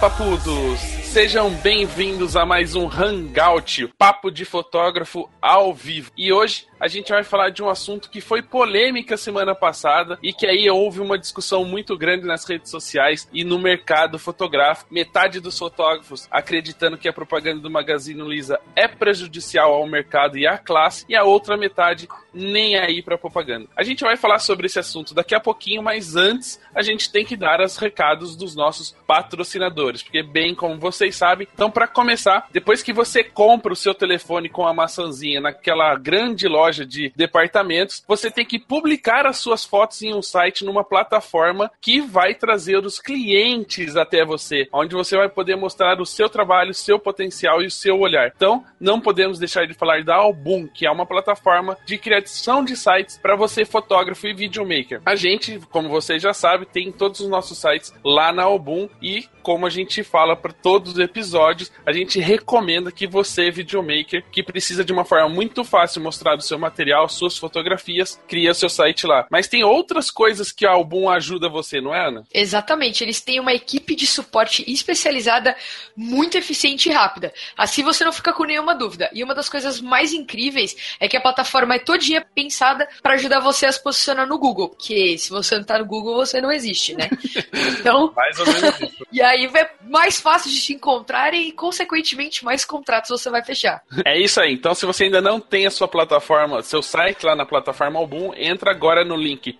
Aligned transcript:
papudos! 0.00 0.80
Sejam 1.04 1.50
bem-vindos 1.50 2.36
a 2.36 2.44
mais 2.44 2.74
um 2.74 2.88
Hangout, 2.88 3.88
Papo 3.96 4.30
de 4.30 4.44
Fotógrafo 4.44 5.28
ao 5.40 5.72
vivo. 5.72 6.10
E 6.16 6.32
hoje 6.32 6.66
a 6.84 6.86
gente 6.86 7.12
vai 7.12 7.24
falar 7.24 7.48
de 7.48 7.62
um 7.62 7.70
assunto 7.70 8.10
que 8.10 8.20
foi 8.20 8.42
polêmica 8.42 9.16
semana 9.16 9.54
passada 9.54 10.18
e 10.22 10.34
que 10.34 10.46
aí 10.46 10.68
houve 10.68 11.00
uma 11.00 11.16
discussão 11.16 11.64
muito 11.64 11.96
grande 11.96 12.26
nas 12.26 12.44
redes 12.44 12.70
sociais 12.70 13.26
e 13.32 13.42
no 13.42 13.58
mercado 13.58 14.18
fotográfico. 14.18 14.92
Metade 14.92 15.40
dos 15.40 15.58
fotógrafos 15.58 16.28
acreditando 16.30 16.98
que 16.98 17.08
a 17.08 17.12
propaganda 17.12 17.58
do 17.58 17.70
Magazine 17.70 18.20
Luiza 18.20 18.60
é 18.76 18.86
prejudicial 18.86 19.72
ao 19.72 19.86
mercado 19.86 20.36
e 20.36 20.46
à 20.46 20.58
classe, 20.58 21.06
e 21.08 21.16
a 21.16 21.24
outra 21.24 21.56
metade 21.56 22.06
nem 22.34 22.76
aí 22.76 23.00
para 23.00 23.16
propaganda. 23.16 23.66
A 23.74 23.82
gente 23.82 24.04
vai 24.04 24.16
falar 24.16 24.38
sobre 24.38 24.66
esse 24.66 24.78
assunto 24.78 25.14
daqui 25.14 25.34
a 25.34 25.40
pouquinho, 25.40 25.82
mas 25.82 26.16
antes 26.16 26.60
a 26.74 26.82
gente 26.82 27.10
tem 27.10 27.24
que 27.24 27.36
dar 27.36 27.62
os 27.62 27.78
recados 27.78 28.36
dos 28.36 28.54
nossos 28.54 28.94
patrocinadores, 29.06 30.02
porque 30.02 30.22
bem 30.22 30.54
como 30.54 30.78
vocês 30.78 31.16
sabem, 31.16 31.48
então 31.54 31.70
para 31.70 31.86
começar, 31.86 32.46
depois 32.52 32.82
que 32.82 32.92
você 32.92 33.24
compra 33.24 33.72
o 33.72 33.76
seu 33.76 33.94
telefone 33.94 34.50
com 34.50 34.66
a 34.66 34.74
maçãzinha 34.74 35.40
naquela 35.40 35.94
grande 35.94 36.46
loja 36.46 36.73
de 36.82 37.12
departamentos, 37.14 38.02
você 38.08 38.30
tem 38.30 38.44
que 38.46 38.58
publicar 38.58 39.26
as 39.26 39.36
suas 39.36 39.64
fotos 39.64 40.00
em 40.02 40.14
um 40.14 40.22
site 40.22 40.64
numa 40.64 40.82
plataforma 40.82 41.70
que 41.80 42.00
vai 42.00 42.34
trazer 42.34 42.78
os 42.78 42.98
clientes 42.98 43.96
até 43.96 44.24
você, 44.24 44.66
onde 44.72 44.94
você 44.94 45.16
vai 45.16 45.28
poder 45.28 45.56
mostrar 45.56 46.00
o 46.00 46.06
seu 46.06 46.28
trabalho, 46.28 46.70
o 46.70 46.74
seu 46.74 46.98
potencial 46.98 47.60
e 47.60 47.66
o 47.66 47.70
seu 47.70 47.98
olhar. 48.00 48.32
Então, 48.34 48.64
não 48.80 49.00
podemos 49.00 49.38
deixar 49.38 49.66
de 49.66 49.74
falar 49.74 50.02
da 50.02 50.14
Album, 50.14 50.66
que 50.66 50.86
é 50.86 50.90
uma 50.90 51.04
plataforma 51.04 51.76
de 51.84 51.98
criação 51.98 52.64
de 52.64 52.76
sites 52.76 53.18
para 53.18 53.36
você 53.36 53.64
fotógrafo 53.64 54.26
e 54.26 54.32
videomaker. 54.32 55.02
A 55.04 55.14
gente, 55.14 55.60
como 55.70 55.88
você 55.88 56.18
já 56.18 56.32
sabe, 56.32 56.64
tem 56.64 56.90
todos 56.90 57.20
os 57.20 57.28
nossos 57.28 57.58
sites 57.58 57.92
lá 58.04 58.32
na 58.32 58.44
Album 58.44 58.88
e 59.02 59.28
como 59.44 59.66
a 59.66 59.70
gente 59.70 60.02
fala 60.02 60.34
para 60.34 60.54
todos 60.54 60.94
os 60.94 60.98
episódios, 60.98 61.70
a 61.84 61.92
gente 61.92 62.18
recomenda 62.18 62.90
que 62.90 63.06
você, 63.06 63.50
videomaker, 63.50 64.24
que 64.32 64.42
precisa 64.42 64.82
de 64.82 64.90
uma 64.90 65.04
forma 65.04 65.28
muito 65.28 65.62
fácil 65.62 66.00
mostrar 66.00 66.34
o 66.36 66.40
seu 66.40 66.58
material, 66.58 67.06
suas 67.10 67.36
fotografias, 67.36 68.18
cria 68.26 68.52
o 68.52 68.54
seu 68.54 68.70
site 68.70 69.06
lá. 69.06 69.26
Mas 69.30 69.46
tem 69.46 69.62
outras 69.62 70.10
coisas 70.10 70.50
que 70.50 70.64
a 70.64 70.70
Album 70.70 71.10
ajuda 71.10 71.50
você, 71.50 71.78
não 71.78 71.94
é, 71.94 72.08
Ana? 72.08 72.24
Exatamente, 72.32 73.04
eles 73.04 73.20
têm 73.20 73.38
uma 73.38 73.52
equipe 73.52 73.94
de 73.94 74.06
suporte 74.06 74.64
especializada 74.66 75.54
muito 75.94 76.38
eficiente 76.38 76.88
e 76.88 76.92
rápida. 76.92 77.30
Assim 77.54 77.82
você 77.82 78.02
não 78.02 78.12
fica 78.12 78.32
com 78.32 78.44
nenhuma 78.44 78.74
dúvida. 78.74 79.10
E 79.12 79.22
uma 79.22 79.34
das 79.34 79.50
coisas 79.50 79.78
mais 79.78 80.14
incríveis 80.14 80.96
é 80.98 81.06
que 81.06 81.18
a 81.18 81.20
plataforma 81.20 81.74
é 81.74 81.78
todinha 81.78 82.24
pensada 82.34 82.88
para 83.02 83.14
ajudar 83.14 83.40
você 83.40 83.66
a 83.66 83.72
se 83.72 83.82
posicionar 83.82 84.26
no 84.26 84.38
Google, 84.38 84.70
que 84.70 85.18
se 85.18 85.28
você 85.28 85.56
não 85.56 85.64
tá 85.64 85.78
no 85.78 85.84
Google, 85.84 86.14
você 86.14 86.40
não 86.40 86.50
existe, 86.50 86.94
né? 86.94 87.10
Então, 87.74 88.12
Mais 88.16 88.38
ou 88.38 88.46
menos 88.46 88.80
isso. 88.80 89.06
e 89.12 89.20
aí 89.20 89.33
é 89.34 89.70
mais 89.88 90.20
fácil 90.20 90.50
de 90.50 90.60
te 90.60 90.72
encontrar 90.72 91.34
e, 91.34 91.52
consequentemente, 91.52 92.44
mais 92.44 92.64
contratos 92.64 93.10
você 93.10 93.30
vai 93.30 93.44
fechar. 93.44 93.82
É 94.04 94.18
isso 94.18 94.40
aí. 94.40 94.54
Então, 94.54 94.74
se 94.74 94.86
você 94.86 95.04
ainda 95.04 95.20
não 95.20 95.40
tem 95.40 95.66
a 95.66 95.70
sua 95.70 95.88
plataforma, 95.88 96.62
seu 96.62 96.82
site 96.82 97.26
lá 97.26 97.34
na 97.34 97.46
plataforma 97.46 97.98
Album, 97.98 98.32
entra 98.36 98.70
agora 98.70 99.04
no 99.04 99.16
link 99.16 99.58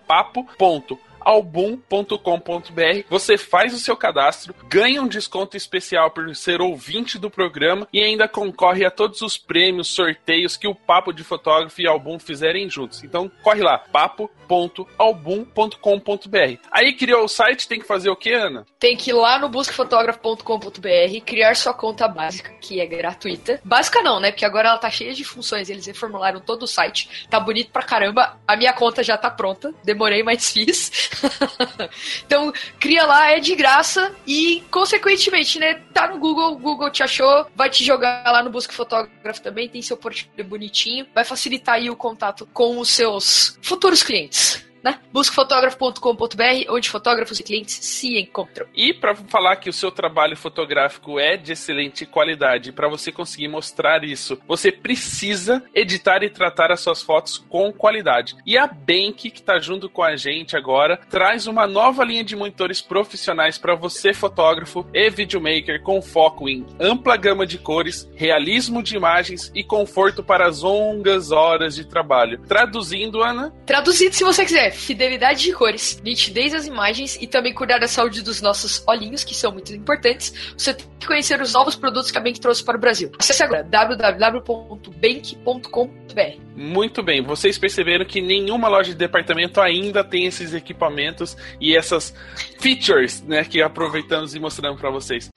papo.album.com.br. 1.25 3.05
Você 3.09 3.39
faz 3.39 3.73
o 3.73 3.79
seu 3.79 3.97
cadastro, 3.97 4.55
ganha 4.69 5.01
um 5.03 5.09
desconto 5.09 5.57
especial 5.57 6.11
por 6.11 6.35
ser 6.37 6.61
ouvinte 6.61 7.19
do 7.19 7.31
programa 7.31 7.89
e 7.93 8.03
ainda 8.03 8.29
concorre 8.29 8.85
a 8.85 8.91
todos 8.91 9.23
os 9.23 9.39
prêmios, 9.39 9.89
sorteios 9.89 10.57
que 10.57 10.69
o 10.69 10.75
Papo 10.75 11.13
de 11.13 11.25
Fotógrafo 11.25 11.81
e 11.81 11.89
Album 11.89 12.19
fizerem 12.19 12.69
juntos. 12.69 13.03
Então, 13.03 13.31
corre 13.43 13.63
lá, 13.63 13.79
papo.album.com.br. 13.79 16.59
Aí 16.71 16.93
criou 16.93 17.25
o 17.25 17.29
site, 17.29 17.67
tem 17.67 17.81
que 17.81 17.87
fazer 17.87 18.11
o 18.11 18.17
que, 18.17 18.33
Ana? 18.33 18.67
Tem 18.79 18.97
que 18.97 19.11
ir 19.11 19.15
lá 19.15 19.39
no 19.39 19.49
buscafotógrafo.com.br, 19.49 21.25
criar 21.25 21.57
sua 21.57 21.73
conta 21.73 22.07
básica, 22.07 22.53
que 22.61 22.81
é 22.81 22.87
gratuita. 22.87 23.61
Básica 23.65 24.03
não, 24.03 24.21
né? 24.21 24.31
Porque 24.31 24.45
agora 24.45 24.69
ela 24.69 24.79
tá 24.79 24.91
cheia 24.91 25.15
de 25.15 25.25
funções, 25.25 25.71
eles 25.71 25.87
reformularam 25.87 26.41
todo 26.41 26.65
o 26.65 26.69
site. 26.69 27.27
Tá 27.31 27.41
bonito 27.41 27.71
pra 27.71 27.83
caramba. 27.83 28.39
A 28.47 28.57
minha 28.57 28.73
conta 28.73 29.03
já 29.03 29.17
tá 29.17 29.31
pronta. 29.31 29.73
Demorei, 29.85 30.23
mas 30.23 30.53
fiz. 30.53 31.11
então, 32.25 32.53
cria 32.79 33.05
lá, 33.05 33.31
é 33.31 33.41
de 33.41 33.55
graça 33.55 34.15
e, 34.27 34.63
consequentemente, 34.71 35.59
né? 35.59 35.75
Tá 35.93 36.09
no 36.09 36.19
Google, 36.19 36.53
o 36.53 36.59
Google 36.59 36.91
te 36.91 37.03
achou, 37.03 37.47
vai 37.55 37.71
te 37.71 37.85
jogar 37.85 38.25
lá 38.27 38.43
no 38.43 38.51
Busca 38.51 38.73
Fotógrafo 38.73 39.43
também, 39.43 39.69
tem 39.69 39.83
seu 39.83 39.97
portfólio 39.97 40.45
bonitinho, 40.45 41.07
vai 41.15 41.25
facilitar 41.25 41.77
aí 41.77 41.91
o 41.91 41.97
contato 41.97 42.49
com 42.53 42.79
os 42.79 42.89
seus 42.91 43.59
futuros 43.63 44.03
clientes. 44.03 44.65
Né? 44.85 44.99
Onde 46.69 46.91
fotógrafos 46.91 47.41
e 47.41 47.43
clientes 47.43 47.77
se 47.77 48.19
encontram. 48.19 48.67
E 48.75 48.93
para 48.93 49.15
falar 49.15 49.57
que 49.57 49.71
o 49.71 49.73
seu 49.73 49.91
trabalho 49.91 50.37
fotográfico 50.37 51.19
é 51.19 51.39
de 51.39 51.53
excelente 51.53 52.05
qualidade, 52.05 52.71
para 52.71 52.87
você 52.87 53.11
conseguir 53.11 53.49
mostrar 53.49 54.05
isso, 54.05 54.39
você 54.47 54.71
precisa 54.71 55.65
editar 55.75 56.23
e 56.23 56.29
tratar 56.29 56.71
as 56.71 56.81
suas 56.81 57.01
fotos 57.01 57.39
com 57.49 57.73
qualidade. 57.73 58.37
E 58.45 58.59
a 58.59 58.67
Bank, 58.67 59.31
que 59.31 59.41
está 59.41 59.59
junto 59.59 59.89
com 59.89 60.03
a 60.03 60.17
gente 60.17 60.55
agora, 60.57 60.99
traz 61.09 61.47
uma 61.47 61.67
nova 61.67 62.05
linha 62.05 62.23
de 62.23 62.37
monitores 62.37 62.83
profissionais 62.83 63.57
para 63.57 63.75
você, 63.75 64.13
fotógrafo 64.13 64.87
e 64.93 65.09
videomaker, 65.09 65.83
com 65.83 66.03
foco 66.03 66.47
em 66.49 66.67
ampla 66.79 67.17
gama 67.17 67.47
de 67.47 67.57
cores, 67.57 68.07
realismo 68.15 68.83
de 68.83 68.97
imagens 68.97 69.51
e 69.55 69.65
conforto 69.65 70.23
para 70.23 70.47
as 70.47 70.61
longas 70.61 71.31
horas 71.31 71.75
de 71.75 71.87
trabalho. 71.87 72.39
Traduzindo, 72.47 73.23
Ana, 73.23 73.55
Traduzido, 73.65 74.15
se 74.15 74.25
você 74.25 74.45
quiser, 74.45 74.74
fidelidade 74.75 75.43
de 75.43 75.53
cores, 75.53 76.01
nitidez 76.05 76.53
das 76.53 76.67
imagens 76.67 77.17
e 77.21 77.27
também 77.27 77.55
cuidar 77.55 77.79
da 77.79 77.89
saúde 77.89 78.23
dos 78.23 78.41
nossos 78.41 78.83
olhinhos, 78.87 79.25
que 79.25 79.35
são 79.35 79.53
muito 79.53 79.75
importantes, 79.75 80.55
você 80.57 80.75
tem 80.75 80.87
que 80.99 81.07
conhecer 81.07 81.41
os 81.41 81.53
novos 81.53 81.77
produtos 81.77 82.11
que 82.11 82.19
a 82.19 82.21
Bank 82.21 82.41
trouxe 82.41 82.65
para 82.65 82.77
o 82.77 82.81
Brasil. 82.81 83.13
Acesse 83.19 83.43
agora 83.43 83.63
www.bank.com.br. 83.63 86.45
Muito 86.57 87.03
bem, 87.03 87.23
vocês 87.23 87.59
perceberam 87.59 88.05
que 88.05 88.21
nenhuma 88.21 88.69
loja 88.69 88.91
de 88.91 88.97
departamento 88.97 89.61
ainda 89.61 90.05
tem 90.05 90.27
esses 90.27 90.55
equipamentos 90.55 91.37
e 91.61 91.77
essas 91.77 92.15
features, 92.61 93.23
né, 93.23 93.45
que 93.45 93.61
aproveitamos 93.61 94.35
e 94.35 94.41
mostramos 94.41 94.81
para 94.81 94.91
vocês. 94.91 95.29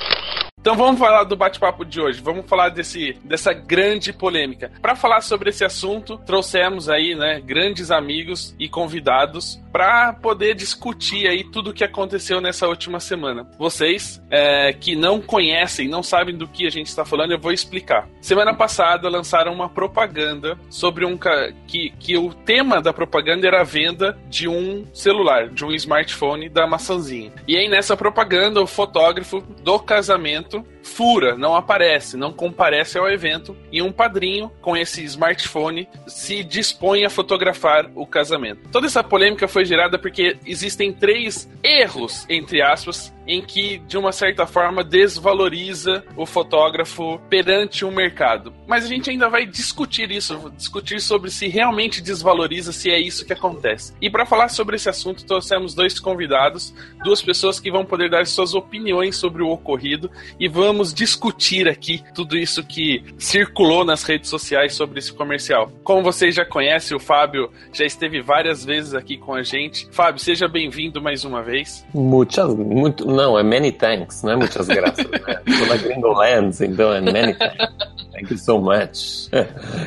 Então 0.68 0.76
vamos 0.76 1.00
falar 1.00 1.24
do 1.24 1.38
bate-papo 1.38 1.86
de 1.86 2.02
hoje. 2.02 2.20
Vamos 2.22 2.46
falar 2.46 2.68
desse, 2.68 3.14
dessa 3.24 3.54
grande 3.54 4.12
polêmica. 4.12 4.70
Para 4.82 4.98
falar 4.98 5.22
sobre 5.22 5.50
esse 5.50 5.64
assunto, 5.64 6.18
trouxemos 6.26 6.90
aí, 6.90 7.16
né, 7.16 7.40
grandes 7.40 7.90
amigos 7.90 8.54
e 8.60 8.68
convidados 8.68 9.62
para 9.72 10.12
poder 10.12 10.56
discutir 10.56 11.26
aí 11.28 11.44
tudo 11.44 11.70
o 11.70 11.74
que 11.74 11.86
aconteceu 11.86 12.42
nessa 12.42 12.68
última 12.68 13.00
semana. 13.00 13.48
Vocês 13.58 14.22
é, 14.30 14.74
que 14.74 14.94
não 14.94 15.22
conhecem, 15.22 15.88
não 15.88 16.04
sabem 16.04 16.36
do 16.36 16.48
que 16.48 16.68
a 16.68 16.70
gente 16.70 16.88
está 16.88 17.06
falando, 17.06 17.32
eu 17.32 17.40
vou 17.40 17.54
explicar. 17.54 18.10
Semana 18.20 18.54
passada 18.54 19.08
lançaram 19.08 19.54
uma 19.54 19.70
propaganda 19.70 20.58
sobre 20.70 21.06
um 21.06 21.18
que, 21.66 21.92
que 21.92 22.18
o 22.18 22.34
tema 22.34 22.82
da 22.82 22.92
propaganda 22.92 23.48
era 23.48 23.62
a 23.62 23.64
venda 23.64 24.18
de 24.28 24.50
um 24.50 24.86
celular, 24.94 25.48
de 25.48 25.64
um 25.64 25.72
smartphone 25.72 26.50
da 26.50 26.68
maçãzinha. 26.68 27.32
E 27.48 27.56
aí 27.56 27.70
nessa 27.70 27.96
propaganda 27.96 28.60
o 28.60 28.68
fotógrafo 28.68 29.42
do 29.64 29.80
casamento 29.80 30.57
outro 30.58 30.77
fura, 30.88 31.38
não 31.38 31.56
aparece, 31.56 32.18
não 32.18 32.34
comparece 32.34 32.98
ao 32.98 33.10
evento 33.10 33.56
e 33.72 33.82
um 33.82 33.92
padrinho 33.92 34.52
com 34.62 34.76
esse 34.76 35.04
smartphone 35.04 35.88
se 36.08 36.44
dispõe 36.44 37.06
a 37.06 37.10
fotografar 37.10 37.92
o 37.94 38.08
casamento. 38.08 38.70
Toda 38.72 38.88
essa 38.88 39.04
polêmica 39.04 39.48
foi 39.48 39.66
gerada 39.66 40.00
porque 40.00 40.38
existem 40.46 40.92
três 40.92 41.48
erros, 41.62 42.26
entre 42.30 42.62
aspas, 42.62 43.14
em 43.28 43.42
que 43.42 43.78
de 43.80 43.98
uma 43.98 44.12
certa 44.12 44.48
forma 44.48 44.84
desvaloriza 44.84 46.04
o 46.16 46.26
fotógrafo 46.26 47.20
perante 47.30 47.84
o 47.84 47.92
mercado. 47.92 48.54
Mas 48.66 48.86
a 48.86 48.88
gente 48.88 49.10
ainda 49.10 49.30
vai 49.30 49.46
discutir 49.46 50.10
isso, 50.10 50.52
discutir 50.56 51.02
sobre 51.02 51.30
se 51.30 51.48
realmente 51.48 52.02
desvaloriza, 52.02 52.72
se 52.72 52.90
é 52.90 52.98
isso 52.98 53.26
que 53.26 53.34
acontece. 53.34 53.94
E 54.02 54.10
para 54.10 54.26
falar 54.26 54.48
sobre 54.48 54.78
esse 54.78 54.90
assunto, 54.90 55.26
trouxemos 55.26 55.76
dois 55.76 56.00
convidados, 56.00 56.74
duas 57.04 57.22
pessoas 57.22 57.60
que 57.60 57.70
vão 57.70 57.84
poder 57.84 58.10
dar 58.10 58.26
suas 58.26 58.54
opiniões 58.54 59.18
sobre 59.18 59.44
o 59.44 59.50
ocorrido 59.50 60.10
e 60.40 60.48
vamos 60.48 60.77
discutir 60.86 61.68
aqui 61.68 62.04
tudo 62.14 62.38
isso 62.38 62.64
que 62.64 63.04
circulou 63.18 63.84
nas 63.84 64.04
redes 64.04 64.30
sociais 64.30 64.74
sobre 64.74 65.00
esse 65.00 65.14
comercial. 65.14 65.72
Como 65.84 66.04
vocês 66.04 66.36
já 66.36 66.46
conhecem, 66.46 66.96
o 66.96 67.00
Fábio 67.00 67.50
já 67.74 67.86
esteve 67.86 68.22
várias 68.22 68.64
vezes 68.64 68.94
aqui 68.94 69.18
com 69.18 69.34
a 69.34 69.44
gente. 69.44 69.88
Fábio, 69.92 70.22
seja 70.22 70.48
bem-vindo 70.48 71.02
mais 71.02 71.24
uma 71.26 71.42
vez. 71.42 71.86
Muchas, 71.94 72.56
muito, 72.56 73.06
não, 73.06 73.38
é 73.38 73.44
many 73.44 73.72
thanks, 73.72 74.24
não 74.24 74.34
é 74.34 74.36
muitas 74.36 74.68
graças. 74.68 75.06
Né? 75.06 75.20
Tô 75.60 75.66
na 75.66 75.78
Gringolands, 75.78 76.62
então 76.62 76.94
é 76.94 77.02
many 77.02 77.34
thanks. 77.34 77.98
Thank 78.18 78.32
you 78.32 78.38
so 78.40 78.60
much. 78.60 79.30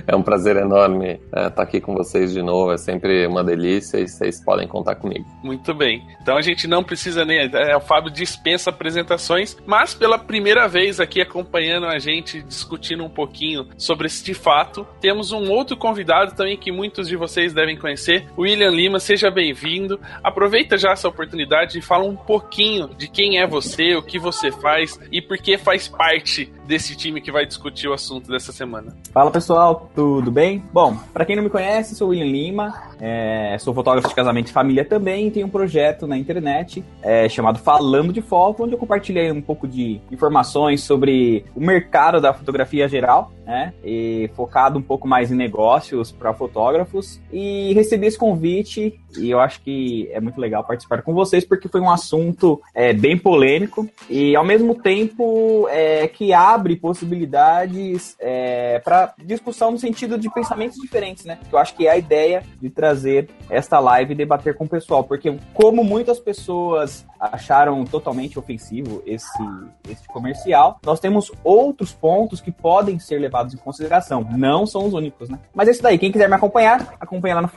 É 0.07 0.15
um 0.15 0.23
prazer 0.23 0.57
enorme 0.57 1.15
estar 1.15 1.41
é, 1.41 1.51
tá 1.51 1.63
aqui 1.65 1.81
com 1.81 1.95
vocês 1.95 2.33
de 2.33 2.41
novo. 2.41 2.73
É 2.73 2.79
sempre 2.79 3.27
uma 3.27 3.43
delícia 3.43 3.99
e 3.99 4.07
vocês 4.07 4.41
podem 4.41 4.69
contar 4.69 4.95
comigo. 4.95 5.27
Muito 5.43 5.75
bem. 5.75 6.01
Então 6.23 6.37
a 6.37 6.41
gente 6.41 6.69
não 6.69 6.85
precisa 6.85 7.25
nem. 7.25 7.51
É, 7.53 7.77
o 7.77 7.81
Fábio 7.81 8.09
dispensa 8.09 8.71
apresentações, 8.71 9.57
mas 9.67 9.95
pela 9.95 10.17
primeira 10.17 10.69
vez 10.69 10.80
aqui 11.01 11.21
acompanhando 11.21 11.87
a 11.87 11.99
gente, 11.99 12.41
discutindo 12.43 13.05
um 13.05 13.09
pouquinho 13.11 13.67
sobre 13.77 14.07
este 14.07 14.33
fato, 14.33 14.87
temos 15.01 15.33
um 15.33 15.51
outro 15.51 15.77
convidado 15.77 16.35
também 16.35 16.57
que 16.57 16.73
muitos 16.73 17.09
de 17.09 17.17
vocês 17.17 17.53
devem 17.53 17.77
conhecer, 17.77 18.27
William 18.39 18.71
Lima. 18.71 18.99
Seja 18.99 19.31
bem-vindo. 19.31 20.01
Aproveita 20.23 20.79
já 20.79 20.93
essa 20.93 21.09
oportunidade 21.09 21.79
e 21.79 21.83
fala 21.83 22.05
um 22.05 22.17
pouquinho 22.17 22.89
de 22.97 23.09
quem 23.09 23.39
é 23.39 23.47
você, 23.47 23.95
o 23.95 24.03
que 24.03 24.19
você 24.19 24.51
faz 24.51 24.99
e 25.13 25.21
por 25.21 25.37
que 25.37 25.59
faz 25.59 25.89
parte 25.89 26.51
desse 26.67 26.97
time 26.97 27.21
que 27.21 27.33
vai 27.33 27.45
discutir 27.45 27.89
o 27.89 27.93
assunto 27.93 28.31
dessa 28.31 28.53
semana. 28.53 28.95
Fala 29.13 29.31
pessoal, 29.31 29.91
tudo 29.95 30.31
bem? 30.31 30.63
Bom, 30.73 30.97
para 31.13 31.25
quem 31.25 31.35
não 31.35 31.43
me 31.43 31.51
conhece, 31.51 31.97
sou 31.97 32.09
William 32.09 32.31
Lima, 32.31 32.73
é, 33.01 33.57
sou 33.59 33.75
fotógrafo 33.75 34.09
de 34.09 34.15
casamento 34.15 34.49
e 34.49 34.53
família 34.53 34.85
também 34.85 35.31
tenho 35.31 35.47
um 35.47 35.51
projeto 35.51 36.07
na 36.07 36.17
internet 36.17 36.85
é, 37.03 37.29
chamado 37.29 37.59
Falando 37.59 38.13
de 38.13 38.23
Foto, 38.23 38.65
onde 38.65 38.75
eu 38.75 38.79
compartilhei 38.79 39.31
um 39.33 39.43
pouco 39.43 39.67
de 39.67 40.01
informações 40.13 40.70
sobre 40.77 41.45
o 41.55 41.61
mercado 41.61 42.21
da 42.21 42.35
fotografia 42.35 42.89
geral, 42.89 43.33
né? 43.47 43.73
E 43.83 44.31
focado 44.35 44.79
um 44.79 44.83
pouco 44.83 45.09
mais 45.09 45.33
em 45.33 45.35
negócios 45.35 46.13
para 46.13 46.35
fotógrafos. 46.35 47.21
E 47.33 47.73
recebi 47.75 48.07
esse 48.07 48.19
convite 48.19 49.00
e 49.19 49.31
eu 49.31 49.41
acho 49.41 49.61
que 49.63 50.09
é 50.13 50.21
muito 50.21 50.41
legal 50.41 50.65
participar 50.65 51.03
com 51.03 51.13
vocês 51.15 51.45
porque 51.45 51.69
foi 51.69 51.81
um 51.81 51.91
assunto 51.91 52.61
é, 52.75 52.93
bem 52.93 53.17
polêmico 53.17 53.89
e 54.09 54.37
ao 54.37 54.45
mesmo 54.45 54.75
tempo 54.75 55.67
é, 55.69 56.07
que 56.09 56.33
abre 56.33 56.77
possibilidades 56.77 58.17
é, 58.19 58.79
para 58.81 59.15
discussão 59.25 59.71
no 59.71 59.79
sentido 59.79 60.19
de 60.19 60.33
pensamentos 60.33 60.79
diferentes, 60.79 61.25
né? 61.25 61.39
Eu 61.51 61.59
acho 61.59 61.75
que 61.75 61.87
é 61.87 61.91
a 61.91 61.99
ideia 61.99 62.43
de 62.61 62.71
trazer 62.71 63.29
esta 63.49 63.79
live 63.79 64.13
e 64.13 64.17
debater 64.17 64.57
com 64.57 64.65
o 64.65 64.69
pessoal, 64.69 65.05
porque 65.05 65.37
como 65.55 65.83
muitas 65.85 66.19
pessoas 66.19 67.07
acharam 67.19 67.85
totalmente 67.85 68.39
ofensivo 68.39 69.03
esse, 69.05 69.43
esse 69.89 70.07
comercial, 70.09 70.79
nós 70.85 71.01
temos 71.01 71.31
outros 71.45 71.93
pontos 71.93 72.41
que 72.41 72.51
podem 72.51 72.99
ser 72.99 73.19
levados 73.19 73.55
em 73.55 73.59
consideração. 73.59 74.27
Não 74.31 74.67
são 74.67 74.87
os 74.87 74.95
únicos, 74.95 75.29
né? 75.29 75.39
Mas 75.55 75.69
é 75.69 75.71
isso 75.73 75.83
daí. 75.83 75.99
Quem 75.99 76.11
quiser 76.11 76.29
me 76.29 76.35
acompanhar, 76.35 76.95
acompanha 76.99 77.35
lá 77.35 77.43
no 77.43 77.49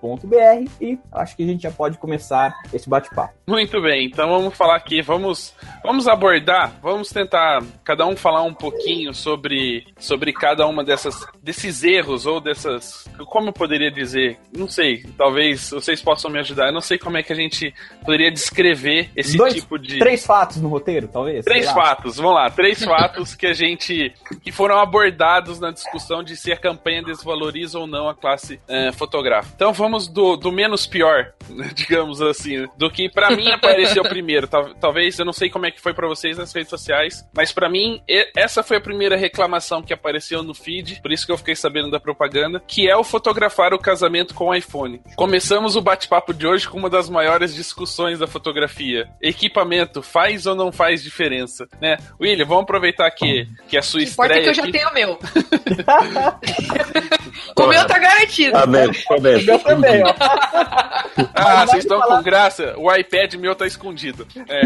falandodefoto.com.br 0.00 0.70
e 0.80 0.98
acho 1.12 1.36
que 1.36 1.42
a 1.42 1.46
gente 1.46 1.62
já 1.62 1.70
pode 1.70 1.98
começar 1.98 2.54
esse 2.72 2.88
bate-papo. 2.88 3.34
Muito 3.46 3.80
bem, 3.80 4.06
então 4.06 4.28
vamos 4.28 4.56
falar 4.56 4.76
aqui, 4.76 5.02
vamos, 5.02 5.54
vamos 5.82 6.08
abordar, 6.08 6.72
vamos 6.82 7.10
tentar 7.10 7.62
cada 7.84 8.06
um 8.06 8.16
falar 8.16 8.42
um 8.42 8.54
pouquinho 8.54 9.12
sobre, 9.12 9.86
sobre 9.98 10.32
cada 10.32 10.66
uma 10.66 10.84
dessas 10.84 11.26
desses 11.42 11.82
erros 11.82 12.26
ou 12.26 12.40
dessas, 12.40 13.08
como 13.26 13.48
eu 13.48 13.52
poderia 13.52 13.90
dizer, 13.90 14.38
não 14.56 14.68
sei, 14.68 15.04
talvez 15.16 15.70
vocês 15.70 16.00
possam 16.00 16.30
me 16.30 16.38
ajudar. 16.38 16.66
Eu 16.66 16.72
não 16.72 16.80
sei 16.80 16.98
como 16.98 17.16
é 17.16 17.22
que 17.22 17.32
a 17.32 17.36
gente 17.36 17.74
poderia 18.04 18.30
descrever 18.30 19.10
esse 19.16 19.36
Dois, 19.36 19.54
tipo 19.54 19.78
de 19.78 19.98
três 19.98 20.24
fatos 20.24 20.58
no 20.58 20.68
roteiro, 20.68 21.08
talvez. 21.08 21.44
Três 21.44 21.70
fatos, 21.70 22.16
vamos 22.16 22.34
lá, 22.34 22.50
três 22.50 22.84
fatos 22.84 23.34
que 23.34 23.46
a 23.46 23.52
gente 23.52 24.12
que 24.42 24.52
foram 24.52 24.78
abordados 24.78 25.58
na 25.58 25.70
discussão 25.70 26.22
de 26.22 26.36
se 26.36 26.52
a 26.52 26.56
campanha 26.56 27.02
desvaloriza 27.02 27.78
ou 27.78 27.86
não 27.86 28.08
a 28.08 28.14
classe 28.14 28.60
é, 28.68 28.92
fotográfica. 28.92 29.54
Então 29.56 29.72
vamos 29.72 29.89
do, 29.98 30.36
do 30.36 30.52
menos 30.52 30.86
pior, 30.86 31.32
digamos 31.74 32.20
assim, 32.20 32.66
do 32.76 32.90
que 32.90 33.08
para 33.08 33.30
mim 33.30 33.50
apareceu 33.50 34.02
primeiro. 34.04 34.48
Talvez 34.80 35.18
eu 35.18 35.24
não 35.24 35.32
sei 35.32 35.50
como 35.50 35.66
é 35.66 35.70
que 35.70 35.80
foi 35.80 35.94
para 35.94 36.08
vocês 36.08 36.38
nas 36.38 36.52
redes 36.52 36.70
sociais, 36.70 37.24
mas 37.34 37.52
para 37.52 37.68
mim 37.68 38.00
essa 38.36 38.62
foi 38.62 38.76
a 38.76 38.80
primeira 38.80 39.16
reclamação 39.16 39.82
que 39.82 39.92
apareceu 39.92 40.42
no 40.42 40.54
feed, 40.54 41.00
por 41.02 41.12
isso 41.12 41.26
que 41.26 41.32
eu 41.32 41.38
fiquei 41.38 41.54
sabendo 41.54 41.90
da 41.90 42.00
propaganda, 42.00 42.62
que 42.66 42.88
é 42.88 42.96
o 42.96 43.04
fotografar 43.04 43.74
o 43.74 43.78
casamento 43.78 44.34
com 44.34 44.54
iPhone. 44.54 45.00
Começamos 45.16 45.76
o 45.76 45.80
bate-papo 45.80 46.32
de 46.32 46.46
hoje 46.46 46.68
com 46.68 46.78
uma 46.78 46.90
das 46.90 47.08
maiores 47.08 47.54
discussões 47.54 48.18
da 48.18 48.26
fotografia. 48.26 49.08
Equipamento 49.20 50.02
faz 50.02 50.46
ou 50.46 50.54
não 50.54 50.72
faz 50.72 51.02
diferença, 51.02 51.68
né? 51.80 51.96
William, 52.20 52.46
vamos 52.46 52.64
aproveitar 52.64 53.10
que, 53.10 53.46
que 53.68 53.76
a 53.76 53.82
sua 53.82 54.02
importa 54.02 54.34
é 54.34 54.42
que 54.42 54.48
eu 54.48 54.54
já 54.54 54.70
tenho 54.70 54.88
o 54.88 54.94
meu. 54.94 55.18
o 57.56 57.66
meu 57.66 57.86
tá 57.86 57.98
garantido. 57.98 58.52
Tá 58.52 58.66
bem, 58.66 58.90
bem. 59.80 60.02
O 60.02 60.04
meu 60.04 60.14
também, 60.14 60.44
ó. 60.44 60.60
Ah, 61.34 61.66
vocês 61.66 61.84
estão 61.84 61.98
falar... 61.98 62.16
com 62.18 62.22
graça? 62.22 62.74
O 62.76 62.94
iPad 62.94 63.34
meu 63.34 63.54
tá 63.54 63.66
escondido. 63.66 64.26
É. 64.48 64.62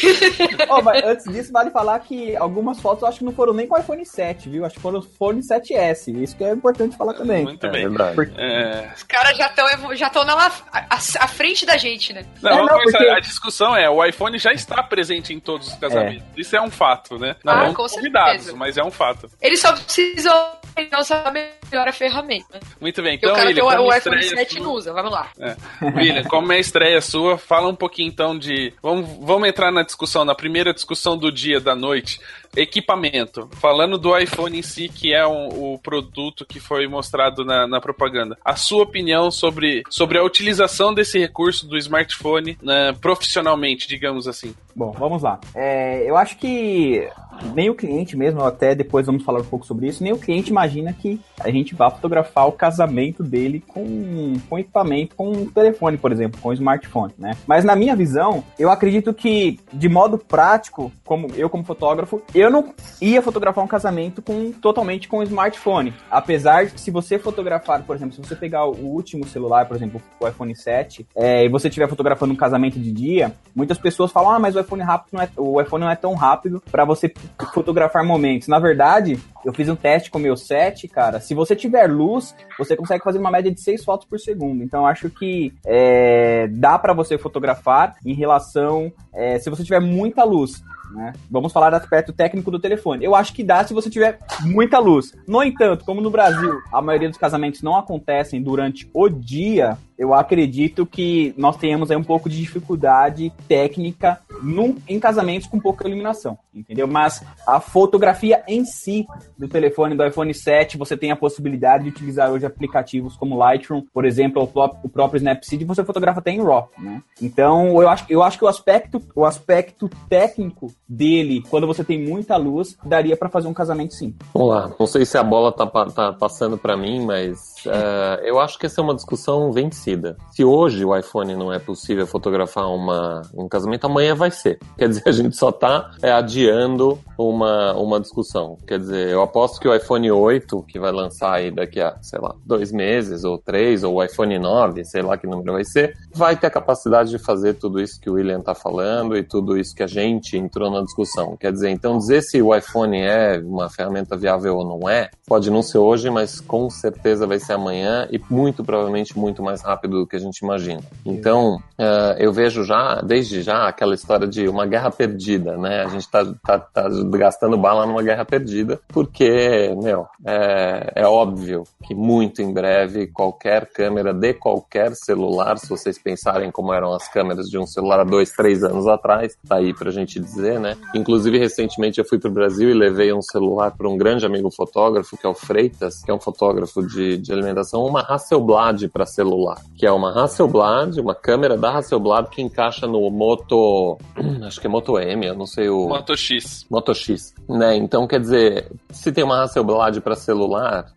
oh, 0.68 0.82
mas 0.82 1.04
antes 1.04 1.32
disso, 1.32 1.52
vale 1.52 1.70
falar 1.70 1.98
que 2.00 2.36
algumas 2.36 2.80
fotos 2.80 3.02
eu 3.02 3.08
acho 3.08 3.18
que 3.18 3.24
não 3.24 3.32
foram 3.32 3.52
nem 3.52 3.66
com 3.66 3.76
o 3.76 3.78
iPhone 3.78 4.04
7, 4.04 4.48
viu? 4.48 4.64
Acho 4.64 4.76
que 4.76 4.80
foram 4.80 5.00
o 5.00 5.02
iPhone 5.02 5.40
7S. 5.40 6.22
Isso 6.22 6.36
que 6.36 6.44
é 6.44 6.52
importante 6.52 6.96
falar 6.96 7.14
também. 7.14 7.44
Muito 7.44 7.66
é, 7.66 7.70
bem. 7.70 7.88
Porque... 8.14 8.34
É... 8.40 8.92
Os 8.96 9.02
caras 9.02 9.36
já 9.36 9.46
estão 9.46 9.94
já 9.94 10.06
estão 10.06 10.22
à, 10.22 10.50
à 10.90 11.28
frente 11.28 11.64
da 11.66 11.76
gente, 11.76 12.12
né? 12.12 12.24
Não, 12.42 12.50
é, 12.50 12.56
não 12.56 12.82
porque... 12.82 13.08
a 13.08 13.20
discussão 13.20 13.76
é, 13.76 13.88
o 13.88 14.04
iPhone 14.04 14.38
já 14.38 14.52
está 14.52 14.82
presente 14.82 15.32
em 15.32 15.40
todos 15.40 15.68
os 15.68 15.74
casamentos. 15.74 16.24
É. 16.36 16.40
Isso 16.40 16.56
é 16.56 16.60
um 16.60 16.70
fato, 16.70 17.18
né? 17.18 17.36
Não 17.44 17.52
ah, 17.52 17.66
com 17.66 17.74
convidados, 17.74 18.44
certeza. 18.44 18.56
mas 18.56 18.76
é 18.76 18.82
um 18.82 18.90
fato. 18.90 19.28
Eles 19.40 19.60
só 19.60 19.72
precisam 19.72 20.57
usar 20.98 21.32
melhor 21.32 21.88
a 21.88 21.92
ferramenta. 21.92 22.60
Muito 22.80 23.02
bem, 23.02 23.16
então, 23.16 23.34
William, 23.34 23.54
tem 23.54 23.78
o, 23.78 23.86
o 23.86 23.94
iPhone 23.94 24.22
7 24.22 24.52
sua... 24.54 24.62
não 24.62 24.72
usa, 24.72 24.92
vamos 24.92 25.10
lá. 25.10 25.30
É. 25.38 25.56
William, 25.96 26.24
como 26.24 26.52
é 26.52 26.56
a 26.56 26.60
estreia 26.60 27.00
sua, 27.00 27.38
fala 27.38 27.68
um 27.68 27.74
pouquinho 27.74 28.08
então 28.08 28.38
de... 28.38 28.72
Vamos, 28.82 29.08
vamos 29.20 29.48
entrar 29.48 29.70
na 29.70 29.82
discussão, 29.82 30.24
na 30.24 30.34
primeira 30.34 30.72
discussão 30.72 31.16
do 31.16 31.30
dia, 31.30 31.60
da 31.60 31.74
noite. 31.74 32.20
Equipamento. 32.56 33.48
Falando 33.52 33.98
do 33.98 34.16
iPhone 34.16 34.58
em 34.58 34.62
si, 34.62 34.88
que 34.88 35.12
é 35.12 35.26
um, 35.26 35.74
o 35.74 35.78
produto 35.78 36.44
que 36.46 36.60
foi 36.60 36.86
mostrado 36.86 37.44
na, 37.44 37.66
na, 37.66 37.80
propaganda. 37.80 38.36
A 38.44 38.56
sua 38.56 38.82
opinião 38.82 39.30
sobre, 39.30 39.82
sobre 39.88 40.18
a 40.18 40.24
utilização 40.24 40.92
desse 40.92 41.18
recurso 41.18 41.66
do 41.66 41.76
smartphone 41.76 42.58
né, 42.62 42.92
profissionalmente, 43.00 43.88
digamos 43.88 44.26
assim. 44.26 44.54
Bom, 44.74 44.92
vamos 44.92 45.22
lá. 45.22 45.40
É, 45.54 46.08
eu 46.08 46.16
acho 46.16 46.36
que 46.38 47.08
nem 47.54 47.70
o 47.70 47.74
cliente 47.74 48.16
mesmo, 48.16 48.42
até 48.42 48.74
depois 48.74 49.06
vamos 49.06 49.22
falar 49.22 49.40
um 49.40 49.44
pouco 49.44 49.66
sobre 49.66 49.86
isso, 49.86 50.02
nem 50.02 50.12
o 50.12 50.18
cliente 50.18 50.50
imagina 50.50 50.92
que 50.92 51.20
a 51.40 51.50
gente 51.50 51.74
vá 51.74 51.90
fotografar 51.90 52.46
o 52.48 52.52
casamento 52.52 53.22
dele 53.22 53.62
com, 53.66 54.34
com 54.48 54.58
equipamento, 54.58 55.14
com 55.14 55.30
um 55.30 55.46
telefone, 55.46 55.96
por 55.96 56.12
exemplo, 56.12 56.40
com 56.40 56.50
um 56.50 56.52
smartphone, 56.52 57.12
né? 57.18 57.32
Mas 57.46 57.64
na 57.64 57.76
minha 57.76 57.94
visão, 57.94 58.42
eu 58.58 58.70
acredito 58.70 59.12
que, 59.14 59.58
de 59.72 59.88
modo 59.88 60.18
prático, 60.18 60.92
como 61.04 61.28
eu 61.36 61.48
como 61.48 61.64
fotógrafo, 61.64 62.22
eu 62.38 62.50
não 62.50 62.74
ia 63.00 63.22
fotografar 63.22 63.64
um 63.64 63.68
casamento 63.68 64.20
com 64.22 64.52
totalmente 64.52 65.08
com 65.08 65.18
um 65.18 65.22
smartphone. 65.22 65.94
Apesar 66.10 66.66
de 66.66 66.80
se 66.80 66.90
você 66.90 67.18
fotografar, 67.18 67.82
por 67.82 67.96
exemplo, 67.96 68.14
se 68.14 68.20
você 68.20 68.36
pegar 68.36 68.64
o 68.66 68.76
último 68.76 69.26
celular, 69.26 69.66
por 69.66 69.76
exemplo, 69.76 70.00
o 70.20 70.28
iPhone 70.28 70.54
7, 70.54 71.06
é, 71.14 71.44
e 71.44 71.48
você 71.48 71.68
estiver 71.68 71.88
fotografando 71.88 72.32
um 72.32 72.36
casamento 72.36 72.78
de 72.78 72.92
dia, 72.92 73.32
muitas 73.54 73.78
pessoas 73.78 74.12
falam, 74.12 74.32
ah, 74.32 74.38
mas 74.38 74.56
o 74.56 74.60
iPhone 74.60 74.82
rápido 74.82 75.14
não 75.14 75.22
é, 75.22 75.28
o 75.36 75.60
iPhone 75.60 75.84
não 75.84 75.90
é 75.90 75.96
tão 75.96 76.14
rápido 76.14 76.62
para 76.70 76.84
você 76.84 77.12
fotografar 77.52 78.04
momentos. 78.04 78.48
Na 78.48 78.58
verdade, 78.58 79.18
eu 79.44 79.52
fiz 79.52 79.68
um 79.68 79.76
teste 79.76 80.10
com 80.10 80.18
o 80.18 80.20
meu 80.20 80.36
set, 80.36 80.86
cara. 80.88 81.20
Se 81.20 81.34
você 81.34 81.54
tiver 81.54 81.86
luz, 81.86 82.34
você 82.58 82.76
consegue 82.76 83.04
fazer 83.04 83.18
uma 83.18 83.30
média 83.30 83.50
de 83.50 83.60
6 83.60 83.84
fotos 83.84 84.06
por 84.06 84.18
segundo. 84.18 84.62
Então, 84.62 84.86
acho 84.86 85.08
que 85.10 85.52
é, 85.64 86.48
dá 86.48 86.78
para 86.78 86.92
você 86.92 87.16
fotografar 87.16 87.96
em 88.04 88.14
relação. 88.14 88.92
É, 89.14 89.38
se 89.38 89.48
você 89.48 89.62
tiver 89.64 89.80
muita 89.80 90.24
luz. 90.24 90.62
Né? 90.90 91.12
Vamos 91.30 91.52
falar 91.52 91.70
do 91.70 91.76
aspecto 91.76 92.12
técnico 92.12 92.50
do 92.50 92.58
telefone. 92.58 93.04
Eu 93.04 93.14
acho 93.14 93.32
que 93.32 93.44
dá 93.44 93.64
se 93.64 93.74
você 93.74 93.90
tiver 93.90 94.18
muita 94.42 94.78
luz. 94.78 95.14
No 95.26 95.42
entanto, 95.42 95.84
como 95.84 96.00
no 96.00 96.10
Brasil 96.10 96.60
a 96.72 96.80
maioria 96.80 97.08
dos 97.08 97.18
casamentos 97.18 97.62
não 97.62 97.76
acontecem 97.76 98.42
durante 98.42 98.88
o 98.92 99.08
dia, 99.08 99.76
eu 99.98 100.14
acredito 100.14 100.86
que 100.86 101.34
nós 101.36 101.56
tenhamos 101.56 101.90
aí 101.90 101.96
um 101.96 102.04
pouco 102.04 102.28
de 102.28 102.38
dificuldade 102.38 103.32
técnica 103.48 104.20
num, 104.40 104.76
em 104.88 105.00
casamentos 105.00 105.48
com 105.48 105.58
pouca 105.58 105.86
iluminação, 105.88 106.38
entendeu? 106.54 106.86
Mas 106.86 107.24
a 107.44 107.58
fotografia 107.58 108.42
em 108.46 108.64
si 108.64 109.04
do 109.36 109.48
telefone 109.48 109.96
do 109.96 110.06
iPhone 110.06 110.32
7, 110.32 110.78
você 110.78 110.96
tem 110.96 111.10
a 111.10 111.16
possibilidade 111.16 111.84
de 111.84 111.90
utilizar 111.90 112.30
hoje 112.30 112.46
aplicativos 112.46 113.16
como 113.16 113.36
Lightroom, 113.36 113.82
por 113.92 114.04
exemplo, 114.04 114.48
o 114.84 114.88
próprio 114.88 115.18
Snapseed, 115.18 115.64
você 115.64 115.84
fotografa 115.84 116.20
até 116.20 116.30
em 116.30 116.44
RAW, 116.44 116.70
né? 116.78 117.02
Então, 117.20 117.82
eu 117.82 117.88
acho, 117.88 118.04
eu 118.08 118.22
acho 118.22 118.38
que 118.38 118.44
o 118.44 118.48
aspecto, 118.48 119.02
o 119.16 119.24
aspecto 119.24 119.90
técnico 120.08 120.72
dele, 120.88 121.42
quando 121.50 121.66
você 121.66 121.84
tem 121.84 122.02
muita 122.02 122.36
luz, 122.36 122.76
daria 122.84 123.16
para 123.16 123.28
fazer 123.28 123.48
um 123.48 123.54
casamento 123.54 123.94
sim. 123.94 124.14
Vamos 124.32 124.48
lá, 124.48 124.72
não 124.78 124.86
sei 124.86 125.04
se 125.04 125.18
a 125.18 125.22
bola 125.22 125.52
tá, 125.52 125.66
tá 125.66 126.12
passando 126.12 126.56
para 126.56 126.76
mim, 126.76 127.04
mas 127.04 127.56
uh, 127.66 128.22
eu 128.22 128.38
acho 128.38 128.58
que 128.58 128.66
essa 128.66 128.80
é 128.80 128.84
uma 128.84 128.94
discussão 128.94 129.52
vencida. 129.52 130.16
Se 130.30 130.44
hoje 130.44 130.84
o 130.84 130.96
iPhone 130.96 131.34
não 131.34 131.52
é 131.52 131.58
possível 131.58 132.06
fotografar 132.06 132.68
uma, 132.68 133.22
um 133.34 133.48
casamento, 133.48 133.86
amanhã 133.86 134.14
vai 134.14 134.30
ser. 134.30 134.58
Quer 134.76 134.88
dizer, 134.88 135.02
a 135.06 135.12
gente 135.12 135.36
só 135.36 135.50
está 135.50 135.90
é, 136.02 136.12
adiando 136.12 136.98
uma, 137.16 137.72
uma 137.74 138.00
discussão. 138.00 138.56
Quer 138.66 138.78
dizer, 138.78 139.08
eu 139.08 139.22
aposto 139.22 139.60
que 139.60 139.68
o 139.68 139.74
iPhone 139.74 140.10
8, 140.10 140.62
que 140.68 140.78
vai 140.78 140.92
lançar 140.92 141.34
aí 141.34 141.50
daqui 141.50 141.80
a, 141.80 141.96
sei 142.00 142.20
lá, 142.20 142.34
dois 142.44 142.70
meses 142.70 143.24
ou 143.24 143.38
três, 143.38 143.82
ou 143.82 143.96
o 143.96 144.04
iPhone 144.04 144.38
9, 144.38 144.84
sei 144.84 145.02
lá 145.02 145.16
que 145.16 145.26
número 145.26 145.52
vai 145.52 145.64
ser, 145.64 145.96
vai 146.14 146.36
ter 146.36 146.46
a 146.46 146.50
capacidade 146.50 147.10
de 147.10 147.18
fazer 147.18 147.54
tudo 147.54 147.80
isso 147.80 148.00
que 148.00 148.08
o 148.08 148.14
William 148.14 148.38
está 148.38 148.54
falando 148.54 149.16
e 149.16 149.22
tudo 149.22 149.58
isso 149.58 149.74
que 149.74 149.82
a 149.82 149.86
gente 149.86 150.36
entrou 150.36 150.70
na 150.70 150.82
discussão. 150.82 151.36
Quer 151.36 151.52
dizer, 151.52 151.70
então 151.70 151.98
dizer 151.98 152.22
se 152.22 152.40
o 152.40 152.54
iPhone 152.54 152.98
é 153.00 153.38
uma 153.44 153.68
ferramenta 153.68 154.16
viável 154.16 154.56
ou 154.56 154.64
não 154.64 154.88
é, 154.88 155.10
pode 155.26 155.50
não 155.50 155.62
ser 155.62 155.78
hoje, 155.78 156.10
mas 156.10 156.40
com 156.40 156.70
certeza 156.70 157.26
vai 157.26 157.38
ser 157.38 157.47
amanhã 157.52 158.08
e 158.10 158.20
muito 158.30 158.64
provavelmente 158.64 159.18
muito 159.18 159.42
mais 159.42 159.62
rápido 159.62 160.00
do 160.00 160.06
que 160.06 160.16
a 160.16 160.20
gente 160.20 160.38
imagina. 160.38 160.80
Então, 161.04 161.56
uh, 161.78 162.14
eu 162.18 162.32
vejo 162.32 162.64
já, 162.64 163.00
desde 163.02 163.42
já, 163.42 163.68
aquela 163.68 163.94
história 163.94 164.26
de 164.26 164.48
uma 164.48 164.66
guerra 164.66 164.90
perdida, 164.90 165.56
né? 165.56 165.82
A 165.84 165.88
gente 165.88 166.02
está 166.02 166.24
tá, 166.44 166.58
tá 166.58 166.88
gastando 167.10 167.56
bala 167.56 167.86
numa 167.86 168.02
guerra 168.02 168.24
perdida, 168.24 168.80
porque, 168.88 169.74
meu, 169.82 170.06
é, 170.24 170.92
é 170.96 171.06
óbvio 171.06 171.64
que 171.84 171.94
muito 171.94 172.42
em 172.42 172.52
breve 172.52 173.06
qualquer 173.06 173.66
câmera 173.72 174.12
de 174.12 174.34
qualquer 174.34 174.94
celular, 174.94 175.58
se 175.58 175.68
vocês 175.68 175.98
pensarem 175.98 176.50
como 176.50 176.72
eram 176.72 176.92
as 176.92 177.08
câmeras 177.08 177.48
de 177.48 177.58
um 177.58 177.66
celular 177.66 178.00
há 178.00 178.04
dois, 178.04 178.30
três 178.32 178.62
anos 178.62 178.86
atrás, 178.86 179.36
tá 179.48 179.56
aí 179.56 179.74
pra 179.74 179.90
gente 179.90 180.20
dizer, 180.20 180.60
né? 180.60 180.76
Inclusive, 180.94 181.38
recentemente 181.38 181.98
eu 181.98 182.04
fui 182.04 182.18
pro 182.18 182.30
Brasil 182.30 182.70
e 182.70 182.74
levei 182.74 183.12
um 183.12 183.22
celular 183.22 183.70
para 183.76 183.88
um 183.88 183.96
grande 183.96 184.26
amigo 184.26 184.50
fotógrafo, 184.50 185.16
que 185.16 185.26
é 185.26 185.28
o 185.28 185.34
Freitas, 185.34 186.02
que 186.02 186.10
é 186.10 186.14
um 186.14 186.20
fotógrafo 186.20 186.86
de, 186.86 187.18
de 187.18 187.32
alimentação, 187.38 187.84
uma 187.84 188.00
Hasselblad 188.00 188.88
para 188.88 189.06
celular, 189.06 189.60
que 189.76 189.86
é 189.86 189.92
uma 189.92 190.12
Hasselblad, 190.12 191.00
uma 191.00 191.14
câmera 191.14 191.56
da 191.56 191.76
Hasselblad 191.76 192.28
que 192.28 192.42
encaixa 192.42 192.86
no 192.86 193.10
Moto, 193.10 193.98
acho 194.46 194.60
que 194.60 194.66
é 194.66 194.70
Moto 194.70 194.98
M, 194.98 195.26
eu 195.26 195.34
não 195.34 195.46
sei 195.46 195.68
o... 195.68 195.88
Moto 195.88 196.16
X. 196.16 196.66
Moto 196.70 196.94
X, 196.94 197.34
né? 197.48 197.76
Então, 197.76 198.06
quer 198.06 198.20
dizer, 198.20 198.70
se 198.90 199.12
tem 199.12 199.24
uma 199.24 199.42
Hasselblad 199.42 200.00
para 200.00 200.14
celular, 200.14 200.92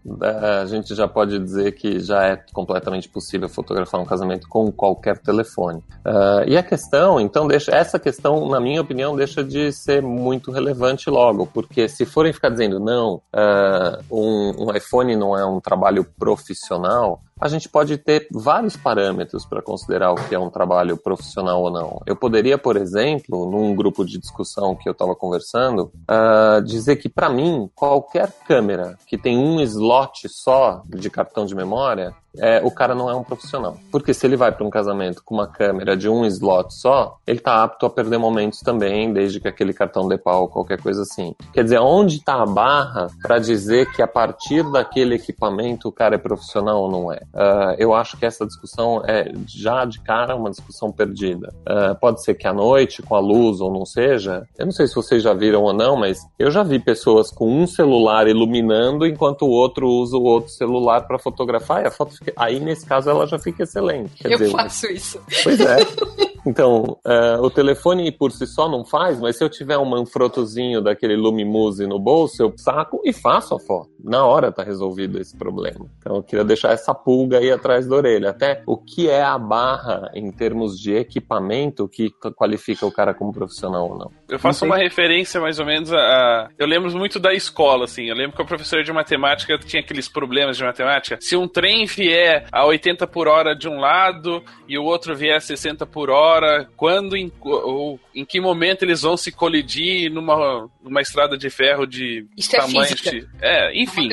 a 0.61 0.65
gente 0.65 0.93
já 0.95 1.07
pode 1.07 1.39
dizer 1.39 1.73
que 1.73 1.99
já 1.99 2.25
é 2.25 2.39
completamente 2.53 3.07
possível 3.07 3.47
fotografar 3.47 3.99
um 4.01 4.05
casamento 4.05 4.47
com 4.47 4.71
qualquer 4.71 5.17
telefone. 5.17 5.79
Uh, 6.05 6.47
e 6.47 6.57
a 6.57 6.63
questão, 6.63 7.19
então, 7.19 7.47
deixa 7.47 7.71
essa 7.71 7.99
questão, 7.99 8.49
na 8.49 8.59
minha 8.59 8.81
opinião, 8.81 9.15
deixa 9.15 9.43
de 9.43 9.71
ser 9.71 10.01
muito 10.01 10.51
relevante 10.51 11.09
logo, 11.09 11.45
porque 11.45 11.87
se 11.87 12.05
forem 12.05 12.33
ficar 12.33 12.49
dizendo 12.49 12.79
não, 12.79 13.21
uh, 13.33 14.03
um, 14.11 14.65
um 14.65 14.75
iPhone 14.75 15.15
não 15.15 15.37
é 15.37 15.45
um 15.45 15.59
trabalho 15.59 16.05
profissional, 16.31 17.21
a 17.39 17.47
gente 17.47 17.67
pode 17.67 17.97
ter 17.97 18.27
vários 18.31 18.77
parâmetros 18.77 19.45
para 19.45 19.61
considerar 19.61 20.11
o 20.11 20.15
que 20.15 20.33
é 20.33 20.39
um 20.39 20.49
trabalho 20.49 20.95
profissional 20.95 21.61
ou 21.61 21.71
não. 21.71 22.01
Eu 22.05 22.15
poderia, 22.15 22.57
por 22.57 22.77
exemplo, 22.77 23.49
num 23.49 23.75
grupo 23.75 24.05
de 24.05 24.17
discussão 24.17 24.75
que 24.75 24.87
eu 24.87 24.93
estava 24.93 25.15
conversando, 25.15 25.91
uh, 26.09 26.61
dizer 26.63 26.97
que 26.97 27.09
para 27.09 27.29
mim 27.29 27.69
qualquer 27.75 28.31
câmera 28.47 28.97
que 29.07 29.17
tem 29.17 29.37
um 29.37 29.59
slot 29.61 30.29
só 30.29 30.83
de 30.85 31.09
cartão 31.09 31.45
de 31.45 31.55
memória 31.55 32.13
é, 32.37 32.61
o 32.63 32.71
cara 32.71 32.95
não 32.95 33.09
é 33.09 33.15
um 33.15 33.23
profissional. 33.23 33.77
Porque 33.91 34.13
se 34.13 34.25
ele 34.25 34.35
vai 34.35 34.51
para 34.51 34.65
um 34.65 34.69
casamento 34.69 35.21
com 35.23 35.35
uma 35.35 35.47
câmera 35.47 35.95
de 35.97 36.09
um 36.09 36.25
slot 36.25 36.73
só, 36.73 37.17
ele 37.27 37.39
tá 37.39 37.63
apto 37.63 37.85
a 37.85 37.89
perder 37.89 38.17
momentos 38.17 38.59
também, 38.59 39.11
desde 39.11 39.39
que 39.39 39.47
aquele 39.47 39.73
cartão 39.73 40.07
dê 40.07 40.17
pau, 40.17 40.47
qualquer 40.47 40.81
coisa 40.81 41.01
assim. 41.01 41.35
Quer 41.53 41.63
dizer, 41.63 41.79
onde 41.79 42.17
está 42.17 42.41
a 42.41 42.45
barra 42.45 43.07
para 43.21 43.39
dizer 43.39 43.91
que 43.91 44.01
a 44.01 44.07
partir 44.07 44.63
daquele 44.71 45.15
equipamento 45.15 45.89
o 45.89 45.91
cara 45.91 46.15
é 46.15 46.17
profissional 46.17 46.81
ou 46.81 46.91
não 46.91 47.11
é? 47.11 47.17
Uh, 47.33 47.75
eu 47.77 47.93
acho 47.93 48.17
que 48.17 48.25
essa 48.25 48.45
discussão 48.45 49.01
é 49.05 49.31
já 49.47 49.85
de 49.85 49.99
cara 49.99 50.35
uma 50.35 50.49
discussão 50.49 50.91
perdida. 50.91 51.53
Uh, 51.61 51.99
pode 51.99 52.23
ser 52.23 52.35
que 52.35 52.47
à 52.47 52.53
noite, 52.53 53.01
com 53.01 53.15
a 53.15 53.19
luz 53.19 53.59
ou 53.61 53.71
não 53.71 53.85
seja, 53.85 54.47
eu 54.57 54.65
não 54.65 54.71
sei 54.71 54.87
se 54.87 54.95
vocês 54.95 55.23
já 55.23 55.33
viram 55.33 55.63
ou 55.63 55.73
não, 55.73 55.97
mas 55.97 56.19
eu 56.39 56.49
já 56.51 56.63
vi 56.63 56.79
pessoas 56.79 57.31
com 57.31 57.49
um 57.49 57.67
celular 57.67 58.27
iluminando 58.27 59.05
enquanto 59.05 59.43
o 59.43 59.49
outro 59.49 59.87
usa 59.87 60.17
o 60.17 60.23
outro 60.23 60.51
celular 60.51 61.01
para 61.07 61.19
fotografar 61.19 61.83
e 61.83 61.87
a 61.87 61.91
foto 61.91 62.13
Aí, 62.35 62.59
nesse 62.59 62.85
caso, 62.85 63.09
ela 63.09 63.25
já 63.27 63.39
fica 63.39 63.63
excelente. 63.63 64.15
Quer 64.21 64.31
eu 64.33 64.37
dizer, 64.37 64.51
faço 64.51 64.87
isso. 64.87 65.21
Pois 65.43 65.59
é. 65.59 65.77
Então, 66.45 66.97
uh, 67.05 67.41
o 67.41 67.49
telefone 67.49 68.11
por 68.11 68.31
si 68.31 68.47
só 68.47 68.67
não 68.67 68.83
faz, 68.83 69.19
mas 69.19 69.37
se 69.37 69.43
eu 69.43 69.49
tiver 69.49 69.77
um 69.77 69.85
manfrotozinho 69.85 70.81
daquele 70.81 71.15
Lumimuse 71.15 71.85
no 71.85 71.99
bolso, 71.99 72.41
eu 72.41 72.53
saco 72.57 73.01
e 73.05 73.13
faço 73.13 73.55
a 73.55 73.59
foto. 73.59 73.91
Na 74.03 74.25
hora 74.25 74.51
tá 74.51 74.63
resolvido 74.63 75.19
esse 75.19 75.37
problema. 75.37 75.85
Então, 75.99 76.15
eu 76.15 76.23
queria 76.23 76.43
deixar 76.43 76.71
essa 76.71 76.93
pulga 76.93 77.37
aí 77.37 77.51
atrás 77.51 77.87
da 77.87 77.95
orelha. 77.95 78.31
Até 78.31 78.63
o 78.65 78.75
que 78.75 79.07
é 79.07 79.21
a 79.21 79.37
barra 79.37 80.09
em 80.15 80.31
termos 80.31 80.79
de 80.79 80.95
equipamento 80.95 81.87
que 81.87 82.09
qualifica 82.35 82.85
o 82.85 82.91
cara 82.91 83.13
como 83.13 83.31
profissional 83.31 83.89
ou 83.91 83.97
não. 83.97 84.11
Eu 84.27 84.39
faço 84.39 84.65
uma 84.65 84.77
referência 84.77 85.39
mais 85.39 85.59
ou 85.59 85.65
menos 85.65 85.93
a. 85.93 86.49
Eu 86.57 86.65
lembro 86.65 86.91
muito 86.97 87.19
da 87.19 87.33
escola, 87.33 87.85
assim. 87.85 88.05
Eu 88.05 88.15
lembro 88.15 88.35
que 88.35 88.41
o 88.41 88.45
professor 88.45 88.83
de 88.83 88.91
matemática 88.91 89.57
tinha 89.59 89.81
aqueles 89.81 90.07
problemas 90.07 90.57
de 90.57 90.63
matemática. 90.63 91.17
Se 91.21 91.35
um 91.35 91.47
trem 91.47 91.85
vier 91.85 92.45
a 92.51 92.65
80 92.65 93.05
por 93.07 93.27
hora 93.27 93.55
de 93.55 93.67
um 93.67 93.79
lado 93.79 94.43
e 94.67 94.77
o 94.77 94.83
outro 94.83 95.15
vier 95.15 95.35
a 95.35 95.39
60 95.39 95.85
por 95.85 96.09
hora, 96.09 96.30
hora, 96.31 96.69
quando, 96.75 97.15
em, 97.15 97.31
ou 97.41 97.99
em 98.15 98.25
que 98.25 98.39
momento 98.39 98.83
eles 98.83 99.01
vão 99.01 99.15
se 99.15 99.31
colidir 99.31 100.11
numa, 100.11 100.69
numa 100.83 101.01
estrada 101.01 101.37
de 101.37 101.49
ferro 101.49 101.85
de 101.85 102.25
Isso 102.37 102.55
é 102.55 102.59
tamanho 102.59 102.91
é, 102.91 103.09
de, 103.09 103.27
é, 103.41 103.81
enfim. 103.81 104.09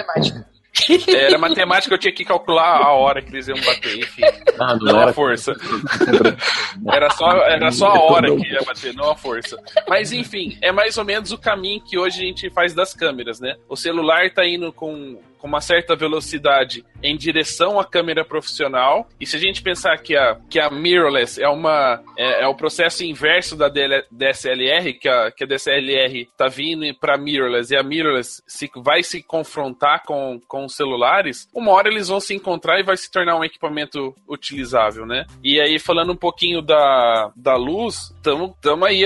Era 1.08 1.38
matemática, 1.38 1.94
eu 1.94 1.98
tinha 1.98 2.12
que 2.12 2.25
calcular 2.25 2.82
a 2.82 2.92
hora 2.92 3.20
que 3.20 3.30
eles 3.30 3.48
iam 3.48 3.60
bater, 3.60 3.98
enfim. 3.98 4.22
Ah, 4.58 4.76
não, 4.76 4.92
não 4.92 5.00
a 5.00 5.12
força. 5.12 5.54
Era 6.92 7.10
só, 7.10 7.30
era 7.42 7.72
só 7.72 7.88
a 7.88 8.00
hora 8.00 8.34
que 8.34 8.46
ia 8.46 8.62
bater, 8.62 8.94
não 8.94 9.10
a 9.10 9.16
força. 9.16 9.60
Mas 9.88 10.12
enfim, 10.12 10.56
é 10.62 10.70
mais 10.70 10.96
ou 10.96 11.04
menos 11.04 11.32
o 11.32 11.38
caminho 11.38 11.82
que 11.82 11.98
hoje 11.98 12.20
a 12.20 12.25
gente 12.25 12.50
faz 12.50 12.75
das 12.75 12.94
câmeras, 12.94 13.40
né? 13.40 13.56
O 13.68 13.76
celular 13.76 14.30
tá 14.30 14.46
indo 14.46 14.72
com 14.72 15.20
com 15.38 15.47
uma 15.47 15.61
certa 15.61 15.97
velocidade 15.97 16.85
em 17.02 17.16
direção 17.16 17.78
à 17.78 17.85
câmera 17.85 18.25
profissional. 18.25 19.09
E 19.21 19.26
se 19.26 19.37
a 19.37 19.40
gente 19.40 19.62
pensar 19.62 19.97
que 19.99 20.16
a, 20.16 20.37
que 20.50 20.59
a 20.59 20.71
mirrorless 20.71 21.40
é 21.40 21.49
uma 21.49 22.02
é, 22.16 22.42
é 22.42 22.47
o 22.47 22.54
processo 22.54 23.04
inverso 23.04 23.57
da 23.57 23.68
DSLR, 23.68 24.92
que 24.95 25.09
a, 25.09 25.30
que 25.30 25.45
a 25.45 25.47
DSLR 25.47 26.23
está 26.23 26.49
vindo 26.49 26.78
para 26.99 27.16
mirrorless 27.16 27.73
e 27.73 27.76
a 27.76 27.83
mirrorless 27.83 28.42
se, 28.47 28.71
vai 28.76 29.02
se 29.02 29.23
confrontar 29.23 30.02
com, 30.04 30.40
com 30.47 30.64
os 30.64 30.75
celulares, 30.75 31.49
uma 31.54 31.73
hora 31.73 31.88
eles 31.88 32.09
vão 32.09 32.21
se 32.21 32.35
encontrar 32.35 32.80
e 32.80 32.83
vai 32.83 32.97
se 32.97 33.11
tornar 33.11 33.37
um 33.37 33.45
equipamento 33.45 34.14
utilizável, 34.28 35.07
né? 35.07 35.25
E 35.42 35.61
aí, 35.61 35.78
falando 35.78 36.12
um 36.12 36.16
pouquinho 36.16 36.61
da, 36.61 37.30
da 37.37 37.57
luz, 37.57 38.12
estamos 38.16 38.54
aí 38.87 39.04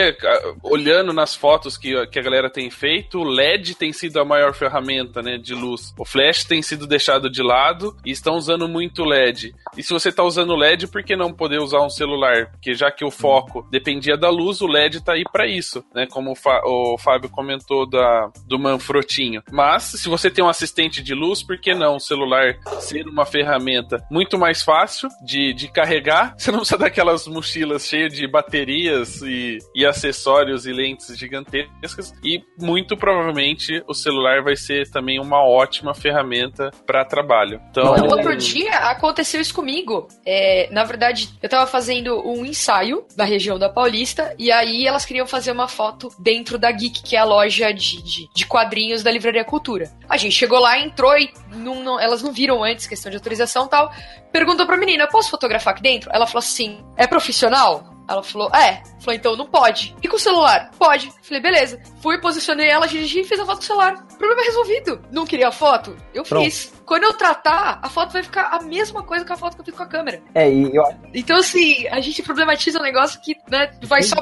olhando 0.63 1.13
nas 1.13 1.35
fotos 1.35 1.77
que, 1.77 2.07
que 2.07 2.19
a 2.19 2.23
galera 2.23 2.51
tem 2.51 2.71
feito, 2.71 3.19
o 3.19 3.25
LED 3.25 3.75
tem 3.75 3.93
sido 3.93 4.21
a 4.21 4.25
maior 4.25 4.55
ferramenta 4.55 5.23
né, 5.23 5.37
de 5.37 5.55
luz. 5.55 5.93
O 5.99 6.05
flash 6.05 6.22
tem 6.47 6.63
sido 6.63 6.87
deixado 6.87 7.31
de 7.31 7.43
lado 7.43 7.97
e 8.05 8.11
estão 8.11 8.35
usando 8.35 8.69
muito 8.69 9.05
LED. 9.05 9.55
E 9.77 9.83
se 9.83 9.93
você 9.93 10.11
está 10.11 10.23
usando 10.23 10.55
LED, 10.55 10.87
por 10.89 11.03
que 11.03 11.17
não 11.17 11.33
poder 11.33 11.61
usar 11.61 11.81
um 11.81 11.91
celular? 11.91 12.51
Porque 12.51 12.75
já 12.75 12.91
que 12.91 13.05
o 13.05 13.11
foco 13.11 13.67
dependia 13.71 14.17
da 14.17 14.31
luz, 14.31 14.61
o 14.61 14.67
LED 14.67 14.99
está 14.99 15.15
aí 15.15 15.25
para 15.31 15.47
isso, 15.47 15.85
né? 15.95 16.07
Como 16.07 16.33
o, 16.33 16.99
Fábio 16.99 17.31
comentou 17.31 17.89
da, 17.89 18.31
do 18.47 18.59
Manfrotinho. 18.59 19.43
Mas 19.51 19.85
se 19.85 20.09
você 20.09 20.31
tem 20.31 20.45
um 20.45 20.49
assistente 20.49 21.03
de 21.03 21.15
luz, 21.15 21.43
por 21.43 21.59
que 21.59 21.75
não 21.75 21.97
o 21.97 22.01
celular 22.01 22.57
ser 22.81 23.07
uma 23.07 23.25
ferramenta 23.25 24.05
muito 24.11 24.39
mais 24.39 24.63
fácil 24.63 25.09
de, 25.25 25.53
de 25.53 25.69
carregar? 25.69 26.35
Você 26.43 26.51
não 26.51 26.59
precisa 26.59 26.79
daquelas 26.79 27.27
mochilas 27.27 27.87
cheias 27.87 28.13
de 28.13 28.27
baterias 28.27 29.23
e, 29.23 29.59
e 29.75 29.87
acessórios 29.87 30.67
e 30.67 30.73
lentes 30.73 31.17
gigantescas. 31.17 32.13
E 32.23 32.43
muito 32.59 32.97
provavelmente 32.97 33.83
o 33.89 33.95
celular 33.95 34.43
vai 34.43 34.57
ser 34.57 34.91
também 34.91 35.21
uma 35.21 35.43
ótima 35.43 35.95
ferramenta 35.95 36.12
ferramenta 36.13 36.71
para 36.87 37.05
trabalho. 37.05 37.61
Então, 37.71 37.95
outro 38.05 38.37
dia 38.37 38.77
aconteceu 38.77 39.41
isso 39.41 39.55
comigo. 39.55 40.09
É, 40.25 40.69
na 40.71 40.85
verdade, 40.85 41.31
eu 41.43 41.49
tava 41.49 41.67
fazendo 41.67 42.21
um 42.27 42.45
ensaio 42.45 43.05
da 43.17 43.25
região 43.25 43.59
da 43.59 43.69
Paulista 43.69 44.35
e 44.39 44.53
aí 44.53 44.87
elas 44.87 45.05
queriam 45.05 45.27
fazer 45.27 45.51
uma 45.51 45.69
foto 45.69 46.09
dentro 46.19 46.59
da 46.59 46.71
Geek, 46.71 47.03
que 47.03 47.17
é 47.17 47.19
a 47.19 47.25
loja 47.25 47.73
de, 47.73 48.03
de, 48.03 48.29
de 48.35 48.47
quadrinhos 48.47 49.03
da 49.03 49.11
Livraria 49.11 49.45
Cultura. 49.45 49.91
A 50.09 50.17
gente 50.17 50.35
chegou 50.35 50.59
lá, 50.59 50.79
entrou 50.79 51.17
e 51.17 51.33
não, 51.55 51.83
não, 51.83 51.99
elas 51.99 52.23
não 52.23 52.33
viram 52.33 52.63
antes 52.63 52.87
questão 52.87 53.11
de 53.11 53.17
autorização 53.17 53.67
e 53.67 53.69
tal. 53.69 53.93
Perguntou 54.31 54.67
pra 54.67 54.77
menina: 54.77 55.07
posso 55.07 55.31
fotografar 55.31 55.75
aqui 55.75 55.83
dentro? 55.83 56.11
Ela 56.13 56.27
falou 56.27 56.41
assim: 56.41 56.85
é 56.97 57.07
profissional? 57.07 57.92
Ela 58.13 58.23
falou, 58.23 58.51
é. 58.55 58.83
Falou, 59.01 59.15
então 59.15 59.37
não 59.37 59.47
pode. 59.47 59.95
E 60.03 60.09
com 60.09 60.17
o 60.17 60.19
celular? 60.19 60.71
Pode. 60.79 61.11
Falei, 61.23 61.43
beleza. 61.43 61.81
Fui, 62.01 62.21
posicionei 62.21 62.69
ela, 62.69 62.87
dirigi 62.87 63.21
e 63.21 63.25
fiz 63.25 63.41
a 63.41 63.47
foto 63.47 63.57
com 63.57 63.63
o 63.63 63.67
celular. 63.67 64.07
Problema 64.19 64.43
resolvido. 64.43 65.01
Não 65.11 65.25
queria 65.25 65.49
a 65.49 65.53
foto? 65.53 65.97
Eu 66.15 66.23
Pronto. 66.23 66.45
fiz. 66.45 66.73
Quando 66.85 67.05
eu 67.05 67.15
tratar, 67.15 67.81
a 67.83 67.89
foto 67.89 68.13
vai 68.13 68.23
ficar 68.23 68.49
a 68.53 68.63
mesma 68.63 69.03
coisa 69.03 69.25
que 69.25 69.33
a 69.33 69.37
foto 69.37 69.55
que 69.55 69.63
eu 69.63 69.65
fiz 69.65 69.75
com 69.75 69.83
a 69.83 69.87
câmera. 69.87 70.21
É, 70.35 70.51
e 70.51 70.75
eu... 70.75 70.85
Então, 71.15 71.39
assim, 71.39 71.87
a 71.89 72.01
gente 72.01 72.23
problematiza 72.23 72.79
um 72.79 72.83
negócio 72.83 73.21
que, 73.21 73.35
né, 73.49 73.71
vai 73.85 74.03
só... 74.03 74.17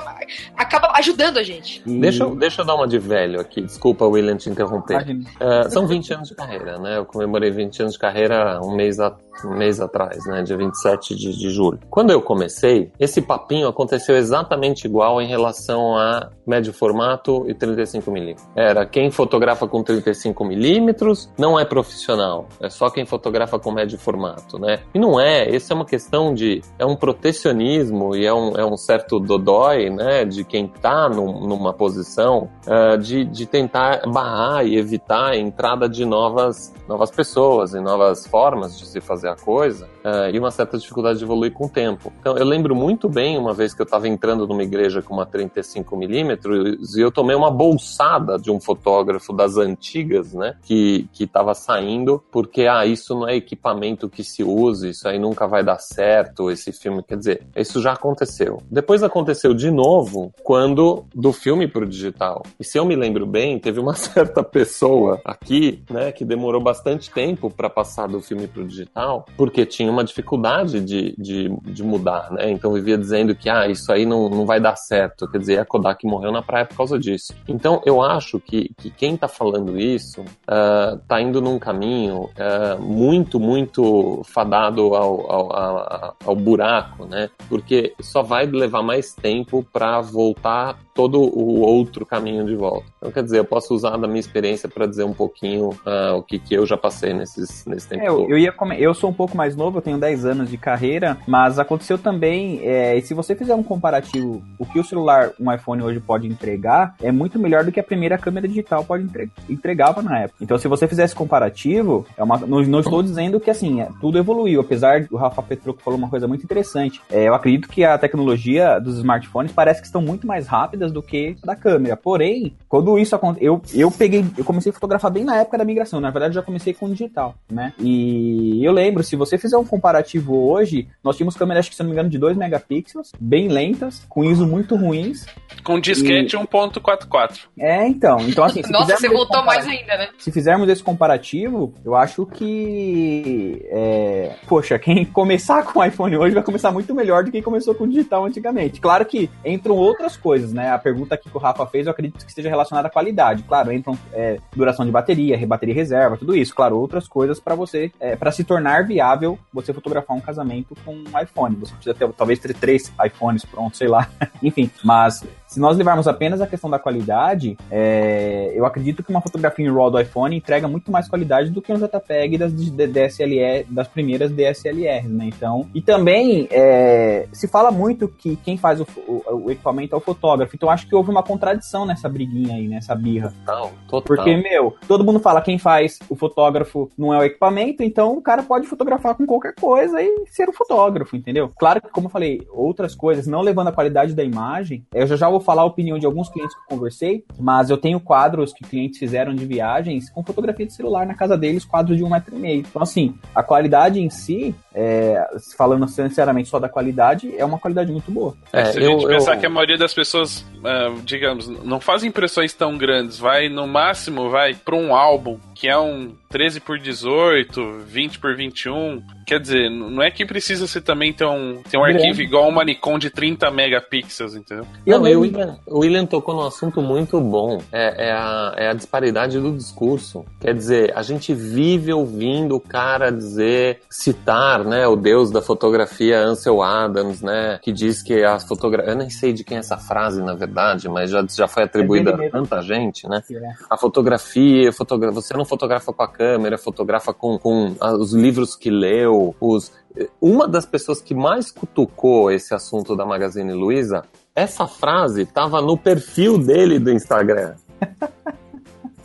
acaba 0.56 0.92
ajudando 0.96 1.38
a 1.38 1.42
gente. 1.42 1.82
Deixa, 1.84 2.24
deixa 2.36 2.62
eu 2.62 2.66
dar 2.66 2.76
uma 2.76 2.86
de 2.86 2.98
velho 2.98 3.40
aqui. 3.40 3.62
Desculpa, 3.62 4.04
William, 4.04 4.36
te 4.36 4.48
interromper. 4.48 5.02
Uh, 5.02 5.70
são 5.70 5.86
20 5.86 6.14
anos 6.14 6.28
de 6.28 6.34
carreira, 6.34 6.78
né? 6.78 6.98
Eu 6.98 7.04
comemorei 7.04 7.50
20 7.50 7.80
anos 7.80 7.92
de 7.94 7.98
carreira 7.98 8.60
um 8.62 8.74
mês 8.76 9.00
um 9.44 9.56
mês 9.56 9.80
atrás, 9.80 10.24
né? 10.26 10.42
Dia 10.42 10.56
27 10.56 11.14
de, 11.14 11.36
de 11.36 11.50
julho. 11.50 11.78
Quando 11.88 12.10
eu 12.10 12.20
comecei, 12.20 12.92
esse 12.98 13.20
papinho 13.20 13.68
aconteceu 13.68 14.16
exatamente 14.16 14.86
igual 14.86 15.20
em 15.20 15.26
relação 15.26 15.96
a 15.96 16.30
médio 16.46 16.72
formato 16.72 17.44
e 17.48 17.54
35mm. 17.54 18.36
Era 18.54 18.84
quem 18.84 19.10
fotografa 19.10 19.66
com 19.66 19.82
35mm 19.82 21.30
não 21.38 21.58
é 21.58 21.64
profissional, 21.64 22.48
é 22.60 22.68
só 22.68 22.90
quem 22.90 23.06
fotografa 23.06 23.58
com 23.58 23.70
médio 23.70 23.98
formato, 23.98 24.58
né? 24.58 24.80
E 24.94 24.98
não 24.98 25.20
é, 25.20 25.48
isso 25.48 25.72
é 25.72 25.76
uma 25.76 25.84
questão 25.84 26.34
de. 26.34 26.62
é 26.78 26.84
um 26.84 26.96
protecionismo 26.96 28.14
e 28.16 28.26
é 28.26 28.34
um, 28.34 28.56
é 28.56 28.64
um 28.64 28.76
certo 28.76 29.18
dodói, 29.18 29.90
né? 29.90 30.24
De 30.24 30.44
quem 30.44 30.66
tá 30.66 31.08
num, 31.08 31.46
numa 31.46 31.72
posição 31.72 32.48
uh, 32.66 32.98
de, 32.98 33.24
de 33.24 33.46
tentar 33.46 34.02
barrar 34.06 34.66
e 34.66 34.76
evitar 34.76 35.30
a 35.30 35.36
entrada 35.36 35.88
de 35.88 36.04
novas, 36.04 36.74
novas 36.88 37.10
pessoas 37.10 37.74
e 37.74 37.80
novas 37.80 38.26
formas 38.26 38.78
de 38.78 38.86
se 38.86 39.00
fazer 39.00 39.28
coisa 39.36 39.88
uh, 40.04 40.30
e 40.32 40.38
uma 40.38 40.50
certa 40.50 40.78
dificuldade 40.78 41.18
de 41.18 41.24
evoluir 41.24 41.52
com 41.52 41.66
o 41.66 41.68
tempo. 41.68 42.12
Então, 42.20 42.36
eu 42.36 42.44
lembro 42.44 42.74
muito 42.74 43.08
bem 43.08 43.38
uma 43.38 43.52
vez 43.52 43.74
que 43.74 43.80
eu 43.80 43.84
estava 43.84 44.08
entrando 44.08 44.46
numa 44.46 44.62
igreja 44.62 45.02
com 45.02 45.14
uma 45.14 45.26
35mm 45.26 46.96
e 46.96 47.00
eu 47.00 47.10
tomei 47.10 47.36
uma 47.36 47.50
bolsada 47.50 48.38
de 48.38 48.50
um 48.50 48.60
fotógrafo 48.60 49.32
das 49.32 49.56
antigas, 49.56 50.32
né? 50.32 50.56
Que 50.62 51.08
estava 51.18 51.54
saindo 51.54 52.22
porque, 52.30 52.66
ah, 52.66 52.86
isso 52.86 53.14
não 53.14 53.28
é 53.28 53.36
equipamento 53.36 54.08
que 54.08 54.24
se 54.24 54.42
use, 54.42 54.90
isso 54.90 55.06
aí 55.08 55.18
nunca 55.18 55.46
vai 55.46 55.62
dar 55.62 55.78
certo, 55.78 56.50
esse 56.50 56.72
filme. 56.72 57.02
Quer 57.02 57.16
dizer, 57.16 57.46
isso 57.54 57.80
já 57.80 57.92
aconteceu. 57.92 58.62
Depois 58.70 59.02
aconteceu 59.02 59.54
de 59.54 59.70
novo 59.70 60.32
quando 60.42 61.04
do 61.14 61.32
filme 61.32 61.66
pro 61.68 61.86
digital. 61.86 62.42
E 62.58 62.64
se 62.64 62.78
eu 62.78 62.84
me 62.84 62.96
lembro 62.96 63.26
bem, 63.26 63.58
teve 63.58 63.80
uma 63.80 63.94
certa 63.94 64.42
pessoa 64.42 65.20
aqui, 65.24 65.82
né, 65.90 66.12
que 66.12 66.24
demorou 66.24 66.60
bastante 66.60 67.10
tempo 67.10 67.50
para 67.50 67.68
passar 67.68 68.08
do 68.08 68.20
filme 68.20 68.46
pro 68.46 68.66
digital, 68.66 69.26
porque 69.36 69.66
tinha 69.66 69.89
uma 69.90 70.04
dificuldade 70.04 70.80
de, 70.80 71.14
de, 71.16 71.48
de, 71.62 71.82
mudar, 71.82 72.30
né? 72.30 72.50
Então 72.50 72.72
vivia 72.72 72.96
dizendo 72.96 73.34
que, 73.34 73.48
ah, 73.48 73.68
isso 73.68 73.92
aí 73.92 74.06
não, 74.06 74.28
não 74.28 74.46
vai 74.46 74.60
dar 74.60 74.76
certo. 74.76 75.28
Quer 75.28 75.38
dizer, 75.38 75.58
a 75.58 75.64
Kodak 75.64 76.06
morreu 76.06 76.32
na 76.32 76.42
praia 76.42 76.64
por 76.64 76.76
causa 76.76 76.98
disso. 76.98 77.34
Então 77.48 77.82
eu 77.84 78.02
acho 78.02 78.40
que, 78.40 78.70
que 78.76 78.90
quem 78.90 79.16
tá 79.16 79.28
falando 79.28 79.78
isso 79.78 80.20
uh, 80.22 80.98
tá 81.08 81.20
indo 81.20 81.40
num 81.40 81.58
caminho 81.58 82.22
uh, 82.24 82.80
muito, 82.80 83.38
muito 83.38 84.22
fadado 84.24 84.94
ao, 84.94 85.30
ao, 85.30 85.52
ao, 85.56 86.16
ao 86.24 86.36
buraco, 86.36 87.04
né? 87.06 87.28
Porque 87.48 87.94
só 88.00 88.22
vai 88.22 88.46
levar 88.46 88.82
mais 88.82 89.14
tempo 89.14 89.66
para 89.72 90.00
voltar 90.00 90.78
todo 90.94 91.18
o 91.20 91.60
outro 91.60 92.04
caminho 92.04 92.44
de 92.44 92.54
volta. 92.54 92.84
Então, 92.98 93.10
quer 93.10 93.22
dizer, 93.22 93.38
eu 93.38 93.44
posso 93.44 93.74
usar 93.74 93.96
da 93.96 94.06
minha 94.06 94.20
experiência 94.20 94.68
para 94.68 94.86
dizer 94.86 95.04
um 95.04 95.14
pouquinho 95.14 95.70
uh, 95.70 96.16
o 96.16 96.22
que, 96.22 96.38
que 96.38 96.54
eu 96.54 96.66
já 96.66 96.76
passei 96.76 97.14
nesses, 97.14 97.64
nesse 97.64 97.88
tempo. 97.88 98.02
É, 98.02 98.08
eu, 98.08 98.28
eu, 98.28 98.38
ia 98.38 98.54
eu 98.78 98.92
sou 98.92 99.08
um 99.08 99.12
pouco 99.12 99.34
mais 99.34 99.56
novo, 99.56 99.78
eu 99.80 99.82
tenho 99.82 99.98
10 99.98 100.24
anos 100.24 100.50
de 100.50 100.56
carreira, 100.56 101.18
mas 101.26 101.58
aconteceu 101.58 101.98
também, 101.98 102.60
é, 102.62 103.00
se 103.00 103.14
você 103.14 103.34
fizer 103.34 103.54
um 103.54 103.62
comparativo, 103.62 104.42
o 104.58 104.66
que 104.66 104.78
o 104.78 104.84
celular, 104.84 105.32
um 105.40 105.52
iPhone 105.52 105.82
hoje 105.82 106.00
pode 106.00 106.26
entregar, 106.26 106.94
é 107.02 107.10
muito 107.10 107.38
melhor 107.38 107.64
do 107.64 107.72
que 107.72 107.80
a 107.80 107.84
primeira 107.84 108.18
câmera 108.18 108.46
digital 108.46 108.84
pode 108.84 109.04
entre, 109.04 109.30
entregava 109.48 110.02
na 110.02 110.20
época. 110.20 110.38
Então, 110.40 110.58
se 110.58 110.68
você 110.68 110.86
fizer 110.86 111.04
esse 111.04 111.14
comparativo, 111.14 112.06
é 112.16 112.22
uma, 112.22 112.38
não, 112.38 112.62
não 112.62 112.80
estou 112.80 113.02
dizendo 113.02 113.40
que 113.40 113.50
assim, 113.50 113.80
é, 113.80 113.88
tudo 114.00 114.18
evoluiu, 114.18 114.60
apesar 114.60 115.04
do 115.04 115.16
Rafa 115.16 115.42
Petrucco 115.42 115.82
falou 115.82 115.98
uma 115.98 116.08
coisa 116.08 116.28
muito 116.28 116.44
interessante. 116.44 117.00
É, 117.10 117.28
eu 117.28 117.34
acredito 117.34 117.68
que 117.68 117.84
a 117.84 117.98
tecnologia 117.98 118.78
dos 118.78 118.98
smartphones 118.98 119.52
parece 119.52 119.80
que 119.80 119.86
estão 119.86 120.02
muito 120.02 120.26
mais 120.26 120.46
rápidas 120.46 120.92
do 120.92 121.02
que 121.02 121.36
da 121.44 121.56
câmera. 121.56 121.96
Porém, 121.96 122.54
quando 122.68 122.98
isso 122.98 123.16
aconteceu, 123.16 123.46
eu, 123.46 123.62
eu 123.74 123.90
peguei, 123.90 124.24
eu 124.36 124.44
comecei 124.44 124.70
a 124.70 124.74
fotografar 124.74 125.10
bem 125.10 125.24
na 125.24 125.36
época 125.36 125.58
da 125.58 125.64
migração. 125.64 126.00
Na 126.00 126.10
verdade, 126.10 126.34
já 126.34 126.42
comecei 126.42 126.74
com 126.74 126.90
digital, 126.90 127.34
né? 127.50 127.72
E 127.78 128.64
eu 128.64 128.72
lembro, 128.72 129.02
se 129.02 129.16
você 129.16 129.38
fizer 129.38 129.56
um 129.56 129.64
comparativo 129.70 130.50
hoje, 130.50 130.88
nós 131.02 131.16
tínhamos 131.16 131.36
câmeras, 131.36 131.60
acho 131.60 131.70
que 131.70 131.76
se 131.76 131.82
não 131.82 131.88
me 131.88 131.94
engano, 131.94 132.10
de 132.10 132.18
2 132.18 132.36
megapixels, 132.36 133.12
bem 133.20 133.48
lentas, 133.48 134.04
com 134.08 134.24
ISO 134.24 134.46
muito 134.46 134.74
ruins. 134.74 135.24
Com 135.62 135.78
disquete 135.78 136.34
e... 136.34 136.38
1.44. 136.38 137.38
É, 137.58 137.86
então. 137.86 138.18
Então, 138.20 138.44
assim. 138.44 138.62
Nossa, 138.70 138.96
você 138.96 139.08
voltou 139.08 139.44
mais 139.44 139.66
ainda, 139.66 139.96
né? 139.96 140.08
Se 140.18 140.32
fizermos 140.32 140.68
esse 140.68 140.82
comparativo, 140.82 141.72
eu 141.84 141.94
acho 141.94 142.26
que. 142.26 143.64
É... 143.70 144.34
Poxa, 144.48 144.78
quem 144.78 145.04
começar 145.04 145.62
com 145.62 145.78
o 145.78 145.84
iPhone 145.84 146.16
hoje 146.16 146.34
vai 146.34 146.42
começar 146.42 146.72
muito 146.72 146.94
melhor 146.94 147.22
do 147.22 147.26
que 147.26 147.32
quem 147.32 147.42
começou 147.42 147.74
com 147.74 147.84
o 147.84 147.88
digital 147.88 148.24
antigamente. 148.24 148.80
Claro 148.80 149.04
que 149.04 149.30
entram 149.44 149.76
outras 149.76 150.16
coisas, 150.16 150.52
né? 150.52 150.70
A 150.70 150.78
pergunta 150.78 151.14
aqui 151.14 151.30
que 151.30 151.36
o 151.36 151.40
Rafa 151.40 151.64
fez, 151.66 151.86
eu 151.86 151.92
acredito 151.92 152.24
que 152.24 152.30
esteja 152.30 152.48
relacionada 152.48 152.88
à 152.88 152.90
qualidade. 152.90 153.42
Claro, 153.44 153.72
entram 153.72 153.96
é, 154.12 154.38
duração 154.54 154.84
de 154.84 154.90
bateria, 154.90 155.38
bateria 155.46 155.74
reserva, 155.74 156.16
tudo 156.16 156.36
isso. 156.36 156.54
Claro, 156.54 156.78
outras 156.78 157.06
coisas 157.06 157.38
para 157.38 157.54
você, 157.54 157.92
é, 158.00 158.16
para 158.16 158.32
se 158.32 158.44
tornar 158.44 158.86
viável 158.86 159.38
você 159.60 159.72
fotografar 159.72 160.16
um 160.16 160.20
casamento 160.20 160.74
com 160.84 160.94
um 160.94 161.20
iPhone. 161.20 161.56
Você 161.56 161.72
precisa 161.74 161.94
ter, 161.94 162.12
talvez 162.12 162.38
ter 162.38 162.54
três 162.54 162.92
iPhones 163.04 163.44
prontos, 163.44 163.78
sei 163.78 163.88
lá. 163.88 164.08
Enfim, 164.42 164.70
mas 164.84 165.24
se 165.50 165.58
nós 165.58 165.76
levarmos 165.76 166.06
apenas 166.06 166.40
a 166.40 166.46
questão 166.46 166.70
da 166.70 166.78
qualidade, 166.78 167.58
é, 167.70 168.52
eu 168.54 168.64
acredito 168.64 169.02
que 169.02 169.10
uma 169.10 169.20
fotografia 169.20 169.66
em 169.66 169.68
RAW 169.68 169.90
do 169.90 170.00
iPhone 170.00 170.36
entrega 170.36 170.68
muito 170.68 170.92
mais 170.92 171.08
qualidade 171.08 171.50
do 171.50 171.60
que 171.60 171.72
um 171.72 171.76
JPEG 171.76 172.38
das 172.38 172.52
DSLR, 172.52 173.66
das 173.68 173.88
primeiras 173.88 174.30
DSLRs, 174.30 175.08
né? 175.08 175.24
Então, 175.26 175.68
e 175.74 175.82
também 175.82 176.46
é, 176.52 177.26
se 177.32 177.48
fala 177.48 177.72
muito 177.72 178.06
que 178.06 178.36
quem 178.36 178.56
faz 178.56 178.80
o, 178.80 178.86
o, 179.08 179.46
o, 179.46 179.50
equipamento 179.50 179.96
é 179.96 179.98
o 179.98 180.00
fotógrafo. 180.00 180.54
Então, 180.54 180.70
acho 180.70 180.86
que 180.86 180.94
houve 180.94 181.10
uma 181.10 181.22
contradição 181.22 181.84
nessa 181.84 182.08
briguinha 182.08 182.54
aí, 182.54 182.68
nessa 182.68 182.94
birra. 182.94 183.34
Total, 183.44 183.72
total. 183.88 184.02
Porque, 184.02 184.36
meu, 184.36 184.76
todo 184.86 185.04
mundo 185.04 185.18
fala 185.18 185.42
quem 185.42 185.58
faz 185.58 185.98
o 186.08 186.14
fotógrafo 186.14 186.88
não 186.96 187.12
é 187.12 187.18
o 187.18 187.24
equipamento, 187.24 187.82
então 187.82 188.12
o 188.12 188.22
cara 188.22 188.44
pode 188.44 188.68
fotografar 188.68 189.16
com 189.16 189.26
qualquer 189.26 189.56
coisa 189.56 190.00
e 190.00 190.26
ser 190.28 190.48
o 190.48 190.52
fotógrafo, 190.52 191.16
entendeu? 191.16 191.50
Claro 191.58 191.82
que, 191.82 191.88
como 191.88 192.06
eu 192.06 192.10
falei, 192.10 192.46
outras 192.52 192.94
coisas, 192.94 193.26
não 193.26 193.40
levando 193.40 193.68
a 193.68 193.72
qualidade 193.72 194.14
da 194.14 194.22
imagem, 194.22 194.84
eu 194.94 195.08
já 195.08 195.16
já 195.16 195.28
vou 195.40 195.44
falar 195.44 195.62
a 195.62 195.64
opinião 195.64 195.98
de 195.98 196.06
alguns 196.06 196.28
clientes 196.28 196.54
que 196.54 196.60
eu 196.60 196.76
conversei, 196.76 197.24
mas 197.38 197.70
eu 197.70 197.76
tenho 197.76 197.98
quadros 197.98 198.52
que 198.52 198.62
clientes 198.62 198.98
fizeram 198.98 199.34
de 199.34 199.44
viagens 199.44 200.10
com 200.10 200.22
fotografia 200.22 200.66
de 200.66 200.72
celular 200.72 201.06
na 201.06 201.14
casa 201.14 201.36
deles, 201.36 201.64
quadros 201.64 201.96
de 201.96 202.04
um 202.04 202.10
metro 202.10 202.36
e 202.36 202.38
meio. 202.38 202.60
Então, 202.60 202.82
assim, 202.82 203.14
a 203.34 203.42
qualidade 203.42 204.00
em 204.00 204.10
si, 204.10 204.54
é, 204.74 205.26
falando 205.56 205.88
sinceramente 205.88 206.48
só 206.48 206.58
da 206.58 206.68
qualidade, 206.68 207.34
é 207.36 207.44
uma 207.44 207.58
qualidade 207.58 207.90
muito 207.90 208.10
boa. 208.10 208.34
É, 208.52 208.66
Se 208.66 208.78
a 208.78 208.82
gente 208.82 209.02
eu, 209.02 209.08
pensar 209.08 209.34
eu... 209.34 209.40
que 209.40 209.46
a 209.46 209.50
maioria 209.50 209.78
das 209.78 209.94
pessoas, 209.94 210.40
uh, 210.58 211.00
digamos, 211.04 211.48
não 211.64 211.80
faz 211.80 212.04
impressões 212.04 212.52
tão 212.52 212.76
grandes, 212.76 213.18
vai 213.18 213.48
no 213.48 213.66
máximo, 213.66 214.30
vai 214.30 214.54
para 214.54 214.76
um 214.76 214.94
álbum 214.94 215.38
que 215.54 215.68
é 215.68 215.78
um 215.78 216.12
13 216.30 216.60
por 216.60 216.78
18, 216.78 217.80
20 217.86 218.20
por 218.20 218.36
21. 218.36 219.02
Quer 219.26 219.40
dizer, 219.40 219.68
não 219.68 220.00
é 220.00 220.12
que 220.12 220.24
precisa 220.24 220.64
ser 220.68 220.80
também 220.80 221.12
ter 221.12 221.24
um, 221.24 221.60
ter 221.68 221.76
um 221.76 221.84
arquivo 221.84 222.22
igual 222.22 222.48
uma 222.48 222.64
Nikon 222.64 223.00
de 223.00 223.10
30 223.10 223.50
megapixels, 223.50 224.36
entendeu? 224.36 224.64
Não, 224.86 225.00
o 225.00 225.20
William, 225.20 225.58
o 225.66 225.80
William 225.80 226.06
tocou 226.06 226.36
num 226.36 226.46
assunto 226.46 226.80
muito 226.80 227.20
bom. 227.20 227.60
É, 227.72 228.10
é, 228.10 228.12
a, 228.12 228.54
é 228.56 228.68
a 228.68 228.72
disparidade 228.72 229.40
do 229.40 229.56
discurso. 229.56 230.24
Quer 230.40 230.54
dizer, 230.54 230.96
a 230.96 231.02
gente 231.02 231.34
vive 231.34 231.92
ouvindo 231.92 232.54
o 232.54 232.60
cara 232.60 233.10
dizer, 233.10 233.80
citar, 233.90 234.64
né, 234.64 234.86
o 234.86 234.94
deus 234.94 235.32
da 235.32 235.42
fotografia 235.42 236.20
Ansel 236.20 236.62
Adams, 236.62 237.22
né, 237.22 237.58
que 237.60 237.72
diz 237.72 238.04
que 238.04 238.22
a 238.22 238.38
fotografia... 238.38 238.92
Eu 238.92 238.96
nem 238.96 239.10
sei 239.10 239.32
de 239.32 239.42
quem 239.42 239.56
é 239.56 239.60
essa 239.60 239.76
frase, 239.76 240.22
na 240.22 240.34
verdade, 240.34 240.88
mas 240.88 241.10
já, 241.10 241.26
já 241.28 241.48
foi 241.48 241.64
atribuída 241.64 242.10
é 242.12 242.28
a 242.28 242.30
tanta 242.30 242.62
gente, 242.62 243.08
né? 243.08 243.20
É. 243.32 243.52
A 243.68 243.76
fotografia, 243.76 244.72
fotogra... 244.72 245.10
você 245.10 245.34
não 245.34 245.44
fotografa 245.44 245.92
com 245.92 246.02
a 246.04 246.19
câmera, 246.20 246.58
fotografa 246.58 247.14
com, 247.14 247.38
com 247.38 247.74
os 247.98 248.12
livros 248.12 248.54
que 248.54 248.68
leu, 248.68 249.34
os... 249.40 249.72
Uma 250.20 250.46
das 250.46 250.66
pessoas 250.66 251.00
que 251.00 251.14
mais 251.14 251.50
cutucou 251.50 252.30
esse 252.30 252.52
assunto 252.52 252.94
da 252.94 253.06
Magazine 253.06 253.54
Luiza, 253.54 254.04
essa 254.36 254.66
frase 254.66 255.22
estava 255.22 255.62
no 255.62 255.78
perfil 255.78 256.36
dele 256.36 256.78
do 256.78 256.90
Instagram. 256.90 257.54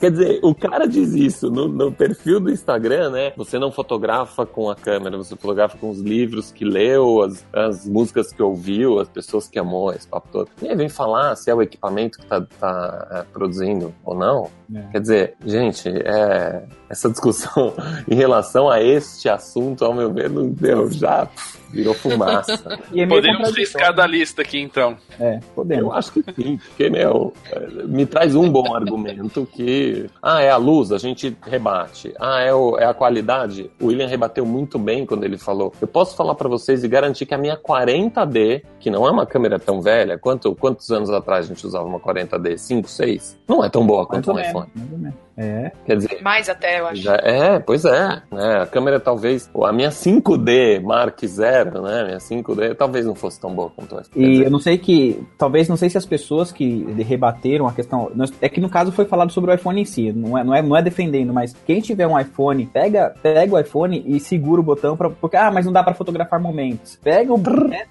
Quer 0.06 0.12
dizer, 0.12 0.40
o 0.44 0.54
cara 0.54 0.86
diz 0.88 1.16
isso 1.16 1.50
no, 1.50 1.68
no, 1.68 1.92
perfil 1.92 2.40
do 2.40 2.52
Instagram, 2.52 3.10
né? 3.10 3.34
Você 3.36 3.58
não 3.58 3.72
fotografa 3.72 4.46
com 4.46 4.70
a 4.70 4.76
câmera, 4.76 5.18
você 5.18 5.36
fotografa 5.36 5.80
com 5.80 5.90
os 5.90 6.00
livros 6.00 6.52
que 6.52 6.64
leu, 6.64 7.24
as, 7.24 7.44
as 7.52 7.88
músicas 7.88 8.32
que 8.32 8.44
ouviu, 8.44 9.00
as 9.00 9.10
pessoas 9.10 9.48
que 9.48 9.58
amou, 9.58 9.92
esse 9.92 10.08
papo 10.08 10.28
todo. 10.32 10.50
E 10.62 10.70
aí 10.70 10.76
vem 10.76 10.90
falar 10.90 11.36
se 11.36 11.50
é 11.50 11.56
o 11.56 11.62
equipamento 11.62 12.20
que 12.20 12.26
tá, 12.28 12.40
tá 12.60 13.08
é, 13.10 13.24
produzindo 13.34 13.96
ou 14.04 14.16
não. 14.16 14.52
É. 14.76 14.82
Quer 14.92 15.02
dizer, 15.02 15.34
gente, 15.44 15.90
é, 15.90 16.68
essa 16.88 17.10
discussão 17.10 17.74
em 18.08 18.14
relação 18.14 18.70
a 18.70 18.84
este 18.84 19.28
assunto, 19.28 19.84
ao 19.84 19.94
meu 19.96 20.14
ver, 20.14 20.30
não 20.30 20.48
deu 20.50 20.92
já 20.92 21.28
virou 21.76 21.94
fumaça. 21.94 22.80
é 22.96 23.06
podemos 23.06 23.56
riscar 23.56 23.94
da 23.94 24.08
lista 24.08 24.42
aqui, 24.42 24.60
então. 24.60 24.98
É, 25.20 25.40
podemos. 25.54 25.84
Eu 25.84 25.92
acho 25.92 26.12
que 26.12 26.24
sim, 26.34 26.58
porque, 26.58 26.90
meu, 26.90 27.34
me 27.86 28.06
traz 28.06 28.34
um 28.34 28.50
bom 28.50 28.74
argumento 28.74 29.46
que, 29.46 29.95
ah, 30.22 30.42
é 30.42 30.50
a 30.50 30.58
luz, 30.58 30.92
a 30.92 30.98
gente 30.98 31.36
rebate. 31.42 32.14
Ah, 32.20 32.42
é, 32.42 32.54
o, 32.54 32.78
é 32.78 32.86
a 32.86 32.94
qualidade. 32.94 33.70
O 33.80 33.88
William 33.88 34.08
rebateu 34.08 34.46
muito 34.46 34.78
bem 34.78 35.06
quando 35.06 35.24
ele 35.24 35.38
falou. 35.38 35.74
Eu 35.82 35.88
posso 35.88 36.16
falar 36.16 36.36
para 36.36 36.50
vocês 36.50 36.84
e 36.84 36.88
garantir 36.88 37.26
que 37.26 37.34
a 37.34 37.38
minha 37.38 37.58
40D, 37.58 38.64
que 38.80 38.90
não 38.90 39.06
é 39.08 39.12
uma 39.12 39.26
câmera 39.26 39.60
tão 39.60 39.82
velha, 39.82 40.18
quanto, 40.18 40.56
quantos 40.56 40.92
anos 40.92 41.10
atrás 41.10 41.46
a 41.46 41.48
gente 41.50 41.66
usava 41.66 41.86
uma 41.86 42.00
40D? 42.00 42.58
5, 42.58 42.88
6? 42.88 43.38
Não 43.48 43.64
é 43.64 43.70
tão 43.70 43.86
boa 43.86 44.06
quanto 44.06 44.32
um 44.32 44.40
iPhone. 44.40 44.70
É. 45.38 45.72
Quer 45.86 45.98
dizer, 45.98 46.22
Mais 46.22 46.48
até, 46.48 46.80
eu 46.80 46.88
acho. 46.88 47.02
já 47.02 47.16
é, 47.16 47.60
pois 47.60 47.84
é. 47.84 48.22
né? 48.32 48.62
A 48.62 48.66
câmera 48.66 49.00
talvez. 49.00 49.50
A 49.64 49.74
minha 49.74 49.90
5D 49.90 50.82
Mark 50.82 51.20
Zero, 51.26 51.82
né? 51.82 52.06
Minha 52.06 52.18
5D 52.18 52.76
talvez 52.76 53.06
não 53.06 53.16
fosse 53.16 53.40
tão 53.40 53.54
boa 53.54 53.70
quanto 53.70 54.00
essa. 54.00 54.10
E 54.16 54.32
dizer, 54.32 54.46
eu 54.46 54.52
não 54.52 54.60
sei 54.60 54.78
que. 54.78 55.22
Talvez 55.38 55.68
não 55.68 55.76
sei 55.76 55.90
se 55.90 55.98
as 55.98 56.06
pessoas 56.06 56.52
que 56.52 56.86
rebateram 57.02 57.68
a 57.68 57.74
questão. 57.74 58.12
É 58.42 58.48
que 58.48 58.62
no 58.62 58.70
caso 58.70 58.92
foi 58.92 59.06
falado 59.06 59.32
sobre 59.32 59.52
o 59.52 59.54
iPhone 59.54 59.82
em 59.82 59.86
si. 59.86 60.12
Não 60.14 60.38
é, 60.38 60.44
não 60.44 60.56
é, 60.56 60.62
não 60.62 60.76
é 60.76 60.82
defendendo, 60.82 61.34
mas 61.34 61.54
quem 61.66 61.82
tiver 61.82 62.08
um 62.08 62.18
iPhone, 62.18 62.66
pega, 62.68 63.14
pega 63.22 63.56
o 63.56 63.60
iPhone 63.60 64.04
e 64.06 64.20
segura 64.20 64.62
o 64.62 64.64
botão 64.64 64.96
pra. 64.96 65.10
Porque, 65.10 65.36
ah, 65.36 65.52
mas 65.52 65.66
não 65.66 65.74
dá 65.74 65.84
pra 65.84 65.94
fotografar 65.94 66.40
momentos. 66.40 66.98
Pega 67.04 67.34
o, 67.34 67.42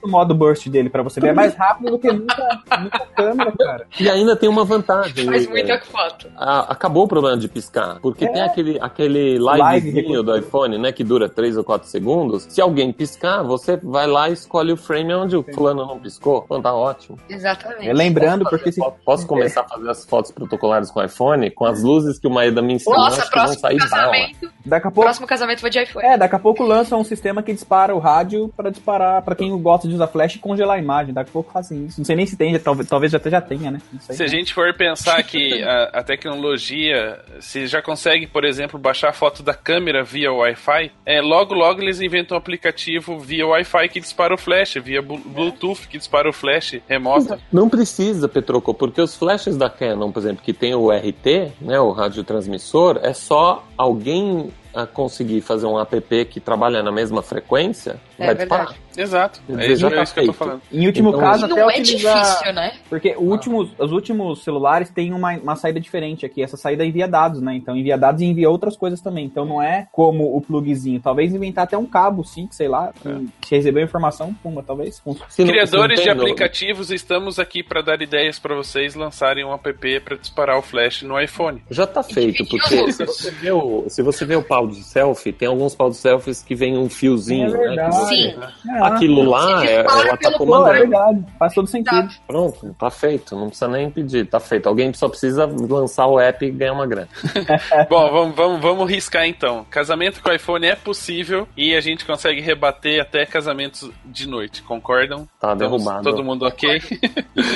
modo 0.07 0.35
burst 0.35 0.69
dele 0.69 0.89
pra 0.89 1.03
você 1.03 1.21
ver. 1.21 1.29
É 1.29 1.33
mais 1.33 1.55
rápido 1.55 1.91
do 1.91 1.99
que 1.99 2.11
muita, 2.11 2.63
muita 2.81 3.07
câmera, 3.15 3.53
cara. 3.53 3.87
E 4.01 4.09
ainda 4.09 4.35
tem 4.35 4.49
uma 4.49 4.65
vantagem. 4.65 5.27
Faz 5.27 5.47
né? 5.47 5.53
muita 5.53 5.81
foto. 5.81 6.31
Ah, 6.37 6.67
acabou 6.71 7.05
o 7.05 7.09
problema 7.09 7.34
de 7.37 7.49
piscar. 7.49 7.99
Porque 8.01 8.25
É. 8.25 8.29
tem 8.29 8.43
aquele, 8.43 8.79
aquele 8.81 9.39
Live 9.39 9.87
livezinho 9.91 10.23
do 10.23 10.37
iPhone, 10.37 10.79
né? 10.79 10.93
Que 10.93 11.03
dura 11.05 11.29
3 11.29 11.57
ou 11.57 11.65
4 11.65 11.89
segundos. 11.89 12.47
Se 12.49 12.61
alguém 12.61 12.93
piscar, 12.93 13.43
você 13.43 13.77
vai 13.77 14.07
lá 14.07 14.29
e 14.29 14.33
escolhe 14.33 14.73
o 14.73 14.77
frame 14.77 15.15
onde 15.15 15.37
o 15.37 15.43
fulano 15.55 15.87
não 15.87 15.99
piscou. 15.99 16.43
Pô, 16.43 16.61
tá 16.61 16.75
ótimo. 16.75 17.19
Exatamente. 17.29 17.89
É, 17.89 17.93
lembrando, 17.93 18.45
porque 18.49 18.71
se. 18.73 18.81
Po- 18.81 18.95
Posso 19.05 19.27
começar 19.27 19.63
a 19.63 19.69
fazer 19.69 19.89
as 19.91 20.05
fotos 20.05 20.31
protocolares 20.31 20.91
com 20.91 21.01
o 21.01 21.05
iPhone? 21.05 21.51
Com 21.51 21.65
as 21.67 21.83
luzes 21.83 22.19
que 22.19 22.27
o 22.27 22.31
Maeda 22.31 22.63
me 22.63 22.75
ensinou, 22.75 22.99
Nossa, 22.99 23.21
acho 23.23 23.31
que 23.31 23.37
vão 23.37 23.45
próximo 23.47 23.61
sair 23.61 23.79
bala. 23.79 23.91
casamento. 23.91 24.51
Daqui 24.65 24.87
a 24.87 24.91
pouco. 24.91 25.03
Próximo 25.07 25.27
casamento 25.27 25.61
vou 25.61 25.71
de 25.71 25.83
iPhone. 25.83 26.07
É, 26.07 26.17
daqui 26.17 26.35
a 26.35 26.39
pouco 26.39 26.63
lança 26.63 26.97
um 26.97 27.05
sistema 27.05 27.43
que 27.43 27.53
dispara 27.53 27.95
o 27.95 27.99
rádio 27.99 28.51
pra 28.57 28.71
disparar, 28.71 29.21
pra 29.23 29.35
quem 29.35 29.51
gosta 29.61 29.87
de 29.87 29.95
usar 29.95 30.07
flash 30.07 30.37
e 30.37 30.39
congelar 30.39 30.77
a 30.77 30.81
imagem. 30.81 31.13
Daqui 31.15 31.31
a 31.31 31.33
pouco 31.33 31.53
fazem 31.53 31.85
isso. 31.87 32.01
Não 32.01 32.05
sei 32.05 32.17
nem 32.17 32.27
se 32.27 32.37
tem, 32.37 32.53
já- 32.53 32.59
talvez, 32.59 32.89
talvez 32.89 33.13
já 33.13 33.19
até 33.19 33.31
já 33.31 33.41
tenha, 33.41 33.71
né? 33.71 33.81
Não 33.93 34.01
sei. 34.01 34.17
Se 34.17 34.23
a 34.23 34.27
gente 34.27 34.55
for 34.55 34.73
pensar 34.75 35.23
que 35.23 35.63
a, 35.63 35.85
a 36.01 36.03
tecnologia, 36.03 37.21
se 37.41 37.67
já 37.67 37.81
consegue, 37.83 38.27
por 38.27 38.45
exemplo, 38.45 38.79
baixar 38.79 39.11
a 39.11 39.13
foto 39.13 39.43
da 39.43 39.55
câmera 39.55 40.03
via 40.05 40.33
Wi-Fi, 40.33 40.91
é, 41.05 41.21
logo 41.21 41.55
logo 41.55 41.81
eles 41.81 42.01
inventam 42.01 42.37
um 42.37 42.39
aplicativo 42.39 43.19
via 43.19 43.47
Wi-Fi 43.47 43.89
que 43.89 44.01
dispara 44.01 44.35
o 44.35 44.39
flash, 44.39 44.75
via 44.83 45.03
Blu- 45.03 45.19
Bluetooth 45.25 45.89
que 45.89 45.99
dispara 45.99 46.29
o 46.29 46.33
flash 46.33 46.81
remoto. 46.89 47.39
Não 47.53 47.69
precisa, 47.69 48.29
Petroco, 48.29 48.73
porque 48.75 49.01
os 49.01 49.17
flashes 49.17 49.57
da 49.57 49.69
Canon, 49.69 50.11
por 50.13 50.21
exemplo, 50.21 50.43
que 50.43 50.53
tem 50.53 50.75
o 50.75 50.91
RT, 50.91 51.53
né, 51.61 51.79
o 51.81 51.91
radiotransmissor, 51.93 53.01
é 53.03 53.13
só 53.13 53.65
alguém 53.77 54.51
a 54.75 54.87
conseguir 54.87 55.41
fazer 55.41 55.67
um 55.67 55.79
app 55.79 56.25
que 56.25 56.41
trabalha 56.41 56.83
na 56.83 56.91
mesma 56.91 57.23
frequência, 57.23 57.97
É 58.19 58.27
vai 58.27 58.35
verdade. 58.35 58.63
disparar. 58.67 58.85
Exato. 58.97 59.41
Quer 59.47 59.61
É 59.61 59.67
isso, 59.73 59.81
já 59.81 59.89
é 59.89 59.91
tá 59.97 60.03
isso 60.03 60.15
que 60.15 60.21
eu 60.21 60.27
tô 60.27 60.33
feito. 60.33 60.39
falando. 60.39 60.63
Em 60.73 60.87
último 60.87 61.09
Então, 61.09 61.21
caso, 61.21 61.45
até 61.47 61.55
não 61.55 61.71
é 61.71 61.79
utilizar. 61.81 62.23
difícil, 62.23 62.53
né? 62.53 62.73
Porque 62.89 63.15
o 63.17 63.23
últimos, 63.23 63.71
os 63.79 63.91
últimos 63.93 64.45
celulares 64.45 64.89
têm 64.91 65.13
uma, 65.13 65.33
uma 65.33 65.57
saída 65.57 65.81
diferente 65.81 66.25
aqui. 66.25 66.43
Essa 66.43 66.57
saída 66.57 66.85
envia 66.85 67.09
dados, 67.09 67.41
né? 67.41 67.55
Então 67.57 67.77
envia 67.77 67.99
dados 67.99 68.23
e 68.23 68.25
envia 68.25 68.49
outras 68.49 68.77
coisas 68.77 69.01
também. 69.01 69.25
Então 69.25 69.45
não 69.45 69.61
é 69.61 69.89
como 69.91 70.37
o 70.37 70.41
plugzinho. 70.41 71.01
Talvez 71.01 71.35
inventar 71.35 71.65
até 71.65 71.77
um 71.77 71.87
cabo, 71.87 72.23
sim, 72.25 72.47
que 72.47 72.55
sei 72.55 72.69
lá. 72.69 72.93
Que, 73.03 73.27
que 73.41 73.57
recebeu 73.57 73.83
a 73.83 73.85
informação, 73.85 74.33
puma, 74.43 74.63
talvez. 74.63 75.03
Se 75.29 75.45
Criadores 75.45 75.99
não 75.99 76.05
de 76.05 76.11
aplicativos, 76.11 76.91
estamos 76.91 77.39
aqui 77.41 77.63
para 77.65 77.83
dar 77.83 78.01
ideias 78.01 78.39
para 78.39 78.55
vocês 78.55 78.95
lançarem 78.95 79.45
um 79.45 79.53
app 79.53 80.01
para 80.01 80.17
disparar 80.17 80.57
o 80.59 80.63
flash 80.63 81.03
no 81.03 81.21
iPhone. 81.21 81.63
Já 81.71 81.87
tá 81.87 82.03
feito, 82.03 82.47
porque 82.47 82.93
se 82.93 83.05
você, 83.05 83.31
vê 83.33 83.51
o, 83.51 83.85
se 83.89 84.03
você 84.03 84.25
vê 84.25 84.37
o 84.37 84.43
pau 84.43 84.69
de 84.69 84.83
selfie, 84.85 85.33
tem 85.33 85.49
alguns 85.49 85.75
pau 85.75 85.91
de 85.91 85.97
selfies 85.97 86.43
que 86.43 86.55
vem 86.55 86.79
um 86.79 86.89
fiozinho, 86.89 87.55
É 87.57 87.77
né? 87.77 87.91
Sim. 88.05 88.35
Ah, 88.81 88.87
Aquilo 88.89 89.23
lá, 89.29 89.65
é- 89.67 89.77
ela 89.81 90.17
tá 90.17 90.31
pô, 90.31 90.35
é 90.35 90.39
comandando. 90.39 90.73
verdade. 90.79 91.25
Faz 91.39 91.55
todo 91.55 91.67
sentido. 91.67 92.09
Pronto, 92.27 92.75
tá 92.79 92.91
feito. 92.91 93.35
Não 93.37 93.47
precisa 93.49 93.69
nem 93.69 93.91
pedir, 93.91 94.27
tá 94.27 94.39
feito. 94.41 94.69
Alguém 94.69 94.93
só 94.93 95.09
precisa 95.09 95.47
lançar 95.47 96.07
o 96.07 96.19
app 96.21 96.45
e 96.45 96.51
ganhar 96.51 96.73
uma 96.73 96.87
grana. 96.87 97.09
Bom, 97.89 98.11
vamos, 98.11 98.35
vamos, 98.37 98.61
vamos 98.61 98.91
riscar 98.91 99.27
então. 99.27 99.65
Casamento 99.71 100.21
com 100.23 100.33
iPhone 100.33 100.67
é 100.67 100.77
possível 100.77 101.47
e 101.57 101.75
a 101.75 101.81
gente 101.81 102.05
consegue 102.05 102.41
rebater 102.41 103.01
até 103.01 103.25
casamentos 103.27 103.91
de 104.05 104.29
noite, 104.29 104.63
concordam? 104.63 105.29
Tá 105.41 105.53
Estamos- 105.53 105.59
derrubado. 105.83 106.03
Todo 106.11 106.25
mundo 106.25 106.45
ok? 106.47 106.81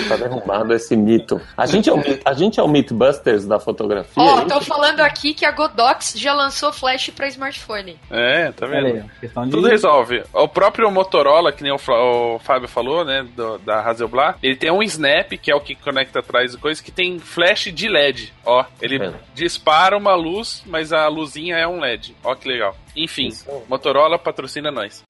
Tá 0.09 0.17
derrubado 0.17 0.73
esse 0.75 0.97
mito. 0.97 1.41
A 1.57 1.67
gente 1.67 1.89
é 1.89 1.93
o, 1.93 1.99
a 2.25 2.33
gente 2.33 2.59
é 2.61 2.63
o 2.63 2.69
Mythbusters 2.69 3.47
da 3.47 3.59
fotografia. 3.59 4.23
Ó, 4.23 4.25
é 4.31 4.33
isso? 4.35 4.43
estão 4.43 4.61
falando 4.61 5.01
aqui 5.01 5.35
que 5.35 5.45
a 5.45 5.51
Godox 5.53 6.15
já 6.17 6.33
lançou 6.33 6.73
flash 6.73 7.11
pra 7.11 7.29
smartphone. 7.29 7.97
É, 8.11 8.51
tá 8.53 8.67
vendo? 8.67 8.87
aí, 8.87 9.03
de. 9.47 9.51
Tudo 9.51 9.69
resolve. 9.69 10.23
O 10.39 10.47
próprio 10.49 10.91
Motorola, 10.91 11.53
que 11.53 11.63
nem 11.63 11.73
o, 11.73 11.77
o 11.77 12.39
Fábio 12.39 12.69
falou, 12.69 13.05
né, 13.05 13.27
do- 13.35 13.59
da 13.59 13.81
Hasselblad, 13.81 14.37
ele 14.43 14.55
tem 14.57 14.71
um 14.71 14.83
Snap, 14.83 15.33
que 15.33 15.51
é 15.51 15.55
o 15.55 15.61
que 15.61 15.75
conecta 15.75 16.21
atrás 16.21 16.55
e 16.55 16.59
coisa, 16.59 16.83
que 16.83 16.93
tem 16.93 17.19
flash 17.19 17.73
de 17.73 17.89
LED. 17.89 18.33
Ó, 18.45 18.65
ele 18.81 19.03
É. 19.05 19.13
dispara 19.35 19.97
uma 19.97 20.15
luz, 20.15 20.63
mas 20.67 20.93
a 20.93 21.09
luzinha 21.09 21.57
é 21.57 21.67
um 21.67 21.81
LED. 21.81 22.15
Ó, 22.23 22.35
que 22.35 22.49
legal. 22.49 22.77
Enfim, 22.97 23.27
Isso. 23.29 23.47
Motorola 23.69 24.19
patrocina 24.19 24.71
nós. 24.71 25.03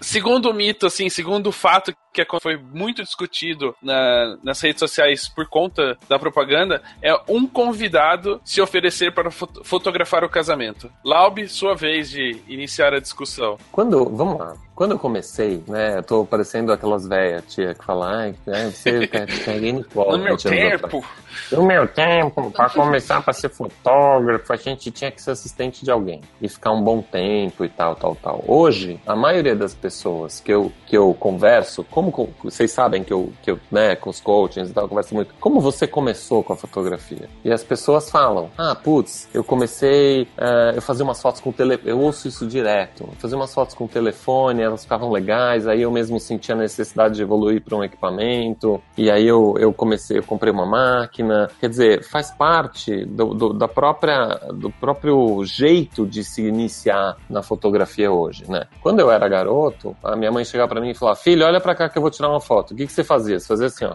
Segundo 0.00 0.54
mito, 0.54 0.86
assim, 0.86 1.08
segundo 1.08 1.50
fato 1.50 1.92
que 2.12 2.24
foi 2.40 2.56
muito 2.56 3.02
discutido 3.02 3.74
na- 3.82 4.36
nas 4.42 4.60
redes 4.60 4.78
sociais 4.80 5.28
por 5.28 5.46
conta 5.48 5.96
da 6.08 6.18
propaganda, 6.18 6.82
é 7.02 7.12
um 7.28 7.46
convidado 7.46 8.40
se 8.44 8.60
oferecer 8.60 9.12
para 9.12 9.30
fot- 9.30 9.60
fotografar 9.64 10.22
o 10.24 10.28
casamento. 10.28 10.90
Laube, 11.04 11.48
sua 11.48 11.74
vez 11.74 12.10
de 12.10 12.40
iniciar 12.48 12.94
a 12.94 13.00
discussão. 13.00 13.58
Quando, 13.72 14.04
vamos 14.16 14.38
lá. 14.38 14.56
Quando 14.78 14.92
eu 14.92 14.98
comecei, 14.98 15.60
né, 15.66 15.98
eu 15.98 16.04
tô 16.04 16.24
parecendo 16.24 16.72
aquelas 16.72 17.04
velhas 17.04 17.42
tia 17.48 17.74
que 17.74 17.84
fala, 17.84 18.14
ai, 18.16 18.34
né, 18.46 18.70
você 18.70 19.08
quer 19.08 19.26
peguei 19.44 19.72
no 19.72 19.82
colo. 19.82 20.16
No 20.16 20.22
meu 20.22 20.36
20 20.36 20.46
anos 20.46 20.60
atrás." 20.74 20.80
tempo, 20.92 21.04
No 21.50 21.62
meu 21.66 21.88
tempo, 21.88 22.50
para 22.52 22.70
começar 22.70 23.20
para 23.22 23.32
ser 23.32 23.48
fotógrafo, 23.48 24.52
a 24.52 24.56
gente 24.56 24.90
tinha 24.92 25.10
que 25.10 25.20
ser 25.20 25.32
assistente 25.32 25.84
de 25.84 25.90
alguém 25.90 26.20
e 26.40 26.48
ficar 26.48 26.70
um 26.70 26.80
bom 26.80 27.02
tempo 27.02 27.64
e 27.64 27.68
tal, 27.68 27.96
tal, 27.96 28.14
tal. 28.14 28.44
Hoje, 28.46 29.00
a 29.04 29.16
maioria 29.16 29.56
das 29.56 29.74
pessoas 29.74 30.38
que 30.38 30.52
eu, 30.52 30.70
que 30.86 30.96
eu 30.96 31.12
converso, 31.18 31.82
como 31.90 32.12
co- 32.12 32.28
vocês 32.44 32.70
sabem 32.70 33.02
que 33.02 33.12
eu, 33.12 33.32
que 33.42 33.50
eu, 33.50 33.58
né, 33.72 33.96
com 33.96 34.10
os 34.10 34.20
coachings 34.20 34.70
e 34.70 34.72
tal, 34.72 34.84
eu 34.84 34.88
converso 34.88 35.12
muito, 35.12 35.34
como 35.40 35.60
você 35.60 35.86
começou 35.88 36.44
com 36.44 36.52
a 36.52 36.56
fotografia? 36.56 37.28
E 37.44 37.50
as 37.50 37.64
pessoas 37.64 38.08
falam, 38.10 38.48
ah, 38.56 38.76
putz, 38.76 39.28
eu 39.34 39.42
comecei, 39.42 40.28
eh, 40.36 40.72
eu 40.76 40.82
fazia 40.82 41.04
umas 41.04 41.20
fotos 41.20 41.40
com 41.40 41.50
tele, 41.50 41.80
eu 41.84 41.98
ouço 41.98 42.28
isso 42.28 42.46
direto, 42.46 43.04
eu 43.04 43.12
fazia 43.18 43.36
umas 43.36 43.52
fotos 43.52 43.74
com 43.74 43.86
telefone, 43.88 44.62
elas 44.68 44.82
ficavam 44.84 45.10
legais, 45.10 45.66
aí 45.66 45.82
eu 45.82 45.90
mesmo 45.90 46.18
sentia 46.20 46.54
a 46.54 46.58
necessidade 46.58 47.16
de 47.16 47.22
evoluir 47.22 47.62
para 47.62 47.76
um 47.76 47.82
equipamento, 47.84 48.80
e 48.96 49.10
aí 49.10 49.26
eu, 49.26 49.54
eu 49.58 49.72
comecei, 49.72 50.18
eu 50.18 50.22
comprei 50.22 50.52
uma 50.52 50.66
máquina, 50.66 51.48
quer 51.60 51.68
dizer, 51.68 52.04
faz 52.04 52.30
parte 52.30 53.04
do, 53.04 53.34
do- 53.34 53.52
da 53.52 53.66
própria, 53.68 54.38
do 54.52 54.70
próprio 54.70 55.44
jeito 55.44 56.06
de 56.06 56.22
se 56.22 56.42
iniciar 56.46 57.16
na 57.28 57.42
fotografia 57.42 58.10
hoje, 58.12 58.44
né? 58.50 58.64
Quando 58.82 59.00
eu 59.00 59.10
era 59.10 59.28
garoto, 59.28 59.96
a 60.04 60.14
minha 60.16 60.30
mãe 60.30 60.44
chegava 60.44 60.68
para 60.68 60.80
mim 60.80 60.90
e 60.90 60.94
falava, 60.94 61.16
filho, 61.18 61.44
olha 61.46 61.60
para 61.60 61.74
cá 61.74 61.88
que 61.88 61.98
eu 61.98 62.02
vou 62.02 62.10
tirar 62.10 62.28
uma 62.28 62.40
foto. 62.40 62.72
O 62.72 62.76
que, 62.76 62.86
que 62.86 62.92
você 62.92 63.02
fazia? 63.04 63.38
Você 63.40 63.46
fazia 63.46 63.66
assim, 63.66 63.84
ó. 63.84 63.94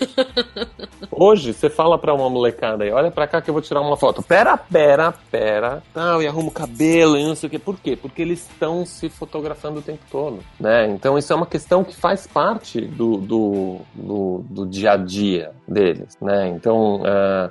Hoje, 1.10 1.52
você 1.52 1.68
fala 1.68 1.98
pra 1.98 2.14
uma 2.14 2.28
molecada 2.30 2.84
aí, 2.84 2.90
olha 2.90 3.10
pra 3.10 3.26
cá 3.26 3.40
que 3.40 3.50
eu 3.50 3.54
vou 3.54 3.62
tirar 3.62 3.80
uma 3.80 3.96
foto. 3.96 4.22
Pera, 4.22 4.56
pera, 4.56 5.12
pera. 5.30 5.82
Tal, 5.92 6.22
e 6.22 6.26
arruma 6.26 6.48
o 6.48 6.52
cabelo 6.52 7.16
e 7.16 7.24
não 7.24 7.34
sei 7.34 7.46
o 7.48 7.50
quê. 7.50 7.58
Por 7.58 7.78
quê? 7.78 7.96
Porque 7.96 8.22
eles 8.22 8.40
estão 8.50 8.84
se 8.86 9.08
fotografando 9.08 9.78
o 9.80 9.82
tempo 9.82 10.00
todo, 10.12 10.38
né? 10.60 10.86
Então 10.90 11.16
isso 11.16 11.32
é 11.32 11.36
uma 11.36 11.46
questão 11.46 11.82
que 11.82 11.96
faz 11.96 12.26
parte 12.26 12.82
do, 12.82 13.16
do, 13.16 13.78
do, 13.94 14.44
do 14.50 14.66
dia 14.66 14.92
a 14.92 14.96
dia 14.98 15.52
deles, 15.66 16.16
né? 16.20 16.48
Então 16.48 17.00
é, 17.04 17.50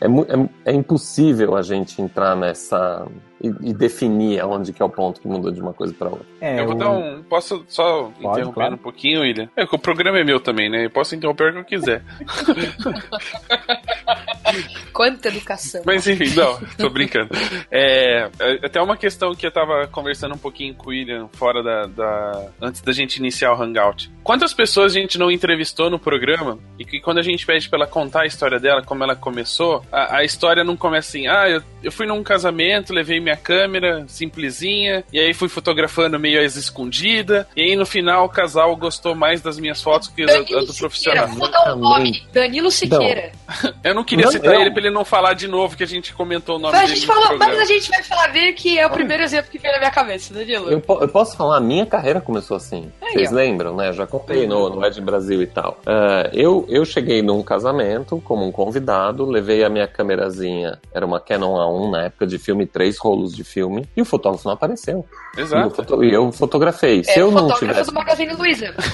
é, 0.00 0.04
é, 0.06 0.08
mu- 0.08 0.26
é- 0.28 0.72
é 0.72 0.74
impossível 0.74 1.56
a 1.56 1.62
gente 1.62 2.02
entrar 2.02 2.34
nessa... 2.36 3.06
E, 3.44 3.48
e 3.70 3.74
definir 3.74 4.40
aonde 4.40 4.72
que 4.72 4.80
é 4.80 4.84
o 4.84 4.88
ponto 4.88 5.20
que 5.20 5.28
mudou 5.28 5.50
de 5.50 5.60
uma 5.60 5.74
coisa 5.74 5.92
pra 5.92 6.08
outra. 6.08 6.24
É, 6.40 6.60
eu 6.60 6.66
vou 6.66 6.76
o- 6.76 6.78
dar 6.78 6.90
um. 6.90 7.22
Posso 7.24 7.62
só 7.68 8.10
interromper 8.18 8.52
claro. 8.54 8.74
um 8.74 8.78
pouquinho, 8.78 9.20
William? 9.20 9.50
É 9.54 9.66
que 9.66 9.74
o 9.74 9.78
programa 9.78 10.18
é 10.18 10.24
meu 10.24 10.40
também, 10.40 10.70
né? 10.70 10.86
Eu 10.86 10.90
posso 10.90 11.14
interromper 11.14 11.50
o 11.50 11.52
que 11.52 11.58
eu 11.74 11.80
quiser. 11.80 12.02
Quanta 14.92 15.28
educação. 15.28 15.82
Mas 15.84 16.06
enfim, 16.06 16.32
não, 16.36 16.58
tô 16.78 16.88
brincando. 16.88 17.30
É, 17.70 18.30
é, 18.38 18.66
até 18.66 18.80
uma 18.80 18.96
questão 18.96 19.34
que 19.34 19.46
eu 19.46 19.50
tava 19.50 19.86
conversando 19.88 20.34
um 20.34 20.38
pouquinho 20.38 20.74
com 20.74 20.86
o 20.86 20.90
William 20.90 21.28
fora 21.32 21.62
da, 21.62 21.86
da- 21.86 22.46
antes 22.60 22.80
da 22.80 22.92
gente 22.92 23.16
iniciar 23.16 23.52
o 23.52 23.60
Hangout. 23.62 24.10
Quantas 24.22 24.54
pessoas 24.54 24.94
a 24.94 24.98
gente 25.00 25.18
não 25.18 25.30
entrevistou 25.30 25.90
no 25.90 25.98
programa 25.98 26.58
e 26.78 26.84
que 26.84 27.00
quando 27.00 27.18
a 27.18 27.22
gente 27.22 27.44
pede 27.44 27.68
pra 27.68 27.78
ela 27.80 27.86
contar 27.86 28.22
a 28.22 28.26
história 28.26 28.58
dela, 28.60 28.82
como 28.82 29.02
ela 29.02 29.16
começou, 29.16 29.82
a, 29.90 30.18
a 30.18 30.24
história 30.24 30.62
não 30.64 30.76
começa 30.76 31.08
assim, 31.08 31.26
ah, 31.26 31.48
eu, 31.48 31.62
eu 31.82 31.92
fui 31.92 32.06
num 32.06 32.22
casamento, 32.22 32.92
levei 32.92 33.20
minha 33.20 33.33
câmera 33.36 34.04
simplesinha, 34.08 35.04
e 35.12 35.18
aí 35.18 35.32
fui 35.34 35.48
fotografando 35.48 36.18
meio 36.18 36.44
às 36.44 36.56
escondidas, 36.56 37.46
e 37.56 37.62
aí 37.62 37.76
no 37.76 37.86
final 37.86 38.24
o 38.24 38.28
casal 38.28 38.74
gostou 38.76 39.14
mais 39.14 39.40
das 39.40 39.58
minhas 39.58 39.82
fotos 39.82 40.08
que 40.08 40.22
a, 40.22 40.24
a 40.24 40.28
Danilo 40.38 40.66
do 40.66 40.74
profissional. 40.74 41.28
Siqueira, 41.28 41.38
vou 41.38 41.50
dar 41.50 41.74
um 41.74 41.78
nome. 41.78 42.22
Danilo 42.32 42.70
Siqueira. 42.70 43.32
Eu 43.82 43.94
não 43.94 44.04
queria 44.04 44.24
Não, 44.26 44.32
citar 44.32 44.54
Eu- 44.54 44.60
ele 44.62 44.70
pra 44.70 44.80
ele 44.80 44.90
não 44.90 45.04
falar 45.04 45.34
de 45.34 45.46
novo 45.46 45.76
que 45.76 45.82
a 45.82 45.86
gente 45.86 46.12
comentou 46.14 46.56
o 46.56 46.58
nome 46.58 46.72
Mas 46.72 46.82
a 46.82 46.86
dele 46.86 46.96
gente 46.96 47.08
no 47.08 47.14
falou, 47.14 47.38
mas 47.38 47.58
a 47.58 47.64
gente 47.64 47.90
vai 47.90 48.02
falar 48.02 48.28
ver 48.28 48.52
que 48.54 48.78
é 48.78 48.86
o 48.86 48.90
primeiro 48.90 49.22
exemplo 49.22 49.50
que 49.50 49.58
veio 49.58 49.72
na 49.74 49.78
minha 49.80 49.90
cabeça, 49.90 50.32
Danilo. 50.32 50.70
Eu, 50.70 50.82
eu 51.00 51.08
posso 51.08 51.36
falar, 51.36 51.58
a 51.58 51.60
minha 51.60 51.86
carreira 51.86 52.20
começou 52.20 52.56
assim. 52.56 52.90
Aí, 53.02 53.12
Vocês 53.14 53.32
ó. 53.32 53.34
lembram, 53.34 53.76
né? 53.76 53.92
Já 53.92 54.06
contei 54.06 54.46
no, 54.46 54.68
no 54.70 54.84
Ed 54.86 55.00
Brasil 55.00 55.42
e 55.42 55.46
tal. 55.46 55.78
Ah, 55.86 56.30
eu, 56.32 56.64
eu 56.68 56.84
cheguei 56.84 57.22
num 57.22 57.42
casamento 57.42 58.20
como 58.24 58.46
um 58.46 58.52
convidado, 58.52 59.24
levei 59.26 59.62
a 59.64 59.68
minha 59.68 59.86
câmerazinha, 59.86 60.78
era 60.92 61.04
uma 61.04 61.20
Canon 61.20 61.54
A1 61.56 61.90
na 61.90 62.02
época 62.04 62.26
de 62.26 62.38
filme, 62.38 62.66
três 62.66 62.98
de 63.32 63.44
filme, 63.44 63.88
e 63.96 64.02
o 64.02 64.04
fotógrafo 64.04 64.46
não 64.46 64.54
apareceu. 64.54 65.06
E 65.36 65.40
eu, 65.40 65.44
Exato. 65.44 65.70
foto- 65.74 66.04
e 66.04 66.12
eu 66.12 66.32
fotografei. 66.32 67.02
Se 67.04 67.10
é 67.18 67.22
eu 67.22 67.28
o 67.28 67.30
não 67.32 67.48
tivesse. 67.54 67.86
do 67.90 67.94
Magazine 67.94 68.32
Luiza. 68.34 68.74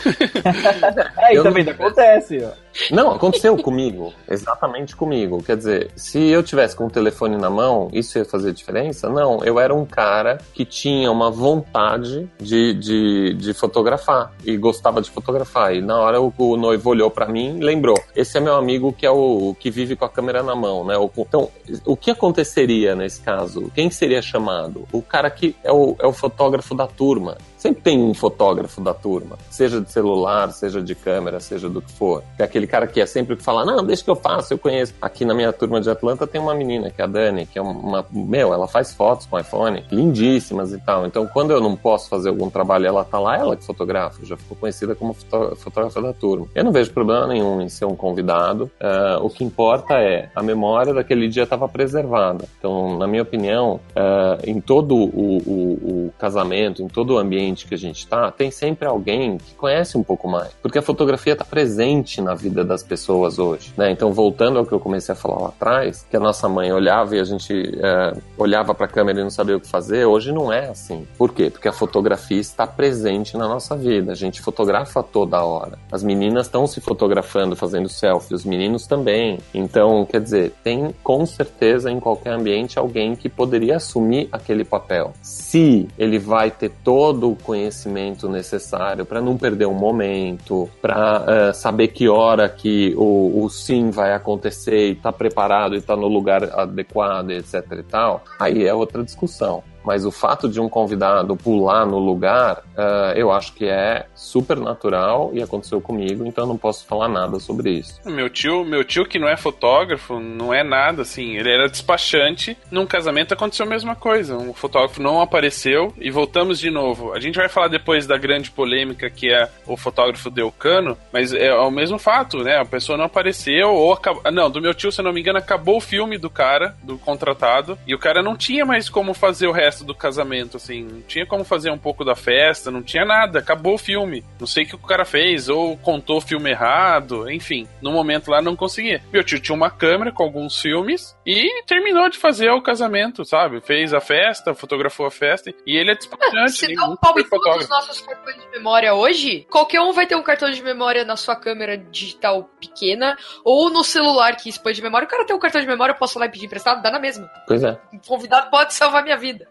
É, 1.18 1.36
Eu 1.36 1.42
também 1.42 1.64
não- 1.64 1.72
acontece, 1.72 2.42
ó. 2.44 2.50
Não, 2.90 3.10
aconteceu 3.12 3.56
comigo, 3.56 4.12
exatamente 4.28 4.94
comigo. 4.94 5.42
Quer 5.42 5.56
dizer, 5.56 5.90
se 5.96 6.18
eu 6.28 6.42
tivesse 6.42 6.74
com 6.76 6.86
o 6.86 6.90
telefone 6.90 7.36
na 7.36 7.50
mão, 7.50 7.88
isso 7.92 8.16
ia 8.16 8.24
fazer 8.24 8.52
diferença? 8.52 9.08
Não, 9.08 9.44
eu 9.44 9.58
era 9.58 9.74
um 9.74 9.84
cara 9.84 10.38
que 10.54 10.64
tinha 10.64 11.10
uma 11.10 11.30
vontade 11.30 12.28
de, 12.40 12.72
de, 12.74 13.34
de 13.34 13.52
fotografar 13.54 14.32
e 14.44 14.56
gostava 14.56 15.00
de 15.02 15.10
fotografar. 15.10 15.74
E 15.74 15.80
na 15.82 15.98
hora 15.98 16.20
o, 16.20 16.32
o 16.38 16.56
noivo 16.56 16.90
olhou 16.90 17.10
pra 17.10 17.26
mim 17.26 17.58
e 17.58 17.60
lembrou: 17.64 17.96
esse 18.14 18.38
é 18.38 18.40
meu 18.40 18.54
amigo 18.54 18.92
que 18.92 19.04
é 19.04 19.10
o 19.10 19.54
que 19.58 19.70
vive 19.70 19.96
com 19.96 20.04
a 20.04 20.08
câmera 20.08 20.42
na 20.42 20.54
mão, 20.54 20.84
né? 20.84 20.96
O- 20.96 21.10
Então, 21.18 21.48
o 21.84 21.96
que 21.96 22.10
aconteceria 22.12 22.94
nesse 22.94 23.20
caso? 23.20 23.70
Quem 23.74 23.90
seria 23.90 24.22
chamado? 24.22 24.86
O 24.92 25.02
cara 25.02 25.28
que 25.30 25.56
é 25.64 25.72
o, 25.72 25.96
é 25.98 26.06
o 26.06 26.12
fotógrafo 26.12 26.29
da 26.74 26.86
turma. 26.86 27.36
Sempre 27.60 27.82
tem 27.82 28.02
um 28.02 28.14
fotógrafo 28.14 28.80
da 28.80 28.94
turma, 28.94 29.36
seja 29.50 29.82
de 29.82 29.92
celular, 29.92 30.50
seja 30.50 30.80
de 30.80 30.94
câmera, 30.94 31.38
seja 31.40 31.68
do 31.68 31.82
que 31.82 31.92
for. 31.92 32.22
É 32.38 32.42
aquele 32.42 32.66
cara 32.66 32.86
que 32.86 32.98
é 33.02 33.04
sempre 33.04 33.36
que 33.36 33.42
fala, 33.42 33.66
não, 33.66 33.84
deixa 33.84 34.02
que 34.02 34.08
eu 34.10 34.16
faço, 34.16 34.54
eu 34.54 34.58
conheço. 34.58 34.94
Aqui 35.00 35.26
na 35.26 35.34
minha 35.34 35.52
turma 35.52 35.78
de 35.78 35.90
Atlanta 35.90 36.26
tem 36.26 36.40
uma 36.40 36.54
menina, 36.54 36.90
que 36.90 37.02
é 37.02 37.04
a 37.04 37.06
Dani, 37.06 37.44
que 37.44 37.58
é 37.58 37.62
uma. 37.62 38.04
Meu, 38.10 38.54
ela 38.54 38.66
faz 38.66 38.94
fotos 38.94 39.26
com 39.26 39.38
iPhone, 39.38 39.84
lindíssimas 39.92 40.72
e 40.72 40.78
tal. 40.78 41.04
Então, 41.04 41.26
quando 41.26 41.50
eu 41.50 41.60
não 41.60 41.76
posso 41.76 42.08
fazer 42.08 42.30
algum 42.30 42.48
trabalho 42.48 42.86
ela 42.86 43.04
tá 43.04 43.18
lá, 43.20 43.36
ela 43.36 43.54
que 43.54 43.64
fotografa. 43.64 44.24
Já 44.24 44.38
ficou 44.38 44.56
conhecida 44.56 44.94
como 44.94 45.12
fotó- 45.12 45.54
fotógrafa 45.56 46.00
da 46.00 46.14
turma. 46.14 46.46
Eu 46.54 46.64
não 46.64 46.72
vejo 46.72 46.90
problema 46.92 47.26
nenhum 47.26 47.60
em 47.60 47.68
ser 47.68 47.84
um 47.84 47.94
convidado. 47.94 48.70
Ah, 48.80 49.18
o 49.20 49.28
que 49.28 49.44
importa 49.44 49.94
é 49.94 50.30
a 50.34 50.42
memória 50.42 50.94
daquele 50.94 51.28
dia 51.28 51.42
estava 51.42 51.68
preservada. 51.68 52.46
Então, 52.58 52.96
na 52.96 53.06
minha 53.06 53.22
opinião, 53.22 53.78
ah, 53.94 54.38
em 54.46 54.60
todo 54.62 54.94
o, 54.96 55.36
o- 55.36 56.06
o 56.06 56.12
casamento, 56.18 56.82
em 56.82 56.88
todo 56.88 57.14
o 57.14 57.18
ambiente 57.18 57.49
que 57.66 57.74
a 57.74 57.78
gente 57.78 57.98
está, 57.98 58.30
tem 58.30 58.50
sempre 58.50 58.86
alguém 58.86 59.38
que 59.38 59.54
conhece 59.54 59.96
um 59.96 60.02
pouco 60.02 60.28
mais. 60.28 60.50
Porque 60.62 60.78
a 60.78 60.82
fotografia 60.82 61.32
está 61.32 61.44
presente 61.44 62.20
na 62.20 62.34
vida 62.34 62.64
das 62.64 62.82
pessoas 62.82 63.38
hoje. 63.38 63.72
Né? 63.76 63.90
Então, 63.90 64.12
voltando 64.12 64.58
ao 64.58 64.66
que 64.66 64.72
eu 64.72 64.80
comecei 64.80 65.12
a 65.12 65.16
falar 65.16 65.40
lá 65.40 65.48
atrás, 65.48 66.06
que 66.08 66.16
a 66.16 66.20
nossa 66.20 66.48
mãe 66.48 66.72
olhava 66.72 67.16
e 67.16 67.20
a 67.20 67.24
gente 67.24 67.52
eh, 67.52 68.16
olhava 68.36 68.74
para 68.74 68.86
a 68.86 68.88
câmera 68.88 69.20
e 69.20 69.22
não 69.22 69.30
sabia 69.30 69.56
o 69.56 69.60
que 69.60 69.68
fazer, 69.68 70.04
hoje 70.06 70.32
não 70.32 70.52
é 70.52 70.68
assim. 70.68 71.06
Por 71.16 71.32
quê? 71.32 71.50
Porque 71.50 71.68
a 71.68 71.72
fotografia 71.72 72.40
está 72.40 72.66
presente 72.66 73.36
na 73.36 73.48
nossa 73.48 73.76
vida. 73.76 74.12
A 74.12 74.14
gente 74.14 74.40
fotografa 74.40 75.02
toda 75.02 75.42
hora. 75.42 75.78
As 75.90 76.02
meninas 76.02 76.46
estão 76.46 76.66
se 76.66 76.80
fotografando, 76.80 77.56
fazendo 77.56 77.88
selfie, 77.88 78.34
os 78.34 78.44
meninos 78.44 78.86
também. 78.86 79.38
Então, 79.54 80.04
quer 80.04 80.20
dizer, 80.20 80.52
tem 80.62 80.94
com 81.02 81.24
certeza 81.26 81.90
em 81.90 82.00
qualquer 82.00 82.32
ambiente 82.32 82.78
alguém 82.78 83.14
que 83.14 83.28
poderia 83.28 83.76
assumir 83.76 84.28
aquele 84.32 84.64
papel. 84.64 85.12
Se 85.22 85.88
ele 85.98 86.18
vai 86.18 86.50
ter 86.50 86.70
todo 86.82 87.36
conhecimento 87.40 88.28
necessário 88.28 89.04
para 89.04 89.20
não 89.20 89.36
perder 89.36 89.66
um 89.66 89.74
momento, 89.74 90.68
para 90.80 91.52
saber 91.52 91.88
que 91.88 92.08
hora 92.08 92.48
que 92.48 92.94
o, 92.96 93.42
o 93.44 93.50
sim 93.50 93.90
vai 93.90 94.12
acontecer 94.12 94.90
e 94.90 94.94
tá 94.94 95.12
preparado 95.12 95.74
e 95.74 95.80
tá 95.80 95.96
no 95.96 96.08
lugar 96.08 96.44
adequado, 96.44 97.30
etc 97.30 97.64
e 97.78 97.82
tal, 97.82 98.24
aí 98.38 98.66
é 98.66 98.74
outra 98.74 99.02
discussão. 99.02 99.62
Mas 99.84 100.04
o 100.04 100.10
fato 100.10 100.48
de 100.48 100.60
um 100.60 100.68
convidado 100.68 101.36
pular 101.36 101.86
no 101.86 101.98
lugar, 101.98 102.62
ah, 102.76 103.12
eu 103.16 103.30
acho 103.30 103.52
que 103.52 103.66
é 103.66 104.06
super 104.14 104.58
natural 104.58 105.30
e 105.32 105.42
aconteceu 105.42 105.80
comigo, 105.80 106.26
então 106.26 106.46
não 106.46 106.56
posso 106.56 106.86
falar 106.86 107.08
nada 107.08 107.38
sobre 107.38 107.70
isso. 107.70 108.00
Meu 108.04 108.28
tio, 108.28 108.64
meu 108.64 108.84
tio 108.84 109.06
que 109.06 109.18
não 109.18 109.28
é 109.28 109.36
fotógrafo, 109.36 110.18
não 110.20 110.52
é 110.52 110.62
nada 110.62 111.02
assim, 111.02 111.36
ele 111.36 111.50
era 111.50 111.68
despachante. 111.68 112.56
Num 112.70 112.86
casamento 112.86 113.34
aconteceu 113.34 113.66
a 113.66 113.68
mesma 113.68 113.94
coisa. 113.94 114.36
Um 114.36 114.52
fotógrafo 114.52 115.02
não 115.02 115.20
apareceu 115.20 115.92
e 115.98 116.10
voltamos 116.10 116.58
de 116.58 116.70
novo. 116.70 117.12
A 117.12 117.20
gente 117.20 117.36
vai 117.36 117.48
falar 117.48 117.68
depois 117.68 118.06
da 118.06 118.16
grande 118.16 118.50
polêmica 118.50 119.08
que 119.10 119.30
é 119.32 119.48
o 119.66 119.76
fotógrafo 119.76 120.30
deu 120.30 120.50
cano, 120.52 120.96
mas 121.12 121.32
é 121.32 121.52
o 121.54 121.70
mesmo 121.70 121.98
fato, 121.98 122.38
né? 122.38 122.58
A 122.58 122.64
pessoa 122.64 122.98
não 122.98 123.04
apareceu 123.04 123.70
ou 123.70 123.92
acabou, 123.92 124.22
ah, 124.24 124.30
não, 124.30 124.50
do 124.50 124.60
meu 124.60 124.74
tio, 124.74 124.92
se 124.92 125.00
eu 125.00 125.04
não 125.04 125.12
me 125.12 125.20
engano, 125.20 125.38
acabou 125.38 125.76
o 125.76 125.80
filme 125.80 126.18
do 126.18 126.30
cara, 126.30 126.76
do 126.82 126.98
contratado, 126.98 127.78
e 127.86 127.94
o 127.94 127.98
cara 127.98 128.22
não 128.22 128.36
tinha 128.36 128.64
mais 128.64 128.88
como 128.88 129.14
fazer 129.14 129.46
o 129.46 129.52
resto 129.52 129.69
do 129.78 129.94
casamento, 129.94 130.56
assim, 130.56 130.82
não 130.82 131.00
tinha 131.02 131.26
como 131.26 131.44
fazer 131.44 131.70
um 131.70 131.78
pouco 131.78 132.04
da 132.04 132.14
festa, 132.14 132.70
não 132.70 132.82
tinha 132.82 133.04
nada, 133.04 133.38
acabou 133.38 133.74
o 133.74 133.78
filme. 133.78 134.24
Não 134.38 134.46
sei 134.46 134.64
o 134.64 134.66
que 134.66 134.74
o 134.74 134.78
cara 134.78 135.04
fez, 135.04 135.48
ou 135.48 135.76
contou 135.76 136.18
o 136.18 136.20
filme 136.20 136.50
errado, 136.50 137.30
enfim. 137.30 137.68
No 137.80 137.92
momento 137.92 138.30
lá 138.30 138.42
não 138.42 138.56
conseguia. 138.56 139.02
Meu 139.12 139.22
tio 139.24 139.40
tinha 139.40 139.54
uma 139.54 139.70
câmera 139.70 140.12
com 140.12 140.22
alguns 140.22 140.60
filmes 140.60 141.16
e 141.24 141.62
terminou 141.64 142.08
de 142.08 142.18
fazer 142.18 142.50
o 142.50 142.62
casamento, 142.62 143.24
sabe? 143.24 143.60
Fez 143.60 143.94
a 143.94 144.00
festa, 144.00 144.54
fotografou 144.54 145.06
a 145.06 145.10
festa 145.10 145.52
e 145.66 145.76
ele 145.76 145.92
é 145.92 145.94
despachante. 145.94 146.52
Se 146.52 146.74
dá 146.74 146.84
um 146.84 146.90
nunca 146.90 147.00
pau 147.00 147.18
em 147.18 147.24
todos 147.28 147.64
os 147.64 147.68
nossos 147.68 148.00
cartões 148.00 148.36
de 148.36 148.50
memória 148.50 148.94
hoje, 148.94 149.46
qualquer 149.50 149.80
um 149.80 149.92
vai 149.92 150.06
ter 150.06 150.16
um 150.16 150.22
cartão 150.22 150.50
de 150.50 150.62
memória 150.62 151.04
na 151.04 151.16
sua 151.16 151.36
câmera 151.36 151.76
digital 151.76 152.50
pequena 152.60 153.16
ou 153.44 153.70
no 153.70 153.82
celular 153.82 154.36
que 154.36 154.48
expõe 154.48 154.72
de 154.72 154.82
memória. 154.82 155.06
O 155.06 155.10
cara 155.10 155.24
tem 155.24 155.34
um 155.34 155.38
cartão 155.38 155.60
de 155.60 155.66
memória, 155.66 155.92
eu 155.92 155.98
posso 155.98 156.18
lá 156.18 156.26
e 156.26 156.30
pedir 156.30 156.46
emprestado? 156.46 156.82
Dá 156.82 156.90
na 156.90 156.98
mesma. 156.98 157.30
Pois 157.46 157.62
é. 157.62 157.78
Um 157.92 157.98
convidado 157.98 158.50
pode 158.50 158.74
salvar 158.74 159.02
minha 159.02 159.16
vida. 159.16 159.48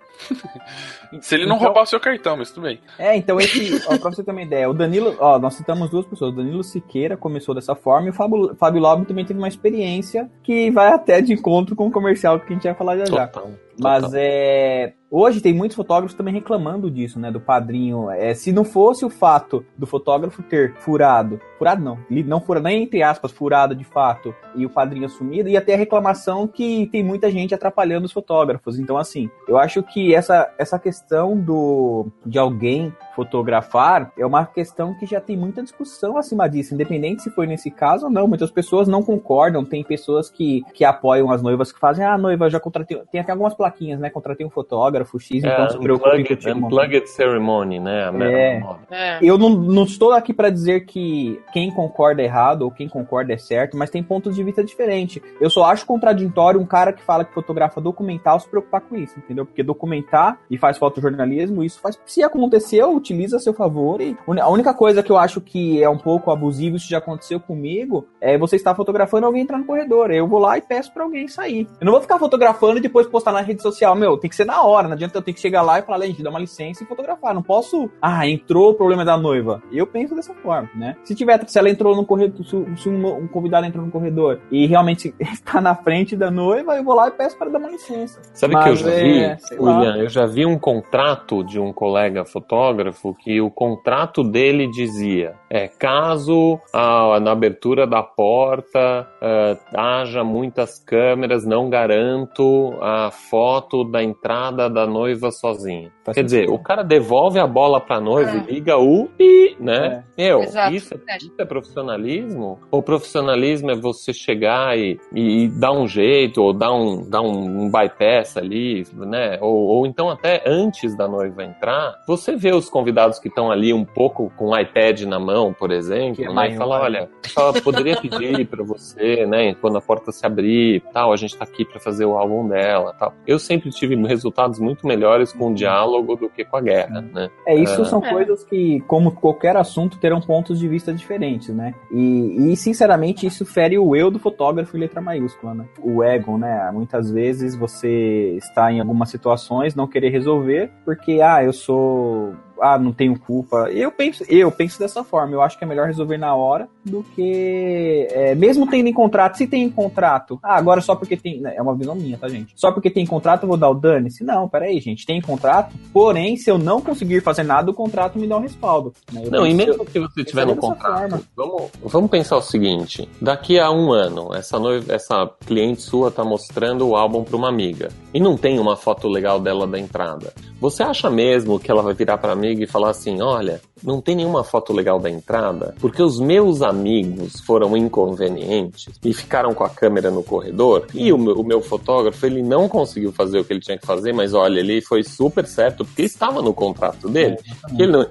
Se 1.22 1.36
ele 1.36 1.46
não 1.46 1.56
Então- 1.56 1.68
roubar 1.68 1.84
o 1.84 1.86
seu 1.86 2.00
cartão, 2.00 2.38
mas 2.38 2.52
tudo 2.52 2.64
bem. 2.64 2.80
É, 2.98 3.16
então 3.16 3.40
esse, 3.40 3.82
ó, 3.88 3.98
pra 3.98 4.12
você 4.12 4.24
ter 4.24 4.32
uma 4.32 4.42
ideia, 4.42 4.70
o 4.70 4.74
Danilo, 4.74 5.16
ó, 5.20 5.40
nós 5.40 5.56
citamos 5.56 5.90
duas 5.90 6.06
pessoas, 6.06 6.34
o 6.34 6.36
Danilo 6.36 6.64
Siqueira 6.64 7.18
começou 7.18 7.56
dessa 7.56 7.76
forma 7.76 8.08
e 8.08 8.10
o 8.12 8.14
Fábio, 8.14 8.56
Fábio 8.56 8.82
Lobo 8.82 9.06
também 9.06 9.26
teve 9.26 9.40
uma 9.40 9.48
experiência 9.48 10.30
que 10.44 10.70
vai 10.72 10.90
até 10.94 11.22
de 11.22 11.34
encontro 11.34 11.76
com 11.76 11.88
o 11.88 11.92
comercial 11.92 12.40
que 12.40 12.52
a 12.52 12.56
gente 12.56 12.64
vai 12.64 12.74
falar 12.76 12.98
já 12.98 13.06
já. 13.06 13.28
Total. 13.28 13.52
Mas 13.80 14.04
total. 14.04 14.20
é. 14.22 14.94
Hoje 15.12 15.42
tem 15.42 15.54
muitos 15.54 15.76
fotógrafos 15.76 16.16
também 16.16 16.36
reclamando 16.36 16.90
disso, 16.92 17.20
né? 17.20 17.32
Do 17.32 17.42
padrinho. 17.42 18.12
É, 18.12 18.36
se 18.36 18.52
não 18.52 18.64
fosse 18.64 19.04
o 19.04 19.10
fato 19.10 19.66
do 19.76 19.88
fotógrafo 19.88 20.44
ter 20.44 20.76
furado, 20.76 21.42
furado 21.58 21.84
não, 21.84 21.98
não 22.26 22.40
furado, 22.40 22.66
nem 22.66 22.84
entre 22.84 23.02
aspas, 23.02 23.32
furado 23.32 23.74
de 23.74 23.84
fato, 23.84 24.36
e 24.56 24.68
o 24.68 24.70
padrinho 24.70 25.08
assumido, 25.08 25.50
ia 25.50 25.62
ter 25.62 25.74
a 25.74 25.78
reclamação 25.78 26.48
que 26.48 26.88
tem 26.92 27.04
muita 27.04 27.32
gente 27.32 27.56
atrapalhando 27.56 28.06
os 28.06 28.12
fotógrafos. 28.12 28.78
Então, 28.78 28.98
assim, 28.98 29.32
eu 29.48 29.58
acho 29.58 29.82
que 29.82 30.14
essa, 30.14 30.54
essa 30.60 30.78
questão 30.78 31.36
do 31.36 32.08
de 32.24 32.38
alguém 32.38 32.94
fotografar 33.16 34.12
é 34.16 34.26
uma 34.26 34.46
questão 34.46 34.94
que 34.94 35.08
já 35.08 35.20
tem 35.20 35.36
muita 35.36 35.64
discussão 35.64 36.18
acima 36.18 36.48
disso, 36.48 36.76
independente 36.76 37.24
se 37.24 37.32
foi 37.32 37.48
nesse 37.48 37.72
caso 37.72 38.06
ou 38.06 38.12
não. 38.12 38.28
Muitas 38.28 38.52
pessoas 38.52 38.88
não 38.88 39.02
concordam, 39.02 39.66
tem 39.66 39.84
pessoas 39.84 40.30
que, 40.30 40.64
que 40.74 40.86
apoiam 40.86 41.32
as 41.32 41.42
noivas 41.42 41.72
que 41.72 41.80
fazem, 41.80 42.06
ah, 42.06 42.18
noiva, 42.18 42.48
já 42.48 42.60
contratei. 42.60 43.02
Tem 43.12 43.20
até 43.20 43.32
algumas 43.32 43.56
plaquinhas, 43.56 44.00
né? 44.00 44.12
Contratei 44.12 44.46
um 44.46 44.52
fotógrafo 44.52 44.99
X, 45.06 45.44
então 45.44 45.66
É, 45.66 45.70
se 45.70 45.78
preocupe 45.80 46.10
unplugged, 46.10 46.36
contigo. 46.36 46.66
unplugged 46.66 47.10
ceremony, 47.10 47.80
né? 47.80 48.10
A 48.10 48.24
É. 48.24 48.64
É. 48.90 49.20
Eu 49.22 49.38
não, 49.38 49.50
não 49.50 49.84
estou 49.84 50.12
aqui 50.12 50.34
para 50.34 50.50
dizer 50.50 50.86
que 50.86 51.40
quem 51.54 51.72
concorda 51.72 52.22
é 52.22 52.26
errado 52.26 52.64
ou 52.64 52.72
quem 52.72 52.88
concorda 52.88 53.34
é 53.34 53.38
certo, 53.38 53.78
mas 53.78 53.90
tem 53.90 54.04
pontos 54.04 54.36
de 54.36 54.44
vista 54.44 54.64
diferentes. 54.64 55.22
Eu 55.40 55.50
só 55.50 55.66
acho 55.66 55.86
contraditório 55.86 56.60
um 56.60 56.66
cara 56.66 56.92
que 56.94 57.02
fala 57.02 57.24
que 57.24 57.34
fotografa 57.34 57.80
documental 57.80 58.40
se 58.40 58.50
preocupar 58.50 58.82
com 58.82 58.96
isso, 58.96 59.18
entendeu? 59.18 59.46
Porque 59.46 59.64
documentar 59.64 60.40
e 60.50 60.58
faz 60.58 60.78
fotojornalismo, 60.78 61.64
isso 61.64 61.80
faz. 61.80 62.00
Se 62.06 62.24
aconteceu, 62.24 62.94
utiliza 62.94 63.38
a 63.38 63.40
seu 63.40 63.54
favor. 63.54 64.02
E 64.02 64.18
a 64.40 64.50
única 64.50 64.74
coisa 64.74 65.02
que 65.02 65.12
eu 65.12 65.18
acho 65.18 65.40
que 65.42 65.82
é 65.82 65.90
um 65.90 65.98
pouco 65.98 66.32
abusivo, 66.32 66.76
isso 66.76 66.90
já 66.90 66.98
aconteceu 66.98 67.40
comigo, 67.40 68.08
é 68.20 68.38
você 68.38 68.56
estar 68.56 68.76
fotografando 68.76 69.26
alguém 69.26 69.44
entrar 69.44 69.58
no 69.58 69.66
corredor. 69.66 70.12
Eu 70.12 70.28
vou 70.28 70.40
lá 70.40 70.58
e 70.58 70.62
peço 70.62 70.92
para 70.94 71.04
alguém 71.04 71.28
sair. 71.28 71.68
Eu 71.80 71.86
não 71.86 71.94
vou 71.94 72.02
ficar 72.02 72.20
fotografando 72.20 72.78
e 72.78 72.82
depois 72.82 73.08
postar 73.08 73.32
na 73.32 73.42
rede 73.42 73.62
social. 73.62 73.96
Meu, 73.96 74.18
tem 74.18 74.30
que 74.30 74.36
ser 74.36 74.46
na 74.46 74.62
hora, 74.64 74.88
não 74.90 74.96
adianta 74.96 75.18
eu 75.18 75.22
ter 75.22 75.34
que 75.34 75.40
chegar 75.40 75.62
lá 75.62 75.80
e 75.80 75.82
falar, 75.82 76.06
gente, 76.06 76.24
dá 76.24 76.30
uma 76.30 76.40
licença 76.40 76.84
e 76.84 76.88
fotografar. 76.88 77.34
Não 77.34 77.42
posso. 77.42 77.90
Ah, 78.02 78.28
entrou 78.28 78.72
o 78.72 78.74
problema 78.74 79.06
da 79.06 79.18
noiva. 79.18 79.62
Eu 79.72 79.88
penso 79.88 80.16
dessa 80.16 80.34
forma, 80.34 80.70
né? 80.76 80.96
Se 81.04 81.16
tiver, 81.16 81.48
se 81.48 81.58
ela 81.58 81.70
entrou 81.70 81.96
no 81.96 82.06
corredor, 82.06 82.46
se, 82.46 82.90
um, 82.90 83.28
convidado 83.28 83.66
entrou 83.66 83.86
no 83.86 83.92
corredor 83.92 84.40
e 84.52 84.68
realmente 84.68 85.14
está 85.20 85.62
na 85.62 85.76
frente 85.76 86.16
da 86.16 86.30
noiva, 86.30 86.76
eu 86.76 86.84
vou 86.84 86.96
lá 86.96 87.08
e 87.08 87.12
peço 87.12 87.38
para 87.38 87.50
dar 87.50 87.60
uma 87.60 87.70
licença. 87.70 88.20
Sabe 88.34 88.54
Mas 88.54 88.64
que 88.64 88.70
eu 88.70 88.76
já 88.76 88.92
é, 88.92 89.04
vi, 89.04 89.56
lá. 89.58 89.78
William, 89.78 89.98
eu 89.98 90.10
já 90.10 90.26
vi 90.26 90.46
um 90.46 90.58
contrato 90.58 91.44
de 91.44 91.60
um 91.60 91.72
colega 91.72 92.26
fotógrafo 92.26 92.50
fotógrafo 92.50 93.14
que 93.14 93.40
o 93.40 93.50
contrato 93.50 94.24
dele 94.24 94.68
dizia 94.68 95.36
é 95.50 95.68
caso 95.68 96.60
ah, 96.74 97.20
na 97.20 97.32
abertura 97.32 97.86
da 97.86 98.02
porta 98.02 99.08
ah, 99.22 99.58
haja 100.02 100.24
muitas 100.24 100.80
câmeras, 100.80 101.46
não 101.46 101.70
garanto 101.70 102.74
a 102.82 103.12
foto 103.12 103.84
da 103.84 104.04
entrada 104.04 104.70
da 104.70 104.79
noiva 104.86 105.32
sozinha. 105.32 105.92
Faz 106.04 106.16
Quer 106.16 106.24
dizer, 106.24 106.50
o 106.50 106.58
cara 106.60 106.84
devolve 106.84 107.40
a 107.40 107.48
bola 107.48 107.80
pra 107.80 108.00
noiva 108.00 108.32
É. 108.32 108.38
e 108.38 108.54
liga 108.54 108.78
o 108.78 109.06
pi, 109.08 109.56
né? 109.60 110.04
Meu, 110.18 110.42
Exato, 110.42 110.74
isso, 110.76 110.94
é- 111.08 111.18
isso 111.18 111.34
é 111.38 111.46
profissionalismo? 111.46 112.60
Ou 112.72 112.82
profissionalismo 112.82 113.72
é 113.72 113.76
você 113.76 114.14
chegar 114.14 114.78
e, 114.78 115.00
e, 115.14 115.44
e 115.44 115.48
dar 115.48 115.72
um 115.72 115.88
jeito, 115.88 116.42
ou 116.42 116.54
dar 116.54 116.74
um, 116.74 117.08
dar 117.10 117.22
um, 117.22 117.64
um 117.66 117.72
bypass 117.72 118.38
ali, 118.38 118.86
né? 118.94 119.38
Ou, 119.42 119.54
ou 119.56 119.86
então 119.88 120.10
até 120.10 120.44
antes 120.46 120.96
da 120.96 121.08
noiva 121.08 121.44
entrar, 121.44 121.96
você 122.08 122.36
vê 122.36 122.52
os 122.52 122.70
convidados 122.70 123.20
que 123.20 123.28
estão 123.28 123.52
ali 123.52 123.74
um 123.74 123.86
pouco 123.86 124.32
com 124.38 124.48
o 124.50 124.58
iPad 124.60 125.02
na 125.02 125.20
mão, 125.20 125.54
por 125.54 125.72
exemplo, 125.72 126.24
é 126.26 126.34
né? 126.34 126.50
E 126.54 126.58
fala, 126.58 126.82
olha, 126.82 127.10
só 127.28 127.52
poderia 127.62 127.96
pedir 128.00 128.46
pra 128.48 128.64
você, 128.64 129.26
né? 129.26 129.54
Quando 129.56 129.78
a 129.78 129.82
porta 129.82 130.12
se 130.12 130.26
abrir, 130.26 130.82
tal, 130.94 131.12
a 131.12 131.16
gente 131.16 131.36
tá 131.38 131.44
aqui 131.44 131.66
pra 131.66 131.80
fazer 131.80 132.06
o 132.06 132.18
álbum 132.18 132.48
dela, 132.48 132.94
tal. 132.98 133.14
Eu 133.26 133.40
sempre 133.40 133.70
tive 133.70 133.96
resultados 133.96 134.60
muito 134.60 134.69
melhores 134.84 135.32
com 135.34 135.52
o 135.52 135.54
diálogo 135.54 136.16
do 136.16 136.30
que 136.30 136.44
com 136.46 136.58
a 136.58 136.62
guerra, 136.62 137.02
né? 137.02 137.30
É, 137.46 137.56
isso 137.56 137.82
É. 137.82 137.86
são 137.86 138.04
É. 138.04 138.10
coisas 138.12 138.44
que, 138.44 138.80
como 138.82 139.12
qualquer 139.12 139.56
assunto, 139.56 139.98
terão 139.98 140.20
pontos 140.22 140.60
de 140.60 140.68
vista 140.68 140.94
diferentes, 140.94 141.50
né? 141.54 141.74
E, 141.92 142.52
e, 142.52 142.56
sinceramente, 142.58 143.26
isso 143.26 143.46
fere 143.46 143.78
o 143.78 143.96
eu 143.96 144.10
do 144.12 144.20
fotógrafo 144.20 144.76
em 144.76 144.80
letra 144.80 145.02
maiúscula, 145.02 145.54
né? 145.54 145.66
O 145.82 146.04
ego, 146.04 146.38
né? 146.38 146.70
Muitas 146.74 147.12
vezes 147.12 147.56
você 147.56 148.36
está 148.38 148.72
em 148.72 148.80
algumas 148.80 149.10
situações, 149.10 149.76
não 149.76 149.88
querer 149.88 150.10
resolver, 150.10 150.72
porque, 150.86 151.22
ah, 151.22 151.44
eu 151.44 151.54
sou. 151.54 152.34
Ah, 152.62 152.78
não 152.78 152.92
tenho 152.92 153.18
culpa. 153.20 153.70
Eu 153.72 153.92
penso, 153.92 154.24
eu 154.28 154.52
penso 154.52 154.80
dessa 154.80 155.04
forma. 155.04 155.34
Eu 155.34 155.42
acho 155.42 155.58
que 155.58 155.64
é 155.64 155.68
melhor 155.68 155.88
resolver 155.88 156.18
na 156.18 156.36
hora 156.36 156.68
do 156.86 157.04
que. 157.16 158.08
é, 158.12 158.36
mesmo 158.36 158.68
tendo 158.68 158.88
em 158.88 158.94
contrato, 158.94 159.38
se 159.38 159.48
tem 159.48 159.64
em 159.64 159.70
contrato. 159.70 160.40
Ah, 160.44 160.56
agora 160.56 160.82
só 160.82 160.96
porque 160.96 161.18
tem. 161.18 161.40
né, 161.40 161.54
É 161.56 161.62
uma 161.62 161.76
visão 161.76 161.96
minha, 161.96 162.18
tá, 162.18 162.28
gente? 162.28 162.54
Só 162.56 162.72
porque 162.72 162.90
tem 162.90 163.06
contrato 163.06 163.44
eu 163.44 163.50
vou 163.50 163.58
dar 163.58 163.70
o 163.70 163.74
dane-se? 163.74 164.24
Não, 164.24 164.48
peraí, 164.48 164.80
gente. 164.80 165.06
Tem 165.06 165.22
contrato, 165.22 165.76
porém, 165.94 166.36
se 166.38 166.50
eu 166.50 166.58
não 166.58 166.82
conseguir 166.82 167.22
fazer 167.22 167.44
nada, 167.44 167.72
o 167.72 167.74
contrato 167.74 168.18
me 168.18 168.28
dá 168.28 168.38
um 168.38 168.42
respaldo. 168.42 168.94
né? 169.12 169.24
Não, 169.30 169.46
e 169.46 169.54
mesmo 169.54 169.86
que 169.86 170.00
você 170.00 170.24
tiver 170.24 170.46
no 170.46 170.56
contrato, 170.56 171.10
forma. 171.10 171.22
vamos, 171.36 171.70
vamos 171.84 172.10
pensar 172.10 172.38
o 172.38 172.42
seguinte: 172.42 173.08
daqui 173.22 173.60
a 173.60 173.72
um 173.72 173.92
ano, 173.92 174.34
essa, 174.34 174.60
noiva, 174.60 174.94
essa 174.94 175.30
cliente 175.46 175.82
sua 175.82 176.12
tá 176.12 176.24
mostrando 176.24 176.88
o 176.88 176.96
álbum 176.96 177.24
para 177.24 177.36
uma 177.36 177.50
amiga 177.50 177.90
e 178.14 178.20
não 178.20 178.38
tem 178.38 178.60
uma 178.60 178.76
foto 178.76 179.08
legal 179.08 179.40
dela 179.40 179.68
da 179.68 179.80
entrada. 179.80 180.34
Você 180.60 180.84
acha 180.84 181.10
mesmo 181.10 181.60
que 181.60 181.72
ela 181.72 181.82
vai 181.82 181.94
virar 181.94 182.18
para 182.18 182.34
e 182.52 182.68
falar 182.68 182.90
assim: 182.92 183.22
olha, 183.22 183.62
não 183.84 184.02
tem 184.02 184.16
nenhuma 184.16 184.44
foto 184.44 184.74
legal 184.74 185.00
da 185.00 185.10
entrada? 185.10 185.76
Porque 185.80 186.02
os 186.02 186.20
meus 186.20 186.62
amigos 186.62 187.40
foram 187.42 187.76
inconvenientes 187.76 188.88
e 189.04 189.14
ficaram 189.14 189.54
com 189.54 189.64
a 189.64 189.70
câmera 189.70 190.12
no 190.12 190.24
corredor 190.24 190.86
e 190.94 191.12
o 191.14 191.18
meu, 191.18 191.36
o 191.36 191.44
meu 191.46 191.62
fotógrafo 191.62 192.26
ele 192.26 192.42
não 192.42 192.68
conseguiu 192.68 193.12
fazer 193.12 193.40
o 193.40 193.46
que 193.46 193.54
ele 193.54 193.60
tinha 193.60 193.78
que 193.78 193.86
fazer, 193.86 194.14
mas 194.14 194.34
olha, 194.34 194.60
ele 194.60 194.82
foi 194.82 195.04
super 195.04 195.46
certo 195.46 195.86
porque 195.86 196.04
estava 196.04 196.42
no 196.42 196.54
contrato 196.54 197.08
dele. 197.10 197.38
que 197.76 197.82
ele 197.84 197.92
não- 197.92 198.06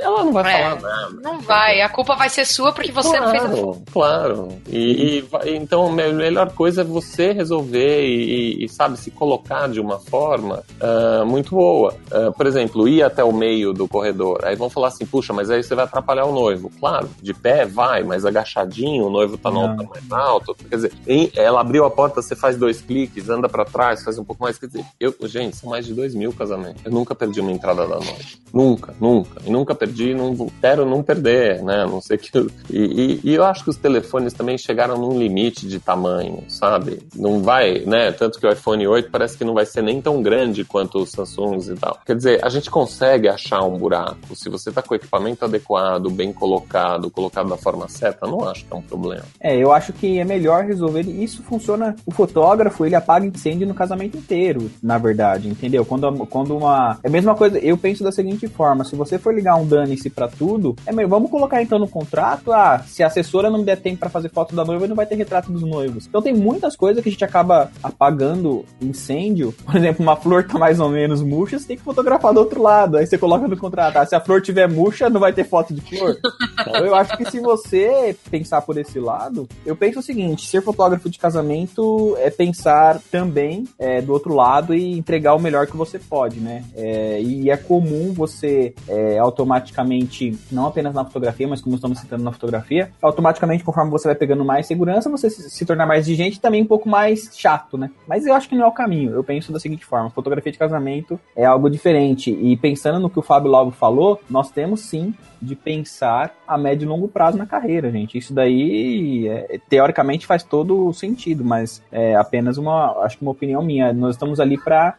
ela 0.00 0.24
não 0.24 0.32
vai 0.32 0.52
É. 0.54 0.62
falar 0.62 0.80
nada. 0.80 1.16
Não 1.22 1.40
vai, 1.40 1.80
a 1.80 1.88
culpa 1.88 2.14
vai 2.14 2.28
ser 2.28 2.44
sua 2.44 2.72
porque 2.72 2.92
você 2.92 3.18
não 3.18 3.30
fez 3.30 3.44
a 3.44 3.48
foto. 3.50 3.82
Claro, 3.92 4.34
claro. 4.34 4.48
E, 4.68 5.24
e 5.44 5.50
então 5.56 5.86
a 5.86 5.92
me- 5.92 6.12
melhor 6.12 6.52
coisa 6.52 6.82
é 6.82 6.84
você 6.84 7.32
resolver 7.32 8.06
e, 8.06 8.64
e, 8.64 8.68
sabe, 8.68 8.96
se 8.98 9.10
colocar 9.10 9.68
de 9.68 9.80
uma 9.80 9.98
forma 9.98 10.62
ah, 10.80 11.24
muito 11.26 11.54
boa. 11.54 11.94
Ah, 12.10 12.30
por 12.36 12.46
exemplo, 12.46 12.88
ir 12.88 13.02
até 13.02 13.22
o 13.24 13.32
meio 13.32 13.72
do 13.72 13.88
corredor. 13.88 14.40
Aí 14.44 14.56
vão 14.56 14.68
falar 14.70 14.88
assim, 14.88 15.06
puxa, 15.10 15.32
mas 15.32 15.50
aí 15.50 15.62
você 15.62 15.74
vai 15.74 15.84
atrapalhar 15.84 16.24
o 16.26 16.32
noivo. 16.32 16.70
Claro, 16.78 17.08
de 17.22 17.32
pé 17.34 17.64
vai, 17.66 18.02
mas 18.02 18.24
agachadinho, 18.24 19.06
o 19.06 19.10
noivo 19.10 19.36
tá 19.38 19.50
no 19.50 19.60
altar 19.60 19.86
mais 19.88 20.10
alto. 20.12 20.54
Quer 20.68 20.76
dizer, 20.76 20.92
ela 21.36 21.60
abriu 21.60 21.84
a 21.84 21.90
porta, 21.90 22.20
você 22.22 22.34
faz 22.36 22.56
dois 22.56 22.80
cliques, 22.80 23.28
anda 23.28 23.48
pra 23.48 23.64
trás, 23.64 24.02
faz 24.02 24.18
um 24.18 24.24
pouco 24.24 24.42
mais. 24.42 24.58
Quer 24.58 24.66
dizer, 24.66 24.84
eu, 25.00 25.14
gente, 25.24 25.56
são 25.56 25.70
mais 25.70 25.86
de 25.86 25.94
dois 25.94 26.14
mil 26.14 26.32
casamentos. 26.32 26.82
Eu 26.84 26.92
nunca 26.92 27.14
perdi 27.14 27.40
uma 27.40 27.50
entrada 27.52 27.82
da 27.86 27.96
noite. 27.96 28.40
Nunca, 28.52 28.94
nunca. 29.00 29.40
E 29.44 29.50
nunca 29.50 29.74
perdi, 29.74 30.14
não 30.14 30.34
quero 30.60 30.84
não 30.86 31.02
perder, 31.02 31.62
né? 31.62 31.84
Não 31.86 32.00
sei 32.00 32.16
que. 32.18 32.28
E, 32.70 32.78
e- 32.78 33.20
e 33.24 33.34
eu 33.34 33.44
acho 33.44 33.64
que 33.64 33.70
os 33.70 33.76
telefones 33.76 34.32
também 34.32 34.56
chegaram 34.58 34.96
num 34.96 35.18
limite 35.18 35.66
de 35.66 35.78
tamanho, 35.78 36.44
sabe? 36.48 37.00
Não 37.14 37.42
vai, 37.42 37.80
né? 37.80 38.12
Tanto 38.12 38.38
que 38.38 38.46
o 38.46 38.50
iPhone 38.52 38.86
8 38.86 39.10
parece 39.10 39.36
que 39.36 39.44
não 39.44 39.54
vai 39.54 39.66
ser 39.66 39.82
nem 39.82 40.00
tão 40.00 40.22
grande 40.22 40.64
quanto 40.64 40.98
os 40.98 41.10
Samsungs 41.10 41.68
e 41.68 41.74
tal. 41.74 41.98
Quer 42.06 42.16
dizer, 42.16 42.44
a 42.44 42.48
gente 42.48 42.70
consegue 42.70 43.28
achar 43.28 43.62
um 43.62 43.76
buraco. 43.76 44.34
Se 44.34 44.48
você 44.48 44.70
tá 44.72 44.82
com 44.82 44.94
equipamento 44.98 45.44
adequado, 45.44 46.10
bem 46.10 46.32
colocado, 46.32 47.10
colocado 47.10 47.48
da 47.48 47.56
forma 47.56 47.88
certa, 47.88 48.26
não 48.26 48.48
acho 48.48 48.64
que 48.64 48.72
é 48.72 48.76
um 48.76 48.82
problema. 48.82 49.24
É, 49.40 49.56
eu 49.56 49.72
acho 49.72 49.92
que 49.92 50.18
é 50.18 50.24
melhor 50.24 50.64
resolver. 50.64 51.00
Isso 51.00 51.42
funciona. 51.42 51.96
O 52.06 52.10
fotógrafo 52.10 52.84
ele 52.84 52.94
apaga 52.94 53.26
incêndio 53.26 53.66
no 53.66 53.74
casamento 53.74 54.16
inteiro, 54.16 54.70
na 54.82 54.98
verdade, 54.98 55.48
entendeu? 55.48 55.84
Quando, 55.84 56.26
quando 56.26 56.56
uma. 56.56 56.98
É 57.02 57.08
a 57.08 57.10
mesma 57.10 57.34
coisa, 57.34 57.58
eu 57.58 57.76
penso 57.76 58.04
da 58.04 58.12
seguinte 58.12 58.46
forma: 58.48 58.84
se 58.84 58.96
você 58.96 59.18
for 59.18 59.34
ligar 59.34 59.56
um 59.56 59.66
dane-se 59.66 60.10
pra 60.10 60.28
tudo, 60.28 60.76
é 60.86 60.92
melhor. 60.92 61.08
Vamos 61.08 61.30
colocar 61.30 61.62
então 61.62 61.78
no 61.78 61.88
contrato: 61.88 62.52
ah, 62.52 62.82
se 62.86 63.02
a 63.02 63.06
assessora 63.06 63.50
não 63.50 63.62
der 63.62 63.76
tempo 63.76 63.98
pra 63.98 64.08
fazer 64.08 64.30
foto 64.30 64.54
da 64.54 64.64
noiva, 64.64 64.86
não 64.86 64.96
vai 64.96 65.06
ter 65.06 65.14
retrato 65.14 65.50
dos 65.50 65.62
noivos. 65.62 66.06
Então 66.06 66.22
tem 66.22 66.34
muitas 66.34 66.76
coisas 66.76 67.02
que 67.02 67.08
a 67.08 67.12
gente 67.12 67.24
acaba 67.24 67.70
apagando 67.82 68.64
incêndio. 68.80 69.54
Por 69.64 69.76
exemplo, 69.76 70.02
uma 70.02 70.16
flor 70.16 70.44
tá 70.44 70.58
mais 70.58 70.80
ou 70.80 70.88
menos 70.88 71.22
murcha, 71.22 71.58
você 71.58 71.68
tem 71.68 71.76
que 71.76 71.82
fotografar 71.82 72.32
do 72.32 72.40
outro 72.40 72.62
lado. 72.62 72.96
Aí 72.96 73.06
você 73.06 73.18
coloca 73.18 73.46
no 73.46 73.56
contrato: 73.56 73.96
ah, 73.96 74.06
se 74.06 74.14
a 74.14 74.20
flor 74.20 74.40
tiver 74.42 74.68
murcha, 74.68 74.87
não 75.10 75.20
vai 75.20 75.32
ter 75.32 75.44
foto 75.44 75.74
de 75.74 75.80
flor. 75.80 76.16
Então 76.60 76.84
eu 76.84 76.94
acho 76.94 77.16
que 77.16 77.30
se 77.30 77.40
você 77.40 78.16
pensar 78.30 78.60
por 78.62 78.76
esse 78.76 78.98
lado, 78.98 79.48
eu 79.64 79.76
penso 79.76 80.00
o 80.00 80.02
seguinte: 80.02 80.46
ser 80.46 80.60
fotógrafo 80.60 81.08
de 81.08 81.18
casamento 81.18 82.16
é 82.18 82.30
pensar 82.30 83.00
também 83.10 83.64
é, 83.78 84.02
do 84.02 84.12
outro 84.12 84.34
lado 84.34 84.74
e 84.74 84.98
entregar 84.98 85.34
o 85.34 85.38
melhor 85.38 85.66
que 85.66 85.76
você 85.76 85.98
pode, 85.98 86.40
né? 86.40 86.64
É, 86.74 87.22
e 87.22 87.48
é 87.48 87.56
comum 87.56 88.12
você 88.12 88.74
é, 88.88 89.18
automaticamente, 89.18 90.36
não 90.50 90.66
apenas 90.66 90.92
na 90.92 91.04
fotografia, 91.04 91.46
mas 91.46 91.60
como 91.60 91.76
estamos 91.76 92.00
citando 92.00 92.24
na 92.24 92.32
fotografia, 92.32 92.90
automaticamente, 93.00 93.64
conforme 93.64 93.90
você 93.90 94.08
vai 94.08 94.16
pegando 94.16 94.44
mais 94.44 94.66
segurança, 94.66 95.08
você 95.08 95.30
se, 95.30 95.48
se 95.48 95.64
tornar 95.64 95.86
mais 95.86 96.06
exigente 96.06 96.38
e 96.38 96.40
também 96.40 96.62
um 96.62 96.66
pouco 96.66 96.88
mais 96.88 97.30
chato, 97.34 97.78
né? 97.78 97.90
Mas 98.06 98.26
eu 98.26 98.34
acho 98.34 98.48
que 98.48 98.56
não 98.56 98.64
é 98.64 98.68
o 98.68 98.72
caminho. 98.72 99.12
Eu 99.12 99.22
penso 99.22 99.52
da 99.52 99.60
seguinte 99.60 99.84
forma: 99.84 100.10
fotografia 100.10 100.52
de 100.52 100.58
casamento 100.58 101.18
é 101.36 101.44
algo 101.44 101.70
diferente. 101.70 102.30
E 102.30 102.56
pensando 102.56 102.98
no 102.98 103.10
que 103.10 103.18
o 103.18 103.22
Fábio 103.22 103.50
Lobo 103.50 103.70
falou, 103.70 104.20
nós 104.28 104.50
temos 104.50 104.77
sim 104.78 105.14
de 105.40 105.54
pensar 105.54 106.34
a 106.46 106.58
médio 106.58 106.86
e 106.86 106.88
longo 106.88 107.08
prazo 107.08 107.36
na 107.38 107.46
carreira, 107.46 107.90
gente. 107.90 108.18
Isso 108.18 108.34
daí, 108.34 109.28
é, 109.28 109.60
teoricamente, 109.68 110.26
faz 110.26 110.42
todo 110.42 110.88
o 110.88 110.92
sentido, 110.92 111.44
mas 111.44 111.82
é 111.92 112.14
apenas 112.16 112.58
uma, 112.58 113.04
acho 113.04 113.18
que 113.18 113.22
uma 113.22 113.30
opinião 113.32 113.62
minha. 113.62 113.92
Nós 113.92 114.14
estamos 114.14 114.40
ali 114.40 114.58
para 114.58 114.96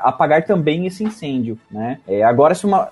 apagar 0.00 0.44
também 0.44 0.86
esse 0.86 1.04
incêndio, 1.04 1.58
né? 1.70 2.00
É, 2.06 2.22
agora, 2.22 2.54
se 2.54 2.66
uma. 2.66 2.88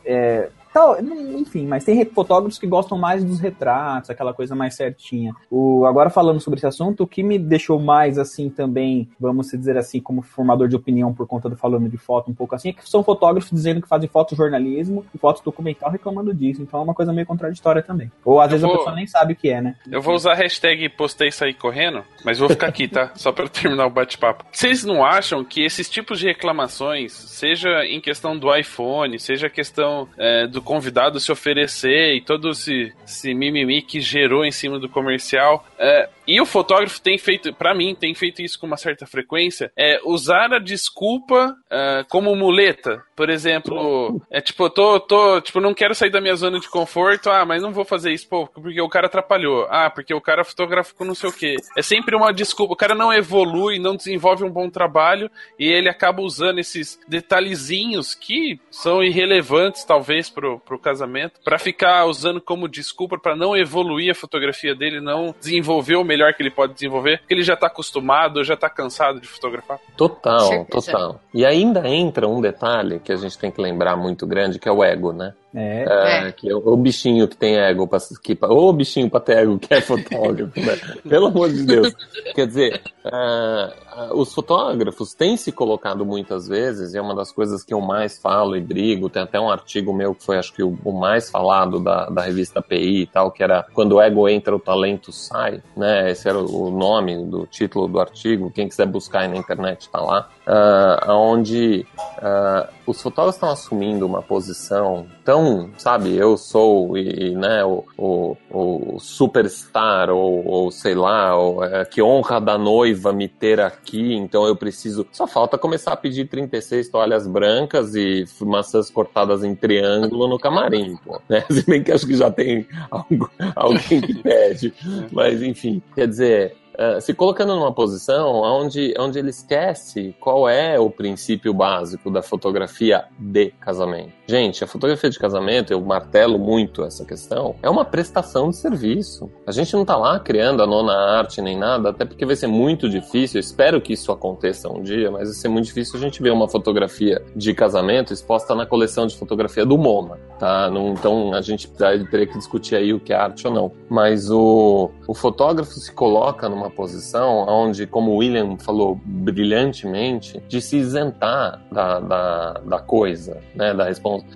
Tal, 0.73 0.97
enfim, 1.01 1.67
mas 1.67 1.85
tem 1.85 2.05
fotógrafos 2.05 2.59
que 2.59 2.67
gostam 2.67 2.97
mais 2.99 3.25
dos 3.25 3.41
retratos, 3.41 4.11
aquela 4.11 4.33
coisa 4.33 4.55
mais 4.55 4.75
certinha. 4.75 5.35
O, 5.51 5.85
agora 5.87 6.11
falando 6.11 6.41
sobre 6.41 6.59
esse 6.59 6.67
assunto, 6.67 7.03
o 7.05 7.07
que 7.07 7.23
me 7.23 7.39
deixou 7.39 7.79
mais 7.79 8.19
assim 8.19 8.49
também, 8.49 9.09
vamos 9.19 9.49
dizer 9.49 9.77
assim, 9.77 10.01
como 10.01 10.23
formador 10.23 10.69
de 10.69 10.77
opinião 10.77 11.13
por 11.13 11.27
conta 11.27 11.49
do 11.49 11.57
falando 11.57 11.89
de 11.89 11.97
foto 11.97 12.31
um 12.31 12.35
pouco 12.35 12.55
assim, 12.55 12.71
é 12.71 12.73
que 12.73 12.89
são 12.89 13.03
fotógrafos 13.03 13.51
dizendo 13.51 13.81
que 13.83 13.89
fazem 13.89 14.09
fotojornalismo 14.09 15.05
e 15.15 15.19
foto 15.19 15.43
documental 15.45 15.91
reclamando 15.91 16.33
disso. 16.35 16.63
Então 16.63 16.81
é 16.81 16.83
uma 16.83 16.95
coisa 16.95 17.13
meio 17.13 17.27
contraditória 17.27 17.83
também. 17.83 18.11
Ou 18.25 18.41
às 18.41 18.51
vezes 18.51 18.63
vou- 18.65 18.75
a 18.75 18.79
pessoa 18.79 18.97
nem 18.97 19.07
sabe 19.07 19.33
o 19.33 19.37
que 19.37 19.49
é, 19.51 19.61
né? 19.61 19.75
Eu 19.91 20.01
vou 20.03 20.15
usar 20.15 20.33
a 20.33 20.37
hashtag 20.37 20.89
postei 20.91 21.31
sair 21.31 21.55
correndo, 21.55 22.03
mas 22.25 22.39
vou 22.39 22.49
ficar 22.49 22.69
aqui, 22.69 22.87
tá? 22.89 23.11
Só 23.15 23.33
pra 23.33 23.49
terminar 23.49 23.87
o 23.87 23.91
bate-papo. 23.91 24.45
Vocês 24.53 24.85
não 24.85 25.05
acham 25.05 25.45
que 25.45 25.63
esses 25.65 25.89
tipos 25.89 26.19
de 26.19 26.27
reclamações, 26.27 27.13
seja 27.13 27.85
em 27.85 28.01
questão 28.01 28.37
do 28.39 28.55
iPhone, 28.55 29.19
seja 29.19 29.49
questão 29.49 30.09
é, 30.17 30.47
do 30.47 30.58
convidado 30.63 31.21
se 31.21 31.33
oferecer 31.33 32.15
e 32.15 32.21
todo 32.21 32.51
esse, 32.51 32.93
esse 33.05 33.35
mimimi 33.35 33.83
que 33.83 34.01
gerou 34.01 34.45
em 34.45 34.53
cima 34.53 34.79
do 34.79 34.89
comercial, 34.89 35.65
é, 35.79 36.09
e 36.27 36.41
o 36.41 36.47
fotógrafo 36.47 37.01
tem 37.01 37.17
feito, 37.17 37.55
pra 37.55 37.75
mim, 37.75 37.95
tem 37.95 38.15
feito 38.15 38.43
isso 38.43 38.61
com 38.61 38.67
uma 38.67 38.77
certa 38.77 39.07
frequência, 39.07 39.73
é 39.75 39.99
usar 40.05 40.53
a 40.53 40.59
desculpa 40.59 41.57
é, 41.71 42.05
como 42.09 42.37
muleta. 42.37 43.03
Por 43.17 43.31
exemplo, 43.31 44.21
é 44.31 44.41
tipo, 44.41 44.69
tô, 44.71 45.01
tô, 45.01 45.41
tipo, 45.41 45.59
não 45.59 45.75
quero 45.75 45.95
sair 45.95 46.11
da 46.11 46.21
minha 46.21 46.37
zona 46.37 46.61
de 46.61 46.69
conforto, 46.69 47.31
ah, 47.31 47.45
mas 47.45 47.63
não 47.63 47.73
vou 47.73 47.85
fazer 47.85 48.13
isso, 48.13 48.29
pô, 48.29 48.47
porque 48.47 48.81
o 48.81 48.89
cara 48.89 49.07
atrapalhou. 49.07 49.67
Ah, 49.71 49.91
porque 49.91 50.15
o 50.15 50.21
cara 50.21 50.45
fotográfico 50.45 51.05
não 51.05 51.15
sei 51.15 51.31
o 51.31 51.33
quê. 51.33 51.57
É 51.77 51.83
sempre 51.83 52.15
uma 52.15 52.33
desculpa. 52.33 52.75
O 52.75 52.77
cara 52.77 52.95
não 52.95 53.13
evolui, 53.13 53.79
não 53.79 53.97
desenvolve 53.97 54.45
um 54.45 54.51
bom 54.51 54.71
trabalho 54.71 55.31
e 55.59 55.67
ele 55.67 55.89
acaba 55.89 56.23
usando 56.23 56.59
esses 56.61 57.01
detalhezinhos 57.09 58.15
que 58.15 58.61
são 58.71 59.03
irrelevantes, 59.03 59.85
talvez, 59.85 60.31
pro, 60.31 60.48
pro 60.57 60.79
casamento, 60.79 61.41
pra 61.45 61.59
ficar 61.59 62.07
usando 62.07 62.41
como 62.41 62.69
desculpa 62.69 63.19
pra 63.19 63.35
não 63.35 63.57
evoluir 63.57 64.13
a 64.13 64.15
fotografia 64.15 64.75
dele, 64.75 65.01
não 65.01 65.35
desenvolver 65.41 65.97
o 65.97 66.05
melhor 66.05 66.33
que 66.35 66.43
ele 66.43 66.51
pode 66.51 66.75
desenvolver, 66.75 67.19
porque 67.19 67.35
ele 67.35 67.43
já 67.43 67.57
tá 67.57 67.67
acostumado, 67.67 68.45
já 68.45 68.57
tá 68.57 68.71
cansado 68.71 69.21
de 69.21 69.27
fotografar. 69.27 69.81
Total, 69.97 70.65
total. 70.67 71.21
E 71.35 71.45
ainda 71.45 71.89
entra 71.89 72.29
um 72.29 72.41
detalhe 72.41 73.01
que 73.01 73.13
a 73.13 73.17
gente 73.17 73.37
tem 73.37 73.51
que 73.51 73.61
lembrar 73.61 73.97
muito 73.97 74.27
grande, 74.27 74.59
que 74.59 74.69
é 74.69 74.73
o 74.73 74.85
ego, 74.85 75.13
né? 75.13 75.35
É. 75.55 76.27
É, 76.29 76.33
que 76.33 76.51
é 76.51 76.55
o, 76.55 76.59
o 76.59 76.77
bichinho 76.77 77.27
que 77.27 77.37
tem 77.37 77.57
ego, 77.57 77.87
pra, 77.87 77.99
que, 78.23 78.37
ou 78.43 78.69
o 78.69 78.73
bichinho 78.73 79.09
pra 79.09 79.21
ter 79.21 79.39
ego 79.39 79.59
que 79.59 79.73
é 79.73 79.81
fotógrafo, 79.81 80.61
né? 80.61 80.79
Pelo 81.09 81.29
amor 81.29 81.51
de 81.51 81.65
Deus. 81.65 81.95
Quer 82.35 82.47
dizer, 82.47 82.83
ah, 83.05 83.73
ah, 83.99 84.11
os 84.13 84.33
fotógrafos 84.33 85.15
têm 85.15 85.37
se 85.37 85.51
colocado 85.51 86.05
muitas 86.05 86.47
vezes, 86.47 86.95
e 86.95 86.99
é 86.99 87.01
uma 87.01 87.15
das 87.15 87.33
coisas 87.33 87.65
que 87.65 87.73
eu 87.73 87.81
mais 87.81 88.19
falo 88.19 88.57
e 88.57 88.61
brigo, 88.61 89.09
tem 89.09 89.23
até 89.23 89.41
um 89.41 89.51
artigo 89.51 89.93
meu 89.93 90.15
que 90.15 90.23
foi, 90.23 90.39
acho 90.39 90.53
que, 90.53 90.63
o, 90.63 90.79
o 90.85 90.93
mais 90.93 91.31
falado 91.31 91.81
da, 91.81 92.07
da 92.11 92.23
revista 92.23 92.61
PI 92.61 93.03
e 93.03 93.07
tal, 93.07 93.31
que 93.31 93.43
era 93.43 93.67
Quando 93.73 93.97
o 93.97 94.01
ego 94.01 94.29
entra, 94.29 94.55
o 94.55 94.61
talento 94.61 95.11
sai, 95.13 95.63
né? 95.77 96.11
Esse 96.11 96.29
era 96.29 96.39
o, 96.39 96.69
o 96.69 96.71
nome 96.71 97.25
do 97.25 97.47
título 97.47 97.89
do 97.89 97.99
artigo, 97.99 98.51
quem 98.51 98.69
quiser 98.69 98.87
buscar 98.87 99.21
aí 99.21 99.29
na 99.29 99.37
internet 99.37 99.89
tá 99.89 100.01
lá, 100.01 100.29
ah, 100.47 101.07
onde 101.09 101.87
ah, 102.19 102.69
os 102.87 103.03
fotógrafos 103.03 103.37
estão 103.37 103.51
assumindo 103.51 104.07
uma 104.07 104.23
posição 104.23 105.07
tão, 105.25 105.38
sabe, 105.77 106.15
eu 106.17 106.37
sou 106.37 106.97
e, 106.97 107.29
e, 107.31 107.35
né, 107.35 107.65
o, 107.65 107.85
o, 107.97 108.37
o 108.51 108.99
superstar 109.01 110.11
ou, 110.11 110.47
ou 110.47 110.71
sei 110.71 110.95
lá, 110.95 111.37
ou, 111.37 111.63
é, 111.65 111.85
que 111.85 112.03
honra 112.03 112.41
da 112.41 112.57
noiva 112.59 113.13
me 113.13 113.29
ter 113.29 113.61
aqui, 113.61 114.15
então 114.15 114.47
eu 114.47 114.57
preciso. 114.57 115.07
Só 115.13 115.27
falta 115.27 115.57
começar 115.59 115.93
a 115.93 115.97
pedir 115.97 116.29
36 116.29 116.89
toalhas 116.89 117.27
brancas 117.27 117.95
e 117.95 118.25
maçãs 118.41 118.91
cortadas 118.91 119.43
em 119.45 119.55
triângulo 119.55 120.29
no 120.29 120.39
camarim, 120.39 120.97
pô, 121.05 121.21
né? 121.29 121.45
Se 121.51 121.65
bem 121.67 121.83
que 121.83 121.93
acho 121.93 122.07
que 122.07 122.17
já 122.17 122.31
tem 122.31 122.67
algo- 122.91 123.31
alguém 123.57 124.01
que 124.01 124.15
pede, 124.23 124.73
mas 125.13 125.43
enfim, 125.43 125.83
quer 125.95 126.09
dizer. 126.09 126.57
Eh, 126.79 127.01
se 127.01 127.13
colocando 127.13 127.57
numa 127.57 127.73
posição 127.73 128.37
onde, 128.37 128.95
onde 128.97 129.19
ele 129.19 129.31
esquece 129.31 130.15
qual 130.21 130.49
é 130.49 130.79
o 130.79 130.89
princípio 130.89 131.53
básico 131.53 132.09
da 132.09 132.23
fotografia 132.23 133.07
de 133.19 133.51
casamento. 133.61 134.13
Gente, 134.29 134.63
a 134.63 134.67
fotografia 134.67 135.11
de 135.11 135.19
casamento, 135.19 135.73
eu 135.73 135.81
martelo 135.81 136.39
muito 136.39 136.85
essa 136.85 137.05
questão, 137.05 137.57
é 137.63 137.69
uma 137.69 137.85
prestação 137.85 138.51
de 138.51 138.57
serviço. 138.57 139.29
A 139.45 139.51
gente 139.51 139.75
não 139.75 139.85
tá 139.85 139.97
lá 139.97 140.21
criando 140.21 140.63
a 140.63 140.67
nona 140.67 140.93
arte 141.19 141.43
nem 141.43 141.59
nada, 141.59 141.91
até 141.91 142.05
porque 142.05 142.25
vai 142.25 142.37
ser 142.37 142.47
muito 142.47 142.89
difícil, 142.89 143.39
eu 143.39 143.41
espero 143.41 143.81
que 143.81 143.95
isso 143.95 144.13
aconteça 144.13 144.69
um 144.69 144.81
dia, 144.81 145.11
mas 145.11 145.29
vai 145.29 145.37
ser 145.37 145.49
muito 145.49 145.65
difícil 145.65 145.99
a 145.99 146.01
gente 146.01 146.23
ver 146.23 146.31
uma 146.31 146.49
fotografia 146.49 147.21
de 147.35 147.53
casamento 147.55 148.13
exposta 148.13 148.55
na 148.55 148.65
coleção 148.65 149.05
de 149.07 149.17
fotografia 149.17 149.67
do 149.67 149.77
MoMA, 149.77 150.19
tá? 150.39 150.71
Então 150.93 151.35
a 151.35 151.41
gente 151.41 151.69
teria 152.11 152.27
que 152.27 152.39
discutir 152.39 152.77
aí 152.77 152.93
o 152.93 153.01
que 153.01 153.13
é 153.13 153.17
arte 153.17 153.49
ou 153.49 153.53
não. 153.53 153.73
Mas 153.89 154.31
o, 154.31 154.91
o 155.09 155.15
fotógrafo 155.15 155.73
se 155.73 155.93
coloca 155.93 156.49
numa 156.49 156.68
posição 156.71 157.47
onde, 157.49 157.87
como 157.87 158.13
o 158.13 158.17
William 158.17 158.57
falou 158.59 159.01
brilhantemente, 159.05 160.43
de 160.49 160.61
se 160.61 160.77
isentar 160.77 161.61
da, 161.71 162.01
da, 162.01 162.53
da 162.65 162.79
coisa, 162.79 163.41
né? 163.55 163.75
Da, 163.75 163.87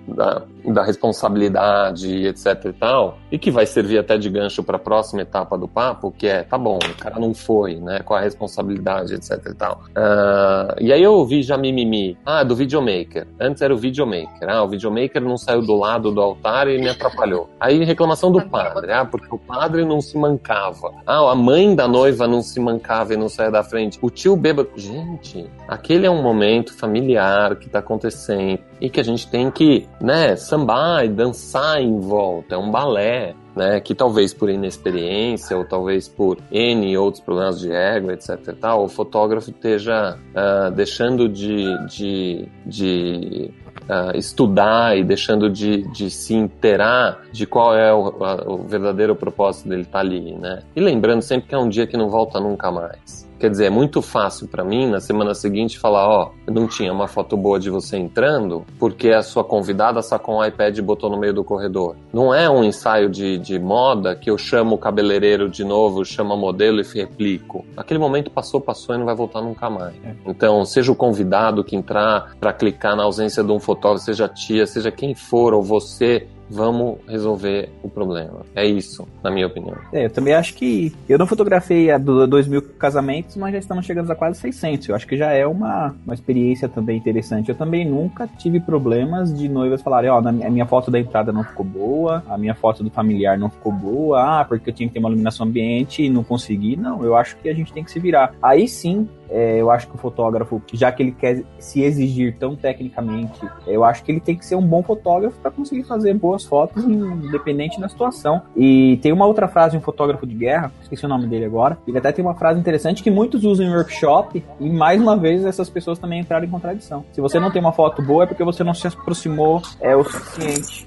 da, 0.07 0.43
da 0.71 0.83
responsabilidade, 0.83 2.27
etc 2.27 2.65
e 2.65 2.73
tal, 2.73 3.17
e 3.31 3.37
que 3.37 3.51
vai 3.51 3.65
servir 3.65 3.97
até 3.97 4.17
de 4.17 4.29
gancho 4.29 4.63
para 4.63 4.77
a 4.77 4.79
próxima 4.79 5.21
etapa 5.21 5.57
do 5.57 5.67
papo, 5.67 6.11
que 6.11 6.27
é, 6.27 6.43
tá 6.43 6.57
bom, 6.57 6.77
o 6.77 6.97
cara 6.97 7.19
não 7.19 7.33
foi, 7.33 7.75
né? 7.75 7.99
Qual 8.03 8.19
a 8.19 8.23
responsabilidade, 8.23 9.13
etc 9.13 9.39
e 9.49 9.53
tal. 9.53 9.83
Ah, 9.95 10.75
e 10.79 10.91
aí 10.93 11.01
eu 11.01 11.13
ouvi 11.13 11.43
já 11.43 11.57
mimimi, 11.57 12.17
ah, 12.25 12.43
do 12.43 12.55
videomaker. 12.55 13.27
Antes 13.39 13.61
era 13.61 13.73
o 13.73 13.77
videomaker, 13.77 14.49
ah, 14.49 14.63
o 14.63 14.67
videomaker 14.67 15.21
não 15.21 15.37
saiu 15.37 15.61
do 15.61 15.75
lado 15.75 16.11
do 16.11 16.21
altar 16.21 16.67
e 16.67 16.77
me 16.77 16.89
atrapalhou. 16.89 17.49
Aí 17.59 17.83
reclamação 17.83 18.31
do 18.31 18.41
padre, 18.41 18.91
ah, 18.91 19.05
porque 19.05 19.33
o 19.33 19.37
padre 19.37 19.85
não 19.85 20.01
se 20.01 20.17
mancava. 20.17 20.93
Ah, 21.05 21.31
a 21.31 21.35
mãe 21.35 21.75
da 21.75 21.87
noiva 21.87 22.27
não 22.27 22.41
se 22.41 22.59
mancava 22.59 23.13
e 23.13 23.17
não 23.17 23.29
saia 23.29 23.51
da 23.51 23.63
frente. 23.63 23.97
O 24.01 24.09
tio 24.09 24.35
bêbado. 24.35 24.69
Gente, 24.75 25.49
aquele 25.67 26.05
é 26.05 26.09
um 26.09 26.21
momento 26.21 26.73
familiar 26.73 27.55
que 27.55 27.69
tá 27.69 27.79
acontecendo 27.79 28.59
e 28.83 28.89
que 28.89 28.99
a 28.99 29.03
gente 29.03 29.27
tem 29.27 29.49
que, 29.49 29.87
né, 30.01 30.35
sambar 30.35 31.05
e 31.05 31.07
dançar 31.07 31.81
em 31.81 31.99
volta. 31.99 32.55
É 32.55 32.57
um 32.57 32.69
balé. 32.69 33.33
Né, 33.55 33.79
que 33.79 33.93
talvez 33.93 34.33
por 34.33 34.49
inexperiência 34.49 35.55
ou 35.55 35.63
talvez 35.63 36.07
por 36.07 36.39
N 36.51 36.97
outros 36.97 37.23
problemas 37.23 37.59
de 37.59 37.71
ego, 37.71 38.09
etc 38.09 38.39
e 38.47 38.53
tal, 38.53 38.83
o 38.83 38.89
fotógrafo 38.89 39.51
esteja 39.51 40.17
ah, 40.33 40.71
deixando 40.71 41.29
de, 41.29 41.67
de, 41.85 42.47
de 42.65 43.51
ah, 43.87 44.11
estudar 44.15 44.97
e 44.97 45.03
deixando 45.03 45.51
de, 45.51 45.83
de 45.91 46.09
se 46.09 46.33
inteirar 46.33 47.21
de 47.31 47.45
qual 47.45 47.75
é 47.75 47.93
o, 47.93 48.23
a- 48.23 48.43
o 48.47 48.57
verdadeiro 48.63 49.15
propósito 49.15 49.69
dele 49.69 49.83
estar 49.83 49.99
ali, 49.99 50.33
né? 50.33 50.63
E 50.75 50.81
lembrando 50.81 51.21
sempre 51.21 51.47
que 51.49 51.53
é 51.53 51.57
um 51.59 51.69
dia 51.69 51.85
que 51.85 51.95
não 51.95 52.09
volta 52.09 52.39
nunca 52.39 52.71
mais. 52.71 53.31
Quer 53.43 53.49
dizer, 53.49 53.65
é 53.65 53.69
muito 53.69 54.01
fácil 54.01 54.47
pra 54.47 54.63
mim 54.63 54.89
na 54.89 55.01
semana 55.01 55.33
seguinte 55.33 55.77
falar, 55.77 56.07
ó, 56.07 56.31
eu 56.47 56.53
não 56.53 56.65
tinha 56.65 56.93
uma 56.93 57.09
foto 57.09 57.35
boa 57.35 57.59
de 57.59 57.69
você 57.69 57.97
entrando 57.97 58.65
porque 58.79 59.09
a 59.09 59.21
sua 59.21 59.43
convidada 59.43 60.01
sacou 60.01 60.37
um 60.37 60.45
iPad 60.45 60.77
e 60.77 60.81
botou 60.81 61.09
no 61.09 61.17
meio 61.17 61.33
do 61.33 61.43
corredor. 61.43 61.97
Não 62.13 62.33
é 62.33 62.49
um 62.49 62.63
ensaio 62.63 63.09
de, 63.09 63.37
de 63.37 63.59
moda 63.59 64.15
que 64.15 64.29
eu 64.29 64.37
chamo 64.37 64.75
o 64.75 64.77
cabeleireiro 64.77 65.49
de 65.49 65.65
novo, 65.65 66.05
chamo 66.05 66.31
a 66.31 66.37
modelo 66.37 66.79
e 66.79 66.83
replico. 66.83 67.65
Aquele 67.75 67.99
momento 67.99 68.31
passou, 68.31 68.61
passou 68.61 68.95
e 68.95 68.97
não 68.97 69.05
vai 69.05 69.13
voltar 69.13 69.41
nunca 69.41 69.69
mais. 69.69 69.93
Então, 70.25 70.63
seja 70.63 70.93
o 70.93 70.95
convidado 70.95 71.65
que 71.65 71.75
entrar 71.75 72.37
pra 72.39 72.53
clicar 72.53 72.95
na 72.95 73.03
ausência 73.03 73.43
de 73.43 73.51
um 73.51 73.59
fotógrafo, 73.59 74.05
seja 74.05 74.23
a 74.23 74.29
tia, 74.29 74.65
seja 74.65 74.89
quem 74.89 75.13
for, 75.13 75.53
ou 75.53 75.61
você, 75.61 76.29
vamos 76.49 76.97
resolver 77.07 77.69
o 77.81 77.89
problema. 77.89 78.41
É 78.55 78.65
isso, 78.65 79.07
na 79.23 79.31
minha 79.31 79.47
opinião. 79.47 79.75
É, 79.91 80.05
eu 80.05 80.09
também 80.09 80.33
acho 80.33 80.53
que. 80.55 80.93
Eu 81.07 81.17
não 81.17 81.25
fotografei 81.27 81.89
a 81.91 81.97
do 81.97 82.27
2 82.27 82.47
mil 82.47 82.61
casamentos, 82.61 83.35
mas 83.35 83.53
já 83.53 83.59
estamos 83.59 83.85
chegando 83.85 84.11
a 84.11 84.15
quase 84.15 84.39
600. 84.39 84.89
Eu 84.89 84.95
acho 84.95 85.07
que 85.07 85.17
já 85.17 85.31
é 85.31 85.45
uma, 85.45 85.95
uma 86.05 86.13
experiência 86.13 86.67
também 86.69 86.97
interessante. 86.97 87.49
Eu 87.49 87.55
também 87.55 87.85
nunca 87.85 88.27
tive 88.37 88.59
problemas 88.59 89.33
de 89.37 89.47
noivas 89.49 89.81
falarem: 89.81 90.09
Ó, 90.09 90.21
minha- 90.21 90.47
a 90.47 90.49
minha 90.49 90.65
foto 90.65 90.89
da 90.91 90.99
entrada 90.99 91.31
não 91.31 91.43
ficou 91.43 91.65
boa, 91.65 92.23
a 92.29 92.37
minha 92.37 92.55
foto 92.55 92.83
do 92.83 92.89
familiar 92.89 93.37
não 93.37 93.49
ficou 93.49 93.71
boa, 93.71 94.41
ah, 94.41 94.45
porque 94.45 94.69
eu 94.69 94.73
tinha 94.73 94.87
que 94.87 94.93
ter 94.93 94.99
uma 94.99 95.09
iluminação 95.09 95.45
ambiente 95.47 96.03
e 96.03 96.09
não 96.09 96.23
consegui. 96.23 96.75
Não, 96.75 97.03
eu 97.03 97.15
acho 97.15 97.35
que 97.37 97.49
a 97.49 97.53
gente 97.53 97.71
tem 97.73 97.83
que 97.83 97.91
se 97.91 97.99
virar. 97.99 98.33
Aí 98.41 98.67
sim. 98.67 99.07
É, 99.33 99.59
eu 99.59 99.71
acho 99.71 99.87
que 99.87 99.95
o 99.95 99.97
fotógrafo, 99.97 100.61
já 100.71 100.91
que 100.91 101.01
ele 101.01 101.11
quer 101.11 101.43
se 101.57 101.81
exigir 101.81 102.37
tão 102.37 102.55
tecnicamente, 102.55 103.41
eu 103.65 103.83
acho 103.83 104.03
que 104.03 104.11
ele 104.11 104.19
tem 104.19 104.35
que 104.35 104.45
ser 104.45 104.55
um 104.55 104.61
bom 104.61 104.83
fotógrafo 104.83 105.35
para 105.39 105.49
conseguir 105.49 105.83
fazer 105.83 106.13
boas 106.13 106.45
fotos, 106.45 106.83
independente 106.83 107.81
da 107.81 107.89
situação. 107.89 108.43
E 108.55 108.99
tem 109.01 109.11
uma 109.11 109.25
outra 109.25 109.47
frase 109.47 109.71
de 109.71 109.77
um 109.77 109.81
fotógrafo 109.81 110.27
de 110.27 110.35
guerra, 110.35 110.71
esqueci 110.81 111.03
o 111.03 111.09
nome 111.09 111.25
dele 111.25 111.45
agora. 111.45 111.77
Ele 111.87 111.97
até 111.97 112.11
tem 112.11 112.23
uma 112.23 112.35
frase 112.35 112.59
interessante 112.59 113.01
que 113.01 113.09
muitos 113.09 113.43
usam 113.43 113.65
em 113.65 113.73
workshop, 113.73 114.43
e 114.59 114.69
mais 114.69 115.01
uma 115.01 115.17
vez 115.17 115.43
essas 115.43 115.69
pessoas 115.69 115.97
também 115.97 116.19
entraram 116.19 116.45
em 116.45 116.49
contradição. 116.49 117.03
Se 117.11 117.19
você 117.19 117.39
não 117.39 117.49
tem 117.49 117.59
uma 117.59 117.73
foto 117.73 118.03
boa, 118.03 118.23
é 118.23 118.27
porque 118.27 118.43
você 118.43 118.63
não 118.63 118.73
se 118.75 118.85
aproximou 118.85 119.63
é 119.81 119.95
o 119.95 120.03
suficiente. 120.03 120.85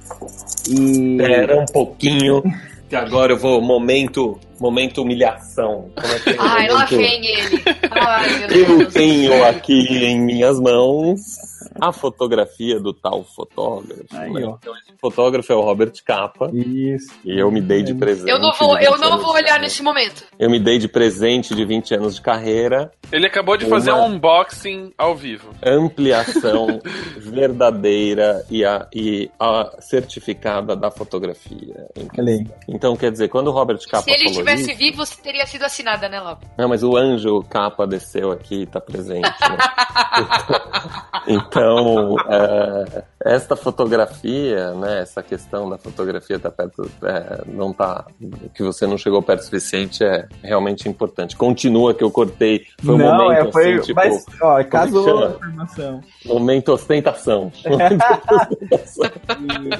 E. 0.70 1.16
Espera 1.16 1.60
um 1.60 1.66
pouquinho, 1.66 2.42
que 2.88 2.94
agora 2.94 3.32
eu 3.32 3.36
vou. 3.36 3.60
Momento. 3.60 4.38
Momento 4.58 5.02
humilhação. 5.02 5.90
Como 5.94 6.12
é 6.14 6.18
que 6.18 6.30
é? 6.30 6.36
Ai, 6.38 6.68
lá 6.68 6.84
vem 6.86 7.26
ele. 7.26 7.62
Ai, 7.90 8.44
Eu 8.50 8.90
tenho 8.90 9.44
aqui 9.44 10.04
em 10.04 10.20
minhas 10.20 10.58
mãos 10.58 11.20
a 11.80 11.92
fotografia 11.92 12.78
do 12.80 12.92
tal 12.92 13.24
fotógrafo. 13.24 14.04
Aí, 14.12 14.32
né? 14.32 14.44
ó. 14.44 14.56
Então, 14.60 14.76
esse 14.76 14.92
fotógrafo 15.00 15.52
é 15.52 15.56
o 15.56 15.60
Robert 15.60 15.92
Capa. 16.04 16.50
Isso. 16.52 17.14
E 17.24 17.38
eu 17.38 17.50
me 17.50 17.60
dei 17.60 17.82
de 17.82 17.94
presente. 17.94 18.30
Eu 18.30 18.38
não 18.38 18.52
vou, 18.52 18.76
de 18.76 18.84
eu 18.84 18.92
20 18.92 19.00
não 19.00 19.08
anos 19.08 19.22
vou 19.22 19.32
de 19.32 19.38
olhar 19.38 19.48
carreira. 19.48 19.62
nesse 19.62 19.82
momento. 19.82 20.24
Eu 20.38 20.50
me 20.50 20.58
dei 20.58 20.78
de 20.78 20.88
presente 20.88 21.54
de 21.54 21.64
20 21.64 21.94
anos 21.94 22.14
de 22.16 22.20
carreira, 22.20 22.90
Ele 23.12 23.26
acabou 23.26 23.56
de 23.56 23.66
fazer 23.66 23.92
um 23.92 24.06
unboxing 24.06 24.92
ao 24.96 25.14
vivo. 25.14 25.50
ampliação 25.64 26.80
verdadeira 27.18 28.44
e 28.50 28.64
a, 28.64 28.86
e 28.94 29.30
a 29.38 29.76
certificada 29.80 30.74
da 30.76 30.90
fotografia. 30.90 31.86
Aí. 31.96 32.46
Então, 32.68 32.96
quer 32.96 33.10
dizer, 33.10 33.28
quando 33.28 33.48
o 33.48 33.52
Robert 33.52 33.78
Capa 33.88 34.02
Se 34.02 34.10
ele 34.10 34.24
falou 34.24 34.38
tivesse 34.38 34.70
isso, 34.70 34.78
vivo, 34.78 35.02
teria 35.22 35.46
sido 35.46 35.64
assinada, 35.64 36.08
né, 36.08 36.20
Lobo? 36.20 36.40
Não, 36.56 36.68
mas 36.68 36.82
o 36.82 36.96
anjo 36.96 37.42
capa 37.48 37.86
desceu 37.86 38.30
aqui 38.30 38.62
e 38.62 38.66
tá 38.66 38.80
presente. 38.80 39.22
né? 39.22 39.56
então, 41.28 41.65
é, 42.28 43.02
esta 43.26 43.56
fotografia, 43.56 44.72
né, 44.74 45.00
essa 45.00 45.22
questão 45.22 45.68
da 45.68 45.76
fotografia 45.76 46.38
tá 46.38 46.50
perto, 46.50 46.90
é, 47.02 47.42
não 47.46 47.72
tá, 47.72 48.06
que 48.54 48.62
você 48.62 48.86
não 48.86 48.96
chegou 48.96 49.22
perto 49.22 49.40
o 49.40 49.44
suficiente 49.44 50.04
é 50.04 50.26
realmente 50.42 50.88
importante. 50.88 51.36
Continua 51.36 51.92
que 51.92 52.04
eu 52.04 52.10
cortei, 52.10 52.66
foi 52.82 52.94
um 52.94 52.98
não, 52.98 53.24
momento 53.24 53.48
é, 53.48 53.52
foi. 53.52 53.74
assim, 53.74 53.86
tipo, 53.86 54.00
mas, 54.00 54.24
ó, 54.40 54.58
que 54.58 54.64
casou 54.70 55.24
a 55.24 55.30
informação. 55.30 56.00
momento 56.24 56.72
ostentação. 56.72 57.52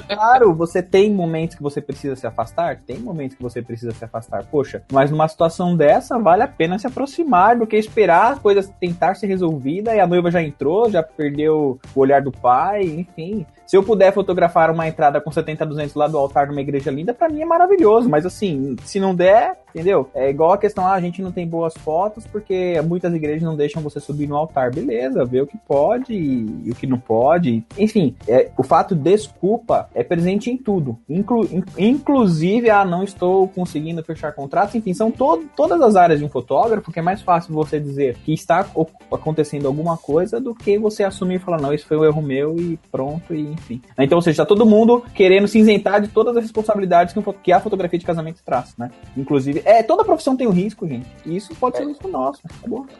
Claro, 0.07 0.53
você 0.53 0.81
tem 0.81 1.11
momentos 1.11 1.55
que 1.55 1.63
você 1.63 1.81
precisa 1.81 2.15
se 2.15 2.25
afastar? 2.25 2.81
Tem 2.85 2.97
momentos 2.97 3.35
que 3.37 3.43
você 3.43 3.61
precisa 3.61 3.91
se 3.91 4.03
afastar. 4.03 4.45
Poxa, 4.45 4.83
mas 4.91 5.11
numa 5.11 5.27
situação 5.27 5.75
dessa, 5.75 6.17
vale 6.17 6.43
a 6.43 6.47
pena 6.47 6.77
se 6.77 6.87
aproximar 6.87 7.57
do 7.57 7.67
que 7.67 7.75
esperar 7.75 8.33
a 8.33 8.35
coisa 8.35 8.63
tentar 8.79 9.15
ser 9.15 9.27
resolvida 9.27 9.95
e 9.95 9.99
a 9.99 10.07
noiva 10.07 10.31
já 10.31 10.41
entrou, 10.41 10.89
já 10.89 11.03
perdeu 11.03 11.79
o 11.95 11.99
olhar 11.99 12.21
do 12.21 12.31
pai, 12.31 12.83
enfim. 12.83 13.36
be. 13.45 13.56
Se 13.67 13.75
eu 13.75 13.83
puder 13.83 14.13
fotografar 14.13 14.71
uma 14.71 14.87
entrada 14.87 15.19
com 15.19 15.29
70 15.29 15.65
200 15.65 15.93
lá 15.93 16.07
do 16.07 16.17
altar 16.17 16.45
de 16.45 16.53
uma 16.53 16.61
igreja 16.61 16.89
linda, 16.89 17.13
para 17.13 17.27
mim 17.27 17.41
é 17.41 17.45
maravilhoso. 17.45 18.07
Mas 18.09 18.25
assim, 18.25 18.77
se 18.85 18.97
não 18.97 19.13
der, 19.13 19.59
entendeu? 19.75 20.09
É 20.15 20.29
igual 20.29 20.53
a 20.53 20.57
questão, 20.57 20.87
ah, 20.87 20.93
a 20.93 21.01
gente 21.01 21.21
não 21.21 21.33
tem 21.33 21.45
boas 21.45 21.73
fotos 21.73 22.25
porque 22.25 22.81
muitas 22.85 23.13
igrejas 23.13 23.43
não 23.43 23.57
deixam 23.57 23.81
você 23.81 23.99
subir 23.99 24.25
no 24.25 24.37
altar. 24.37 24.73
Beleza, 24.73 25.25
vê 25.25 25.41
o 25.41 25.47
que 25.47 25.57
pode 25.57 26.13
e, 26.13 26.71
o 26.71 26.75
que 26.75 26.87
não 26.87 26.97
pode. 26.97 27.61
Enfim, 27.77 28.15
é, 28.25 28.49
o 28.57 28.63
fato 28.63 28.95
de 28.95 29.01
desculpa 29.01 29.89
é 29.93 30.01
presente 30.01 30.49
em 30.49 30.55
tudo. 30.55 30.97
Inclu, 31.09 31.43
in, 31.45 31.63
inclusive, 31.77 32.69
ah, 32.69 32.85
não 32.85 33.03
estou 33.03 33.49
conseguindo 33.49 34.01
fechar 34.01 34.31
contratos. 34.31 34.75
Enfim, 34.75 34.93
são 34.93 35.11
to 35.11 35.43
todas 35.57 35.81
as 35.81 35.97
áreas 35.97 36.19
de 36.19 36.25
um 36.25 36.29
fotógrafo 36.29 36.89
que 36.89 36.99
é 36.99 37.01
mais 37.01 37.21
fácil 37.21 37.53
você 37.53 37.81
dizer 37.81 38.15
que 38.23 38.33
está 38.33 38.65
acontecendo 39.11 39.67
alguma 39.67 39.97
coisa 39.97 40.39
do 40.39 40.55
que 40.55 40.77
você 40.77 41.03
assumir 41.03 41.35
e 41.35 41.39
falar, 41.39 41.61
não, 41.61 41.73
isso 41.73 41.85
foi 41.85 41.97
um 41.97 42.05
erro 42.05 42.21
meu 42.21 42.57
e 42.57 42.79
pronto, 42.89 43.35
e 43.35 43.56
enfim. 43.57 43.81
Então, 43.97 44.17
ou 44.17 44.21
seja, 44.21 44.43
tá 44.43 44.45
todo 44.45 44.65
mundo 44.65 45.03
querendo 45.13 45.47
se 45.47 45.59
isentar 45.59 46.01
de 46.01 46.07
todas 46.07 46.35
as 46.37 46.43
responsabilidades 46.43 47.13
que, 47.13 47.19
um, 47.19 47.23
que 47.23 47.51
a 47.51 47.59
fotografia 47.59 47.99
de 47.99 48.05
casamento 48.05 48.41
traz, 48.45 48.75
né? 48.77 48.91
Inclusive, 49.15 49.61
é, 49.65 49.83
toda 49.83 50.03
profissão 50.03 50.35
tem 50.35 50.47
um 50.47 50.51
risco, 50.51 50.87
gente. 50.87 51.07
E 51.25 51.35
isso 51.35 51.53
pode 51.55 51.77
ser 51.77 51.85
um 51.85 51.89
risco 51.89 52.07
nosso. 52.07 52.41
Tá? 52.43 52.49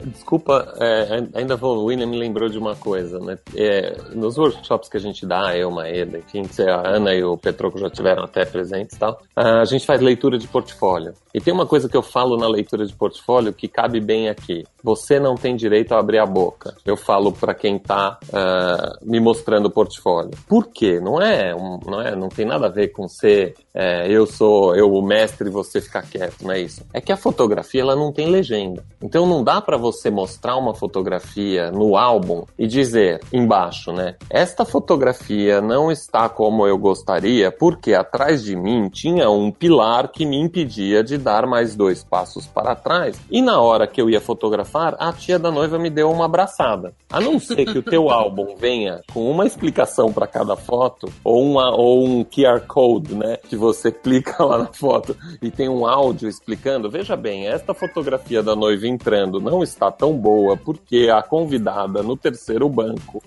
Desculpa, 0.05 0.73
é, 0.79 1.27
ainda 1.33 1.55
vou, 1.55 1.77
o 1.77 1.85
William 1.85 2.07
me 2.07 2.17
lembrou 2.17 2.49
de 2.49 2.57
uma 2.57 2.75
coisa, 2.75 3.19
né? 3.19 3.37
É, 3.55 3.95
nos 4.13 4.37
workshops 4.37 4.89
que 4.89 4.97
a 4.97 4.99
gente 4.99 5.25
dá, 5.25 5.55
eu, 5.55 5.69
Maeda, 5.71 6.17
enfim, 6.17 6.43
a 6.63 6.95
Ana 6.95 7.13
e 7.13 7.23
o 7.23 7.37
Petroco 7.37 7.77
já 7.77 7.89
tiveram 7.89 8.23
até 8.23 8.45
presentes 8.45 8.95
e 8.95 8.99
tal, 8.99 9.21
a 9.35 9.65
gente 9.65 9.85
faz 9.85 10.01
leitura 10.01 10.37
de 10.37 10.47
portfólio. 10.47 11.13
E 11.33 11.39
tem 11.39 11.53
uma 11.53 11.67
coisa 11.67 11.87
que 11.87 11.95
eu 11.95 12.01
falo 12.01 12.35
na 12.35 12.47
leitura 12.47 12.83
de 12.85 12.95
portfólio 12.95 13.53
que 13.53 13.67
cabe 13.67 13.99
bem 13.99 14.27
aqui. 14.27 14.63
Você 14.83 15.19
não 15.19 15.35
tem 15.35 15.55
direito 15.55 15.93
a 15.93 15.99
abrir 15.99 16.17
a 16.17 16.25
boca. 16.25 16.73
Eu 16.83 16.97
falo 16.97 17.31
para 17.31 17.53
quem 17.53 17.77
tá 17.77 18.17
uh, 18.29 19.05
me 19.05 19.19
mostrando 19.19 19.67
o 19.67 19.71
portfólio. 19.71 20.31
Por 20.47 20.67
quê? 20.67 20.99
Não 20.99 21.21
é, 21.21 21.53
não 21.85 22.01
é, 22.01 22.15
não 22.15 22.29
tem 22.29 22.45
nada 22.45 22.67
a 22.67 22.71
ver 22.71 22.89
com 22.89 23.07
ser 23.07 23.55
é, 23.79 24.09
eu 24.09 24.25
sou 24.25 24.75
eu 24.75 24.91
o 24.91 25.03
mestre 25.03 25.49
e 25.49 25.51
você 25.51 25.79
ficar 25.79 26.01
quieto, 26.01 26.41
não 26.41 26.51
é 26.51 26.59
isso. 26.59 26.83
É 26.91 26.99
que 26.99 27.11
a 27.11 27.17
fotografia 27.17 27.81
ela 27.81 27.95
não 27.95 28.11
tem 28.11 28.27
legenda. 28.27 28.83
Então 28.99 29.27
não 29.27 29.43
dá 29.43 29.61
para 29.61 29.77
você 29.77 30.09
mostrar 30.09 30.57
uma 30.57 30.73
fotografia 30.73 31.69
no 31.69 31.95
álbum 31.95 32.43
e 32.57 32.65
dizer 32.65 33.21
embaixo, 33.31 33.91
né? 33.91 34.15
Esta 34.31 34.65
fotografia 34.65 35.61
não 35.61 35.91
está 35.91 36.27
como 36.27 36.65
eu 36.65 36.75
gostaria 36.75 37.51
porque 37.51 37.93
atrás 37.93 38.43
de 38.43 38.55
mim 38.55 38.89
tinha 38.89 39.29
um 39.29 39.51
pilar 39.51 40.11
que 40.11 40.25
me 40.25 40.41
impedia 40.41 41.03
de 41.03 41.15
dar 41.15 41.45
mais 41.45 41.75
dois 41.75 42.03
passos 42.03 42.47
para 42.47 42.73
trás. 42.73 43.19
E 43.29 43.43
na 43.43 43.61
hora 43.61 43.85
que 43.85 44.01
eu 44.01 44.09
ia 44.09 44.19
fotografar, 44.19 44.95
a 44.97 45.13
tia 45.13 45.37
da 45.37 45.51
noiva 45.51 45.77
me 45.77 45.91
deu 45.91 46.09
uma 46.09 46.25
abraçada. 46.25 46.93
A 47.11 47.19
não 47.19 47.39
ser 47.39 47.63
que 47.65 47.77
o 47.77 47.83
teu 47.83 48.09
álbum 48.09 48.55
venha 48.57 49.01
com 49.13 49.29
uma 49.29 49.45
explicação 49.45 50.11
para 50.11 50.25
cada 50.37 50.55
foto 50.55 51.11
ou, 51.23 51.43
uma, 51.43 51.75
ou 51.75 52.05
um 52.05 52.23
QR 52.23 52.61
Code, 52.67 53.15
né? 53.15 53.37
Que 53.37 53.55
você 53.55 53.89
clica 53.91 54.43
lá 54.43 54.59
na 54.59 54.67
foto 54.67 55.17
e 55.41 55.49
tem 55.49 55.67
um 55.67 55.87
áudio 55.87 56.29
explicando. 56.29 56.91
Veja 56.91 57.15
bem, 57.15 57.47
esta 57.47 57.73
fotografia 57.73 58.43
da 58.43 58.55
noiva 58.55 58.87
entrando 58.87 59.41
não 59.41 59.63
está 59.63 59.89
tão 59.91 60.15
boa 60.15 60.55
porque 60.55 61.09
a 61.11 61.23
convidada 61.23 62.03
no 62.03 62.15
terceiro 62.15 62.69
banco. 62.69 63.23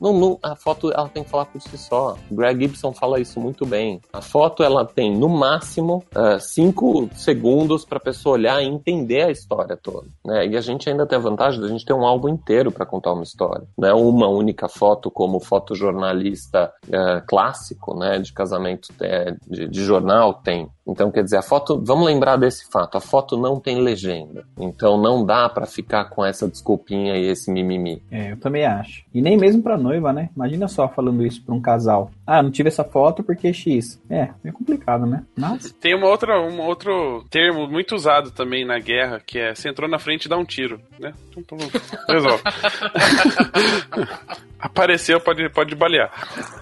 Não, 0.00 0.12
não, 0.12 0.38
a 0.42 0.56
foto 0.56 0.90
ela 0.90 1.08
tem 1.08 1.22
que 1.22 1.28
falar 1.28 1.44
por 1.44 1.60
si 1.60 1.76
só. 1.76 2.16
Greg 2.30 2.62
Gibson 2.62 2.92
fala 2.92 3.20
isso 3.20 3.38
muito 3.38 3.66
bem. 3.66 4.00
A 4.10 4.22
foto 4.22 4.62
ela 4.62 4.86
tem 4.86 5.14
no 5.14 5.28
máximo 5.28 6.02
uh, 6.16 6.40
cinco 6.40 7.10
segundos 7.14 7.84
para 7.84 7.98
a 7.98 8.00
pessoa 8.00 8.34
olhar 8.34 8.62
e 8.62 8.66
entender 8.66 9.24
a 9.24 9.30
história 9.30 9.76
toda. 9.76 10.06
Né? 10.24 10.46
E 10.48 10.56
a 10.56 10.60
gente 10.60 10.88
ainda 10.88 11.06
tem 11.06 11.18
a 11.18 11.22
vantagem 11.22 11.60
de 11.60 11.66
a 11.66 11.68
gente 11.68 11.84
ter 11.84 11.92
um 11.92 12.06
álbum 12.06 12.28
inteiro 12.28 12.72
para 12.72 12.86
contar 12.86 13.12
uma 13.12 13.22
história. 13.22 13.66
Não 13.76 13.88
é 13.88 13.94
uma 13.94 14.28
única 14.28 14.68
foto 14.68 15.10
como 15.10 15.38
fotojornalista 15.98 16.72
uh, 16.86 17.26
clássico, 17.26 17.98
né, 17.98 18.18
de 18.18 18.32
casamento 18.32 18.88
é, 19.00 19.34
de, 19.46 19.68
de 19.68 19.84
jornal 19.84 20.34
tem. 20.34 20.68
Então, 20.88 21.10
quer 21.10 21.22
dizer, 21.22 21.36
a 21.36 21.42
foto, 21.42 21.80
vamos 21.84 22.06
lembrar 22.06 22.36
desse 22.36 22.68
fato, 22.70 22.96
a 22.96 23.00
foto 23.00 23.36
não 23.36 23.60
tem 23.60 23.80
legenda. 23.80 24.44
Então 24.58 25.00
não 25.00 25.24
dá 25.24 25.48
para 25.48 25.66
ficar 25.66 26.06
com 26.06 26.24
essa 26.24 26.48
desculpinha 26.48 27.16
e 27.16 27.26
esse 27.26 27.50
mimimi. 27.50 28.02
É, 28.10 28.32
eu 28.32 28.36
também 28.38 28.64
acho. 28.64 29.04
E 29.12 29.20
nem 29.20 29.36
mesmo 29.36 29.62
pra 29.62 29.76
noiva, 29.76 30.12
né? 30.12 30.30
Imagina 30.34 30.66
só 30.66 30.88
falando 30.88 31.26
isso 31.26 31.42
pra 31.44 31.54
um 31.54 31.60
casal. 31.60 32.10
Ah, 32.26 32.42
não 32.42 32.50
tive 32.50 32.68
essa 32.68 32.84
foto 32.84 33.22
porque 33.22 33.52
X. 33.52 34.00
É, 34.08 34.30
é 34.44 34.52
complicado, 34.52 35.04
né? 35.04 35.24
Mas... 35.36 35.72
Tem 35.80 35.94
uma 35.94 36.08
outra, 36.08 36.40
um 36.40 36.60
outro 36.60 37.24
termo 37.30 37.68
muito 37.68 37.94
usado 37.94 38.30
também 38.30 38.64
na 38.64 38.78
guerra, 38.78 39.20
que 39.24 39.38
é 39.38 39.54
se 39.54 39.68
entrou 39.68 39.88
na 39.88 39.98
frente 39.98 40.28
dá 40.28 40.36
um 40.36 40.44
tiro, 40.44 40.80
né? 40.98 41.12
Então, 41.36 41.56
resolve. 42.08 42.42
Apareceu, 44.58 45.20
pode, 45.20 45.48
pode 45.50 45.74
balear. 45.76 46.10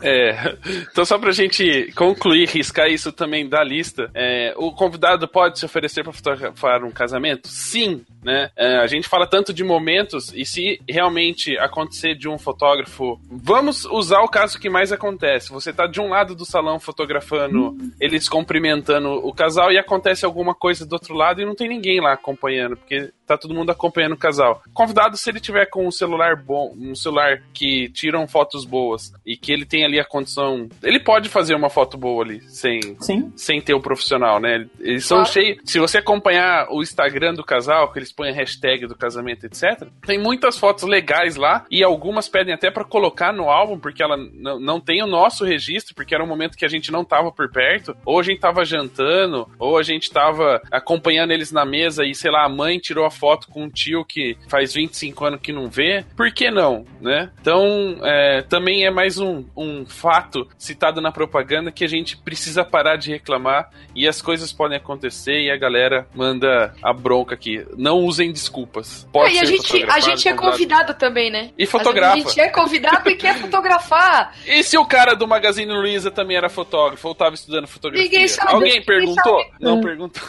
É, 0.03 0.55
então, 0.91 1.05
só 1.05 1.19
pra 1.19 1.33
gente 1.33 1.91
concluir, 1.97 2.49
riscar 2.49 2.89
isso 2.89 3.11
também 3.11 3.49
da 3.49 3.65
lista, 3.65 4.11
é, 4.19 4.55
o 4.57 4.73
convidado 4.73 5.29
pode 5.29 5.59
se 5.59 5.67
oferecer 5.67 6.03
para 6.03 6.11
fotografar 6.11 6.83
um 6.83 6.91
casamento? 6.91 7.49
Sim, 7.49 8.03
né? 8.25 8.51
É, 8.57 8.79
a 8.79 8.87
gente 8.87 9.07
fala 9.07 9.27
tanto 9.27 9.53
de 9.53 9.63
momentos, 9.63 10.33
e 10.35 10.47
se 10.47 10.81
realmente 10.89 11.59
acontecer 11.59 12.15
de 12.15 12.27
um 12.27 12.39
fotógrafo, 12.39 13.21
vamos 13.31 13.85
usar 13.85 14.23
o 14.23 14.29
caso 14.29 14.59
que 14.59 14.71
mais 14.71 14.91
acontece. 14.91 15.53
Você 15.53 15.71
tá 15.71 15.87
de 15.87 16.01
um 16.01 16.09
lado 16.09 16.35
do 16.35 16.47
salão 16.47 16.81
fotografando, 16.81 17.69
uhum. 17.69 17.93
eles 18.01 18.27
cumprimentando 18.27 19.11
o 19.11 19.35
casal, 19.35 19.71
e 19.71 19.77
acontece 19.77 20.25
alguma 20.25 20.55
coisa 20.55 20.87
do 20.87 20.95
outro 20.95 21.15
lado 21.15 21.43
e 21.43 21.45
não 21.45 21.55
tem 21.55 21.69
ninguém 21.69 22.01
lá 22.01 22.15
acompanhando, 22.15 22.75
porque 22.75 23.11
tá 23.27 23.37
todo 23.37 23.55
mundo 23.55 23.71
acompanhando 23.71 24.13
o 24.13 24.19
casal. 24.19 24.63
Convidado, 24.73 25.17
se 25.17 25.29
ele 25.29 25.41
tiver 25.41 25.67
com 25.67 25.87
um 25.87 25.91
celular 25.91 26.37
bom, 26.37 26.73
um 26.79 26.95
celular 26.95 27.43
que 27.53 27.91
tiram 27.91 28.27
fotos 28.27 28.65
boas 28.65 29.13
e 29.27 29.37
que 29.37 29.53
ele 29.53 29.67
tem 29.67 29.85
ali 29.85 29.99
a 29.99 30.05
condição. 30.05 30.69
Ele 30.83 31.01
pode 31.01 31.29
fazer 31.29 31.55
uma 31.55 31.69
foto 31.69 31.99
boa 31.99 32.25
ali, 32.25 32.41
sem, 32.49 32.81
Sim. 33.01 33.33
sem 33.37 33.61
ter 33.61 33.75
o 33.75 33.79
um 33.79 33.83
profissional, 34.07 34.41
né? 34.41 34.67
Eles 34.81 35.05
são 35.05 35.19
claro. 35.19 35.33
cheios. 35.33 35.59
Se 35.65 35.79
você 35.79 35.99
acompanhar 35.99 36.69
o 36.71 36.81
Instagram 36.81 37.35
do 37.35 37.45
casal, 37.45 37.93
que 37.93 37.99
eles 37.99 38.13
põem 38.13 38.31
a 38.31 38.35
hashtag 38.35 38.87
do 38.87 38.95
casamento, 38.95 39.45
etc., 39.45 39.89
tem 40.07 40.19
muitas 40.19 40.59
fotos 40.59 40.85
legais 40.85 41.37
lá 41.37 41.67
e 41.71 41.83
algumas 41.83 42.29
pedem 42.29 42.55
até 42.55 42.71
para 42.71 42.85
colocar 42.85 43.33
no 43.33 43.51
álbum, 43.51 43.79
porque 43.79 44.03
ela 44.03 44.17
não, 44.17 44.81
tem 44.81 45.03
o 45.03 45.07
nosso 45.07 45.45
registro, 45.45 45.95
porque 45.95 46.15
era 46.15 46.23
um 46.23 46.27
momento 46.27 46.57
que 46.57 46.65
a 46.65 46.69
gente 46.69 46.93
não 46.93 47.05
tava 47.05 47.33
por 47.33 47.51
perto, 47.51 47.97
ou 48.05 48.21
a 48.21 48.23
gente 48.23 48.41
tava 48.41 48.65
jantando, 48.65 49.49
ou 49.59 49.77
a 49.77 49.83
gente 49.83 50.11
tava 50.11 50.63
acompanhando 50.71 51.33
eles 51.33 51.51
na 51.51 51.65
mesa 51.65 52.05
e, 52.05 52.15
sei 52.15 52.31
lá, 52.31 52.45
a 52.45 52.49
mãe 52.49 52.79
tirou 52.79 53.05
a 53.05 53.11
foto 53.11 53.49
com 53.49 53.65
um 53.65 53.69
tio 53.69 54.05
que 54.05 54.37
faz 54.49 54.75
25 54.75 55.25
anos 55.25 55.41
que 55.41 55.53
não 55.53 55.69
vê, 55.69 56.05
por 56.17 56.33
que 56.33 56.51
não, 56.51 56.85
né? 57.01 57.31
Então, 57.41 57.99
é, 58.03 58.43
também 58.43 58.85
é 58.85 58.91
mais 58.91 59.19
um, 59.19 59.45
um 59.57 59.85
fato 59.87 60.49
citado 60.57 61.01
na 61.01 61.11
propaganda 61.11 61.73
que 61.73 61.85
a 61.85 61.89
gente 61.89 62.17
precisa 62.17 62.65
parar 62.65 62.97
de 62.97 63.11
reclamar 63.11 63.71
e 63.97 64.07
as 64.07 64.21
coisas 64.21 64.53
podem 64.53 64.77
acontecer 64.77 65.41
e 65.41 65.51
a 65.51 65.57
galera 65.57 66.07
manda 66.15 66.75
a 66.83 66.93
bronca 66.93 67.35
aqui. 67.35 67.67
Não 67.77 68.01
usem 68.01 68.31
desculpas. 68.31 69.09
Pode 69.11 69.33
é, 69.33 69.37
e 69.37 69.41
a 69.41 69.45
gente, 69.45 69.83
a 69.85 70.01
gente 70.01 70.29
é 70.29 70.35
convidado 70.35 70.95
também, 70.95 71.31
né? 71.31 71.51
E 71.57 71.65
fotografa. 71.65 72.15
A 72.15 72.19
gente 72.19 72.39
é 72.39 72.49
convidado 72.51 73.09
e 73.09 73.17
quer 73.17 73.37
fotografar. 73.41 74.35
E 74.47 74.63
se 74.63 74.77
o 74.77 74.85
cara 74.85 75.15
do 75.15 75.27
Magazine 75.27 75.73
Luiza 75.73 76.11
também 76.11 76.37
era 76.37 76.51
fotógrafo 76.51 77.09
ou 77.09 77.13
estava 77.13 77.35
estudando 77.35 77.67
fotografia? 77.67 78.05
Ninguém 78.05 78.29
sabe. 78.29 78.53
Alguém 78.53 78.83
perguntou? 78.85 79.45
Não 79.59 79.79
hum. 79.79 79.81
perguntou. 79.81 80.23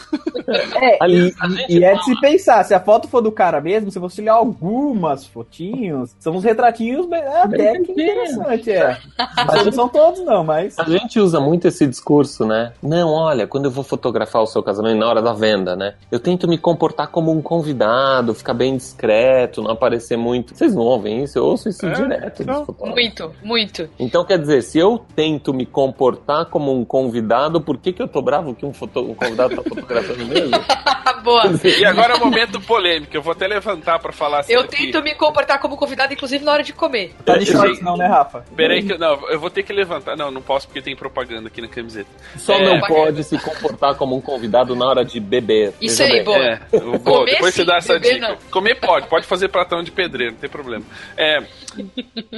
É, 0.80 0.98
e, 1.08 1.34
e 1.68 1.84
é 1.84 1.94
de 1.94 2.04
se 2.04 2.20
pensar, 2.20 2.64
se 2.64 2.72
a 2.72 2.80
foto 2.80 3.06
for 3.06 3.20
do 3.20 3.30
cara 3.30 3.60
mesmo, 3.60 3.90
se 3.90 3.98
você 3.98 4.22
olhar 4.22 4.34
algumas 4.34 5.26
fotinhos, 5.26 6.14
são 6.18 6.34
uns 6.34 6.44
retratinhos 6.44 7.10
é, 7.12 7.42
até 7.42 7.80
que 7.80 7.92
interessante, 7.92 8.70
é. 8.70 8.98
Mas 9.46 9.64
não 9.66 9.72
são 9.72 9.88
todos, 9.88 10.24
não, 10.24 10.42
mas. 10.42 10.78
A 10.78 10.84
gente 10.84 11.20
usa 11.20 11.38
muito 11.38 11.68
esse 11.68 11.86
discurso, 11.86 12.46
né? 12.46 12.72
Não, 12.82 13.10
olha, 13.10 13.46
quando 13.46 13.57
eu 13.66 13.70
vou 13.70 13.84
fotografar 13.84 14.42
o 14.42 14.46
seu 14.46 14.62
casamento 14.62 14.98
na 14.98 15.08
hora 15.08 15.22
da 15.22 15.32
venda, 15.32 15.76
né? 15.76 15.94
Eu 16.10 16.20
tento 16.20 16.48
me 16.48 16.58
comportar 16.58 17.08
como 17.08 17.32
um 17.32 17.42
convidado, 17.42 18.34
ficar 18.34 18.54
bem 18.54 18.76
discreto, 18.76 19.62
não 19.62 19.70
aparecer 19.70 20.16
muito. 20.16 20.54
Vocês 20.54 20.74
não 20.74 20.82
ouvem 20.82 21.24
isso? 21.24 21.38
Eu 21.38 21.44
ouço 21.44 21.68
isso 21.68 21.86
é, 21.86 21.92
direto. 21.92 22.42
Então... 22.42 22.66
Muito, 22.80 23.32
muito. 23.42 23.88
Então, 23.98 24.24
quer 24.24 24.38
dizer, 24.38 24.62
se 24.62 24.78
eu 24.78 25.04
tento 25.14 25.52
me 25.52 25.66
comportar 25.66 26.46
como 26.46 26.72
um 26.72 26.84
convidado, 26.84 27.60
por 27.60 27.78
que, 27.78 27.92
que 27.92 28.02
eu 28.02 28.08
tô 28.08 28.22
bravo 28.22 28.54
que 28.54 28.64
um, 28.64 28.72
foto... 28.72 29.00
um 29.00 29.14
convidado 29.14 29.56
tá 29.56 29.62
fotografando 29.62 30.24
mesmo? 30.24 30.58
Boa. 31.22 31.44
E 31.64 31.84
agora 31.84 32.14
é 32.14 32.16
o 32.16 32.20
momento 32.20 32.60
polêmico. 32.60 33.14
Eu 33.14 33.22
vou 33.22 33.32
até 33.32 33.46
levantar 33.46 33.98
para 33.98 34.12
falar 34.12 34.40
assim. 34.40 34.52
Eu 34.52 34.66
tento 34.66 35.02
me 35.02 35.14
comportar 35.14 35.60
como 35.60 35.76
convidado, 35.76 36.12
inclusive 36.12 36.44
na 36.44 36.52
hora 36.52 36.62
de 36.62 36.72
comer. 36.72 37.14
Tá 37.24 37.36
de 37.36 37.46
shorts 37.46 37.80
não, 37.80 37.96
né, 37.96 38.06
Rafa? 38.06 38.44
Peraí 38.56 38.82
que 38.82 38.96
não, 38.96 39.28
eu 39.28 39.38
vou 39.38 39.50
ter 39.50 39.62
que 39.62 39.72
levantar. 39.72 40.16
Não, 40.16 40.30
não 40.30 40.40
posso 40.40 40.66
porque 40.66 40.80
tem 40.80 40.96
propaganda 40.96 41.48
aqui 41.48 41.60
na 41.60 41.68
camiseta. 41.68 42.08
Só 42.36 42.54
é... 42.54 42.64
não 42.64 42.80
pode 42.80 43.22
se 43.24 43.38
comportar 43.50 43.94
como 43.96 44.16
um 44.16 44.20
convidado 44.20 44.74
na 44.76 44.86
hora 44.86 45.04
de 45.04 45.18
beber. 45.20 45.72
Isso 45.80 46.02
aí, 46.02 46.22
boa. 46.22 46.38
É, 46.38 46.56
Comer 47.04 47.32
depois 47.32 47.54
você 47.54 47.62
sim, 47.62 47.66
dá 47.66 47.76
essa 47.76 47.98
dica. 47.98 48.18
não. 48.28 48.36
Comer 48.50 48.74
pode, 48.76 49.06
pode 49.08 49.26
fazer 49.26 49.48
pratão 49.48 49.82
de 49.82 49.90
pedreiro, 49.90 50.32
não 50.32 50.40
tem 50.40 50.50
problema. 50.50 50.84
É, 51.16 51.38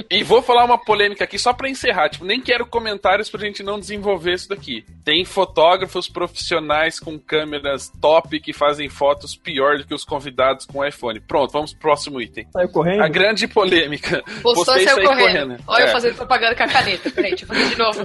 e 0.09 0.23
vou 0.23 0.41
falar 0.41 0.65
uma 0.65 0.77
polêmica 0.77 1.23
aqui 1.23 1.37
só 1.39 1.53
pra 1.53 1.69
encerrar. 1.69 2.09
Tipo, 2.09 2.25
nem 2.25 2.39
quero 2.41 2.65
comentários 2.65 3.29
pra 3.29 3.39
gente 3.39 3.63
não 3.63 3.79
desenvolver 3.79 4.33
isso 4.33 4.49
daqui. 4.49 4.83
Tem 5.03 5.23
fotógrafos 5.25 6.07
profissionais 6.07 6.99
com 6.99 7.17
câmeras 7.19 7.91
top 8.01 8.39
que 8.39 8.53
fazem 8.53 8.89
fotos 8.89 9.35
pior 9.35 9.77
do 9.77 9.85
que 9.85 9.93
os 9.93 10.03
convidados 10.05 10.65
com 10.65 10.85
iPhone. 10.85 11.19
Pronto, 11.19 11.51
vamos 11.51 11.71
pro 11.71 11.81
próximo 11.81 12.21
item. 12.21 12.47
Saiu 12.51 12.69
correndo? 12.69 13.03
A 13.03 13.07
grande 13.07 13.47
polêmica. 13.47 14.23
Postou 14.41 14.65
Você 14.75 14.81
e 14.81 14.85
saiu 14.85 14.95
sair 14.95 15.05
correndo. 15.07 15.57
Olha 15.67 15.83
É. 15.83 15.87
eu 15.87 15.91
fazendo 15.91 16.15
propaganda 16.15 16.55
com 16.55 16.63
a 16.63 16.67
caneta. 16.67 17.09
Peraí, 17.11 17.31
deixa 17.31 17.45
eu 17.45 17.47
fazer 17.47 17.69
de 17.69 17.77
novo. 17.77 18.01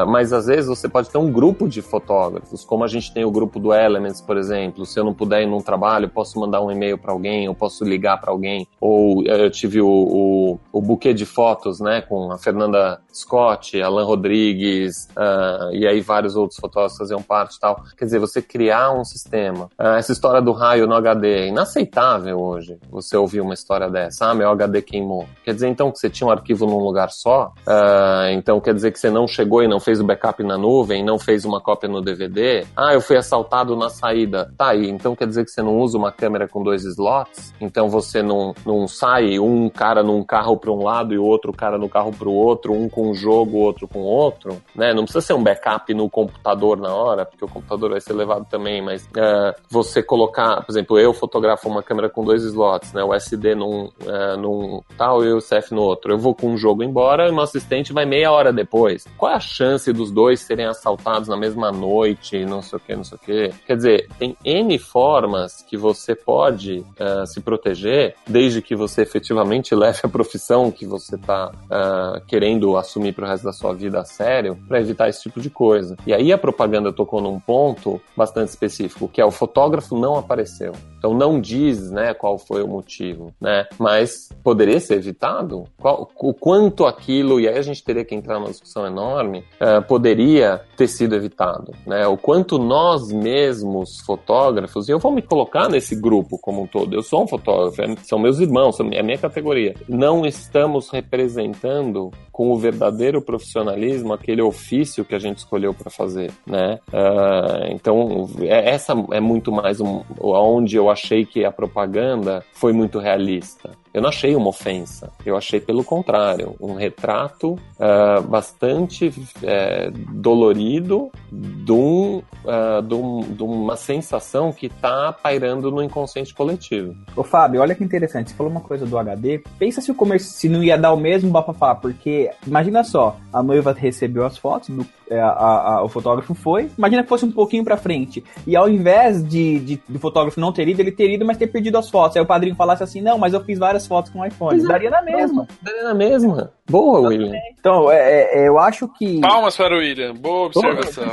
Mas 0.07 0.33
às 0.33 0.45
vezes 0.45 0.67
você 0.67 0.87
pode 0.87 1.09
ter 1.09 1.17
um 1.17 1.31
grupo 1.31 1.67
de 1.67 1.81
fotógrafos, 1.89 2.63
como 2.63 2.83
a 2.83 2.87
gente 2.87 3.13
tem 3.13 3.25
o 3.25 3.31
grupo 3.31 3.59
do 3.59 3.73
Elements, 3.73 4.21
por 4.21 4.37
exemplo. 4.37 4.85
Se 4.85 4.99
eu 4.99 5.03
não 5.03 5.13
puder 5.13 5.41
ir 5.41 5.47
num 5.47 5.61
trabalho, 5.61 6.09
posso 6.09 6.39
mandar 6.39 6.61
um 6.61 6.71
e-mail 6.71 6.97
para 6.97 7.11
alguém, 7.11 7.45
eu 7.45 7.55
posso 7.55 7.83
ligar 7.83 8.19
para 8.19 8.31
alguém. 8.31 8.67
Ou 8.79 9.23
eh, 9.25 9.45
eu 9.45 9.49
tive 9.49 9.81
o, 9.81 9.87
o, 9.87 10.59
o 10.71 10.81
buquê 10.81 11.13
de 11.13 11.25
fotos, 11.25 11.79
né, 11.79 12.01
com 12.01 12.31
a 12.31 12.37
Fernanda 12.37 13.01
Scott, 13.13 13.81
Alan 13.81 14.05
Rodrigues, 14.05 15.07
uh, 15.11 15.73
e 15.73 15.87
aí 15.87 16.01
vários 16.01 16.35
outros 16.35 16.59
fotógrafos 16.59 16.97
faziam 16.97 17.21
parte 17.21 17.55
e 17.55 17.59
tal. 17.59 17.83
Quer 17.97 18.05
dizer, 18.05 18.19
você 18.19 18.41
criar 18.41 18.91
um 18.91 19.03
sistema. 19.03 19.69
Uh, 19.79 19.95
essa 19.97 20.11
história 20.11 20.41
do 20.41 20.51
raio 20.51 20.87
no 20.87 20.95
HD 20.95 21.27
é 21.27 21.47
inaceitável 21.47 22.39
hoje. 22.39 22.77
Você 22.89 23.15
ouvir 23.15 23.41
uma 23.41 23.53
história 23.53 23.89
dessa. 23.89 24.29
Ah, 24.29 24.35
meu 24.35 24.49
HD 24.49 24.81
queimou. 24.81 25.25
Quer 25.43 25.53
dizer, 25.53 25.67
então, 25.67 25.91
que 25.91 25.99
você 25.99 26.09
tinha 26.09 26.27
um 26.27 26.31
arquivo 26.31 26.65
num 26.65 26.79
lugar 26.79 27.09
só, 27.11 27.53
uh, 27.67 28.29
então 28.31 28.59
quer 28.59 28.73
dizer 28.73 28.91
que 28.91 28.99
você 28.99 29.09
não 29.09 29.27
chegou 29.27 29.63
e 29.63 29.67
não 29.67 29.79
fez 29.79 29.99
o 29.99 30.03
backup 30.03 30.43
na 30.43 30.57
nuvem, 30.57 31.03
não 31.03 31.17
fez 31.17 31.45
uma 31.45 31.61
cópia 31.61 31.78
no 31.87 32.01
DVD. 32.01 32.65
Ah, 32.75 32.93
eu 32.93 33.01
fui 33.01 33.17
assaltado 33.17 33.75
na 33.75 33.89
saída. 33.89 34.51
Tá 34.57 34.69
aí, 34.69 34.89
então 34.89 35.15
quer 35.15 35.27
dizer 35.27 35.45
que 35.45 35.51
você 35.51 35.61
não 35.61 35.77
usa 35.77 35.97
uma 35.97 36.11
câmera 36.11 36.47
com 36.47 36.63
dois 36.63 36.83
slots? 36.83 37.53
Então 37.59 37.89
você 37.89 38.21
não, 38.21 38.53
não 38.65 38.87
sai 38.87 39.39
um 39.39 39.69
cara 39.69 40.03
num 40.03 40.23
carro 40.23 40.57
para 40.57 40.71
um 40.71 40.83
lado 40.83 41.13
e 41.13 41.17
o 41.17 41.23
outro 41.23 41.53
cara 41.53 41.77
no 41.77 41.89
carro 41.89 42.11
para 42.11 42.27
o 42.27 42.33
outro, 42.33 42.73
um 42.73 42.89
com 42.89 43.09
um 43.09 43.13
jogo, 43.13 43.57
outro 43.57 43.87
com 43.87 43.99
outro, 43.99 44.61
né? 44.75 44.93
Não 44.93 45.03
precisa 45.03 45.21
ser 45.21 45.33
um 45.33 45.43
backup 45.43 45.93
no 45.93 46.09
computador 46.09 46.77
na 46.77 46.93
hora, 46.93 47.25
porque 47.25 47.43
o 47.43 47.47
computador 47.47 47.91
vai 47.91 48.01
ser 48.01 48.13
levado 48.13 48.45
também, 48.49 48.81
mas 48.81 49.03
uh, 49.03 49.53
você 49.69 50.01
colocar, 50.01 50.63
por 50.63 50.71
exemplo, 50.71 50.99
eu 50.99 51.13
fotografo 51.13 51.67
uma 51.69 51.83
câmera 51.83 52.09
com 52.09 52.23
dois 52.23 52.43
slots, 52.43 52.93
né? 52.93 53.03
O 53.03 53.13
SD 53.13 53.55
num, 53.55 53.85
uh, 53.85 54.37
num 54.37 54.81
tal 54.97 55.23
e 55.23 55.33
o 55.33 55.39
CF 55.39 55.73
no 55.73 55.81
outro. 55.81 56.13
Eu 56.13 56.17
vou 56.17 56.33
com 56.33 56.47
um 56.47 56.57
jogo 56.57 56.83
embora 56.83 57.27
e 57.27 57.31
meu 57.31 57.43
assistente 57.43 57.93
vai 57.93 58.05
meia 58.05 58.31
hora 58.31 58.51
depois. 58.51 59.05
Qual 59.17 59.31
é 59.31 59.35
a 59.35 59.39
chance 59.39 59.91
dos 59.91 60.11
dois 60.11 60.41
serem 60.41 60.65
assaltados 60.65 61.27
na 61.27 61.37
mesma 61.37 61.68
noite, 61.71 62.45
não 62.45 62.61
sei 62.61 62.77
o 62.77 62.79
que, 62.79 62.95
não 62.95 63.03
sei 63.03 63.17
o 63.17 63.21
que? 63.21 63.49
Quer 63.65 63.75
dizer, 63.75 64.09
tem 64.17 64.35
N 64.43 64.77
formas 64.77 65.63
que 65.67 65.77
você 65.77 66.15
pode 66.15 66.79
uh, 66.79 67.25
se 67.25 67.41
proteger, 67.41 68.15
desde 68.27 68.61
que 68.61 68.75
você 68.75 69.01
efetivamente 69.01 69.73
leve 69.75 69.99
a 70.03 70.09
profissão 70.09 70.71
que 70.71 70.85
você 70.85 71.15
está 71.15 71.49
uh, 71.49 72.15
eh, 72.17 72.21
querendo 72.27 72.77
assumir 72.77 73.13
para 73.13 73.25
o 73.25 73.27
resto 73.27 73.43
da 73.43 73.53
sua 73.53 73.73
vida 73.73 73.99
a 73.99 74.05
sério, 74.05 74.57
para 74.67 74.79
evitar 74.79 75.09
esse 75.09 75.21
tipo 75.21 75.39
de 75.39 75.49
coisa. 75.49 75.95
E 76.05 76.13
aí 76.13 76.31
a 76.31 76.37
propaganda 76.37 76.91
tocou 76.91 77.21
num 77.21 77.39
ponto 77.39 78.01
bastante 78.15 78.49
específico, 78.49 79.07
que 79.07 79.21
é 79.21 79.25
o 79.25 79.31
fotógrafo 79.31 79.97
não 79.97 80.15
apareceu. 80.15 80.73
Então 80.97 81.13
não 81.13 81.39
diz, 81.39 81.89
né, 81.91 82.13
qual 82.13 82.37
foi 82.37 82.61
o 82.61 82.67
motivo, 82.67 83.33
né? 83.39 83.65
Mas 83.77 84.29
poderia 84.43 84.79
ser 84.79 84.95
evitado? 84.95 85.63
Qual, 85.79 86.09
o 86.15 86.33
quanto 86.33 86.85
aquilo, 86.85 87.39
e 87.39 87.47
aí 87.47 87.57
a 87.57 87.61
gente 87.61 87.83
teria 87.83 88.03
que 88.03 88.13
entrar 88.13 88.35
numa 88.35 88.49
discussão 88.49 88.85
enorme, 88.85 89.43
uh, 89.61 89.81
poderia 89.87 90.61
ter 90.75 90.87
sido 90.87 91.15
evitado, 91.15 91.58
né? 91.85 92.07
O 92.07 92.17
quanto 92.17 92.57
nós 92.57 93.11
mesmos, 93.11 93.99
fotógrafos, 94.01 94.87
e 94.87 94.91
eu 94.91 94.99
vou 94.99 95.11
me 95.11 95.21
colocar 95.21 95.69
nesse 95.69 95.95
grupo 95.95 96.37
como 96.37 96.63
um 96.63 96.67
todo, 96.67 96.95
eu 96.95 97.01
sou 97.01 97.23
um 97.23 97.27
fotógrafo, 97.27 97.81
é, 97.81 97.95
são 98.03 98.19
meus 98.19 98.39
irmãos, 98.39 98.79
é 98.79 99.03
minha 99.03 99.17
categoria, 99.17 99.75
não 99.87 100.25
estamos 100.25 100.89
representando 100.89 102.11
com 102.31 102.51
o 102.51 102.57
verdadeiro 102.57 103.21
profissionalismo 103.21 104.13
aquele 104.13 104.41
ofício 104.41 105.03
que 105.03 105.13
a 105.13 105.19
gente 105.19 105.39
escolheu 105.39 105.73
para 105.73 105.91
fazer, 105.91 106.31
né? 106.45 106.79
Uh, 106.87 107.73
então, 107.73 108.29
é, 108.41 108.69
essa 108.69 108.93
é 109.11 109.19
muito 109.19 109.51
mais 109.51 109.81
um, 109.81 110.03
onde 110.21 110.77
eu 110.77 110.89
achei 110.89 111.25
que 111.25 111.43
a 111.43 111.51
propaganda 111.51 112.43
foi 112.53 112.71
muito 112.71 112.97
realista. 112.97 113.71
Eu 113.99 114.03
não 114.03 114.09
achei 114.09 114.33
uma 114.33 114.47
ofensa, 114.47 115.11
eu 115.25 115.35
achei 115.35 115.59
pelo 115.59 115.83
contrário, 115.83 116.55
um 116.57 116.73
retrato 116.73 117.55
uh, 117.55 118.21
bastante 118.25 119.09
uh, 119.09 119.91
dolorido 120.13 121.11
de, 121.29 121.73
um, 121.73 122.19
uh, 122.45 122.81
de, 122.81 122.93
um, 122.93 123.19
de, 123.19 123.43
uma 123.43 123.75
sensação 123.75 124.53
que 124.53 124.67
está 124.67 125.11
pairando 125.11 125.69
no 125.69 125.83
inconsciente 125.83 126.33
coletivo. 126.33 126.95
Ô 127.13 127.25
Fábio, 127.25 127.59
olha 127.59 127.75
que 127.75 127.83
interessante, 127.83 128.29
você 128.29 128.37
falou 128.37 128.49
uma 128.49 128.61
coisa 128.61 128.85
do 128.85 128.97
HD, 128.97 129.43
pensa 129.59 129.81
se 129.81 129.91
o 129.91 129.95
comércio 129.95 130.31
se 130.31 130.47
não 130.47 130.63
ia 130.63 130.77
dar 130.77 130.93
o 130.93 130.97
mesmo 130.97 131.29
bafafá, 131.29 131.75
porque 131.75 132.31
imagina 132.47 132.85
só, 132.85 133.17
a 133.33 133.43
noiva 133.43 133.73
recebeu 133.73 134.25
as 134.25 134.37
fotos 134.37 134.69
do 134.69 134.85
é, 135.09 135.19
a, 135.19 135.29
a, 135.29 135.83
o 135.83 135.89
fotógrafo 135.89 136.33
foi. 136.35 136.69
Imagina 136.77 137.03
que 137.03 137.09
fosse 137.09 137.25
um 137.25 137.31
pouquinho 137.31 137.63
pra 137.63 137.77
frente. 137.77 138.23
E 138.45 138.55
ao 138.55 138.69
invés 138.69 139.23
de, 139.27 139.59
de, 139.59 139.81
do 139.87 139.99
fotógrafo 139.99 140.39
não 140.39 140.53
ter 140.53 140.67
ido, 140.67 140.81
ele 140.81 140.91
ter 140.91 141.09
ido, 141.09 141.25
mas 141.25 141.37
ter 141.37 141.47
perdido 141.47 141.77
as 141.77 141.89
fotos. 141.89 142.15
Aí 142.15 142.23
o 142.23 142.27
padrinho 142.27 142.55
falasse 142.55 142.83
assim: 142.83 143.01
não, 143.01 143.17
mas 143.17 143.33
eu 143.33 143.43
fiz 143.43 143.57
várias 143.57 143.87
fotos 143.87 144.11
com 144.11 144.19
o 144.19 144.25
iPhone. 144.25 144.57
Exato. 144.57 144.71
Daria 144.71 144.89
na 144.89 145.01
mesma. 145.01 145.47
Daria 145.61 145.83
na 145.83 145.93
mesma. 145.93 146.51
Boa, 146.69 147.09
William. 147.09 147.33
Então, 147.59 147.91
é, 147.91 148.43
é, 148.43 148.47
eu 148.47 148.59
acho 148.59 148.87
que. 148.87 149.19
Palmas 149.19 149.57
para 149.57 149.75
o 149.75 149.79
William. 149.79 150.13
Boa 150.13 150.45
observação. 150.45 151.05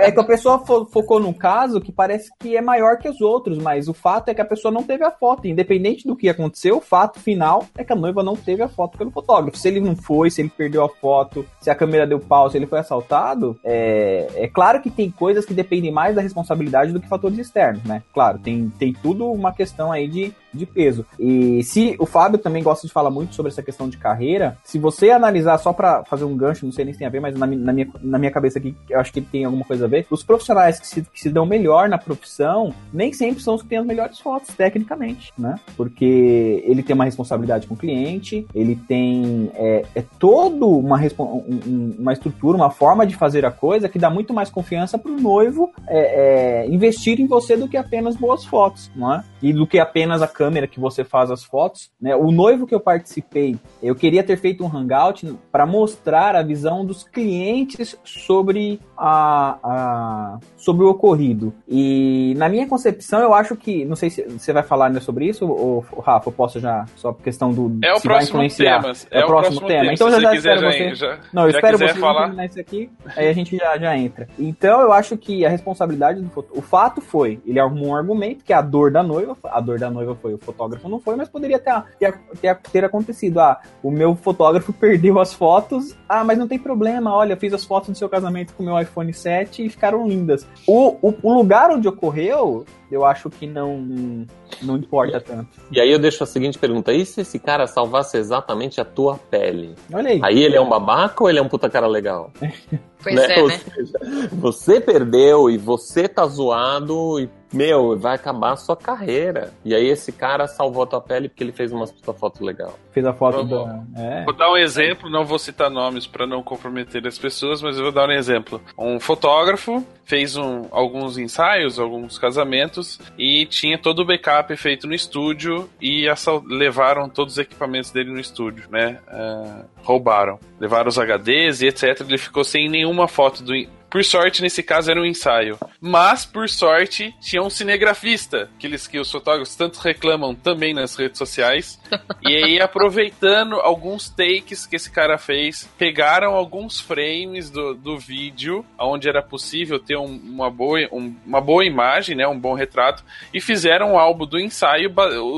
é 0.00 0.10
que 0.10 0.20
a 0.20 0.24
pessoa 0.24 0.58
fo 0.58 0.84
focou 0.86 1.20
num 1.20 1.32
caso 1.32 1.80
que 1.80 1.92
parece 1.92 2.30
que 2.40 2.56
é 2.56 2.60
maior 2.60 2.98
que 2.98 3.08
os 3.08 3.20
outros, 3.20 3.58
mas 3.58 3.88
o 3.88 3.94
fato 3.94 4.28
é 4.28 4.34
que 4.34 4.40
a 4.40 4.44
pessoa 4.44 4.72
não 4.72 4.82
teve 4.82 5.04
a 5.04 5.10
foto. 5.10 5.46
Independente 5.46 6.06
do 6.06 6.16
que 6.16 6.28
aconteceu, 6.28 6.78
o 6.78 6.80
fato 6.80 7.20
final 7.20 7.64
é 7.76 7.84
que 7.84 7.92
a 7.92 7.96
noiva 7.96 8.22
não 8.22 8.34
teve 8.34 8.62
a 8.62 8.68
foto 8.68 8.98
pelo 8.98 9.10
fotógrafo. 9.10 9.56
Se 9.56 9.68
ele 9.68 9.80
não 9.80 9.94
foi, 9.94 10.30
se 10.30 10.40
ele 10.40 10.50
perdeu 10.56 10.84
a 10.84 10.88
foto, 10.88 11.46
se 11.60 11.70
a 11.70 11.74
câmera 11.74 12.06
deu 12.06 12.18
pau, 12.18 12.39
se 12.48 12.56
ele 12.56 12.66
foi 12.66 12.78
assaltado, 12.78 13.58
é, 13.64 14.28
é 14.34 14.48
claro 14.48 14.80
que 14.80 14.90
tem 14.90 15.10
coisas 15.10 15.44
que 15.44 15.52
dependem 15.52 15.90
mais 15.90 16.14
da 16.14 16.22
responsabilidade 16.22 16.92
do 16.92 17.00
que 17.00 17.08
fatores 17.08 17.38
externos, 17.38 17.82
né? 17.84 18.02
Claro, 18.12 18.38
tem, 18.38 18.70
tem 18.78 18.92
tudo 18.92 19.30
uma 19.30 19.52
questão 19.52 19.90
aí 19.90 20.08
de 20.08 20.32
de 20.52 20.66
peso. 20.66 21.04
E 21.18 21.62
se 21.64 21.96
o 21.98 22.06
Fábio 22.06 22.38
também 22.38 22.62
gosta 22.62 22.86
de 22.86 22.92
falar 22.92 23.10
muito 23.10 23.34
sobre 23.34 23.50
essa 23.50 23.62
questão 23.62 23.88
de 23.88 23.96
carreira, 23.96 24.56
se 24.64 24.78
você 24.78 25.10
analisar 25.10 25.58
só 25.58 25.72
para 25.72 26.04
fazer 26.04 26.24
um 26.24 26.36
gancho, 26.36 26.64
não 26.64 26.72
sei 26.72 26.84
nem 26.84 26.94
se 26.94 26.98
tem 26.98 27.06
a 27.06 27.10
ver, 27.10 27.20
mas 27.20 27.36
na, 27.36 27.46
na, 27.46 27.72
minha, 27.72 27.88
na 28.00 28.18
minha 28.18 28.30
cabeça 28.30 28.58
aqui, 28.58 28.74
eu 28.88 28.98
acho 29.00 29.12
que 29.12 29.20
tem 29.20 29.44
alguma 29.44 29.64
coisa 29.64 29.84
a 29.84 29.88
ver, 29.88 30.06
os 30.10 30.22
profissionais 30.22 30.78
que 30.78 30.86
se, 30.86 31.02
que 31.02 31.20
se 31.20 31.30
dão 31.30 31.46
melhor 31.46 31.88
na 31.88 31.98
profissão, 31.98 32.74
nem 32.92 33.12
sempre 33.12 33.42
são 33.42 33.54
os 33.54 33.62
que 33.62 33.68
têm 33.68 33.78
as 33.78 33.86
melhores 33.86 34.18
fotos, 34.18 34.54
tecnicamente, 34.54 35.32
né? 35.38 35.58
Porque 35.76 36.62
ele 36.66 36.82
tem 36.82 36.94
uma 36.94 37.04
responsabilidade 37.04 37.66
com 37.66 37.74
o 37.74 37.76
cliente, 37.76 38.46
ele 38.54 38.76
tem 38.76 39.50
é, 39.54 39.84
é 39.94 40.04
todo 40.18 40.68
uma, 40.68 41.00
um, 41.18 41.94
uma 41.98 42.12
estrutura, 42.12 42.56
uma 42.56 42.70
forma 42.70 43.06
de 43.06 43.14
fazer 43.16 43.44
a 43.44 43.50
coisa 43.50 43.88
que 43.88 43.98
dá 43.98 44.10
muito 44.10 44.32
mais 44.32 44.50
confiança 44.50 44.98
para 44.98 45.10
o 45.10 45.20
noivo 45.20 45.72
é, 45.86 46.64
é, 46.64 46.68
investir 46.68 47.20
em 47.20 47.26
você 47.26 47.56
do 47.56 47.68
que 47.68 47.76
apenas 47.76 48.16
boas 48.16 48.44
fotos, 48.44 48.90
não 48.94 49.14
é? 49.14 49.24
E 49.42 49.52
do 49.52 49.66
que 49.66 49.78
apenas 49.78 50.22
a 50.22 50.28
câmera 50.40 50.66
que 50.66 50.80
você 50.80 51.04
faz 51.04 51.30
as 51.30 51.44
fotos, 51.44 51.90
né? 52.00 52.16
O 52.16 52.30
noivo 52.30 52.66
que 52.66 52.74
eu 52.74 52.80
participei, 52.80 53.58
eu 53.82 53.94
queria 53.94 54.24
ter 54.24 54.38
feito 54.38 54.64
um 54.64 54.74
hangout 54.74 55.30
para 55.52 55.66
mostrar 55.66 56.34
a 56.34 56.42
visão 56.42 56.82
dos 56.82 57.04
clientes 57.04 57.94
sobre 58.02 58.80
a, 58.96 59.58
a, 59.62 60.38
sobre 60.56 60.84
o 60.84 60.88
ocorrido. 60.88 61.52
E 61.68 62.32
na 62.38 62.48
minha 62.48 62.66
concepção, 62.66 63.20
eu 63.20 63.34
acho 63.34 63.54
que, 63.54 63.84
não 63.84 63.94
sei 63.94 64.08
se 64.08 64.22
você 64.22 64.50
vai 64.50 64.62
falar 64.62 64.88
né, 64.88 64.98
sobre 64.98 65.26
isso, 65.26 65.46
ou, 65.46 65.84
Rafa, 66.02 66.30
eu 66.30 66.32
posso 66.32 66.58
já, 66.58 66.86
só 66.96 67.12
por 67.12 67.22
questão 67.22 67.52
do. 67.52 67.78
É 67.84 67.92
o 67.92 68.00
próximo 68.00 68.48
tema. 68.48 68.92
É, 69.10 69.20
é, 69.20 69.24
o 69.24 69.26
próximo, 69.26 69.60
tema. 69.60 69.80
tema. 69.80 69.92
Então 69.92 70.08
se 70.08 70.16
eu 70.16 70.20
já, 70.22 70.34
espero 70.34 70.60
já, 70.60 70.70
você. 70.70 70.94
Já, 70.94 71.18
não, 71.34 71.42
eu 71.42 71.50
espero 71.50 71.76
você 71.76 71.94
falar. 71.94 72.22
terminar 72.22 72.46
isso 72.46 72.60
aqui, 72.60 72.90
aí 73.14 73.28
a 73.28 73.32
gente 73.34 73.58
já, 73.58 73.76
já 73.76 73.94
entra. 73.94 74.26
Então 74.38 74.80
eu 74.80 74.90
acho 74.90 75.18
que 75.18 75.44
a 75.44 75.50
responsabilidade 75.50 76.22
do. 76.22 76.30
O 76.52 76.62
fato 76.62 77.02
foi, 77.02 77.38
ele 77.46 77.60
arrumou 77.60 77.88
um 77.88 77.96
argumento 77.96 78.42
que 78.42 78.54
é 78.54 78.56
a 78.56 78.62
dor 78.62 78.90
da 78.90 79.02
noiva. 79.02 79.36
A 79.44 79.60
dor 79.60 79.78
da 79.78 79.90
noiva 79.90 80.14
foi, 80.14 80.29
o 80.34 80.38
fotógrafo 80.38 80.88
não 80.88 81.00
foi, 81.00 81.16
mas 81.16 81.28
poderia 81.28 81.58
ter, 81.58 81.82
ter, 81.98 82.18
ter, 82.40 82.56
ter 82.56 82.84
acontecido. 82.84 83.40
Ah, 83.40 83.60
o 83.82 83.90
meu 83.90 84.14
fotógrafo 84.14 84.72
perdeu 84.74 85.18
as 85.18 85.32
fotos. 85.32 85.96
Ah, 86.08 86.24
mas 86.24 86.38
não 86.38 86.48
tem 86.48 86.58
problema, 86.58 87.14
olha, 87.14 87.36
fiz 87.36 87.52
as 87.52 87.64
fotos 87.64 87.90
do 87.90 87.96
seu 87.96 88.08
casamento 88.08 88.54
com 88.54 88.62
o 88.62 88.66
meu 88.66 88.80
iPhone 88.80 89.12
7 89.12 89.66
e 89.66 89.70
ficaram 89.70 90.06
lindas. 90.06 90.46
O, 90.66 90.96
o, 91.02 91.14
o 91.22 91.34
lugar 91.34 91.70
onde 91.70 91.88
ocorreu, 91.88 92.64
eu 92.90 93.04
acho 93.04 93.30
que 93.30 93.46
não, 93.46 94.26
não 94.62 94.76
importa 94.76 95.20
tanto. 95.20 95.48
E 95.70 95.80
aí 95.80 95.90
eu 95.90 95.98
deixo 95.98 96.22
a 96.22 96.26
seguinte 96.26 96.58
pergunta: 96.58 96.92
e 96.92 97.04
se 97.04 97.20
esse 97.20 97.38
cara 97.38 97.66
salvasse 97.66 98.16
exatamente 98.16 98.80
a 98.80 98.84
tua 98.84 99.16
pele? 99.30 99.74
Olha 99.92 100.10
aí. 100.10 100.20
Aí 100.22 100.42
ele 100.42 100.56
é 100.56 100.60
um 100.60 100.68
babaca 100.68 101.22
ou 101.22 101.30
ele 101.30 101.38
é 101.38 101.42
um 101.42 101.48
puta 101.48 101.68
cara 101.68 101.86
legal? 101.86 102.32
Pois 103.02 103.16
né? 103.16 103.34
é, 103.34 103.42
Ou 103.42 103.48
né? 103.48 103.58
seja, 103.58 103.98
você 104.32 104.80
perdeu 104.80 105.50
e 105.50 105.56
você 105.56 106.06
tá 106.06 106.26
zoado 106.26 107.18
e, 107.18 107.28
meu, 107.52 107.98
vai 107.98 108.14
acabar 108.14 108.52
a 108.52 108.56
sua 108.56 108.76
carreira. 108.76 109.52
E 109.64 109.74
aí 109.74 109.88
esse 109.88 110.12
cara 110.12 110.46
salvou 110.46 110.82
a 110.82 110.86
tua 110.86 111.00
pele 111.00 111.28
porque 111.28 111.42
ele 111.42 111.52
fez 111.52 111.72
umas 111.72 111.90
puta 111.90 112.12
foto 112.12 112.44
legal. 112.44 112.78
Fez 112.92 113.04
a 113.06 113.12
foto 113.12 113.44
da. 113.44 113.82
É. 113.96 114.24
Vou 114.24 114.34
dar 114.34 114.52
um 114.52 114.56
exemplo, 114.56 115.10
não 115.10 115.24
vou 115.24 115.38
citar 115.38 115.70
nomes 115.70 116.06
para 116.06 116.26
não 116.26 116.42
comprometer 116.42 117.06
as 117.06 117.18
pessoas, 117.18 117.62
mas 117.62 117.76
eu 117.76 117.84
vou 117.84 117.92
dar 117.92 118.08
um 118.08 118.12
exemplo. 118.12 118.60
Um 118.78 119.00
fotógrafo 119.00 119.84
fez 120.04 120.36
um, 120.36 120.66
alguns 120.70 121.16
ensaios, 121.18 121.78
alguns 121.78 122.18
casamentos 122.18 123.00
e 123.16 123.46
tinha 123.46 123.78
todo 123.78 124.00
o 124.00 124.04
backup 124.04 124.39
feito 124.56 124.86
no 124.86 124.94
estúdio 124.94 125.68
e 125.80 126.06
levaram 126.46 127.08
todos 127.08 127.34
os 127.34 127.38
equipamentos 127.38 127.90
dele 127.90 128.10
no 128.10 128.20
estúdio, 128.20 128.64
né? 128.70 128.98
Ah, 129.08 129.64
roubaram. 129.82 130.38
Levaram 130.58 130.88
os 130.88 130.98
HDs 130.98 131.62
e 131.62 131.66
etc. 131.68 132.00
Ele 132.00 132.18
ficou 132.18 132.44
sem 132.44 132.68
nenhuma 132.68 133.08
foto 133.08 133.42
do. 133.42 133.54
Por 133.90 134.04
sorte, 134.04 134.40
nesse 134.40 134.62
caso, 134.62 134.90
era 134.90 135.00
um 135.00 135.04
ensaio. 135.04 135.58
Mas, 135.80 136.24
por 136.24 136.48
sorte, 136.48 137.14
tinha 137.20 137.42
um 137.42 137.50
cinegrafista, 137.50 138.48
aqueles 138.56 138.86
que 138.86 138.98
os 138.98 139.10
fotógrafos 139.10 139.56
tanto 139.56 139.78
reclamam 139.80 140.34
também 140.34 140.72
nas 140.72 140.94
redes 140.94 141.18
sociais. 141.18 141.80
e 142.22 142.36
aí, 142.36 142.60
aproveitando 142.60 143.54
alguns 143.56 144.08
takes 144.08 144.66
que 144.66 144.76
esse 144.76 144.90
cara 144.90 145.18
fez, 145.18 145.68
pegaram 145.78 146.34
alguns 146.34 146.80
frames 146.80 147.50
do, 147.50 147.74
do 147.74 147.98
vídeo, 147.98 148.64
onde 148.78 149.08
era 149.08 149.22
possível 149.22 149.78
ter 149.78 149.96
um- 149.96 150.04
uma, 150.22 150.50
boa, 150.50 150.78
um- 150.92 151.14
uma 151.26 151.40
boa 151.40 151.64
imagem, 151.64 152.14
né, 152.16 152.26
um 152.28 152.38
bom 152.38 152.54
retrato, 152.54 153.02
e 153.34 153.40
fizeram 153.40 153.94
um 153.94 153.98
álbum 153.98 154.26
do 154.26 154.38
ensaio 154.38 154.92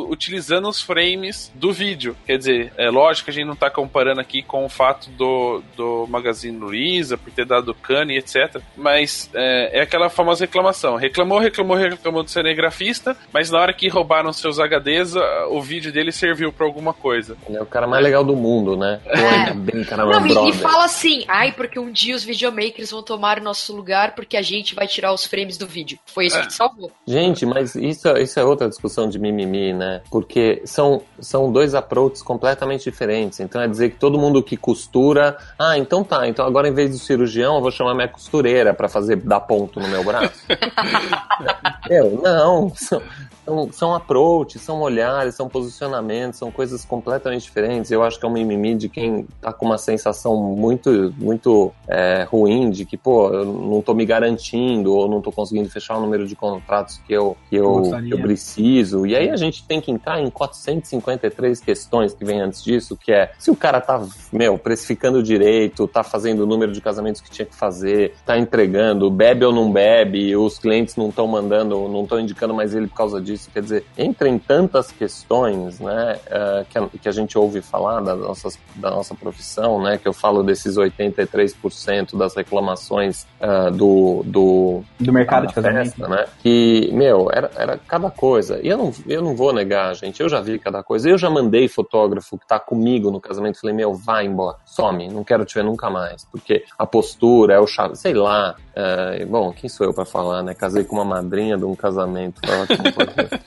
utilizando 0.08 0.68
os 0.68 0.82
frames 0.82 1.50
do 1.54 1.72
vídeo. 1.72 2.16
Quer 2.26 2.38
dizer, 2.38 2.72
é 2.76 2.90
lógico 2.90 3.26
que 3.26 3.30
a 3.30 3.34
gente 3.34 3.46
não 3.46 3.54
está 3.54 3.70
comparando 3.70 4.20
aqui 4.20 4.42
com 4.42 4.64
o 4.64 4.68
fato 4.68 5.08
do, 5.10 5.62
do 5.76 6.06
Magazine 6.08 6.58
Luiza, 6.58 7.16
por 7.16 7.32
ter 7.32 7.44
dado 7.46 7.74
cane, 7.74 8.16
etc. 8.18 8.41
Mas 8.76 9.30
é, 9.34 9.78
é 9.78 9.82
aquela 9.82 10.08
famosa 10.08 10.44
reclamação. 10.44 10.96
Reclamou, 10.96 11.38
reclamou, 11.38 11.76
reclamou 11.76 12.22
do 12.22 12.30
cinegrafista, 12.30 13.16
mas 13.32 13.50
na 13.50 13.58
hora 13.58 13.72
que 13.72 13.88
roubaram 13.88 14.32
seus 14.32 14.58
HDs, 14.58 15.14
o 15.50 15.60
vídeo 15.60 15.92
dele 15.92 16.12
serviu 16.12 16.52
para 16.52 16.66
alguma 16.66 16.92
coisa. 16.92 17.36
Ele 17.48 17.58
é 17.58 17.62
o 17.62 17.66
cara 17.66 17.86
mais 17.86 18.02
legal 18.02 18.24
do 18.24 18.36
mundo, 18.36 18.76
né? 18.76 19.00
Pô, 19.04 19.26
ainda 19.26 19.54
bem, 19.54 19.84
cara, 19.84 20.04
Não, 20.04 20.26
e, 20.26 20.50
e 20.50 20.52
fala 20.52 20.84
assim, 20.84 21.24
ai, 21.28 21.52
porque 21.52 21.78
um 21.78 21.90
dia 21.90 22.14
os 22.14 22.24
videomakers 22.24 22.90
vão 22.90 23.02
tomar 23.02 23.38
o 23.38 23.42
nosso 23.42 23.74
lugar 23.74 24.14
porque 24.14 24.36
a 24.36 24.42
gente 24.42 24.74
vai 24.74 24.86
tirar 24.86 25.12
os 25.12 25.24
frames 25.24 25.56
do 25.56 25.66
vídeo. 25.66 25.98
Foi 26.06 26.26
isso 26.26 26.40
que 26.40 26.48
te 26.48 26.54
salvou. 26.54 26.90
Gente, 27.06 27.44
mas 27.46 27.74
isso, 27.74 28.08
isso 28.16 28.40
é 28.40 28.44
outra 28.44 28.68
discussão 28.68 29.08
de 29.08 29.18
mimimi, 29.18 29.72
né? 29.72 30.02
Porque 30.10 30.62
são, 30.64 31.02
são 31.20 31.50
dois 31.50 31.74
approaches 31.74 32.22
completamente 32.22 32.84
diferentes. 32.84 33.40
Então 33.40 33.60
é 33.60 33.68
dizer 33.68 33.90
que 33.90 33.98
todo 33.98 34.18
mundo 34.18 34.42
que 34.42 34.56
costura, 34.56 35.36
ah, 35.58 35.76
então 35.78 36.04
tá, 36.04 36.26
então 36.28 36.44
agora 36.46 36.68
em 36.68 36.74
vez 36.74 36.90
do 36.90 36.98
cirurgião 36.98 37.56
eu 37.56 37.60
vou 37.60 37.70
chamar 37.70 37.94
minha 37.94 38.08
costureira 38.32 38.72
pra 38.72 38.88
fazer 38.88 39.16
dar 39.16 39.40
ponto 39.40 39.78
no 39.78 39.88
meu 39.88 40.02
braço. 40.02 40.42
Eu, 41.90 42.18
não, 42.22 42.72
são, 42.74 43.02
são, 43.44 43.72
são 43.72 43.94
approaches, 43.94 44.62
são 44.62 44.80
olhares, 44.80 45.34
são 45.34 45.48
posicionamentos, 45.48 46.38
são 46.38 46.50
coisas 46.50 46.84
completamente 46.84 47.42
diferentes. 47.42 47.90
Eu 47.90 48.02
acho 48.02 48.18
que 48.18 48.24
é 48.24 48.28
um 48.28 48.32
mimimi 48.32 48.74
de 48.74 48.88
quem 48.88 49.26
tá 49.40 49.52
com 49.52 49.66
uma 49.66 49.78
sensação 49.78 50.36
muito, 50.36 51.12
muito 51.18 51.72
é, 51.88 52.22
ruim 52.30 52.70
de 52.70 52.84
que, 52.84 52.96
pô, 52.96 53.28
eu 53.30 53.44
não 53.44 53.82
tô 53.82 53.94
me 53.94 54.06
garantindo 54.06 54.94
ou 54.94 55.08
não 55.08 55.20
tô 55.20 55.32
conseguindo 55.32 55.68
fechar 55.68 55.98
o 55.98 56.00
número 56.00 56.26
de 56.26 56.36
contratos 56.36 57.00
que 57.06 57.12
eu, 57.12 57.36
que 57.50 57.56
eu, 57.56 57.82
que 57.82 58.14
eu 58.14 58.20
preciso. 58.20 59.06
E 59.06 59.16
aí 59.16 59.28
a 59.28 59.36
gente 59.36 59.64
tem 59.66 59.80
que 59.80 59.90
entrar 59.90 60.20
em 60.20 60.30
453 60.30 61.60
questões 61.60 62.14
que 62.14 62.24
vem 62.24 62.40
antes 62.40 62.62
disso, 62.62 62.96
que 62.96 63.12
é 63.12 63.32
se 63.38 63.50
o 63.50 63.56
cara 63.56 63.80
tá, 63.80 64.02
meu, 64.32 64.56
precificando 64.56 65.22
direito, 65.22 65.88
tá 65.88 66.04
fazendo 66.04 66.44
o 66.44 66.46
número 66.46 66.72
de 66.72 66.80
casamentos 66.80 67.20
que 67.20 67.30
tinha 67.30 67.44
que 67.44 67.54
fazer, 67.54 68.14
tá 68.24 68.38
entregando, 68.38 69.10
bebe 69.10 69.44
ou 69.44 69.52
não 69.52 69.70
bebe, 69.70 70.36
os 70.36 70.58
clientes 70.58 70.96
não 70.96 71.08
estão 71.08 71.26
mandando, 71.26 71.88
não 71.88 72.02
estão 72.02 72.20
indicando 72.20 72.54
mais 72.54 72.74
ele 72.74 72.86
por 72.86 72.96
causa 72.96 73.20
disso. 73.20 73.50
Quer 73.52 73.62
dizer, 73.62 73.84
entra 73.96 74.28
em 74.28 74.38
tantas 74.38 74.90
questões, 74.92 75.80
né, 75.80 76.18
eh, 76.26 76.64
que, 76.68 76.78
a, 76.78 76.88
que 76.88 77.08
a 77.08 77.12
gente 77.12 77.36
ouve 77.36 77.60
falar 77.60 78.00
da, 78.00 78.14
nossas, 78.14 78.58
da 78.76 78.90
nossa 78.90 79.14
profissão, 79.14 79.82
né, 79.82 79.98
que 79.98 80.06
eu 80.06 80.12
falo 80.12 80.42
desses 80.42 80.76
83% 80.76 82.16
das 82.16 82.34
reclamações 82.34 83.26
ah, 83.40 83.70
do, 83.70 84.22
do, 84.24 84.82
Do 85.00 85.12
mercado 85.12 85.48
de 85.48 85.54
casamento. 85.54 85.86
festa, 85.86 86.08
né? 86.08 86.26
Que, 86.40 86.90
meu, 86.92 87.28
era, 87.32 87.50
era 87.56 87.76
cada 87.76 88.10
coisa. 88.10 88.60
E 88.62 88.68
eu 88.68 88.78
não, 88.78 88.92
eu 89.08 89.20
não 89.20 89.34
vou 89.34 89.52
negar, 89.52 89.94
gente. 89.94 90.20
Eu 90.20 90.28
já 90.28 90.40
vi 90.40 90.58
cada 90.58 90.82
coisa. 90.82 91.08
Eu 91.08 91.18
já 91.18 91.28
mandei 91.28 91.66
fotógrafo 91.68 92.38
que 92.38 92.46
tá 92.46 92.58
comigo 92.58 93.10
no 93.10 93.20
casamento. 93.20 93.60
Falei, 93.60 93.74
meu, 93.74 93.94
vai 93.94 94.26
embora. 94.26 94.58
Some. 94.64 95.08
Não 95.08 95.24
quero 95.24 95.44
te 95.44 95.54
ver 95.54 95.64
nunca 95.64 95.90
mais. 95.90 96.24
Porque 96.24 96.64
a 96.78 96.86
postura 96.86 97.54
é 97.54 97.58
o 97.58 97.66
chave. 97.66 97.96
Sei 98.12 98.20
lá. 98.20 98.54
É, 98.74 99.24
bom, 99.24 99.50
quem 99.52 99.70
sou 99.70 99.86
eu 99.86 99.94
pra 99.94 100.04
falar, 100.04 100.42
né? 100.42 100.52
Casei 100.54 100.84
com 100.84 100.96
uma 100.96 101.04
madrinha 101.04 101.56
de 101.56 101.64
um 101.64 101.74
casamento. 101.74 102.40
Pode- 102.42 102.72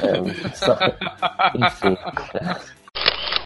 É, 0.00 0.54
sabe? 0.54 0.94
Enfim. 1.56 1.96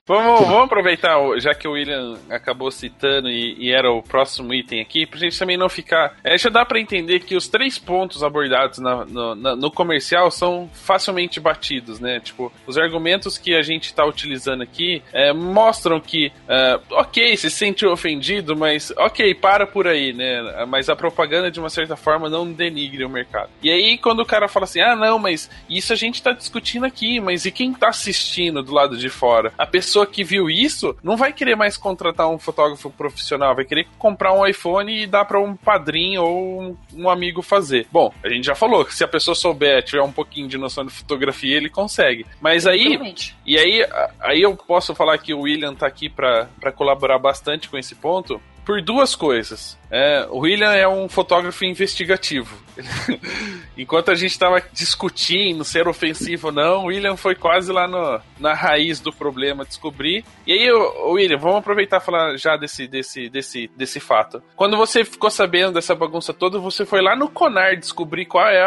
Vamos, 0.06 0.40
vamos 0.42 0.64
aproveitar, 0.64 1.16
já 1.38 1.54
que 1.54 1.66
o 1.66 1.72
William 1.72 2.18
acabou 2.28 2.70
citando 2.70 3.30
e, 3.30 3.56
e 3.58 3.72
era 3.72 3.90
o 3.90 4.02
próximo 4.02 4.52
item 4.52 4.82
aqui, 4.82 5.06
pra 5.06 5.18
gente 5.18 5.38
também 5.38 5.56
não 5.56 5.66
ficar. 5.66 6.14
É, 6.22 6.36
já 6.36 6.50
dá 6.50 6.62
pra 6.62 6.78
entender 6.78 7.20
que 7.20 7.34
os 7.34 7.48
três 7.48 7.78
pontos 7.78 8.22
abordados 8.22 8.78
na- 8.80 9.06
no, 9.06 9.34
na- 9.34 9.56
no 9.56 9.70
comercial 9.70 10.30
são 10.30 10.68
facilmente 10.74 11.40
batidos, 11.40 12.00
né? 12.00 12.20
Tipo, 12.20 12.52
os 12.66 12.76
argumentos 12.76 13.38
que 13.38 13.54
a 13.54 13.62
gente 13.62 13.94
tá 13.94 14.04
utilizando 14.04 14.62
aqui 14.62 15.02
é, 15.10 15.32
mostram 15.32 15.98
que, 15.98 16.30
é, 16.46 16.78
ok, 16.90 17.34
se 17.38 17.48
sente 17.48 17.86
ofendido, 17.86 18.54
mas 18.54 18.92
ok, 18.98 19.34
para 19.34 19.66
por 19.66 19.86
aí, 19.88 20.12
né? 20.12 20.66
Mas 20.68 20.90
a 20.90 20.94
propaganda, 20.96 21.50
de 21.50 21.58
uma 21.58 21.70
certa 21.70 21.96
forma, 21.96 22.28
não 22.28 22.52
denigre 22.52 23.06
o 23.06 23.08
mercado. 23.08 23.48
E 23.62 23.70
aí, 23.70 23.96
quando 23.96 24.20
o 24.20 24.26
cara 24.26 24.48
fala 24.48 24.64
assim, 24.64 24.82
ah, 24.82 24.94
não, 24.94 25.18
mas 25.18 25.48
isso 25.66 25.94
a 25.94 25.96
gente 25.96 26.22
tá 26.22 26.32
discutindo 26.32 26.84
aqui, 26.84 27.20
mas 27.20 27.46
e 27.46 27.50
quem 27.50 27.72
tá 27.72 27.88
assistindo 27.88 28.62
do 28.62 28.74
lado 28.74 28.98
de 28.98 29.08
fora? 29.08 29.50
A 29.56 29.64
pessoa 29.66 29.93
que 30.06 30.24
viu 30.24 30.48
isso 30.48 30.96
não 31.02 31.16
vai 31.16 31.32
querer 31.32 31.54
mais 31.54 31.76
contratar 31.76 32.28
um 32.28 32.38
fotógrafo 32.38 32.88
profissional, 32.90 33.54
vai 33.54 33.66
querer 33.66 33.86
comprar 33.98 34.32
um 34.32 34.46
iPhone 34.46 35.02
e 35.02 35.06
dar 35.06 35.26
para 35.26 35.38
um 35.38 35.54
padrinho 35.54 36.22
ou 36.22 36.62
um, 36.62 36.76
um 36.94 37.10
amigo 37.10 37.42
fazer. 37.42 37.86
Bom, 37.92 38.12
a 38.24 38.28
gente 38.30 38.46
já 38.46 38.54
falou 38.54 38.84
que 38.84 38.94
se 38.94 39.04
a 39.04 39.08
pessoa 39.08 39.34
souber, 39.34 39.82
tiver 39.82 40.02
um 40.02 40.12
pouquinho 40.12 40.48
de 40.48 40.56
noção 40.56 40.84
de 40.86 40.92
fotografia, 40.92 41.56
ele 41.56 41.68
consegue. 41.68 42.24
Mas 42.40 42.66
aí, 42.66 42.98
e 43.44 43.58
aí, 43.58 43.86
aí 44.20 44.40
eu 44.40 44.56
posso 44.56 44.94
falar 44.94 45.18
que 45.18 45.34
o 45.34 45.42
William 45.42 45.74
tá 45.74 45.86
aqui 45.86 46.08
para 46.08 46.72
colaborar 46.74 47.18
bastante 47.18 47.68
com 47.68 47.76
esse 47.76 47.94
ponto. 47.94 48.40
Por 48.64 48.80
duas 48.82 49.14
coisas. 49.14 49.78
É, 49.90 50.26
o 50.30 50.38
William 50.38 50.72
é 50.72 50.88
um 50.88 51.08
fotógrafo 51.08 51.64
investigativo. 51.64 52.64
Enquanto 53.78 54.10
a 54.10 54.14
gente 54.14 54.32
estava 54.32 54.60
discutindo 54.72 55.64
ser 55.64 55.86
ofensivo 55.86 56.48
ou 56.48 56.52
não, 56.52 56.82
o 56.82 56.86
William 56.86 57.16
foi 57.16 57.34
quase 57.34 57.70
lá 57.70 57.86
no, 57.86 58.20
na 58.38 58.54
raiz 58.54 58.98
do 59.00 59.12
problema 59.12 59.64
descobrir. 59.64 60.24
E 60.46 60.52
aí, 60.52 60.72
William, 60.72 61.38
vamos 61.38 61.58
aproveitar 61.58 61.98
e 61.98 62.04
falar 62.04 62.36
já 62.36 62.56
desse, 62.56 62.88
desse, 62.88 63.28
desse, 63.28 63.70
desse 63.76 64.00
fato. 64.00 64.42
Quando 64.56 64.76
você 64.76 65.04
ficou 65.04 65.30
sabendo 65.30 65.74
dessa 65.74 65.94
bagunça 65.94 66.32
toda, 66.32 66.58
você 66.58 66.84
foi 66.84 67.00
lá 67.00 67.14
no 67.14 67.28
Conar 67.28 67.76
descobrir 67.76 68.26
qual 68.26 68.46
é 68.46 68.64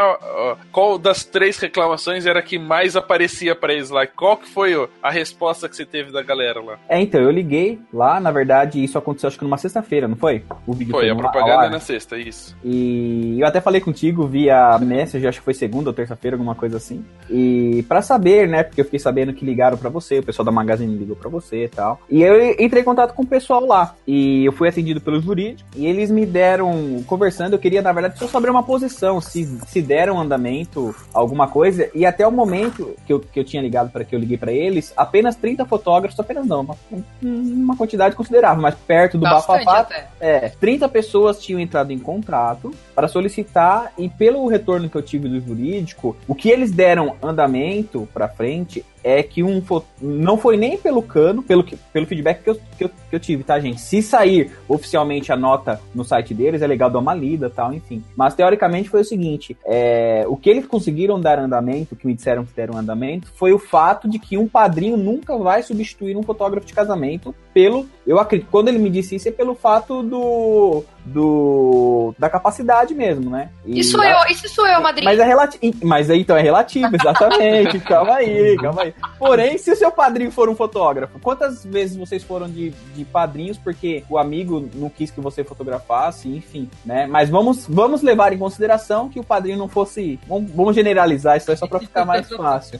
qual 0.71 0.97
das 0.97 1.23
três 1.23 1.57
reclamações 1.57 2.25
era 2.25 2.41
que 2.41 2.57
mais 2.57 2.95
aparecia 2.95 3.55
para 3.55 3.73
eles 3.73 3.89
lá. 3.89 4.07
Qual 4.07 4.37
que 4.37 4.49
foi 4.49 4.73
a 5.01 5.11
resposta 5.11 5.67
que 5.67 5.75
você 5.75 5.85
teve 5.85 6.11
da 6.11 6.21
galera 6.21 6.61
lá? 6.61 6.79
É, 6.87 7.01
então, 7.01 7.21
eu 7.21 7.31
liguei 7.31 7.79
lá, 7.93 8.19
na 8.19 8.31
verdade, 8.31 8.81
isso 8.81 8.97
aconteceu 8.97 9.27
acho 9.27 9.37
que 9.37 9.43
numa 9.43 9.57
sexta-feira, 9.87 10.07
não 10.07 10.15
foi? 10.15 10.43
O 10.65 10.73
vídeo 10.73 10.91
foi, 10.91 11.05
foi 11.05 11.09
a 11.09 11.15
propaganda 11.15 11.65
é 11.65 11.69
na 11.69 11.79
sexta, 11.79 12.17
isso. 12.17 12.55
E 12.63 13.37
eu 13.39 13.47
até 13.47 13.61
falei 13.61 13.79
contigo 13.79 14.27
via 14.27 14.77
message, 14.79 15.25
acho 15.25 15.39
que 15.39 15.45
foi 15.45 15.53
segunda 15.53 15.89
ou 15.89 15.93
terça-feira, 15.93 16.35
alguma 16.35 16.53
coisa 16.53 16.77
assim. 16.77 17.03
E 17.29 17.83
para 17.87 18.01
saber, 18.01 18.47
né, 18.47 18.63
porque 18.63 18.81
eu 18.81 18.85
fiquei 18.85 18.99
sabendo 18.99 19.33
que 19.33 19.45
ligaram 19.45 19.77
para 19.77 19.89
você, 19.89 20.19
o 20.19 20.23
pessoal 20.23 20.45
da 20.45 20.51
Magazine 20.51 20.95
ligou 20.95 21.15
para 21.15 21.29
você 21.29 21.65
e 21.65 21.69
tal. 21.69 21.99
E 22.09 22.21
eu 22.21 22.51
entrei 22.59 22.81
em 22.81 22.85
contato 22.85 23.13
com 23.13 23.23
o 23.23 23.27
pessoal 23.27 23.65
lá. 23.65 23.95
E 24.05 24.45
eu 24.45 24.51
fui 24.51 24.67
atendido 24.67 24.99
pelo 24.99 25.19
jurídico. 25.21 25.67
E 25.75 25.85
eles 25.85 26.11
me 26.11 26.25
deram, 26.25 27.03
conversando, 27.07 27.53
eu 27.53 27.59
queria, 27.59 27.81
na 27.81 27.93
verdade, 27.93 28.19
só 28.19 28.27
saber 28.27 28.49
uma 28.49 28.63
posição, 28.63 29.21
se, 29.21 29.45
se 29.67 29.81
deram 29.81 30.19
andamento, 30.19 30.93
alguma 31.13 31.47
coisa. 31.47 31.89
E 31.95 32.05
até 32.05 32.27
o 32.27 32.31
momento 32.31 32.95
que 33.05 33.13
eu, 33.13 33.19
que 33.19 33.39
eu 33.39 33.43
tinha 33.43 33.61
ligado 33.61 33.91
para 33.91 34.03
que 34.03 34.15
eu 34.15 34.19
liguei 34.19 34.37
para 34.37 34.51
eles, 34.51 34.93
apenas 34.97 35.35
30 35.35 35.65
fotógrafos, 35.65 36.19
apenas 36.19 36.45
não, 36.45 36.61
uma, 36.61 36.75
uma 37.21 37.77
quantidade 37.77 38.15
considerável, 38.15 38.61
mas 38.61 38.75
perto 38.75 39.17
do 39.17 39.21
bafafá. 39.21 39.76
É, 40.19 40.49
30 40.49 40.87
pessoas 40.89 41.41
tinham 41.41 41.59
entrado 41.59 41.91
em 41.91 41.99
contrato 41.99 42.73
para 42.95 43.07
solicitar 43.07 43.93
e 43.97 44.09
pelo 44.09 44.47
retorno 44.47 44.89
que 44.89 44.95
eu 44.95 45.01
tive 45.01 45.27
do 45.27 45.39
jurídico, 45.39 46.15
o 46.27 46.35
que 46.35 46.49
eles 46.49 46.71
deram 46.71 47.15
andamento 47.21 48.07
para 48.13 48.27
frente 48.27 48.83
é 49.07 49.23
que 49.23 49.41
um 49.41 49.63
não 50.01 50.37
foi 50.37 50.57
nem 50.57 50.77
pelo 50.77 51.01
cano, 51.01 51.41
pelo, 51.41 51.63
que, 51.63 51.77
pelo 51.93 52.05
feedback 52.05 52.43
que 52.43 52.49
eu, 52.49 52.55
que, 52.55 52.83
eu, 52.83 52.89
que 52.89 53.15
eu 53.15 53.19
tive, 53.19 53.43
tá, 53.43 53.57
gente? 53.57 53.79
Se 53.79 54.01
sair 54.01 54.51
oficialmente 54.67 55.31
a 55.31 55.37
nota 55.37 55.79
no 55.95 56.03
site 56.03 56.33
deles, 56.33 56.61
é 56.61 56.67
legal 56.67 56.89
dar 56.89 56.99
uma 56.99 57.13
lida 57.13 57.49
tal, 57.49 57.73
enfim. 57.73 58.03
Mas 58.17 58.33
teoricamente 58.33 58.89
foi 58.89 59.01
o 59.01 59.05
seguinte: 59.05 59.55
é, 59.65 60.25
o 60.27 60.35
que 60.35 60.49
eles 60.49 60.67
conseguiram 60.67 61.19
dar 61.19 61.39
andamento, 61.39 61.95
que 61.95 62.05
me 62.05 62.13
disseram 62.13 62.43
que 62.43 62.53
deram 62.53 62.77
andamento, 62.77 63.31
foi 63.35 63.53
o 63.53 63.59
fato 63.59 64.09
de 64.09 64.19
que 64.19 64.37
um 64.37 64.47
padrinho 64.47 64.97
nunca 64.97 65.37
vai 65.37 65.63
substituir 65.63 66.17
um 66.17 66.23
fotógrafo 66.23 66.67
de 66.67 66.73
casamento 66.73 67.33
pelo. 67.53 67.87
Eu 68.05 68.19
acredito, 68.19 68.49
quando 68.51 68.67
ele 68.67 68.79
me 68.79 68.89
disse 68.89 69.15
isso, 69.15 69.29
é 69.29 69.31
pelo 69.31 69.55
fato 69.55 70.03
do. 70.03 70.83
Do 71.07 72.13
da 72.17 72.29
capacidade 72.29 72.93
mesmo, 72.93 73.29
né? 73.29 73.49
E 73.65 73.79
isso 73.79 73.91
sou 73.91 74.03
eu, 74.03 74.17
isso 74.29 74.49
sou 74.49 74.67
eu, 74.67 74.81
madrinha. 74.81 75.09
Mas 75.09 75.19
é 75.19 75.23
relativo. 75.23 75.77
Mas 75.83 76.09
aí 76.09 76.21
então 76.21 76.37
é 76.37 76.41
relativo, 76.41 76.95
exatamente. 76.95 77.79
calma 77.87 78.15
aí, 78.15 78.57
calma 78.57 78.83
aí. 78.83 78.93
Porém, 79.17 79.57
se 79.57 79.71
o 79.71 79.75
seu 79.75 79.91
padrinho 79.91 80.31
for 80.31 80.49
um 80.49 80.55
fotógrafo, 80.55 81.19
quantas 81.19 81.65
vezes 81.65 81.95
vocês 81.95 82.23
foram 82.23 82.47
de, 82.47 82.71
de 82.95 83.05
padrinhos 83.05 83.57
porque 83.57 84.03
o 84.09 84.17
amigo 84.17 84.67
não 84.73 84.89
quis 84.89 85.11
que 85.11 85.21
você 85.21 85.43
fotografasse, 85.43 86.27
enfim, 86.27 86.69
né? 86.85 87.07
Mas 87.07 87.29
vamos, 87.29 87.65
vamos 87.67 88.01
levar 88.01 88.33
em 88.33 88.37
consideração 88.37 89.09
que 89.09 89.19
o 89.19 89.23
padrinho 89.23 89.57
não 89.57 89.67
fosse. 89.67 90.19
Vamos, 90.27 90.51
vamos 90.51 90.75
generalizar 90.75 91.37
isso 91.37 91.51
aí 91.51 91.57
só 91.57 91.67
para 91.67 91.79
ficar 91.79 92.05
mais 92.05 92.29
fácil. 92.29 92.79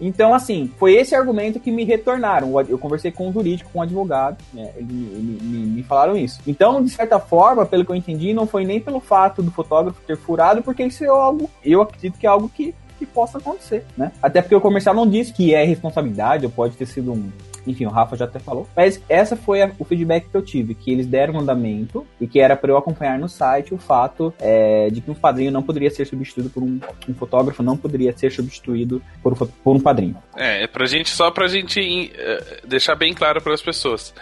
Então, 0.00 0.34
assim, 0.34 0.70
foi 0.78 0.94
esse 0.94 1.14
argumento 1.14 1.60
que 1.60 1.70
me 1.70 1.84
retornaram. 1.84 2.60
Eu 2.68 2.78
conversei 2.78 3.10
com 3.10 3.28
o 3.28 3.32
jurídico, 3.32 3.70
com 3.72 3.78
o 3.78 3.82
advogado, 3.82 4.38
né? 4.52 4.72
Me, 4.76 5.66
me 5.66 5.82
falaram 5.82 6.16
isso. 6.16 6.40
Então, 6.46 6.82
de 6.82 6.90
certa 6.90 7.18
forma, 7.18 7.63
pelo 7.66 7.84
que 7.84 7.90
eu 7.90 7.96
entendi, 7.96 8.32
não 8.32 8.46
foi 8.46 8.64
nem 8.64 8.80
pelo 8.80 9.00
fato 9.00 9.42
do 9.42 9.50
fotógrafo 9.50 10.00
ter 10.06 10.16
furado, 10.16 10.62
porque 10.62 10.84
isso 10.84 11.04
é 11.04 11.08
algo, 11.08 11.50
eu 11.64 11.82
acredito 11.82 12.18
que 12.18 12.26
é 12.26 12.30
algo 12.30 12.48
que 12.48 12.74
que 12.96 13.04
possa 13.04 13.38
acontecer, 13.38 13.84
né? 13.96 14.12
Até 14.22 14.40
porque 14.40 14.54
o 14.54 14.60
comercial 14.60 14.94
não 14.94 15.08
diz 15.08 15.30
que 15.30 15.52
é 15.52 15.64
responsabilidade, 15.64 16.46
ou 16.46 16.52
pode 16.52 16.76
ter 16.76 16.86
sido 16.86 17.12
um, 17.12 17.28
enfim, 17.66 17.86
o 17.86 17.90
Rafa 17.90 18.16
já 18.16 18.24
até 18.24 18.38
falou. 18.38 18.68
Mas 18.74 19.00
essa 19.08 19.36
foi 19.36 19.62
a, 19.62 19.70
o 19.78 19.84
feedback 19.84 20.28
que 20.28 20.36
eu 20.36 20.42
tive, 20.42 20.74
que 20.74 20.90
eles 20.90 21.06
deram 21.06 21.38
andamento 21.38 22.06
e 22.20 22.26
que 22.26 22.40
era 22.40 22.56
para 22.56 22.70
eu 22.70 22.76
acompanhar 22.76 23.18
no 23.18 23.28
site 23.28 23.74
o 23.74 23.78
fato 23.78 24.32
é, 24.38 24.88
de 24.90 25.00
que 25.00 25.10
um 25.10 25.14
padrinho 25.14 25.50
não 25.50 25.62
poderia 25.62 25.90
ser 25.90 26.06
substituído 26.06 26.50
por 26.50 26.62
um, 26.62 26.80
um 27.08 27.14
fotógrafo, 27.14 27.62
não 27.62 27.76
poderia 27.76 28.16
ser 28.16 28.30
substituído 28.30 29.02
por, 29.22 29.36
por 29.36 29.76
um 29.76 29.80
padrinho. 29.80 30.16
É, 30.36 30.64
é 30.64 30.66
pra 30.66 30.86
gente, 30.86 31.10
só 31.10 31.30
pra 31.30 31.48
gente 31.48 32.12
uh, 32.14 32.66
deixar 32.66 32.94
bem 32.94 33.14
claro 33.14 33.42
para 33.42 33.54
as 33.54 33.62
pessoas. 33.62 34.14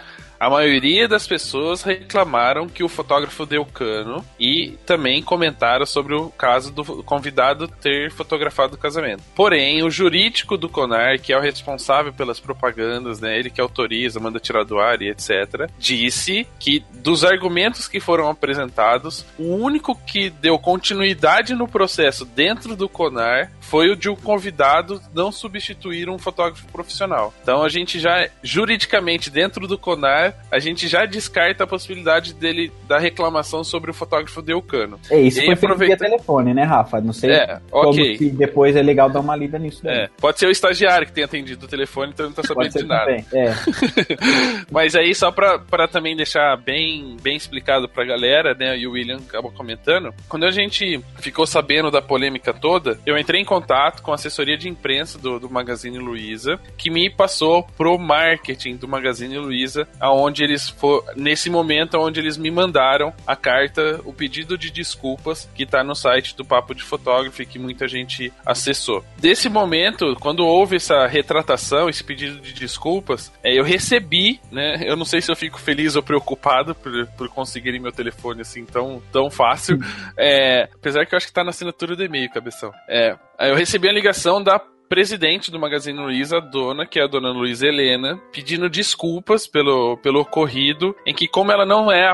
A 0.43 0.49
maioria 0.49 1.07
das 1.07 1.25
pessoas 1.25 1.83
reclamaram 1.83 2.67
que 2.67 2.83
o 2.83 2.89
fotógrafo 2.89 3.45
deu 3.45 3.65
cano 3.65 4.25
e 4.37 4.77
também 4.85 5.23
comentaram 5.23 5.85
sobre 5.85 6.13
o 6.15 6.29
caso 6.31 6.69
do 6.69 6.83
convidado 7.01 7.65
ter 7.65 8.11
fotografado 8.11 8.75
o 8.75 8.77
casamento. 8.77 9.23
Porém, 9.33 9.81
o 9.83 9.89
jurídico 9.89 10.57
do 10.57 10.67
Conar, 10.67 11.17
que 11.21 11.31
é 11.31 11.37
o 11.37 11.41
responsável 11.41 12.11
pelas 12.11 12.41
propagandas, 12.41 13.21
né, 13.21 13.39
ele 13.39 13.49
que 13.49 13.61
autoriza, 13.61 14.19
manda 14.19 14.37
tirar 14.37 14.65
do 14.65 14.79
ar 14.79 15.01
e 15.01 15.11
etc., 15.11 15.69
disse 15.79 16.45
que 16.59 16.83
dos 16.95 17.23
argumentos 17.23 17.87
que 17.87 18.01
foram 18.01 18.29
apresentados, 18.29 19.25
o 19.39 19.55
único 19.55 19.95
que 19.95 20.29
deu 20.29 20.59
continuidade 20.59 21.55
no 21.55 21.69
processo 21.69 22.25
dentro 22.25 22.75
do 22.75 22.89
Conar 22.89 23.49
foi 23.63 23.89
o 23.89 23.95
de 23.95 24.09
um 24.09 24.15
convidado 24.15 25.01
não 25.13 25.31
substituir 25.31 26.09
um 26.09 26.17
fotógrafo 26.17 26.67
profissional. 26.67 27.33
Então 27.41 27.63
a 27.63 27.69
gente 27.69 27.99
já, 27.99 28.27
juridicamente, 28.43 29.29
dentro 29.29 29.67
do 29.67 29.77
CONAR, 29.77 30.35
a 30.51 30.59
gente 30.59 30.87
já 30.87 31.05
descarta 31.05 31.63
a 31.63 31.67
possibilidade 31.67 32.33
dele 32.33 32.71
da 32.87 32.99
reclamação 32.99 33.63
sobre 33.63 33.89
o 33.89 33.93
fotógrafo 33.93 34.41
Deucano. 34.41 34.99
É, 35.09 35.19
isso 35.19 35.39
e 35.41 35.45
foi 35.45 35.53
aproveita... 35.53 35.97
via 35.97 36.09
telefone, 36.09 36.53
né, 36.53 36.63
Rafa? 36.63 37.01
Não 37.01 37.13
sei 37.13 37.31
é, 37.31 37.59
okay. 37.71 38.17
se 38.17 38.29
depois 38.31 38.75
é 38.75 38.81
legal 38.81 39.09
dar 39.09 39.21
uma 39.21 39.35
lida 39.35 39.57
nisso 39.57 39.83
daí. 39.83 39.97
É, 39.97 40.09
pode 40.19 40.39
ser 40.39 40.47
o 40.47 40.51
estagiário 40.51 41.07
que 41.07 41.13
tenha 41.13 41.25
atendido 41.25 41.65
o 41.65 41.69
telefone, 41.69 42.11
então 42.13 42.27
não 42.27 42.33
tá 42.33 42.43
sabendo 42.43 42.73
de 42.73 42.83
nada. 42.83 43.05
Também, 43.05 43.25
é. 43.33 43.53
Mas 44.71 44.95
aí, 44.95 45.15
só 45.15 45.31
pra, 45.31 45.57
pra 45.57 45.87
também 45.87 46.15
deixar 46.15 46.55
bem, 46.57 47.17
bem 47.21 47.35
explicado 47.35 47.87
pra 47.87 48.05
galera, 48.05 48.53
né, 48.53 48.77
e 48.77 48.87
o 48.87 48.91
William 48.91 49.17
acabou 49.17 49.51
comentando, 49.51 50.13
quando 50.27 50.45
a 50.45 50.51
gente 50.51 51.01
ficou 51.17 51.47
sabendo 51.47 51.89
da 51.89 52.01
polêmica 52.01 52.53
toda, 52.53 52.99
eu 53.05 53.17
entrei 53.17 53.41
em 53.41 53.45
contato 53.53 54.01
com 54.01 54.11
a 54.11 54.15
assessoria 54.15 54.57
de 54.57 54.67
imprensa 54.67 55.19
do, 55.19 55.39
do 55.39 55.49
Magazine 55.49 55.99
Luiza, 55.99 56.59
que 56.75 56.89
me 56.89 57.09
passou 57.09 57.63
pro 57.77 57.99
marketing 57.99 58.77
do 58.77 58.87
Magazine 58.87 59.37
Luiza, 59.37 59.87
aonde 59.99 60.43
eles 60.43 60.69
for 60.69 61.03
nesse 61.15 61.49
momento 61.49 61.99
onde 61.99 62.19
eles 62.19 62.35
me 62.35 62.49
mandaram 62.49 63.13
a 63.27 63.35
carta, 63.35 64.01
o 64.05 64.13
pedido 64.13 64.57
de 64.57 64.71
desculpas 64.71 65.47
que 65.53 65.65
tá 65.65 65.83
no 65.83 65.93
site 65.93 66.35
do 66.35 66.43
Papo 66.43 66.73
de 66.73 66.83
Fotógrafo 66.83 67.43
que 67.45 67.59
muita 67.59 67.87
gente 67.87 68.31
acessou. 68.45 69.03
Desse 69.17 69.49
momento, 69.49 70.15
quando 70.19 70.45
houve 70.45 70.77
essa 70.77 71.05
retratação, 71.07 71.89
esse 71.89 72.03
pedido 72.03 72.39
de 72.39 72.53
desculpas, 72.53 73.31
é, 73.43 73.57
eu 73.57 73.63
recebi, 73.63 74.39
né? 74.51 74.81
Eu 74.85 74.95
não 74.95 75.05
sei 75.05 75.21
se 75.21 75.31
eu 75.31 75.35
fico 75.35 75.59
feliz 75.59 75.95
ou 75.95 76.03
preocupado 76.03 76.73
por, 76.75 77.07
por 77.17 77.29
conseguirem 77.29 77.79
meu 77.79 77.91
telefone 77.91 78.41
assim 78.41 78.65
tão, 78.65 79.01
tão 79.11 79.29
fácil. 79.29 79.77
É, 80.17 80.69
apesar 80.73 81.05
que 81.05 81.13
eu 81.13 81.17
acho 81.17 81.27
que 81.27 81.33
tá 81.33 81.43
na 81.43 81.49
assinatura 81.49 81.95
do 81.95 82.03
e-mail, 82.03 82.29
cabeção. 82.29 82.71
É, 82.87 83.15
eu 83.39 83.55
recebi 83.55 83.87
a 83.87 83.93
ligação 83.93 84.41
da 84.41 84.59
presidente 84.93 85.49
do 85.49 85.59
Magazine 85.59 85.99
Luiza, 85.99 86.37
a 86.37 86.39
dona, 86.39 86.85
que 86.85 86.99
é 86.99 87.03
a 87.03 87.07
dona 87.07 87.31
Luiza 87.31 87.65
Helena, 87.65 88.21
pedindo 88.31 88.69
desculpas 88.69 89.47
pelo, 89.47 89.97
pelo 89.97 90.19
ocorrido, 90.19 90.95
em 91.03 91.15
que 91.15 91.27
como 91.27 91.51
ela 91.51 91.65
não 91.65 91.91
é, 91.91 92.13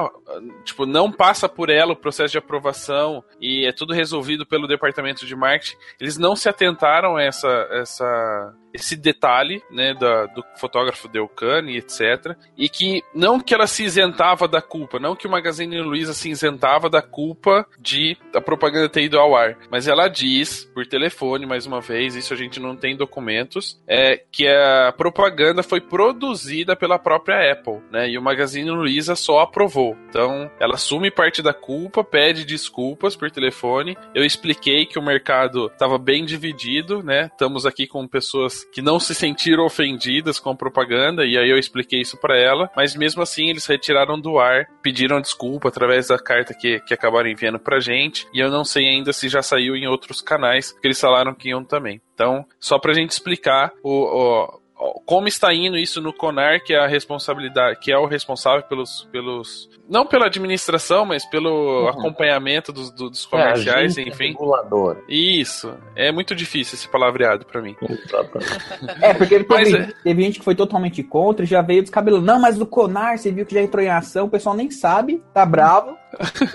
tipo, 0.64 0.86
não 0.86 1.12
passa 1.12 1.48
por 1.48 1.70
ela 1.70 1.94
o 1.94 1.96
processo 1.96 2.32
de 2.32 2.38
aprovação 2.38 3.24
e 3.40 3.66
é 3.68 3.72
tudo 3.72 3.94
resolvido 3.94 4.46
pelo 4.46 4.68
departamento 4.68 5.26
de 5.26 5.36
marketing, 5.36 5.78
eles 6.00 6.18
não 6.18 6.36
se 6.36 6.50
atentaram 6.50 7.18
a 7.18 7.24
essa, 7.24 7.68
essa 7.72 8.56
esse 8.74 8.96
detalhe, 8.96 9.62
né, 9.72 9.94
da, 9.94 10.26
do 10.28 10.44
fotógrafo 10.58 11.08
Delcane, 11.08 11.78
etc. 11.78 12.36
E 12.58 12.70
que 12.70 13.04
não 13.14 13.40
que 13.40 13.54
ela 13.54 13.68
se 13.68 13.84
isentava 13.84 14.48
da 14.48 14.62
culpa, 14.62 15.00
não 15.00 15.16
que 15.16 15.28
o 15.28 15.32
Magazine 15.32 15.82
Luiza 15.82 16.14
se 16.14 16.30
isentava 16.30 16.90
da 16.90 17.02
culpa 17.02 17.66
de 17.80 18.18
a 18.34 18.42
propaganda 18.42 18.90
ter 18.90 19.04
ido 19.04 19.18
ao 19.18 19.36
ar, 19.36 19.58
mas 19.70 19.88
ela 19.88 20.08
diz 20.08 20.66
por 20.74 20.86
telefone 20.86 21.46
mais 21.46 21.66
uma 21.66 21.82
vez, 21.82 22.16
isso 22.16 22.34
a 22.34 22.38
gente 22.38 22.60
não 22.60 22.76
tem 22.76 22.96
documentos, 22.96 23.82
é 23.88 24.22
que 24.32 24.48
a 24.48 24.94
propaganda 24.96 25.64
foi 25.64 25.82
produzida 25.82 26.76
pela 26.76 27.00
própria 27.00 27.52
Apple, 27.52 27.82
né? 27.92 28.10
E 28.10 28.18
o 28.18 28.22
Magazine 28.22 28.70
Luiza 28.70 29.16
só 29.16 29.40
aprovou. 29.40 29.98
Então, 30.10 30.19
ela 30.60 30.76
assume 30.76 31.12
parte 31.12 31.42
da 31.42 31.54
culpa, 31.54 32.04
pede 32.04 32.46
desculpas 32.46 33.16
por 33.16 33.30
telefone. 33.32 33.98
Eu 34.14 34.24
expliquei 34.24 34.86
que 34.86 35.00
o 35.00 35.04
mercado 35.04 35.68
estava 35.68 35.98
bem 35.98 36.26
dividido, 36.26 37.04
né? 37.04 37.30
Estamos 37.32 37.66
aqui 37.66 37.88
com 37.88 38.08
pessoas 38.08 38.64
que 38.66 38.82
não 38.82 39.00
se 39.00 39.14
sentiram 39.14 39.66
ofendidas 39.66 40.40
com 40.40 40.50
a 40.50 40.56
propaganda, 40.56 41.26
e 41.26 41.38
aí 41.38 41.50
eu 41.50 41.58
expliquei 41.58 42.02
isso 42.02 42.18
para 42.18 42.38
ela, 42.38 42.70
mas 42.76 42.96
mesmo 42.96 43.22
assim 43.22 43.50
eles 43.50 43.66
retiraram 43.66 44.20
do 44.20 44.40
ar, 44.40 44.66
pediram 44.82 45.22
desculpa 45.22 45.70
através 45.70 46.08
da 46.08 46.18
carta 46.18 46.54
que, 46.54 46.80
que 46.82 46.94
acabaram 46.94 47.30
enviando 47.30 47.60
pra 47.60 47.80
gente, 47.80 48.28
e 48.34 48.40
eu 48.40 48.50
não 48.50 48.64
sei 48.64 48.88
ainda 48.88 49.14
se 49.14 49.30
já 49.30 49.42
saiu 49.42 49.76
em 49.76 49.88
outros 49.88 50.22
canais, 50.22 50.72
que 50.72 50.88
eles 50.88 51.00
falaram 51.00 51.34
que 51.34 51.50
iam 51.50 51.64
também. 51.64 52.02
Então, 52.14 52.46
só 52.60 52.78
pra 52.78 52.94
gente 52.94 53.12
explicar 53.12 53.72
o, 53.82 53.92
o 53.92 54.60
como 55.06 55.28
está 55.28 55.54
indo 55.54 55.78
isso 55.78 56.00
no 56.00 56.14
CONAR, 56.14 56.64
que 56.64 56.74
é 56.74 56.80
a 56.80 56.88
responsabilidade, 56.88 57.80
que 57.80 57.92
é 57.92 57.98
o 57.98 58.06
responsável 58.06 58.64
pelos, 58.64 59.08
pelos 59.12 59.70
não 59.90 60.06
pela 60.06 60.28
administração, 60.28 61.06
mas 61.06 61.26
pelo 61.26 61.82
uhum. 61.82 61.90
acompanhamento 61.90 62.72
dos, 62.72 62.92
dos 62.92 63.26
é, 63.26 63.30
comerciais, 63.30 63.98
é, 63.98 64.04
enfim. 64.04 64.30
Regulador. 64.30 65.04
Isso. 65.10 65.74
É 65.96 66.12
muito 66.12 66.34
difícil 66.34 66.76
esse 66.76 66.88
palavreado 66.88 67.46
para 67.46 67.62
mim. 67.62 67.76
é, 69.02 69.14
porque 69.14 69.44
teve, 69.44 69.50
mas, 69.50 69.74
é... 69.74 69.94
teve 70.04 70.24
gente 70.24 70.40
que 70.40 70.46
foi 70.46 70.56
totalmente 70.56 71.04
contra 71.04 71.44
e 71.44 71.48
já 71.48 71.62
veio 71.62 71.82
descabelando. 71.82 72.26
Não, 72.26 72.40
mas 72.40 72.58
do 72.58 72.66
CONAR, 72.66 73.18
você 73.18 73.32
viu 73.32 73.46
que 73.46 73.56
já 73.56 73.62
entrou 73.62 73.84
em 73.84 73.90
ação, 73.90 74.28
o 74.28 74.30
pessoal 74.30 74.56
nem 74.56 74.70
sabe, 74.70 75.22
tá 75.34 75.46
bravo. 75.46 75.98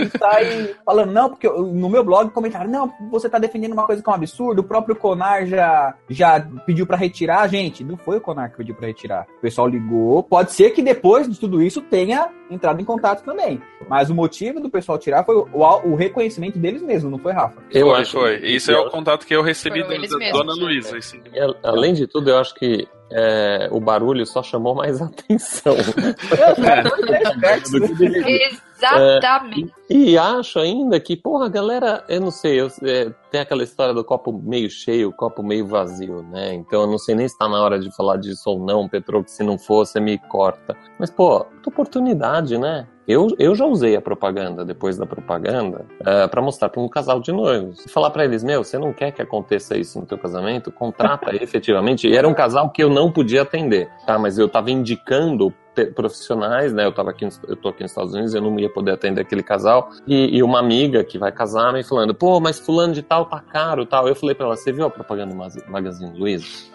e 0.01 0.19
tá 0.19 0.37
aí 0.37 0.75
falando, 0.85 1.13
não, 1.13 1.31
porque 1.31 1.49
no 1.49 1.89
meu 1.89 2.03
blog 2.03 2.31
comentaram, 2.31 2.69
não, 2.69 2.93
você 3.11 3.29
tá 3.29 3.39
defendendo 3.39 3.73
uma 3.73 3.87
coisa 3.87 4.03
que 4.03 4.09
é 4.09 4.13
um 4.13 4.17
absurdo, 4.17 4.61
o 4.61 4.65
próprio 4.65 4.97
Conar 4.97 5.47
já, 5.47 5.95
já 6.11 6.41
pediu 6.67 6.87
para 6.87 6.97
retirar, 6.97 7.47
gente, 7.49 7.85
não 7.85 7.97
foi 7.97 8.14
o 8.17 8.21
Conar 8.21 8.51
que 8.51 8.57
pediu 8.57 8.75
para 8.75 8.87
retirar. 8.87 9.27
O 9.39 9.41
pessoal 9.41 9.69
ligou, 9.69 10.23
pode 10.23 10.53
ser 10.53 10.71
que 10.71 10.83
depois 10.83 11.29
de 11.29 11.39
tudo 11.39 11.63
isso 11.63 11.81
tenha 11.81 12.29
entrado 12.51 12.81
em 12.81 12.85
contato 12.85 13.25
também. 13.25 13.61
Mas 13.89 14.11
o 14.11 14.15
motivo 14.15 14.61
do 14.61 14.71
pessoal 14.71 14.99
tirar 14.99 15.25
foi 15.25 15.37
o, 15.37 15.49
o 15.53 15.95
reconhecimento 15.95 16.59
deles 16.59 16.83
mesmos, 16.83 17.11
não 17.11 17.19
foi, 17.19 17.33
Rafa? 17.33 17.63
Eu 17.71 17.89
foi, 17.89 18.01
acho. 18.01 18.13
Foi. 18.13 18.37
Isso 18.39 18.71
é 18.71 18.79
o 18.79 18.91
contato 18.91 19.27
que 19.27 19.35
eu 19.35 19.43
recebi 19.43 19.83
da, 19.83 19.89
da 19.97 20.31
dona 20.33 20.55
Luísa. 20.55 20.99
Além 21.63 21.95
de 21.95 22.07
tudo, 22.07 22.31
eu 22.31 22.39
acho 22.39 22.55
que 22.55 22.89
é, 23.11 23.69
o 23.71 23.81
barulho 23.81 24.27
só 24.27 24.43
chamou 24.43 24.75
mais 24.75 25.01
atenção. 25.03 25.77
Exatamente. 28.85 29.73
É, 29.91 29.95
e, 29.95 30.11
e, 30.11 30.19
acho 30.19 30.59
ainda 30.59 30.99
que, 30.99 31.17
porra, 31.17 31.49
galera, 31.49 32.05
eu 32.09 32.21
não 32.21 32.31
sei, 32.31 32.61
eu, 32.61 32.69
é, 32.83 33.11
tem 33.31 33.41
aquela 33.41 33.63
história 33.63 33.95
do 33.95 34.05
copo 34.05 34.33
meio 34.33 34.69
cheio, 34.71 35.13
copo 35.13 35.43
meio 35.43 35.67
vazio, 35.67 36.23
né? 36.23 36.55
Então 36.55 36.83
eu 36.83 36.87
não 36.87 36.99
sei 36.99 37.15
nem 37.15 37.29
se 37.29 37.37
tá 37.37 37.49
na 37.49 37.63
hora 37.63 37.79
de 37.79 37.95
falar 37.95 38.17
disso 38.17 38.51
ou 38.51 38.59
não, 38.59 38.89
Petro, 38.89 39.25
que 39.25 39.31
se 39.31 39.43
não 39.43 39.59
for, 39.59 39.87
você 39.87 40.01
me 40.01 40.19
corta. 40.19 40.77
Mas, 40.99 41.11
pô, 41.11 41.47
oportunidade, 41.67 42.59
né? 42.59 42.87
Eu, 43.07 43.29
eu 43.39 43.55
já 43.55 43.67
usei 43.67 43.97
a 43.97 44.01
propaganda, 44.01 44.65
depois 44.65 44.97
da 44.97 45.05
propaganda, 45.05 45.85
uh, 46.01 46.29
para 46.29 46.41
mostrar 46.41 46.71
para 46.71 46.81
um 46.81 46.89
casal 46.89 47.21
de 47.21 47.33
noivos. 47.33 47.85
Falar 47.91 48.11
para 48.11 48.25
eles, 48.25 48.43
meu, 48.43 48.65
você 48.65 48.79
não 48.79 48.93
quer 48.93 49.13
que 49.13 49.21
aconteça 49.21 49.77
isso 49.77 50.01
no 50.01 50.07
teu 50.07 50.17
casamento? 50.17 50.73
Contrata 50.73 51.35
efetivamente. 51.37 52.09
E 52.09 52.17
era 52.17 52.27
um 52.27 52.35
casal 52.35 52.71
que 52.71 52.83
eu 52.83 52.89
não 52.89 53.13
podia 53.13 53.43
atender, 53.43 53.91
tá? 54.07 54.19
Mas 54.19 54.39
eu 54.39 54.49
tava 54.49 54.71
indicando 54.71 55.53
profissionais, 55.95 56.73
né? 56.73 56.87
Eu 56.87 56.93
tava 56.93 57.11
aqui, 57.11 57.29
eu 57.49 57.57
tô 57.57 57.69
aqui 57.69 57.83
nos 57.83 57.91
Estados 57.91 58.15
Unidos, 58.15 58.35
eu 58.35 58.41
não 58.41 58.59
ia 58.59 58.71
poder 58.71 58.93
atender 58.93 59.21
aquele 59.21 59.43
casal. 59.43 59.91
E, 60.07 60.37
e, 60.37 60.43
uma 60.43 60.61
amiga 60.61 61.03
que 61.03 61.19
vai 61.19 61.33
casar 61.33 61.73
me 61.73 61.83
falando, 61.83 62.15
pô, 62.15 62.41
mas 62.41 62.59
fulano 62.59 62.93
de 62.93 63.03
tal 63.03 63.27
tá 63.27 63.41
caro, 63.41 63.85
tal. 63.85 64.09
Eu 64.09 64.15
falei 64.15 64.35
para 64.35 64.47
ela, 64.47 64.57
você 64.57 64.73
viu 64.73 64.87
a 64.87 64.91
propaganda 64.91 65.35
do 65.35 65.71
Magazine 65.71 66.17
Luiza? 66.17 66.74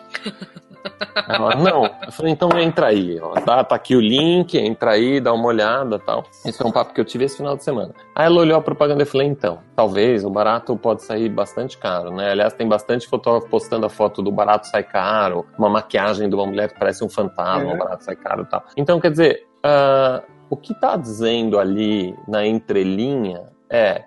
Ela, 1.27 1.55
não. 1.55 1.85
Eu 1.85 2.11
falei, 2.11 2.31
então 2.31 2.49
entra 2.57 2.87
aí. 2.87 3.19
Tá, 3.45 3.63
tá 3.63 3.75
aqui 3.75 3.95
o 3.95 3.99
link, 3.99 4.57
entra 4.57 4.91
aí, 4.91 5.19
dá 5.19 5.33
uma 5.33 5.47
olhada 5.47 5.99
tal. 5.99 6.23
Esse 6.45 6.61
é 6.61 6.65
um 6.65 6.71
papo 6.71 6.93
que 6.93 7.01
eu 7.01 7.05
tive 7.05 7.25
esse 7.25 7.37
final 7.37 7.55
de 7.55 7.63
semana. 7.63 7.93
Aí 8.15 8.25
ela 8.25 8.39
olhou 8.39 8.57
a 8.57 8.61
propaganda 8.61 9.03
e 9.03 9.05
falei, 9.05 9.27
então, 9.27 9.59
talvez 9.75 10.23
o 10.23 10.29
barato 10.29 10.75
pode 10.77 11.03
sair 11.03 11.29
bastante 11.29 11.77
caro, 11.77 12.11
né? 12.11 12.31
Aliás, 12.31 12.53
tem 12.53 12.67
bastante 12.67 13.07
fotógrafo 13.07 13.47
postando 13.49 13.85
a 13.85 13.89
foto 13.89 14.21
do 14.21 14.31
barato 14.31 14.67
sai 14.67 14.83
caro, 14.83 15.45
uma 15.57 15.69
maquiagem 15.69 16.29
de 16.29 16.35
uma 16.35 16.45
mulher 16.45 16.71
que 16.71 16.79
parece 16.79 17.03
um 17.03 17.09
fantasma, 17.09 17.73
o 17.73 17.77
barato 17.77 18.03
sai 18.03 18.15
caro 18.15 18.45
tal. 18.45 18.63
Então, 18.75 18.99
quer 18.99 19.11
dizer, 19.11 19.45
uh, 19.65 20.23
o 20.49 20.57
que 20.57 20.73
tá 20.73 20.95
dizendo 20.95 21.59
ali 21.59 22.15
na 22.27 22.45
entrelinha 22.45 23.43
é 23.69 24.03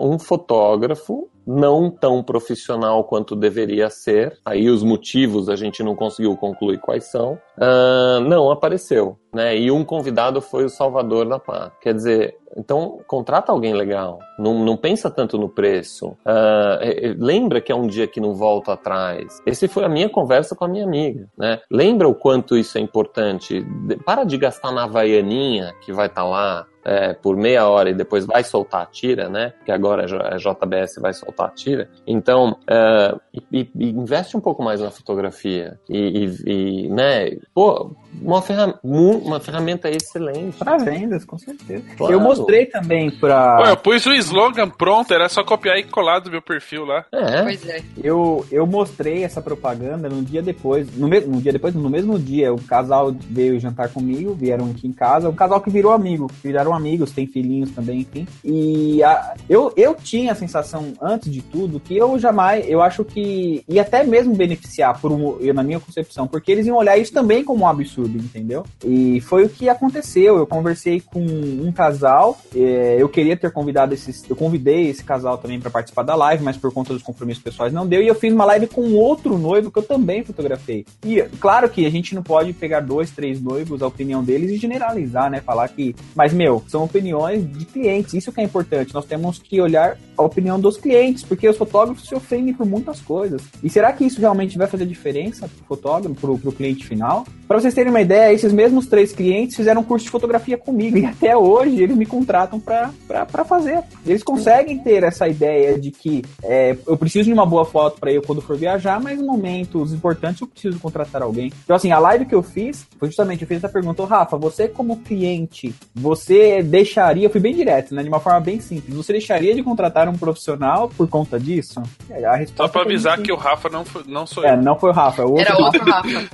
um 0.00 0.18
fotógrafo 0.18 1.28
não 1.48 1.90
tão 1.90 2.22
profissional 2.22 3.02
quanto 3.04 3.34
deveria 3.34 3.88
ser. 3.88 4.38
Aí 4.44 4.68
os 4.68 4.82
motivos 4.82 5.48
a 5.48 5.56
gente 5.56 5.82
não 5.82 5.96
conseguiu 5.96 6.36
concluir 6.36 6.78
quais 6.78 7.04
são. 7.04 7.38
Uh, 7.56 8.20
não 8.20 8.50
apareceu, 8.50 9.18
né? 9.34 9.56
E 9.56 9.70
um 9.70 9.82
convidado 9.82 10.42
foi 10.42 10.66
o 10.66 10.68
Salvador 10.68 11.26
da 11.26 11.38
Pá. 11.38 11.72
Quer 11.80 11.94
dizer, 11.94 12.36
então 12.54 13.00
contrata 13.06 13.50
alguém 13.50 13.72
legal. 13.72 14.18
Não, 14.38 14.62
não 14.62 14.76
pensa 14.76 15.10
tanto 15.10 15.38
no 15.38 15.48
preço. 15.48 16.08
Uh, 16.08 17.16
lembra 17.16 17.62
que 17.62 17.72
é 17.72 17.74
um 17.74 17.86
dia 17.86 18.06
que 18.06 18.20
não 18.20 18.34
volta 18.34 18.74
atrás. 18.74 19.40
Esse 19.46 19.68
foi 19.68 19.84
a 19.84 19.88
minha 19.88 20.10
conversa 20.10 20.54
com 20.54 20.66
a 20.66 20.68
minha 20.68 20.84
amiga, 20.84 21.30
né? 21.38 21.60
Lembra 21.70 22.06
o 22.06 22.14
quanto 22.14 22.58
isso 22.58 22.76
é 22.76 22.80
importante. 22.82 23.64
Para 24.04 24.24
de 24.24 24.36
gastar 24.36 24.70
na 24.70 24.84
Havaianinha 24.84 25.72
que 25.80 25.94
vai 25.94 26.08
estar 26.08 26.22
tá 26.22 26.28
lá 26.28 26.66
é, 26.88 27.12
por 27.12 27.36
meia 27.36 27.68
hora 27.68 27.90
e 27.90 27.94
depois 27.94 28.24
vai 28.24 28.42
soltar 28.42 28.82
a 28.82 28.86
tira, 28.86 29.28
né? 29.28 29.52
Que 29.64 29.70
agora 29.70 30.04
a 30.04 30.36
JBS 30.36 30.96
vai 31.00 31.12
soltar 31.12 31.48
a 31.48 31.50
tira. 31.50 31.90
Então, 32.06 32.56
é, 32.66 33.14
e, 33.52 33.68
e 33.74 33.90
investe 33.90 34.36
um 34.36 34.40
pouco 34.40 34.62
mais 34.62 34.80
na 34.80 34.90
fotografia. 34.90 35.78
E, 35.88 36.24
e, 36.46 36.50
e 36.50 36.88
né? 36.88 37.36
Pô, 37.54 37.94
uma, 38.22 38.40
ferram 38.40 38.74
uma 38.82 39.38
ferramenta 39.38 39.90
excelente. 39.90 40.56
Para 40.56 40.78
vendas, 40.78 41.24
com 41.24 41.38
certeza. 41.38 41.84
Claro. 41.96 42.12
Eu 42.12 42.20
mostrei 42.20 42.64
também 42.66 43.10
para. 43.10 43.64
Eu 43.68 43.76
pus 43.76 44.06
o 44.06 44.14
slogan 44.14 44.70
pronto, 44.70 45.12
era 45.12 45.28
só 45.28 45.44
copiar 45.44 45.76
e 45.76 45.84
colar 45.84 46.20
do 46.20 46.30
meu 46.30 46.40
perfil 46.40 46.84
lá. 46.84 47.04
É. 47.12 47.42
Pois 47.42 47.68
é. 47.68 47.82
Eu, 48.02 48.46
eu 48.50 48.66
mostrei 48.66 49.24
essa 49.24 49.42
propaganda 49.42 50.08
no 50.08 50.22
dia 50.22 50.42
depois. 50.42 50.96
No, 50.96 51.06
me 51.06 51.20
no 51.20 51.40
dia 51.40 51.52
depois, 51.52 51.74
no 51.74 51.90
mesmo 51.90 52.18
dia, 52.18 52.52
o 52.52 52.62
casal 52.62 53.12
veio 53.12 53.60
jantar 53.60 53.90
comigo, 53.90 54.34
vieram 54.34 54.70
aqui 54.70 54.86
em 54.86 54.92
casa. 54.92 55.28
Um 55.28 55.34
casal 55.34 55.60
que 55.60 55.70
virou 55.70 55.92
amigo, 55.92 56.30
viraram 56.42 56.77
amigos, 56.78 57.12
tem 57.12 57.26
filhinhos 57.26 57.70
também, 57.70 58.00
enfim. 58.00 58.26
E 58.44 59.02
a, 59.02 59.34
eu, 59.48 59.72
eu 59.76 59.94
tinha 59.94 60.32
a 60.32 60.34
sensação, 60.34 60.92
antes 61.00 61.30
de 61.32 61.42
tudo, 61.42 61.80
que 61.80 61.96
eu 61.96 62.18
jamais, 62.18 62.68
eu 62.68 62.80
acho 62.80 63.04
que 63.04 63.62
ia 63.68 63.82
até 63.82 64.04
mesmo 64.04 64.34
beneficiar, 64.34 65.00
por 65.00 65.12
um, 65.12 65.38
na 65.52 65.62
minha 65.62 65.80
concepção, 65.80 66.26
porque 66.26 66.50
eles 66.50 66.66
iam 66.66 66.76
olhar 66.76 66.96
isso 66.96 67.12
também 67.12 67.44
como 67.44 67.64
um 67.64 67.68
absurdo, 67.68 68.16
entendeu? 68.16 68.64
E 68.84 69.20
foi 69.20 69.44
o 69.44 69.48
que 69.48 69.68
aconteceu. 69.68 70.38
Eu 70.38 70.46
conversei 70.46 71.00
com 71.00 71.20
um 71.20 71.72
casal, 71.72 72.38
é, 72.54 72.96
eu 72.98 73.08
queria 73.08 73.36
ter 73.36 73.50
convidado 73.50 73.94
esses, 73.94 74.24
eu 74.28 74.36
convidei 74.36 74.88
esse 74.88 75.04
casal 75.04 75.38
também 75.38 75.60
para 75.60 75.70
participar 75.70 76.02
da 76.02 76.14
live, 76.14 76.42
mas 76.42 76.56
por 76.56 76.72
conta 76.72 76.92
dos 76.92 77.02
compromissos 77.02 77.42
pessoais 77.42 77.72
não 77.72 77.86
deu. 77.86 78.02
E 78.02 78.06
eu 78.06 78.14
fiz 78.14 78.32
uma 78.32 78.44
live 78.44 78.66
com 78.66 78.94
outro 78.94 79.36
noivo 79.38 79.70
que 79.70 79.78
eu 79.78 79.82
também 79.82 80.24
fotografei. 80.24 80.84
E 81.04 81.22
claro 81.40 81.68
que 81.68 81.86
a 81.86 81.90
gente 81.90 82.14
não 82.14 82.22
pode 82.22 82.52
pegar 82.52 82.80
dois, 82.80 83.10
três 83.10 83.40
noivos, 83.40 83.82
a 83.82 83.86
opinião 83.86 84.22
deles 84.22 84.50
e 84.50 84.56
generalizar, 84.56 85.30
né? 85.30 85.40
Falar 85.40 85.68
que, 85.68 85.94
mas 86.14 86.32
meu, 86.32 86.62
são 86.70 86.84
opiniões 86.84 87.50
de 87.50 87.64
clientes. 87.64 88.14
Isso 88.14 88.32
que 88.32 88.40
é 88.40 88.44
importante. 88.44 88.94
Nós 88.94 89.04
temos 89.04 89.38
que 89.38 89.60
olhar 89.60 89.98
a 90.18 90.22
opinião 90.22 90.58
dos 90.58 90.76
clientes, 90.76 91.22
porque 91.22 91.48
os 91.48 91.56
fotógrafos 91.56 92.08
se 92.08 92.14
ofendem 92.14 92.52
por 92.52 92.66
muitas 92.66 93.00
coisas. 93.00 93.42
E 93.62 93.70
será 93.70 93.92
que 93.92 94.04
isso 94.04 94.20
realmente 94.20 94.58
vai 94.58 94.66
fazer 94.66 94.84
diferença 94.84 95.48
pro 95.48 95.64
fotógrafo, 95.64 96.14
pro, 96.14 96.38
pro 96.38 96.52
cliente 96.52 96.86
final? 96.86 97.24
Para 97.46 97.60
vocês 97.60 97.72
terem 97.72 97.90
uma 97.90 98.00
ideia, 98.00 98.32
esses 98.32 98.52
mesmos 98.52 98.86
três 98.86 99.12
clientes 99.12 99.56
fizeram 99.56 99.80
um 99.80 99.84
curso 99.84 100.04
de 100.04 100.10
fotografia 100.10 100.58
comigo 100.58 100.98
e 100.98 101.06
até 101.06 101.36
hoje 101.36 101.82
eles 101.82 101.96
me 101.96 102.04
contratam 102.04 102.60
para 102.60 103.44
fazer. 103.44 103.82
Eles 104.04 104.22
conseguem 104.22 104.78
ter 104.78 105.02
essa 105.02 105.28
ideia 105.28 105.78
de 105.78 105.90
que 105.90 106.22
é, 106.42 106.76
eu 106.86 106.96
preciso 106.96 107.24
de 107.26 107.32
uma 107.32 107.46
boa 107.46 107.64
foto 107.64 108.00
para 108.00 108.12
eu 108.12 108.22
quando 108.22 108.42
for 108.42 108.56
viajar, 108.56 109.00
mas 109.00 109.18
em 109.18 109.24
momentos 109.24 109.92
importantes 109.92 110.40
eu 110.40 110.46
preciso 110.46 110.78
contratar 110.78 111.22
alguém. 111.22 111.52
Então, 111.64 111.76
assim, 111.76 111.90
a 111.90 111.98
live 111.98 112.26
que 112.26 112.34
eu 112.34 112.42
fiz 112.42 112.86
foi 112.98 113.08
justamente, 113.08 113.42
eu 113.42 113.48
fiz 113.48 113.58
essa 113.58 113.68
pergunta, 113.68 114.04
Rafa, 114.04 114.36
você 114.36 114.68
como 114.68 114.98
cliente, 114.98 115.74
você 115.94 116.62
deixaria, 116.62 117.26
eu 117.26 117.30
fui 117.30 117.40
bem 117.40 117.54
direto, 117.54 117.94
né, 117.94 118.02
de 118.02 118.08
uma 118.08 118.20
forma 118.20 118.40
bem 118.40 118.60
simples, 118.60 118.94
você 118.94 119.12
deixaria 119.12 119.54
de 119.54 119.62
contratar 119.62 120.07
um 120.08 120.16
profissional 120.16 120.88
por 120.88 121.08
conta 121.08 121.38
disso? 121.38 121.82
É, 122.10 122.24
a 122.24 122.46
Só 122.46 122.68
pra 122.68 122.82
avisar 122.82 123.20
que 123.20 123.32
o 123.32 123.36
Rafa 123.36 123.68
não, 123.68 123.84
foi, 123.84 124.02
não 124.06 124.26
sou 124.26 124.44
é, 124.44 124.52
eu. 124.52 124.62
não 124.62 124.78
foi 124.78 124.90
o 124.90 124.92
Rafa, 124.92 125.22
é 125.22 125.24
o 125.24 125.30
outro 125.30 125.52
Era 125.52 125.58
outro 125.58 125.84
Rafa. 125.84 126.28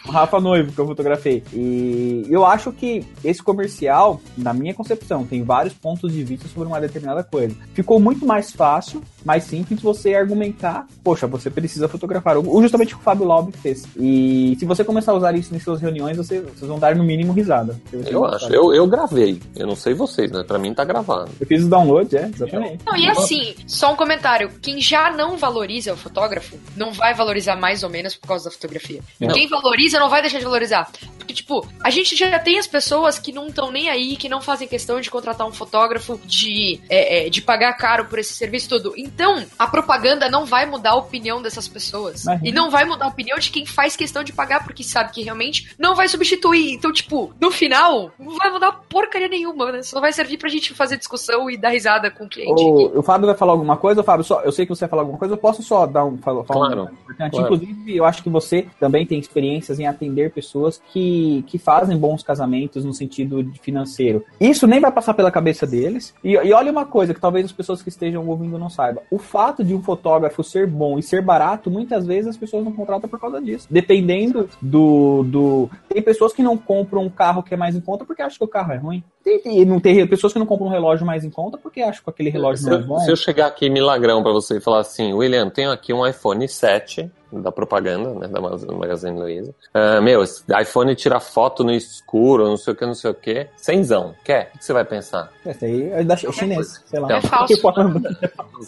o 0.06 0.10
Rafa 0.10 0.40
noivo 0.40 0.72
que 0.72 0.78
eu 0.78 0.86
fotografei. 0.86 1.42
E 1.52 2.26
eu 2.28 2.44
acho 2.44 2.72
que 2.72 3.04
esse 3.24 3.42
comercial, 3.42 4.20
na 4.36 4.52
minha 4.52 4.74
concepção, 4.74 5.24
tem 5.24 5.42
vários 5.42 5.74
pontos 5.74 6.12
de 6.12 6.22
vista 6.22 6.48
sobre 6.48 6.68
uma 6.68 6.80
determinada 6.80 7.22
coisa. 7.22 7.54
Ficou 7.74 8.00
muito 8.00 8.26
mais 8.26 8.52
fácil, 8.52 9.02
mais 9.24 9.44
simples 9.44 9.80
você 9.80 10.14
argumentar, 10.14 10.86
poxa, 11.02 11.26
você 11.26 11.50
precisa 11.50 11.88
fotografar. 11.88 12.38
O, 12.38 12.62
justamente 12.62 12.94
o 12.94 12.96
que 12.96 13.02
o 13.02 13.04
Fábio 13.04 13.26
Laub 13.26 13.52
fez. 13.52 13.86
E 13.96 14.56
se 14.58 14.64
você 14.64 14.84
começar 14.84 15.12
a 15.12 15.16
usar 15.16 15.34
isso 15.34 15.54
em 15.54 15.58
suas 15.58 15.80
reuniões, 15.80 16.16
você, 16.16 16.40
vocês 16.40 16.68
vão 16.68 16.78
dar 16.78 16.94
no 16.94 17.04
mínimo 17.04 17.32
risada. 17.32 17.78
Eu 17.92 18.24
acho. 18.24 18.52
Eu, 18.52 18.74
eu 18.74 18.86
gravei. 18.86 19.40
Eu 19.56 19.66
não 19.66 19.76
sei 19.76 19.94
vocês, 19.94 20.30
né? 20.30 20.44
Pra 20.46 20.58
mim 20.58 20.74
tá 20.74 20.84
gravado. 20.84 21.30
Eu 21.40 21.46
fiz 21.46 21.64
o 21.64 21.68
download, 21.68 22.16
é, 22.16 22.30
exatamente. 22.34 22.84
Não, 22.84 22.96
e 22.96 23.08
assim, 23.10 23.54
só 23.66 23.92
um 23.92 23.96
comentário. 23.96 24.50
Quem 24.60 24.80
já 24.80 25.10
não 25.10 25.36
valoriza 25.36 25.92
o 25.92 25.96
fotógrafo, 25.96 26.58
não 26.76 26.92
vai 26.92 27.14
valorizar 27.14 27.56
mais 27.56 27.82
ou 27.82 27.90
menos 27.90 28.14
por 28.14 28.28
causa 28.28 28.44
da 28.44 28.50
fotografia. 28.50 29.00
Não. 29.18 29.34
Quem 29.34 29.48
valoriza 29.48 29.98
não 29.98 30.08
vai 30.08 30.20
deixar 30.22 30.38
de 30.38 30.44
valorizar. 30.44 30.90
Porque, 31.18 31.34
tipo, 31.34 31.66
a 31.82 31.90
gente 31.90 32.16
já 32.16 32.38
tem 32.38 32.58
as 32.58 32.66
pessoas 32.66 33.18
que 33.18 33.32
não 33.32 33.48
estão 33.48 33.70
nem 33.70 33.88
aí, 33.88 34.16
que 34.16 34.28
não 34.28 34.40
fazem 34.40 34.66
questão 34.66 35.00
de 35.00 35.10
contratar 35.10 35.46
um 35.46 35.52
fotógrafo, 35.52 36.20
de, 36.24 36.80
é, 36.88 37.26
é, 37.26 37.30
de 37.30 37.40
pagar 37.40 37.72
caro 37.74 38.06
por 38.06 38.18
esse 38.18 38.32
serviço 38.32 38.68
todo. 38.68 38.94
Então, 38.96 39.44
a 39.58 39.66
propaganda 39.66 40.28
não 40.28 40.44
vai 40.44 40.66
mudar 40.66 40.90
a 40.90 40.96
opinião 40.96 41.40
dessas 41.40 41.68
pessoas. 41.68 42.24
E 42.42 42.50
não 42.50 42.70
vai 42.70 42.84
mudar 42.84 43.06
a 43.06 43.08
opinião 43.08 43.38
de 43.38 43.50
quem 43.50 43.64
faz 43.64 43.96
questão 43.96 44.24
de 44.24 44.32
pagar, 44.32 44.64
porque 44.64 44.82
sabe 44.82 45.12
que 45.12 45.22
realmente 45.22 45.74
não 45.78 45.94
vai 45.94 46.08
substituir. 46.08 46.72
Então, 46.72 46.92
tipo, 46.92 47.32
no 47.40 47.50
final, 47.50 48.12
não 48.18 48.36
vai 48.36 48.50
mudar 48.50 48.72
porcaria 48.72 49.28
nenhuma, 49.28 49.72
né? 49.72 49.82
Só 49.82 50.00
vai 50.00 50.12
servir 50.12 50.36
pra 50.36 50.48
gente 50.48 50.74
fazer 50.74 50.96
discussão 50.96 51.50
e 51.50 51.56
dar 51.56 51.70
risada 51.70 52.10
com 52.10 52.24
o 52.24 52.28
cliente. 52.28 52.62
O, 52.62 52.99
o 53.00 53.02
Fábio 53.02 53.26
vai 53.26 53.36
falar 53.36 53.52
alguma 53.52 53.76
coisa, 53.76 54.02
Fábio, 54.02 54.24
só, 54.24 54.40
eu 54.42 54.52
sei 54.52 54.64
que 54.64 54.74
você 54.74 54.80
vai 54.80 54.90
falar 54.90 55.02
alguma 55.02 55.18
coisa, 55.18 55.34
eu 55.34 55.38
posso 55.38 55.62
só 55.62 55.86
dar 55.86 56.04
um 56.04 56.16
falar, 56.18 56.44
Claro, 56.44 56.82
um 56.82 56.84
importante. 56.84 57.30
claro. 57.32 57.54
Inclusive, 57.54 57.96
eu 57.96 58.04
acho 58.04 58.22
que 58.22 58.30
você 58.30 58.66
também 58.78 59.06
tem 59.06 59.18
experiências 59.18 59.78
em 59.80 59.86
atender 59.86 60.32
pessoas 60.32 60.80
que, 60.92 61.44
que 61.46 61.58
fazem 61.58 61.96
bons 61.96 62.22
casamentos 62.22 62.84
no 62.84 62.92
sentido 62.92 63.50
financeiro. 63.62 64.24
Isso 64.40 64.66
nem 64.66 64.80
vai 64.80 64.92
passar 64.92 65.14
pela 65.14 65.30
cabeça 65.30 65.66
deles. 65.66 66.14
E, 66.22 66.32
e 66.32 66.52
olha 66.52 66.70
uma 66.70 66.84
coisa 66.84 67.14
que 67.14 67.20
talvez 67.20 67.44
as 67.46 67.52
pessoas 67.52 67.82
que 67.82 67.88
estejam 67.88 68.26
ouvindo 68.28 68.58
não 68.58 68.68
saibam. 68.70 69.02
O 69.10 69.18
fato 69.18 69.64
de 69.64 69.74
um 69.74 69.82
fotógrafo 69.82 70.42
ser 70.44 70.66
bom 70.66 70.98
e 70.98 71.02
ser 71.02 71.22
barato, 71.22 71.70
muitas 71.70 72.06
vezes 72.06 72.28
as 72.28 72.36
pessoas 72.36 72.64
não 72.64 72.72
contratam 72.72 73.08
por 73.08 73.18
causa 73.18 73.40
disso. 73.40 73.66
Dependendo 73.70 74.48
do. 74.60 75.22
do... 75.24 75.70
Tem 75.88 76.02
pessoas 76.02 76.32
que 76.32 76.42
não 76.42 76.56
compram 76.56 77.02
um 77.02 77.10
carro 77.10 77.42
que 77.42 77.54
é 77.54 77.56
mais 77.56 77.74
em 77.74 77.80
conta 77.80 78.04
porque 78.04 78.22
acham 78.22 78.38
que 78.38 78.44
o 78.44 78.48
carro 78.48 78.72
é 78.72 78.76
ruim. 78.76 79.02
E 79.44 79.64
não 79.64 79.78
tem 79.78 80.06
pessoas 80.06 80.32
que 80.32 80.38
não 80.38 80.46
compram 80.46 80.68
um 80.68 80.70
relógio 80.70 81.06
mais 81.06 81.24
em 81.24 81.30
conta 81.30 81.58
porque 81.58 81.82
acham 81.82 82.02
que 82.02 82.10
aquele 82.10 82.30
relógio 82.30 82.66
não 82.66 82.76
é. 82.76 82.80
Se 82.98 83.10
eu 83.10 83.16
chegar 83.16 83.46
aqui 83.46 83.70
milagrão 83.70 84.22
pra 84.22 84.32
você 84.32 84.56
e 84.56 84.60
falar 84.60 84.80
assim, 84.80 85.12
William, 85.12 85.48
tenho 85.48 85.70
aqui 85.70 85.92
um 85.92 86.06
iPhone 86.06 86.46
7 86.48 87.10
da 87.32 87.52
propaganda, 87.52 88.14
né, 88.14 88.28
da 88.28 88.40
Magazine 88.40 89.18
Luiza. 89.18 89.54
Ah, 89.72 90.00
meu, 90.00 90.22
esse 90.22 90.42
iPhone 90.60 90.94
tira 90.94 91.20
foto 91.20 91.64
no 91.64 91.72
escuro, 91.72 92.48
não 92.48 92.56
sei 92.56 92.72
o 92.72 92.76
que, 92.76 92.86
não 92.86 92.94
sei 92.94 93.10
o 93.10 93.14
que. 93.14 93.46
Cenzão, 93.56 94.14
quer? 94.24 94.50
O 94.54 94.58
que 94.58 94.64
você 94.64 94.72
vai 94.72 94.84
pensar? 94.84 95.30
Esse 95.44 95.64
aí 95.64 95.90
é 95.92 96.04
da 96.04 96.14
é 96.14 96.16
chinês, 96.16 96.82
sei 96.86 97.00
lá. 97.00 97.12
É 97.12 97.20
falso. 97.20 97.60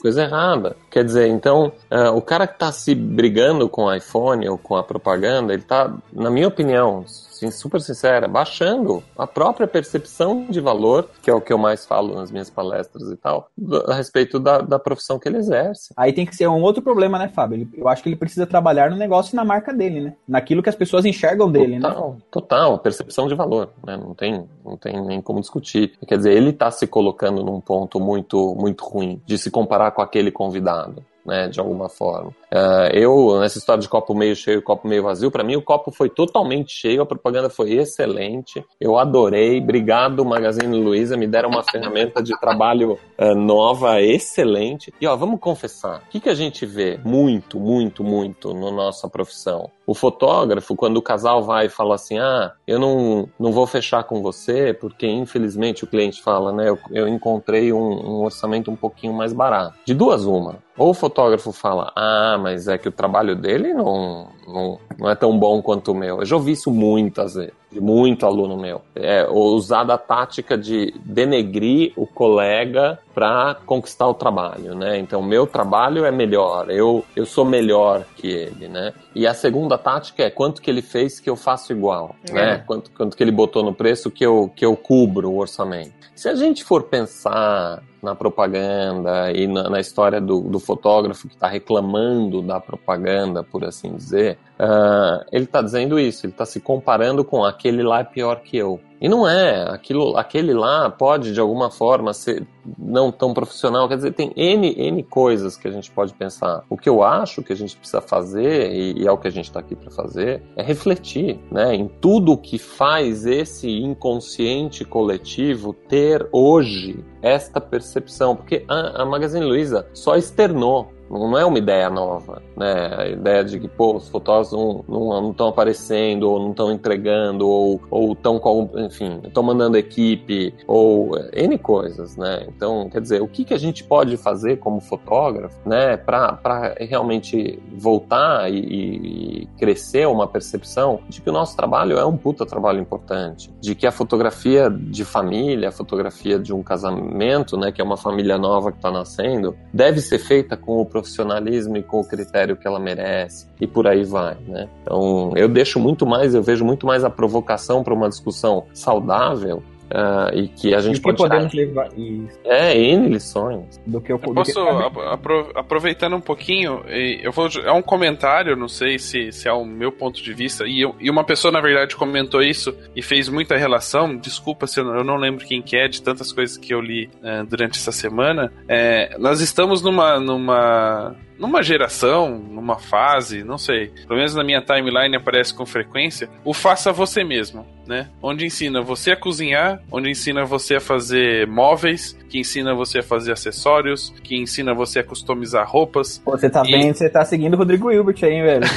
Coisa 0.01 0.23
errada. 0.23 0.77
Quer 0.91 1.05
dizer, 1.05 1.29
então, 1.29 1.73
ah, 1.91 2.11
o 2.11 2.23
cara 2.23 2.47
que 2.47 2.59
tá 2.59 2.71
se 2.73 2.95
brigando 2.95 3.69
com 3.69 3.85
o 3.85 3.95
iPhone 3.95 4.49
ou 4.49 4.59
com 4.59 4.77
a 4.77 4.83
propaganda, 4.83 5.53
ele 5.53 5.63
tá, 5.63 5.93
na 6.13 6.31
minha 6.31 6.49
opinião, 6.49 7.05
sim, 7.07 7.51
super 7.51 7.81
sincera, 7.81 8.29
baixando 8.29 9.03
a 9.19 9.27
própria 9.27 9.67
percepção 9.67 10.47
de 10.49 10.61
valor, 10.61 11.09
que 11.21 11.31
é 11.31 11.35
o 11.35 11.41
que 11.41 11.53
eu 11.53 11.59
mais 11.59 11.85
falo 11.85 12.15
nas 12.15 12.31
minhas 12.31 12.51
palestras 12.51 13.11
e 13.11 13.17
tal, 13.17 13.51
a 13.89 13.95
respeito 13.95 14.39
da, 14.39 14.59
da 14.59 14.79
profissão 14.79 15.19
que 15.19 15.29
ele 15.29 15.39
exerce. 15.39 15.93
Aí 15.97 16.13
tem 16.13 16.25
que 16.25 16.37
ser 16.37 16.47
um 16.49 16.63
outro 16.63 16.83
problema, 16.83 17.19
né, 17.19 17.29
Fábio? 17.29 17.69
Eu 17.75 17.89
acho 17.89 18.03
que 18.03 18.09
ele 18.09 18.17
precisa 18.17 18.47
trabalhar 18.53 18.91
no 18.91 18.97
negócio 18.97 19.35
e 19.35 19.37
na 19.37 19.45
marca 19.45 19.73
dele, 19.73 20.01
né? 20.01 20.15
Naquilo 20.29 20.63
que 20.63 20.69
as 20.69 20.77
pessoas 20.77 21.07
enxergam 21.07 21.51
dele, 21.51 21.79
né? 21.79 21.89
Total, 21.89 22.17
total, 22.31 22.79
percepção 22.79 23.27
de 23.27 23.35
valor, 23.35 23.71
né? 23.85 23.97
Não 23.97 24.15
tem, 24.15 24.47
não 24.63 24.77
tem 24.77 25.03
nem 25.05 25.23
como 25.23 25.41
discutir. 25.41 25.95
Quer 26.07 26.19
dizer, 26.19 26.37
ele 26.37 26.51
está 26.51 26.71
se 26.71 26.87
colocando 26.87 27.43
num 27.43 27.61
ponto 27.61 27.99
muito, 27.99 28.55
muito 28.55 28.85
ruim 28.85 29.21
de 29.25 29.39
se 29.39 29.51
comparar 29.51 29.93
com 29.93 30.03
aquele 30.03 30.31
convidado. 30.31 31.03
Né, 31.25 31.47
de 31.49 31.61
alguma 31.61 31.89
forma. 31.89 32.35
Ah, 32.53 32.91
eu, 32.93 33.41
nessa 33.41 33.57
história 33.57 33.81
de 33.81 33.89
copo 33.89 34.15
meio 34.15 34.37
cheio 34.37 34.59
e 34.59 34.63
copo 34.63 34.87
meio 34.87 35.03
vazio, 35.03 35.31
para 35.31 35.43
mim 35.43 35.57
o 35.57 35.63
copo 35.63 35.91
foi 35.91 36.11
totalmente 36.11 36.73
cheio, 36.73 37.01
a 37.01 37.07
propaganda 37.07 37.49
foi 37.49 37.73
excelente, 37.73 38.63
eu 38.79 38.99
adorei, 38.99 39.59
obrigado 39.59 40.23
Magazine 40.25 40.79
Luiza, 40.79 41.17
me 41.17 41.27
deram 41.27 41.49
uma 41.49 41.63
ferramenta 41.63 42.23
de 42.23 42.39
trabalho 42.39 42.99
ah, 43.17 43.35
nova, 43.35 44.03
excelente. 44.03 44.93
E 45.01 45.07
ó, 45.07 45.17
vamos 45.17 45.41
confessar, 45.41 46.03
o 46.07 46.11
que, 46.11 46.21
que 46.21 46.29
a 46.29 46.35
gente 46.35 46.67
vê 46.67 47.01
muito, 47.03 47.59
muito, 47.59 48.05
muito 48.05 48.53
na 48.53 48.71
nossa 48.71 49.09
profissão? 49.09 49.71
O 49.87 49.95
fotógrafo, 49.95 50.77
quando 50.77 50.99
o 50.99 51.03
casal 51.03 51.43
vai 51.43 51.67
e 51.67 51.71
fala 51.71 51.97
assim, 51.97 52.19
ah, 52.19 52.53
eu 52.67 52.79
não, 52.79 53.29
não 53.39 53.51
vou 53.51 53.67
fechar 53.67 54.05
com 54.05 54.23
você, 54.23 54.73
porque 54.73 55.07
infelizmente 55.07 55.85
o 55.85 55.87
cliente 55.87 56.23
fala, 56.23 56.53
né, 56.53 56.69
eu, 56.69 56.79
eu 56.91 57.09
encontrei 57.09 57.73
um, 57.73 57.79
um 57.79 58.23
orçamento 58.23 58.71
um 58.71 58.77
pouquinho 58.77 59.13
mais 59.13 59.33
barato. 59.33 59.75
De 59.85 59.95
duas, 59.95 60.25
uma. 60.25 60.57
Ou 60.77 60.91
o 60.91 60.95
fotógrafo 60.95 61.53
fala, 61.53 61.93
ah, 61.95 62.39
mas 62.43 62.69
é 62.69 62.77
que 62.77 62.89
o 62.89 62.93
trabalho 62.93 63.37
dele 63.37 63.73
não, 63.73 64.29
não, 64.47 64.79
não 64.99 65.11
é 65.11 65.15
tão 65.15 65.39
bom 65.39 65.63
quanto 65.63 65.93
o 65.93 65.95
meu. 65.95 66.19
Eu 66.19 66.27
já 66.27 66.37
ouvi 66.37 66.53
isso 66.53 66.71
muitas 66.71 67.35
vezes, 67.35 67.55
de 67.73 67.81
muito 67.81 68.27
aluno 68.27 68.57
meu. 68.57 68.83
É, 68.95 69.27
usar 69.29 69.85
da 69.85 69.97
tática 69.97 70.57
de 70.57 70.95
denegrir 71.05 71.93
o 71.97 72.07
colega 72.07 72.99
para 73.15 73.57
conquistar 73.67 74.09
o 74.09 74.15
trabalho, 74.15 74.75
né? 74.75 74.99
Então, 74.99 75.23
meu 75.23 75.47
trabalho 75.47 76.05
é 76.05 76.11
melhor, 76.11 76.71
eu, 76.71 77.05
eu 77.15 77.27
sou 77.27 77.45
melhor 77.45 78.05
que 78.17 78.29
ele, 78.29 78.69
né? 78.69 78.93
E 79.15 79.27
a 79.27 79.35
segunda 79.35 79.77
tática 79.77 80.23
é 80.23 80.31
quanto 80.31 80.63
que 80.63 80.71
ele 80.71 80.83
fez 80.83 81.21
que 81.21 81.29
eu 81.29 81.37
faço 81.37 81.73
igual, 81.73 82.15
né? 82.31 82.59
Quanto, 82.67 82.91
quanto 82.91 83.17
que 83.17 83.23
ele 83.23 83.33
botou 83.33 83.63
no 83.63 83.75
preço 83.75 84.11
que 84.11 84.25
eu, 84.25 84.51
que 84.55 84.65
eu 84.65 84.77
cubro 84.77 85.31
o 85.31 85.39
orçamento. 85.39 86.03
Se 86.15 86.29
a 86.29 86.35
gente 86.35 86.63
for 86.63 86.85
pensar 86.85 87.83
na 88.03 88.15
propaganda 88.15 89.31
e 89.33 89.47
na, 89.47 89.71
na 89.71 89.81
história 89.81 90.21
do, 90.21 90.41
do 90.41 90.59
fotógrafo 90.59 91.29
que 91.29 91.35
está 91.35 91.47
reclamando 91.47 92.43
da 92.43 92.59
propaganda, 92.59 93.45
por 93.45 93.65
assim 93.65 93.95
dizer, 93.95 94.39
ah, 94.65 95.27
ele 95.33 95.45
está 95.45 95.61
dizendo 95.61 95.99
isso, 95.99 96.25
ele 96.25 96.33
está 96.33 96.47
se 96.47 96.61
comparando 96.61 97.25
com 97.25 97.45
aquele 97.45 97.83
lá 97.83 97.99
é 97.99 98.05
pior 98.05 98.43
que 98.43 98.57
eu. 98.57 98.79
E 99.01 99.09
não 99.09 99.29
é, 99.29 99.69
aquilo, 99.69 100.17
aquele 100.17 100.55
lá 100.55 100.89
pode 100.89 101.33
de 101.33 101.41
alguma 101.41 101.69
forma 101.69 102.15
ser 102.15 102.47
não 102.79 103.11
tão 103.11 103.35
profissional, 103.35 103.89
quer 103.89 103.97
dizer, 103.97 104.13
tem 104.13 104.33
N, 104.37 104.73
N 104.79 105.03
coisas 105.03 105.57
que 105.57 105.67
a 105.67 105.71
gente 105.73 105.91
pode 105.91 106.15
pensar. 106.15 106.63
O 106.71 106.77
que 106.77 106.89
eu 106.89 107.03
acho 107.03 107.43
que 107.43 107.53
a 107.53 107.57
gente 107.57 107.77
precisa 107.77 108.01
fazer, 108.01 108.73
e, 108.73 109.03
e 109.03 109.07
é 109.09 109.11
o 109.11 109.19
que 109.19 109.27
a 109.27 109.33
gente 109.33 109.47
está 109.47 109.59
aqui 109.59 109.75
para 109.75 109.91
fazer, 109.91 110.41
é 110.55 110.63
refletir 110.63 111.41
né, 111.51 111.75
em 111.75 111.89
tudo 111.89 112.39
que 112.39 112.57
faz 112.57 113.27
esse 113.27 113.69
inconsciente 113.69 114.85
coletivo 114.85 115.73
ter 115.73 116.29
hoje 116.31 117.05
esta 117.21 117.61
percepção, 117.61 118.37
porque 118.37 118.65
a, 118.69 119.03
a 119.03 119.05
Magazine 119.05 119.45
Luiza 119.45 119.89
só 119.93 120.15
externou 120.15 120.93
não 121.19 121.39
é 121.39 121.45
uma 121.45 121.59
ideia 121.59 121.91
nova, 121.91 122.43
né? 122.57 122.95
A 122.97 123.09
ideia 123.09 123.45
de 123.45 123.61
que, 123.61 123.69
pô, 123.69 123.97
os 123.97 124.09
fotógrafos 124.09 124.53
não 124.89 125.31
estão 125.31 125.49
aparecendo, 125.49 126.31
ou 126.31 126.41
não 126.41 126.51
estão 126.51 126.73
entregando, 126.73 127.49
ou 127.49 128.13
estão 128.13 128.39
com, 128.39 128.71
enfim, 128.77 129.21
estão 129.25 129.43
mandando 129.43 129.77
equipe, 129.77 130.55
ou 130.67 131.11
N 131.33 131.59
coisas, 131.59 132.17
né? 132.17 132.47
Então, 132.49 132.89
quer 132.91 133.01
dizer, 133.01 133.23
o 133.23 133.29
que, 133.29 133.45
que 133.45 133.55
a 133.55 133.59
gente 133.59 133.85
pode 133.85 134.17
fazer 134.17 134.59
como 134.59 134.81
fotógrafo, 134.81 135.57
né, 135.67 135.97
para 135.97 136.75
realmente 136.79 137.59
voltar 137.77 138.51
e, 138.51 138.59
e 138.59 139.49
crescer 139.59 140.07
uma 140.07 140.27
percepção 140.27 141.01
de 141.09 141.21
que 141.21 141.29
o 141.29 141.33
nosso 141.33 141.57
trabalho 141.57 141.99
é 141.99 142.05
um 142.05 142.17
puta 142.17 142.47
trabalho 142.47 142.81
importante, 142.81 143.53
de 143.61 143.75
que 143.75 143.87
a 143.87 143.93
fotografia 143.93 144.71
de 144.71 145.05
família, 145.05 145.69
a 145.69 145.73
fotografia 145.73 146.39
de 146.39 146.53
um 146.53 146.63
casamento, 146.63 147.57
né, 147.57 147.71
que 147.73 147.81
é 147.81 147.85
uma 147.85 147.97
família 147.97 148.39
nova 148.39 148.71
que 148.71 148.79
está 148.79 148.91
nascendo, 148.91 149.57
deve 149.73 150.01
ser 150.01 150.19
feita 150.19 150.57
com 150.57 150.81
o 150.81 150.87
profissionalismo 151.03 151.77
e 151.77 151.83
com 151.83 152.01
o 152.01 152.05
critério 152.05 152.57
que 152.57 152.67
ela 152.67 152.79
merece 152.79 153.47
e 153.61 153.67
por 153.67 153.87
aí 153.87 154.05
vai, 154.05 154.37
né? 154.47 154.69
Então 154.83 155.33
eu 155.37 155.49
deixo 155.49 155.79
muito 155.79 156.07
mais, 156.07 156.35
eu 156.35 156.43
vejo 156.43 156.65
muito 156.65 156.87
mais 156.87 157.05
a 157.05 157.11
provocação 157.11 157.83
para 157.83 157.93
uma 157.93 158.09
discussão 158.09 158.65
saudável 158.73 159.63
uh, 159.93 160.35
e 160.37 160.49
que 160.49 160.75
a 160.75 160.81
gente 160.81 160.95
E 160.97 160.99
que 160.99 161.03
pode 161.03 161.17
podemos 161.19 161.51
tirar. 161.51 161.67
levar 161.67 161.89
isso, 161.97 162.39
É 162.45 162.77
N 162.77 163.09
lições. 163.09 163.81
do 163.87 164.01
que 164.01 164.13
eu, 164.13 164.17
Eu 164.23 164.29
do 164.29 164.35
posso, 164.35 164.53
que- 164.53 164.85
apro- 164.85 165.09
apro- 165.09 165.53
aproveitando 165.55 166.17
um 166.17 166.21
pouquinho, 166.21 166.83
eu 166.89 167.31
vou, 167.33 167.49
é 167.65 167.73
um 167.73 167.83
comentário, 167.83 168.57
não 168.57 168.69
sei 168.69 168.99
se, 168.99 169.31
se 169.33 169.49
é 169.49 169.53
o 169.53 169.65
meu 169.65 169.93
ponto 169.93 170.23
de 170.23 170.33
vista, 170.33 170.65
e, 170.67 170.81
eu- 170.81 170.95
e 171.01 171.11
uma 171.11 171.25
pessoa, 171.25 171.53
na 171.53 171.61
verdade, 171.61 171.95
comentou 171.97 172.43
isso 172.43 172.75
e 172.97 173.03
fez 173.03 173.29
muita 173.29 173.57
relação, 173.57 174.17
desculpa 174.17 174.67
se 174.67 174.81
eu, 174.81 174.85
não- 174.85 174.97
eu 174.97 175.05
não 175.05 175.17
lembro 175.17 175.45
quem 175.47 175.61
que 175.63 175.77
é, 175.77 175.87
de 175.89 176.03
tantas 176.03 176.33
coisas 176.33 176.57
que 176.57 176.73
eu 176.75 176.81
li 176.81 177.11
eh, 177.23 177.43
durante 177.49 177.79
essa 177.79 177.93
semana, 177.93 178.53
É, 178.69 179.17
nós 179.19 179.41
estamos 179.41 179.83
numa, 179.83 180.19
numa, 180.19 181.15
numa 181.39 181.63
geração, 181.63 182.31
numa 182.39 182.79
fase, 182.79 183.43
não 183.43 183.59
sei, 183.59 183.89
pelo 184.07 184.17
menos 184.17 184.35
na 184.35 184.45
minha 184.45 184.61
timeline 184.63 185.17
aparece 185.17 185.55
com 185.55 185.67
frequência, 185.67 186.29
o 186.45 186.55
faça 186.55 186.93
você 186.93 187.25
mesmo, 187.25 187.67
né? 187.93 188.09
Onde 188.23 188.47
ensina 188.47 188.81
você 188.81 189.11
a 189.13 189.17
cozinhar, 189.17 189.81
onde 189.93 190.09
ensina 190.11 190.45
você 190.47 190.77
a 190.77 190.81
fazer 190.81 191.47
móveis, 191.47 192.17
que 192.29 192.39
ensina 192.39 192.75
você 192.75 193.01
a 193.01 193.03
fazer 193.03 193.33
acessórios, 193.33 194.13
que 194.25 194.35
ensina 194.35 194.73
você 194.75 195.01
a 195.01 195.05
customizar 195.05 195.69
roupas. 195.71 196.19
Pô, 196.25 196.31
você 196.33 196.49
tá 196.49 196.63
E- 196.67 196.71
vendo, 196.73 196.95
você 196.95 197.11
tá 197.11 197.23
seguindo 197.25 197.53
o 197.55 197.59
Rodrigo 197.59 197.91
Hilbert 197.93 198.17
aí, 198.23 198.33
hein, 198.33 198.43
velho? 198.43 198.65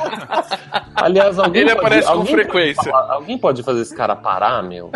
Aliás, 0.95 1.39
alguém 1.39 1.61
Ele 1.63 1.71
pode- 1.71 1.79
aparece 1.85 2.07
com 2.07 2.13
alguém 2.13 2.33
frequência. 2.33 2.91
pode 2.91 3.11
alguém 3.11 3.37
pode 3.37 3.63
fazer 3.63 3.81
esse 3.81 3.95
cara 3.95 4.15
parar, 4.15 4.61
meu? 4.63 4.91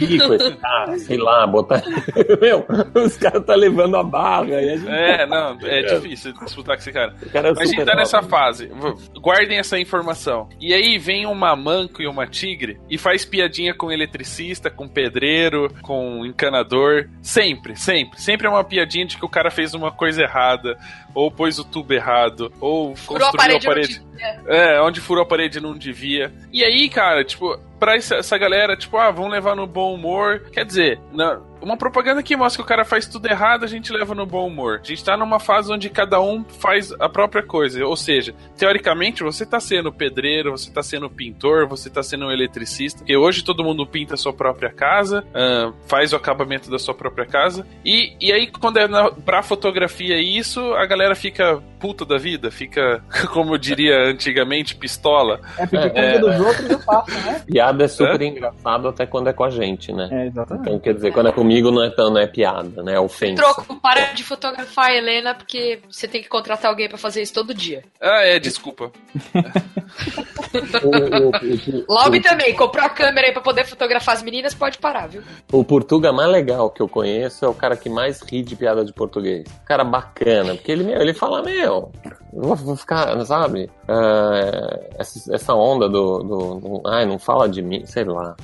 Ir 0.00 0.18
com 0.26 0.34
esse 0.34 0.52
cara, 0.56 0.98
sei 0.98 1.16
lá, 1.16 1.46
botar. 1.46 1.82
meu, 2.40 2.66
os 2.94 3.16
caras 3.16 3.44
tá 3.44 3.54
levando 3.54 3.96
a 3.96 4.02
barra 4.02 4.46
e 4.46 4.54
a 4.72 4.76
gente. 4.76 4.88
É, 4.90 5.26
não, 5.26 5.56
é 5.62 5.82
difícil 5.82 6.32
disputar 6.44 6.76
com 6.76 6.80
esse 6.82 6.92
cara. 6.92 7.14
Cara 7.32 7.48
é 7.48 7.52
Mas 7.52 7.60
a 7.60 7.64
gente 7.72 7.84
tá 7.84 7.94
nessa 7.94 8.22
fase. 8.22 8.70
Guardem 9.20 9.58
essa 9.58 9.78
informação. 9.78 10.48
E 10.60 10.72
aí 10.74 10.98
vem 10.98 11.26
uma 11.26 11.54
manco 11.56 12.02
e 12.02 12.06
uma 12.06 12.26
tigre 12.26 12.78
e 12.90 12.98
faz 12.98 13.24
piadinha 13.24 13.74
com 13.74 13.90
eletricista, 13.90 14.70
com 14.70 14.88
pedreiro, 14.88 15.72
com 15.82 16.24
encanador. 16.26 17.08
Sempre, 17.22 17.76
sempre. 17.76 18.20
Sempre 18.20 18.46
é 18.46 18.50
uma 18.50 18.64
piadinha 18.64 19.06
de 19.06 19.16
que 19.16 19.24
o 19.24 19.28
cara 19.28 19.50
fez 19.50 19.74
uma 19.74 19.90
coisa 19.92 20.22
errada, 20.22 20.76
ou 21.14 21.30
pôs 21.30 21.58
o 21.58 21.64
tubo 21.64 21.92
errado, 21.92 22.52
ou 22.60 22.94
Furou 22.96 23.28
a 23.28 23.30
construiu 23.30 23.60
parede, 23.60 23.66
a 23.66 23.70
parede. 23.70 24.07
Devia. 24.18 24.42
É, 24.46 24.80
onde 24.80 25.00
furou 25.00 25.22
a 25.22 25.26
parede 25.26 25.60
não 25.60 25.76
devia. 25.76 26.32
E 26.52 26.64
aí, 26.64 26.88
cara, 26.88 27.24
tipo, 27.24 27.58
pra 27.78 27.96
essa, 27.96 28.38
galera, 28.38 28.76
tipo, 28.76 28.96
ah, 28.96 29.10
vamos 29.10 29.32
levar 29.32 29.54
no 29.54 29.66
bom 29.66 29.94
humor. 29.94 30.40
Quer 30.52 30.64
dizer, 30.64 31.00
não, 31.12 31.46
uma 31.60 31.76
propaganda 31.76 32.22
que 32.22 32.36
mostra 32.36 32.62
que 32.62 32.64
o 32.64 32.68
cara 32.68 32.84
faz 32.84 33.06
tudo 33.06 33.26
errado, 33.26 33.64
a 33.64 33.66
gente 33.66 33.92
leva 33.92 34.14
no 34.14 34.26
bom 34.26 34.46
humor. 34.46 34.80
A 34.82 34.86
gente 34.86 35.04
tá 35.04 35.16
numa 35.16 35.38
fase 35.38 35.72
onde 35.72 35.88
cada 35.90 36.20
um 36.20 36.44
faz 36.44 36.92
a 36.98 37.08
própria 37.08 37.42
coisa. 37.42 37.84
Ou 37.84 37.96
seja, 37.96 38.34
teoricamente, 38.56 39.22
você 39.22 39.44
tá 39.44 39.60
sendo 39.60 39.92
pedreiro, 39.92 40.50
você 40.50 40.70
tá 40.70 40.82
sendo 40.82 41.10
pintor, 41.10 41.66
você 41.66 41.90
tá 41.90 42.02
sendo 42.02 42.26
um 42.26 42.30
eletricista. 42.30 43.00
Porque 43.00 43.16
hoje 43.16 43.42
todo 43.42 43.64
mundo 43.64 43.86
pinta 43.86 44.14
a 44.14 44.16
sua 44.16 44.32
própria 44.32 44.70
casa, 44.70 45.24
uh, 45.28 45.74
faz 45.86 46.12
o 46.12 46.16
acabamento 46.16 46.70
da 46.70 46.78
sua 46.78 46.94
própria 46.94 47.26
casa. 47.26 47.66
E, 47.84 48.16
e 48.20 48.32
aí, 48.32 48.46
quando 48.46 48.78
é 48.78 48.88
na, 48.88 49.10
pra 49.10 49.42
fotografia 49.42 50.20
isso, 50.20 50.74
a 50.74 50.86
galera 50.86 51.14
fica 51.14 51.62
puta 51.78 52.04
da 52.04 52.18
vida, 52.18 52.50
fica, 52.50 53.02
como 53.32 53.54
eu 53.54 53.58
diria 53.58 54.10
antigamente, 54.10 54.74
pistola. 54.74 55.40
É 55.56 55.66
porque 55.66 55.90
quando 55.90 56.04
é 56.04 56.18
dos 56.18 56.40
outros 56.40 56.70
eu 56.70 56.78
faço, 56.80 57.10
né? 57.24 57.42
Piada 57.46 57.84
é 57.84 57.88
super 57.88 58.20
é? 58.20 58.26
engraçado 58.26 58.88
até 58.88 59.06
quando 59.06 59.28
é 59.28 59.32
com 59.32 59.44
a 59.44 59.50
gente, 59.50 59.92
né? 59.92 60.08
É, 60.10 60.26
exatamente. 60.26 60.68
Então, 60.68 60.78
quer 60.80 60.94
dizer, 60.94 61.12
quando 61.12 61.28
é 61.28 61.32
comigo 61.48 61.70
não 61.70 61.82
é 61.82 61.94
não 61.96 62.18
é 62.18 62.26
piada, 62.26 62.82
né? 62.82 62.94
É 62.94 63.00
ofensa. 63.00 63.42
Troco, 63.42 63.80
para 63.80 64.12
de 64.12 64.22
fotografar 64.22 64.90
a 64.90 64.94
Helena 64.94 65.34
porque 65.34 65.80
você 65.90 66.06
tem 66.06 66.22
que 66.22 66.28
contratar 66.28 66.70
alguém 66.70 66.88
para 66.88 66.98
fazer 66.98 67.22
isso 67.22 67.32
todo 67.32 67.54
dia. 67.54 67.82
Ah, 68.00 68.22
é, 68.24 68.38
desculpa. 68.38 68.92
Lobby 71.88 72.20
também, 72.20 72.54
comprou 72.54 72.84
a 72.84 72.90
câmera 72.90 73.28
aí 73.28 73.32
pra 73.32 73.40
poder 73.40 73.64
fotografar 73.64 74.14
as 74.14 74.22
meninas, 74.22 74.54
pode 74.54 74.78
parar, 74.78 75.08
viu? 75.08 75.22
O 75.50 75.64
Portuga 75.64 76.12
mais 76.12 76.30
legal 76.30 76.70
que 76.70 76.82
eu 76.82 76.88
conheço 76.88 77.44
é 77.44 77.48
o 77.48 77.54
cara 77.54 77.76
que 77.76 77.88
mais 77.88 78.20
ri 78.20 78.42
de 78.42 78.54
piada 78.54 78.84
de 78.84 78.92
português. 78.92 79.48
Cara 79.64 79.84
bacana, 79.84 80.54
porque 80.54 80.70
ele, 80.70 80.84
meu, 80.84 81.00
ele 81.00 81.14
fala, 81.14 81.42
meu, 81.42 81.90
vou 82.32 82.76
ficar, 82.76 83.24
sabe? 83.24 83.70
Uh, 83.88 84.84
essa, 84.98 85.34
essa 85.34 85.54
onda 85.54 85.88
do, 85.88 86.18
do, 86.18 86.54
do. 86.60 86.82
Ai, 86.86 87.06
não 87.06 87.18
fala 87.18 87.48
de 87.48 87.62
mim, 87.62 87.84
sei 87.86 88.04
lá. 88.04 88.36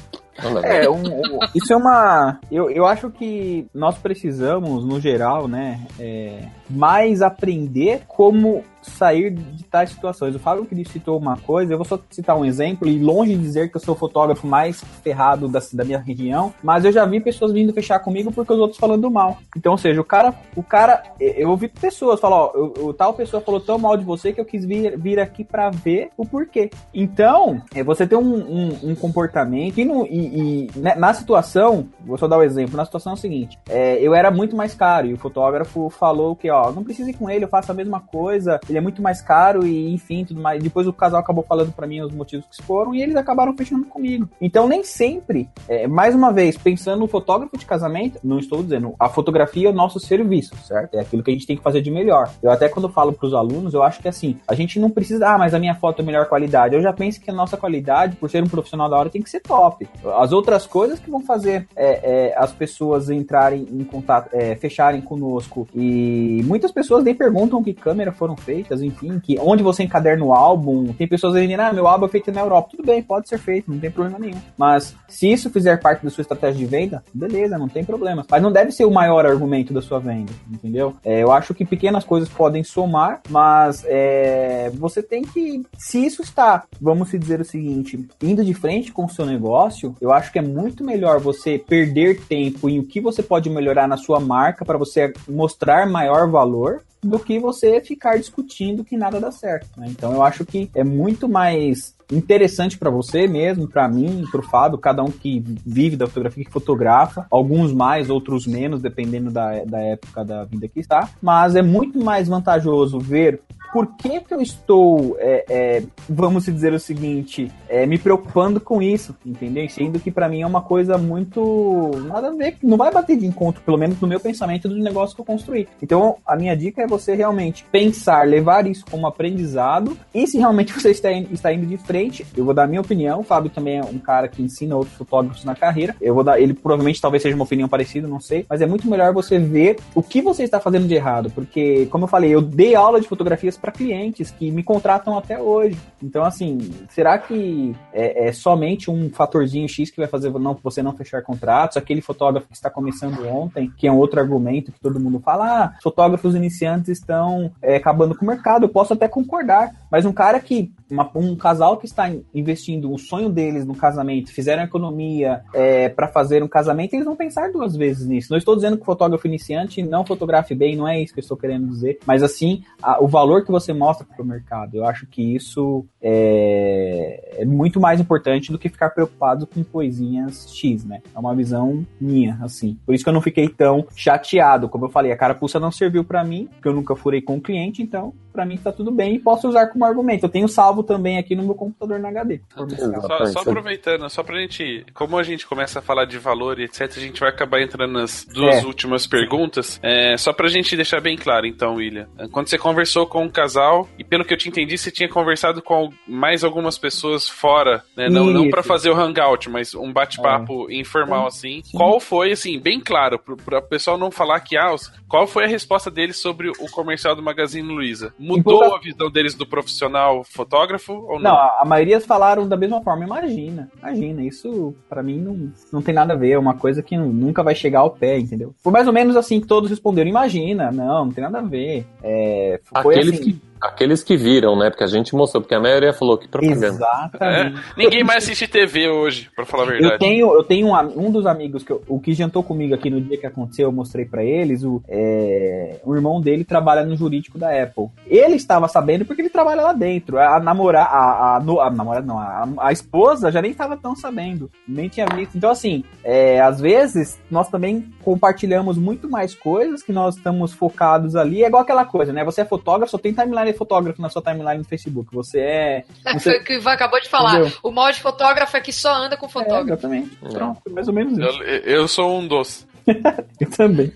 É, 0.65 0.89
um, 0.91 0.97
um, 0.97 1.39
isso 1.55 1.73
é 1.73 1.77
uma. 1.77 2.41
Eu, 2.51 2.69
eu 2.69 2.85
acho 2.85 3.09
que 3.11 3.67
nós 3.73 3.97
precisamos, 3.99 4.85
no 4.85 5.01
geral, 5.01 5.47
né, 5.47 5.87
é, 5.99 6.49
mais 6.69 7.23
aprender 7.23 8.03
como 8.09 8.65
sair 8.91 9.31
de 9.31 9.65
tais 9.65 9.91
situações. 9.91 10.35
O 10.35 10.39
Fábio 10.39 10.67
que 10.67 10.85
citou 10.85 11.19
uma 11.19 11.37
coisa, 11.37 11.73
eu 11.73 11.79
vou 11.79 11.87
só 11.87 11.99
citar 12.11 12.37
um 12.37 12.45
exemplo, 12.45 12.89
e 12.89 12.99
longe 12.99 13.35
de 13.35 13.41
dizer 13.41 13.71
que 13.71 13.77
eu 13.77 13.81
sou 13.81 13.95
o 13.95 13.99
fotógrafo 13.99 14.47
mais 14.47 14.83
ferrado 15.03 15.49
da, 15.49 15.61
da 15.73 15.85
minha 15.85 15.99
região, 15.99 16.53
mas 16.63 16.85
eu 16.85 16.93
já 16.93 17.05
vi 17.07 17.21
pessoas 17.21 17.53
vindo 17.53 17.73
fechar 17.73 17.99
comigo 17.99 18.33
porque 18.33 18.53
os 18.53 18.59
outros 18.59 18.79
falando 18.79 19.11
mal. 19.11 19.39
Então, 19.57 19.73
ou 19.73 19.79
seja, 19.79 20.01
o 20.01 20.05
cara, 20.05 20.35
o 20.55 20.63
cara, 20.63 21.03
eu 21.19 21.51
ouvi 21.51 21.69
pessoas 21.69 22.21
falar, 22.21 22.37
ó, 22.37 22.53
eu, 22.55 22.95
tal 22.95 23.15
pessoa 23.15 23.41
falou 23.41 23.61
tão 23.61 23.79
mal 23.79 23.97
de 23.97 24.05
você 24.05 24.33
que 24.33 24.41
eu 24.41 24.45
quis 24.45 24.65
vir, 24.65 24.99
vir 24.99 25.19
aqui 25.19 25.45
para 25.45 25.71
ver 25.71 26.11
o 26.17 26.27
porquê. 26.27 26.71
Então, 26.93 27.63
é, 27.75 27.83
você 27.83 28.07
tem 28.07 28.19
um, 28.19 28.35
um, 28.35 28.91
um 28.91 28.95
comportamento, 28.95 29.79
e, 29.79 29.85
no, 29.85 30.07
e, 30.07 30.67
e 30.67 30.79
né, 30.79 30.95
na 30.95 31.15
situação, 31.15 31.89
vou 32.05 32.19
só 32.19 32.29
dar 32.29 32.37
o 32.37 32.41
um 32.41 32.45
exemplo, 32.45 32.77
na 32.77 32.85
situação 32.85 33.13
é 33.13 33.15
o 33.15 33.19
seguinte, 33.19 33.59
é, 33.69 33.99
eu 34.01 34.15
era 34.15 34.31
muito 34.31 34.57
mais 34.57 34.75
caro, 34.75 35.07
e 35.07 35.15
o 35.15 35.19
fotógrafo 35.19 35.89
falou 35.91 36.37
que, 36.37 36.49
ó, 36.55 36.73
não 36.73 36.85
precisa 36.85 37.11
ir 37.11 37.15
com 37.15 37.29
ele, 37.29 37.45
eu 37.45 37.49
faço 37.49 37.71
a 37.71 37.75
mesma 37.75 38.01
coisa, 38.01 38.61
ele 38.69 38.79
é 38.79 38.81
muito 38.81 39.03
mais 39.03 39.21
caro 39.21 39.67
e 39.67 39.93
enfim, 39.93 40.25
tudo 40.25 40.41
mais. 40.41 40.63
Depois 40.63 40.87
o 40.87 40.93
casal 40.93 41.21
acabou 41.21 41.45
falando 41.45 41.73
para 41.73 41.87
mim 41.87 42.01
os 42.01 42.13
motivos 42.13 42.47
que 42.47 42.63
foram 42.63 42.95
e 42.95 43.03
eles 43.03 43.17
acabaram 43.17 43.57
fechando 43.57 43.87
comigo. 43.87 44.29
Então 44.41 44.67
nem 44.69 44.83
sempre, 44.83 45.49
é, 45.69 45.87
mais 45.87 46.15
uma 46.15 46.33
vez, 46.33 46.57
pensando 46.57 47.01
no 47.01 47.09
fotógrafo 47.09 47.57
de 47.57 47.67
casamento, 47.67 48.19
não 48.23 48.39
estou 48.39 48.63
dizendo, 48.63 48.95
a 48.99 49.09
fotografia 49.09 49.69
é 49.69 49.71
o 49.71 49.75
nosso 49.75 49.99
serviço, 50.01 50.57
certo? 50.57 50.95
É 50.95 51.01
aquilo 51.01 51.23
que 51.23 51.31
a 51.31 51.35
gente 51.35 51.47
tem 51.47 51.57
que 51.57 51.63
fazer 51.63 51.81
de 51.81 51.91
melhor. 51.91 52.31
Eu 52.43 52.51
até 52.51 52.69
quando 52.69 52.89
falo 52.89 53.13
para 53.13 53.27
os 53.27 53.35
alunos, 53.35 53.75
eu 53.75 53.83
acho 53.83 54.01
que 54.01 54.09
assim, 54.09 54.37
a 54.47 54.55
gente 54.55 54.79
não 54.79 54.91
precisa, 54.91 55.29
ah, 55.29 55.39
mas 55.39 55.55
a 55.55 55.59
minha 55.59 55.75
foto 55.75 56.01
é 56.01 56.05
melhor 56.05 56.27
qualidade. 56.27 56.75
Eu 56.75 56.83
já 56.83 56.93
penso 56.93 57.21
que 57.21 57.31
a 57.31 57.35
nossa 57.35 57.57
qualidade, 57.57 58.17
por 58.17 58.31
ser 58.31 58.43
um 58.43 58.49
profissional 58.49 58.89
da 58.89 58.97
hora, 58.97 59.11
tem 59.11 59.23
que 59.23 59.31
ser 59.31 59.41
top. 59.41 59.89
As 60.17 60.33
outras 60.33 60.67
coisas 60.67 60.99
que 60.99 61.11
vão 61.11 61.21
fazer 61.21 61.67
é, 61.75 62.31
é, 62.31 62.35
as 62.37 62.53
pessoas 62.53 63.11
entrarem 63.11 63.67
em 63.71 63.85
contato, 63.85 64.31
é, 64.33 64.55
fecharem 64.57 65.01
conosco 65.01 65.67
e 65.75 66.44
muitas 66.45 66.73
pessoas 66.73 67.05
nem 67.05 67.15
perguntam 67.15 67.63
que 67.63 67.73
câmera 67.73 68.13
foram 68.13 68.37
feitas, 68.37 68.83
enfim, 68.83 69.19
que 69.19 69.39
onde 69.41 69.63
você 69.63 69.83
encaderna 69.83 70.25
o 70.25 70.33
álbum. 70.33 70.93
Tem 70.93 71.09
pessoas 71.09 71.35
dizendo, 71.35 71.61
ah, 71.61 71.73
meu 71.73 71.87
álbum 71.87 72.07
é 72.07 72.09
feito 72.09 72.31
na 72.33 72.41
Europa. 72.41 72.71
Tudo 72.73 72.87
bem, 72.87 73.03
pode 73.03 73.29
ser 73.29 73.39
feito, 73.39 73.71
não 73.71 73.79
tem 73.79 73.91
problema 73.91 74.19
nenhum. 74.19 74.41
Mas 74.57 74.95
se 75.09 75.31
isso 75.31 75.51
fizer 75.51 75.81
parte 75.81 76.05
da 76.05 76.11
sua 76.11 76.23
estratégia 76.23 76.59
de 76.59 76.67
venda, 76.67 77.03
beleza, 77.13 77.59
não 77.59 77.69
tem 77.69 77.85
problema. 77.85 78.25
Mas 78.29 78.43
não 78.43 78.53
deve 78.53 78.73
ser 78.73 78.85
o 78.85 78.91
maior 78.91 79.27
argumento 79.27 79.73
da 79.73 79.81
sua 79.81 79.99
venda, 79.99 80.33
entendeu? 80.51 80.95
É, 81.05 81.23
eu 81.23 81.33
acho 81.33 81.55
que 81.55 81.65
pequenas 81.65 82.05
coisas 82.05 82.29
podem 82.29 82.63
somar, 82.63 83.21
mas 83.29 83.85
é, 83.87 84.71
você 84.75 85.03
tem 85.03 85.23
que, 85.23 85.63
se 85.79 86.05
isso 86.05 86.23
está, 86.23 86.65
vamos 86.81 87.11
dizer 87.11 87.41
o 87.41 87.45
seguinte, 87.45 88.07
indo 88.23 88.45
de 88.45 88.55
frente 88.55 88.93
com 88.93 89.05
o 89.05 89.09
seu 89.09 89.25
negócio, 89.25 89.95
eu 90.01 90.13
acho 90.13 90.33
que 90.33 90.39
é 90.39 90.43
muito 90.43 90.85
melhor 90.85 91.21
você 91.21 91.59
perder 91.59 92.21
tempo 92.23 92.69
em 92.69 92.79
o 92.79 92.85
que 92.85 93.01
você 93.01 93.23
pode 93.23 93.49
melhorar 93.49 93.87
na 93.87 93.97
sua 93.97 94.21
marca 94.21 94.65
para 94.65 94.79
você 94.79 95.13
mostrar 95.29 95.87
maior 95.89 96.29
valor 96.35 96.83
do 97.03 97.19
que 97.19 97.39
você 97.39 97.81
ficar 97.81 98.19
discutindo 98.19 98.85
que 98.85 98.97
nada 98.97 99.21
dá 99.21 99.31
certo. 99.31 99.69
Né? 99.79 99.87
Então 99.91 100.13
eu 100.13 100.23
acho 100.23 100.45
que 100.45 100.71
é 100.75 100.83
muito 100.83 101.29
mais 101.29 101.95
interessante 102.11 102.79
para 102.79 102.91
você 102.91 103.27
mesmo, 103.27 103.69
para 103.69 103.89
mim, 103.89 104.25
para 104.31 104.41
o 104.41 104.45
Fábio, 104.45 104.79
cada 104.79 105.03
um 105.03 105.11
que 105.11 105.43
vive 105.65 105.97
da 105.97 106.07
fotografia, 106.07 106.45
que 106.45 106.51
fotografa, 106.51 107.27
alguns 107.31 107.73
mais, 107.73 108.11
outros 108.11 108.47
menos, 108.47 108.81
dependendo 108.81 109.31
da, 109.31 109.65
da 109.65 109.81
época 109.81 110.25
da 110.25 110.45
vida 110.45 110.69
que 110.69 110.81
está, 110.81 111.09
mas 111.21 111.57
é 111.57 111.63
muito 111.63 112.03
mais 112.03 112.29
vantajoso 112.29 112.99
ver 112.99 113.41
por 113.75 113.89
que, 113.97 114.21
que 114.21 114.33
eu 114.33 114.41
estou, 114.41 115.17
é, 115.19 115.45
é, 115.49 115.83
vamos 116.09 116.45
dizer 116.45 116.73
o 116.73 116.79
seguinte, 116.79 117.51
é, 117.69 117.85
me 117.85 117.99
preocupando 117.99 118.61
com 118.61 118.81
isso, 118.81 119.17
entendeu? 119.27 119.69
Sendo 119.69 119.99
que 119.99 120.13
para 120.13 120.29
mim 120.29 120.43
é 120.43 120.47
uma 120.47 120.63
coisa 120.63 120.97
muito 120.97 121.91
nada 122.07 122.29
a 122.29 122.31
ver, 122.31 122.57
não 122.63 122.77
vai 122.77 122.93
bater 122.93 123.17
de 123.17 123.27
encontro, 123.27 123.61
pelo 123.63 123.77
menos 123.77 124.01
no 124.01 124.07
meu 124.07 124.21
pensamento 124.21 124.69
do 124.69 124.77
negócio 124.77 125.17
que 125.17 125.21
eu 125.21 125.25
construí. 125.25 125.67
Então 125.83 126.19
a 126.25 126.37
minha 126.37 126.57
dica 126.57 126.83
é 126.83 126.87
você 126.87 127.17
realmente 127.17 127.67
pensar, 127.73 128.25
levar 128.29 128.65
isso 128.65 128.85
como 128.89 129.09
aprendizado 129.09 129.99
e 130.15 130.25
se 130.25 130.39
realmente 130.39 130.73
você 130.73 130.93
está, 130.93 131.11
está 131.11 131.53
indo 131.53 131.67
de 131.67 131.77
frente, 131.77 132.25
eu 132.37 132.45
vou 132.45 132.55
dar 132.55 132.65
a 132.65 132.69
minha 132.69 132.81
opinião. 132.81 133.23
O 133.23 133.25
Fábio 133.25 133.51
também 133.51 133.79
é 133.79 133.85
um 133.85 133.99
cara 133.99 134.29
que 134.29 134.41
ensina 134.41 134.77
outros 134.77 134.97
fotógrafos 134.97 135.45
na 135.45 135.57
carreira. 135.57 135.97
Eu 136.01 136.15
vou 136.15 136.23
dar, 136.23 136.41
ele 136.41 136.55
provavelmente 136.55 137.01
talvez 137.01 137.25
seja 137.25 137.35
uma 137.35 137.45
opinião 137.45 137.69
parecida, 137.69 138.07
não 138.07 138.21
sei, 138.21 138.47
mas 138.49 138.61
é 138.61 138.67
muito 138.67 138.89
melhor 138.89 139.13
você 139.13 139.37
ver 139.37 139.81
o 139.97 140.03
que 140.03 140.23
você 140.23 140.45
está 140.45 140.61
fazendo 140.61 140.87
de 140.87 140.95
errado, 140.95 141.29
porque 141.35 141.87
como 141.87 142.05
eu 142.05 142.09
falei, 142.09 142.33
eu 142.33 142.41
dei 142.41 142.77
aula 142.77 143.01
de 143.01 143.09
fotografias 143.09 143.64
para 143.65 143.73
clientes 143.73 144.31
que 144.31 144.51
me 144.51 144.63
contratam 144.63 145.17
até 145.17 145.41
hoje. 145.41 145.79
Então, 146.03 146.23
assim, 146.23 146.59
será 146.91 147.17
que 147.17 147.75
é, 147.95 148.29
é, 148.29 148.33
somente 148.33 148.91
um 148.91 149.09
fatorzinho 149.09 149.67
X 149.67 149.91
que 149.91 149.97
vai 149.97 150.07
fazer 150.07 150.31
não, 150.33 150.55
você 150.63 150.83
não 150.83 150.93
fechar 150.93 151.23
contratos? 151.23 151.79
Aquele 151.79 152.03
fotógrafo 152.03 152.47
que 152.47 152.55
está 152.55 152.69
começando 152.69 153.27
ontem, 153.27 153.73
que 153.79 153.87
é 153.87 153.93
um 153.93 153.97
outro 153.97 154.21
argumento 154.21 154.71
que 154.71 154.79
todo 154.79 155.01
mundo 155.01 155.19
fala, 155.19 155.65
ah, 155.65 155.73
fotógrafos 155.83 156.35
iniciantes 156.35 156.91
estão 156.91 157.51
é, 157.63 157.77
acabando 157.77 158.15
com 158.15 158.27
o 158.27 158.29
mercado. 158.29 158.67
Eu 158.67 158.69
posso 158.69 158.93
até 158.93 159.09
concordar, 159.09 159.75
mas 159.91 160.05
um 160.05 160.13
cara 160.13 160.39
que 160.41 160.71
uma, 160.95 161.11
um 161.15 161.37
casal 161.37 161.77
que 161.77 161.87
está 161.87 162.11
investindo 162.35 162.93
o 162.93 162.99
sonho 162.99 163.29
deles 163.29 163.67
no 163.67 163.75
casamento, 163.75 164.33
fizeram 164.33 164.63
economia 164.63 165.43
é, 165.53 165.89
para 165.89 166.09
fazer 166.09 166.43
um 166.43 166.49
casamento, 166.49 166.95
eles 166.95 167.05
vão 167.05 167.17
pensar 167.17 167.51
duas 167.51 167.77
vezes 167.77 168.07
nisso. 168.07 168.29
Não 168.31 168.39
estou 168.39 168.55
dizendo 168.55 168.77
que 168.77 168.83
o 168.83 168.87
fotógrafo 168.87 169.27
iniciante 169.27 169.83
não 169.83 170.07
fotografe 170.07 170.55
bem, 170.55 170.77
não 170.77 170.89
é 170.89 171.01
isso 171.01 171.13
que 171.13 171.21
eu 171.21 171.23
estou 171.23 171.37
querendo 171.37 171.67
dizer, 171.67 171.99
mas 172.07 172.23
assim, 172.23 172.63
a, 172.83 173.03
o 173.03 173.09
valor 173.09 173.45
que 173.45 173.51
você 173.51 173.73
mostra 173.73 174.07
para 174.07 174.23
o 174.23 174.27
mercado, 174.27 174.77
eu 174.77 174.85
acho 174.87 175.07
que 175.07 175.35
isso 175.35 175.85
é, 176.01 177.39
é, 177.39 177.45
muito 177.45 177.81
mais 177.81 178.01
importante 178.01 178.53
do 178.53 178.59
que 178.59 178.69
ficar 178.69 178.91
preocupado 178.91 179.47
com 179.47 179.65
coisinhas 179.65 180.55
X, 180.55 180.85
né? 180.85 181.03
É 181.15 181.19
uma 181.19 181.35
visão 181.35 181.85
minha, 182.01 182.39
assim. 182.43 182.79
Por 182.85 182.95
isso 182.95 183.03
que 183.03 183.09
eu 183.09 183.15
não 183.15 183.21
fiquei 183.21 183.49
tão 183.49 183.87
chateado. 183.97 184.69
Como 184.69 184.85
eu 184.85 184.91
falei, 184.91 185.13
a 185.13 185.17
carapuça 185.17 185.59
não 185.59 185.71
serviu 185.71 186.05
para 186.05 186.25
mim, 186.25 186.49
porque 186.53 186.69
eu 186.69 186.75
nunca 186.75 186.95
furei 186.95 187.23
com 187.23 187.37
o 187.37 187.41
cliente, 187.41 187.83
então 187.83 188.13
para 188.35 188.45
mim 188.45 188.57
tá 188.57 188.73
tudo 188.73 188.91
bem 188.91 189.15
e 189.15 189.19
posso 189.21 189.49
usar 189.49 189.69
como 189.69 189.85
argumento. 189.85 190.27
Eu 190.27 190.29
tenho 190.29 190.49
salvo 190.49 190.83
também 190.83 191.19
aqui 191.19 191.37
no 191.37 191.45
meu 191.45 191.55
computador 191.55 192.01
na 192.01 192.09
HD. 192.09 192.41
Só, 192.51 193.27
só, 193.27 193.41
aproveitando, 193.41 194.11
só 194.11 194.25
pra 194.25 194.41
gente, 194.41 194.85
como 194.93 195.17
a 195.17 195.23
gente 195.23 195.47
começa 195.47 195.79
a 195.79 195.83
falar 195.83 196.05
de 196.05 196.19
valor 196.19 196.59
e 196.59 196.65
etc, 196.65 196.83
a 196.83 197.01
gente 197.01 197.21
vai 197.21 197.29
acabar 197.29 197.63
entrando 197.63 197.93
nas 197.93 198.27
duas 198.27 198.57
é. 198.57 198.67
últimas 198.67 199.07
perguntas. 199.07 199.79
É, 199.83 200.17
só 200.17 200.33
pra 200.33 200.49
gente 200.49 200.75
deixar 200.75 201.01
bem 201.01 201.17
claro, 201.17 201.47
então, 201.47 201.77
William. 201.77 202.09
Quando 202.33 202.49
você 202.49 202.59
conversou 202.59 203.07
com 203.07 203.23
um 203.23 203.31
casal, 203.31 203.89
e 203.97 204.03
pelo 204.03 204.25
que 204.25 204.35
eu 204.35 204.39
te 204.39 204.49
entendi, 204.49 204.77
você 204.77 204.91
tinha 204.91 205.09
conversado 205.09 205.63
com 205.63 205.91
mais 206.09 206.43
algumas 206.43 206.77
pessoas 206.77 207.29
fora, 207.29 207.85
né? 207.97 208.09
Não, 208.09 208.27
não 208.27 208.51
para 208.51 208.65
fazer 208.65 208.91
o 208.91 208.97
hangout, 208.97 209.49
mas 209.49 209.75
um 209.75 209.93
bate-papo 209.93 210.69
é. 210.71 210.75
informal 210.75 211.29
assim. 211.29 211.63
Sim. 211.63 211.77
Qual 211.77 212.01
foi, 212.01 212.33
assim, 212.33 212.59
bem 212.59 212.81
claro, 212.81 213.19
para 213.19 213.59
o 213.59 213.63
pessoal 213.63 213.97
não 213.97 214.11
falar 214.11 214.41
que, 214.41 214.57
ah, 214.57 214.75
qual 215.09 215.27
foi 215.29 215.45
a 215.45 215.49
resposta 215.49 215.91
deles 215.91 216.17
sobre 216.17 216.49
o 216.49 216.71
comercial 216.71 217.15
do 217.15 217.23
Magazine 217.23 217.69
Luiza? 217.69 218.13
Mudou 218.25 218.75
a 218.75 218.79
visão 218.79 219.11
deles 219.11 219.35
do 219.35 219.47
profissional 219.47 220.25
fotógrafo 220.25 220.93
ou 220.93 221.21
não? 221.21 221.33
Não, 221.33 221.37
a 221.37 221.65
maioria 221.65 222.01
falaram 222.01 222.49
da 222.49 222.57
mesma 222.57 222.83
forma. 222.83 223.05
Imagina, 223.05 223.71
imagina. 223.81 224.23
Isso 224.25 224.75
para 224.89 225.03
mim 225.03 225.19
não, 225.19 225.53
não 225.73 225.83
tem 225.83 225.95
nada 225.95 226.15
a 226.15 226.17
ver. 226.17 226.31
É 226.31 226.39
uma 226.39 226.55
coisa 226.55 226.83
que 226.83 226.97
nunca 226.97 227.43
vai 227.43 227.55
chegar 227.55 227.81
ao 227.81 227.91
pé, 227.91 228.19
entendeu? 228.19 228.55
Foi 228.63 228.73
mais 228.73 228.87
ou 228.87 228.93
menos 228.93 229.17
assim 229.17 229.41
que 229.41 229.47
todos 229.47 229.71
responderam. 229.71 230.09
Imagina, 230.09 230.71
não, 230.71 231.07
não 231.07 231.13
tem 231.13 231.23
nada 231.23 231.39
a 231.39 231.43
ver. 231.43 231.87
É, 232.03 232.61
foi 232.65 232.95
Aqueles 232.95 233.21
assim... 233.21 233.33
que 233.33 233.54
Aqueles 233.65 234.03
que 234.03 234.17
viram, 234.17 234.57
né? 234.59 234.69
Porque 234.71 234.85
a 234.85 234.87
gente 234.89 235.15
mostrou, 235.15 235.41
porque 235.43 235.55
a 235.55 235.61
maioria 235.61 235.93
falou 235.93 236.19
que 236.19 236.29
propaganda. 236.29 236.67
É, 236.67 236.69
Exatamente. 236.69 237.61
ninguém 237.77 238.05
mais 238.05 238.25
assiste 238.25 238.47
TV 238.47 238.89
hoje, 238.89 239.31
pra 239.35 239.45
falar 239.47 239.63
a 239.63 239.67
verdade. 239.67 239.93
Eu 239.95 239.99
tenho, 239.99 240.35
eu 240.35 240.43
tenho 240.45 240.67
um, 240.69 241.07
um 241.07 241.11
dos 241.11 241.25
amigos 241.27 241.63
que 241.63 241.71
eu- 241.73 241.83
o 241.89 241.99
que 241.99 242.13
jantou 242.13 242.43
comigo 242.43 242.75
aqui 242.75 242.91
no 242.91 243.01
dia 243.01 243.17
que 243.17 243.27
aconteceu, 243.27 243.67
eu 243.69 243.73
mostrei 243.73 244.05
pra 244.05 244.23
eles, 244.23 244.63
o, 244.65 244.83
é, 244.89 245.81
o 245.85 245.95
irmão 245.95 246.21
dele 246.21 246.45
trabalha 246.45 246.85
no 246.85 246.95
jurídico 246.97 247.39
da 247.39 247.49
Apple. 247.63 247.87
Ele 248.07 248.37
estava 248.37 248.69
sabendo 248.69 249.05
porque 249.05 249.23
ele 249.23 249.31
trabalha 249.31 249.63
lá 249.63 249.73
dentro. 249.73 250.19
A, 250.19 250.39
namorar, 250.41 250.87
a, 250.87 251.37
a, 251.37 251.41
no- 251.41 251.61
a 251.61 251.71
namorada 251.71 252.07
não, 252.07 252.19
a, 252.19 252.47
a 252.59 252.73
esposa 252.73 253.33
já 253.33 253.41
nem 253.41 253.51
estava 253.51 253.77
tão 253.77 253.97
sabendo, 253.97 254.51
nem 254.69 254.89
tinha 254.89 255.07
visto. 255.07 255.37
Então 255.37 255.51
assim, 255.51 255.83
é, 256.03 256.41
às 256.41 256.61
vezes 256.61 257.19
nós 257.31 257.49
também 257.49 257.87
compartilhamos 258.03 258.77
muito 258.77 259.09
mais 259.09 259.35
coisas 259.35 259.83
que 259.83 259.93
nós 259.93 260.17
estamos 260.17 260.53
focados 260.53 261.17
ali. 261.17 261.43
É 261.43 261.47
igual 261.47 261.63
aquela 261.63 261.85
coisa, 261.85 262.13
né? 262.13 262.23
Você 262.25 262.43
é 262.43 262.45
fotógrafo, 262.45 262.91
só 262.91 262.99
tem 262.99 263.13
timeline 263.15 263.54
fotógrafo 263.55 264.01
na 264.03 264.09
sua 264.09 264.21
timeline 264.23 264.59
no 264.59 264.65
Facebook. 264.65 265.15
Você 265.15 265.41
é. 265.41 265.85
Foi 266.03 266.13
Você... 266.19 266.37
o 266.39 266.45
que 266.45 266.55
o 266.55 266.57
Ivan 266.57 266.73
acabou 266.73 267.01
de 267.01 267.09
falar. 267.09 267.41
Entendeu? 267.41 267.59
O 267.63 267.71
mal 267.71 267.91
de 267.93 268.01
fotógrafo 268.01 268.57
é 268.57 268.61
que 268.61 268.73
só 268.73 268.95
anda 268.95 269.17
com 269.17 269.27
É, 269.27 269.29
fotógrafo. 269.29 269.71
exatamente. 269.71 270.19
É. 270.25 270.29
Pronto, 270.29 270.61
mais 270.71 270.89
ou 270.89 270.95
menos 270.95 271.13
isso. 271.19 271.43
Eu, 271.43 271.59
eu 271.61 271.89
sou 271.89 272.19
um 272.19 272.27
dos. 272.29 272.67
Eu 273.41 273.51
também. 273.57 273.93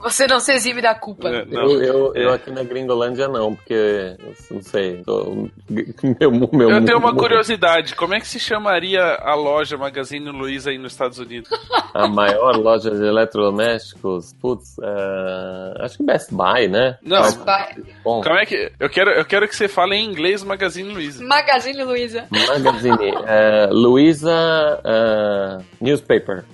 Você 0.00 0.26
não 0.26 0.40
se 0.40 0.52
exime 0.52 0.82
da 0.82 0.94
culpa. 0.94 1.28
É. 1.28 1.46
Eu, 1.50 1.82
eu, 1.82 2.14
eu 2.14 2.30
É. 2.30 2.34
aqui 2.34 2.50
na 2.50 2.62
Gringolândia 2.64 3.28
não, 3.28 3.54
porque 3.54 4.16
não 4.50 4.60
sei. 4.62 5.02
tô- 5.04 5.48
meu, 6.20 6.30
meu, 6.52 6.70
Eu 6.70 6.84
tenho 6.84 6.98
uma 6.98 7.14
curiosidade, 7.14 7.94
como 7.94 8.14
é 8.14 8.20
que 8.20 8.26
se 8.26 8.40
chamaria 8.40 9.00
a 9.00 9.34
loja 9.34 9.76
Magazine 9.76 10.28
Luiza 10.30 10.70
aí 10.70 10.78
nos 10.78 10.92
Estados 10.92 11.18
Unidos? 11.18 11.48
A 11.94 12.08
maior 12.08 12.56
loja 12.56 12.90
de 12.90 13.04
eletrodomésticos, 13.04 14.32
putz, 14.40 14.76
é, 14.82 15.84
acho 15.84 15.98
que 15.98 16.02
Best 16.04 16.32
Buy, 16.32 16.66
né? 16.66 16.96
Não. 17.02 17.20
Mas, 17.20 17.34
Vai. 17.36 17.74
bom, 18.02 18.22
Como 18.22 18.34
é 18.38 18.46
que. 18.46 18.72
Eu 18.80 18.88
quero, 18.88 19.10
eu 19.10 19.24
quero 19.26 19.46
que 19.46 19.54
você 19.54 19.68
fale 19.68 19.94
em 19.94 20.04
inglês 20.06 20.42
Magazine 20.42 20.90
Luiza. 20.90 21.22
Magazine 21.22 21.84
Luiza. 21.84 22.24
Magazine, 22.30 23.12
é, 23.26 23.66
Luiza 23.70 24.32
é, 24.84 25.58
Newspaper. 25.82 26.44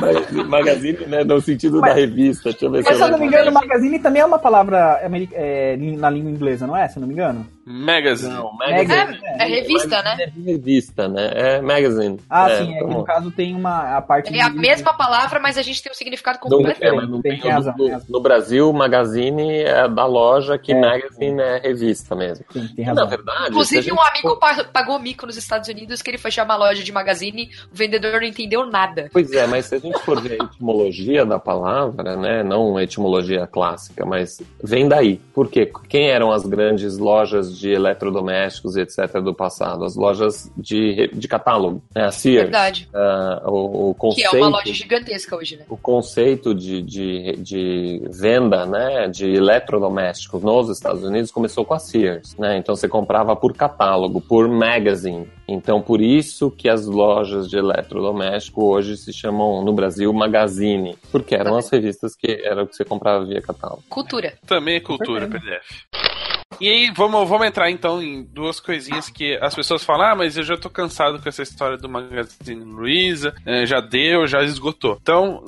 Magazine, 0.00 0.44
magazine, 0.48 0.98
né? 1.06 1.24
No 1.24 1.40
sentido 1.40 1.80
da 1.80 1.92
revista. 1.92 2.50
Deixa 2.50 2.64
eu 2.66 2.70
ver 2.70 2.82
Mas 2.84 2.96
se 2.96 3.02
eu 3.02 3.08
não 3.10 3.18
me 3.18 3.26
engano, 3.26 3.52
magazine 3.52 3.98
também 3.98 4.22
é 4.22 4.24
uma 4.26 4.38
palavra 4.38 5.00
ameri- 5.04 5.28
é, 5.32 5.76
na 5.76 6.10
língua 6.10 6.30
inglesa, 6.30 6.66
não 6.66 6.76
é? 6.76 6.88
Se 6.88 6.98
eu 6.98 7.00
não 7.00 7.08
me 7.08 7.14
engano. 7.14 7.46
Magazine. 7.66 8.32
Não, 8.32 8.52
Magazine. 8.56 9.20
É, 9.24 9.44
é 9.44 9.46
revista, 9.60 10.02
né? 10.02 10.16
É 10.20 10.50
revista, 10.52 11.08
né? 11.08 11.30
É 11.34 11.60
magazine. 11.60 12.18
Ah, 12.28 12.50
é, 12.50 12.56
sim, 12.58 12.70
é, 12.70 12.78
que 12.78 12.80
como- 12.84 12.98
no 12.98 13.04
caso 13.04 13.30
tem 13.30 13.54
uma 13.54 13.96
a 13.96 14.02
parte. 14.02 14.34
É 14.36 14.42
a 14.42 14.48
de- 14.48 14.56
mesma 14.58 14.92
palavra, 14.94 15.38
mas 15.38 15.56
a 15.58 15.62
gente 15.62 15.82
tem 15.82 15.92
um 15.92 15.94
significado 15.94 16.38
completo. 16.38 16.82
é, 16.82 16.90
mas 16.92 17.08
não 17.08 17.20
Tem- 17.20 17.38
razão, 17.38 17.74
no, 17.76 17.88
razão. 17.88 18.06
no 18.08 18.20
Brasil, 18.20 18.72
magazine 18.72 19.58
é 19.62 19.86
da 19.88 20.06
loja, 20.06 20.58
que 20.58 20.72
É. 20.72 20.80
magazine 20.80 21.40
é 21.40 21.58
revista 21.58 22.14
mesmo. 22.16 22.44
Sim, 22.50 22.66
tem 22.74 22.84
Na 22.86 22.92
razão. 22.92 23.08
verdade, 23.08 23.38
se 23.38 23.44
a 23.44 23.48
Inclusive, 23.50 23.82
gente 23.82 23.94
um 23.94 24.00
amigo 24.02 24.28
for- 24.40 24.64
pagou 24.72 24.98
mico 24.98 25.26
nos 25.26 25.36
Estados 25.36 25.68
Unidos 25.68 26.00
que 26.02 26.10
ele 26.10 26.18
foi 26.18 26.30
chamar 26.30 26.54
a 26.54 26.58
loja 26.58 26.82
de 26.82 26.92
magazine, 26.92 27.50
o 27.72 27.76
vendedor 27.76 28.20
não 28.20 28.26
entendeu 28.26 28.66
nada. 28.66 29.08
Pois 29.12 29.30
é, 29.32 29.46
mas 29.46 29.66
se 29.66 29.74
a 29.76 29.78
gente 29.78 29.98
for 30.00 30.20
ver 30.20 30.40
a 30.40 30.44
etimologia 30.44 31.24
da 31.26 31.38
palavra, 31.38 32.16
né, 32.16 32.42
não 32.42 32.76
a 32.76 32.82
etimologia 32.82 33.46
clássica, 33.46 34.04
mas 34.06 34.40
vem 34.62 34.88
daí. 34.88 35.16
Por 35.34 35.48
quê? 35.48 35.70
Quem 35.88 36.08
eram 36.10 36.32
as 36.32 36.44
grandes 36.46 36.96
lojas 36.98 37.49
de 37.58 37.70
eletrodomésticos 37.70 38.76
e 38.76 38.80
etc. 38.80 39.20
do 39.22 39.34
passado? 39.34 39.84
As 39.84 39.96
lojas 39.96 40.50
de, 40.56 41.08
de 41.12 41.28
catálogo, 41.28 41.82
né, 41.94 42.04
a 42.04 42.10
Sears. 42.10 42.42
Verdade. 42.42 42.88
Ah, 42.94 43.42
o, 43.46 43.90
o 43.90 43.94
Que 43.94 44.00
conceito, 44.00 44.36
é 44.36 44.38
uma 44.38 44.48
loja 44.48 44.72
gigantesca 44.72 45.36
hoje, 45.36 45.56
né? 45.56 45.64
o 45.68 45.76
conceito 45.76 46.54
de, 46.54 46.82
de, 46.82 47.36
de 47.36 48.02
venda 48.10 48.66
né, 48.66 49.08
de 49.08 49.26
eletrodomésticos 49.30 50.42
nos 50.42 50.68
Estados 50.68 51.02
Unidos 51.02 51.30
começou 51.30 51.64
com 51.64 51.74
a 51.74 51.78
Sears. 51.78 52.36
Né? 52.36 52.58
Então 52.58 52.74
você 52.74 52.88
comprava 52.88 53.34
por 53.36 53.54
catálogo, 53.54 54.20
por 54.20 54.48
magazine. 54.48 55.28
Então 55.46 55.80
por 55.82 56.00
isso 56.00 56.50
que 56.50 56.68
as 56.68 56.86
lojas 56.86 57.48
de 57.48 57.58
eletrodoméstico 57.58 58.64
hoje 58.64 58.96
se 58.96 59.12
chamam 59.12 59.64
no 59.64 59.72
Brasil 59.72 60.12
Magazine, 60.12 60.96
porque 61.10 61.34
eram 61.34 61.56
as 61.56 61.68
revistas 61.68 62.14
que 62.14 62.40
era 62.44 62.62
o 62.62 62.66
que 62.66 62.76
você 62.76 62.84
comprava 62.84 63.24
via 63.24 63.42
catálogo. 63.42 63.82
Cultura. 63.88 64.34
Também 64.46 64.76
é 64.76 64.80
cultura, 64.80 65.26
PDF. 65.26 66.39
E 66.58 66.68
aí, 66.68 66.90
vamos, 66.94 67.28
vamos 67.28 67.46
entrar 67.46 67.70
então 67.70 68.02
em 68.02 68.22
duas 68.24 68.58
coisinhas 68.58 69.08
que 69.08 69.36
as 69.40 69.54
pessoas 69.54 69.84
falam, 69.84 70.08
ah, 70.08 70.16
mas 70.16 70.36
eu 70.36 70.42
já 70.42 70.56
tô 70.56 70.68
cansado 70.68 71.20
com 71.22 71.28
essa 71.28 71.42
história 71.42 71.76
do 71.78 71.88
Magazine 71.88 72.64
Luiza, 72.64 73.34
eh, 73.46 73.64
já 73.64 73.80
deu, 73.80 74.26
já 74.26 74.42
esgotou. 74.42 74.98
Então, 75.00 75.42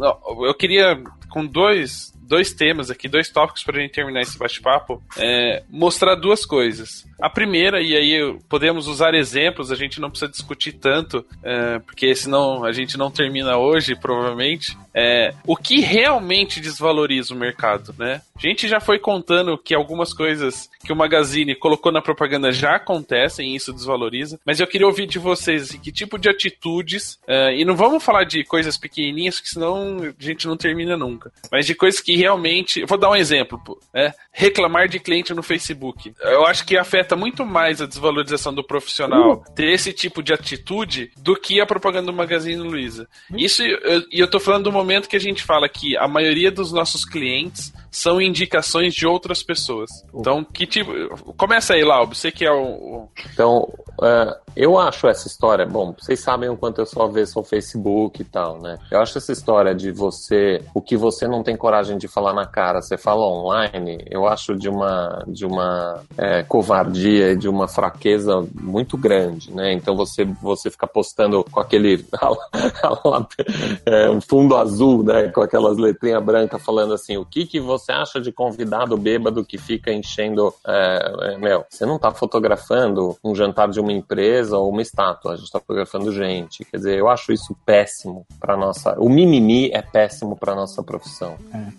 eu 0.44 0.54
queria, 0.54 1.02
com 1.28 1.44
dois, 1.44 2.14
dois 2.32 2.50
temas 2.50 2.90
aqui, 2.90 3.08
dois 3.08 3.28
tópicos 3.28 3.62
pra 3.62 3.78
gente 3.78 3.92
terminar 3.92 4.22
esse 4.22 4.38
bate-papo, 4.38 5.02
é, 5.18 5.62
mostrar 5.68 6.14
duas 6.14 6.46
coisas. 6.46 7.06
A 7.20 7.28
primeira, 7.28 7.82
e 7.82 7.94
aí 7.94 8.38
podemos 8.48 8.88
usar 8.88 9.14
exemplos, 9.14 9.70
a 9.70 9.74
gente 9.74 10.00
não 10.00 10.08
precisa 10.08 10.30
discutir 10.30 10.72
tanto, 10.72 11.26
é, 11.42 11.78
porque 11.80 12.14
senão 12.14 12.64
a 12.64 12.72
gente 12.72 12.96
não 12.96 13.10
termina 13.10 13.58
hoje, 13.58 13.94
provavelmente, 13.94 14.74
é, 14.94 15.34
o 15.46 15.54
que 15.54 15.80
realmente 15.80 16.58
desvaloriza 16.58 17.34
o 17.34 17.36
mercado, 17.36 17.94
né? 17.98 18.22
A 18.34 18.40
gente 18.40 18.66
já 18.66 18.80
foi 18.80 18.98
contando 18.98 19.56
que 19.56 19.74
algumas 19.74 20.12
coisas 20.12 20.70
que 20.84 20.92
o 20.92 20.96
Magazine 20.96 21.54
colocou 21.54 21.92
na 21.92 22.02
propaganda 22.02 22.50
já 22.50 22.76
acontecem 22.76 23.52
e 23.52 23.56
isso 23.56 23.72
desvaloriza, 23.72 24.40
mas 24.44 24.58
eu 24.58 24.66
queria 24.66 24.86
ouvir 24.86 25.06
de 25.06 25.18
vocês 25.18 25.62
assim, 25.62 25.78
que 25.78 25.92
tipo 25.92 26.18
de 26.18 26.28
atitudes, 26.28 27.18
é, 27.26 27.54
e 27.54 27.64
não 27.64 27.76
vamos 27.76 28.02
falar 28.02 28.24
de 28.24 28.42
coisas 28.42 28.78
pequenininhas, 28.78 29.38
que 29.38 29.48
senão 29.48 29.98
a 30.18 30.24
gente 30.24 30.46
não 30.46 30.56
termina 30.56 30.96
nunca, 30.96 31.30
mas 31.50 31.66
de 31.66 31.74
coisas 31.74 32.00
que 32.00 32.16
realmente. 32.22 32.80
Eu 32.80 32.86
vou 32.86 32.96
dar 32.98 33.10
um 33.10 33.16
exemplo, 33.16 33.60
pô, 33.64 33.78
né? 33.92 34.12
reclamar 34.32 34.88
de 34.88 34.98
cliente 34.98 35.34
no 35.34 35.42
Facebook. 35.42 36.12
Eu 36.20 36.46
acho 36.46 36.64
que 36.64 36.76
afeta 36.76 37.14
muito 37.14 37.44
mais 37.44 37.82
a 37.82 37.86
desvalorização 37.86 38.54
do 38.54 38.64
profissional 38.64 39.44
ter 39.54 39.70
esse 39.70 39.92
tipo 39.92 40.22
de 40.22 40.32
atitude 40.32 41.10
do 41.18 41.36
que 41.36 41.60
a 41.60 41.66
propaganda 41.66 42.06
do 42.06 42.12
Magazine 42.16 42.62
Luiza. 42.62 43.06
Isso, 43.36 43.62
eu- 43.62 44.04
e 44.10 44.18
eu 44.20 44.28
tô 44.28 44.40
falando 44.40 44.64
do 44.64 44.72
momento 44.72 45.08
que 45.08 45.16
a 45.16 45.20
gente 45.20 45.42
fala 45.42 45.68
que 45.68 45.96
a 45.96 46.08
maioria 46.08 46.50
dos 46.50 46.72
nossos 46.72 47.04
clientes 47.04 47.72
são 47.92 48.22
indicações 48.22 48.94
de 48.94 49.06
outras 49.06 49.42
pessoas. 49.42 49.90
Então, 50.14 50.42
que 50.42 50.66
tipo. 50.66 50.90
Começa 51.36 51.74
aí, 51.74 51.84
Laub, 51.84 52.14
você 52.14 52.32
que 52.32 52.44
é 52.44 52.50
o. 52.50 53.08
Então, 53.32 53.68
é, 54.02 54.36
eu 54.56 54.78
acho 54.78 55.06
essa 55.06 55.26
história, 55.26 55.66
bom, 55.66 55.94
vocês 55.98 56.20
sabem 56.20 56.48
o 56.48 56.56
quanto 56.56 56.80
eu 56.80 56.86
só 56.86 57.06
vejo 57.06 57.32
o 57.36 57.44
Facebook 57.44 58.20
e 58.20 58.24
tal, 58.24 58.60
né? 58.60 58.78
Eu 58.90 59.00
acho 59.00 59.16
essa 59.18 59.32
história 59.32 59.74
de 59.74 59.92
você, 59.92 60.62
o 60.74 60.80
que 60.80 60.96
você 60.96 61.26
não 61.26 61.42
tem 61.42 61.56
coragem 61.56 61.98
de 61.98 62.08
falar 62.08 62.32
na 62.32 62.46
cara, 62.46 62.80
você 62.80 62.96
fala 62.96 63.26
online, 63.26 64.04
eu 64.10 64.26
acho 64.26 64.54
de 64.56 64.68
uma, 64.68 65.24
de 65.26 65.44
uma 65.44 66.02
é, 66.16 66.42
covardia 66.42 67.32
e 67.32 67.36
de 67.36 67.48
uma 67.48 67.68
fraqueza 67.68 68.46
muito 68.54 68.96
grande, 68.96 69.52
né? 69.52 69.72
Então 69.72 69.94
você, 69.96 70.24
você 70.24 70.70
fica 70.70 70.86
postando 70.86 71.44
com 71.50 71.60
aquele 71.60 72.04
é, 73.86 74.10
um 74.10 74.20
fundo 74.20 74.56
azul, 74.56 75.02
né? 75.02 75.28
Com 75.28 75.42
aquelas 75.42 75.76
letrinhas 75.76 76.22
brancas 76.24 76.62
falando 76.62 76.94
assim, 76.94 77.16
o 77.16 77.24
que, 77.24 77.46
que 77.46 77.60
você 77.60 77.81
acha 77.90 78.20
de 78.20 78.30
convidado 78.30 78.96
bêbado 78.96 79.44
que 79.44 79.58
fica 79.58 79.92
enchendo. 79.92 80.54
é, 80.66 81.32
é, 81.32 81.38
meu, 81.38 81.64
você 81.68 81.84
não 81.86 81.98
tá 81.98 82.12
fotografando 82.12 83.16
um 83.24 83.34
jantar 83.34 83.68
de 83.68 83.80
uma 83.80 83.92
empresa 83.92 84.58
ou 84.58 84.70
uma 84.70 84.82
estátua, 84.82 85.32
a 85.32 85.36
gente 85.36 85.50
tá 85.50 85.58
fotografando 85.58 86.12
gente. 86.12 86.64
Quer 86.64 86.76
dizer, 86.76 86.98
eu 86.98 87.08
acho 87.08 87.32
isso 87.32 87.56
péssimo 87.64 88.26
para 88.38 88.56
nossa. 88.56 88.94
O 88.98 89.08
mimimi 89.08 89.70
é 89.72 89.82
péssimo 89.82 90.36
para 90.36 90.54
nossa 90.54 90.82
profissão. 90.82 91.36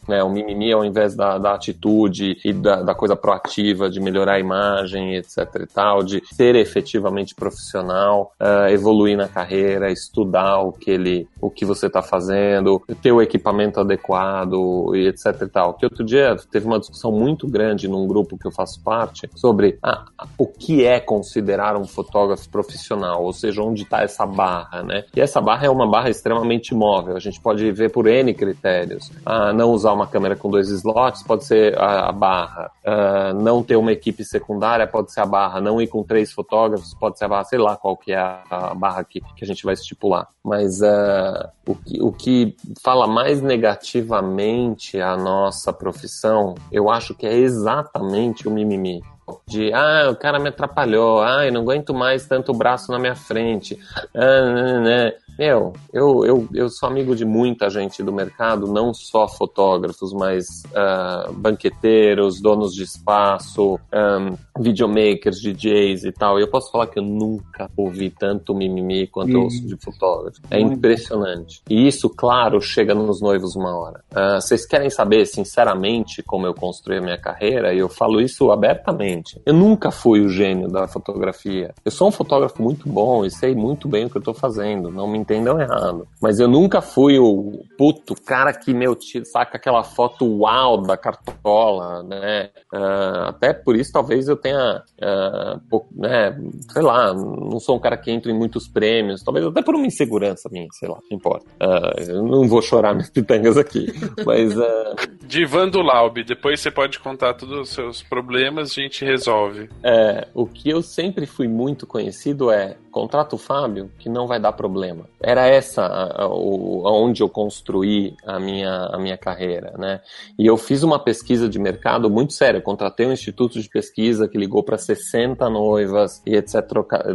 Né? 0.07 0.23
O 0.23 0.29
mimimi, 0.29 0.71
ao 0.71 0.83
invés 0.83 1.15
da, 1.15 1.37
da 1.37 1.53
atitude 1.53 2.37
e 2.43 2.51
da, 2.51 2.81
da 2.81 2.95
coisa 2.95 3.15
proativa 3.15 3.89
de 3.89 3.99
melhorar 3.99 4.33
a 4.33 4.39
imagem, 4.39 5.15
etc 5.15 5.37
e 5.61 5.67
tal, 5.67 6.03
de 6.03 6.23
ser 6.33 6.55
efetivamente 6.55 7.35
profissional, 7.35 8.33
ah, 8.39 8.71
evoluir 8.71 9.17
na 9.17 9.27
carreira, 9.27 9.91
estudar 9.91 10.59
o 10.59 10.71
que 10.71 10.89
ele, 10.89 11.27
o 11.39 11.49
que 11.49 11.65
você 11.65 11.87
está 11.87 12.01
fazendo, 12.01 12.81
ter 13.01 13.11
o 13.11 13.21
equipamento 13.21 13.79
adequado 13.79 14.95
e 14.95 15.07
etc 15.07 15.41
e 15.41 15.47
tal. 15.47 15.73
Que 15.73 15.85
outro 15.93 16.03
dia 16.03 16.35
teve 16.51 16.65
uma 16.65 16.79
discussão 16.79 17.11
muito 17.11 17.47
grande 17.47 17.87
num 17.87 18.07
grupo 18.07 18.37
que 18.37 18.47
eu 18.47 18.51
faço 18.51 18.81
parte 18.81 19.29
sobre 19.35 19.77
ah, 19.81 20.05
o 20.37 20.47
que 20.47 20.83
é 20.83 20.99
considerar 20.99 21.77
um 21.77 21.85
fotógrafo 21.85 22.49
profissional, 22.49 23.23
ou 23.23 23.31
seja, 23.31 23.61
onde 23.61 23.83
está 23.83 24.01
essa 24.01 24.25
barra, 24.25 24.83
né? 24.83 25.05
E 25.15 25.21
essa 25.21 25.39
barra 25.39 25.67
é 25.67 25.69
uma 25.69 25.89
barra 25.89 26.09
extremamente 26.09 26.73
móvel. 26.73 27.15
A 27.15 27.19
gente 27.19 27.39
pode 27.39 27.71
ver 27.71 27.91
por 27.91 28.07
N 28.07 28.33
critérios. 28.33 29.11
Ah, 29.25 29.53
não 29.53 29.71
usar 29.71 29.93
uma 29.93 30.07
câmera 30.07 30.35
com 30.35 30.49
dois 30.49 30.69
slots 30.69 31.23
pode 31.23 31.45
ser 31.45 31.77
a, 31.77 32.09
a 32.09 32.11
barra. 32.11 32.71
Ah, 32.85 33.33
não 33.33 33.63
ter 33.63 33.75
uma 33.75 33.91
equipe 33.91 34.23
secundária 34.25 34.87
pode 34.87 35.11
ser 35.11 35.21
a 35.21 35.25
barra. 35.25 35.61
Não 35.61 35.81
ir 35.81 35.87
com 35.87 36.03
três 36.03 36.31
fotógrafos 36.31 36.93
pode 36.95 37.17
ser 37.17 37.25
a 37.25 37.27
barra. 37.29 37.43
Sei 37.43 37.59
lá 37.59 37.77
qual 37.77 37.95
que 37.95 38.11
é 38.11 38.17
a, 38.17 38.41
a 38.49 38.73
barra 38.73 39.03
que, 39.03 39.21
que 39.21 39.43
a 39.43 39.47
gente 39.47 39.63
vai 39.63 39.73
estipular. 39.73 40.27
Mas 40.43 40.81
ah, 40.81 41.51
o, 41.67 41.75
que, 41.75 42.01
o 42.01 42.11
que 42.11 42.55
fala 42.81 43.07
mais 43.07 43.41
negativamente 43.41 44.99
a 44.99 45.15
nossa 45.15 45.71
profissão, 45.83 46.55
eu 46.71 46.89
acho 46.89 47.13
que 47.13 47.27
é 47.27 47.35
exatamente 47.35 48.47
o 48.47 48.51
mimimi. 48.51 49.03
De 49.47 49.71
ah, 49.73 50.09
o 50.11 50.15
cara 50.15 50.39
me 50.39 50.49
atrapalhou, 50.49 51.21
ah, 51.21 51.45
eu 51.45 51.51
não 51.51 51.61
aguento 51.61 51.93
mais 51.93 52.25
tanto 52.25 52.53
braço 52.53 52.91
na 52.91 52.99
minha 52.99 53.15
frente. 53.15 53.77
Ah, 54.13 54.79
né. 54.79 55.13
Meu, 55.37 55.73
eu, 55.91 56.23
eu, 56.25 56.47
eu 56.53 56.69
sou 56.69 56.87
amigo 56.87 57.15
de 57.15 57.25
muita 57.25 57.69
gente 57.69 58.03
do 58.03 58.13
mercado, 58.13 58.67
não 58.67 58.93
só 58.93 59.27
fotógrafos, 59.27 60.13
mas 60.13 60.63
uh, 60.67 61.33
banqueteiros, 61.33 62.39
donos 62.39 62.73
de 62.73 62.83
espaço, 62.83 63.79
um, 63.91 64.37
videomakers, 64.61 65.41
DJs 65.41 66.03
e 66.03 66.11
tal. 66.11 66.39
E 66.39 66.43
eu 66.43 66.47
posso 66.47 66.71
falar 66.71 66.85
que 66.87 66.99
eu 66.99 67.03
nunca 67.03 67.69
ouvi 67.75 68.11
tanto 68.11 68.53
mimimi 68.53 69.07
quanto 69.07 69.31
eu 69.31 69.41
ouço 69.41 69.65
de 69.65 69.75
fotógrafo. 69.75 70.39
É 70.51 70.59
impressionante. 70.59 71.63
E 71.67 71.87
isso, 71.87 72.09
claro, 72.09 72.61
chega 72.61 72.93
nos 72.93 73.19
noivos 73.19 73.55
uma 73.55 73.75
hora. 73.75 74.03
Vocês 74.39 74.67
querem 74.67 74.91
saber, 74.91 75.25
sinceramente, 75.25 76.21
como 76.21 76.45
eu 76.45 76.53
construí 76.53 76.97
a 76.97 77.01
minha 77.01 77.17
carreira? 77.17 77.73
E 77.73 77.79
eu 77.79 77.89
falo 77.89 78.21
isso 78.21 78.51
abertamente. 78.51 79.12
Eu 79.45 79.53
nunca 79.53 79.91
fui 79.91 80.21
o 80.21 80.29
gênio 80.29 80.67
da 80.67 80.87
fotografia. 80.87 81.73
Eu 81.83 81.91
sou 81.91 82.07
um 82.07 82.11
fotógrafo 82.11 82.61
muito 82.61 82.87
bom 82.87 83.25
e 83.25 83.31
sei 83.31 83.53
muito 83.53 83.87
bem 83.87 84.05
o 84.05 84.09
que 84.09 84.17
eu 84.17 84.19
estou 84.19 84.33
fazendo. 84.33 84.89
Não 84.89 85.07
me 85.07 85.17
entendam 85.17 85.59
errado. 85.59 86.07
Mas 86.21 86.39
eu 86.39 86.47
nunca 86.47 86.81
fui 86.81 87.19
o 87.19 87.63
puto 87.77 88.15
cara 88.15 88.53
que, 88.53 88.73
meu, 88.73 88.97
saca 89.25 89.57
aquela 89.57 89.83
foto 89.83 90.25
uau 90.25 90.81
da 90.81 90.97
cartola, 90.97 92.03
né? 92.03 92.49
Uh, 92.73 93.27
até 93.27 93.53
por 93.53 93.75
isso, 93.75 93.91
talvez 93.91 94.27
eu 94.27 94.35
tenha, 94.35 94.81
uh, 95.01 95.85
né, 95.91 96.37
sei 96.71 96.81
lá, 96.81 97.13
não 97.13 97.59
sou 97.59 97.77
um 97.77 97.79
cara 97.79 97.97
que 97.97 98.11
entra 98.11 98.31
em 98.31 98.37
muitos 98.37 98.67
prêmios, 98.67 99.23
talvez 99.23 99.45
até 99.45 99.61
por 99.61 99.75
uma 99.75 99.85
insegurança 99.85 100.49
minha, 100.51 100.67
sei 100.71 100.89
lá, 100.89 100.97
não 101.09 101.17
importa. 101.17 101.45
Uh, 101.61 102.01
eu 102.01 102.23
não 102.23 102.47
vou 102.47 102.61
chorar 102.61 102.93
minhas 102.93 103.09
pitangas 103.09 103.57
aqui, 103.57 103.87
mas... 104.25 104.55
Uh... 104.57 104.95
Divan 105.25 105.69
do 105.69 105.81
Laub, 105.81 106.23
depois 106.23 106.59
você 106.59 106.69
pode 106.69 106.99
contar 106.99 107.33
todos 107.33 107.57
os 107.59 107.69
seus 107.69 108.03
problemas, 108.03 108.71
a 108.71 108.81
gente 108.81 109.02
resolve. 109.03 109.69
É, 109.83 110.27
o 110.33 110.45
que 110.45 110.69
eu 110.69 110.81
sempre 110.81 111.25
fui 111.25 111.47
muito 111.47 111.85
conhecido 111.85 112.51
é 112.51 112.77
contrata 112.93 113.35
o 113.35 113.39
Fábio 113.39 113.89
que 113.97 114.07
não 114.07 114.27
vai 114.27 114.39
dar 114.39 114.53
problema. 114.53 115.05
Era 115.19 115.47
essa 115.47 115.83
a, 115.83 116.27
onde 116.27 117.23
eu 117.23 117.27
construí 117.27 118.15
a 118.25 118.39
minha, 118.39 118.71
a 118.91 118.99
minha 118.99 119.17
carreira, 119.17 119.73
né? 119.77 119.99
E 120.37 120.45
eu 120.45 120.55
fiz 120.55 120.83
uma 120.83 120.99
pesquisa 120.99 121.49
de 121.49 121.57
mercado 121.57 122.09
muito 122.09 122.33
séria. 122.33 122.59
Eu 122.59 122.61
contratei 122.61 123.07
um 123.07 123.11
instituto 123.11 123.59
de 123.59 123.67
pesquisa 123.67 124.27
que 124.27 124.37
ligou 124.37 124.61
para 124.61 124.77
60 124.77 125.49
noivas 125.49 126.21
e 126.25 126.35
etc, 126.35 126.55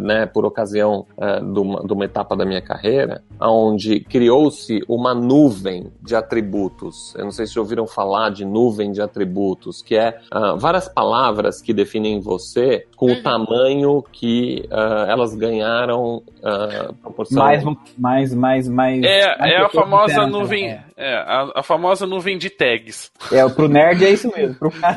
né, 0.01 0.27
por 0.27 0.45
ocasião 0.45 1.07
uh, 1.17 1.53
de, 1.53 1.61
uma, 1.61 1.87
de 1.87 1.93
uma 1.93 2.05
etapa 2.05 2.37
da 2.37 2.45
minha 2.45 2.61
carreira, 2.61 3.23
onde 3.41 4.01
criou-se 4.01 4.83
uma 4.89 5.15
nuvem 5.15 5.93
de 6.03 6.17
atributos. 6.17 7.15
Eu 7.15 7.25
não 7.25 7.31
sei 7.31 7.47
se 7.47 7.59
ouviram 7.59 7.87
falar 7.87 8.31
de 8.31 8.45
nuvem 8.45 8.91
de 8.91 9.01
atributos, 9.01 9.81
que 9.81 9.95
é 9.95 10.19
uh, 10.35 10.59
várias 10.59 10.89
palavras 10.89 11.63
que 11.63 11.73
definem 11.79 12.21
você 12.21 12.85
com 12.97 13.07
o 13.07 13.11
uhum. 13.11 13.23
tamanho 13.23 14.05
que 14.13 14.65
uh, 14.71 15.09
elas 15.09 15.35
ganharam 15.35 15.59
ganharam 15.59 16.17
uh, 16.17 16.95
proporção. 17.03 17.43
Mais, 17.43 17.65
mais, 17.97 18.35
mais, 18.35 18.69
mais. 18.69 19.03
É, 19.03 19.39
mais 19.39 19.53
é 19.53 19.57
a 19.57 19.69
famosa 19.69 20.27
nuvem. 20.27 20.69
É, 20.69 20.85
é 20.99 21.15
a, 21.15 21.53
a, 21.61 21.63
famosa 21.63 22.07
nuvem 22.07 22.37
de 22.37 22.51
tags. 22.51 23.13
É, 23.31 23.49
pro 23.49 23.69
nerd 23.69 24.05
é 24.05 24.11
isso 24.11 24.29
mesmo. 24.35 24.57
Pro 24.57 24.71
cara... 24.81 24.97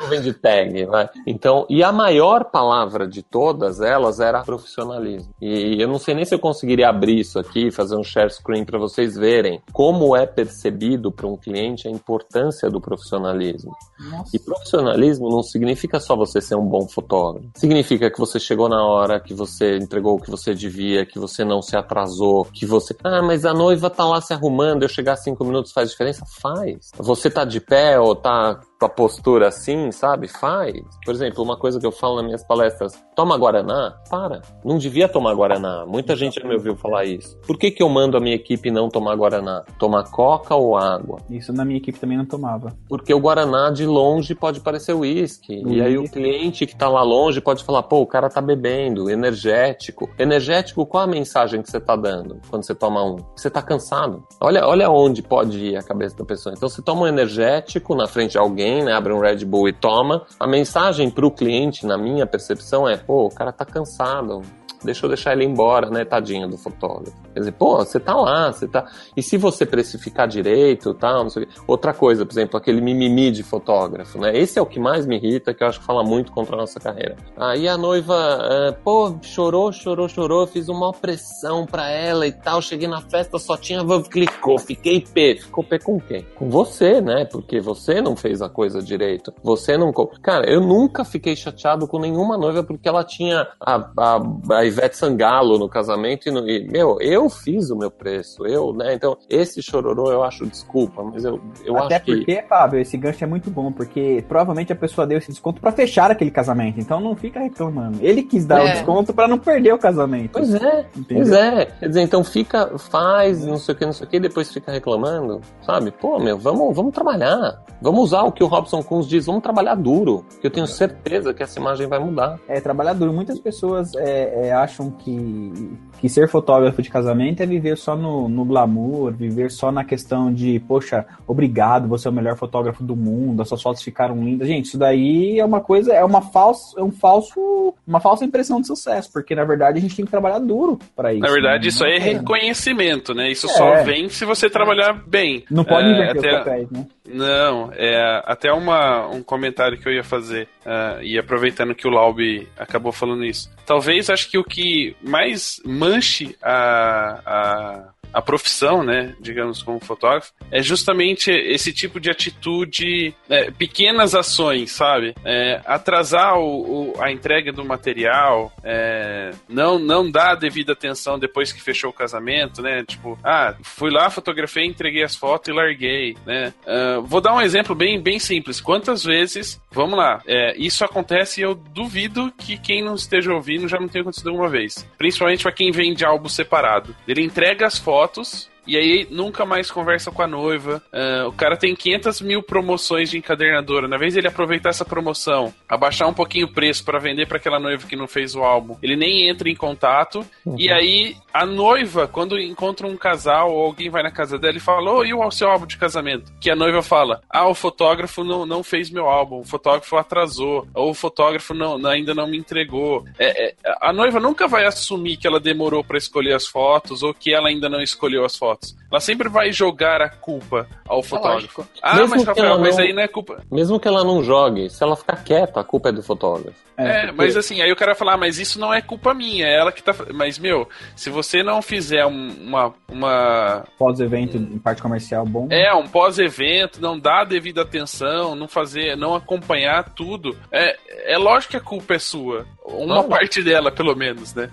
nuvem 0.00 0.22
de 0.22 0.32
tag, 0.32 0.86
vai. 0.86 1.10
Então, 1.26 1.66
e 1.68 1.84
a 1.84 1.92
maior 1.92 2.46
palavra 2.46 3.06
de 3.06 3.22
todas 3.22 3.80
elas 3.80 4.18
era 4.18 4.42
profissionalismo. 4.42 5.32
E 5.40 5.80
eu 5.80 5.86
não 5.86 5.98
sei 5.98 6.14
nem 6.14 6.24
se 6.24 6.34
eu 6.34 6.38
conseguiria 6.38 6.88
abrir 6.88 7.20
isso 7.20 7.38
aqui, 7.38 7.70
fazer 7.70 7.96
um 7.96 8.02
share 8.02 8.30
screen 8.30 8.64
para 8.64 8.78
vocês 8.78 9.14
verem 9.14 9.60
como 9.72 10.16
é 10.16 10.24
percebido 10.24 11.12
para 11.12 11.26
um 11.26 11.36
cliente 11.36 11.86
a 11.86 11.90
importância 11.90 12.70
do 12.70 12.80
profissionalismo. 12.80 13.76
Nossa. 14.10 14.34
E 14.34 14.38
profissionalismo 14.38 15.28
não 15.28 15.42
significa 15.42 16.00
só 16.00 16.16
você 16.16 16.40
ser 16.40 16.56
um 16.56 16.66
bom 16.66 16.88
fotógrafo. 16.88 17.46
Significa 17.56 18.10
que 18.10 18.18
você 18.18 18.40
chegou 18.40 18.68
na 18.70 18.82
hora, 18.82 19.20
que 19.20 19.34
você 19.34 19.76
entregou 19.76 20.16
o 20.16 20.20
que 20.20 20.30
você 20.30 20.54
devia, 20.54 21.04
que 21.04 21.18
você 21.18 21.44
não 21.44 21.60
se 21.60 21.76
atrasou, 21.76 22.46
que 22.46 22.64
você. 22.64 22.96
Ah, 23.04 23.22
mas 23.22 23.44
a 23.44 23.52
noiva 23.52 23.90
tá 23.90 24.04
lá 24.04 24.20
se 24.20 24.32
arrumando, 24.32 24.82
eu 24.82 24.88
chegar 24.88 25.16
minutos 25.44 25.72
faz 25.72 25.90
diferença? 25.90 26.24
Faz. 26.26 26.90
Você 26.96 27.30
tá 27.30 27.44
de 27.44 27.60
pé 27.60 27.98
ou 27.98 28.14
tá 28.14 28.60
com 28.82 28.86
a 28.86 28.88
postura 28.88 29.48
assim, 29.48 29.92
sabe? 29.92 30.26
Faz. 30.26 30.74
Por 31.04 31.14
exemplo, 31.14 31.44
uma 31.44 31.56
coisa 31.56 31.78
que 31.78 31.86
eu 31.86 31.92
falo 31.92 32.16
nas 32.16 32.24
minhas 32.24 32.44
palestras: 32.44 32.92
toma 33.14 33.36
Guaraná? 33.38 33.96
Para. 34.10 34.42
Não 34.64 34.76
devia 34.76 35.08
tomar 35.08 35.34
Guaraná. 35.34 35.84
Muita 35.86 36.16
gente 36.16 36.40
já 36.40 36.48
me 36.48 36.54
ouviu 36.54 36.74
falar 36.74 37.04
isso. 37.04 37.38
Por 37.46 37.56
que, 37.56 37.70
que 37.70 37.82
eu 37.82 37.88
mando 37.88 38.16
a 38.16 38.20
minha 38.20 38.34
equipe 38.34 38.70
não 38.70 38.88
tomar 38.88 39.14
Guaraná? 39.14 39.62
Tomar 39.78 40.10
Coca 40.10 40.56
ou 40.56 40.76
água? 40.76 41.20
Isso 41.30 41.52
na 41.52 41.64
minha 41.64 41.78
equipe 41.78 41.98
também 41.98 42.18
não 42.18 42.24
tomava. 42.24 42.76
Porque 42.88 43.14
o 43.14 43.20
Guaraná 43.20 43.70
de 43.70 43.86
longe 43.86 44.34
pode 44.34 44.60
parecer 44.60 44.94
uísque. 44.94 45.62
E 45.64 45.80
aí 45.80 45.96
o 45.96 46.10
cliente 46.10 46.66
que 46.66 46.74
tá 46.76 46.88
lá 46.88 47.02
longe 47.02 47.40
pode 47.40 47.62
falar: 47.62 47.84
pô, 47.84 48.00
o 48.00 48.06
cara 48.06 48.28
tá 48.28 48.40
bebendo, 48.40 49.08
energético. 49.08 50.10
Energético, 50.18 50.84
qual 50.84 51.04
a 51.04 51.06
mensagem 51.06 51.62
que 51.62 51.70
você 51.70 51.78
tá 51.78 51.94
dando 51.94 52.40
quando 52.50 52.64
você 52.64 52.74
toma 52.74 53.04
um? 53.04 53.16
Você 53.36 53.48
tá 53.48 53.62
cansado. 53.62 54.24
Olha, 54.40 54.66
olha 54.66 54.90
onde 54.90 55.22
pode 55.22 55.58
ir 55.58 55.76
a 55.76 55.82
cabeça 55.82 56.16
da 56.16 56.24
pessoa. 56.24 56.52
Então 56.56 56.68
você 56.68 56.82
toma 56.82 57.02
um 57.02 57.06
energético 57.06 57.94
na 57.94 58.08
frente 58.08 58.32
de 58.32 58.38
alguém 58.38 58.71
né? 58.80 58.92
Abre 58.92 59.12
um 59.12 59.18
Red 59.18 59.44
Bull 59.44 59.68
e 59.68 59.72
toma. 59.72 60.24
A 60.38 60.46
mensagem 60.46 61.10
para 61.10 61.26
o 61.26 61.30
cliente, 61.30 61.84
na 61.84 61.98
minha 61.98 62.26
percepção, 62.26 62.88
é: 62.88 62.96
pô, 62.96 63.26
o 63.26 63.34
cara 63.34 63.50
tá 63.50 63.64
cansado, 63.64 64.42
deixa 64.84 65.04
eu 65.04 65.08
deixar 65.08 65.32
ele 65.32 65.44
embora, 65.44 65.90
né, 65.90 66.04
tadinho 66.04 66.48
do 66.48 66.56
fotógrafo. 66.56 67.16
Quer 67.32 67.40
dizer, 67.40 67.52
pô, 67.52 67.76
você 67.78 67.98
tá 67.98 68.14
lá, 68.14 68.52
você 68.52 68.68
tá. 68.68 68.84
E 69.16 69.22
se 69.22 69.36
você 69.36 69.64
precificar 69.64 70.28
direito, 70.28 70.94
tal, 70.94 71.24
não 71.24 71.30
quê. 71.30 71.48
Outra 71.66 71.94
coisa, 71.94 72.24
por 72.26 72.32
exemplo, 72.32 72.56
aquele 72.56 72.80
mimimi 72.80 73.30
de 73.30 73.42
fotógrafo, 73.42 74.18
né? 74.18 74.36
Esse 74.36 74.58
é 74.58 74.62
o 74.62 74.66
que 74.66 74.78
mais 74.78 75.06
me 75.06 75.16
irrita, 75.16 75.54
que 75.54 75.62
eu 75.62 75.68
acho 75.68 75.80
que 75.80 75.86
fala 75.86 76.02
muito 76.02 76.32
contra 76.32 76.54
a 76.54 76.58
nossa 76.58 76.78
carreira. 76.78 77.16
Aí 77.36 77.68
a 77.68 77.76
noiva, 77.76 78.14
é, 78.50 78.72
pô, 78.72 79.16
chorou, 79.22 79.72
chorou, 79.72 80.08
chorou, 80.08 80.46
fiz 80.46 80.68
uma 80.68 80.92
pressão 80.92 81.66
pra 81.66 81.88
ela 81.88 82.26
e 82.26 82.32
tal. 82.32 82.60
Cheguei 82.60 82.88
na 82.88 83.00
festa, 83.00 83.38
só 83.38 83.56
tinha 83.56 83.82
clicou, 84.02 84.58
fiquei 84.58 85.00
pé. 85.00 85.36
Ficou 85.36 85.64
pé 85.64 85.78
com 85.78 86.00
quem? 86.00 86.26
Com 86.34 86.48
você, 86.48 87.00
né? 87.00 87.24
Porque 87.24 87.60
você 87.60 88.00
não 88.00 88.16
fez 88.16 88.42
a 88.42 88.48
coisa 88.48 88.82
direito. 88.82 89.32
Você 89.42 89.76
não. 89.76 89.92
Cara, 90.22 90.48
eu 90.50 90.60
nunca 90.60 91.04
fiquei 91.04 91.36
chateado 91.36 91.86
com 91.86 91.98
nenhuma 91.98 92.36
noiva 92.36 92.62
porque 92.62 92.88
ela 92.88 93.04
tinha 93.04 93.48
a, 93.60 93.90
a, 93.96 94.56
a 94.56 94.64
Ivete 94.64 94.96
Sangalo 94.96 95.58
no 95.58 95.68
casamento 95.68 96.28
e, 96.28 96.32
no, 96.32 96.48
e, 96.48 96.66
meu, 96.68 96.98
eu 97.00 97.21
fiz 97.28 97.70
o 97.70 97.76
meu 97.76 97.90
preço, 97.90 98.46
eu, 98.46 98.72
né? 98.72 98.94
Então, 98.94 99.16
esse 99.28 99.62
chororô 99.62 100.10
eu 100.10 100.22
acho 100.22 100.46
desculpa, 100.46 101.02
mas 101.02 101.24
eu, 101.24 101.40
eu 101.64 101.76
Até 101.76 101.96
acho 101.96 102.04
que... 102.04 102.12
Até 102.12 102.18
porque, 102.18 102.48
Fábio, 102.48 102.80
esse 102.80 102.96
gancho 102.96 103.24
é 103.24 103.26
muito 103.26 103.50
bom, 103.50 103.72
porque 103.72 104.24
provavelmente 104.28 104.72
a 104.72 104.76
pessoa 104.76 105.06
deu 105.06 105.18
esse 105.18 105.28
desconto 105.28 105.60
para 105.60 105.72
fechar 105.72 106.10
aquele 106.10 106.30
casamento, 106.30 106.80
então 106.80 107.00
não 107.00 107.14
fica 107.14 107.40
reclamando. 107.40 107.98
Ele 108.00 108.22
quis 108.22 108.44
dar 108.44 108.60
é. 108.60 108.64
o 108.64 108.72
desconto 108.72 109.12
para 109.12 109.28
não 109.28 109.38
perder 109.38 109.72
o 109.72 109.78
casamento. 109.78 110.32
Pois 110.32 110.54
é, 110.54 110.86
entendeu? 110.96 111.24
pois 111.24 111.32
é. 111.32 111.66
Quer 111.66 111.88
dizer, 111.88 112.00
então 112.02 112.24
fica, 112.24 112.78
faz, 112.78 113.44
não 113.44 113.56
sei 113.56 113.74
o 113.74 113.78
que, 113.78 113.86
não 113.86 113.92
sei 113.92 114.06
o 114.06 114.10
que, 114.10 114.20
depois 114.20 114.52
fica 114.52 114.72
reclamando, 114.72 115.40
sabe? 115.62 115.90
Pô, 115.90 116.18
meu, 116.18 116.38
vamos, 116.38 116.74
vamos 116.74 116.92
trabalhar. 116.92 117.62
Vamos 117.80 118.04
usar 118.04 118.22
o 118.22 118.32
que 118.32 118.44
o 118.44 118.46
Robson 118.46 118.82
Kunz 118.82 119.08
diz, 119.08 119.26
vamos 119.26 119.42
trabalhar 119.42 119.74
duro, 119.74 120.24
que 120.40 120.46
eu 120.46 120.50
tenho 120.50 120.66
certeza 120.66 121.34
que 121.34 121.42
essa 121.42 121.58
imagem 121.58 121.86
vai 121.86 121.98
mudar. 121.98 122.38
É, 122.48 122.60
trabalhar 122.60 122.92
duro. 122.92 123.12
Muitas 123.12 123.38
pessoas 123.40 123.94
é, 123.96 124.46
é, 124.46 124.52
acham 124.52 124.90
que, 124.90 125.70
que 126.02 126.08
ser 126.08 126.26
fotógrafo 126.26 126.82
de 126.82 126.90
casamento 126.90 127.44
é 127.44 127.46
viver 127.46 127.78
só 127.78 127.94
no, 127.94 128.28
no 128.28 128.44
glamour, 128.44 129.12
viver 129.12 129.52
só 129.52 129.70
na 129.70 129.84
questão 129.84 130.34
de, 130.34 130.58
poxa, 130.66 131.06
obrigado, 131.28 131.86
você 131.86 132.08
é 132.08 132.10
o 132.10 132.12
melhor 132.12 132.36
fotógrafo 132.36 132.82
do 132.82 132.96
mundo, 132.96 133.40
as 133.40 133.48
suas 133.48 133.62
fotos 133.62 133.84
ficaram 133.84 134.16
lindas. 134.16 134.48
Gente, 134.48 134.64
isso 134.64 134.76
daí 134.76 135.38
é 135.38 135.44
uma 135.44 135.60
coisa, 135.60 135.92
é 135.92 136.04
uma 136.04 136.20
falsa, 136.20 136.80
é 136.80 136.82
um 136.82 136.90
falso, 136.90 137.72
uma 137.86 138.00
falsa 138.00 138.24
impressão 138.24 138.60
de 138.60 138.66
sucesso, 138.66 139.12
porque 139.12 139.32
na 139.32 139.44
verdade 139.44 139.78
a 139.78 139.80
gente 139.80 139.94
tem 139.94 140.04
que 140.04 140.10
trabalhar 140.10 140.40
duro 140.40 140.76
para 140.96 141.12
isso. 141.12 141.22
Na 141.22 141.30
verdade, 141.30 141.62
né? 141.62 141.68
isso 141.68 141.84
aí 141.84 141.94
é 141.94 141.98
reconhecimento, 142.00 143.14
né? 143.14 143.30
Isso 143.30 143.46
é. 143.46 143.50
só 143.50 143.84
vem 143.84 144.08
se 144.08 144.24
você 144.24 144.50
trabalhar 144.50 145.04
bem. 145.06 145.44
Não 145.48 145.64
pode 145.64 145.86
é, 145.86 145.92
inverter 145.92 146.34
até... 146.34 146.38
papéis, 146.38 146.70
né? 146.72 146.84
Não, 147.04 147.72
é 147.74 148.22
até 148.24 148.52
uma, 148.52 149.08
um 149.08 149.22
comentário 149.22 149.76
que 149.76 149.88
eu 149.88 149.92
ia 149.92 150.04
fazer, 150.04 150.48
uh, 150.64 151.02
e 151.02 151.18
aproveitando 151.18 151.74
que 151.74 151.86
o 151.86 151.90
Laub 151.90 152.20
acabou 152.56 152.92
falando 152.92 153.24
isso. 153.24 153.50
Talvez 153.66 154.08
acho 154.08 154.30
que 154.30 154.38
o 154.38 154.44
que 154.44 154.96
mais 155.02 155.60
manche 155.64 156.36
a, 156.40 157.20
a 157.26 157.91
a 158.12 158.20
profissão, 158.20 158.82
né, 158.82 159.14
digamos, 159.20 159.62
como 159.62 159.80
fotógrafo, 159.80 160.32
é 160.50 160.62
justamente 160.62 161.30
esse 161.30 161.72
tipo 161.72 161.98
de 161.98 162.10
atitude, 162.10 163.14
é, 163.28 163.50
pequenas 163.50 164.14
ações, 164.14 164.72
sabe? 164.72 165.14
É, 165.24 165.60
atrasar 165.64 166.38
o, 166.38 166.92
o, 166.92 167.02
a 167.02 167.10
entrega 167.10 167.52
do 167.52 167.64
material, 167.64 168.52
é, 168.62 169.30
não, 169.48 169.78
não 169.78 170.10
dar 170.10 170.32
a 170.32 170.34
devida 170.34 170.72
atenção 170.72 171.18
depois 171.18 171.52
que 171.52 171.62
fechou 171.62 171.90
o 171.90 171.92
casamento, 171.92 172.60
né? 172.60 172.84
Tipo, 172.84 173.18
ah, 173.24 173.54
fui 173.62 173.90
lá, 173.90 174.10
fotografei, 174.10 174.64
entreguei 174.66 175.02
as 175.02 175.16
fotos 175.16 175.48
e 175.48 175.52
larguei, 175.52 176.16
né? 176.26 176.52
Uh, 176.66 177.02
vou 177.02 177.20
dar 177.20 177.34
um 177.34 177.40
exemplo 177.40 177.74
bem, 177.74 178.00
bem 178.00 178.18
simples. 178.18 178.60
Quantas 178.60 179.04
vezes, 179.04 179.60
vamos 179.70 179.98
lá, 179.98 180.20
é, 180.26 180.54
isso 180.56 180.84
acontece 180.84 181.40
e 181.40 181.44
eu 181.44 181.54
duvido 181.54 182.32
que 182.36 182.58
quem 182.58 182.82
não 182.84 182.94
esteja 182.94 183.32
ouvindo 183.32 183.68
já 183.68 183.78
não 183.78 183.88
tenha 183.88 184.02
acontecido 184.02 184.30
alguma 184.30 184.48
vez. 184.48 184.86
Principalmente 184.98 185.42
para 185.42 185.52
quem 185.52 185.70
vende 185.70 186.04
álbum 186.04 186.28
separado. 186.28 186.94
Ele 187.06 187.22
entrega 187.22 187.66
as 187.66 187.78
fotos 187.78 188.01
fotos 188.02 188.50
e 188.66 188.76
aí 188.76 189.06
nunca 189.10 189.44
mais 189.44 189.70
conversa 189.70 190.10
com 190.10 190.22
a 190.22 190.26
noiva. 190.26 190.82
Uh, 190.92 191.28
o 191.28 191.32
cara 191.32 191.56
tem 191.56 191.74
500 191.74 192.20
mil 192.20 192.42
promoções 192.42 193.10
de 193.10 193.18
encadernadora. 193.18 193.88
Na 193.88 193.96
vez 193.96 194.16
ele 194.16 194.28
aproveitar 194.28 194.70
essa 194.70 194.84
promoção, 194.84 195.52
abaixar 195.68 196.08
um 196.08 196.14
pouquinho 196.14 196.46
o 196.46 196.52
preço 196.52 196.84
para 196.84 196.98
vender 196.98 197.26
para 197.26 197.38
aquela 197.38 197.58
noiva 197.58 197.86
que 197.86 197.96
não 197.96 198.06
fez 198.06 198.34
o 198.34 198.42
álbum, 198.42 198.76
ele 198.82 198.96
nem 198.96 199.28
entra 199.28 199.48
em 199.48 199.56
contato. 199.56 200.24
Uhum. 200.44 200.56
E 200.58 200.70
aí 200.70 201.16
a 201.32 201.46
noiva, 201.46 202.06
quando 202.06 202.38
encontra 202.38 202.86
um 202.86 202.96
casal 202.96 203.52
ou 203.52 203.64
alguém 203.64 203.90
vai 203.90 204.02
na 204.02 204.10
casa 204.10 204.38
dela 204.38 204.56
e 204.56 204.60
fala: 204.60 204.92
oh, 204.92 205.04
e 205.04 205.12
o 205.12 205.30
seu 205.30 205.48
álbum 205.48 205.66
de 205.66 205.76
casamento? 205.76 206.32
Que 206.40 206.50
a 206.50 206.56
noiva 206.56 206.82
fala: 206.82 207.20
Ah, 207.28 207.48
o 207.48 207.54
fotógrafo 207.54 208.22
não, 208.22 208.44
não 208.46 208.62
fez 208.62 208.90
meu 208.90 209.08
álbum, 209.08 209.40
o 209.40 209.44
fotógrafo 209.44 209.96
atrasou, 209.96 210.66
ou 210.74 210.90
o 210.90 210.94
fotógrafo 210.94 211.54
não, 211.54 211.84
ainda 211.86 212.14
não 212.14 212.28
me 212.28 212.38
entregou. 212.38 213.04
É, 213.18 213.48
é, 213.48 213.54
a 213.80 213.92
noiva 213.92 214.20
nunca 214.20 214.46
vai 214.46 214.64
assumir 214.66 215.16
que 215.16 215.26
ela 215.26 215.40
demorou 215.40 215.82
para 215.82 215.98
escolher 215.98 216.34
as 216.34 216.46
fotos 216.46 217.02
ou 217.02 217.14
que 217.14 217.32
ela 217.32 217.48
ainda 217.48 217.68
não 217.68 217.80
escolheu 217.80 218.24
as 218.24 218.36
fotos. 218.36 218.51
Ela 218.90 219.00
sempre 219.00 219.28
vai 219.28 219.52
jogar 219.52 220.00
a 220.02 220.08
culpa 220.08 220.66
ao 220.86 221.00
é 221.00 221.02
fotógrafo. 221.02 221.66
ah, 221.82 221.96
mesmo 221.96 222.10
mas 222.10 222.24
Rafael, 222.24 222.58
mas 222.58 222.76
não, 222.76 222.84
aí 222.84 222.92
não 222.92 223.02
é 223.02 223.08
culpa. 223.08 223.42
Mesmo 223.50 223.80
que 223.80 223.88
ela 223.88 224.04
não 224.04 224.22
jogue, 224.22 224.68
se 224.70 224.82
ela 224.82 224.96
ficar 224.96 225.16
quieta, 225.24 225.60
a 225.60 225.64
culpa 225.64 225.88
é 225.88 225.92
do 225.92 226.02
fotógrafo. 226.02 226.60
É, 226.76 226.88
é 226.88 227.00
porque... 227.00 227.12
mas 227.16 227.36
assim, 227.36 227.60
aí 227.60 227.70
o 227.70 227.76
cara 227.76 227.94
falar, 227.94 228.14
ah, 228.14 228.16
mas 228.16 228.38
isso 228.38 228.58
não 228.58 228.72
é 228.72 228.80
culpa 228.80 229.14
minha, 229.14 229.46
é 229.46 229.58
ela 229.58 229.72
que 229.72 229.82
tá. 229.82 229.94
Mas, 230.12 230.38
meu, 230.38 230.68
se 230.96 231.10
você 231.10 231.42
não 231.42 231.62
fizer 231.62 232.04
uma. 232.04 232.74
uma... 232.90 233.64
Pós-evento 233.78 234.36
em 234.36 234.58
parte 234.58 234.82
comercial 234.82 235.24
bom. 235.24 235.48
É, 235.50 235.72
um 235.74 235.86
pós-evento, 235.86 236.80
não 236.80 236.98
dar 236.98 237.22
a 237.22 237.24
devida 237.24 237.62
atenção, 237.62 238.34
não 238.34 238.48
fazer, 238.48 238.96
não 238.96 239.14
acompanhar 239.14 239.90
tudo. 239.90 240.36
É, 240.50 240.76
é 241.14 241.18
lógico 241.18 241.52
que 241.52 241.56
a 241.56 241.60
culpa 241.60 241.94
é 241.94 241.98
sua. 241.98 242.46
Uma 242.64 243.02
parte 243.02 243.42
dela, 243.42 243.72
pelo 243.72 243.94
menos, 243.96 244.34
né? 244.34 244.48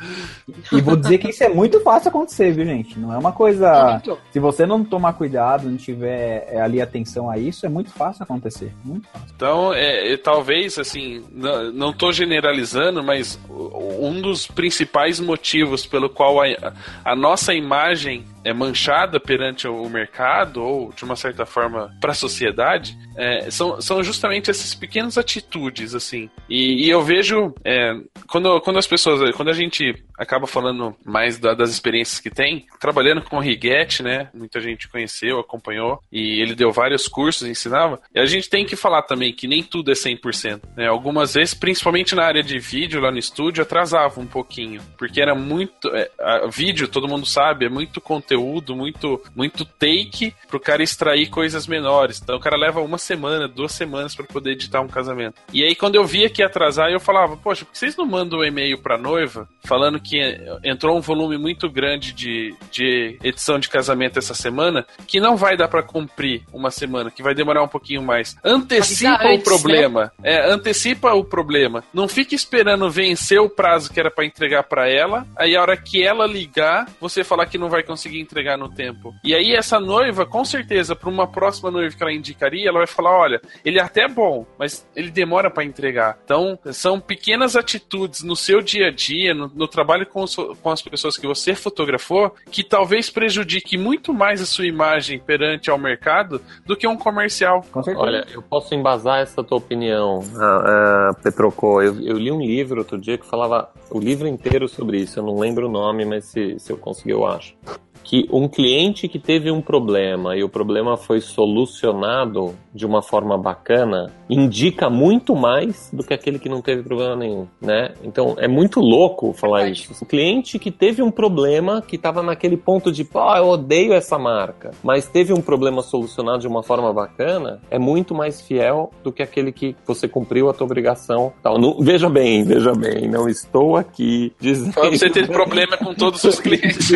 E 0.72 0.81
vou 0.81 0.95
dizer 0.95 1.19
que 1.19 1.30
isso 1.30 1.44
é 1.44 1.49
muito 1.49 1.80
fácil 1.81 2.10
acontecer, 2.10 2.52
viu, 2.52 2.65
gente? 2.65 2.98
Não 2.98 3.14
é 3.14 3.18
uma 3.18 3.31
coisa. 3.31 4.02
Se 4.31 4.40
você 4.40 4.65
não 4.65 4.84
tomar 4.84 5.14
cuidado, 5.14 5.69
não 5.69 5.77
tiver 5.77 6.48
é, 6.49 6.60
ali 6.60 6.81
atenção 6.81 7.30
a 7.30 7.38
isso, 7.38 7.65
é 7.65 7.69
muito 7.69 7.91
fácil 7.91 8.23
acontecer. 8.23 8.73
Muito 8.84 9.07
fácil. 9.10 9.27
Então, 9.36 9.73
é, 9.73 10.18
talvez, 10.18 10.80
assim, 10.80 11.23
não, 11.31 11.72
não 11.72 11.94
tô 11.94 12.11
generalizando, 12.11 13.03
mas 13.03 13.40
um 13.49 14.19
dos 14.19 14.48
principais 14.48 15.19
motivos 15.19 15.86
pelo 15.86 16.10
qual 16.10 16.41
a, 16.41 16.73
a 17.06 17.15
nossa 17.15 17.53
imagem 17.53 18.26
é 18.44 18.53
manchada 18.53 19.20
perante 19.20 19.68
o 19.68 19.90
mercado 19.90 20.64
ou 20.64 20.94
de 20.94 21.03
uma 21.03 21.16
certa 21.16 21.45
forma 21.45 21.91
para 21.99 22.11
a 22.11 22.16
sociedade 22.16 22.98
é, 23.16 23.52
são, 23.52 23.82
são 23.82 24.02
justamente 24.02 24.49
essas 24.49 24.74
pequenas 24.74 25.18
atitudes 25.18 25.94
assim. 25.94 26.30
E, 26.49 26.86
e 26.86 26.90
eu 26.90 27.02
vejo 27.02 27.53
é, 27.66 27.94
quando, 28.28 28.61
quando 28.61 28.80
as 28.80 28.88
pessoas 28.88 29.36
quando 29.36 29.49
a 29.49 29.53
gente 29.53 29.94
acaba 30.18 30.48
falando 30.48 30.95
mais 31.06 31.38
da, 31.38 31.53
das 31.53 31.70
experiências 31.70 32.20
que 32.20 32.30
tem 32.30 32.66
trabalhando 32.80 33.22
com 33.22 33.38
o 33.38 33.41
Riguete 33.41 34.02
né 34.02 34.30
muita 34.34 34.60
gente 34.60 34.88
conheceu 34.88 35.40
acompanhou 35.40 36.02
e 36.11 36.41
ele 36.41 36.56
deu 36.56 36.72
vários 36.72 37.07
cursos 37.07 37.48
ensinava 37.48 37.99
e 38.14 38.20
a 38.20 38.26
gente 38.26 38.49
tem 38.49 38.66
que 38.66 38.76
falar 38.76 39.02
também 39.03 39.34
que 39.34 39.48
nem 39.48 39.64
tudo 39.64 39.91
é 39.91 39.95
100% 39.95 40.61
né. 40.78 40.88
Algumas 40.88 41.34
vezes 41.34 41.53
principalmente 41.53 42.16
na 42.16 42.24
área 42.24 42.44
de 42.44 42.57
vídeo 42.57 43.02
lá 43.02 43.11
no 43.11 43.18
estúdio 43.18 43.64
atrasava 43.64 44.20
um 44.20 44.28
pouquinho 44.28 44.82
porque 44.98 45.22
era 45.22 45.36
muito 45.36 45.90
é, 45.94 46.10
vídeo 46.49 46.88
todo 46.88 47.07
mundo 47.07 47.26
sabe 47.26 47.66
é 47.66 47.70
muito 47.70 47.99
conteúdo 47.99 48.28
conteúdo, 48.30 48.76
muito, 48.76 49.22
muito 49.35 49.65
take 49.65 50.34
pro 50.47 50.60
cara 50.60 50.84
extrair 50.84 51.30
coisas 51.30 51.65
menores. 51.65 52.19
Então 52.22 52.35
o 52.35 52.39
cara 52.39 52.57
leva 52.57 52.80
uma 52.81 52.97
semana, 52.97 53.47
duas 53.47 53.72
semanas 53.72 54.15
para 54.15 54.26
poder 54.26 54.51
editar 54.51 54.81
um 54.81 54.88
casamento. 54.88 55.41
E 55.51 55.64
aí 55.64 55.76
quando 55.76 55.95
eu 55.95 56.06
via 56.06 56.30
que 56.30 56.41
ia 56.41 56.45
atrasar, 56.45 56.91
eu 56.91 56.99
falava, 56.99 57.35
poxa, 57.35 57.65
por 57.65 57.72
que 57.72 57.80
vocês 57.80 57.95
não 57.95 58.06
mandam 58.06 58.39
um 58.39 58.43
e-mail 58.43 58.77
pra 58.77 58.97
noiva 58.97 59.47
falando 59.64 59.99
que 59.99 60.19
entrou 60.64 60.97
um 60.97 61.01
volume 61.01 61.38
muito 61.38 61.69
grande 61.69 62.14
de, 62.14 62.56
de 62.72 63.18
edição 63.23 63.60
de 63.60 63.69
casamento 63.69 64.18
essa 64.18 64.34
semana, 64.34 64.85
que 65.06 65.19
não 65.19 65.35
vai 65.35 65.56
dar 65.56 65.68
para 65.68 65.84
cumprir 65.84 66.43
uma 66.51 66.72
semana, 66.72 67.11
que 67.11 67.22
vai 67.22 67.35
demorar 67.35 67.64
um 67.64 67.68
pouquinho 67.68 68.01
mais. 68.01 68.35
Antecipa 68.43 69.27
antes, 69.27 69.41
o 69.41 69.43
problema. 69.43 70.11
Né? 70.19 70.34
É, 70.35 70.51
antecipa 70.51 71.14
o 71.14 71.23
problema. 71.23 71.84
Não 71.93 72.07
fique 72.07 72.34
esperando 72.34 72.89
vencer 72.89 73.39
o 73.39 73.49
prazo 73.49 73.91
que 73.91 73.99
era 73.99 74.10
para 74.10 74.26
entregar 74.26 74.64
para 74.64 74.89
ela, 74.89 75.27
aí 75.35 75.56
a 75.56 75.61
hora 75.61 75.77
que 75.77 76.03
ela 76.03 76.26
ligar, 76.26 76.88
você 76.99 77.23
falar 77.23 77.45
que 77.45 77.57
não 77.57 77.69
vai 77.69 77.84
conseguir 77.84 78.18
entregar 78.19 78.57
no 78.57 78.69
tempo. 78.69 79.13
E 79.23 79.33
aí 79.33 79.53
essa 79.53 79.79
noiva, 79.79 80.25
com 80.25 80.43
certeza, 80.43 80.95
para 80.95 81.09
uma 81.09 81.27
próxima 81.27 81.71
noiva 81.71 81.95
que 81.95 82.01
ela 82.01 82.13
indicaria, 82.13 82.69
ela 82.69 82.79
vai 82.79 82.87
falar, 82.87 83.17
olha, 83.17 83.41
ele 83.63 83.79
é 83.79 83.81
até 83.81 84.07
bom, 84.07 84.45
mas 84.57 84.87
ele 84.95 85.11
demora 85.11 85.49
para 85.49 85.63
entregar. 85.63 86.17
Então, 86.23 86.57
são 86.71 86.99
pequenas 86.99 87.55
atitudes 87.55 88.23
no 88.23 88.35
seu 88.35 88.61
dia 88.61 88.87
a 88.87 88.91
dia, 88.91 89.33
no, 89.33 89.47
no 89.53 89.67
trabalho 89.67 90.05
com, 90.05 90.23
os, 90.23 90.35
com 90.35 90.69
as 90.69 90.81
pessoas 90.81 91.17
que 91.17 91.27
você 91.27 91.55
fotografou, 91.55 92.33
que 92.51 92.63
talvez 92.63 93.09
prejudique 93.09 93.77
muito 93.77 94.13
mais 94.13 94.41
a 94.41 94.45
sua 94.45 94.65
imagem 94.65 95.19
perante 95.19 95.69
ao 95.69 95.77
mercado 95.77 96.41
do 96.65 96.75
que 96.75 96.87
um 96.87 96.97
comercial. 96.97 97.65
Olha, 97.95 98.25
eu 98.31 98.41
posso 98.41 98.73
embasar 98.75 99.19
essa 99.19 99.43
tua 99.43 99.57
opinião, 99.57 100.19
uh, 100.19 101.11
uh, 101.11 101.21
Petroco. 101.21 101.81
Eu, 101.81 101.99
eu 102.01 102.17
li 102.17 102.31
um 102.31 102.41
livro 102.41 102.79
outro 102.79 102.97
dia 102.97 103.17
que 103.17 103.25
falava 103.25 103.71
o 103.89 103.99
livro 103.99 104.27
inteiro 104.27 104.67
sobre 104.67 104.99
isso. 104.99 105.19
Eu 105.19 105.23
não 105.23 105.37
lembro 105.37 105.67
o 105.67 105.71
nome, 105.71 106.05
mas 106.05 106.25
se, 106.25 106.59
se 106.59 106.71
eu 106.71 106.77
conseguir, 106.77 107.11
eu 107.11 107.25
acho 107.25 107.55
que 108.03 108.27
um 108.31 108.47
cliente 108.47 109.07
que 109.07 109.19
teve 109.19 109.51
um 109.51 109.61
problema 109.61 110.35
e 110.35 110.43
o 110.43 110.49
problema 110.49 110.97
foi 110.97 111.21
solucionado 111.21 112.55
de 112.73 112.85
uma 112.85 113.01
forma 113.01 113.38
bacana 113.38 114.11
indica 114.30 114.89
muito 114.89 115.35
mais 115.35 115.89
do 115.91 116.03
que 116.03 116.13
aquele 116.13 116.38
que 116.38 116.49
não 116.49 116.61
teve 116.61 116.84
problema 116.84 117.15
nenhum, 117.15 117.47
né? 117.61 117.93
Então 118.03 118.35
é 118.38 118.47
muito 118.47 118.80
louco 118.80 119.34
falar 119.34 119.67
é 119.67 119.71
isso. 119.71 119.93
O 120.01 120.05
cliente 120.05 120.59
que 120.59 120.71
teve 120.71 121.01
um 121.01 121.11
problema 121.11 121.81
que 121.81 121.95
estava 121.95 122.21
naquele 122.21 122.57
ponto 122.57 122.91
de, 122.91 123.03
pô, 123.03 123.19
eu 123.35 123.47
odeio 123.47 123.93
essa 123.93 124.17
marca, 124.17 124.71
mas 124.84 125.07
teve 125.07 125.34
um 125.34 125.41
problema 125.41 125.81
solucionado 125.81 126.39
de 126.39 126.47
uma 126.47 126.63
forma 126.63 126.93
bacana, 126.93 127.59
é 127.69 127.80
muito 127.80 128.13
mais 128.13 128.41
fiel 128.41 128.91
do 129.03 129.11
que 129.11 129.23
aquele 129.23 129.51
que 129.51 129.76
você 129.85 130.07
cumpriu 130.07 130.49
a 130.49 130.53
tua 130.53 130.65
obrigação. 130.65 131.34
Tal. 131.41 131.57
Não, 131.57 131.80
veja 131.80 132.09
bem, 132.09 132.43
veja 132.43 132.73
bem, 132.73 133.07
não 133.07 133.27
estou 133.27 133.76
aqui 133.76 134.34
dizendo. 134.39 134.73
Você 134.73 135.09
teve 135.09 135.27
problema 135.31 135.77
com 135.77 135.93
todos 135.93 136.23
os 136.23 136.39
clientes. 136.41 136.91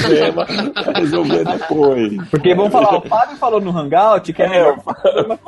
problema 0.00 0.39
resolver 0.96 1.44
depois. 1.44 2.28
Porque 2.28 2.54
vamos 2.54 2.72
falar, 2.72 2.98
o 2.98 3.02
Fábio 3.02 3.36
falou 3.36 3.60
no 3.60 3.76
Hangout 3.76 4.32
que 4.32 4.42
é, 4.42 4.46
é 4.46 4.50
melhor 4.50 5.38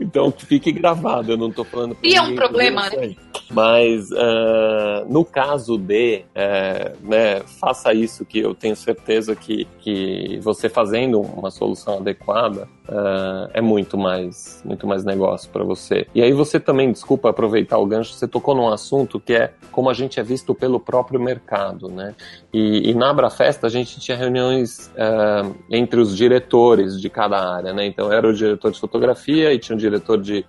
Então 0.00 0.32
fique 0.32 0.72
gravado, 0.72 1.32
eu 1.32 1.36
não 1.36 1.50
tô 1.50 1.64
falando. 1.64 1.96
E 2.02 2.14
é 2.14 2.22
um 2.22 2.34
problema, 2.34 2.88
né? 2.90 3.14
Mas 3.50 4.10
uh, 4.10 5.06
no 5.08 5.24
caso 5.24 5.78
de, 5.78 6.24
uh, 6.34 7.08
né, 7.08 7.40
faça 7.60 7.92
isso 7.94 8.24
que 8.24 8.38
eu 8.38 8.54
tenho 8.54 8.76
certeza 8.76 9.34
que, 9.34 9.66
que 9.80 10.38
você 10.42 10.68
fazendo 10.68 11.20
uma 11.20 11.50
solução 11.50 11.98
adequada 11.98 12.68
uh, 12.88 13.50
é 13.54 13.60
muito 13.60 13.96
mais, 13.96 14.62
muito 14.64 14.86
mais 14.86 15.04
negócio 15.04 15.48
para 15.50 15.64
você. 15.64 16.06
E 16.14 16.22
aí 16.22 16.32
você 16.32 16.58
também, 16.58 16.92
desculpa 16.92 17.30
aproveitar 17.30 17.78
o 17.78 17.86
gancho, 17.86 18.12
você 18.12 18.26
tocou 18.26 18.54
num 18.54 18.68
assunto 18.68 19.20
que 19.20 19.34
é 19.34 19.52
como 19.70 19.88
a 19.88 19.94
gente 19.94 20.18
é 20.18 20.22
visto 20.22 20.54
pelo 20.54 20.80
próprio 20.80 21.20
mercado, 21.20 21.88
né? 21.88 22.14
E, 22.52 22.90
e 22.90 22.94
na 22.94 23.10
Abrafesta 23.10 23.66
a 23.66 23.70
gente 23.70 24.00
tinha 24.00 24.16
reuniões 24.16 24.90
entre 25.70 26.00
os 26.00 26.16
diretores 26.16 27.00
de 27.00 27.08
cada 27.08 27.38
área, 27.38 27.72
né? 27.72 27.86
Então 27.86 28.12
era 28.12 28.28
o 28.28 28.34
diretor 28.34 28.72
de 28.72 28.80
fotografia 28.80 29.52
e 29.52 29.58
tinha 29.58 29.76
o 29.76 29.78
diretor 29.78 30.20
de 30.20 30.44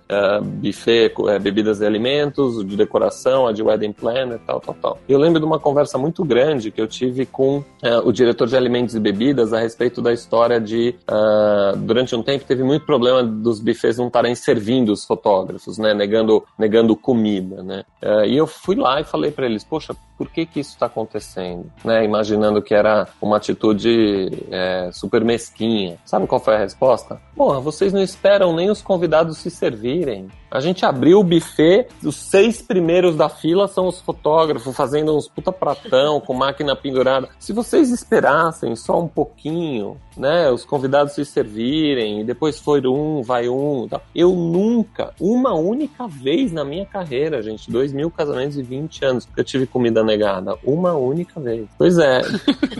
buffet, 0.60 1.14
bebidas 1.40 1.80
e 1.80 1.86
alimentos, 1.86 2.64
diretor 2.64 2.90
decoração, 2.90 3.46
a 3.46 3.52
de 3.52 3.62
wedding 3.62 3.92
planner, 3.92 4.40
tal, 4.44 4.60
tal, 4.60 4.74
tal. 4.74 4.98
Eu 5.08 5.18
lembro 5.18 5.38
de 5.38 5.46
uma 5.46 5.58
conversa 5.58 5.96
muito 5.96 6.24
grande 6.24 6.70
que 6.70 6.80
eu 6.80 6.88
tive 6.88 7.24
com 7.24 7.58
uh, 7.58 7.64
o 8.04 8.12
diretor 8.12 8.48
de 8.48 8.56
alimentos 8.56 8.94
e 8.94 9.00
bebidas 9.00 9.52
a 9.52 9.60
respeito 9.60 10.02
da 10.02 10.12
história 10.12 10.60
de, 10.60 10.94
uh, 11.08 11.76
durante 11.76 12.14
um 12.16 12.22
tempo, 12.22 12.29
teve 12.38 12.62
muito 12.62 12.86
problema 12.86 13.22
dos 13.22 13.60
buffets 13.60 13.98
não 13.98 14.06
estarem 14.06 14.34
servindo 14.34 14.92
os 14.92 15.04
fotógrafos, 15.04 15.78
né, 15.78 15.94
negando, 15.94 16.44
negando 16.58 16.96
comida, 16.96 17.62
né. 17.62 17.84
Uh, 18.02 18.24
e 18.24 18.36
eu 18.36 18.46
fui 18.46 18.76
lá 18.76 19.00
e 19.00 19.04
falei 19.04 19.30
para 19.30 19.46
eles, 19.46 19.64
poxa, 19.64 19.94
por 20.20 20.28
que 20.28 20.44
que 20.44 20.60
isso 20.60 20.72
está 20.72 20.84
acontecendo, 20.84 21.72
né, 21.82 22.04
imaginando 22.04 22.60
que 22.60 22.74
era 22.74 23.08
uma 23.22 23.38
atitude 23.38 24.28
é, 24.50 24.90
super 24.92 25.24
mesquinha. 25.24 25.96
Sabe 26.04 26.26
qual 26.26 26.38
foi 26.38 26.56
a 26.56 26.58
resposta? 26.58 27.18
Porra, 27.34 27.58
vocês 27.58 27.90
não 27.90 28.02
esperam 28.02 28.54
nem 28.54 28.68
os 28.70 28.82
convidados 28.82 29.38
se 29.38 29.50
servirem. 29.50 30.28
A 30.50 30.58
gente 30.58 30.84
abriu 30.84 31.20
o 31.20 31.24
buffet, 31.24 31.86
os 32.04 32.16
seis 32.16 32.60
primeiros 32.60 33.14
da 33.14 33.28
fila 33.28 33.68
são 33.68 33.86
os 33.86 34.00
fotógrafos 34.00 34.76
fazendo 34.76 35.16
uns 35.16 35.28
puta 35.28 35.52
pratão 35.52 36.20
com 36.20 36.34
máquina 36.34 36.74
pendurada. 36.74 37.28
Se 37.38 37.52
vocês 37.52 37.90
esperassem 37.90 38.74
só 38.74 39.00
um 39.00 39.06
pouquinho, 39.06 39.96
né, 40.16 40.50
os 40.50 40.64
convidados 40.64 41.14
se 41.14 41.24
servirem, 41.24 42.20
e 42.20 42.24
depois 42.24 42.58
foi 42.58 42.80
um, 42.84 43.22
vai 43.22 43.48
um. 43.48 43.88
Eu 44.12 44.32
nunca, 44.34 45.14
uma 45.20 45.54
única 45.54 46.08
vez 46.08 46.50
na 46.50 46.64
minha 46.64 46.84
carreira, 46.84 47.40
gente, 47.40 47.70
dois 47.70 47.92
mil 47.92 48.10
casamentos 48.10 48.58
e 48.58 48.62
20 48.62 49.04
anos, 49.04 49.28
eu 49.36 49.44
tive 49.44 49.66
comida 49.66 50.02
negada. 50.10 50.56
Uma 50.64 50.94
única 50.94 51.40
vez. 51.40 51.68
Pois 51.78 51.98
é. 51.98 52.20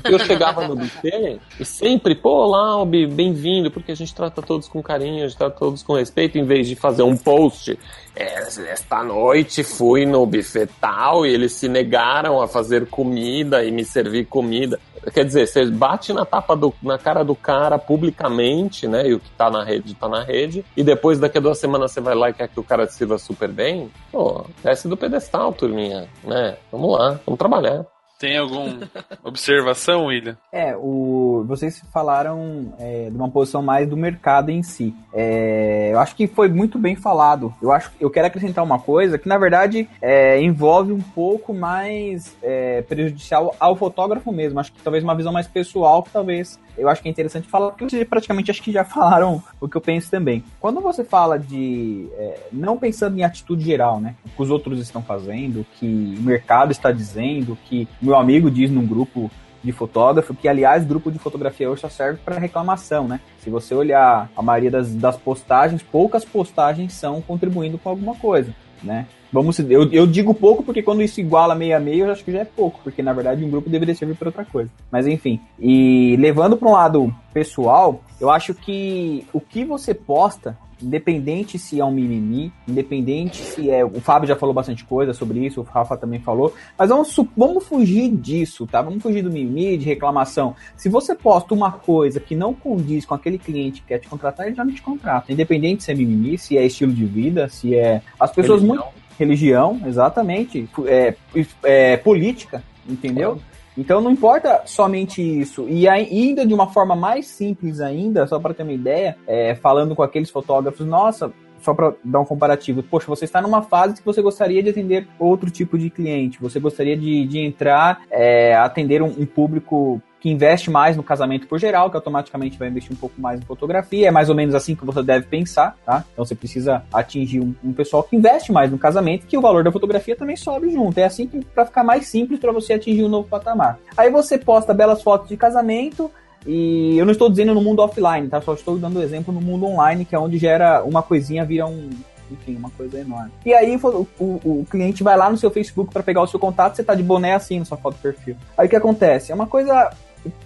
Eu 0.05 0.19
chegava 0.19 0.67
no 0.67 0.75
buffet 0.75 1.41
e 1.59 1.65
sempre, 1.65 2.15
pô, 2.15 2.47
Laube, 2.47 3.07
bem-vindo, 3.07 3.71
porque 3.71 3.93
a 3.93 3.95
gente 3.95 4.15
trata 4.15 4.43
todos 4.43 4.69
com 4.69 4.83
carinho, 4.83 5.25
a 5.25 5.29
gente 5.29 5.39
trata 5.39 5.57
todos 5.57 5.83
com 5.83 5.95
respeito, 5.95 6.39
em 6.39 6.45
vez 6.45 6.67
de 6.67 6.75
fazer 6.75 7.03
um 7.03 7.17
post 7.17 7.79
esta 8.17 9.03
noite 9.03 9.63
fui 9.63 10.05
no 10.05 10.27
buffet 10.27 10.69
tal 10.81 11.25
e 11.25 11.33
eles 11.33 11.53
se 11.53 11.69
negaram 11.69 12.41
a 12.43 12.49
fazer 12.49 12.87
comida 12.87 13.65
e 13.65 13.71
me 13.71 13.85
servir 13.85 14.27
comida. 14.27 14.79
Quer 15.13 15.25
dizer, 15.25 15.47
você 15.47 15.65
bate 15.67 16.13
na 16.13 16.25
tapa 16.25 16.57
do, 16.57 16.75
na 16.83 16.99
cara 16.99 17.25
do 17.25 17.35
cara 17.35 17.79
publicamente, 17.79 18.87
né? 18.87 19.09
E 19.09 19.15
o 19.15 19.21
que 19.21 19.31
tá 19.31 19.51
na 19.51 19.65
rede 19.65 19.95
tá 19.95 20.09
na 20.09 20.23
rede, 20.23 20.65
e 20.77 20.83
depois 20.83 21.19
daqui 21.19 21.39
a 21.39 21.41
duas 21.41 21.59
semanas 21.59 21.93
você 21.93 22.01
vai 22.01 22.15
lá 22.15 22.31
e 22.31 22.35
quer 22.35 22.49
que 22.49 22.61
o 22.61 22.65
cara 22.65 22.87
te 22.87 22.95
sirva 22.95 23.19
super 23.19 23.49
bem, 23.49 23.91
pô, 24.11 24.45
desce 24.63 24.89
do 24.89 24.97
pedestal, 24.97 25.53
turminha, 25.53 26.09
né? 26.25 26.57
Vamos 26.71 26.99
lá, 26.99 27.21
vamos 27.25 27.39
trabalhar. 27.39 27.85
Tem 28.21 28.37
alguma 28.37 28.81
observação, 29.25 30.05
William? 30.05 30.37
É, 30.53 30.77
o, 30.77 31.43
vocês 31.49 31.83
falaram 31.91 32.75
é, 32.79 33.09
de 33.09 33.17
uma 33.17 33.31
posição 33.31 33.63
mais 33.63 33.89
do 33.89 33.97
mercado 33.97 34.51
em 34.51 34.63
si. 34.63 34.95
É, 35.11 35.89
eu 35.91 35.99
acho 35.99 36.15
que 36.15 36.27
foi 36.27 36.47
muito 36.47 36.79
bem 36.79 36.95
falado. 36.95 37.55
Eu 37.63 37.73
acho, 37.73 37.91
eu 37.99 38.11
quero 38.11 38.27
acrescentar 38.27 38.63
uma 38.63 38.79
coisa 38.79 39.17
que 39.17 39.27
na 39.27 39.39
verdade 39.39 39.89
é, 40.03 40.39
envolve 40.39 40.93
um 40.93 41.01
pouco 41.01 41.55
mais 41.55 42.37
é, 42.43 42.83
prejudicial 42.83 43.57
ao 43.59 43.75
fotógrafo 43.75 44.31
mesmo. 44.31 44.61
Acho 44.61 44.75
que 44.75 44.83
talvez 44.83 45.03
uma 45.03 45.15
visão 45.15 45.33
mais 45.33 45.47
pessoal 45.47 46.03
que 46.03 46.11
talvez 46.11 46.61
eu 46.81 46.89
acho 46.89 47.03
que 47.03 47.09
é 47.09 47.11
interessante 47.11 47.49
falar, 47.49 47.71
porque 47.71 47.89
vocês 47.89 48.07
praticamente 48.09 48.51
acho 48.51 48.63
que 48.63 48.73
já 48.73 48.85
falaram 48.87 49.43
o 49.61 49.69
que 49.69 49.77
eu 49.77 49.81
penso 49.81 50.11
também. 50.11 50.43
Quando 50.59 50.81
você 50.81 51.05
fala 51.05 51.39
de. 51.39 52.09
É, 52.17 52.39
não 52.53 52.79
pensando 52.79 53.19
em 53.19 53.23
atitude 53.23 53.65
geral, 53.65 54.01
né? 54.01 54.15
O 54.27 54.31
que 54.31 54.43
os 54.43 54.51
outros 54.51 54.79
estão 54.81 55.03
fazendo, 55.03 55.61
o 55.61 55.65
que 55.65 56.17
o 56.19 56.23
mercado 56.23 56.73
está 56.73 56.91
dizendo, 56.91 57.53
o 57.53 57.57
que 57.57 57.87
meu 58.11 58.19
amigo 58.19 58.51
diz 58.51 58.71
num 58.71 58.85
grupo 58.85 59.31
de 59.63 59.71
fotógrafo, 59.73 60.35
que 60.35 60.49
aliás, 60.49 60.85
grupo 60.85 61.13
de 61.13 61.19
fotografia 61.19 61.71
hoje 61.71 61.83
só 61.83 61.89
serve 61.89 62.19
para 62.25 62.39
reclamação, 62.39 63.07
né? 63.07 63.21
Se 63.39 63.51
você 63.51 63.75
olhar 63.75 64.29
a 64.37 64.43
maioria 64.43 64.71
das, 64.71 64.93
das 64.95 65.17
postagens, 65.17 65.83
poucas 65.83 66.25
postagens 66.25 66.93
são 66.95 67.21
contribuindo 67.21 67.79
com 67.79 67.89
alguma 67.89 68.15
coisa, 68.17 68.53
né? 68.83 69.07
Vamos, 69.33 69.61
eu, 69.61 69.89
eu 69.93 70.07
digo 70.09 70.35
pouco 70.35 70.65
porque 70.65 70.83
quando 70.83 71.03
isso 71.03 71.21
iguala 71.21 71.55
meio 71.55 71.77
a 71.77 71.79
meio, 71.79 72.07
eu 72.07 72.11
acho 72.11 72.25
que 72.25 72.33
já 72.33 72.41
é 72.41 72.45
pouco, 72.45 72.81
porque 72.83 73.01
na 73.01 73.13
verdade 73.13 73.45
um 73.45 73.51
grupo 73.51 73.71
deveria 73.71 73.95
servir 73.95 74.17
para 74.17 74.29
outra 74.29 74.45
coisa. 74.45 74.71
Mas 74.91 75.07
enfim, 75.07 75.41
e 75.57 76.17
levando 76.19 76.57
para 76.57 76.69
um 76.69 76.73
lado 76.73 77.15
pessoal, 77.33 78.03
eu 78.21 78.29
acho 78.29 78.55
que 78.55 79.25
o 79.33 79.41
que 79.41 79.65
você 79.65 79.95
posta 79.95 80.59
independente 80.83 81.59
se 81.59 81.81
é 81.81 81.85
um 81.85 81.91
mimimi, 81.91 82.53
independente 82.67 83.39
se 83.39 83.71
é. 83.71 83.85
O 83.85 84.01
Fábio 84.01 84.29
já 84.29 84.37
falou 84.37 84.55
bastante 84.55 84.85
coisa 84.85 85.13
sobre 85.13 85.45
isso, 85.45 85.61
o 85.61 85.65
Rafa 85.65 85.97
também 85.97 86.21
falou. 86.21 86.55
Mas 86.79 86.89
vamos, 86.89 87.15
vamos 87.37 87.65
fugir 87.65 88.11
disso, 88.11 88.67
tá? 88.67 88.83
Vamos 88.83 89.03
fugir 89.03 89.23
do 89.23 89.31
mimimi, 89.31 89.77
de 89.77 89.85
reclamação. 89.87 90.55
Se 90.77 90.89
você 90.89 91.15
posta 91.15 91.55
uma 91.55 91.73
coisa 91.73 92.21
que 92.21 92.35
não 92.35 92.55
condiz 92.55 93.05
com 93.05 93.15
aquele 93.15 93.39
cliente 93.39 93.81
que 93.83 93.89
quer 93.89 93.99
te 93.99 94.09
contratar, 94.09 94.47
ele 94.47 94.57
já 94.57 94.65
não 94.65 94.73
te 94.73 94.83
contrata. 94.83 95.33
Independente 95.33 95.83
se 95.83 95.91
é 95.91 95.95
mimimi, 95.95 96.39
se 96.39 96.57
é 96.57 96.65
estilo 96.65 96.93
de 96.93 97.05
vida, 97.05 97.49
se 97.49 97.75
é. 97.75 98.03
As 98.19 98.33
pessoas 98.33 98.63
muito 98.63 98.85
religião, 99.19 99.79
exatamente, 99.87 100.67
é, 100.87 101.15
é, 101.63 101.97
política, 101.99 102.65
entendeu? 102.89 103.39
Então 103.81 103.99
não 104.03 104.11
importa 104.11 104.61
somente 104.67 105.23
isso. 105.23 105.67
E 105.67 105.89
ainda 105.89 106.47
de 106.47 106.53
uma 106.53 106.71
forma 106.71 106.95
mais 106.95 107.27
simples 107.27 107.81
ainda, 107.81 108.27
só 108.27 108.39
para 108.39 108.53
ter 108.53 108.63
uma 108.63 108.75
ideia, 108.75 109.17
é, 109.27 109.55
falando 109.55 109.97
com 109.97 110.03
aqueles 110.03 110.29
fotógrafos, 110.29 110.87
nossa, 110.87 111.33
só 111.63 111.73
para 111.73 111.95
dar 112.05 112.21
um 112.21 112.25
comparativo, 112.27 112.83
poxa, 112.83 113.07
você 113.07 113.25
está 113.25 113.41
numa 113.41 113.63
fase 113.63 113.95
que 113.95 114.05
você 114.05 114.21
gostaria 114.21 114.63
de 114.63 114.69
atender 114.69 115.09
outro 115.19 115.51
tipo 115.51 115.79
de 115.79 115.89
cliente, 115.89 116.39
você 116.41 116.61
gostaria 116.61 116.95
de, 116.95 117.25
de 117.27 117.39
entrar, 117.39 118.03
é, 118.11 118.55
atender 118.55 119.03
um, 119.03 119.07
um, 119.07 119.25
público 119.25 120.01
que 120.21 120.29
investe 120.29 120.71
mais 120.71 120.97
no 120.97 121.03
casamento 121.03 121.47
por 121.47 121.59
geral, 121.59 121.91
que 121.91 121.97
automaticamente 121.97 122.59
vai 122.59 122.69
investir 122.69 122.93
um 122.93 122.97
pouco 122.97 123.21
mais 123.21 123.41
em 123.41 123.45
fotografia. 123.45 124.09
É 124.09 124.11
mais 124.11 124.29
ou 124.29 124.35
menos 124.35 124.55
assim 124.55 124.75
que 124.75 124.85
você 124.85 125.03
deve 125.03 125.27
pensar, 125.27 125.77
tá? 125.85 126.05
Então 126.13 126.25
você 126.25 126.35
precisa 126.35 126.83
atingir 126.93 127.41
um, 127.41 127.55
um 127.65 127.73
pessoal 127.73 128.03
que 128.03 128.15
investe 128.15 128.53
mais 128.53 128.71
no 128.71 128.79
casamento, 128.79 129.27
que 129.27 129.39
o 129.39 129.41
valor 129.41 129.65
da 129.65 129.73
fotografia 129.73 130.15
também 130.15 130.37
sobe 130.37 130.71
junto. 130.71 130.99
É 130.99 131.05
assim 131.05 131.27
para 131.27 131.65
ficar 131.65 131.83
mais 131.83 132.07
simples 132.07 132.39
para 132.39 132.53
você 132.53 132.75
atingir 132.75 133.05
um 133.05 133.09
novo 133.09 133.29
patamar. 133.29 133.79
Aí 133.97 134.11
você 134.11 134.37
posta 134.37 134.75
belas 134.75 135.03
fotos 135.03 135.29
de 135.29 135.37
casamento, 135.37 136.11
e 136.47 136.97
eu 136.97 137.05
não 137.05 137.13
estou 137.13 137.29
dizendo 137.29 137.55
no 137.55 137.61
mundo 137.61 137.81
offline, 137.81 138.29
tá? 138.29 138.41
Só 138.41 138.55
estou 138.55 138.79
dando 138.79 139.03
exemplo 139.03 139.33
no 139.33 139.41
mundo 139.41 139.67
online, 139.67 140.05
que 140.05 140.15
é 140.15 140.19
onde 140.19 140.39
gera 140.39 140.83
uma 140.85 141.03
coisinha 141.03 141.45
vira 141.45 141.67
um, 141.67 141.91
enfim, 142.31 142.57
uma 142.57 142.71
coisa 142.71 142.99
enorme. 142.99 143.31
E 143.45 143.53
aí 143.53 143.77
o, 143.77 144.07
o, 144.19 144.25
o 144.61 144.67
cliente 144.71 145.03
vai 145.03 145.17
lá 145.17 145.31
no 145.31 145.37
seu 145.37 145.51
Facebook 145.51 145.93
para 145.93 146.03
pegar 146.03 146.23
o 146.23 146.27
seu 146.27 146.41
contato, 146.41 146.77
você 146.77 146.85
tá 146.85 146.95
de 146.95 147.03
boné 147.03 147.35
assim 147.35 147.59
na 147.59 147.65
sua 147.65 147.77
foto 147.77 147.97
do 147.97 148.01
perfil. 148.01 148.37
Aí 148.57 148.67
o 148.67 148.71
que 148.71 148.77
acontece? 148.77 149.33
É 149.33 149.35
uma 149.35 149.47
coisa 149.47 149.91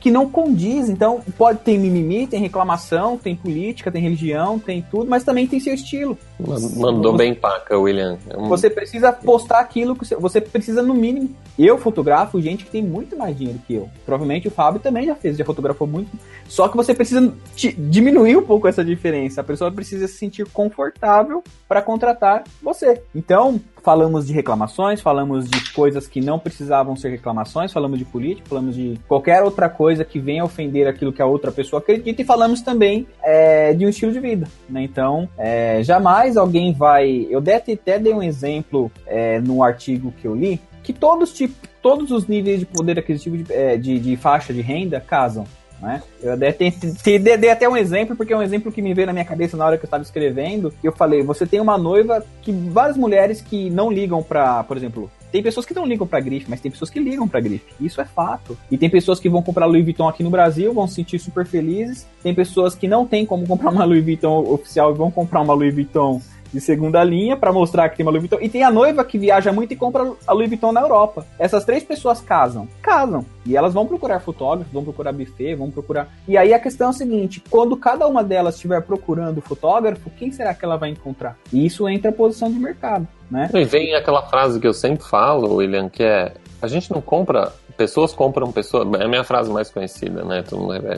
que 0.01 0.10
não 0.10 0.28
condiz. 0.28 0.88
Então, 0.88 1.20
pode 1.36 1.60
ter 1.60 1.78
mimimi, 1.78 2.26
tem 2.26 2.40
reclamação, 2.40 3.16
tem 3.16 3.34
política, 3.34 3.90
tem 3.90 4.02
religião, 4.02 4.59
tem 4.59 4.84
tudo, 4.90 5.09
mas 5.09 5.24
também 5.24 5.46
tem 5.46 5.60
seu 5.60 5.74
estilo. 5.74 6.16
Mandou 6.38 7.12
você, 7.12 7.18
bem 7.18 7.34
paca, 7.34 7.78
William. 7.78 8.18
É. 8.28 8.36
Você 8.48 8.70
precisa 8.70 9.12
postar 9.12 9.60
aquilo 9.60 9.96
que 9.96 10.14
você 10.16 10.40
precisa, 10.40 10.82
no 10.82 10.94
mínimo. 10.94 11.30
Eu 11.59 11.78
fotografo 11.78 12.40
gente 12.40 12.64
que 12.64 12.70
tem 12.70 12.82
muito 12.82 13.16
mais 13.16 13.36
dinheiro 13.36 13.60
que 13.66 13.74
eu. 13.74 13.88
Provavelmente 14.05 14.48
o 14.48 14.51
Fábio 14.51 14.80
também 14.80 15.06
já 15.06 15.14
fez, 15.14 15.36
já 15.36 15.44
fotografou 15.44 15.86
muito. 15.86 16.10
Só 16.48 16.68
que 16.68 16.76
você 16.76 16.94
precisa 16.94 17.32
diminuir 17.78 18.36
um 18.36 18.42
pouco 18.42 18.68
essa 18.68 18.84
diferença. 18.84 19.40
A 19.40 19.44
pessoa 19.44 19.70
precisa 19.70 20.06
se 20.06 20.14
sentir 20.14 20.46
confortável 20.51 21.42
para 21.68 21.80
contratar 21.80 22.44
você. 22.62 23.02
Então, 23.14 23.60
falamos 23.85 24.27
de 24.27 24.32
reclamações, 24.32 25.02
falamos 25.02 25.48
de 25.48 25.73
coisas 25.73 26.09
que 26.09 26.20
não 26.20 26.39
precisavam 26.39 26.97
ser 26.97 27.11
reclamações, 27.11 27.70
falamos 27.70 27.98
de 27.98 28.05
política, 28.05 28.48
falamos 28.48 28.74
de 28.74 28.98
qualquer 29.06 29.43
outra 29.43 29.69
coisa 29.69 30.05
que 30.05 30.19
venha 30.19 30.43
ofender 30.43 30.89
aquilo 30.89 31.12
que 31.12 31.20
a 31.20 31.27
outra 31.27 31.52
pessoa 31.52 31.81
acredita 31.81 32.23
e 32.23 32.24
falamos 32.24 32.62
também 32.62 33.06
é, 33.23 33.74
de 33.74 33.85
um 33.85 33.89
estilo 33.90 34.11
de 34.11 34.20
vida. 34.20 34.48
Né? 34.69 34.82
Então, 34.82 35.28
é, 35.36 35.82
jamais 35.82 36.39
alguém 36.39 36.73
vai. 36.73 37.27
Eu 37.28 37.40
até, 37.40 37.98
dei 37.98 38.15
um 38.15 38.23
exemplo 38.23 38.90
é, 39.06 39.39
no 39.40 39.62
artigo 39.62 40.12
que 40.12 40.27
eu 40.27 40.35
li 40.35 40.59
que 40.82 40.93
todos, 40.93 41.32
tipo, 41.32 41.55
todos 41.82 42.11
os 42.11 42.27
níveis 42.27 42.61
de 42.61 42.66
poder 42.66 42.98
aquisitivo 42.98 43.39
de, 43.39 43.52
é, 43.52 43.77
de, 43.77 43.98
de 43.98 44.16
faixa 44.16 44.52
de 44.52 44.61
renda 44.61 45.01
casam. 45.01 45.47
Né? 45.80 46.02
Eu 46.22 46.32
até 46.32 46.52
te, 46.52 47.18
dei 47.18 47.51
até 47.51 47.68
um 47.68 47.76
exemplo, 47.76 48.16
porque 48.16 48.32
é 48.32 48.36
um 48.36 48.42
exemplo 48.42 48.72
que 48.72 48.80
me 48.80 48.94
veio 48.94 49.06
na 49.06 49.12
minha 49.12 49.24
cabeça 49.24 49.56
na 49.56 49.66
hora 49.66 49.76
que 49.76 49.84
eu 49.84 49.86
estava 49.88 50.02
escrevendo. 50.02 50.72
Eu 50.82 50.92
falei, 50.92 51.22
você 51.22 51.46
tem 51.46 51.60
uma 51.60 51.76
noiva 51.76 52.24
que 52.42 52.52
várias 52.52 52.96
mulheres 52.96 53.40
que 53.40 53.68
não 53.70 53.90
ligam 53.90 54.22
para, 54.22 54.64
por 54.64 54.76
exemplo, 54.76 55.10
tem 55.34 55.42
pessoas 55.42 55.66
que 55.66 55.74
não 55.74 55.84
ligam 55.84 56.06
para 56.06 56.20
grife, 56.20 56.46
mas 56.48 56.60
tem 56.60 56.70
pessoas 56.70 56.90
que 56.90 57.01
ligam 57.01 57.26
para 57.26 57.40
grife. 57.40 57.66
Isso 57.80 58.01
é 58.01 58.05
fato. 58.05 58.56
E 58.70 58.78
tem 58.78 58.88
pessoas 58.88 59.18
que 59.18 59.28
vão 59.28 59.42
comprar 59.42 59.66
Louis 59.66 59.82
Vuitton 59.82 60.09
aqui 60.09 60.22
no 60.22 60.30
Brasil, 60.30 60.72
vão 60.72 60.86
se 60.86 60.94
sentir 60.94 61.18
super 61.18 61.44
felizes. 61.44 62.06
Tem 62.22 62.32
pessoas 62.32 62.76
que 62.76 62.86
não 62.86 63.05
tem 63.05 63.26
como 63.26 63.44
comprar 63.44 63.70
uma 63.70 63.84
Louis 63.84 64.05
Vuitton 64.05 64.44
oficial 64.48 64.92
e 64.92 64.96
vão 64.96 65.10
comprar 65.10 65.40
uma 65.40 65.52
Louis 65.52 65.74
Vuitton 65.74 66.20
de 66.55 66.60
segunda 66.60 67.02
linha 67.02 67.36
para 67.36 67.52
mostrar 67.52 67.89
que 67.89 67.97
tem 67.97 68.06
uma 68.06 68.12
Louis 68.12 68.22
Vuitton. 68.22 68.39
E 68.40 68.48
tem 68.48 68.62
a 68.62 68.70
noiva 68.70 69.05
que 69.05 69.18
viaja 69.18 69.52
muito 69.52 69.72
e 69.72 69.76
compra 69.76 70.12
a 70.24 70.32
Louis 70.32 70.48
Vuitton 70.48 70.70
na 70.70 70.81
Europa. 70.81 71.26
Essas 71.36 71.64
três 71.64 71.82
pessoas 71.82 72.20
casam. 72.20 72.68
Casam. 72.81 73.26
E 73.44 73.56
elas 73.56 73.74
vão 73.74 73.85
procurar 73.86 74.20
fotógrafos, 74.20 74.72
vão 74.72 74.85
procurar 74.85 75.12
buffet, 75.12 75.56
vão 75.56 75.68
procurar. 75.68 76.09
E 76.28 76.39
aí 76.39 76.55
a 76.55 76.59
questão 76.60 76.86
é 76.86 76.90
a 76.90 76.93
seguinte: 76.93 77.43
quando 77.51 77.76
cada 77.76 78.06
uma 78.06 78.22
delas 78.22 78.55
estiver 78.55 78.81
procurando 78.82 79.40
fotógrafo, 79.40 80.09
quem 80.10 80.31
será 80.31 80.55
que 80.55 80.64
ela 80.64 80.76
vai 80.76 80.90
encontrar? 80.90 81.36
E 81.52 81.66
isso 81.66 81.89
entra 81.89 82.10
a 82.10 82.14
posição 82.14 82.51
de 82.51 82.59
mercado. 82.59 83.09
Né? 83.28 83.51
E 83.52 83.64
vem 83.64 83.94
aquela 83.94 84.22
frase 84.22 84.60
que 84.60 84.66
eu 84.66 84.72
sempre 84.72 85.05
falo, 85.05 85.56
William, 85.56 85.89
que 85.89 86.05
é 86.05 86.35
a 86.62 86.68
gente 86.68 86.90
não 86.90 87.01
compra 87.01 87.52
pessoas 87.76 88.12
compram 88.12 88.51
pessoas. 88.52 88.88
É 89.01 89.05
a 89.05 89.09
minha 89.09 89.24
frase 89.24 89.51
mais 89.51 89.70
conhecida, 89.70 90.24
né? 90.24 90.44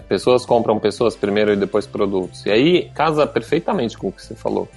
Pessoas 0.08 0.44
compram 0.44 0.78
pessoas 0.78 1.16
primeiro 1.16 1.52
e 1.52 1.56
depois 1.56 1.86
produtos. 1.86 2.44
E 2.46 2.50
aí 2.50 2.90
casa 2.94 3.26
perfeitamente 3.26 3.96
com 3.96 4.08
o 4.08 4.12
que 4.12 4.22
você 4.22 4.34
falou. 4.34 4.68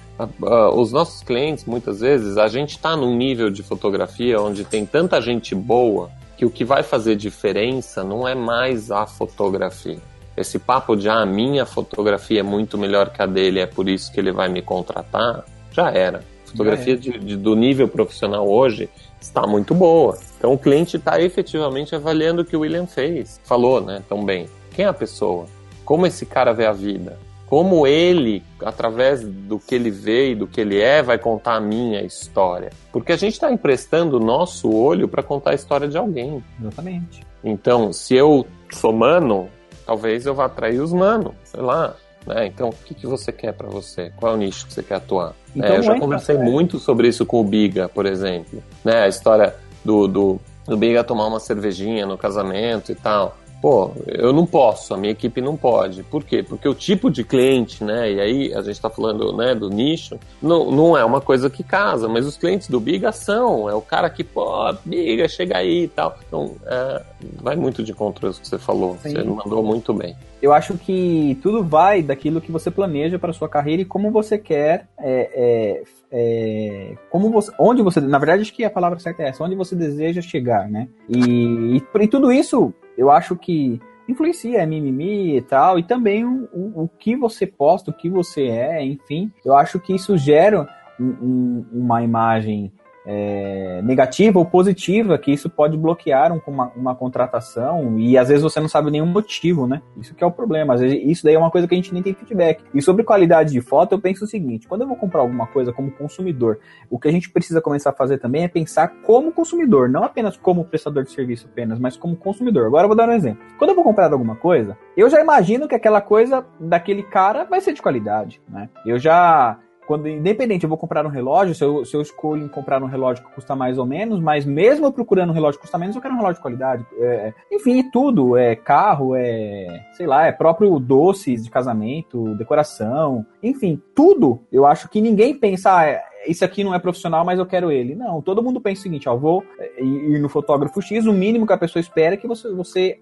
Os 0.74 0.92
nossos 0.92 1.22
clientes, 1.22 1.64
muitas 1.64 2.00
vezes, 2.00 2.36
a 2.36 2.48
gente 2.48 2.70
está 2.70 2.96
num 2.96 3.16
nível 3.16 3.50
de 3.50 3.62
fotografia 3.62 4.40
onde 4.40 4.64
tem 4.64 4.84
tanta 4.84 5.20
gente 5.20 5.54
boa 5.54 6.10
que 6.36 6.44
o 6.44 6.50
que 6.50 6.64
vai 6.64 6.82
fazer 6.82 7.16
diferença 7.16 8.02
não 8.02 8.26
é 8.26 8.34
mais 8.34 8.90
a 8.90 9.06
fotografia. 9.06 9.98
Esse 10.36 10.58
papo 10.58 10.96
de 10.96 11.08
ah, 11.08 11.20
a 11.20 11.26
minha 11.26 11.66
fotografia 11.66 12.40
é 12.40 12.42
muito 12.42 12.78
melhor 12.78 13.10
que 13.10 13.20
a 13.20 13.26
dele, 13.26 13.60
é 13.60 13.66
por 13.66 13.88
isso 13.88 14.10
que 14.10 14.18
ele 14.18 14.32
vai 14.32 14.48
me 14.48 14.62
contratar, 14.62 15.44
já 15.70 15.90
era. 15.90 16.22
Fotografia 16.46 16.96
de, 16.96 17.18
de, 17.18 17.36
do 17.36 17.54
nível 17.54 17.86
profissional 17.86 18.48
hoje 18.48 18.88
está 19.20 19.46
muito 19.46 19.74
boa. 19.74 20.18
Então 20.40 20.54
o 20.54 20.58
cliente 20.58 20.96
está 20.96 21.20
efetivamente 21.20 21.94
avaliando 21.94 22.40
o 22.40 22.44
que 22.46 22.56
o 22.56 22.60
William 22.60 22.86
fez. 22.86 23.38
Falou, 23.44 23.82
né, 23.82 24.02
tão 24.08 24.24
bem. 24.24 24.48
Quem 24.70 24.86
é 24.86 24.88
a 24.88 24.94
pessoa? 24.94 25.44
Como 25.84 26.06
esse 26.06 26.24
cara 26.24 26.54
vê 26.54 26.64
a 26.64 26.72
vida? 26.72 27.18
Como 27.46 27.86
ele, 27.86 28.42
através 28.64 29.22
do 29.22 29.58
que 29.58 29.74
ele 29.74 29.90
vê 29.90 30.30
e 30.30 30.34
do 30.34 30.46
que 30.46 30.58
ele 30.58 30.80
é, 30.80 31.02
vai 31.02 31.18
contar 31.18 31.56
a 31.56 31.60
minha 31.60 32.00
história? 32.00 32.70
Porque 32.90 33.12
a 33.12 33.16
gente 33.16 33.34
está 33.34 33.52
emprestando 33.52 34.16
o 34.16 34.24
nosso 34.24 34.72
olho 34.72 35.06
para 35.06 35.22
contar 35.22 35.50
a 35.50 35.54
história 35.54 35.86
de 35.86 35.98
alguém. 35.98 36.42
Exatamente. 36.58 37.20
Então, 37.44 37.92
se 37.92 38.14
eu 38.14 38.46
sou 38.72 38.94
mano, 38.94 39.46
talvez 39.84 40.24
eu 40.24 40.34
vá 40.34 40.46
atrair 40.46 40.80
os 40.80 40.92
mano, 40.92 41.34
sei 41.44 41.60
lá. 41.60 41.94
Né? 42.26 42.46
Então, 42.46 42.70
o 42.70 42.72
que, 42.72 42.94
que 42.94 43.06
você 43.06 43.30
quer 43.30 43.52
para 43.52 43.68
você? 43.68 44.10
Qual 44.16 44.32
é 44.32 44.34
o 44.36 44.38
nicho 44.38 44.66
que 44.66 44.72
você 44.72 44.82
quer 44.82 44.94
atuar? 44.94 45.34
Então, 45.54 45.74
é, 45.74 45.78
eu 45.78 45.82
já 45.82 45.98
conversei 45.98 46.38
muito 46.38 46.78
sobre 46.78 47.08
isso 47.08 47.26
com 47.26 47.40
o 47.40 47.44
Biga, 47.44 47.90
por 47.90 48.06
exemplo. 48.06 48.62
Né? 48.84 49.02
A 49.02 49.08
história 49.08 49.54
do, 49.84 50.06
do, 50.06 50.40
do 50.66 50.76
Biga 50.76 51.02
tomar 51.04 51.26
uma 51.26 51.40
cervejinha 51.40 52.06
no 52.06 52.18
casamento 52.18 52.92
e 52.92 52.94
tal. 52.94 53.36
Pô, 53.60 53.92
eu 54.06 54.32
não 54.32 54.46
posso, 54.46 54.94
a 54.94 54.96
minha 54.96 55.12
equipe 55.12 55.40
não 55.40 55.56
pode. 55.56 56.02
Por 56.02 56.24
quê? 56.24 56.42
Porque 56.42 56.68
o 56.68 56.74
tipo 56.74 57.10
de 57.10 57.22
cliente, 57.24 57.84
né? 57.84 58.12
E 58.12 58.20
aí 58.20 58.54
a 58.54 58.62
gente 58.62 58.72
está 58.72 58.88
falando 58.88 59.36
né, 59.36 59.54
do 59.54 59.68
nicho, 59.68 60.18
não, 60.40 60.70
não 60.70 60.96
é 60.96 61.04
uma 61.04 61.20
coisa 61.20 61.50
que 61.50 61.62
casa, 61.62 62.08
mas 62.08 62.26
os 62.26 62.36
clientes 62.36 62.68
do 62.68 62.80
Biga 62.80 63.12
são. 63.12 63.68
É 63.68 63.74
o 63.74 63.82
cara 63.82 64.08
que, 64.08 64.24
pô, 64.24 64.72
Biga, 64.84 65.28
chega 65.28 65.58
aí 65.58 65.84
e 65.84 65.88
tal. 65.88 66.16
Então, 66.26 66.54
é, 66.66 67.02
vai 67.40 67.56
muito 67.56 67.82
de 67.82 67.92
contra 67.92 68.30
isso 68.30 68.40
que 68.40 68.48
você 68.48 68.58
falou. 68.58 68.96
Sim. 69.02 69.10
Você 69.10 69.22
mandou 69.22 69.62
muito 69.62 69.92
bem. 69.92 70.16
Eu 70.42 70.54
acho 70.54 70.78
que 70.78 71.38
tudo 71.42 71.62
vai 71.62 72.02
daquilo 72.02 72.40
que 72.40 72.50
você 72.50 72.70
planeja 72.70 73.18
para 73.18 73.32
sua 73.32 73.48
carreira 73.48 73.82
e 73.82 73.84
como 73.84 74.10
você 74.10 74.38
quer 74.38 74.88
é, 74.98 75.30
é, 75.34 75.82
é, 76.10 76.96
como 77.10 77.30
você, 77.30 77.52
onde 77.58 77.82
você, 77.82 78.00
na 78.00 78.18
verdade 78.18 78.42
acho 78.42 78.54
que 78.54 78.64
a 78.64 78.70
palavra 78.70 78.98
certa 78.98 79.22
é 79.22 79.28
essa, 79.28 79.44
onde 79.44 79.54
você 79.54 79.76
deseja 79.76 80.22
chegar, 80.22 80.66
né? 80.68 80.88
E, 81.06 81.76
e, 81.76 81.82
e 82.00 82.08
tudo 82.08 82.32
isso 82.32 82.72
eu 83.00 83.10
acho 83.10 83.34
que 83.34 83.80
influencia, 84.06 84.58
é 84.58 84.66
mimimi 84.66 85.38
e 85.38 85.40
tal, 85.40 85.78
e 85.78 85.82
também 85.82 86.22
o, 86.22 86.46
o, 86.52 86.82
o, 86.82 86.88
que 86.88 87.16
você 87.16 87.46
posta, 87.46 87.90
o 87.90 87.94
que 87.94 88.10
você 88.10 88.42
é, 88.42 88.84
enfim, 88.84 89.32
eu 89.42 89.56
acho 89.56 89.80
que 89.80 89.94
isso 89.94 90.18
gera 90.18 90.68
um, 91.00 91.06
um, 91.06 91.66
uma 91.72 92.02
imagem 92.02 92.70
é, 93.12 93.82
negativa 93.82 94.38
ou 94.38 94.44
positiva, 94.44 95.18
que 95.18 95.32
isso 95.32 95.50
pode 95.50 95.76
bloquear 95.76 96.32
um, 96.32 96.40
uma, 96.46 96.72
uma, 96.76 96.94
contratação 96.94 97.98
e 97.98 98.16
às 98.16 98.28
vezes 98.28 98.40
você 98.40 98.60
não 98.60 98.68
sabe 98.68 98.88
nenhum 98.88 99.06
motivo, 99.06 99.66
né? 99.66 99.82
Isso 99.96 100.14
que 100.14 100.22
é 100.22 100.26
o 100.26 100.30
problema. 100.30 100.74
Às 100.74 100.80
vezes, 100.80 101.00
isso 101.04 101.24
daí 101.24 101.34
é 101.34 101.38
uma 101.38 101.50
coisa 101.50 101.66
que 101.66 101.74
a 101.74 101.76
gente 101.76 101.92
nem 101.92 102.04
tem 102.04 102.14
feedback. 102.14 102.62
E 102.72 102.80
sobre 102.80 103.02
qualidade 103.02 103.50
de 103.50 103.60
foto, 103.60 103.96
eu 103.96 104.00
penso 104.00 104.24
o 104.24 104.28
seguinte: 104.28 104.68
quando 104.68 104.82
eu 104.82 104.86
vou 104.86 104.96
comprar 104.96 105.22
alguma 105.22 105.48
coisa 105.48 105.72
como 105.72 105.90
consumidor, 105.90 106.60
o 106.88 107.00
que 107.00 107.08
a 107.08 107.10
gente 107.10 107.28
precisa 107.28 107.60
começar 107.60 107.90
a 107.90 107.94
fazer 107.94 108.18
também 108.18 108.44
é 108.44 108.48
pensar 108.48 108.86
como 109.04 109.32
consumidor, 109.32 109.88
não 109.88 110.04
apenas 110.04 110.36
como 110.36 110.64
prestador 110.64 111.02
de 111.02 111.10
serviço 111.10 111.48
apenas, 111.50 111.80
mas 111.80 111.96
como 111.96 112.14
consumidor. 112.14 112.66
Agora 112.66 112.84
eu 112.84 112.88
vou 112.88 112.96
dar 112.96 113.08
um 113.08 113.12
exemplo. 113.12 113.42
Quando 113.58 113.70
eu 113.70 113.74
vou 113.74 113.82
comprar 113.82 114.12
alguma 114.12 114.36
coisa, 114.36 114.78
eu 114.96 115.10
já 115.10 115.20
imagino 115.20 115.66
que 115.66 115.74
aquela 115.74 116.00
coisa 116.00 116.46
daquele 116.60 117.02
cara 117.02 117.42
vai 117.42 117.60
ser 117.60 117.72
de 117.72 117.82
qualidade, 117.82 118.40
né? 118.48 118.68
Eu 118.86 119.00
já 119.00 119.58
quando, 119.90 120.06
independente, 120.06 120.62
eu 120.62 120.68
vou 120.68 120.78
comprar 120.78 121.04
um 121.04 121.08
relógio, 121.08 121.52
se 121.52 121.64
eu, 121.64 121.84
se 121.84 121.96
eu 121.96 122.00
escolho 122.00 122.48
comprar 122.48 122.80
um 122.80 122.86
relógio 122.86 123.24
que 123.24 123.34
custa 123.34 123.56
mais 123.56 123.76
ou 123.76 123.84
menos, 123.84 124.20
mas 124.20 124.44
mesmo 124.44 124.86
eu 124.86 124.92
procurando 124.92 125.30
um 125.30 125.32
relógio 125.32 125.58
que 125.58 125.62
custa 125.62 125.76
menos, 125.76 125.96
eu 125.96 126.00
quero 126.00 126.14
um 126.14 126.16
relógio 126.16 126.36
de 126.36 126.42
qualidade. 126.42 126.86
É, 126.96 127.34
enfim, 127.50 127.82
tudo. 127.90 128.36
É 128.36 128.54
carro, 128.54 129.16
é, 129.16 129.84
sei 129.94 130.06
lá, 130.06 130.28
é 130.28 130.30
próprio 130.30 130.78
doces 130.78 131.42
de 131.42 131.50
casamento, 131.50 132.36
decoração, 132.36 133.26
enfim, 133.42 133.82
tudo. 133.92 134.38
Eu 134.52 134.64
acho 134.64 134.88
que 134.88 135.00
ninguém 135.00 135.34
pensa, 135.34 135.72
ah, 135.72 136.00
isso 136.24 136.44
aqui 136.44 136.62
não 136.62 136.72
é 136.72 136.78
profissional, 136.78 137.24
mas 137.24 137.40
eu 137.40 137.46
quero 137.46 137.72
ele. 137.72 137.96
Não, 137.96 138.22
todo 138.22 138.44
mundo 138.44 138.60
pensa 138.60 138.78
o 138.78 138.82
seguinte, 138.84 139.08
ó, 139.08 139.16
vou 139.16 139.42
é, 139.58 139.82
ir 139.82 140.20
no 140.20 140.28
fotógrafo 140.28 140.80
X, 140.80 141.04
o 141.04 141.12
mínimo 141.12 141.48
que 141.48 141.52
a 141.52 141.58
pessoa 141.58 141.80
espera 141.80 142.14
é 142.14 142.16
que 142.16 142.28
você, 142.28 142.48
você 142.52 143.00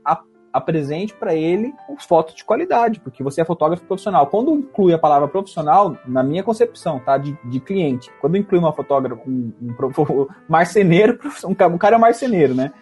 apresente 0.53 1.15
para 1.15 1.35
ele 1.35 1.73
fotos 2.07 2.35
de 2.35 2.45
qualidade, 2.45 3.01
porque 3.01 3.23
você 3.23 3.41
é 3.41 3.45
fotógrafo 3.45 3.85
profissional. 3.85 4.27
Quando 4.27 4.53
inclui 4.53 4.93
a 4.93 4.99
palavra 4.99 5.29
profissional, 5.29 5.97
na 6.07 6.23
minha 6.23 6.43
concepção, 6.43 6.99
tá, 6.99 7.19
de, 7.19 7.37
de 7.45 7.61
cliente, 7.61 8.11
quando 8.21 8.37
inclui 8.37 8.59
uma 8.59 8.73
fotógrafa, 8.73 9.21
um, 9.27 9.53
um, 9.61 9.75
um 10.23 10.27
marceneiro, 10.49 11.19
um, 11.45 11.55
cara 11.55 11.95
é 11.95 11.99
um 11.99 12.01
marceneiro, 12.01 12.55
né? 12.55 12.73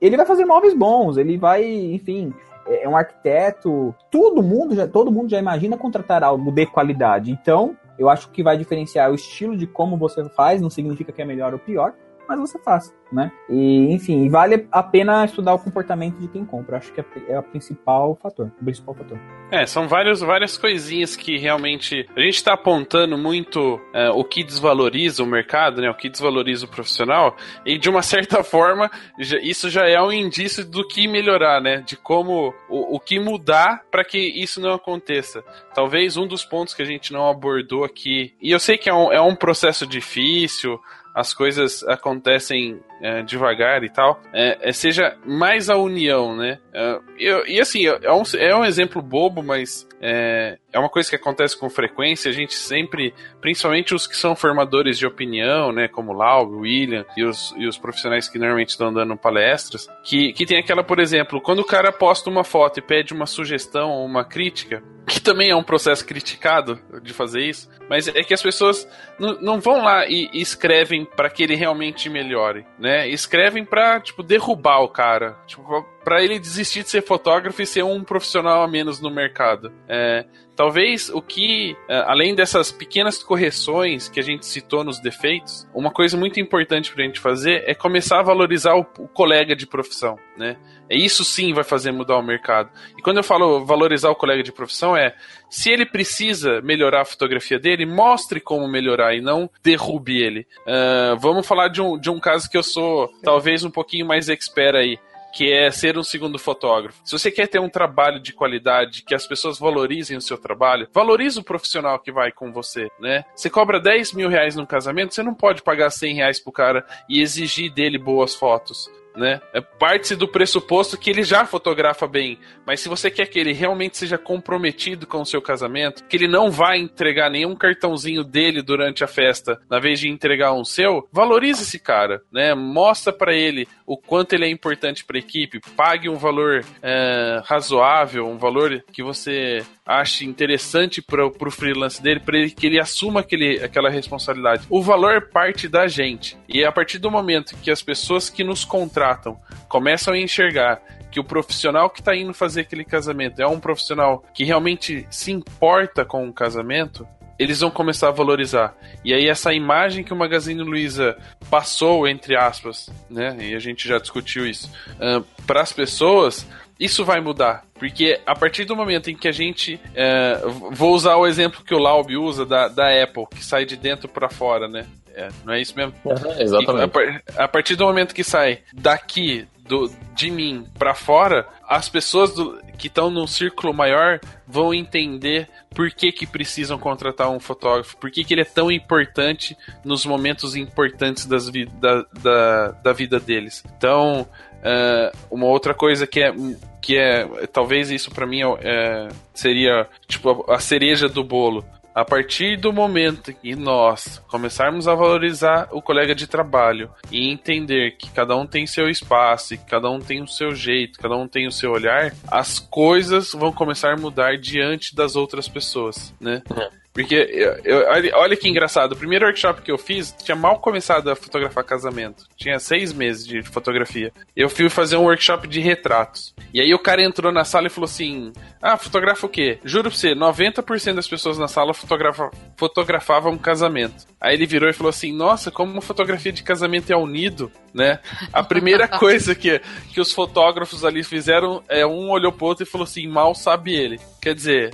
ele 0.00 0.16
vai 0.16 0.26
fazer 0.26 0.44
móveis 0.44 0.74
bons, 0.74 1.16
ele 1.16 1.38
vai, 1.38 1.64
enfim, 1.64 2.32
é, 2.66 2.84
é 2.84 2.88
um 2.88 2.96
arquiteto, 2.96 3.94
todo 4.10 4.42
mundo 4.42 4.74
já, 4.74 4.86
todo 4.86 5.12
mundo 5.12 5.28
já 5.28 5.38
imagina 5.38 5.76
contratar 5.76 6.22
algo 6.22 6.50
de 6.50 6.66
qualidade. 6.66 7.30
Então, 7.30 7.76
eu 7.98 8.08
acho 8.08 8.28
que 8.30 8.42
vai 8.42 8.56
diferenciar 8.56 9.10
o 9.10 9.14
estilo 9.14 9.56
de 9.56 9.66
como 9.66 9.96
você 9.96 10.24
faz, 10.30 10.60
não 10.60 10.70
significa 10.70 11.12
que 11.12 11.22
é 11.22 11.24
melhor 11.24 11.52
ou 11.52 11.58
pior, 11.58 11.94
mas 12.28 12.38
você 12.38 12.58
faz, 12.58 12.94
né? 13.12 13.30
E, 13.48 13.92
enfim, 13.92 14.28
vale 14.28 14.66
a 14.70 14.82
pena 14.82 15.24
estudar 15.24 15.54
o 15.54 15.58
comportamento 15.58 16.18
de 16.18 16.28
quem 16.28 16.44
compra. 16.44 16.78
Acho 16.78 16.92
que 16.92 17.00
é, 17.00 17.04
é 17.28 17.38
o 17.38 17.42
principal 17.42 18.18
fator, 18.20 18.50
o 18.60 18.64
principal 18.64 18.94
fator. 18.94 19.18
É, 19.50 19.66
são 19.66 19.86
várias, 19.86 20.20
várias 20.20 20.56
coisinhas 20.56 21.16
que 21.16 21.36
realmente 21.38 22.08
a 22.16 22.20
gente 22.20 22.36
está 22.36 22.54
apontando 22.54 23.16
muito 23.16 23.80
é, 23.92 24.10
o 24.10 24.24
que 24.24 24.42
desvaloriza 24.42 25.22
o 25.22 25.26
mercado, 25.26 25.80
né? 25.80 25.90
O 25.90 25.94
que 25.94 26.08
desvaloriza 26.08 26.66
o 26.66 26.68
profissional 26.68 27.36
e 27.64 27.78
de 27.78 27.88
uma 27.88 28.02
certa 28.02 28.42
forma 28.44 28.90
já, 29.18 29.38
isso 29.38 29.68
já 29.68 29.86
é 29.88 30.00
um 30.00 30.12
indício 30.12 30.64
do 30.64 30.86
que 30.86 31.06
melhorar, 31.06 31.60
né? 31.60 31.82
De 31.86 31.96
como 31.96 32.54
o, 32.68 32.96
o 32.96 33.00
que 33.00 33.20
mudar 33.20 33.82
para 33.90 34.04
que 34.04 34.18
isso 34.18 34.60
não 34.60 34.74
aconteça. 34.74 35.44
Talvez 35.74 36.16
um 36.16 36.26
dos 36.26 36.44
pontos 36.44 36.74
que 36.74 36.82
a 36.82 36.86
gente 36.86 37.12
não 37.12 37.28
abordou 37.28 37.84
aqui 37.84 38.34
e 38.40 38.50
eu 38.50 38.58
sei 38.58 38.78
que 38.78 38.88
é 38.88 38.94
um, 38.94 39.12
é 39.12 39.20
um 39.20 39.36
processo 39.36 39.86
difícil 39.86 40.80
as 41.14 41.32
coisas 41.32 41.84
acontecem 41.84 42.80
é, 43.04 43.22
devagar 43.22 43.84
e 43.84 43.90
tal, 43.90 44.18
é, 44.32 44.70
é, 44.70 44.72
seja 44.72 45.14
mais 45.26 45.68
a 45.68 45.76
união, 45.76 46.34
né? 46.34 46.58
É, 46.72 46.98
eu, 47.18 47.46
e 47.46 47.60
assim, 47.60 47.86
é 47.86 48.10
um, 48.10 48.22
é 48.38 48.56
um 48.56 48.64
exemplo 48.64 49.02
bobo, 49.02 49.42
mas 49.42 49.86
é, 50.00 50.56
uma 50.74 50.88
coisa 50.88 51.10
que 51.10 51.16
acontece 51.16 51.58
com 51.58 51.68
frequência. 51.68 52.30
A 52.30 52.32
gente 52.32 52.54
sempre, 52.54 53.12
principalmente 53.42 53.94
os 53.94 54.06
que 54.06 54.16
são 54.16 54.34
formadores 54.34 54.98
de 54.98 55.06
opinião, 55.06 55.70
né, 55.70 55.86
como 55.86 56.14
Lau, 56.14 56.48
William 56.48 57.04
e 57.14 57.24
os, 57.24 57.54
e 57.58 57.66
os 57.66 57.76
profissionais 57.76 58.26
que 58.26 58.38
normalmente 58.38 58.70
estão 58.70 58.90
dando 58.90 59.14
palestras, 59.18 59.86
que, 60.02 60.32
que 60.32 60.46
tem 60.46 60.58
aquela, 60.58 60.82
por 60.82 60.98
exemplo, 60.98 61.42
quando 61.42 61.58
o 61.58 61.64
cara 61.64 61.92
posta 61.92 62.30
uma 62.30 62.42
foto 62.42 62.78
e 62.78 62.82
pede 62.82 63.12
uma 63.12 63.26
sugestão 63.26 63.90
ou 63.90 64.06
uma 64.06 64.24
crítica, 64.24 64.82
que 65.06 65.20
também 65.20 65.50
é 65.50 65.56
um 65.56 65.62
processo 65.62 66.04
criticado 66.06 66.80
de 67.02 67.12
fazer 67.12 67.42
isso, 67.42 67.68
mas 67.88 68.08
é 68.08 68.22
que 68.22 68.32
as 68.32 68.42
pessoas 68.42 68.88
não, 69.18 69.40
não 69.40 69.60
vão 69.60 69.82
lá 69.82 70.06
e, 70.06 70.28
e 70.32 70.40
escrevem 70.40 71.04
para 71.04 71.28
que 71.28 71.42
ele 71.42 71.54
realmente 71.54 72.08
melhore, 72.08 72.64
né? 72.78 72.93
Escrevem 73.08 73.64
para 73.64 74.00
tipo 74.00 74.22
derrubar 74.22 74.80
o 74.80 74.88
cara, 74.88 75.36
tipo 75.46 75.64
para 76.04 76.22
ele 76.22 76.38
desistir 76.38 76.82
de 76.82 76.90
ser 76.90 77.02
fotógrafo 77.02 77.60
e 77.62 77.66
ser 77.66 77.82
um 77.82 78.04
profissional 78.04 78.62
a 78.62 78.68
menos 78.68 79.00
no 79.00 79.10
mercado. 79.10 79.72
É, 79.88 80.26
Talvez 80.56 81.08
o 81.10 81.20
que, 81.20 81.76
é, 81.88 81.96
além 82.06 82.34
dessas 82.34 82.70
pequenas 82.70 83.22
correções 83.22 84.08
que 84.08 84.20
a 84.20 84.22
gente 84.22 84.46
citou 84.46 84.84
nos 84.84 85.00
defeitos, 85.00 85.66
uma 85.74 85.90
coisa 85.90 86.16
muito 86.16 86.38
importante 86.38 86.92
para 86.92 87.02
a 87.02 87.06
gente 87.06 87.18
fazer 87.18 87.64
é 87.66 87.74
começar 87.74 88.20
a 88.20 88.22
valorizar 88.22 88.74
o, 88.74 88.86
o, 88.98 89.08
colega 89.08 89.56
de 89.56 89.66
profissão, 89.66 90.16
né? 90.36 90.56
É 90.88 90.96
isso 90.96 91.24
sim 91.24 91.52
vai 91.52 91.64
fazer 91.64 91.90
mudar 91.90 92.18
o 92.18 92.22
mercado. 92.22 92.70
E 92.96 93.02
quando 93.02 93.16
eu 93.16 93.24
falo 93.24 93.64
valorizar 93.64 94.10
o 94.10 94.14
colega 94.14 94.42
de 94.42 94.52
profissão 94.52 94.96
é 94.96 95.14
se 95.50 95.70
ele 95.70 95.86
precisa 95.86 96.60
melhorar 96.60 97.02
a 97.02 97.06
fotografia 97.06 97.58
dele, 97.58 97.86
mostre 97.86 98.38
como 98.40 98.68
melhorar 98.68 99.14
e 99.14 99.20
não 99.20 99.50
derrube 99.62 100.22
ele. 100.22 100.46
Uh, 100.66 101.16
vamos 101.18 101.46
falar 101.46 101.68
de 101.68 101.80
um, 101.80 101.98
de 101.98 102.10
um 102.10 102.20
caso 102.20 102.48
que 102.48 102.56
eu 102.56 102.62
sou 102.62 103.10
talvez 103.22 103.64
um 103.64 103.70
pouquinho 103.70 104.06
mais 104.06 104.28
expert 104.28 104.76
aí 104.76 104.98
que 105.34 105.52
é 105.52 105.70
ser 105.70 105.98
um 105.98 106.02
segundo 106.02 106.38
fotógrafo. 106.38 107.00
Se 107.04 107.12
você 107.12 107.30
quer 107.30 107.48
ter 107.48 107.58
um 107.58 107.68
trabalho 107.68 108.20
de 108.20 108.32
qualidade, 108.32 109.02
que 109.02 109.14
as 109.14 109.26
pessoas 109.26 109.58
valorizem 109.58 110.16
o 110.16 110.20
seu 110.20 110.38
trabalho, 110.38 110.88
valorize 110.92 111.38
o 111.38 111.44
profissional 111.44 111.98
que 111.98 112.12
vai 112.12 112.30
com 112.30 112.52
você, 112.52 112.88
né? 113.00 113.24
Você 113.34 113.50
cobra 113.50 113.80
10 113.80 114.12
mil 114.12 114.28
reais 114.28 114.54
num 114.54 114.66
casamento, 114.66 115.14
você 115.14 115.22
não 115.22 115.34
pode 115.34 115.62
pagar 115.62 115.90
100 115.90 116.14
reais 116.14 116.40
pro 116.40 116.52
cara 116.52 116.86
e 117.08 117.20
exigir 117.20 117.72
dele 117.72 117.98
boas 117.98 118.34
fotos 118.34 118.88
né? 119.16 119.40
É 119.52 119.60
parte 119.60 120.16
do 120.16 120.28
pressuposto 120.28 120.98
que 120.98 121.10
ele 121.10 121.22
já 121.22 121.44
fotografa 121.44 122.06
bem, 122.06 122.38
mas 122.66 122.80
se 122.80 122.88
você 122.88 123.10
quer 123.10 123.26
que 123.26 123.38
ele 123.38 123.52
realmente 123.52 123.96
seja 123.96 124.18
comprometido 124.18 125.06
com 125.06 125.20
o 125.20 125.26
seu 125.26 125.40
casamento, 125.40 126.04
que 126.04 126.16
ele 126.16 126.28
não 126.28 126.50
vai 126.50 126.78
entregar 126.78 127.30
nenhum 127.30 127.54
cartãozinho 127.54 128.24
dele 128.24 128.62
durante 128.62 129.04
a 129.04 129.06
festa, 129.06 129.60
na 129.70 129.78
vez 129.78 130.00
de 130.00 130.08
entregar 130.08 130.52
um 130.52 130.64
seu, 130.64 131.08
valorize 131.12 131.62
esse 131.62 131.78
cara, 131.78 132.22
né? 132.32 132.54
Mostra 132.54 133.12
para 133.12 133.34
ele 133.34 133.68
o 133.86 133.96
quanto 133.96 134.32
ele 134.32 134.44
é 134.44 134.50
importante 134.50 135.04
para 135.04 135.16
a 135.16 135.20
equipe, 135.20 135.60
pague 135.76 136.08
um 136.08 136.16
valor 136.16 136.64
é, 136.82 137.42
razoável, 137.44 138.26
um 138.26 138.38
valor 138.38 138.82
que 138.92 139.02
você 139.02 139.64
ache 139.86 140.24
interessante 140.24 141.02
para 141.02 141.26
o 141.26 141.50
freelance 141.50 142.02
dele, 142.02 142.20
para 142.20 142.38
ele, 142.38 142.50
que 142.50 142.66
ele 142.66 142.80
assuma 142.80 143.20
aquele, 143.20 143.62
aquela 143.62 143.90
responsabilidade. 143.90 144.66
O 144.70 144.82
valor 144.82 145.28
parte 145.28 145.68
da 145.68 145.86
gente. 145.86 146.36
E 146.48 146.64
a 146.64 146.72
partir 146.72 146.98
do 146.98 147.10
momento 147.10 147.56
que 147.62 147.70
as 147.70 147.82
pessoas 147.82 148.30
que 148.30 148.42
nos 148.42 148.64
contratam 148.64 149.38
começam 149.68 150.14
a 150.14 150.18
enxergar 150.18 150.80
que 151.10 151.20
o 151.20 151.24
profissional 151.24 151.88
que 151.90 152.00
está 152.00 152.16
indo 152.16 152.34
fazer 152.34 152.62
aquele 152.62 152.84
casamento 152.84 153.40
é 153.40 153.46
um 153.46 153.60
profissional 153.60 154.24
que 154.34 154.42
realmente 154.42 155.06
se 155.10 155.30
importa 155.30 156.04
com 156.04 156.28
o 156.28 156.32
casamento, 156.32 157.06
eles 157.38 157.60
vão 157.60 157.70
começar 157.70 158.08
a 158.08 158.12
valorizar. 158.12 158.76
E 159.04 159.12
aí 159.12 159.28
essa 159.28 159.52
imagem 159.52 160.02
que 160.02 160.12
o 160.12 160.16
Magazine 160.16 160.62
Luiza 160.62 161.16
passou, 161.50 162.08
entre 162.08 162.36
aspas, 162.36 162.90
né? 163.10 163.36
E 163.40 163.54
a 163.54 163.58
gente 163.58 163.86
já 163.86 163.98
discutiu 163.98 164.46
isso, 164.46 164.70
uh, 164.94 165.24
para 165.46 165.60
as 165.60 165.72
pessoas, 165.72 166.46
isso 166.78 167.04
vai 167.04 167.20
mudar. 167.20 167.64
Porque 167.84 168.18
a 168.24 168.34
partir 168.34 168.64
do 168.64 168.74
momento 168.74 169.10
em 169.10 169.14
que 169.14 169.28
a 169.28 169.32
gente. 169.32 169.78
É, 169.94 170.40
vou 170.72 170.94
usar 170.94 171.16
o 171.16 171.26
exemplo 171.26 171.62
que 171.62 171.74
o 171.74 171.78
Laub 171.78 172.10
usa 172.16 172.46
da, 172.46 172.66
da 172.66 173.02
Apple, 173.02 173.26
que 173.26 173.44
sai 173.44 173.66
de 173.66 173.76
dentro 173.76 174.08
para 174.08 174.30
fora, 174.30 174.66
né? 174.66 174.86
É, 175.14 175.28
não 175.44 175.52
é 175.52 175.60
isso 175.60 175.76
mesmo? 175.76 175.92
Uhum, 176.02 176.40
exatamente. 176.40 176.98
A, 177.36 177.44
a, 177.44 177.48
partir 177.48 177.76
do 177.76 177.84
momento 177.84 178.14
que 178.14 178.24
sai 178.24 178.60
daqui, 178.72 179.46
do, 179.68 179.92
de 180.14 180.30
mim 180.30 180.66
para 180.78 180.94
fora, 180.94 181.46
as 181.68 181.86
pessoas 181.86 182.34
do, 182.34 182.58
que 182.78 182.86
estão 182.86 183.10
num 183.10 183.26
círculo 183.26 183.74
maior 183.74 184.18
vão 184.48 184.72
entender 184.72 185.46
por 185.74 185.90
que, 185.90 186.10
que 186.10 186.26
precisam 186.26 186.78
contratar 186.78 187.30
um 187.30 187.38
fotógrafo, 187.38 187.98
por 187.98 188.10
que, 188.10 188.24
que 188.24 188.32
ele 188.32 188.40
é 188.40 188.46
tão 188.46 188.72
importante 188.72 189.54
nos 189.84 190.06
momentos 190.06 190.56
importantes 190.56 191.26
das 191.26 191.50
vi 191.50 191.66
da, 191.66 192.02
da, 192.22 192.68
da 192.70 192.92
vida 192.94 193.20
deles. 193.20 193.62
Então, 193.76 194.26
Uh, 194.64 195.16
uma 195.30 195.46
outra 195.46 195.74
coisa 195.74 196.06
que 196.06 196.22
é 196.22 196.32
que 196.80 196.96
é 196.96 197.26
talvez 197.52 197.90
isso 197.90 198.10
para 198.10 198.26
mim 198.26 198.40
é, 198.60 199.08
seria 199.32 199.86
tipo 200.06 200.50
a 200.50 200.58
cereja 200.58 201.08
do 201.08 201.24
bolo 201.24 201.64
a 201.94 202.04
partir 202.04 202.56
do 202.56 202.72
momento 202.72 203.32
que 203.32 203.54
nós 203.54 204.20
começarmos 204.26 204.88
a 204.88 204.94
valorizar 204.94 205.68
o 205.70 205.80
colega 205.80 206.14
de 206.14 206.26
trabalho 206.26 206.90
e 207.10 207.30
entender 207.30 207.92
que 207.92 208.10
cada 208.10 208.36
um 208.36 208.46
tem 208.46 208.66
seu 208.66 208.88
espaço, 208.88 209.56
que 209.56 209.64
cada 209.64 209.88
um 209.88 210.00
tem 210.00 210.20
o 210.20 210.26
seu 210.26 210.54
jeito, 210.54 210.98
cada 210.98 211.16
um 211.16 211.28
tem 211.28 211.46
o 211.46 211.52
seu 211.52 211.70
olhar, 211.70 212.12
as 212.26 212.58
coisas 212.58 213.32
vão 213.32 213.52
começar 213.52 213.92
a 213.92 213.96
mudar 213.96 214.36
diante 214.36 214.94
das 214.94 215.14
outras 215.14 215.48
pessoas, 215.48 216.12
né? 216.20 216.42
É. 216.56 216.83
Porque, 216.94 217.16
eu, 217.16 217.52
eu, 217.64 218.14
olha 218.14 218.36
que 218.36 218.48
engraçado, 218.48 218.92
o 218.92 218.96
primeiro 218.96 219.26
workshop 219.26 219.62
que 219.62 219.72
eu 219.72 219.76
fiz 219.76 220.14
tinha 220.22 220.36
mal 220.36 220.60
começado 220.60 221.10
a 221.10 221.16
fotografar 221.16 221.64
casamento. 221.64 222.24
Tinha 222.36 222.60
seis 222.60 222.92
meses 222.92 223.26
de 223.26 223.42
fotografia. 223.42 224.12
Eu 224.36 224.48
fui 224.48 224.70
fazer 224.70 224.96
um 224.96 225.02
workshop 225.02 225.48
de 225.48 225.58
retratos. 225.58 226.32
E 226.52 226.60
aí 226.60 226.72
o 226.72 226.78
cara 226.78 227.02
entrou 227.02 227.32
na 227.32 227.44
sala 227.44 227.66
e 227.66 227.70
falou 227.70 227.86
assim: 227.86 228.32
Ah, 228.62 228.76
fotografa 228.76 229.26
o 229.26 229.28
quê? 229.28 229.58
Juro 229.64 229.90
pra 229.90 229.98
você, 229.98 230.14
90% 230.14 230.94
das 230.94 231.08
pessoas 231.08 231.36
na 231.36 231.48
sala 231.48 231.74
fotografa, 231.74 232.30
fotografavam 232.56 233.32
um 233.32 233.38
casamento. 233.38 234.06
Aí 234.20 234.34
ele 234.34 234.46
virou 234.46 234.70
e 234.70 234.72
falou 234.72 234.90
assim: 234.90 235.12
Nossa, 235.12 235.50
como 235.50 235.72
uma 235.72 235.82
fotografia 235.82 236.30
de 236.30 236.44
casamento 236.44 236.92
é 236.92 236.96
unido, 236.96 237.50
né? 237.74 237.98
A 238.32 238.44
primeira 238.44 238.86
coisa 238.98 239.34
que, 239.34 239.60
que 239.92 240.00
os 240.00 240.12
fotógrafos 240.12 240.84
ali 240.84 241.02
fizeram 241.02 241.60
é 241.68 241.84
um 241.84 242.08
olhou 242.08 242.30
pro 242.30 242.46
outro 242.46 242.62
e 242.62 242.66
falou 242.66 242.84
assim: 242.84 243.08
Mal 243.08 243.34
sabe 243.34 243.74
ele. 243.74 243.98
Quer 244.22 244.34
dizer, 244.34 244.70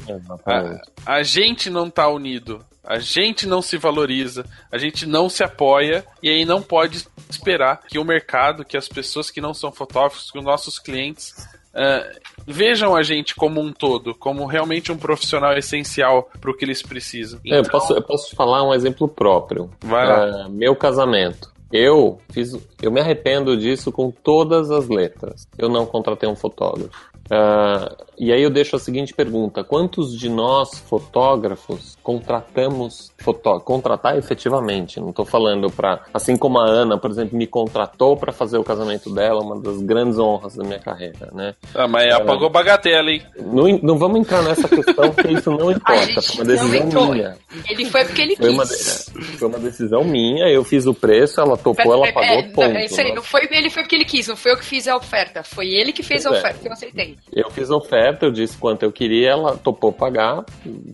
a, 0.47 1.17
a 1.17 1.23
gente 1.23 1.71
não 1.71 1.89
tá 1.89 2.10
unido. 2.11 2.65
A 2.85 2.99
gente 2.99 3.47
não 3.47 3.61
se 3.61 3.77
valoriza, 3.77 4.45
a 4.73 4.78
gente 4.78 5.07
não 5.07 5.28
se 5.28 5.45
apoia 5.45 6.05
e 6.23 6.28
aí 6.28 6.45
não 6.45 6.62
pode 6.62 7.07
esperar 7.28 7.82
que 7.87 7.99
o 7.99 8.05
mercado, 8.05 8.65
que 8.65 8.77
as 8.77 8.89
pessoas 8.89 9.31
que 9.31 9.41
não 9.41 9.55
são 9.55 9.70
fotógrafos, 9.70 10.31
que 10.31 10.39
os 10.39 10.45
nossos 10.45 10.78
clientes 10.78 11.35
uh, 11.74 12.20
vejam 12.47 12.97
a 12.97 13.03
gente 13.03 13.35
como 13.35 13.61
um 13.61 13.73
todo, 13.73 14.15
como 14.15 14.47
realmente 14.47 14.91
um 14.91 14.97
profissional 14.97 15.53
essencial 15.57 16.31
para 16.41 16.51
o 16.51 16.57
que 16.57 16.65
eles 16.65 16.82
precisam. 16.82 17.39
Então... 17.45 17.59
Eu, 17.59 17.65
posso, 17.65 17.93
eu 17.93 18.03
posso 18.03 18.31
te 18.31 18.37
falar 18.37 18.62
um 18.62 18.74
exemplo 18.74 19.07
próprio. 19.07 19.70
Vai 19.81 20.07
lá. 20.07 20.47
Uh, 20.47 20.51
meu 20.51 20.74
casamento. 20.74 21.51
Eu 21.73 22.20
fiz, 22.32 22.53
eu 22.82 22.91
me 22.91 23.01
arrependo 23.01 23.57
disso 23.57 23.93
com 23.93 24.11
todas 24.11 24.70
as 24.70 24.89
letras. 24.89 25.47
Eu 25.57 25.69
não 25.69 25.87
contratei 25.87 26.28
um 26.28 26.35
fotógrafo. 26.35 26.91
Uh, 27.27 28.10
e 28.21 28.31
aí 28.35 28.43
eu 28.43 28.51
deixo 28.51 28.77
a 28.77 28.79
seguinte 28.79 29.15
pergunta: 29.15 29.65
quantos 29.65 30.15
de 30.17 30.29
nós, 30.29 30.79
fotógrafos, 30.79 31.97
contratamos 32.03 33.11
fotó 33.17 33.59
contratar 33.59 34.19
efetivamente? 34.19 35.01
Não 35.01 35.09
estou 35.09 35.25
falando 35.25 35.71
para. 35.71 36.03
Assim 36.13 36.37
como 36.37 36.59
a 36.59 36.69
Ana, 36.69 36.99
por 36.99 37.11
exemplo, 37.11 37.39
me 37.39 37.47
contratou 37.47 38.19
para 38.19 38.31
fazer 38.31 38.59
o 38.59 38.65
casamento 38.65 39.09
dela, 39.15 39.41
uma 39.41 39.59
das 39.59 39.81
grandes 39.81 40.19
honras 40.19 40.55
da 40.55 40.63
minha 40.63 40.79
carreira, 40.79 41.31
né? 41.33 41.55
Ah, 41.75 41.89
mas 41.89 42.13
apagou 42.13 42.49
uh, 42.49 42.51
bagatela, 42.51 43.11
hein? 43.11 43.23
Não, 43.39 43.67
não 43.83 43.97
vamos 43.97 44.21
entrar 44.21 44.43
nessa 44.43 44.69
questão, 44.69 45.11
porque 45.13 45.33
isso 45.33 45.51
não 45.51 45.71
importa. 45.73 46.21
Foi 46.21 46.37
uma 46.37 46.45
decisão 46.45 47.13
minha. 47.13 47.37
Ele 47.69 47.85
foi 47.87 48.05
porque 48.05 48.23
ele 48.23 48.37
foi 48.37 48.49
quis. 48.49 49.09
Uma, 49.15 49.25
foi 49.39 49.49
uma 49.49 49.59
decisão 49.59 50.05
minha, 50.05 50.47
eu 50.49 50.63
fiz 50.63 50.87
o 50.87 50.93
preço, 50.93 51.41
ela 51.41 51.57
topou, 51.57 51.95
ela 51.95 52.13
pagou, 52.13 52.39
é, 52.39 52.43
ponto. 52.51 52.77
É, 52.77 52.85
isso 52.85 53.01
aí, 53.01 53.15
não 53.15 53.23
foi, 53.23 53.49
ele 53.51 53.71
foi 53.71 53.83
porque 53.83 53.97
ele 53.97 54.05
quis, 54.05 54.29
não 54.29 54.37
foi 54.37 54.53
eu 54.53 54.59
que 54.59 54.65
fiz 54.65 54.87
a 54.87 54.97
oferta. 54.97 55.43
Foi 55.43 55.69
ele 55.69 55.93
que 55.93 56.03
fez 56.03 56.27
a 56.27 56.35
é. 56.35 56.39
oferta, 56.39 56.59
que 56.61 56.69
eu 56.69 56.73
aceitei. 56.73 57.17
Eu 57.33 57.51
fiz 57.51 57.71
a 57.71 57.77
oferta, 57.77 58.10
eu 58.23 58.31
disse 58.31 58.57
quanto 58.57 58.82
eu 58.82 58.93
queria, 58.93 59.31
ela 59.31 59.57
topou 59.57 59.93
pagar, 59.93 60.45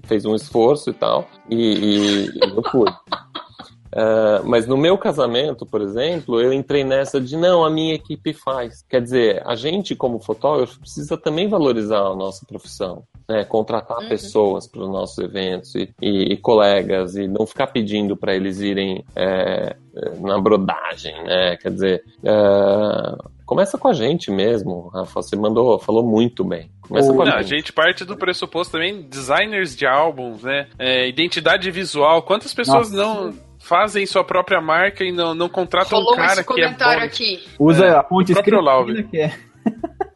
fez 0.04 0.24
um 0.24 0.34
esforço 0.34 0.90
e 0.90 0.92
tal, 0.92 1.28
e, 1.48 1.56
e, 1.56 2.26
e 2.26 2.56
eu 2.56 2.62
fui. 2.70 2.88
Uh, 2.88 4.42
mas 4.44 4.66
no 4.66 4.76
meu 4.76 4.98
casamento, 4.98 5.64
por 5.64 5.80
exemplo, 5.80 6.40
eu 6.40 6.52
entrei 6.52 6.84
nessa 6.84 7.20
de 7.20 7.36
não, 7.36 7.64
a 7.64 7.70
minha 7.70 7.94
equipe 7.94 8.32
faz. 8.32 8.82
Quer 8.88 9.02
dizer, 9.02 9.42
a 9.46 9.54
gente, 9.54 9.94
como 9.94 10.20
fotógrafo, 10.20 10.80
precisa 10.80 11.16
também 11.16 11.48
valorizar 11.48 12.00
a 12.00 12.14
nossa 12.14 12.44
profissão. 12.46 13.04
Né? 13.28 13.44
Contratar 13.44 13.98
uhum. 13.98 14.08
pessoas 14.08 14.66
para 14.66 14.82
os 14.82 14.88
nossos 14.88 15.18
eventos 15.18 15.74
e, 15.74 15.92
e, 16.00 16.32
e, 16.32 16.36
colegas 16.36 17.16
e 17.16 17.26
não 17.26 17.46
ficar 17.46 17.68
pedindo 17.68 18.16
para 18.16 18.36
eles 18.36 18.60
irem 18.60 19.04
é, 19.16 19.74
na 20.20 20.40
brodagem, 20.40 21.24
né? 21.24 21.56
Quer 21.56 21.72
dizer, 21.72 22.04
uh, 22.22 23.36
Começa 23.46 23.78
com 23.78 23.86
a 23.86 23.92
gente 23.92 24.28
mesmo, 24.28 24.88
Rafa. 24.88 25.22
Você 25.22 25.36
mandou, 25.36 25.78
falou 25.78 26.02
muito 26.02 26.42
bem. 26.42 26.68
Começa 26.88 27.12
com 27.12 27.22
a, 27.22 27.34
a 27.34 27.42
gente. 27.42 27.72
parte 27.72 28.04
do 28.04 28.16
pressuposto 28.16 28.72
também, 28.72 29.02
designers 29.02 29.76
de 29.76 29.86
álbuns, 29.86 30.42
né? 30.42 30.68
É, 30.78 31.08
identidade 31.08 31.70
visual. 31.70 32.22
Quantas 32.22 32.54
pessoas 32.54 32.90
Nossa. 32.90 33.24
não 33.24 33.46
fazem 33.58 34.06
sua 34.06 34.24
própria 34.24 34.60
marca 34.60 35.04
e 35.04 35.10
não, 35.10 35.34
não 35.34 35.48
contratam 35.48 35.98
Rolou 35.98 36.14
um 36.14 36.16
cara 36.16 36.44
que 36.44 36.60
é 36.60 36.70
bom. 36.70 37.04
Aqui. 37.04 37.42
Usa 37.58 37.86
é, 37.86 37.90
a 37.90 38.02
fonte 38.02 38.32
escrita 38.32 38.62
que 39.10 39.18
é. 39.18 39.34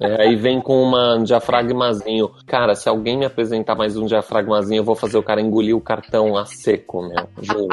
É, 0.00 0.22
aí 0.22 0.36
vem 0.36 0.60
com 0.62 0.82
uma, 0.82 1.16
um 1.16 1.24
diafragmazinho. 1.24 2.30
Cara, 2.46 2.74
se 2.74 2.88
alguém 2.88 3.18
me 3.18 3.26
apresentar 3.26 3.74
mais 3.74 3.98
um 3.98 4.06
diafragmazinho, 4.06 4.80
eu 4.80 4.84
vou 4.84 4.94
fazer 4.94 5.18
o 5.18 5.22
cara 5.22 5.42
engolir 5.42 5.76
o 5.76 5.80
cartão 5.80 6.38
a 6.38 6.46
seco, 6.46 7.02
meu. 7.02 7.28
Juro. 7.42 7.68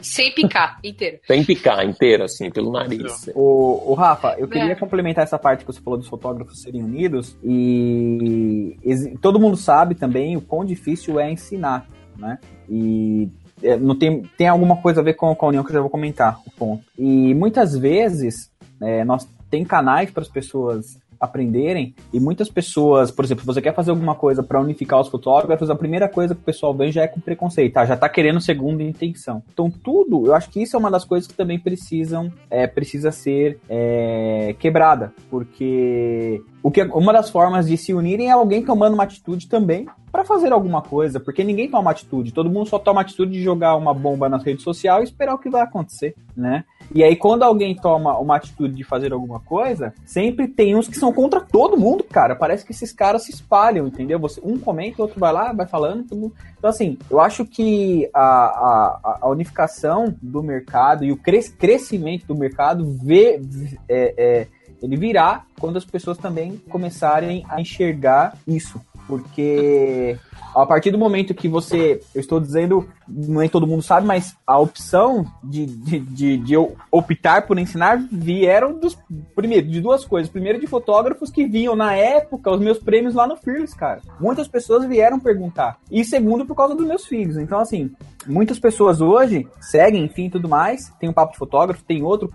Sem 0.00 0.34
picar, 0.34 0.78
inteiro. 0.84 1.18
Sem 1.26 1.44
picar, 1.44 1.84
inteiro, 1.84 2.24
assim, 2.24 2.50
pelo 2.50 2.72
nariz. 2.72 3.30
O, 3.34 3.92
o 3.92 3.94
Rafa, 3.94 4.34
eu 4.38 4.48
queria 4.48 4.72
é. 4.72 4.74
complementar 4.74 5.24
essa 5.24 5.38
parte 5.38 5.64
que 5.64 5.72
você 5.72 5.80
falou 5.80 5.98
dos 5.98 6.08
fotógrafos 6.08 6.62
serem 6.62 6.82
unidos. 6.82 7.36
E 7.42 8.76
todo 9.20 9.40
mundo 9.40 9.56
sabe 9.56 9.94
também 9.94 10.36
o 10.36 10.40
quão 10.40 10.64
difícil 10.64 11.18
é 11.18 11.30
ensinar, 11.30 11.86
né? 12.16 12.38
E 12.68 13.28
é, 13.62 13.76
não 13.76 13.96
tem, 13.96 14.22
tem 14.36 14.48
alguma 14.48 14.76
coisa 14.76 15.00
a 15.00 15.04
ver 15.04 15.14
com, 15.14 15.34
com 15.34 15.46
a 15.46 15.48
união 15.48 15.64
que 15.64 15.70
eu 15.70 15.74
já 15.74 15.80
vou 15.80 15.90
comentar, 15.90 16.40
o 16.46 16.50
ponto. 16.50 16.84
E 16.98 17.34
muitas 17.34 17.76
vezes 17.76 18.50
é, 18.80 19.04
nós 19.04 19.28
tem 19.50 19.64
canais 19.64 20.10
para 20.10 20.22
as 20.22 20.28
pessoas 20.28 20.98
aprenderem 21.20 21.94
e 22.12 22.20
muitas 22.20 22.48
pessoas, 22.48 23.10
por 23.10 23.24
exemplo, 23.24 23.44
você 23.44 23.60
quer 23.60 23.74
fazer 23.74 23.90
alguma 23.90 24.14
coisa 24.14 24.42
para 24.42 24.60
unificar 24.60 25.00
os 25.00 25.08
fotógrafos, 25.08 25.70
a 25.70 25.74
primeira 25.74 26.08
coisa 26.08 26.34
que 26.34 26.40
o 26.40 26.44
pessoal 26.44 26.74
vem 26.74 26.92
já 26.92 27.02
é 27.02 27.08
com 27.08 27.20
preconceito, 27.20 27.74
tá? 27.74 27.84
Já 27.84 27.96
tá 27.96 28.08
querendo 28.08 28.40
segunda 28.40 28.82
intenção. 28.82 29.42
Então 29.52 29.70
tudo, 29.70 30.26
eu 30.26 30.34
acho 30.34 30.50
que 30.50 30.62
isso 30.62 30.76
é 30.76 30.78
uma 30.78 30.90
das 30.90 31.04
coisas 31.04 31.28
que 31.28 31.34
também 31.34 31.58
precisam, 31.58 32.32
é, 32.50 32.66
precisa 32.66 33.10
ser 33.10 33.58
é, 33.68 34.54
quebrada, 34.58 35.12
porque 35.30 36.42
o 36.62 36.70
que 36.70 36.82
uma 36.82 37.12
das 37.12 37.30
formas 37.30 37.66
de 37.66 37.76
se 37.76 37.94
unirem 37.94 38.28
é 38.28 38.32
alguém 38.32 38.64
tomando 38.64 38.94
uma 38.94 39.04
atitude 39.04 39.48
também 39.48 39.86
para 40.10 40.24
fazer 40.24 40.52
alguma 40.52 40.82
coisa, 40.82 41.20
porque 41.20 41.44
ninguém 41.44 41.70
toma 41.70 41.90
atitude, 41.90 42.32
todo 42.32 42.50
mundo 42.50 42.68
só 42.68 42.78
toma 42.78 43.00
atitude 43.00 43.32
de 43.32 43.42
jogar 43.42 43.76
uma 43.76 43.94
bomba 43.94 44.28
nas 44.28 44.42
redes 44.42 44.64
sociais 44.64 45.08
e 45.08 45.12
esperar 45.12 45.34
o 45.34 45.38
que 45.38 45.50
vai 45.50 45.62
acontecer, 45.62 46.14
né? 46.36 46.64
E 46.94 47.04
aí 47.04 47.16
quando 47.16 47.42
alguém 47.42 47.74
toma 47.74 48.18
uma 48.18 48.36
atitude 48.36 48.74
de 48.74 48.84
fazer 48.84 49.12
alguma 49.12 49.40
coisa, 49.40 49.92
sempre 50.04 50.48
tem 50.48 50.74
uns 50.74 50.88
que 50.88 50.98
são 50.98 51.12
contra 51.12 51.40
todo 51.40 51.76
mundo, 51.76 52.04
cara. 52.04 52.34
Parece 52.34 52.64
que 52.64 52.72
esses 52.72 52.92
caras 52.92 53.24
se 53.24 53.32
espalham, 53.32 53.86
entendeu? 53.86 54.18
Você 54.20 54.40
um 54.42 54.58
comenta, 54.58 54.98
o 54.98 55.02
outro 55.02 55.20
vai 55.20 55.32
lá, 55.32 55.52
vai 55.52 55.66
falando, 55.66 56.04
tudo. 56.04 56.32
Então 56.58 56.70
assim, 56.70 56.98
eu 57.10 57.20
acho 57.20 57.44
que 57.44 58.08
a, 58.14 58.20
a, 58.20 59.18
a 59.22 59.28
unificação 59.28 60.14
do 60.22 60.42
mercado 60.42 61.04
e 61.04 61.12
o 61.12 61.16
cres, 61.16 61.48
crescimento 61.48 62.26
do 62.26 62.34
mercado 62.34 62.84
vê 62.84 63.40
é, 63.88 64.14
é, 64.16 64.46
ele 64.82 64.96
virá 64.96 65.44
quando 65.58 65.76
as 65.76 65.84
pessoas 65.84 66.18
também 66.18 66.56
começarem 66.68 67.44
a 67.48 67.60
enxergar 67.60 68.36
isso. 68.46 68.80
Porque 69.08 70.18
a 70.54 70.66
partir 70.66 70.90
do 70.90 70.98
momento 70.98 71.34
que 71.34 71.48
você, 71.48 72.00
eu 72.14 72.20
estou 72.20 72.38
dizendo, 72.38 72.86
nem 73.08 73.48
todo 73.48 73.66
mundo 73.66 73.82
sabe, 73.82 74.06
mas 74.06 74.36
a 74.46 74.58
opção 74.58 75.24
de, 75.42 75.64
de, 75.64 75.98
de, 76.00 76.36
de 76.36 76.54
optar 76.90 77.46
por 77.46 77.58
ensinar 77.58 77.98
vieram 78.12 78.78
dos, 78.78 78.98
primeiro, 79.34 79.66
de 79.66 79.80
duas 79.80 80.04
coisas. 80.04 80.30
Primeiro, 80.30 80.60
de 80.60 80.66
fotógrafos 80.66 81.30
que 81.30 81.46
viam 81.46 81.74
na 81.74 81.94
época 81.94 82.50
os 82.50 82.60
meus 82.60 82.78
prêmios 82.78 83.14
lá 83.14 83.26
no 83.26 83.36
Fearless, 83.36 83.74
cara. 83.74 84.02
Muitas 84.20 84.46
pessoas 84.46 84.86
vieram 84.86 85.18
perguntar. 85.18 85.78
E 85.90 86.04
segundo, 86.04 86.44
por 86.44 86.54
causa 86.54 86.74
dos 86.74 86.86
meus 86.86 87.06
filhos. 87.06 87.38
Então, 87.38 87.60
assim, 87.60 87.90
muitas 88.26 88.58
pessoas 88.58 89.00
hoje 89.00 89.48
seguem, 89.60 90.04
enfim, 90.04 90.28
tudo 90.28 90.48
mais. 90.48 90.92
Tem 91.00 91.08
um 91.08 91.14
papo 91.14 91.32
de 91.32 91.38
fotógrafo, 91.38 91.84
tem 91.84 92.02
outro. 92.02 92.30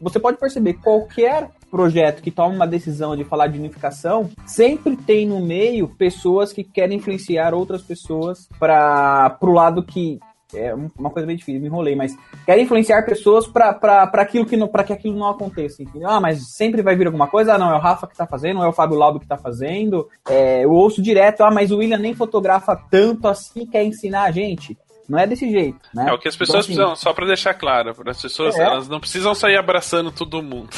Você 0.00 0.18
pode 0.18 0.38
perceber 0.38 0.74
qualquer 0.74 1.50
projeto 1.70 2.22
que 2.22 2.30
toma 2.30 2.54
uma 2.54 2.66
decisão 2.66 3.16
de 3.16 3.24
falar 3.24 3.48
de 3.48 3.58
unificação, 3.58 4.30
sempre 4.46 4.96
tem 4.96 5.26
no 5.26 5.40
meio 5.40 5.88
pessoas 5.88 6.52
que 6.52 6.64
querem 6.64 6.98
influenciar 6.98 7.54
outras 7.54 7.82
pessoas 7.82 8.48
para 8.58 9.36
o 9.40 9.52
lado 9.52 9.82
que 9.82 10.18
é 10.54 10.72
uma 10.74 11.10
coisa 11.10 11.26
meio 11.26 11.38
difícil, 11.38 11.60
me 11.60 11.66
enrolei, 11.66 11.96
mas 11.96 12.16
querem 12.44 12.64
influenciar 12.64 13.04
pessoas 13.04 13.46
para 13.46 14.02
aquilo 14.14 14.46
que 14.46 14.56
para 14.68 14.84
que 14.84 14.92
aquilo 14.92 15.18
não 15.18 15.28
aconteça, 15.28 15.82
entendeu? 15.82 16.08
Ah, 16.08 16.20
mas 16.20 16.54
sempre 16.54 16.82
vai 16.82 16.94
vir 16.94 17.06
alguma 17.06 17.26
coisa, 17.26 17.54
ah, 17.54 17.58
não, 17.58 17.70
é 17.70 17.76
o 17.76 17.80
Rafa 17.80 18.06
que 18.06 18.16
tá 18.16 18.26
fazendo, 18.26 18.62
é 18.62 18.68
o 18.68 18.72
Fábio 18.72 18.96
Laudo 18.96 19.18
que 19.18 19.26
tá 19.26 19.36
fazendo. 19.36 20.08
É, 20.28 20.64
eu 20.64 20.70
ouço 20.70 21.02
direto, 21.02 21.42
ah, 21.42 21.50
mas 21.50 21.70
o 21.70 21.78
William 21.78 21.98
nem 21.98 22.14
fotografa 22.14 22.76
tanto 22.90 23.26
assim, 23.26 23.66
quer 23.66 23.84
ensinar 23.84 24.24
a 24.24 24.30
gente. 24.30 24.78
Não 25.08 25.18
é 25.18 25.26
desse 25.26 25.50
jeito, 25.50 25.78
né? 25.94 26.06
É 26.08 26.12
o 26.12 26.18
que 26.18 26.28
as 26.28 26.34
então, 26.34 26.46
pessoas 26.46 26.48
então, 26.48 26.58
assim, 26.58 26.66
precisam, 26.66 26.96
só 26.96 27.12
para 27.12 27.26
deixar 27.26 27.54
claro, 27.54 27.94
as 28.06 28.20
pessoas, 28.20 28.58
é. 28.58 28.62
elas 28.62 28.88
não 28.88 28.98
precisam 28.98 29.34
sair 29.34 29.56
abraçando 29.56 30.10
todo 30.10 30.42
mundo. 30.42 30.70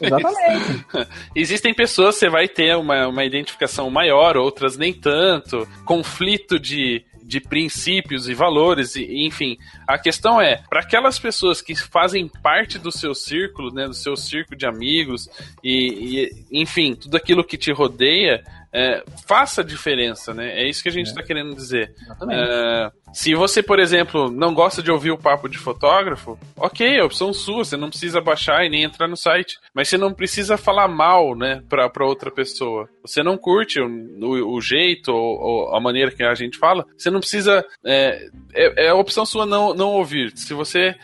Exatamente. 0.00 0.86
Existem 1.36 1.74
pessoas, 1.74 2.16
você 2.16 2.30
vai 2.30 2.48
ter 2.48 2.76
uma, 2.76 3.08
uma 3.08 3.24
identificação 3.24 3.90
maior, 3.90 4.36
outras 4.36 4.76
nem 4.76 4.92
tanto, 4.92 5.68
conflito 5.84 6.58
de 6.58 7.04
de 7.24 7.40
princípios 7.40 8.28
e 8.28 8.34
valores, 8.34 8.96
e, 8.96 9.24
enfim. 9.26 9.56
A 9.88 9.98
questão 9.98 10.40
é, 10.40 10.62
para 10.68 10.80
aquelas 10.80 11.18
pessoas 11.18 11.62
que 11.62 11.74
fazem 11.74 12.28
parte 12.28 12.78
do 12.78 12.92
seu 12.92 13.14
círculo, 13.14 13.72
né, 13.72 13.86
do 13.86 13.94
seu 13.94 14.14
círculo 14.14 14.56
de 14.56 14.66
amigos, 14.66 15.28
e, 15.62 16.28
e 16.52 16.60
enfim, 16.60 16.94
tudo 16.94 17.16
aquilo 17.16 17.42
que 17.42 17.56
te 17.56 17.72
rodeia, 17.72 18.44
é, 18.74 19.04
faça 19.24 19.62
diferença, 19.62 20.34
né? 20.34 20.60
É 20.60 20.68
isso 20.68 20.82
que 20.82 20.88
a 20.88 20.92
gente 20.92 21.06
está 21.06 21.20
é. 21.20 21.24
querendo 21.24 21.54
dizer. 21.54 21.94
É, 22.28 22.90
se 23.12 23.32
você, 23.32 23.62
por 23.62 23.78
exemplo, 23.78 24.28
não 24.28 24.52
gosta 24.52 24.82
de 24.82 24.90
ouvir 24.90 25.12
o 25.12 25.18
papo 25.18 25.48
de 25.48 25.56
fotógrafo, 25.56 26.36
ok, 26.56 26.98
é 26.98 27.04
opção 27.04 27.32
sua, 27.32 27.64
você 27.64 27.76
não 27.76 27.88
precisa 27.88 28.20
baixar 28.20 28.66
e 28.66 28.68
nem 28.68 28.82
entrar 28.82 29.06
no 29.06 29.16
site. 29.16 29.56
Mas 29.72 29.88
você 29.88 29.96
não 29.96 30.12
precisa 30.12 30.56
falar 30.56 30.88
mal, 30.88 31.36
né, 31.36 31.62
pra, 31.68 31.88
pra 31.88 32.04
outra 32.04 32.32
pessoa. 32.32 32.88
Você 33.02 33.22
não 33.22 33.38
curte 33.38 33.80
o, 33.80 33.86
o, 33.86 34.56
o 34.56 34.60
jeito 34.60 35.12
ou, 35.12 35.40
ou, 35.40 35.76
a 35.76 35.80
maneira 35.80 36.10
que 36.10 36.24
a 36.24 36.34
gente 36.34 36.58
fala, 36.58 36.84
você 36.98 37.10
não 37.10 37.20
precisa. 37.20 37.64
É, 37.86 38.26
é, 38.52 38.86
é 38.86 38.92
opção 38.92 39.24
sua 39.24 39.46
não, 39.46 39.72
não 39.72 39.90
ouvir. 39.90 40.36
Se 40.36 40.52
você 40.52 40.96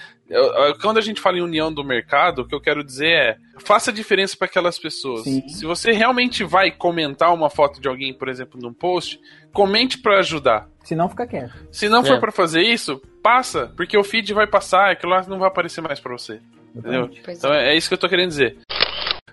quando 0.80 0.98
a 0.98 1.00
gente 1.00 1.20
fala 1.20 1.38
em 1.38 1.42
união 1.42 1.72
do 1.72 1.84
mercado, 1.84 2.42
o 2.42 2.46
que 2.46 2.54
eu 2.54 2.60
quero 2.60 2.84
dizer 2.84 3.10
é 3.10 3.36
faça 3.58 3.92
diferença 3.92 4.36
para 4.36 4.46
aquelas 4.46 4.78
pessoas. 4.78 5.24
Sim. 5.24 5.46
Se 5.48 5.66
você 5.66 5.92
realmente 5.92 6.44
vai 6.44 6.70
comentar 6.70 7.32
uma 7.34 7.50
foto 7.50 7.80
de 7.80 7.88
alguém, 7.88 8.14
por 8.14 8.28
exemplo, 8.28 8.60
num 8.60 8.72
post, 8.72 9.20
comente 9.52 9.98
para 9.98 10.18
ajudar. 10.20 10.68
Se 10.84 10.94
não, 10.94 11.08
fica 11.08 11.26
quieto. 11.26 11.52
Se 11.70 11.88
não 11.88 12.04
for 12.04 12.16
é. 12.16 12.20
para 12.20 12.32
fazer 12.32 12.62
isso, 12.62 13.00
passa, 13.22 13.72
porque 13.76 13.96
o 13.98 14.04
feed 14.04 14.32
vai 14.32 14.46
passar, 14.46 14.90
aquilo 14.90 15.12
lá 15.12 15.22
não 15.28 15.38
vai 15.38 15.48
aparecer 15.48 15.80
mais 15.80 16.00
para 16.00 16.12
você. 16.12 16.40
Entendeu? 16.74 17.10
Então 17.28 17.52
é. 17.52 17.72
é 17.72 17.76
isso 17.76 17.88
que 17.88 17.94
eu 17.94 17.98
tô 17.98 18.08
querendo 18.08 18.28
dizer. 18.28 18.58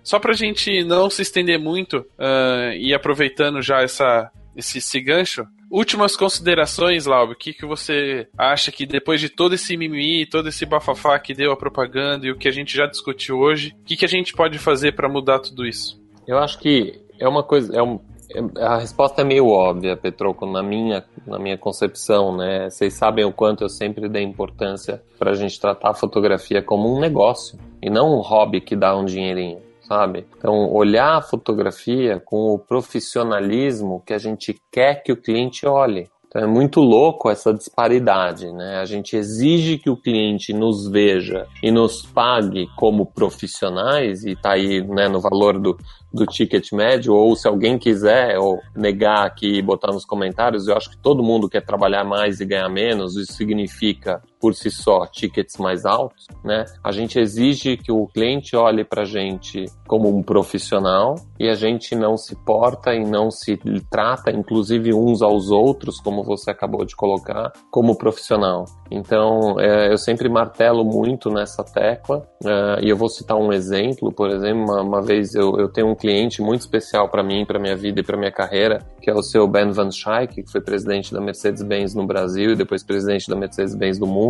Só 0.03 0.19
pra 0.19 0.33
gente 0.33 0.83
não 0.83 1.09
se 1.09 1.21
estender 1.21 1.59
muito 1.59 1.97
uh, 1.97 2.71
e 2.77 2.93
aproveitando 2.93 3.61
já 3.61 3.81
essa, 3.81 4.31
esse, 4.55 4.77
esse 4.77 5.01
gancho, 5.01 5.45
Últimas 5.69 6.15
considerações, 6.15 7.05
Laube. 7.05 7.33
O 7.33 7.35
que, 7.35 7.53
que 7.53 7.65
você 7.65 8.27
acha 8.37 8.71
que 8.71 8.85
depois 8.85 9.19
de 9.19 9.29
todo 9.29 9.55
esse 9.55 9.75
mimimi, 9.75 10.25
todo 10.25 10.47
esse 10.47 10.65
bafafá 10.65 11.19
que 11.19 11.33
deu 11.33 11.51
a 11.51 11.57
propaganda 11.57 12.25
e 12.25 12.31
o 12.31 12.37
que 12.37 12.47
a 12.47 12.51
gente 12.51 12.75
já 12.75 12.85
discutiu 12.85 13.37
hoje, 13.37 13.75
o 13.81 13.83
que, 13.83 13.97
que 13.97 14.05
a 14.05 14.09
gente 14.09 14.33
pode 14.33 14.57
fazer 14.57 14.93
para 14.93 15.09
mudar 15.09 15.39
tudo 15.39 15.65
isso? 15.65 16.01
Eu 16.25 16.37
acho 16.37 16.59
que 16.59 17.01
é 17.19 17.27
uma 17.27 17.43
coisa. 17.43 17.75
É 17.77 17.83
um, 17.83 17.99
é, 18.33 18.63
a 18.63 18.77
resposta 18.77 19.21
é 19.21 19.25
meio 19.25 19.47
óbvia, 19.47 19.97
Petroco, 19.97 20.45
na 20.45 20.63
minha, 20.63 21.03
na 21.25 21.37
minha 21.37 21.57
concepção, 21.57 22.35
né? 22.35 22.69
Vocês 22.69 22.93
sabem 22.93 23.25
o 23.25 23.33
quanto 23.33 23.63
eu 23.63 23.69
sempre 23.69 24.07
dei 24.07 24.23
importância 24.23 25.01
para 25.19 25.31
a 25.31 25.35
gente 25.35 25.59
tratar 25.59 25.91
a 25.91 25.93
fotografia 25.93 26.61
como 26.61 26.93
um 26.93 26.99
negócio 26.99 27.59
e 27.81 27.89
não 27.89 28.13
um 28.13 28.21
hobby 28.21 28.61
que 28.61 28.75
dá 28.75 28.95
um 28.95 29.05
dinheirinho 29.05 29.66
sabe? 29.87 30.25
Então, 30.37 30.71
olhar 30.71 31.17
a 31.17 31.21
fotografia 31.21 32.21
com 32.23 32.53
o 32.53 32.59
profissionalismo 32.59 34.03
que 34.05 34.13
a 34.13 34.17
gente 34.17 34.59
quer 34.71 35.01
que 35.01 35.11
o 35.11 35.21
cliente 35.21 35.65
olhe. 35.65 36.09
Então, 36.27 36.41
é 36.41 36.45
muito 36.45 36.81
louco 36.81 37.29
essa 37.29 37.53
disparidade, 37.53 38.51
né? 38.51 38.79
A 38.81 38.85
gente 38.85 39.15
exige 39.15 39.77
que 39.77 39.89
o 39.89 39.95
cliente 39.95 40.51
nos 40.51 40.85
veja 40.89 41.47
e 41.63 41.71
nos 41.71 42.01
pague 42.01 42.67
como 42.75 43.05
profissionais, 43.05 44.25
e 44.25 44.35
tá 44.35 44.51
aí 44.51 44.85
né, 44.85 45.07
no 45.07 45.21
valor 45.21 45.57
do, 45.57 45.77
do 46.13 46.25
ticket 46.25 46.73
médio, 46.73 47.13
ou 47.13 47.33
se 47.33 47.47
alguém 47.47 47.79
quiser 47.79 48.37
ou 48.37 48.59
negar 48.75 49.25
aqui 49.25 49.57
e 49.57 49.61
botar 49.61 49.93
nos 49.93 50.03
comentários, 50.03 50.67
eu 50.67 50.75
acho 50.75 50.89
que 50.89 50.97
todo 50.97 51.23
mundo 51.23 51.47
quer 51.47 51.65
trabalhar 51.65 52.03
mais 52.03 52.41
e 52.41 52.45
ganhar 52.45 52.67
menos, 52.67 53.15
isso 53.15 53.31
significa 53.31 54.21
por 54.39 54.53
si 54.53 54.69
só 54.69 55.05
tickets 55.05 55.57
mais 55.57 55.85
altos, 55.85 56.27
né? 56.43 56.65
A 56.83 56.91
gente 56.91 57.19
exige 57.19 57.77
que 57.77 57.91
o 57.91 58.07
cliente 58.07 58.55
olhe 58.55 58.83
para 58.83 59.01
a 59.01 59.05
gente 59.05 59.65
como 59.87 60.09
um 60.09 60.21
profissional 60.21 61.15
e 61.39 61.47
a 61.49 61.55
gente 61.55 61.95
não 61.95 62.17
se 62.17 62.35
porta 62.35 62.93
e 62.93 63.03
não 63.03 63.31
se 63.31 63.57
trata, 63.89 64.31
inclusive 64.31 64.93
uns 64.93 65.21
aos 65.21 65.49
outros, 65.49 65.99
como 65.99 66.23
você 66.23 66.51
acabou 66.51 66.85
de 66.85 66.95
colocar, 66.95 67.51
como 67.71 67.97
profissional. 67.97 68.65
Então, 68.91 69.59
é, 69.59 69.91
eu 69.91 69.97
sempre 69.97 70.29
martelo 70.29 70.83
muito 70.83 71.29
nessa 71.29 71.63
tecla 71.63 72.27
é, 72.43 72.85
e 72.85 72.89
eu 72.89 72.97
vou 72.97 73.09
citar 73.09 73.37
um 73.37 73.51
exemplo, 73.51 74.11
por 74.11 74.29
exemplo, 74.29 74.63
uma, 74.63 74.81
uma 74.81 75.01
vez 75.01 75.33
eu, 75.35 75.57
eu 75.57 75.69
tenho 75.69 75.87
um 75.87 75.95
cliente 75.95 76.41
muito 76.41 76.61
especial 76.61 77.09
para 77.09 77.23
mim, 77.23 77.45
para 77.45 77.59
minha 77.59 77.75
vida 77.75 77.99
e 77.99 78.03
para 78.03 78.17
minha 78.17 78.31
carreira, 78.31 78.79
que 79.01 79.09
é 79.09 79.13
o 79.13 79.23
seu 79.23 79.47
Ben 79.47 79.71
Van 79.71 79.91
Schaik, 79.91 80.43
que 80.43 80.51
foi 80.51 80.61
presidente 80.61 81.13
da 81.13 81.21
Mercedes-Benz 81.21 81.95
no 81.95 82.05
Brasil 82.05 82.51
e 82.51 82.55
depois 82.55 82.83
presidente 82.83 83.29
da 83.29 83.35
Mercedes-Benz 83.35 83.99
do 83.99 84.07
mundo, 84.07 84.26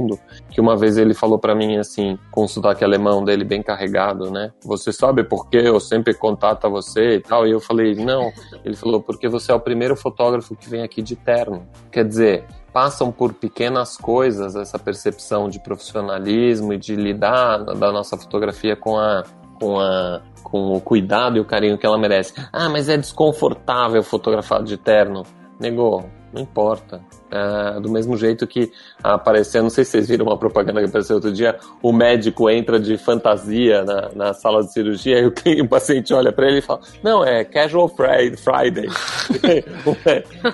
que 0.50 0.62
uma 0.62 0.76
vez 0.78 0.98
ele 0.98 1.14
falou 1.14 1.40
para 1.40 1.56
mim 1.56 1.78
assim, 1.78 2.18
com 2.32 2.44
o 2.44 2.48
sotaque 2.48 2.84
alemão 2.84 3.24
dele 3.24 3.44
bem 3.44 3.64
carregado, 3.64 4.30
né? 4.30 4.52
Você 4.64 4.92
sabe 4.92 5.24
por 5.24 5.50
que 5.50 5.58
eu 5.58 5.80
sempre 5.80 6.14
contato 6.14 6.70
você 6.70 7.16
e 7.16 7.20
tal? 7.22 7.48
E 7.48 7.52
eu 7.52 7.60
falei, 7.60 7.96
não. 7.96 8.32
Ele 8.64 8.76
falou, 8.76 9.02
porque 9.02 9.28
você 9.28 9.52
é 9.52 9.56
o 9.56 9.60
primeiro 9.60 9.96
fotógrafo 9.96 10.56
que 10.56 10.70
vem 10.70 10.84
aqui 10.84 11.02
de 11.02 11.16
terno. 11.16 11.68
Quer 11.92 12.06
dizer, 12.06 12.46
passam 12.74 13.12
por 13.12 13.34
pequenas 13.34 13.98
coisas 13.98 14.56
essa 14.56 14.78
percepção 14.78 15.50
de 15.50 15.60
profissionalismo 15.60 16.74
e 16.74 16.78
de 16.78 16.96
lidar 16.96 17.58
da 17.64 17.92
nossa 17.92 18.18
fotografia 18.18 18.76
com 18.76 18.98
a 18.98 19.24
com 19.60 19.80
a 19.80 20.22
com 20.44 20.72
o 20.74 20.80
cuidado 20.80 21.38
e 21.38 21.40
o 21.40 21.46
carinho 21.46 21.78
que 21.78 21.86
ela 21.86 21.98
merece. 21.98 22.34
Ah, 22.54 22.70
mas 22.70 22.88
é 22.88 22.96
desconfortável 22.96 24.02
fotografado 24.02 24.64
de 24.64 24.78
terno. 24.78 25.24
Negou, 25.60 26.10
não 26.32 26.42
importa. 26.42 27.02
É, 27.30 27.80
do 27.82 27.90
mesmo 27.90 28.16
jeito 28.16 28.48
que 28.48 28.72
apareceu, 29.04 29.62
não 29.62 29.70
sei 29.70 29.84
se 29.84 29.92
vocês 29.92 30.08
viram 30.08 30.26
uma 30.26 30.38
propaganda 30.38 30.80
que 30.80 30.88
apareceu 30.88 31.18
outro 31.18 31.32
dia, 31.32 31.58
o 31.82 31.92
médico 31.92 32.50
entra 32.50 32.80
de 32.80 32.98
fantasia 32.98 33.84
na, 33.84 34.10
na 34.16 34.34
sala 34.34 34.64
de 34.64 34.72
cirurgia 34.72 35.20
e 35.20 35.26
o, 35.26 35.34
o 35.64 35.68
paciente 35.68 36.14
olha 36.14 36.32
para 36.32 36.48
ele 36.48 36.60
e 36.60 36.62
fala: 36.62 36.80
Não, 37.04 37.26
é 37.26 37.44
casual 37.44 37.90
Friday. 37.90 38.88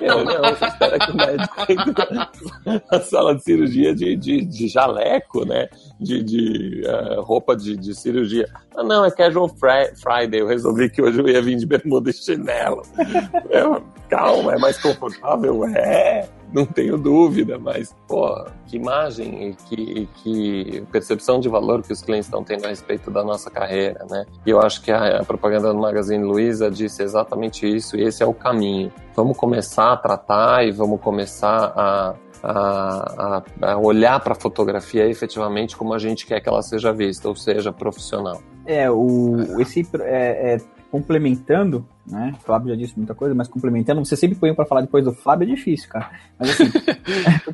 não, 0.02 0.24
não, 0.24 0.50
você 0.50 0.64
espera 0.64 0.98
que 0.98 1.12
o 1.12 1.16
médico 1.16 1.66
entre 1.68 2.84
na 2.90 3.00
sala 3.00 3.36
de 3.36 3.44
cirurgia 3.44 3.94
de, 3.94 4.16
de, 4.16 4.44
de 4.44 4.68
jaleco, 4.68 5.44
né? 5.44 5.68
De, 6.00 6.24
de 6.24 6.82
uh, 6.86 7.22
roupa 7.22 7.54
de, 7.54 7.76
de 7.76 7.94
cirurgia. 7.94 8.48
Ah, 8.76 8.82
não, 8.82 9.04
é 9.04 9.10
casual 9.12 9.48
Friday. 9.48 10.40
Eu 10.40 10.48
resolvi 10.48 10.90
que 10.90 11.00
hoje 11.00 11.20
eu 11.20 11.28
ia 11.28 11.40
vir 11.40 11.56
de 11.56 11.66
bermuda 11.66 12.10
e 12.10 12.12
chinelo. 12.12 12.82
É, 13.50 13.62
calma, 14.08 14.54
é 14.54 14.58
mais 14.58 14.80
confortável? 14.80 15.64
É 15.66 16.26
não 16.54 16.64
tenho 16.64 16.96
dúvida, 16.96 17.58
mas, 17.58 17.92
pô, 18.06 18.46
que 18.66 18.76
imagem 18.76 19.48
e 19.48 19.54
que, 19.54 20.08
que 20.22 20.84
percepção 20.92 21.40
de 21.40 21.48
valor 21.48 21.82
que 21.82 21.92
os 21.92 22.00
clientes 22.00 22.26
estão 22.26 22.44
tendo 22.44 22.64
a 22.64 22.68
respeito 22.68 23.10
da 23.10 23.24
nossa 23.24 23.50
carreira, 23.50 24.06
né? 24.08 24.24
E 24.46 24.50
eu 24.50 24.60
acho 24.60 24.80
que 24.80 24.92
a, 24.92 25.18
a 25.20 25.24
propaganda 25.24 25.72
do 25.72 25.78
Magazine 25.80 26.22
Luiza 26.22 26.70
disse 26.70 27.02
exatamente 27.02 27.66
isso, 27.66 27.96
e 27.96 28.02
esse 28.02 28.22
é 28.22 28.26
o 28.26 28.32
caminho. 28.32 28.92
Vamos 29.16 29.36
começar 29.36 29.92
a 29.92 29.96
tratar 29.96 30.64
e 30.64 30.70
vamos 30.70 31.00
começar 31.00 31.72
a, 31.74 32.14
a, 32.40 33.42
a, 33.60 33.76
olhar 33.76 34.20
para 34.20 34.34
a 34.34 34.36
fotografia 34.36 35.08
efetivamente 35.08 35.76
como 35.76 35.92
a 35.92 35.98
gente 35.98 36.24
quer 36.24 36.40
que 36.40 36.48
ela 36.48 36.62
seja 36.62 36.92
vista, 36.92 37.28
ou 37.28 37.34
seja, 37.34 37.72
profissional. 37.72 38.40
É, 38.64 38.88
o, 38.88 39.60
esse 39.60 39.84
é, 40.02 40.54
é, 40.54 40.60
complementando 40.94 41.84
né? 42.06 42.34
O 42.36 42.44
Flávio 42.44 42.68
já 42.68 42.76
disse 42.76 42.96
muita 42.96 43.14
coisa, 43.14 43.34
mas 43.34 43.48
complementando, 43.48 44.04
você 44.04 44.16
sempre 44.16 44.36
põe 44.36 44.54
para 44.54 44.66
falar 44.66 44.82
depois 44.82 45.04
do 45.04 45.12
Flávio 45.12 45.44
é 45.44 45.54
difícil, 45.54 45.88
cara. 45.88 46.10
Mas 46.38 46.50
assim. 46.50 46.64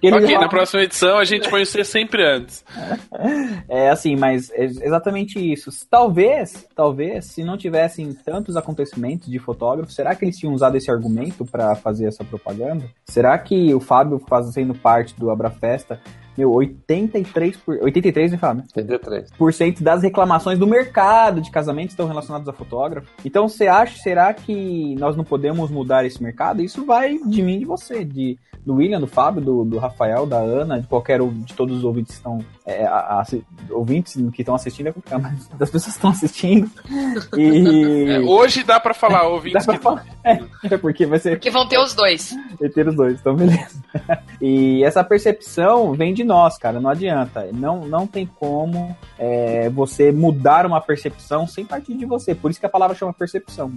ok, 0.12 0.38
na 0.38 0.48
próxima 0.48 0.82
edição 0.82 1.18
a 1.18 1.24
gente 1.24 1.48
põe 1.48 1.64
você 1.64 1.84
sempre 1.84 2.24
antes. 2.24 2.64
É 3.68 3.90
assim, 3.90 4.16
mas 4.16 4.50
é 4.50 4.64
exatamente 4.64 5.38
isso. 5.38 5.70
Talvez, 5.88 6.66
talvez, 6.74 7.26
se 7.26 7.44
não 7.44 7.56
tivessem 7.56 8.12
tantos 8.12 8.56
acontecimentos 8.56 9.28
de 9.28 9.38
fotógrafos, 9.38 9.94
será 9.94 10.14
que 10.14 10.24
eles 10.24 10.36
tinham 10.36 10.52
usado 10.52 10.76
esse 10.76 10.90
argumento 10.90 11.44
para 11.44 11.74
fazer 11.76 12.06
essa 12.06 12.24
propaganda? 12.24 12.84
Será 13.04 13.38
que 13.38 13.72
o 13.72 13.80
Fábio 13.80 14.18
fazendo 14.18 14.74
parte 14.74 15.14
do 15.18 15.30
Abrafesta 15.30 16.00
meu, 16.36 16.50
83%, 16.50 17.56
por, 17.64 17.78
83, 17.82 18.32
né, 18.32 18.38
Fábio? 18.38 18.64
83. 18.76 19.30
Por 19.32 19.52
cento 19.52 19.82
das 19.82 20.02
reclamações 20.02 20.58
do 20.58 20.66
mercado 20.66 21.40
de 21.40 21.50
casamento 21.50 21.90
estão 21.90 22.06
relacionadas 22.06 22.48
a 22.48 22.52
fotógrafo. 22.52 23.08
Então, 23.24 23.48
você 23.48 23.66
acha, 23.66 23.98
será 24.02 24.32
que 24.32 24.94
nós 24.96 25.16
não 25.16 25.24
podemos 25.24 25.70
mudar 25.70 26.04
esse 26.04 26.22
mercado? 26.22 26.62
Isso 26.62 26.84
vai 26.84 27.18
de 27.18 27.42
mim 27.42 27.56
e 27.56 27.58
de 27.60 27.64
você, 27.64 28.04
de, 28.04 28.38
do 28.64 28.74
William, 28.74 29.00
do 29.00 29.06
Fábio, 29.06 29.42
do, 29.42 29.64
do 29.64 29.78
Rafael, 29.78 30.26
da 30.26 30.38
Ana, 30.38 30.80
de 30.80 30.86
qualquer 30.86 31.20
de 31.20 31.54
todos 31.54 31.78
os 31.78 31.84
ouvintes 31.84 32.12
que 32.12 32.16
estão 32.18 32.38
é, 32.66 32.86
a, 32.86 33.20
a, 33.20 33.24
ouvintes 33.70 34.16
que 34.32 34.42
estão 34.42 34.54
assistindo, 34.54 34.88
é 34.88 35.18
mas 35.18 35.48
das 35.58 35.70
pessoas 35.70 35.94
que 35.94 35.98
estão 35.98 36.10
assistindo. 36.10 36.70
E... 37.36 38.10
É, 38.10 38.20
hoje 38.20 38.62
dá 38.62 38.78
para 38.78 38.94
falar 38.94 39.26
ouvintes. 39.28 39.66
Dá 39.66 39.72
pra 39.72 39.82
falar. 39.82 40.06
É, 40.24 40.40
é, 40.64 40.76
porque 40.76 41.06
vai 41.06 41.18
ser. 41.18 41.30
Porque 41.30 41.50
vão 41.50 41.66
ter 41.66 41.78
os 41.78 41.94
dois. 41.94 42.34
Vai 42.58 42.68
ter 42.68 42.86
os 42.86 42.94
dois, 42.94 43.18
então 43.20 43.34
beleza. 43.34 43.80
E 44.40 44.82
essa 44.84 45.04
percepção 45.04 45.92
vem 45.92 46.14
de 46.14 46.19
nós, 46.24 46.58
cara, 46.58 46.80
não 46.80 46.90
adianta. 46.90 47.48
Não, 47.52 47.86
não 47.86 48.06
tem 48.06 48.26
como 48.26 48.96
é, 49.18 49.68
você 49.70 50.10
mudar 50.12 50.66
uma 50.66 50.80
percepção 50.80 51.46
sem 51.46 51.64
partir 51.64 51.94
de 51.94 52.04
você. 52.04 52.34
Por 52.34 52.50
isso 52.50 52.60
que 52.60 52.66
a 52.66 52.70
palavra 52.70 52.96
chama 52.96 53.12
percepção. 53.12 53.72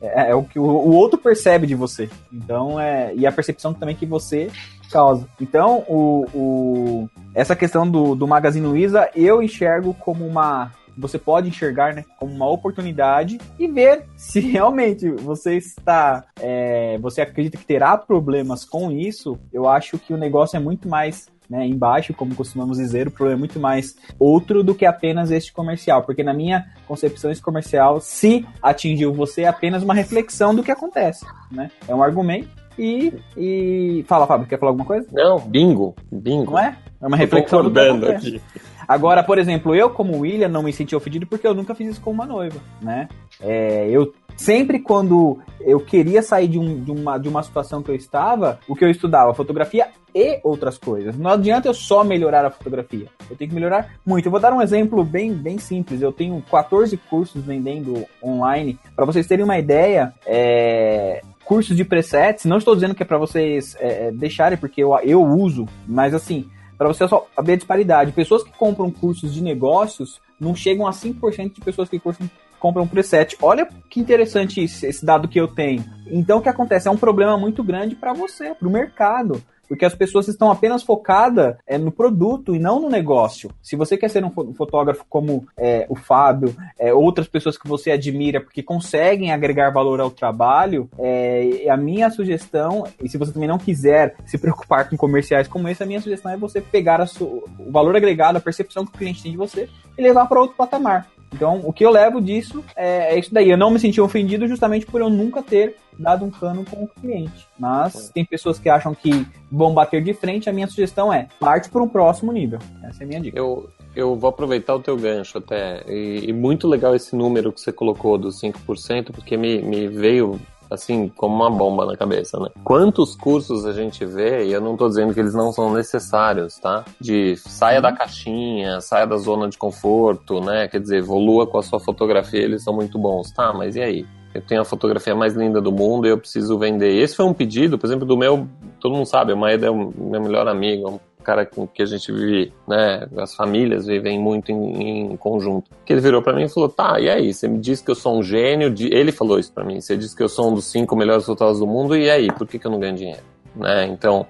É, 0.00 0.30
é 0.30 0.34
o 0.34 0.42
que 0.42 0.58
o, 0.58 0.64
o, 0.64 0.94
outro 0.94 1.18
percebe 1.18 1.66
de 1.66 1.74
você. 1.74 2.08
Então, 2.32 2.80
é, 2.80 3.14
e 3.14 3.26
a 3.26 3.32
percepção 3.32 3.74
também 3.74 3.96
que 3.96 4.06
você 4.06 4.50
causa. 4.90 5.28
Então, 5.40 5.84
o, 5.88 6.26
o, 6.34 7.08
essa 7.34 7.56
questão 7.56 7.88
do, 7.88 8.14
do 8.14 8.26
Magazine 8.26 8.66
Luiza 8.66 9.10
eu 9.14 9.42
enxergo 9.42 9.94
como 9.94 10.26
uma 10.26 10.70
você 10.96 11.18
pode 11.18 11.48
enxergar 11.48 11.94
né, 11.94 12.04
como 12.18 12.34
uma 12.34 12.48
oportunidade 12.48 13.38
e 13.58 13.68
ver 13.68 14.06
se 14.16 14.40
realmente 14.40 15.10
você 15.10 15.56
está, 15.56 16.24
é, 16.40 16.96
você 16.98 17.20
acredita 17.20 17.58
que 17.58 17.66
terá 17.66 17.96
problemas 17.98 18.64
com 18.64 18.90
isso. 18.90 19.38
Eu 19.52 19.68
acho 19.68 19.98
que 19.98 20.14
o 20.14 20.16
negócio 20.16 20.56
é 20.56 20.60
muito 20.60 20.88
mais 20.88 21.28
né, 21.48 21.66
embaixo, 21.66 22.14
como 22.14 22.34
costumamos 22.34 22.78
dizer, 22.78 23.08
o 23.08 23.10
problema 23.10 23.38
é 23.38 23.40
muito 23.40 23.60
mais 23.60 23.96
outro 24.18 24.62
do 24.62 24.74
que 24.74 24.86
apenas 24.86 25.30
este 25.30 25.52
comercial, 25.52 26.02
porque 26.02 26.22
na 26.22 26.34
minha 26.34 26.66
concepção 26.86 27.30
esse 27.30 27.42
comercial, 27.42 28.00
se 28.00 28.46
atingiu 28.62 29.12
você, 29.12 29.42
é 29.42 29.48
apenas 29.48 29.82
uma 29.82 29.94
reflexão 29.94 30.54
do 30.54 30.62
que 30.62 30.70
acontece, 30.70 31.24
né? 31.50 31.70
É 31.86 31.94
um 31.94 32.02
argumento 32.02 32.48
e, 32.78 33.12
e... 33.36 34.04
fala, 34.06 34.26
Fábio, 34.26 34.46
quer 34.46 34.58
falar 34.58 34.70
alguma 34.70 34.86
coisa? 34.86 35.06
Não, 35.12 35.38
bingo, 35.38 35.94
bingo. 36.12 36.52
Não 36.52 36.58
é? 36.58 36.76
É 37.00 37.06
uma 37.06 37.16
reflexão 37.16 37.62
do 37.62 37.70
que 37.70 37.78
acontece. 37.78 38.36
Aqui. 38.36 38.42
Agora, 38.86 39.22
por 39.22 39.38
exemplo, 39.38 39.74
eu 39.74 39.90
como 39.90 40.18
William 40.18 40.48
não 40.48 40.62
me 40.62 40.72
senti 40.72 40.94
ofendido 40.94 41.26
porque 41.26 41.46
eu 41.46 41.54
nunca 41.54 41.74
fiz 41.74 41.90
isso 41.90 42.00
com 42.00 42.10
uma 42.10 42.24
noiva, 42.24 42.60
né? 42.80 43.08
É, 43.40 43.88
eu 43.90 44.12
sempre 44.36 44.78
quando 44.78 45.38
eu 45.60 45.80
queria 45.80 46.22
sair 46.22 46.48
de, 46.48 46.58
um, 46.58 46.80
de, 46.82 46.90
uma, 46.90 47.18
de 47.18 47.28
uma 47.28 47.42
situação 47.42 47.82
que 47.82 47.90
eu 47.90 47.94
estava, 47.94 48.60
o 48.68 48.76
que 48.76 48.84
eu 48.84 48.90
estudava, 48.90 49.34
fotografia 49.34 49.88
e 50.14 50.40
outras 50.42 50.78
coisas. 50.78 51.16
Não 51.16 51.30
adianta 51.30 51.68
eu 51.68 51.74
só 51.74 52.04
melhorar 52.04 52.44
a 52.44 52.50
fotografia. 52.50 53.08
Eu 53.28 53.36
tenho 53.36 53.50
que 53.50 53.54
melhorar 53.54 53.94
muito. 54.04 54.26
Eu 54.26 54.30
vou 54.30 54.40
dar 54.40 54.52
um 54.52 54.62
exemplo 54.62 55.04
bem, 55.04 55.34
bem 55.34 55.58
simples. 55.58 56.00
Eu 56.00 56.12
tenho 56.12 56.42
14 56.50 56.96
cursos 56.96 57.44
vendendo 57.44 58.06
online. 58.22 58.78
Para 58.94 59.04
vocês 59.04 59.26
terem 59.26 59.44
uma 59.44 59.58
ideia, 59.58 60.14
é, 60.24 61.20
cursos 61.44 61.76
de 61.76 61.84
presets, 61.84 62.44
não 62.44 62.58
estou 62.58 62.74
dizendo 62.74 62.94
que 62.94 63.02
é 63.02 63.06
para 63.06 63.18
vocês 63.18 63.76
é, 63.78 64.10
deixarem, 64.10 64.56
porque 64.56 64.82
eu, 64.82 64.96
eu 65.00 65.22
uso, 65.22 65.66
mas 65.86 66.14
assim, 66.14 66.48
para 66.78 66.88
você 66.88 67.06
só 67.08 67.26
ver 67.42 67.52
a 67.54 67.56
disparidade. 67.56 68.12
Pessoas 68.12 68.42
que 68.42 68.50
compram 68.50 68.90
cursos 68.90 69.34
de 69.34 69.42
negócios 69.42 70.20
não 70.38 70.54
chegam 70.54 70.86
a 70.86 70.90
5% 70.90 71.54
de 71.54 71.60
pessoas 71.60 71.88
que 71.88 71.98
cursam, 71.98 72.28
compram 72.58 72.86
preset. 72.86 73.36
Olha 73.40 73.68
que 73.88 74.00
interessante 74.00 74.62
esse 74.62 75.04
dado 75.04 75.28
que 75.28 75.40
eu 75.40 75.48
tenho. 75.48 75.84
Então 76.06 76.38
o 76.38 76.42
que 76.42 76.48
acontece? 76.48 76.88
É 76.88 76.90
um 76.90 76.96
problema 76.96 77.36
muito 77.36 77.62
grande 77.62 77.94
para 77.94 78.12
você, 78.12 78.54
para 78.54 78.68
o 78.68 78.70
mercado 78.70 79.42
porque 79.68 79.84
as 79.84 79.94
pessoas 79.94 80.28
estão 80.28 80.50
apenas 80.50 80.82
focadas 80.82 81.56
é, 81.66 81.78
no 81.78 81.90
produto 81.90 82.54
e 82.54 82.58
não 82.58 82.80
no 82.80 82.88
negócio. 82.88 83.50
Se 83.62 83.76
você 83.76 83.96
quer 83.96 84.08
ser 84.08 84.24
um 84.24 84.54
fotógrafo 84.54 85.04
como 85.08 85.46
é, 85.56 85.86
o 85.88 85.94
Fábio, 85.94 86.54
é, 86.78 86.92
outras 86.92 87.28
pessoas 87.28 87.58
que 87.58 87.68
você 87.68 87.90
admira 87.90 88.40
porque 88.40 88.62
conseguem 88.62 89.32
agregar 89.32 89.70
valor 89.70 90.00
ao 90.00 90.10
trabalho, 90.10 90.88
é, 90.98 91.68
a 91.68 91.76
minha 91.76 92.10
sugestão, 92.10 92.84
e 93.02 93.08
se 93.08 93.18
você 93.18 93.32
também 93.32 93.48
não 93.48 93.58
quiser 93.58 94.16
se 94.24 94.38
preocupar 94.38 94.88
com 94.88 94.96
comerciais 94.96 95.48
como 95.48 95.68
esse, 95.68 95.82
a 95.82 95.86
minha 95.86 96.00
sugestão 96.00 96.32
é 96.32 96.36
você 96.36 96.60
pegar 96.60 97.04
o 97.20 97.70
valor 97.70 97.96
agregado, 97.96 98.38
a 98.38 98.40
percepção 98.40 98.84
que 98.84 98.94
o 98.94 98.98
cliente 98.98 99.22
tem 99.22 99.32
de 99.32 99.38
você 99.38 99.68
e 99.96 100.02
levar 100.02 100.26
para 100.26 100.40
outro 100.40 100.56
patamar. 100.56 101.08
Então, 101.32 101.60
o 101.64 101.72
que 101.72 101.84
eu 101.84 101.90
levo 101.90 102.20
disso 102.20 102.64
é, 102.74 103.14
é, 103.14 103.18
isso 103.18 103.32
daí. 103.32 103.50
Eu 103.50 103.58
não 103.58 103.70
me 103.70 103.78
senti 103.78 104.00
ofendido 104.00 104.46
justamente 104.46 104.86
por 104.86 105.00
eu 105.00 105.10
nunca 105.10 105.42
ter 105.42 105.76
dado 105.98 106.24
um 106.24 106.30
cano 106.30 106.64
com 106.64 106.84
o 106.84 106.88
cliente. 106.88 107.46
Mas 107.58 108.10
tem 108.10 108.24
pessoas 108.24 108.58
que 108.58 108.68
acham 108.68 108.94
que 108.94 109.26
vão 109.50 109.72
bater 109.72 110.02
de 110.02 110.12
frente. 110.14 110.48
A 110.48 110.52
minha 110.52 110.66
sugestão 110.66 111.12
é 111.12 111.28
parte 111.40 111.68
para 111.68 111.82
um 111.82 111.88
próximo 111.88 112.32
nível. 112.32 112.58
Essa 112.84 113.02
é 113.02 113.04
a 113.04 113.08
minha 113.08 113.20
dica. 113.20 113.38
Eu, 113.38 113.68
eu 113.94 114.16
vou 114.16 114.30
aproveitar 114.30 114.74
o 114.74 114.80
teu 114.80 114.96
gancho 114.96 115.38
até. 115.38 115.82
E, 115.88 116.28
e 116.28 116.32
muito 116.32 116.68
legal 116.68 116.94
esse 116.94 117.16
número 117.16 117.52
que 117.52 117.60
você 117.60 117.72
colocou 117.72 118.18
dos 118.18 118.40
5%, 118.40 119.12
porque 119.12 119.36
me, 119.36 119.62
me 119.62 119.88
veio 119.88 120.38
assim, 120.70 121.08
como 121.08 121.34
uma 121.34 121.50
bomba 121.50 121.86
na 121.86 121.96
cabeça, 121.96 122.38
né? 122.38 122.48
Quantos 122.64 123.14
cursos 123.14 123.64
a 123.64 123.72
gente 123.72 124.04
vê, 124.04 124.46
e 124.46 124.52
eu 124.52 124.60
não 124.60 124.72
estou 124.72 124.88
dizendo 124.88 125.14
que 125.14 125.20
eles 125.20 125.34
não 125.34 125.52
são 125.52 125.72
necessários, 125.72 126.58
tá? 126.58 126.84
De 127.00 127.36
saia 127.36 127.80
da 127.80 127.92
caixinha, 127.92 128.80
saia 128.80 129.06
da 129.06 129.16
zona 129.16 129.48
de 129.48 129.56
conforto, 129.56 130.40
né? 130.40 130.68
Quer 130.68 130.80
dizer, 130.80 130.98
evolua 130.98 131.46
com 131.46 131.58
a 131.58 131.62
sua 131.62 131.80
fotografia, 131.80 132.42
eles 132.42 132.62
são 132.62 132.74
muito 132.74 132.98
bons, 132.98 133.30
tá? 133.30 133.52
Mas 133.52 133.76
e 133.76 133.80
aí? 133.80 134.06
Eu 134.36 134.42
tenho 134.42 134.60
a 134.60 134.64
fotografia 134.64 135.14
mais 135.14 135.34
linda 135.34 135.60
do 135.60 135.72
mundo 135.72 136.06
e 136.06 136.10
eu 136.10 136.18
preciso 136.18 136.58
vender. 136.58 136.94
Esse 136.94 137.16
foi 137.16 137.24
um 137.24 137.34
pedido, 137.34 137.78
por 137.78 137.86
exemplo, 137.86 138.06
do 138.06 138.16
meu. 138.16 138.46
Todo 138.80 138.94
mundo 138.94 139.06
sabe, 139.06 139.32
o 139.32 139.36
Maeda 139.36 139.66
é 139.66 139.70
o 139.70 139.92
meu 139.96 140.20
melhor 140.20 140.46
amigo, 140.48 140.86
é 140.86 140.90
um 140.90 141.00
cara 141.24 141.44
com 141.44 141.66
que 141.66 141.82
a 141.82 141.86
gente 141.86 142.12
vive, 142.12 142.52
né? 142.68 143.08
As 143.16 143.34
famílias 143.34 143.86
vivem 143.86 144.18
muito 144.18 144.52
em, 144.52 145.12
em 145.12 145.16
conjunto. 145.16 145.70
Que 145.84 145.92
ele 145.92 146.00
virou 146.00 146.22
para 146.22 146.34
mim 146.34 146.44
e 146.44 146.48
falou: 146.48 146.68
tá, 146.68 147.00
e 147.00 147.08
aí? 147.08 147.34
Você 147.34 147.48
me 147.48 147.58
disse 147.58 147.82
que 147.82 147.90
eu 147.90 147.96
sou 147.96 148.18
um 148.18 148.22
gênio. 148.22 148.70
De... 148.70 148.86
Ele 148.94 149.10
falou 149.10 149.38
isso 149.38 149.52
para 149.52 149.64
mim. 149.64 149.80
Você 149.80 149.96
disse 149.96 150.14
que 150.14 150.22
eu 150.22 150.28
sou 150.28 150.50
um 150.50 150.54
dos 150.54 150.66
cinco 150.66 150.94
melhores 150.94 151.24
fotógrafos 151.24 151.60
do 151.60 151.66
mundo, 151.66 151.96
e 151.96 152.08
aí? 152.08 152.28
Por 152.30 152.46
que, 152.46 152.58
que 152.58 152.66
eu 152.66 152.70
não 152.70 152.78
ganho 152.78 152.94
dinheiro? 152.94 153.35
Né? 153.56 153.86
Então, 153.86 154.26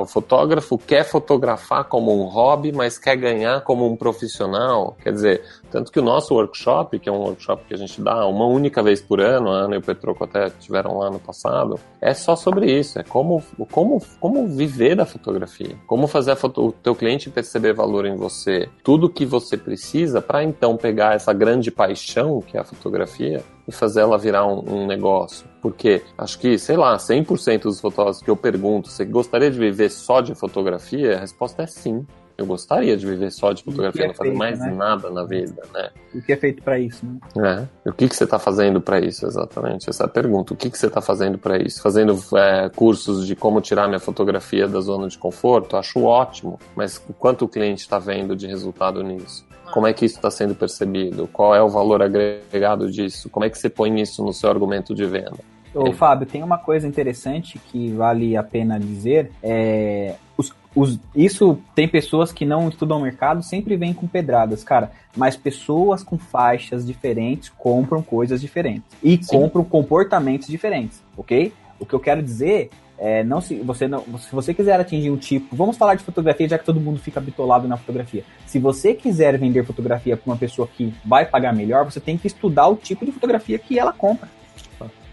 o 0.00 0.06
fotógrafo 0.06 0.78
quer 0.78 1.04
fotografar 1.04 1.84
como 1.84 2.18
um 2.18 2.26
hobby, 2.26 2.72
mas 2.72 2.98
quer 2.98 3.16
ganhar 3.16 3.60
como 3.60 3.86
um 3.86 3.96
profissional. 3.96 4.96
Quer 5.02 5.12
dizer, 5.12 5.42
tanto 5.70 5.92
que 5.92 6.00
o 6.00 6.02
nosso 6.02 6.34
workshop, 6.34 6.98
que 6.98 7.08
é 7.08 7.12
um 7.12 7.18
workshop 7.18 7.64
que 7.66 7.74
a 7.74 7.76
gente 7.76 8.00
dá 8.00 8.26
uma 8.26 8.46
única 8.46 8.82
vez 8.82 9.00
por 9.00 9.20
ano, 9.20 9.50
a 9.50 9.64
Ana 9.64 9.74
e 9.74 9.78
o 9.78 9.82
Petroco 9.82 10.24
até 10.24 10.50
tiveram 10.50 10.98
lá 10.98 11.10
no 11.10 11.18
passado, 11.18 11.78
é 12.00 12.14
só 12.14 12.34
sobre 12.34 12.70
isso, 12.72 12.98
é 12.98 13.02
como, 13.02 13.42
como, 13.70 14.02
como 14.18 14.48
viver 14.48 14.96
da 14.96 15.04
fotografia, 15.04 15.76
como 15.86 16.06
fazer 16.06 16.34
foto, 16.36 16.68
o 16.68 16.72
teu 16.72 16.94
cliente 16.94 17.30
perceber 17.30 17.74
valor 17.74 18.06
em 18.06 18.16
você, 18.16 18.68
tudo 18.82 19.10
que 19.10 19.26
você 19.26 19.56
precisa 19.56 20.20
para 20.20 20.42
então 20.42 20.76
pegar 20.76 21.14
essa 21.14 21.32
grande 21.32 21.70
paixão 21.70 22.40
que 22.40 22.56
é 22.56 22.60
a 22.60 22.64
fotografia 22.64 23.42
e 23.70 23.72
fazer 23.72 24.00
ela 24.00 24.18
virar 24.18 24.44
um, 24.46 24.82
um 24.82 24.86
negócio. 24.86 25.46
Porque 25.62 26.02
acho 26.18 26.38
que, 26.38 26.58
sei 26.58 26.76
lá, 26.76 26.96
100% 26.96 27.62
dos 27.62 27.80
fotógrafos 27.80 28.20
que 28.20 28.28
eu 28.28 28.36
pergunto, 28.36 28.88
você 28.88 29.04
gostaria 29.04 29.50
de 29.50 29.58
viver 29.58 29.90
só 29.90 30.20
de 30.20 30.34
fotografia? 30.34 31.16
A 31.16 31.20
resposta 31.20 31.62
é 31.62 31.66
sim. 31.66 32.04
Eu 32.36 32.46
gostaria 32.46 32.96
de 32.96 33.06
viver 33.06 33.30
só 33.30 33.52
de 33.52 33.62
fotografia, 33.62 34.04
é 34.04 34.08
não 34.08 34.14
fazer 34.14 34.30
feito, 34.30 34.38
mais 34.38 34.58
né? 34.58 34.72
nada 34.72 35.10
na 35.10 35.24
vida, 35.24 35.62
né? 35.74 35.90
O 36.14 36.22
que 36.22 36.32
é 36.32 36.36
feito 36.36 36.62
para 36.62 36.78
isso, 36.78 37.04
né? 37.36 37.68
É. 37.84 37.90
O 37.90 37.92
que, 37.92 38.08
que 38.08 38.16
você 38.16 38.24
está 38.24 38.38
fazendo 38.38 38.80
para 38.80 38.98
isso, 38.98 39.26
exatamente? 39.26 39.90
Essa 39.90 40.04
é 40.04 40.06
a 40.06 40.08
pergunta. 40.08 40.54
O 40.54 40.56
que, 40.56 40.70
que 40.70 40.78
você 40.78 40.86
está 40.86 41.02
fazendo 41.02 41.38
para 41.38 41.58
isso? 41.62 41.82
Fazendo 41.82 42.18
é, 42.34 42.70
cursos 42.70 43.26
de 43.26 43.36
como 43.36 43.60
tirar 43.60 43.86
minha 43.86 44.00
fotografia 44.00 44.66
da 44.66 44.80
zona 44.80 45.06
de 45.06 45.18
conforto? 45.18 45.76
Acho 45.76 46.02
ótimo. 46.02 46.58
Mas 46.74 46.98
quanto 47.18 47.44
o 47.44 47.48
cliente 47.48 47.82
está 47.82 47.98
vendo 47.98 48.34
de 48.34 48.46
resultado 48.46 49.02
nisso? 49.02 49.44
Como 49.72 49.86
é 49.86 49.92
que 49.92 50.04
isso 50.04 50.16
está 50.16 50.30
sendo 50.30 50.54
percebido? 50.54 51.28
Qual 51.32 51.54
é 51.54 51.62
o 51.62 51.68
valor 51.68 52.02
agregado 52.02 52.90
disso? 52.90 53.28
Como 53.30 53.44
é 53.44 53.50
que 53.50 53.58
você 53.58 53.68
põe 53.68 54.00
isso 54.00 54.24
no 54.24 54.32
seu 54.32 54.50
argumento 54.50 54.94
de 54.94 55.06
venda? 55.06 55.38
Ô. 55.74 55.92
Fábio, 55.92 56.26
tem 56.26 56.42
uma 56.42 56.58
coisa 56.58 56.86
interessante 56.86 57.58
que 57.58 57.92
vale 57.92 58.36
a 58.36 58.42
pena 58.42 58.78
dizer. 58.78 59.30
É, 59.42 60.16
os, 60.36 60.52
os, 60.74 60.98
isso 61.14 61.58
tem 61.74 61.86
pessoas 61.86 62.32
que 62.32 62.44
não 62.44 62.68
estudam 62.68 62.98
o 62.98 63.02
mercado, 63.02 63.42
sempre 63.42 63.76
vem 63.76 63.94
com 63.94 64.06
pedradas, 64.06 64.64
cara. 64.64 64.90
Mas 65.16 65.36
pessoas 65.36 66.02
com 66.02 66.18
faixas 66.18 66.86
diferentes 66.86 67.50
compram 67.56 68.02
coisas 68.02 68.40
diferentes. 68.40 68.84
E 69.02 69.22
Sim. 69.22 69.38
compram 69.38 69.64
comportamentos 69.64 70.48
diferentes, 70.48 71.02
ok? 71.16 71.52
O 71.78 71.86
que 71.86 71.94
eu 71.94 72.00
quero 72.00 72.22
dizer 72.22 72.70
é, 73.00 73.24
não 73.24 73.40
se 73.40 73.56
você 73.56 73.88
não, 73.88 74.04
se 74.18 74.30
você 74.30 74.52
quiser 74.52 74.78
atingir 74.78 75.10
um 75.10 75.16
tipo, 75.16 75.56
vamos 75.56 75.78
falar 75.78 75.94
de 75.94 76.04
fotografia, 76.04 76.46
já 76.46 76.58
que 76.58 76.66
todo 76.66 76.78
mundo 76.78 77.00
fica 77.00 77.18
bitolado 77.18 77.66
na 77.66 77.78
fotografia. 77.78 78.22
Se 78.46 78.58
você 78.58 78.92
quiser 78.92 79.38
vender 79.38 79.64
fotografia 79.64 80.18
para 80.18 80.30
uma 80.30 80.36
pessoa 80.36 80.68
que 80.68 80.92
vai 81.02 81.24
pagar 81.24 81.54
melhor, 81.54 81.86
você 81.86 81.98
tem 81.98 82.18
que 82.18 82.26
estudar 82.26 82.68
o 82.68 82.76
tipo 82.76 83.06
de 83.06 83.10
fotografia 83.10 83.58
que 83.58 83.78
ela 83.78 83.92
compra. 83.92 84.28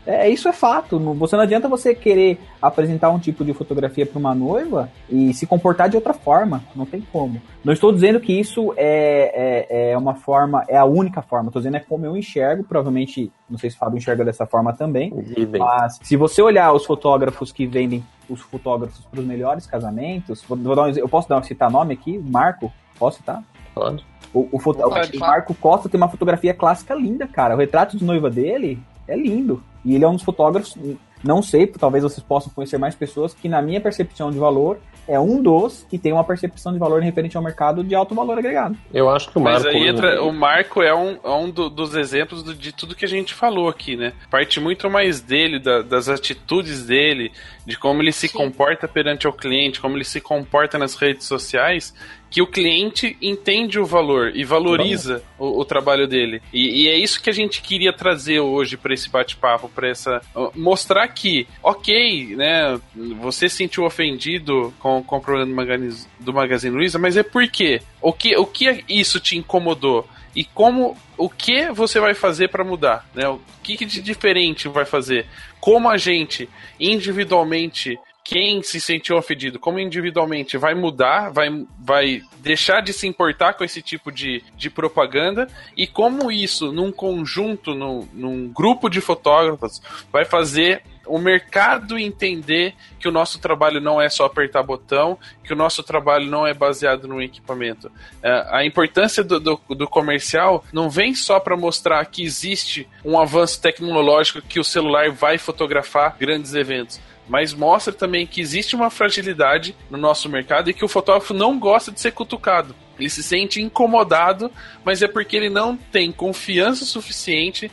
É, 0.07 0.29
isso 0.29 0.47
é 0.47 0.53
fato. 0.53 0.97
Você 1.15 1.35
não 1.35 1.43
adianta 1.43 1.67
você 1.67 1.93
querer 1.93 2.39
apresentar 2.61 3.09
um 3.09 3.19
tipo 3.19 3.43
de 3.43 3.53
fotografia 3.53 4.05
para 4.05 4.17
uma 4.17 4.33
noiva 4.33 4.89
e 5.09 5.33
se 5.33 5.45
comportar 5.45 5.89
de 5.89 5.97
outra 5.97 6.13
forma. 6.13 6.63
Não 6.73 6.85
tem 6.85 7.01
como. 7.11 7.41
Não 7.61 7.73
estou 7.73 7.91
dizendo 7.91 8.17
que 8.21 8.31
isso 8.31 8.73
é, 8.77 9.65
é, 9.69 9.91
é 9.91 9.97
uma 9.97 10.15
forma, 10.15 10.63
é 10.69 10.77
a 10.77 10.85
única 10.85 11.21
forma. 11.21 11.49
Estou 11.49 11.59
dizendo 11.59 11.75
é 11.75 11.81
como 11.81 12.05
eu 12.05 12.15
enxergo. 12.15 12.63
Provavelmente, 12.63 13.29
não 13.49 13.57
sei 13.57 13.69
se 13.69 13.75
o 13.75 13.79
Fábio 13.79 13.97
enxerga 13.97 14.23
dessa 14.23 14.45
forma 14.45 14.71
também. 14.71 15.13
Mas 15.59 15.99
se 16.01 16.15
você 16.15 16.41
olhar 16.41 16.71
os 16.71 16.85
fotógrafos 16.85 17.51
que 17.51 17.67
vendem 17.67 18.01
os 18.29 18.39
fotógrafos 18.39 19.03
para 19.11 19.19
os 19.19 19.25
melhores 19.25 19.67
casamentos, 19.67 20.41
vou, 20.47 20.57
vou 20.57 20.85
um, 20.85 20.89
eu 20.89 21.09
posso 21.09 21.27
dar 21.27 21.43
citar 21.43 21.69
nome 21.69 21.93
aqui? 21.93 22.17
Marco? 22.17 22.71
Posso 22.97 23.17
citar? 23.17 23.43
Pode. 23.75 24.05
O, 24.33 24.47
o, 24.53 24.59
foto, 24.59 24.79
o 24.79 25.19
Marco 25.19 25.53
Costa 25.55 25.89
tem 25.89 25.99
uma 25.99 26.09
fotografia 26.09 26.53
clássica 26.53 26.93
linda, 26.95 27.27
cara. 27.27 27.55
O 27.55 27.57
retrato 27.57 27.97
de 27.97 28.05
noiva 28.05 28.29
dele 28.29 28.79
é 29.07 29.15
lindo. 29.15 29.63
E 29.85 29.95
ele 29.95 30.03
é 30.03 30.07
um 30.07 30.15
dos 30.15 30.23
fotógrafos, 30.23 30.77
não 31.23 31.41
sei, 31.41 31.67
talvez 31.67 32.03
vocês 32.03 32.23
possam 32.23 32.51
conhecer 32.53 32.77
mais 32.77 32.95
pessoas, 32.95 33.33
que 33.33 33.47
na 33.47 33.61
minha 33.61 33.81
percepção 33.81 34.31
de 34.31 34.37
valor, 34.37 34.79
é 35.07 35.19
um 35.19 35.41
dos 35.41 35.85
que 35.89 35.97
tem 35.97 36.11
uma 36.11 36.23
percepção 36.23 36.73
de 36.73 36.79
valor 36.79 37.01
referente 37.01 37.37
ao 37.37 37.43
mercado 37.43 37.83
de 37.83 37.95
alto 37.95 38.13
valor 38.13 38.37
agregado. 38.37 38.77
Eu 38.93 39.09
acho 39.09 39.31
que 39.31 39.37
o 39.37 39.41
Marco. 39.41 39.63
Mas 39.63 39.73
aí 39.73 39.87
entra, 39.87 40.21
o 40.21 40.33
Marco 40.33 40.81
é 40.81 40.93
um, 40.93 41.17
é 41.23 41.29
um 41.29 41.49
do, 41.49 41.69
dos 41.69 41.95
exemplos 41.95 42.43
do, 42.43 42.53
de 42.53 42.73
tudo 42.73 42.93
que 42.93 43.05
a 43.05 43.07
gente 43.07 43.33
falou 43.33 43.69
aqui, 43.69 43.95
né? 43.95 44.11
Parte 44.29 44.59
muito 44.59 44.89
mais 44.89 45.21
dele, 45.21 45.59
da, 45.59 45.81
das 45.81 46.09
atitudes 46.09 46.85
dele, 46.85 47.31
de 47.65 47.77
como 47.77 48.01
ele 48.01 48.11
se 48.11 48.27
Sim. 48.27 48.37
comporta 48.37 48.87
perante 48.87 49.27
o 49.27 49.33
cliente, 49.33 49.79
como 49.79 49.95
ele 49.95 50.03
se 50.03 50.19
comporta 50.19 50.77
nas 50.77 50.95
redes 50.95 51.25
sociais, 51.25 51.93
que 52.29 52.41
o 52.41 52.47
cliente 52.47 53.17
entende 53.21 53.79
o 53.79 53.85
valor 53.85 54.35
e 54.35 54.43
valoriza 54.43 55.23
o, 55.37 55.61
o, 55.61 55.65
trabalho 55.65 56.07
dele. 56.07 56.41
E, 56.53 56.83
e, 56.83 56.87
é 56.87 56.97
isso 56.97 57.21
que 57.21 57.29
a 57.29 57.33
gente 57.33 57.61
queria 57.61 57.93
trazer 57.93 58.39
hoje 58.39 58.75
para 58.75 58.93
esse 58.93 59.09
bate-papo, 59.09 59.69
para 59.69 59.89
essa 59.89 60.21
mostrar 60.55 61.07
que, 61.07 61.47
ok, 61.63 62.35
né, 62.35 62.79
você 63.19 63.49
se 63.49 63.57
sentiu 63.57 63.85
ofendido 63.85 64.73
com, 64.79 65.01
com 65.03 65.17
o 65.17 65.21
problema 65.21 65.49
do 65.49 65.55
Magazine, 65.55 66.07
do 66.19 66.33
Magazine 66.33 66.75
Luiza, 66.75 66.99
mas 66.99 67.17
é 67.17 67.23
por 67.23 67.47
quê? 67.47 67.81
O 68.01 68.11
que, 68.13 68.35
o 68.35 68.45
que 68.45 68.83
isso 68.87 69.19
te 69.19 69.37
incomodou? 69.37 70.07
e 70.37 70.43
como 70.43 70.95
o 71.17 71.27
que 71.27 71.71
você 71.71 71.99
vai 71.99 72.13
fazer 72.13 72.49
para 72.49 72.63
mudar, 72.63 73.09
né? 73.15 73.27
O 73.27 73.41
que, 73.63 73.75
que 73.75 73.85
de 73.85 73.99
diferente 73.99 74.67
vai 74.67 74.85
fazer? 74.85 75.25
Como 75.59 75.89
a 75.89 75.97
gente 75.97 76.47
individualmente 76.79 77.97
quem 78.27 78.61
se 78.61 78.81
sentiu 78.81 79.15
ofendido, 79.15 79.57
como 79.57 79.79
individualmente 79.79 80.57
vai 80.57 80.75
mudar, 80.75 81.31
vai, 81.31 81.47
vai 81.79 82.21
deixar 82.39 82.81
de 82.81 82.91
se 82.91 83.07
importar 83.07 83.53
com 83.53 83.63
esse 83.63 83.81
tipo 83.81 84.11
de, 84.11 84.43
de 84.57 84.69
propaganda 84.69 85.47
e 85.77 85.87
como 85.87 86.29
isso, 86.29 86.73
num 86.73 86.91
conjunto, 86.91 87.73
num, 87.73 88.05
num 88.11 88.49
grupo 88.49 88.89
de 88.89 88.99
fotógrafos, 88.99 89.81
vai 90.11 90.25
fazer 90.25 90.83
o 91.05 91.17
mercado 91.17 91.97
entender 91.97 92.75
que 92.99 93.07
o 93.07 93.11
nosso 93.13 93.39
trabalho 93.39 93.79
não 93.79 94.01
é 94.01 94.09
só 94.09 94.25
apertar 94.25 94.61
botão, 94.61 95.17
que 95.41 95.53
o 95.53 95.55
nosso 95.55 95.81
trabalho 95.81 96.29
não 96.29 96.45
é 96.45 96.53
baseado 96.53 97.07
no 97.07 97.21
equipamento. 97.21 97.89
É, 98.21 98.45
a 98.49 98.65
importância 98.65 99.23
do, 99.23 99.39
do, 99.39 99.61
do, 99.69 99.87
comercial 99.87 100.65
não 100.73 100.89
vem 100.89 101.15
só 101.15 101.39
para 101.39 101.55
mostrar 101.55 102.03
que 102.07 102.23
existe 102.23 102.89
um 103.05 103.17
avanço 103.17 103.61
tecnológico 103.61 104.41
que 104.41 104.59
o 104.59 104.65
celular 104.65 105.11
vai 105.11 105.37
fotografar 105.37 106.17
grandes 106.19 106.53
eventos 106.53 106.99
mas 107.27 107.53
mostra 107.53 107.93
também 107.93 108.25
que 108.25 108.41
existe 108.41 108.75
uma 108.75 108.89
fragilidade 108.89 109.75
no 109.89 109.97
nosso 109.97 110.29
mercado 110.29 110.69
e 110.69 110.73
que 110.73 110.85
o 110.85 110.87
fotógrafo 110.87 111.33
não 111.33 111.59
gosta 111.59 111.91
de 111.91 111.99
ser 111.99 112.11
cutucado. 112.11 112.75
Ele 112.99 113.09
se 113.09 113.21
sente 113.21 113.61
incomodado, 113.61 114.51
mas 114.83 115.03
é 115.03 115.07
porque 115.07 115.37
ele 115.37 115.49
não 115.49 115.77
tem 115.77 116.11
confiança 116.11 116.83
suficiente. 116.83 117.71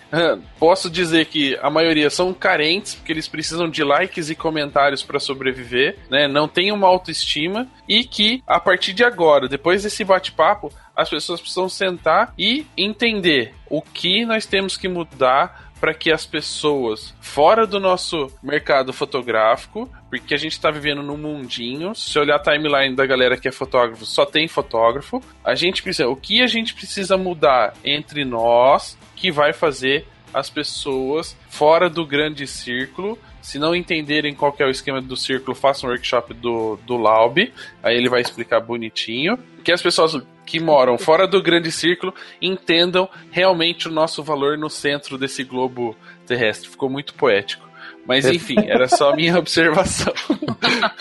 Posso 0.59 0.90
dizer 0.90 1.24
que 1.26 1.59
a 1.62 1.70
maioria 1.70 2.10
são 2.10 2.35
carentes, 2.35 2.94
porque 2.94 3.12
eles 3.12 3.26
precisam 3.26 3.68
de 3.68 3.82
likes 3.82 4.28
e 4.28 4.35
comentários 4.35 5.02
para 5.02 5.18
sobreviver, 5.18 5.97
né? 6.10 6.28
Não 6.28 6.47
tem 6.47 6.70
uma 6.70 6.86
autoestima 6.86 7.66
e 7.89 8.05
que 8.05 8.43
a 8.47 8.60
partir 8.60 8.93
de 8.93 9.02
agora, 9.02 9.48
depois 9.48 9.82
desse 9.82 10.05
bate-papo, 10.05 10.70
as 10.94 11.09
pessoas 11.09 11.40
precisam 11.40 11.68
sentar 11.68 12.35
e 12.39 12.66
entender 12.76 13.55
o 13.68 13.81
que 13.82 14.24
nós 14.24 14.47
temos 14.47 14.76
que 14.76 14.89
mudar 14.89 15.64
para 15.85 15.93
que 15.93 16.11
as 16.11 16.24
pessoas 16.24 17.15
fora 17.20 17.66
do 17.66 17.78
nosso 17.78 18.32
mercado 18.43 18.90
fotográfico, 18.90 19.86
porque 20.09 20.32
a 20.32 20.39
gente 20.39 20.52
está 20.52 20.70
vivendo 20.70 21.02
num 21.02 21.19
mundinho, 21.19 21.94
se 21.94 22.19
olhar 22.19 22.36
a 22.36 22.39
timeline 22.39 22.97
da 22.97 23.05
galera 23.05 23.36
que 23.36 23.47
é 23.47 23.52
fotógrafo, 23.52 24.06
só 24.06 24.24
tem 24.24 24.48
fotógrafo. 24.48 25.23
A 25.44 25.55
gente 25.55 25.82
precisa, 25.82 26.09
o 26.09 26.16
que 26.16 26.40
a 26.40 26.47
gente 26.47 26.73
precisa 26.73 27.19
mudar 27.19 27.74
entre 27.85 28.24
nós 28.24 28.97
que 29.15 29.31
vai 29.31 29.52
fazer 29.52 30.09
as 30.32 30.48
pessoas 30.48 31.36
fora 31.51 31.90
do 31.90 32.06
grande 32.06 32.47
círculo 32.47 33.19
se 33.43 33.59
não 33.59 33.77
entenderem 33.77 34.35
qual 34.35 34.56
é 34.59 34.65
o 34.65 34.70
esquema 34.70 35.02
do 35.02 35.19
círculo, 35.19 35.55
façam 35.55 35.90
um 35.90 35.93
workshop 35.93 36.32
do, 36.32 36.78
do 36.86 36.97
Laub. 36.97 37.36
Aí 37.82 37.94
ele 37.94 38.09
vai 38.09 38.23
explicar 38.23 38.59
bonitinho. 38.59 39.39
Que 39.65 39.73
as 39.73 39.82
pessoas 39.82 40.20
que 40.45 40.61
moram 40.61 40.99
fora 40.99 41.27
do 41.27 41.43
grande 41.43 41.73
círculo 41.73 42.12
entendam 42.41 43.09
realmente 43.31 43.89
o 43.89 43.91
nosso 43.91 44.23
valor 44.23 44.59
no 44.59 44.69
centro 44.69 45.16
desse 45.16 45.43
globo 45.43 45.97
terrestre. 46.27 46.69
Ficou 46.69 46.91
muito 46.91 47.15
poético. 47.15 47.66
Mas 48.07 48.27
enfim, 48.27 48.57
era 48.66 48.86
só 48.86 49.11
a 49.11 49.16
minha 49.16 49.36
observação. 49.41 50.12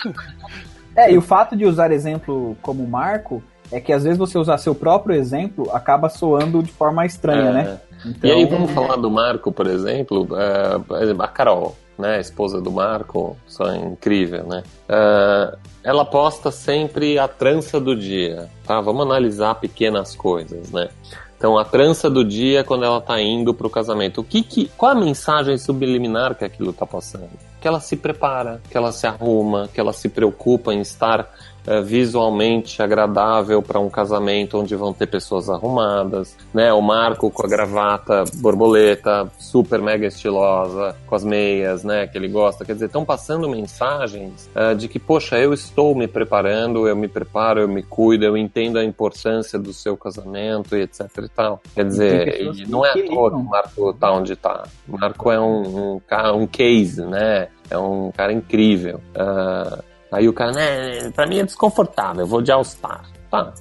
É, 0.96 1.10
e 1.10 1.18
o 1.18 1.20
fato 1.20 1.56
de 1.56 1.64
usar 1.66 1.90
exemplo 1.90 2.56
como 2.62 2.86
marco 2.86 3.42
é 3.72 3.80
que 3.80 3.92
às 3.92 4.04
vezes 4.04 4.16
você 4.16 4.38
usar 4.38 4.58
seu 4.58 4.76
próprio 4.76 5.16
exemplo 5.16 5.68
acaba 5.72 6.08
soando 6.08 6.62
de 6.62 6.70
forma 6.70 7.04
estranha, 7.04 7.50
É. 7.50 7.52
né? 7.52 7.80
E 8.22 8.30
aí 8.30 8.44
vamos 8.46 8.70
falar 8.70 8.94
do 8.96 9.10
Marco, 9.10 9.50
por 9.50 9.66
exemplo, 9.66 10.28
é, 10.38 10.78
por 10.78 11.02
exemplo, 11.02 11.22
a 11.22 11.26
Carol, 11.26 11.76
né, 11.98 12.16
a 12.16 12.20
esposa 12.20 12.60
do 12.60 12.70
Marco, 12.70 13.36
só 13.46 13.66
é 13.66 13.76
incrível, 13.76 14.44
né? 14.46 14.62
É, 14.88 15.56
ela 15.82 16.04
posta 16.04 16.50
sempre 16.50 17.18
a 17.18 17.28
trança 17.28 17.78
do 17.80 17.94
dia, 17.94 18.48
tá? 18.66 18.80
Vamos 18.80 19.02
analisar 19.02 19.54
pequenas 19.56 20.14
coisas, 20.16 20.70
né? 20.70 20.88
Então, 21.36 21.58
a 21.58 21.64
trança 21.64 22.08
do 22.08 22.24
dia 22.24 22.64
quando 22.64 22.84
ela 22.84 23.00
tá 23.00 23.20
indo 23.20 23.52
pro 23.52 23.68
casamento. 23.68 24.22
O 24.22 24.24
que 24.24 24.42
que, 24.42 24.70
qual 24.78 24.92
a 24.92 24.94
mensagem 24.94 25.58
subliminar 25.58 26.34
que 26.34 26.44
aquilo 26.44 26.72
tá 26.72 26.86
passando? 26.86 27.28
Que 27.60 27.68
ela 27.68 27.80
se 27.80 27.96
prepara, 27.96 28.62
que 28.70 28.76
ela 28.76 28.90
se 28.92 29.06
arruma, 29.06 29.68
que 29.68 29.78
ela 29.78 29.92
se 29.92 30.08
preocupa 30.08 30.72
em 30.72 30.80
estar 30.80 31.30
é, 31.66 31.80
visualmente 31.80 32.82
agradável 32.82 33.62
para 33.62 33.80
um 33.80 33.88
casamento 33.88 34.58
onde 34.58 34.74
vão 34.76 34.92
ter 34.92 35.06
pessoas 35.06 35.48
arrumadas, 35.48 36.36
né? 36.52 36.72
O 36.72 36.80
Marco 36.80 37.30
com 37.30 37.46
a 37.46 37.48
gravata 37.48 38.24
borboleta, 38.34 39.30
super 39.38 39.80
mega 39.80 40.06
estilosa, 40.06 40.96
com 41.06 41.14
as 41.14 41.24
meias, 41.24 41.84
né? 41.84 42.06
Que 42.06 42.18
ele 42.18 42.28
gosta. 42.28 42.64
Quer 42.64 42.74
dizer, 42.74 42.86
estão 42.86 43.04
passando 43.04 43.48
mensagens 43.48 44.50
é, 44.54 44.74
de 44.74 44.88
que, 44.88 44.98
poxa, 44.98 45.38
eu 45.38 45.52
estou 45.52 45.94
me 45.94 46.06
preparando, 46.06 46.86
eu 46.88 46.96
me 46.96 47.08
preparo, 47.08 47.60
eu 47.60 47.68
me 47.68 47.82
cuido, 47.82 48.24
eu 48.24 48.36
entendo 48.36 48.78
a 48.78 48.84
importância 48.84 49.58
do 49.58 49.72
seu 49.72 49.96
casamento 49.96 50.76
e 50.76 50.82
etc 50.82 51.08
e 51.18 51.28
tal. 51.28 51.62
Quer 51.74 51.84
dizer, 51.84 52.68
não 52.68 52.84
é 52.84 52.90
à 52.90 52.92
toa 52.92 53.30
que 53.30 53.36
o. 53.36 53.42
Marco 53.44 53.92
tá 53.94 54.12
onde 54.12 54.36
tá. 54.36 54.64
O 54.88 54.98
Marco 54.98 55.30
é 55.30 55.40
um, 55.40 55.94
um, 55.94 56.00
um 56.34 56.46
case, 56.46 57.04
né? 57.04 57.48
É 57.70 57.78
um 57.78 58.10
cara 58.12 58.32
incrível. 58.32 59.00
Ah, 59.14 59.78
Aí 60.14 60.28
o 60.28 60.32
cara, 60.32 60.52
né, 60.52 61.10
pra 61.10 61.26
mim 61.26 61.38
é 61.38 61.42
desconfortável, 61.42 62.22
eu 62.22 62.26
vou 62.26 62.40
de 62.40 62.52
All-Star. 62.52 63.04
Tá. 63.30 63.52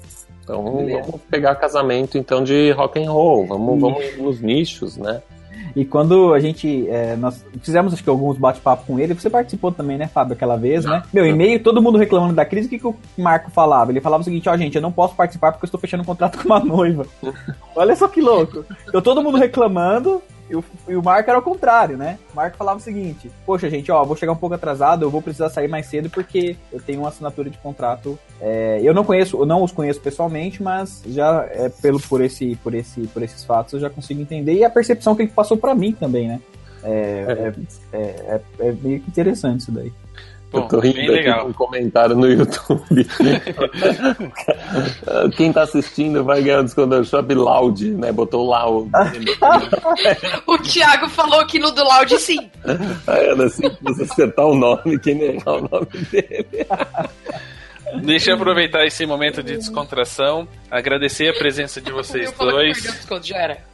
Então 0.44 0.78
Beleza. 0.78 1.02
vamos 1.06 1.22
pegar 1.30 1.56
casamento 1.56 2.18
então 2.18 2.44
de 2.44 2.72
rock 2.72 3.04
and 3.04 3.10
roll, 3.10 3.48
vamos, 3.48 3.80
vamos 3.80 4.18
nos 4.18 4.42
nichos, 4.42 4.98
né? 4.98 5.22
E 5.76 5.84
quando 5.84 6.34
a 6.34 6.40
gente. 6.40 6.88
é, 6.90 7.16
nós 7.16 7.44
fizemos 7.62 7.94
acho 7.94 8.04
que 8.04 8.10
alguns 8.10 8.38
bate-papo 8.38 8.86
com 8.86 9.00
ele, 9.00 9.14
você 9.14 9.30
participou 9.30 9.72
também, 9.72 9.98
né, 9.98 10.08
Fábio, 10.08 10.34
aquela 10.34 10.56
vez, 10.56 10.86
né? 10.86 11.02
Meu, 11.12 11.26
e-mail, 11.26 11.62
todo 11.64 11.82
mundo 11.82 11.98
reclamando 11.98 12.34
da 12.34 12.46
crise, 12.46 12.68
o 12.68 12.70
que, 12.70 12.78
que 12.78 12.88
o 12.88 12.96
Marco 13.18 13.50
falava? 13.50 13.92
Ele 13.92 14.02
falava 14.02 14.22
o 14.22 14.24
seguinte, 14.24 14.48
ó, 14.48 14.56
gente, 14.56 14.76
eu 14.76 14.82
não 14.82 14.92
posso 14.92 15.16
participar 15.16 15.52
porque 15.52 15.66
eu 15.66 15.68
estou 15.68 15.80
fechando 15.80 16.04
um 16.04 16.06
contrato 16.06 16.38
com 16.42 16.46
uma 16.46 16.60
noiva. 16.60 17.08
Olha 17.76 17.96
só 17.96 18.08
que 18.08 18.22
louco. 18.22 18.64
Então 18.88 19.02
todo 19.02 19.24
mundo 19.24 19.38
reclamando. 19.38 20.22
E 20.54 20.56
o, 20.56 20.64
e 20.88 20.96
o 20.96 21.02
Marco 21.02 21.28
era 21.28 21.40
o 21.40 21.42
contrário, 21.42 21.98
né? 21.98 22.20
O 22.32 22.36
Marco 22.36 22.58
falava 22.58 22.78
o 22.78 22.82
seguinte: 22.82 23.32
Poxa, 23.44 23.68
gente, 23.72 23.92
ó, 23.92 24.04
vou 24.04 24.16
chegar 24.16 24.32
um 24.32 24.38
pouco 24.38 24.54
atrasado, 24.54 25.04
eu 25.04 25.10
vou 25.10 25.22
precisar 25.22 25.50
sair 25.50 25.68
mais 25.68 25.88
cedo 25.88 26.12
porque 26.12 26.56
eu 26.72 26.80
tenho 26.80 27.00
uma 27.00 27.10
assinatura 27.10 27.50
de 27.50 27.58
contrato. 27.58 28.20
É, 28.40 28.80
eu 28.84 28.94
não 28.94 29.04
conheço, 29.04 29.38
eu 29.38 29.48
não 29.48 29.64
os 29.64 29.72
conheço 29.72 30.00
pessoalmente, 30.00 30.62
mas 30.62 31.02
já 31.08 31.48
é, 31.50 31.70
pelo 31.70 32.00
por 32.00 32.22
esse, 32.22 32.56
por 32.58 32.76
esse, 32.76 33.08
por 33.08 33.24
esses 33.24 33.44
fatos 33.44 33.74
eu 33.74 33.80
já 33.80 33.90
consigo 33.90 34.22
entender 34.22 34.54
e 34.54 34.64
a 34.64 34.70
percepção 34.70 35.16
que 35.16 35.24
ele 35.24 35.32
passou 35.32 35.58
pra 35.58 35.74
mim 35.74 35.92
também, 35.92 36.28
né? 36.28 36.40
É, 36.84 37.54
é, 37.92 37.98
é, 37.98 38.42
é 38.60 38.72
meio 38.74 39.00
que 39.00 39.10
interessante 39.10 39.62
isso 39.62 39.72
daí. 39.72 39.92
Bom, 40.54 40.60
eu 40.60 40.68
tô 40.68 40.80
rindo 40.80 40.96
bem 40.98 41.06
aqui 41.06 41.14
legal. 41.16 41.42
com 41.42 41.48
um 41.50 41.54
comentário 41.54 42.16
no 42.16 42.30
YouTube. 42.30 43.08
Quem 45.36 45.52
tá 45.52 45.64
assistindo 45.64 46.24
vai 46.24 46.44
ganhar 46.44 46.62
um 46.62 46.66
desconto 46.66 46.96
do 46.96 47.04
Shop 47.04 47.34
Loud, 47.34 47.90
né? 47.92 48.12
Botou 48.12 48.46
Loud. 48.46 48.92
O 50.46 50.58
Thiago 50.60 51.10
falou 51.10 51.44
que 51.48 51.58
no 51.58 51.72
do 51.72 51.84
Loud 51.84 52.16
sim. 52.20 52.52
Ana, 53.08 53.50
se 53.50 53.64
você 53.82 54.04
acertar 54.04 54.46
o 54.46 54.54
nome, 54.56 55.00
quem 55.00 55.20
errar 55.22 55.54
o 55.54 55.62
nome 55.62 55.88
dele. 56.12 56.48
Deixa 58.02 58.32
eu 58.32 58.36
aproveitar 58.36 58.86
esse 58.86 59.06
momento 59.06 59.44
de 59.44 59.56
descontração, 59.57 60.48
agradecer 60.70 61.30
a 61.30 61.34
presença 61.34 61.80
de 61.82 61.91
vocês 61.91 62.32
dois. 62.32 62.78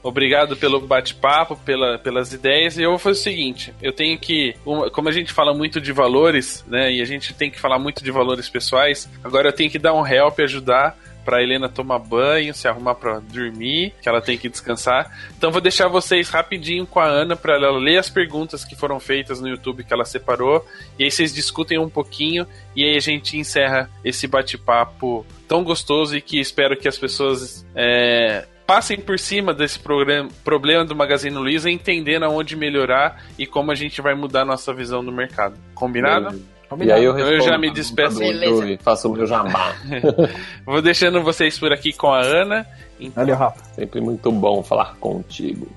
Obrigado 0.04 0.56
pelo 0.58 0.80
bate-papo, 0.82 1.56
pela, 1.58 1.98
pelas 1.98 2.34
ideias. 2.34 2.78
E 2.78 2.84
eu 2.84 2.92
vou 2.92 3.00
fazer 3.00 3.20
o 3.20 3.24
seguinte: 3.24 3.74
eu 3.82 3.94
tenho 3.94 4.18
que. 4.18 4.56
Como 4.94 5.10
a 5.10 5.12
gente 5.12 5.32
fala 5.32 5.54
muito 5.54 5.80
de 5.80 5.92
valores, 5.92 6.66
né? 6.68 6.92
E 6.92 7.02
a 7.02 7.06
gente 7.06 7.34
tem 7.34 7.50
que 7.50 7.60
falar 7.60 7.80
muito 7.80 8.04
de 8.04 8.12
valores 8.12 8.50
pessoais, 8.50 9.10
agora 9.24 9.50
eu 9.50 9.54
tenho 9.54 9.70
que 9.70 9.80
dar 9.80 9.94
um 9.94 10.06
help 10.06 10.40
e 10.40 10.44
ajudar 10.44 10.98
pra 11.30 11.44
Helena 11.44 11.70
tomar 11.70 12.00
banho, 12.00 12.56
se 12.56 12.68
arrumar 12.68 12.96
pra 12.96 13.20
dormir, 13.20 13.94
que 14.02 14.10
ela 14.10 14.20
tem 14.20 14.36
que 14.36 14.50
descansar. 14.50 15.16
Então 15.38 15.52
vou 15.52 15.62
deixar 15.62 15.88
vocês 15.88 16.28
rapidinho 16.28 16.88
com 16.88 17.00
a 17.00 17.06
Ana 17.06 17.36
pra 17.36 17.54
ela 17.54 17.78
ler 17.78 18.00
as 18.00 18.10
perguntas 18.10 18.66
que 18.66 18.76
foram 18.76 19.00
feitas 19.00 19.40
no 19.40 19.48
YouTube 19.48 19.84
que 19.84 19.94
ela 19.94 20.06
separou. 20.06 20.66
E 20.98 21.04
aí 21.04 21.12
vocês 21.12 21.32
discutem 21.32 21.78
um 21.78 21.88
pouquinho 21.88 22.48
e 22.76 22.84
aí 22.84 22.98
a 22.98 23.00
gente 23.00 23.38
encerra 23.38 23.88
esse 24.04 24.26
bate-papo 24.26 25.24
tão 25.48 25.64
gostoso 25.64 26.18
e 26.18 26.22
que 26.22 26.40
espero 26.40 26.76
que 26.76 26.88
as 26.88 26.98
pessoas 26.98 27.64
é, 27.76 28.48
passem 28.66 29.00
por 29.00 29.20
cima 29.20 29.54
desse 29.54 29.78
programa, 29.78 30.30
problema 30.44 30.84
do 30.84 30.96
Magazine 30.96 31.38
Luiza, 31.38 31.70
entendendo 31.70 32.24
aonde 32.24 32.56
melhorar 32.56 33.24
e 33.38 33.46
como 33.46 33.70
a 33.70 33.76
gente 33.76 34.02
vai 34.02 34.16
mudar 34.16 34.44
nossa 34.46 34.74
visão 34.74 35.06
do 35.06 35.12
mercado. 35.12 35.60
Combinado? 35.76 36.59
E 36.82 36.92
aí 36.92 37.04
eu, 37.04 37.18
Eu 37.18 37.42
já 37.42 37.58
me 37.58 37.72
despeço. 37.72 38.22
e 38.24 38.78
faço 38.78 39.10
o 39.10 39.14
meu 39.14 39.26
jabá. 39.26 39.76
Vou 40.66 40.82
deixando 40.82 41.24
vocês 41.24 41.58
por 41.58 41.72
aqui 41.72 41.92
com 41.94 42.12
a 42.14 42.22
Ana. 42.22 42.66
Então, 43.00 43.24
Valeu, 43.24 43.36
Rafa. 43.36 43.64
Sempre 43.74 44.02
muito 44.02 44.32
bom 44.32 44.62
falar 44.62 44.96
contigo. 45.00 45.68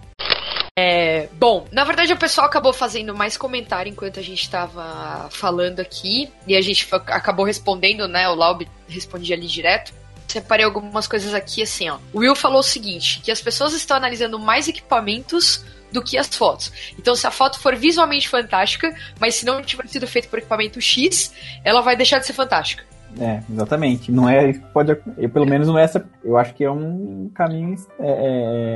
É, 0.77 1.29
bom, 1.35 1.67
na 1.71 1.85
verdade 1.85 2.15
o 2.15 2.17
pessoal 2.17 2.47
acabou 2.47 2.73
fazendo 2.73 3.15
mais 3.15 3.37
comentário 3.37 3.91
enquanto 3.91 4.19
a 4.19 4.23
gente 4.23 4.49
tava 4.49 5.29
falando 5.31 5.81
aqui. 5.81 6.31
E 6.47 6.57
a 6.57 6.61
gente 6.61 6.89
acabou 6.93 7.45
respondendo, 7.45 8.09
né? 8.09 8.29
O 8.29 8.35
Laub 8.35 8.67
respondia 8.89 9.37
ali 9.37 9.47
direto. 9.47 9.93
Separei 10.27 10.65
algumas 10.65 11.07
coisas 11.07 11.35
aqui 11.35 11.63
assim, 11.63 11.91
ó. 11.91 11.99
O 12.13 12.21
Will 12.21 12.35
falou 12.35 12.61
o 12.61 12.63
seguinte: 12.63 13.21
que 13.23 13.31
as 13.31 13.41
pessoas 13.41 13.75
estão 13.75 13.97
analisando 13.97 14.39
mais 14.39 14.67
equipamentos 14.67 15.65
do 15.93 16.03
que 16.03 16.17
as 16.19 16.29
fotos. 16.35 16.73
Então, 16.99 17.15
se 17.15 17.27
a 17.27 17.31
foto 17.31 17.59
for 17.61 17.77
visualmente 17.77 18.29
fantástica, 18.29 18.95
mas 19.21 19.35
se 19.35 19.45
não 19.47 19.63
tiver 19.63 19.87
sido 19.89 20.07
feita 20.07 20.29
por 20.29 20.39
equipamento 20.39 20.81
X, 20.81 21.33
ela 21.65 21.81
vai 21.81 21.97
deixar 21.97 22.19
de 22.19 22.27
ser 22.27 22.33
fantástica. 22.33 22.85
É, 23.21 23.43
exatamente. 23.51 24.11
Não 24.11 24.29
é. 24.29 24.55
Pode, 24.73 24.97
eu, 25.19 25.29
pelo 25.29 25.45
menos 25.47 25.69
não 25.69 25.79
é 25.79 25.85
essa. 25.85 26.05
Eu 26.25 26.39
acho 26.39 26.55
que 26.55 26.65
é 26.65 26.71
um 26.71 27.31
caminho. 27.35 27.77
É, 28.01 28.07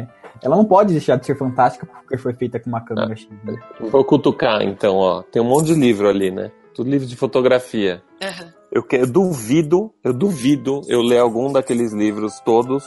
é, 0.05 0.06
ela 0.43 0.56
não 0.56 0.64
pode 0.66 0.93
deixar 0.93 1.16
de 1.16 1.24
ser 1.24 1.36
fantástica 1.38 1.86
porque 1.86 2.18
foi 2.18 2.34
feita 2.34 2.60
com 2.60 2.68
uma 2.68 2.82
câmera 2.82 3.14
Ah. 3.14 3.16
X. 3.16 3.28
né? 3.43 3.59
Vou 3.80 4.05
cutucar, 4.05 4.60
então, 4.62 4.97
ó. 4.97 5.22
Tem 5.22 5.40
um 5.40 5.47
monte 5.47 5.68
de 5.68 5.74
livro 5.74 6.06
ali, 6.09 6.30
né? 6.30 6.51
Tudo 6.74 6.90
livro 6.90 7.06
de 7.06 7.16
fotografia. 7.16 8.02
Aham. 8.22 8.52
Eu, 8.70 8.82
que, 8.82 8.97
eu 8.97 9.06
duvido, 9.06 9.90
eu 10.05 10.12
duvido 10.12 10.82
eu 10.86 11.01
ler 11.01 11.18
algum 11.20 11.51
daqueles 11.51 11.94
livros 11.94 12.38
todos 12.40 12.84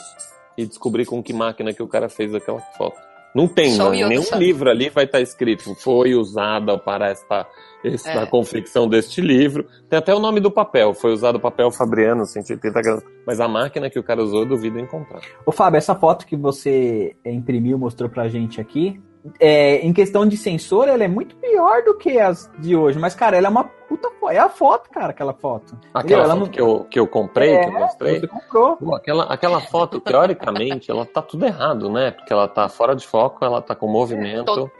e 0.55 0.67
descobrir 0.67 1.05
com 1.05 1.23
que 1.23 1.33
máquina 1.33 1.73
que 1.73 1.81
o 1.81 1.87
cara 1.87 2.07
fez 2.09 2.35
aquela 2.35 2.59
foto. 2.77 2.97
Não 3.35 3.47
tem, 3.47 3.75
não. 3.77 3.91
nenhum 3.91 4.23
sabe. 4.23 4.45
livro 4.45 4.69
ali 4.69 4.89
vai 4.89 5.05
estar 5.05 5.21
escrito 5.21 5.75
foi 5.75 6.15
usada 6.15 6.77
para 6.77 7.09
esta, 7.09 7.45
esta 7.83 8.21
É. 8.21 8.25
confecção 8.25 8.87
deste 8.87 9.21
livro. 9.21 9.65
Tem 9.89 9.99
até 9.99 10.13
o 10.13 10.19
nome 10.19 10.39
do 10.39 10.49
papel, 10.49 10.93
foi 10.93 11.13
usado 11.13 11.35
o 11.35 11.39
papel 11.39 11.71
Fabriano 11.71 12.25
180 12.25 12.81
gramas. 12.81 13.03
Mas 13.25 13.39
a 13.39 13.47
máquina 13.47 13.89
que 13.89 13.99
o 13.99 14.03
cara 14.03 14.23
usou, 14.23 14.39
eu 14.41 14.45
duvido 14.47 14.79
encontrar. 14.79 15.21
Ô, 15.45 15.51
Fábio, 15.51 15.77
essa 15.77 15.93
foto 15.95 16.25
que 16.25 16.35
você 16.35 17.15
imprimiu, 17.23 17.77
mostrou 17.77 18.09
pra 18.09 18.27
gente 18.27 18.59
aqui, 18.59 18.99
é, 19.39 19.77
em 19.85 19.91
questão 19.93 20.25
de 20.25 20.37
sensor, 20.37 20.87
ela 20.87 21.03
é 21.03 21.07
muito 21.07 21.35
pior 21.35 21.83
do 21.83 21.95
que 21.97 22.19
as 22.19 22.49
de 22.59 22.75
hoje. 22.75 22.97
Mas, 22.99 23.13
cara, 23.15 23.35
ela 23.37 23.47
é 23.47 23.49
uma 23.49 23.63
puta 23.63 24.09
foto. 24.19 24.31
É 24.31 24.37
a 24.37 24.49
foto, 24.49 24.89
cara, 24.89 25.07
aquela 25.09 25.33
foto. 25.33 25.77
Aquela 25.93 26.25
foto 26.25 26.39
não- 26.39 26.47
que, 26.47 26.61
eu, 26.61 26.85
que 26.89 26.99
eu 26.99 27.07
comprei, 27.07 27.57
que 27.59 27.67
eu 27.69 27.75
É, 27.75 27.79
mostrei. 27.79 28.19
Você 28.19 28.27
comprou. 28.27 28.77
Pô, 28.77 28.95
aquela, 28.95 29.23
aquela 29.25 29.59
foto, 29.59 29.99
teoricamente, 29.99 30.89
ela 30.91 31.05
tá 31.05 31.21
tudo 31.21 31.45
errado, 31.45 31.89
né? 31.91 32.11
Porque 32.11 32.31
ela 32.31 32.47
tá 32.47 32.69
fora 32.69 32.95
de 32.95 33.05
foco, 33.05 33.43
ela 33.43 33.61
tá 33.61 33.75
com 33.75 33.87
movimento. 33.87 34.45
Toda, 34.45 34.71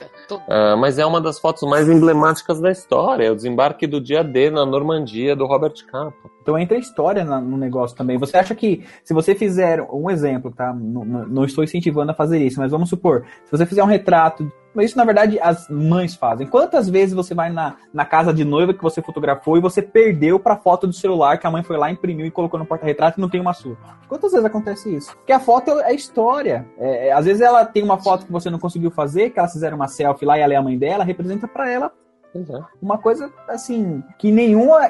Ah, 0.48 0.76
mas 0.78 1.00
é 1.00 1.06
uma 1.06 1.22
das 1.22 1.40
fotos 1.40 1.64
mais 1.70 1.88
emblemáticas 1.90 2.60
da 2.60 2.70
história. 2.72 3.26
É 3.26 3.32
o 3.32 3.36
desembarque 3.36 3.88
do 3.88 4.02
dia 4.02 4.24
D 4.24 4.50
na 4.50 4.66
Normandia 4.66 5.36
do 5.36 5.46
Robert 5.46 5.74
Capa. 5.90 6.30
Então 6.42 6.58
entra 6.58 6.78
a 6.78 6.80
história 6.80 7.24
na- 7.24 7.40
no 7.42 7.58
negócio 7.58 7.96
também. 7.96 8.18
Você 8.18 8.36
acha 8.38 8.54
que 8.56 8.84
se 9.04 9.14
você 9.14 9.34
fizer 9.36 9.82
um 9.92 10.10
exemplo, 10.10 10.52
tá? 10.52 10.74
Não, 10.74 11.06
não- 11.06 11.26
não 11.28 11.46
estou 11.46 11.64
incentivando 11.64 12.12
a 12.12 12.16
fazer 12.16 12.40
isso, 12.40 12.60
mas 12.60 12.72
vamos 12.72 12.90
supor, 12.90 13.24
se 13.46 13.52
você 13.52 13.66
fizer 13.66 13.84
um 13.84 13.88
retrato, 13.88 14.52
mas 14.74 14.86
isso 14.88 14.98
na 14.98 15.04
verdade 15.06 15.40
as 15.40 15.68
mães 15.70 16.16
fazem. 16.16 16.48
Quantas 16.48 16.90
vezes 16.90 17.14
você 17.16 17.34
vai 17.34 17.52
na, 17.52 17.76
na 17.94 18.06
casa 18.06 18.34
de 18.34 18.44
noiva 18.46 18.74
que 18.74 18.84
você 18.84 19.02
fotografou 19.02 19.58
e 19.58 19.62
você 19.62 19.82
perdeu 19.82 20.40
pra 20.40 20.56
foto 20.58 20.86
do 20.88 20.94
celular 20.94 21.38
que 21.38 21.48
a 21.48 21.52
mãe 21.52 21.64
foi 21.64 21.78
lá, 21.78 21.90
imprimiu 21.92 22.26
e 22.26 22.32
colocou 22.32 22.60
no 22.60 22.66
porta-retrato 22.66 23.20
e 23.20 23.22
não 23.22 23.30
tem 23.30 23.42
uma 23.42 23.54
sua? 23.54 23.78
Quantas 24.08 24.32
vezes 24.32 24.46
acontece 24.46 24.96
isso? 24.96 25.16
Porque 25.18 25.32
a 25.34 25.40
foto 25.40 25.72
é 25.82 25.94
história. 25.94 26.66
É, 26.78 27.08
é, 27.08 27.12
às 27.12 27.26
vezes 27.26 27.42
ela 27.42 27.66
tem 27.66 27.84
uma 27.84 27.98
foto 27.98 28.26
que 28.26 28.32
você 28.32 28.50
não 28.50 28.60
conseguiu 28.60 28.92
fazer, 28.92 29.30
que 29.32 29.40
elas 29.40 29.54
fizeram 29.54 29.76
uma 29.76 29.88
selfie 29.88 30.26
lá 30.26 30.38
e 30.38 30.42
ela 30.42 30.54
é 30.54 30.58
a 30.58 30.62
mãe 30.62 30.78
dela, 30.78 31.04
representa 31.04 31.48
pra 31.48 31.70
ela 31.70 31.92
é. 32.36 32.40
uma 32.82 32.98
coisa 33.00 33.32
assim 33.48 34.04
que 34.20 34.32
nenhuma 34.32 34.82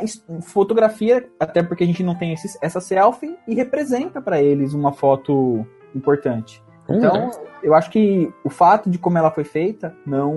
fotografia, 0.42 1.28
até 1.40 1.64
porque 1.64 1.84
a 1.84 1.88
gente 1.88 2.04
não 2.04 2.16
tem 2.16 2.34
esses- 2.34 2.58
essa 2.62 2.82
selfie 2.82 3.38
e 3.48 3.56
representa 3.56 4.22
pra 4.22 4.42
eles 4.42 4.74
uma 4.74 4.92
foto 4.92 5.66
importante. 5.96 6.62
Então, 6.90 7.32
eu 7.62 7.74
acho 7.74 7.90
que 7.90 8.32
o 8.44 8.50
fato 8.50 8.90
de 8.90 8.98
como 8.98 9.18
ela 9.18 9.32
foi 9.32 9.44
feita 9.44 9.94
não 10.06 10.34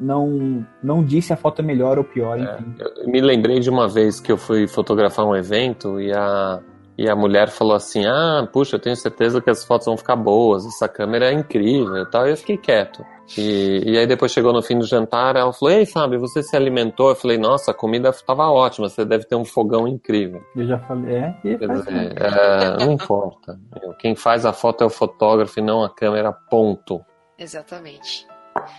não 0.00 0.66
não 0.82 1.04
disse 1.04 1.32
a 1.32 1.36
foto 1.36 1.60
é 1.60 1.64
melhor 1.64 1.98
ou 1.98 2.04
pior. 2.04 2.38
Eu 2.78 3.08
me 3.08 3.20
lembrei 3.20 3.60
de 3.60 3.70
uma 3.70 3.88
vez 3.88 4.20
que 4.20 4.30
eu 4.30 4.36
fui 4.36 4.66
fotografar 4.66 5.24
um 5.24 5.34
evento 5.34 6.00
e 6.00 6.12
a, 6.12 6.60
e 6.98 7.08
a 7.08 7.14
mulher 7.14 7.48
falou 7.48 7.74
assim: 7.74 8.04
Ah, 8.06 8.48
puxa, 8.52 8.76
eu 8.76 8.80
tenho 8.80 8.96
certeza 8.96 9.40
que 9.40 9.50
as 9.50 9.64
fotos 9.64 9.86
vão 9.86 9.96
ficar 9.96 10.16
boas, 10.16 10.66
essa 10.66 10.88
câmera 10.88 11.30
é 11.30 11.32
incrível 11.32 11.96
e 11.96 12.06
tal. 12.06 12.26
E 12.26 12.30
eu 12.30 12.36
fiquei 12.36 12.56
quieto. 12.56 13.04
E, 13.38 13.92
e 13.92 13.98
aí 13.98 14.06
depois 14.06 14.32
chegou 14.32 14.52
no 14.52 14.62
fim 14.62 14.78
do 14.78 14.86
jantar, 14.86 15.36
ela 15.36 15.52
falou: 15.52 15.74
Ei, 15.74 15.86
Fábio, 15.86 16.20
você 16.20 16.42
se 16.42 16.54
alimentou? 16.54 17.08
Eu 17.08 17.16
falei: 17.16 17.38
Nossa, 17.38 17.70
a 17.70 17.74
comida 17.74 18.10
estava 18.10 18.50
ótima, 18.50 18.88
você 18.88 19.04
deve 19.04 19.24
ter 19.24 19.34
um 19.34 19.44
fogão 19.44 19.88
incrível. 19.88 20.42
Eu 20.54 20.66
já 20.66 20.78
falei, 20.80 21.16
é, 21.16 21.36
e 21.44 21.58
faz 21.58 21.84
dizer, 21.84 22.14
é, 22.16 22.84
não 22.84 22.92
importa. 22.92 23.58
Quem 23.98 24.14
faz 24.14 24.44
a 24.44 24.52
foto 24.52 24.84
é 24.84 24.86
o 24.86 24.90
fotógrafo 24.90 25.58
e 25.58 25.62
não 25.62 25.82
a 25.82 25.88
câmera, 25.88 26.32
ponto. 26.32 27.00
Exatamente. 27.38 28.26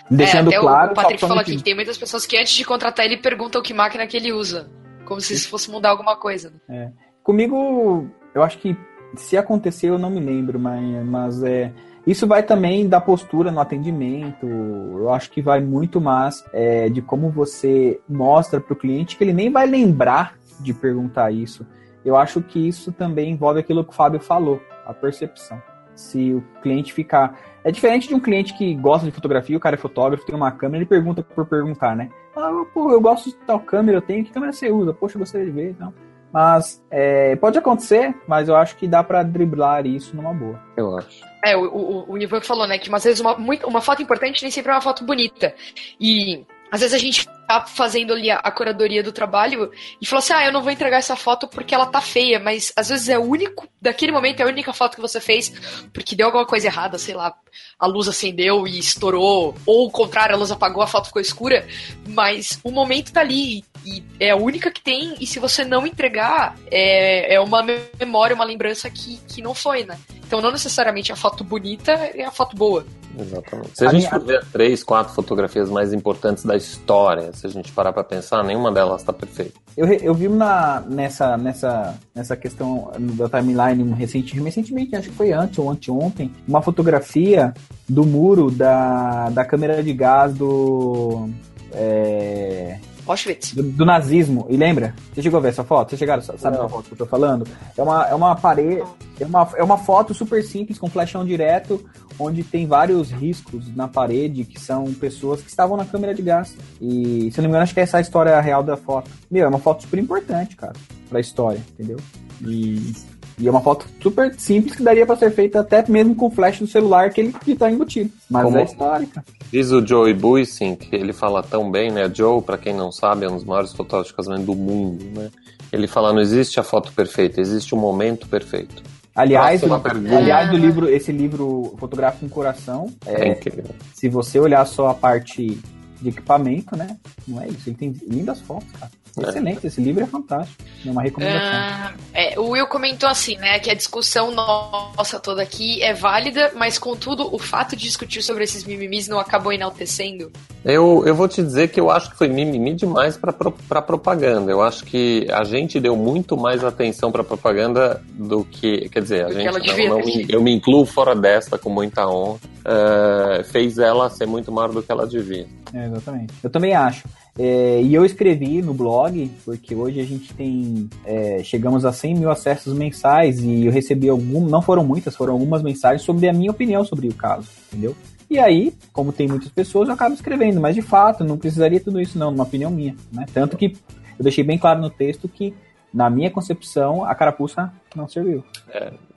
deixando 0.10 0.52
é, 0.52 0.56
até 0.56 0.62
claro, 0.62 0.92
O 0.92 0.96
Patrick 0.96 1.22
falou 1.22 1.40
aqui 1.40 1.58
que 1.58 1.64
tem 1.64 1.76
muitas 1.76 1.98
pessoas 1.98 2.26
que 2.26 2.38
antes 2.38 2.54
de 2.54 2.64
contratar 2.64 3.06
ele 3.06 3.18
perguntam 3.18 3.62
que 3.62 3.74
máquina 3.74 4.06
que 4.08 4.16
ele 4.16 4.32
usa. 4.32 4.70
Como 5.06 5.20
se 5.22 5.34
isso 5.34 5.50
fosse 5.50 5.70
mudar 5.70 5.90
alguma 5.90 6.16
coisa. 6.16 6.54
né? 6.68 6.92
Comigo, 7.24 8.08
eu 8.34 8.44
acho 8.44 8.58
que 8.60 8.78
se 9.16 9.38
acontecer, 9.38 9.90
eu 9.90 9.98
não 9.98 10.10
me 10.10 10.20
lembro, 10.20 10.60
mas, 10.60 11.06
mas 11.06 11.44
é. 11.44 11.74
Isso 12.06 12.28
vai 12.28 12.44
também 12.44 12.88
da 12.88 13.02
postura 13.02 13.52
no 13.52 13.60
atendimento. 13.60 14.46
Eu 14.46 15.12
acho 15.12 15.32
que 15.32 15.42
vai 15.42 15.60
muito 15.60 16.00
mais 16.00 16.46
é, 16.54 16.88
de 16.88 17.02
como 17.02 17.32
você 17.32 18.00
mostra 18.08 18.62
para 18.62 18.74
o 18.74 18.76
cliente 18.76 19.18
que 19.18 19.24
ele 19.24 19.34
nem 19.34 19.52
vai 19.52 19.66
lembrar 19.66 20.36
de 20.60 20.74
perguntar 20.74 21.32
isso. 21.32 21.66
Eu 22.04 22.16
acho 22.16 22.42
que 22.42 22.68
isso 22.68 22.92
também 22.92 23.32
envolve 23.32 23.60
aquilo 23.60 23.84
que 23.84 23.90
o 23.90 23.96
Fábio 23.96 24.20
falou, 24.20 24.62
a 24.86 24.94
percepção. 24.94 25.60
Se 25.96 26.34
o 26.34 26.44
cliente 26.62 26.94
ficar. 26.94 27.40
É 27.64 27.72
diferente 27.72 28.08
de 28.08 28.14
um 28.14 28.20
cliente 28.20 28.56
que 28.56 28.76
gosta 28.76 29.08
de 29.08 29.12
fotografia, 29.12 29.58
o 29.58 29.60
cara 29.60 29.76
é 29.76 29.80
fotógrafo, 29.80 30.26
tem 30.26 30.36
uma 30.36 30.52
câmera, 30.52 30.84
ele 30.84 30.90
pergunta 30.90 31.24
por 31.24 31.48
perguntar, 31.48 31.96
né? 31.96 32.10
Ah, 32.36 32.52
pô, 32.72 32.92
eu 32.92 33.02
gosto 33.02 33.30
de 33.30 33.36
tal 33.38 33.60
câmera, 33.60 33.98
eu 33.98 34.02
tenho, 34.02 34.24
que 34.24 34.32
câmera 34.32 34.52
você 34.52 34.70
usa? 34.70 34.94
Poxa, 34.94 35.16
eu 35.16 35.20
gostaria 35.20 35.48
de 35.48 35.54
ver 35.54 35.72
então. 35.72 35.92
Mas 36.36 36.84
é, 36.92 37.38
pode 37.38 37.58
acontecer, 37.58 38.14
mas 38.28 38.50
eu 38.50 38.58
acho 38.58 38.76
que 38.76 38.90
dá 38.90 39.02
pra 39.02 39.24
driblar 39.24 39.88
isso 39.88 40.14
numa 40.14 40.34
boa. 40.34 40.62
Eu 40.76 40.98
acho. 40.98 41.24
É, 41.42 41.56
o, 41.56 41.64
o, 41.64 42.12
o 42.12 42.18
Ivan 42.18 42.42
falou, 42.42 42.68
né, 42.68 42.78
que 42.78 42.94
às 42.94 43.06
vezes 43.06 43.22
uma, 43.22 43.38
muito, 43.38 43.66
uma 43.66 43.80
foto 43.80 44.02
importante 44.02 44.42
nem 44.42 44.52
sempre 44.52 44.70
é 44.70 44.76
uma 44.76 44.82
foto 44.82 45.06
bonita. 45.06 45.56
E 45.98 46.46
às 46.72 46.82
vezes 46.82 46.94
a 46.94 47.00
gente 47.00 47.28
tá 47.48 47.62
fazendo 47.66 48.14
ali 48.14 48.30
a, 48.32 48.52
curadoria 48.52 49.04
do 49.04 49.12
trabalho 49.12 49.72
e 50.02 50.06
falou 50.06 50.20
assim, 50.20 50.34
ah, 50.34 50.46
eu 50.46 50.52
não 50.52 50.64
vou 50.64 50.72
entregar 50.72 50.98
essa 50.98 51.16
foto 51.16 51.48
porque 51.48 51.76
ela 51.76 51.86
tá 51.86 52.02
feia, 52.02 52.40
mas 52.40 52.74
às 52.76 52.90
vezes 52.90 53.08
é 53.08 53.20
o 53.20 53.24
único, 53.24 53.68
daquele 53.80 54.12
momento 54.12 54.40
é 54.40 54.44
a 54.44 54.48
única 54.48 54.74
foto 54.74 54.96
que 54.96 55.02
você 55.02 55.22
fez 55.22 55.54
porque 55.94 56.16
deu 56.16 56.26
alguma 56.26 56.46
coisa 56.46 56.68
errada, 56.68 56.98
sei 56.98 57.14
lá, 57.14 57.34
a 57.80 57.86
luz 57.86 58.08
acendeu 58.08 58.68
e 58.68 58.80
estourou, 58.80 59.56
ou 59.66 59.88
o 59.88 59.92
contrário, 59.92 60.36
a 60.36 60.38
luz 60.38 60.52
apagou, 60.52 60.82
a 60.82 60.88
foto 60.88 61.08
ficou 61.08 61.22
escura, 61.22 61.68
mas 62.08 62.60
o 62.64 62.72
momento 62.72 63.14
tá 63.14 63.22
ali 63.22 63.64
e 63.86 64.04
é 64.20 64.32
a 64.32 64.36
única 64.36 64.72
que 64.72 64.82
tem, 64.82 65.14
e 65.20 65.28
se 65.28 65.40
você 65.40 65.64
não 65.64 65.86
entregar, 65.86 66.58
é, 66.72 67.36
é 67.36 67.40
uma 67.40 67.64
memória, 68.00 68.36
uma 68.36 68.44
lembrança 68.44 68.90
que, 68.90 69.18
que 69.28 69.42
não 69.42 69.54
foi, 69.54 69.84
né? 69.84 70.00
Então 70.26 70.42
não 70.42 70.52
necessariamente 70.52 71.12
a 71.12 71.16
foto 71.16 71.44
bonita 71.44 71.92
é 71.92 72.26
a 72.26 72.32
foto 72.32 72.56
boa. 72.56 72.86
Exatamente. 73.20 73.72
Se 73.78 73.86
a, 73.86 73.90
A 73.90 73.92
gente 73.92 74.00
minha- 74.02 74.12
for 74.12 74.24
ver 74.26 74.46
três, 74.52 74.84
quatro 74.84 75.14
fotografias 75.14 75.70
mais 75.70 75.94
importantes 75.94 76.44
da 76.44 76.56
história, 76.56 77.32
se 77.34 77.46
a 77.48 77.50
gente 77.50 77.72
parar 77.72 77.94
pra 77.94 78.04
pensar, 78.04 78.44
nenhuma 78.44 78.72
delas 78.72 79.04
tá 79.04 79.14
perfeita. 79.14 79.54
Eu, 79.78 79.88
eu 79.88 80.14
vi 80.14 80.28
na, 80.30 80.82
nessa, 80.88 81.38
nessa, 81.38 81.96
nessa 82.14 82.36
questão 82.36 82.92
da 83.00 83.28
timeline 83.30 83.94
recente, 83.94 84.40
recentemente, 84.40 84.96
acho 84.96 85.10
que 85.10 85.16
foi 85.16 85.32
antes 85.34 85.60
ou 85.60 85.70
anteontem, 85.70 86.32
uma 86.48 86.62
fotografia 86.62 87.54
do 87.88 88.06
muro 88.06 88.50
da, 88.52 89.30
da 89.30 89.44
câmera 89.46 89.82
de 89.84 89.94
gás 89.94 90.34
do. 90.34 91.30
é, 91.74 92.78
Auschwitz. 93.08 93.54
do, 93.54 93.64
do 93.64 93.86
nazismo. 93.86 94.46
E 94.50 94.58
lembra? 94.58 94.94
Você 95.14 95.22
chegou 95.22 95.38
a 95.38 95.42
ver 95.42 95.50
essa 95.50 95.64
foto? 95.64 95.92
Você 95.92 95.98
chegaram, 95.98 96.22
sabe 96.22 96.58
qual 96.58 96.70
foto 96.70 96.86
que 96.86 96.94
eu 96.94 96.98
tô 96.98 97.06
falando? 97.06 97.48
É 97.78 97.82
uma, 97.82 98.08
é 98.08 98.16
uma 98.16 98.36
parede. 98.36 98.84
É 99.20 99.26
uma, 99.26 99.50
é 99.56 99.64
uma 99.64 99.78
foto 99.78 100.14
super 100.14 100.44
simples, 100.44 100.78
com 100.78 100.90
flashão 100.90 101.24
direto, 101.24 101.84
onde 102.20 102.44
tem 102.44 102.68
vários 102.68 103.12
riscos 103.12 103.74
na 103.76 103.88
parede, 103.88 104.44
que 104.44 104.60
são 104.60 104.86
pessoas 104.94 105.42
que 105.42 105.50
estavam 105.50 105.78
na 105.78 105.86
câmera 105.86 106.14
de 106.14 106.22
gás. 106.22 106.56
E, 106.82 107.32
se 107.32 107.40
eu 107.40 107.44
não 107.44 107.44
me 107.44 107.48
engano, 107.50 107.64
acho 107.64 107.74
que 107.74 107.80
essa 107.80 107.98
é 107.98 108.00
a 108.00 108.02
história 108.02 108.40
real 108.42 108.64
da 108.64 108.76
foto. 108.76 109.10
Meu, 109.30 109.46
é 109.46 109.48
uma 109.48 109.60
foto 109.60 109.84
super 109.84 110.00
importante, 110.00 110.56
cara, 110.56 110.74
pra 111.10 111.20
história, 111.20 111.62
entendeu? 111.74 111.98
E, 112.42 112.94
e 113.40 113.48
é 113.48 113.52
uma 113.52 113.62
foto 113.62 113.86
super 114.02 114.34
simples 114.38 114.76
que 114.76 114.84
daria 114.84 115.06
pra 115.06 115.16
ser 115.16 115.32
feita 115.32 115.60
até 115.60 115.84
mesmo 115.90 116.16
com 116.16 116.28
o 116.28 116.32
flash 116.32 116.60
do 116.60 116.68
celular 116.68 117.10
que 117.12 117.22
ele 117.22 117.34
que 117.34 117.56
tá 117.56 117.70
embutido. 117.70 118.10
Mas 118.30 118.44
Como- 118.44 118.58
é 118.58 118.64
histórica. 118.64 119.24
Diz 119.52 119.72
o 119.72 119.86
Joey 119.86 120.14
Buissing, 120.14 120.76
que 120.76 120.96
ele 120.96 121.14
fala 121.14 121.42
tão 121.44 121.70
bem, 121.72 121.92
né? 121.92 122.10
Joe, 122.14 122.42
pra 122.42 122.58
quem 122.58 122.74
não 122.74 122.92
sabe, 122.92 123.26
é 123.26 123.30
um 123.30 123.36
dos 123.36 123.44
maiores 123.46 123.72
fotógrafos 123.74 124.10
de 124.12 124.16
casamento 124.16 124.46
do 124.46 124.56
mundo, 124.56 125.06
né? 125.14 125.30
Ele 125.72 125.88
fala, 125.88 126.14
não 126.14 126.20
existe 126.22 126.60
a 126.60 126.64
foto 126.64 126.92
perfeita, 126.94 127.40
existe 127.42 127.74
o 127.74 127.78
momento 127.78 128.28
perfeito. 128.28 128.82
Aliás, 129.16 129.64
o, 129.64 129.80
pergunta. 129.80 130.18
aliás, 130.18 130.52
o 130.52 130.58
livro, 130.58 130.90
esse 130.90 131.10
livro 131.12 131.74
Fotográfico 131.80 132.26
com 132.28 132.30
Coração, 132.36 132.88
É, 133.06 133.30
é, 133.30 133.32
incrível. 133.32 133.64
se 133.94 134.10
você 134.10 134.38
olhar 134.40 134.66
só 134.66 134.90
a 134.90 134.94
parte 134.94 135.58
de 136.06 136.10
equipamento, 136.10 136.76
né? 136.76 136.98
Não 137.28 137.42
é 137.42 137.48
isso. 137.48 137.68
Ele 137.68 137.76
tem 137.76 137.92
lindas 138.08 138.40
fotos, 138.42 138.72
cara. 138.80 138.92
É. 139.18 139.30
Excelente, 139.30 139.66
esse 139.66 139.82
livro 139.82 140.04
é 140.04 140.08
fantástico. 140.08 140.62
É 140.86 140.92
uma 140.92 141.02
recomendação. 141.02 141.40
Ah, 141.42 141.94
é, 142.14 142.38
o 142.38 142.50
Will 142.50 142.68
comentou 142.68 143.08
assim, 143.08 143.38
né, 143.38 143.60
que 143.60 143.72
a 143.72 143.74
discussão 143.74 144.32
nossa 144.32 145.20
toda 145.20 145.42
aqui 145.42 145.82
é 145.82 145.94
válida, 145.94 146.52
mas 146.56 146.78
contudo, 146.78 147.34
o 147.34 147.40
fato 147.40 147.78
de 147.78 147.84
discutir 147.84 148.22
sobre 148.22 148.44
esses 148.44 148.66
mimimis 148.66 149.08
não 149.08 149.20
acabou 149.20 149.54
enaltecendo. 149.54 150.32
Eu, 150.68 151.04
eu 151.06 151.14
vou 151.14 151.28
te 151.28 151.44
dizer 151.44 151.68
que 151.68 151.80
eu 151.80 151.92
acho 151.92 152.10
que 152.10 152.18
foi 152.18 152.28
mimimi 152.28 152.74
demais 152.74 153.16
para 153.16 153.32
pra 153.32 153.82
propaganda. 153.84 154.52
Eu 154.52 154.64
acho 154.64 154.84
que 154.84 155.28
a 155.32 155.44
gente 155.44 155.80
deu 155.80 155.96
muito 155.96 156.36
mais 156.36 156.64
atenção 156.64 157.12
pra 157.12 157.24
propaganda 157.24 158.02
do 158.16 158.44
que. 158.44 158.90
Quer 158.90 159.04
dizer, 159.04 159.26
a 159.26 159.32
gente. 159.32 159.46
não- 159.88 160.00
não 160.00 160.02
eu 160.28 160.42
me 160.42 160.52
incluo 160.56 160.84
fora 160.84 161.16
desta 161.16 161.58
com 161.60 161.70
muita 161.70 162.08
honra. 162.08 162.40
eh, 162.68 163.44
fez 163.44 163.78
ela 163.78 164.10
ser 164.10 164.26
muito 164.26 164.52
maior 164.52 164.72
do 164.72 164.82
que 164.82 164.92
ela 164.92 165.06
devia. 165.06 165.46
É, 165.72 165.86
exatamente. 165.86 166.34
Eu 166.44 166.50
também 166.50 166.74
acho. 166.74 167.08
É, 167.38 167.80
e 167.84 167.94
eu 167.94 168.04
escrevi 168.04 168.60
no 168.64 168.74
blog, 168.74 169.30
porque 169.46 169.76
hoje 169.76 170.00
a 170.00 170.04
gente 170.04 170.34
tem. 170.34 170.90
é, 171.06 171.42
chegamos 171.44 171.86
a 171.86 171.92
100 171.94 172.16
mil 172.16 172.32
acessos 172.32 172.74
mensais 172.74 173.40
e 173.40 173.68
eu 173.68 173.72
recebi 173.72 174.10
algum, 174.10 174.48
não 174.48 174.64
foram 174.64 174.84
muitas, 174.84 175.16
foram 175.16 175.34
algumas 175.34 175.62
mensagens 175.62 176.02
sobre 176.02 176.28
a 176.28 176.34
minha 176.34 176.50
opinião 176.50 176.84
sobre 176.84 177.08
o 177.08 177.14
caso, 177.14 177.48
entendeu? 177.72 177.96
E 178.30 178.40
aí, 178.40 178.74
como 178.92 179.14
tem 179.14 179.28
muitas 179.28 179.50
pessoas, 179.50 179.88
eu 179.88 179.94
acabo 179.94 180.16
escrevendo, 180.16 180.60
mas 180.60 180.76
de 180.76 180.82
fato, 180.82 181.24
não 181.24 181.38
precisaria 181.38 181.80
tudo 181.80 182.02
isso, 182.02 182.18
não, 182.18 182.32
numa 182.32 182.44
opinião 182.44 182.72
minha. 182.72 182.96
Né? 183.12 183.26
Tanto 183.34 183.56
que 183.56 183.78
eu 184.18 184.24
deixei 184.24 184.44
bem 184.44 184.58
claro 184.58 184.82
no 184.82 184.90
texto 184.90 185.28
que, 185.28 185.54
na 185.94 186.10
minha 186.10 186.32
concepção, 186.32 187.06
a 187.06 187.14
carapuça 187.14 187.72
não 187.96 188.08
serviu. 188.08 188.44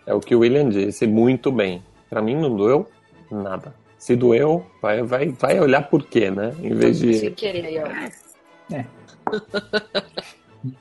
É 0.07 0.15
o 0.15 0.21
que 0.21 0.35
o 0.35 0.41
William 0.41 0.69
disse 0.69 1.07
muito 1.07 1.51
bem. 1.51 1.83
Pra 2.09 2.23
mim 2.23 2.35
não 2.35 2.55
doeu 2.55 2.89
nada. 3.31 3.75
Se 3.99 4.15
doeu, 4.15 4.65
vai, 4.81 5.03
vai, 5.03 5.29
vai 5.29 5.61
olhar 5.61 5.83
por 5.83 6.05
quê, 6.05 6.31
né? 6.31 6.55
Em 6.63 6.75
vez 6.75 7.01
de. 7.01 7.15
Sem 7.15 7.33
querer 7.33 7.67
aí, 7.67 7.79
ó. 7.79 8.75
É. 8.75 8.87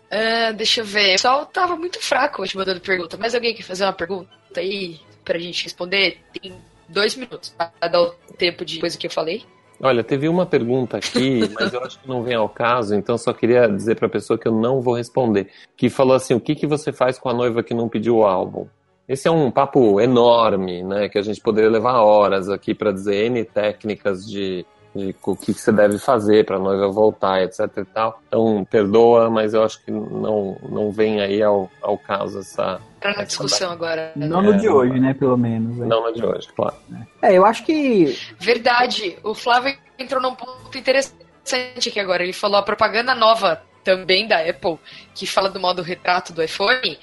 Ah, 0.10 0.52
deixa 0.54 0.82
eu 0.82 0.86
ver. 0.86 1.10
O 1.10 1.12
pessoal 1.14 1.46
tava 1.46 1.76
muito 1.76 2.02
fraco 2.02 2.42
hoje 2.42 2.58
mandando 2.58 2.82
pergunta. 2.82 3.16
Mas 3.16 3.36
alguém 3.36 3.54
quer 3.54 3.64
fazer 3.64 3.84
uma 3.84 3.94
pergunta 3.94 4.30
aí 4.56 5.00
pra 5.24 5.38
gente 5.38 5.64
responder? 5.64 6.20
Tem 6.34 6.54
dois 6.90 7.16
minutos 7.16 7.50
pra 7.50 7.88
dar 7.88 8.02
o 8.02 8.12
tempo 8.38 8.66
de 8.66 8.80
coisa 8.80 8.98
que 8.98 9.08
eu 9.08 9.12
falei. 9.12 9.44
Olha, 9.80 10.04
teve 10.04 10.28
uma 10.28 10.46
pergunta 10.46 10.98
aqui, 10.98 11.42
mas 11.54 11.72
eu 11.72 11.84
acho 11.84 12.00
que 12.00 12.08
não 12.08 12.24
vem 12.24 12.36
ao 12.36 12.50
caso, 12.50 12.96
então 12.96 13.18
só 13.18 13.32
queria 13.32 13.68
dizer 13.68 13.96
pra 13.96 14.10
pessoa 14.10 14.38
que 14.38 14.48
eu 14.48 14.52
não 14.52 14.82
vou 14.82 14.96
responder. 14.96 15.50
Que 15.76 15.90
falou 15.90 16.16
assim: 16.16 16.34
o 16.34 16.40
que, 16.40 16.56
que 16.56 16.66
você 16.66 16.92
faz 16.92 17.20
com 17.20 17.30
a 17.30 17.34
noiva 17.34 17.64
que 17.64 17.74
não 17.74 17.88
pediu 17.88 18.18
o 18.18 18.26
álbum? 18.26 18.68
Esse 19.08 19.28
é 19.28 19.32
um 19.32 19.50
papo 19.50 20.02
enorme, 20.02 20.84
né? 20.84 21.08
Que 21.08 21.18
a 21.18 21.22
gente 21.22 21.40
poderia 21.40 21.70
levar 21.70 22.02
horas 22.02 22.50
aqui 22.50 22.74
pra 22.74 22.92
dizer 22.92 23.28
N 23.28 23.46
técnicas 23.46 24.28
de, 24.28 24.66
de 24.94 25.16
o 25.24 25.36
que, 25.36 25.54
que 25.54 25.62
você 25.62 25.72
deve 25.72 25.98
fazer 25.98 26.46
pra 26.46 26.60
noiva 26.60 26.90
voltar, 26.90 27.42
etc 27.42 27.70
e 27.78 27.86
tal. 27.86 28.20
Então, 28.28 28.66
perdoa, 28.70 29.30
mas 29.30 29.54
eu 29.54 29.64
acho 29.64 29.84
que 29.86 29.92
não, 29.92 30.58
não 30.70 30.92
vem 30.92 31.22
aí 31.22 31.42
ao, 31.42 31.70
ao 31.82 31.98
caso 31.98 32.40
essa. 32.40 32.82
Pra 33.00 33.14
na 33.14 33.24
discussão 33.24 33.72
agora. 33.72 34.12
Não 34.16 34.42
no 34.42 34.58
de 34.58 34.68
hoje, 34.68 35.00
né? 35.00 35.14
Pelo 35.14 35.38
menos. 35.38 35.78
né? 35.78 35.86
Não 35.86 36.04
na 36.04 36.12
de 36.12 36.26
hoje, 36.26 36.48
claro. 36.56 36.76
É, 37.22 37.38
eu 37.38 37.46
acho 37.46 37.64
que 37.66 38.18
Verdade. 38.40 39.18
O 39.24 39.34
Flávio 39.34 39.78
entrou 40.00 40.22
num 40.22 40.36
ponto 40.36 40.78
interessante 40.78 41.90
aqui 41.90 42.00
agora. 42.00 42.24
Ele 42.24 42.34
falou 42.34 42.58
a 42.58 42.64
propaganda 42.64 43.14
nova 43.14 43.62
também 43.84 44.28
da 44.28 44.40
Apple, 44.40 44.78
que 45.14 45.26
fala 45.26 45.50
do 45.50 45.60
modo 45.60 45.82
retrato 45.82 46.34
do 46.34 46.44
iPhone. 46.44 47.00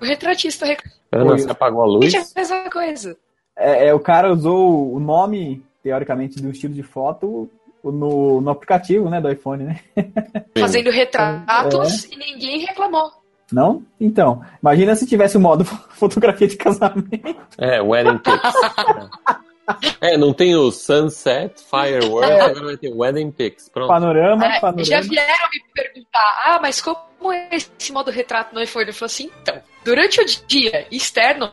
O 0.00 0.04
retratista. 0.04 0.66
Ana, 1.12 1.32
Oi. 1.32 1.38
você 1.38 1.50
apagou 1.50 1.82
a 1.82 1.86
luz? 1.86 2.12
É 2.12 2.18
a 2.18 2.24
mesma 2.36 2.70
coisa. 2.70 3.16
É, 3.56 3.88
é, 3.88 3.94
o 3.94 4.00
cara 4.00 4.32
usou 4.32 4.92
o 4.92 5.00
nome, 5.00 5.62
teoricamente, 5.82 6.40
do 6.40 6.50
estilo 6.50 6.74
de 6.74 6.82
foto 6.82 7.50
no, 7.82 8.40
no 8.40 8.50
aplicativo, 8.50 9.08
né, 9.08 9.20
do 9.20 9.30
iPhone, 9.30 9.64
né? 9.64 9.80
Fazendo 10.58 10.90
retratos 10.90 12.04
e 12.04 12.16
ninguém 12.16 12.66
reclamou. 12.66 13.19
Não? 13.52 13.82
Então, 14.00 14.44
imagina 14.62 14.94
se 14.94 15.06
tivesse 15.06 15.36
o 15.36 15.40
modo 15.40 15.64
fotografia 15.94 16.46
de 16.46 16.56
casamento. 16.56 17.36
É, 17.58 17.80
Wedding 17.80 18.18
Pics. 18.18 18.54
é, 20.00 20.16
não 20.16 20.32
tem 20.32 20.54
o 20.56 20.70
Sunset, 20.70 21.54
Fireworks, 21.68 22.30
agora 22.30 22.64
vai 22.66 22.76
ter 22.76 22.92
Wedding 22.92 23.30
Pics. 23.30 23.68
Pronto. 23.68 23.88
Panorama, 23.88 24.44
É, 24.44 24.60
panorama. 24.60 24.84
já 24.84 25.00
vieram 25.00 25.48
me 25.52 25.62
perguntar, 25.74 26.42
ah, 26.44 26.58
mas 26.60 26.80
como 26.80 27.32
é 27.32 27.48
esse 27.52 27.92
modo 27.92 28.10
retrato 28.10 28.54
no 28.54 28.62
iPhone? 28.62 28.86
Eu 28.86 28.94
falei 28.94 29.06
assim, 29.06 29.30
então, 29.42 29.60
durante 29.84 30.20
o 30.20 30.24
dia 30.46 30.86
externo, 30.90 31.50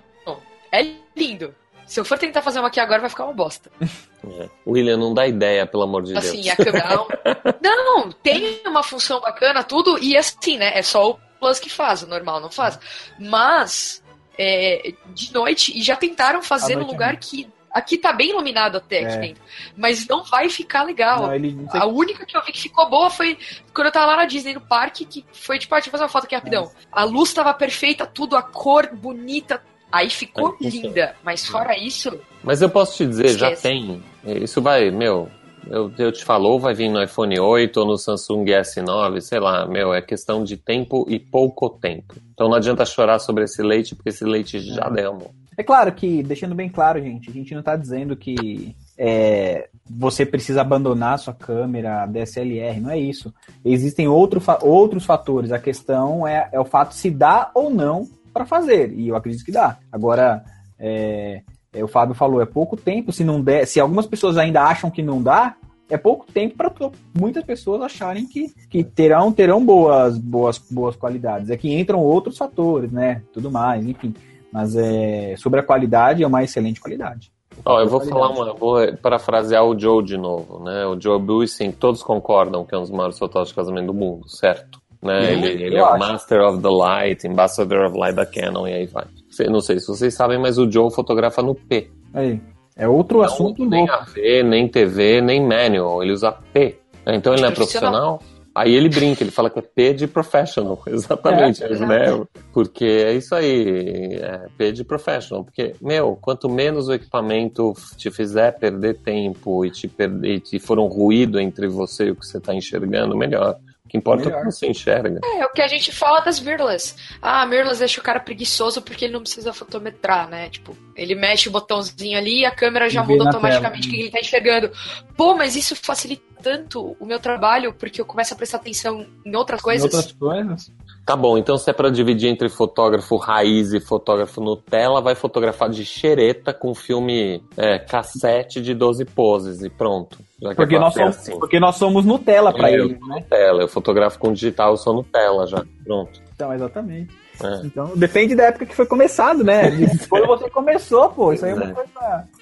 é 0.72 0.86
lindo. 1.16 1.54
Se 1.86 2.00
eu 2.02 2.04
for 2.06 2.18
tentar 2.18 2.42
fazer 2.42 2.60
uma 2.60 2.68
aqui 2.68 2.82
agora, 2.82 3.00
vai 3.00 3.10
ficar 3.10 3.24
uma 3.24 3.34
bosta. 3.34 3.72
É. 3.82 4.50
William, 4.68 4.98
não 4.98 5.14
dá 5.14 5.26
ideia, 5.26 5.66
pelo 5.66 5.84
amor 5.84 6.04
de 6.04 6.18
Assim, 6.18 6.42
Deus. 6.42 6.50
a 6.60 6.64
câmera. 6.64 7.06
Não, 7.64 7.96
não, 8.04 8.12
tem 8.12 8.60
uma 8.66 8.84
função 8.84 9.22
bacana, 9.22 9.64
tudo, 9.64 9.98
e 10.00 10.18
assim, 10.18 10.58
né? 10.58 10.78
É 10.78 10.82
só 10.82 11.12
o 11.12 11.20
Plus 11.40 11.60
que 11.60 11.70
faz, 11.70 12.04
o 12.04 12.08
normal 12.08 12.40
não 12.40 12.50
faz. 12.50 12.80
Mas, 13.20 14.04
é, 14.38 14.94
de 15.14 15.34
noite, 15.34 15.78
e 15.78 15.82
já 15.82 15.96
tentaram 15.96 16.42
fazer 16.42 16.76
no 16.76 16.82
noite 16.82 16.92
lugar 16.94 17.18
que. 17.18 17.48
Aqui 17.70 17.96
tá 17.98 18.12
bem 18.12 18.30
iluminado 18.32 18.78
até 18.78 19.02
aqui 19.06 19.16
É. 19.16 19.20
dentro. 19.20 19.44
Mas 19.76 20.08
não 20.08 20.24
vai 20.24 20.50
ficar 20.50 20.82
legal. 20.84 21.24
Não, 21.28 21.36
ele, 21.36 21.52
não 21.52 21.68
A 21.80 21.86
única 21.86 22.26
que 22.26 22.36
eu 22.36 22.44
vi 22.44 22.52
que 22.52 22.62
ficou 22.62 22.90
boa 22.90 23.10
foi 23.12 23.38
quando 23.72 23.86
eu 23.88 23.92
tava 23.92 24.08
lá 24.08 24.16
na 24.16 24.26
Disney, 24.26 24.54
no 24.56 24.62
parque, 24.62 25.06
que 25.06 25.24
foi 25.32 25.60
tipo, 25.60 25.76
ah, 25.76 25.78
deixa 25.78 25.90
eu 25.90 25.92
fazer 25.92 26.04
uma 26.04 26.10
foto 26.10 26.24
aqui 26.24 26.34
rapidão. 26.34 26.72
A 26.92 27.04
luz 27.04 27.32
tava 27.34 27.54
perfeita, 27.54 28.08
tudo, 28.08 28.36
a 28.36 28.42
cor 28.42 28.90
bonita. 28.96 29.62
Aí 29.92 30.10
ficou 30.10 30.58
Aí 30.60 30.70
linda. 30.70 31.16
Mas 31.24 31.46
fora 31.46 31.78
isso, 31.78 32.20
Mas 32.44 32.62
eu 32.64 32.70
posso 32.70 32.98
te 32.98 33.06
dizer, 33.06 33.28
já 33.38 33.52
Esquece. 33.52 33.62
tem. 33.62 34.04
Isso 34.26 34.60
vai, 34.60 34.90
meu, 34.90 35.30
eu, 35.70 35.92
eu 35.98 36.12
te 36.12 36.24
falo, 36.24 36.50
ou 36.50 36.60
vai 36.60 36.74
vir 36.74 36.90
no 36.90 37.02
iPhone 37.02 37.40
8 37.40 37.78
ou 37.80 37.86
no 37.86 37.98
Samsung 37.98 38.46
S9, 38.46 39.22
sei 39.22 39.40
lá, 39.40 39.66
meu, 39.66 39.94
é 39.94 40.02
questão 40.02 40.44
de 40.44 40.58
tempo 40.58 41.06
e 41.10 41.20
pouco 41.20 41.70
tempo. 41.70 42.16
Então 42.34 42.48
não 42.48 42.56
adianta 42.56 42.86
chorar 42.86 43.20
sobre 43.20 43.44
esse 43.44 43.62
leite, 43.62 43.96
porque 43.96 44.10
esse 44.10 44.24
leite 44.24 44.60
já 44.60 44.90
derramou. 44.90 45.32
É 45.58 45.64
claro 45.64 45.92
que, 45.92 46.22
deixando 46.22 46.54
bem 46.54 46.70
claro, 46.70 47.02
gente, 47.02 47.30
a 47.30 47.34
gente 47.34 47.56
não 47.56 47.64
tá 47.64 47.76
dizendo 47.76 48.16
que 48.16 48.76
é, 48.98 49.70
você 49.90 50.26
precisa 50.26 50.62
abandonar 50.62 51.18
sua 51.18 51.34
câmera 51.34 52.06
DSLR, 52.06 52.80
não 52.80 52.92
é 52.92 53.00
isso. 53.00 53.34
Existem 53.66 54.08
outro 54.08 54.42
outros 54.62 55.04
fatores. 55.04 55.52
A 55.52 55.60
questão 55.60 56.28
é, 56.28 56.48
é 56.52 56.60
o 56.60 56.66
fato 56.66 56.94
se 56.94 57.10
dá 57.10 57.50
ou 57.56 57.72
não 57.72 58.08
para 58.32 58.46
fazer. 58.46 58.94
E 58.94 59.08
eu 59.08 59.16
acredito 59.16 59.44
que 59.44 59.52
dá. 59.52 59.78
Agora, 59.92 60.44
é, 60.80 61.42
é, 61.80 61.84
o 61.84 61.88
Fábio 61.88 62.16
falou, 62.16 62.42
é 62.42 62.46
pouco 62.46 62.76
tempo. 62.76 63.12
Se 63.12 63.24
não 63.24 63.42
der, 63.42 63.66
se 63.66 63.80
algumas 63.80 64.06
pessoas 64.06 64.38
ainda 64.38 64.64
acham 64.64 64.90
que 64.90 65.02
não 65.02 65.22
dá, 65.22 65.56
é 65.90 65.98
pouco 65.98 66.26
tempo 66.32 66.56
para 66.56 66.72
muitas 67.18 67.44
pessoas 67.44 67.82
acharem 67.82 68.28
que, 68.28 68.54
que 68.70 68.84
terão 68.84 69.32
terão 69.32 69.66
boas 69.66 70.18
boas 70.18 70.58
boas 70.58 70.96
qualidades. 70.96 71.50
É 71.50 71.58
que 71.58 71.74
entram 71.74 72.00
outros 72.00 72.38
fatores, 72.38 72.92
né? 72.92 73.22
Tudo 73.34 73.50
mais, 73.52 73.86
enfim. 73.86 74.14
Mas 74.52 74.76
é, 74.76 75.36
sobre 75.38 75.60
a 75.60 75.64
qualidade, 75.64 76.24
é 76.24 76.28
uma 76.28 76.44
excelente 76.44 76.80
qualidade. 76.80 77.32
Ó, 77.66 77.80
eu 77.80 77.88
vou 77.88 78.00
Qualidade. 78.00 78.10
falar 78.10 78.30
uma, 78.30 78.54
vou 78.54 78.98
parafrasear 78.98 79.64
o 79.66 79.78
Joe 79.78 80.04
de 80.04 80.18
novo, 80.18 80.64
né? 80.64 80.86
O 80.86 81.00
Joe 81.00 81.20
Buissing, 81.20 81.72
todos 81.72 82.04
concordam 82.04 82.64
que 82.66 82.76
é 82.76 82.78
um 82.78 82.82
dos 82.82 82.92
maiores 82.92 83.18
fotógrafos 83.18 83.50
de 83.50 83.56
casamento 83.56 83.88
do 83.88 83.94
mundo, 83.94 84.30
certo? 84.30 84.80
Né? 85.02 85.22
Sim, 85.22 85.44
ele 85.44 85.64
ele 85.64 85.78
é 85.78 85.84
o. 85.84 85.98
Master 85.98 86.42
of 86.42 86.62
the 86.62 86.70
Light, 86.70 87.28
Ambassador 87.28 87.88
of 87.88 87.98
Light 87.98 88.16
da 88.16 88.26
Canon 88.26 88.68
e 88.68 88.74
aí 88.74 88.86
vai. 88.86 89.06
Não 89.46 89.62
sei 89.62 89.80
se 89.80 89.88
vocês 89.88 90.14
sabem, 90.14 90.40
mas 90.40 90.58
o 90.58 90.70
Joe 90.72 90.92
fotografa 90.92 91.42
no 91.42 91.54
P. 91.56 91.90
Aí, 92.14 92.40
é 92.76 92.88
outro 92.88 93.22
assunto 93.22 93.66
nem 93.66 93.86
louco. 93.88 93.94
AV, 94.04 94.44
nem 94.44 94.68
TV, 94.68 95.22
nem 95.22 95.42
manual. 95.46 96.04
Ele 96.04 96.12
usa 96.14 96.32
P. 96.32 96.78
Então 97.08 97.34
ele 97.34 97.42
não 97.42 97.50
é 97.50 97.52
Profissional. 97.52 98.18
profissional. 98.18 98.38
Aí 98.54 98.74
ele 98.74 98.90
brinca, 98.90 99.24
ele 99.24 99.30
fala 99.30 99.52
que 99.52 99.60
é 99.60 99.62
P 99.62 99.94
de 99.94 100.08
professional. 100.08 100.82
Exatamente, 100.88 101.64
É, 101.64 101.70
né? 101.78 102.26
Porque 102.52 102.86
é 102.86 103.14
isso 103.14 103.36
aí, 103.36 104.16
é 104.20 104.48
P 104.58 104.72
de 104.72 104.84
professional. 104.84 105.44
Porque, 105.44 105.76
meu, 105.80 106.18
quanto 106.20 106.50
menos 106.50 106.88
o 106.88 106.94
equipamento 106.94 107.74
te 107.96 108.10
fizer 108.10 108.52
perder 108.58 108.96
tempo 108.96 109.64
e 109.64 109.70
te, 109.70 109.88
perder, 109.88 110.36
e 110.36 110.40
te 110.40 110.58
for 110.60 110.80
um 110.80 110.88
ruído 110.88 111.40
entre 111.40 111.68
você 111.68 112.06
e 112.08 112.12
o 112.12 112.16
que 112.16 112.26
você 112.26 112.40
está 112.40 112.52
enxergando, 112.54 113.16
melhor. 113.16 113.58
O 113.88 113.90
que 113.90 113.98
importa 113.98 114.30
é 114.30 114.36
o 114.36 114.40
que 114.40 114.46
você 114.52 114.68
enxerga. 114.68 115.22
É, 115.24 115.46
o 115.46 115.50
que 115.50 115.62
a 115.62 115.68
gente 115.68 115.94
fala 115.94 116.20
das 116.20 116.42
mirrorless. 116.42 116.94
Ah, 117.22 117.42
a 117.42 117.46
mirrorless 117.46 117.80
deixa 117.80 118.02
o 118.02 118.04
cara 118.04 118.20
preguiçoso 118.20 118.82
porque 118.82 119.06
ele 119.06 119.14
não 119.14 119.22
precisa 119.22 119.54
fotometrar, 119.54 120.30
né? 120.30 120.50
Tipo, 120.50 120.78
ele 120.94 121.16
mexe 121.16 121.48
o 121.48 121.52
botãozinho 121.52 122.18
ali 122.18 122.42
e 122.42 122.46
a 122.46 122.52
câmera 122.52 122.90
já 122.90 123.02
muda 123.02 123.24
automaticamente 123.24 123.88
o 123.88 123.92
que 123.92 124.02
ele 124.02 124.12
tá 124.12 124.20
enxergando. 124.20 124.70
Pô, 125.16 125.36
mas 125.36 125.56
isso 125.56 125.74
facilita 125.74 126.22
tanto 126.44 126.98
o 127.00 127.06
meu 127.06 127.20
trabalho 127.20 127.74
porque 127.74 128.02
eu 128.02 128.06
começo 128.06 128.34
a 128.34 128.38
prestar 128.38 128.58
atenção 128.58 129.08
em 129.26 129.36
outras 129.36 129.62
Em 129.62 129.64
coisas. 129.64 129.86
outras 129.94 130.12
coisas. 130.12 130.72
Tá 131.08 131.16
bom, 131.16 131.38
então 131.38 131.58
se 131.58 131.70
é 131.70 131.74
pra 131.74 131.90
dividir 131.90 132.28
entre 132.28 132.50
fotógrafo 132.50 133.16
raiz 133.16 133.72
e 133.72 133.80
fotógrafo 133.80 134.42
Nutella, 134.42 135.00
vai 135.00 135.16
fotografar 135.16 135.70
de 135.70 135.86
xereta 135.86 136.54
com 136.54 136.76
filme 136.76 137.42
é, 137.56 137.80
cassete 137.80 138.62
de 138.62 138.74
12 138.74 139.06
poses 139.06 139.64
e 139.64 139.70
pronto. 139.70 140.18
Que 140.38 140.54
Porque 140.54 140.76
é 140.76 140.80
nós, 140.80 140.94
somos, 140.94 141.16
assim. 141.16 141.40
porque 141.40 141.62
nós 141.62 141.78
somos 141.78 142.04
Nutella 142.06 142.52
pra 142.52 142.70
Eu 142.70 142.84
ele, 142.84 143.00
né? 143.08 143.22
Nutella, 143.22 143.62
eu 143.62 143.70
fotografo 143.70 144.20
com 144.20 144.34
digital, 144.34 144.72
eu 144.72 144.78
sou 144.78 144.94
Nutella 144.94 145.48
já. 145.48 145.64
Pronto. 145.86 146.22
Então, 146.36 146.52
exatamente. 146.54 147.16
É. 147.44 147.66
Então, 147.66 147.92
depende 147.96 148.36
da 148.36 148.46
época 148.46 148.66
que 148.66 148.76
foi 148.76 148.86
começado, 148.86 149.44
né? 149.44 149.70
De 149.72 149.86
Quando 150.08 150.28
você 150.28 150.50
começou, 150.50 151.10
pô, 151.10 151.34
isso 151.34 151.46
aí 151.46 151.52
é 151.52 151.56
uma 151.56 151.66
É. 151.66 151.74
coisa 151.74 151.90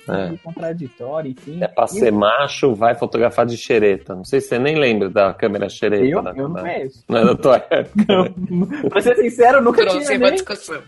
É. 0.08 0.26
meio 0.28 0.40
contraditória, 0.40 1.30
enfim. 1.30 1.58
É 1.62 1.68
pra 1.68 1.88
ser 1.88 2.12
macho, 2.12 2.74
vai 2.76 2.96
fotografar 2.96 3.46
de 3.46 3.58
xereta. 3.58 4.16
Não 4.16 4.24
sei 4.24 4.40
se 4.42 4.48
você 4.50 4.60
nem 4.60 4.76
lembra 4.80 5.10
da 5.10 5.34
câmera 5.34 5.68
xereta. 5.70 6.06
Eu, 6.06 6.22
da, 6.22 6.32
eu 6.32 6.48
não 6.50 6.56
conheço. 6.62 7.04
Não 7.10 7.18
é 7.20 7.26
da 7.26 7.36
tua 7.36 7.56
época. 7.70 8.06
né? 8.08 8.90
pra 8.90 9.02
ser 9.02 9.16
sincero, 9.16 9.58
eu 9.58 9.62
nunca 9.64 9.82
Trouxe 9.82 10.06
tinha 10.06 10.18
uma 10.18 10.26
nem 10.28 10.34
discussão. 10.36 10.82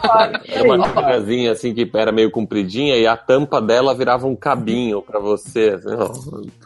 falar. 0.00 0.42
Era 0.46 0.64
uma 0.64 0.92
câmerazinha 0.92 1.52
assim 1.52 1.72
que 1.74 1.90
era 1.94 2.12
meio 2.12 2.30
compridinha 2.30 2.96
e 2.96 3.06
a 3.06 3.16
tampa 3.16 3.60
dela 3.62 3.94
virava 3.94 4.26
um 4.26 4.36
cabinho 4.36 5.00
pra 5.02 5.18
você. 5.20 5.70
Assim, 5.70 5.88
ó, 5.94 6.10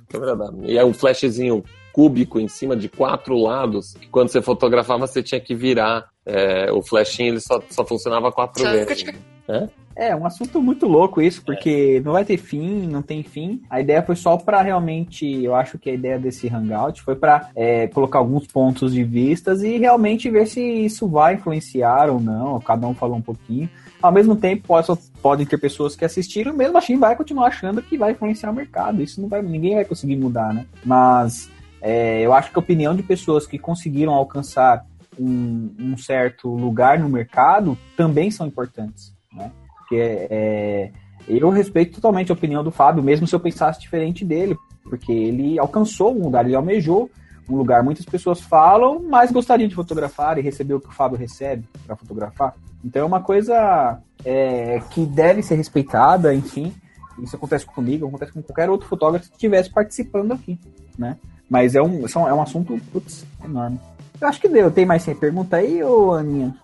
câmera 0.08 0.36
da... 0.36 0.50
E 0.62 0.76
é 0.78 0.84
um 0.84 0.92
flashzinho 0.92 1.62
cúbico 1.92 2.40
em 2.40 2.48
cima 2.48 2.76
de 2.76 2.88
quatro 2.88 3.36
lados. 3.36 3.94
Que 4.00 4.08
quando 4.08 4.28
você 4.28 4.40
fotografava, 4.42 5.06
você 5.06 5.22
tinha 5.22 5.40
que 5.40 5.54
virar. 5.54 6.04
É, 6.24 6.70
o 6.72 6.80
flashinho 6.82 7.30
ele 7.34 7.40
só, 7.40 7.60
só 7.68 7.84
funcionava 7.84 8.30
quatro 8.30 8.62
vezes. 8.70 8.98
tinha- 8.98 9.70
É, 9.94 10.16
um 10.16 10.24
assunto 10.24 10.62
muito 10.62 10.86
louco 10.86 11.20
isso, 11.20 11.42
porque 11.44 12.00
não 12.02 12.12
vai 12.12 12.24
ter 12.24 12.38
fim, 12.38 12.86
não 12.86 13.02
tem 13.02 13.22
fim. 13.22 13.60
A 13.68 13.78
ideia 13.80 14.02
foi 14.02 14.16
só 14.16 14.38
pra 14.38 14.62
realmente, 14.62 15.26
eu 15.44 15.54
acho 15.54 15.78
que 15.78 15.90
a 15.90 15.92
ideia 15.92 16.18
desse 16.18 16.48
hangout 16.48 17.02
foi 17.02 17.14
pra 17.14 17.50
é, 17.54 17.88
colocar 17.88 18.18
alguns 18.20 18.46
pontos 18.46 18.94
de 18.94 19.04
vistas 19.04 19.62
e 19.62 19.76
realmente 19.76 20.30
ver 20.30 20.46
se 20.46 20.60
isso 20.62 21.06
vai 21.06 21.34
influenciar 21.34 22.08
ou 22.08 22.18
não. 22.20 22.58
Cada 22.60 22.86
um 22.86 22.94
falou 22.94 23.16
um 23.18 23.20
pouquinho. 23.22 23.68
Ao 24.00 24.10
mesmo 24.10 24.34
tempo, 24.34 24.66
pode, 24.66 24.86
podem 25.20 25.44
ter 25.44 25.58
pessoas 25.58 25.94
que 25.94 26.04
assistiram, 26.06 26.54
mesmo 26.54 26.78
assim 26.78 26.96
vai 26.98 27.14
continuar 27.14 27.48
achando 27.48 27.82
que 27.82 27.98
vai 27.98 28.12
influenciar 28.12 28.50
o 28.50 28.54
mercado. 28.54 29.02
Isso 29.02 29.20
não 29.20 29.28
vai, 29.28 29.42
ninguém 29.42 29.74
vai 29.74 29.84
conseguir 29.84 30.16
mudar, 30.16 30.54
né? 30.54 30.64
Mas 30.84 31.50
é, 31.82 32.20
eu 32.20 32.32
acho 32.32 32.50
que 32.50 32.58
a 32.58 32.60
opinião 32.60 32.94
de 32.94 33.02
pessoas 33.02 33.44
que 33.44 33.58
conseguiram 33.58 34.14
alcançar 34.14 34.86
um, 35.18 35.74
um 35.78 35.98
certo 35.98 36.48
lugar 36.48 36.98
no 36.98 37.08
mercado 37.08 37.76
também 37.96 38.30
são 38.30 38.46
importantes, 38.46 39.12
né? 39.32 39.50
Porque 39.76 39.96
é, 39.98 40.92
eu 41.28 41.50
respeito 41.50 41.96
totalmente 41.96 42.30
a 42.30 42.34
opinião 42.34 42.62
do 42.62 42.70
Fábio, 42.70 43.02
mesmo 43.02 43.26
se 43.26 43.34
eu 43.34 43.40
pensasse 43.40 43.80
diferente 43.80 44.24
dele, 44.24 44.56
porque 44.84 45.12
ele 45.12 45.58
alcançou 45.58 46.16
um 46.16 46.22
lugar, 46.22 46.46
ele 46.46 46.54
almejou 46.54 47.10
um 47.48 47.56
lugar. 47.56 47.82
Muitas 47.82 48.06
pessoas 48.06 48.40
falam, 48.40 49.02
mas 49.08 49.32
gostariam 49.32 49.68
de 49.68 49.74
fotografar 49.74 50.38
e 50.38 50.42
receber 50.42 50.74
o 50.74 50.80
que 50.80 50.88
o 50.88 50.92
Fábio 50.92 51.18
recebe 51.18 51.68
para 51.84 51.96
fotografar. 51.96 52.54
Então 52.84 53.02
é 53.02 53.04
uma 53.04 53.20
coisa 53.20 53.98
é, 54.24 54.80
que 54.90 55.04
deve 55.04 55.42
ser 55.42 55.56
respeitada, 55.56 56.32
enfim. 56.32 56.72
Isso 57.20 57.36
acontece 57.36 57.66
comigo, 57.66 58.06
acontece 58.06 58.32
com 58.32 58.42
qualquer 58.42 58.70
outro 58.70 58.88
fotógrafo 58.88 59.28
que 59.28 59.34
estivesse 59.34 59.70
participando 59.70 60.32
aqui, 60.32 60.58
né? 60.96 61.18
Mas 61.52 61.74
é 61.74 61.82
um, 61.82 62.08
são- 62.08 62.26
é 62.26 62.32
um 62.32 62.40
assunto, 62.40 62.80
putz, 62.90 63.26
enorme. 63.44 63.78
Eu 64.18 64.26
acho 64.26 64.40
que 64.40 64.48
deu. 64.48 64.70
Tem 64.70 64.86
mais 64.86 65.02
sem 65.02 65.14
pergunta 65.14 65.56
aí, 65.56 65.84
ô 65.84 66.12
Aninha? 66.14 66.56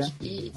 Aqui. 0.00 0.50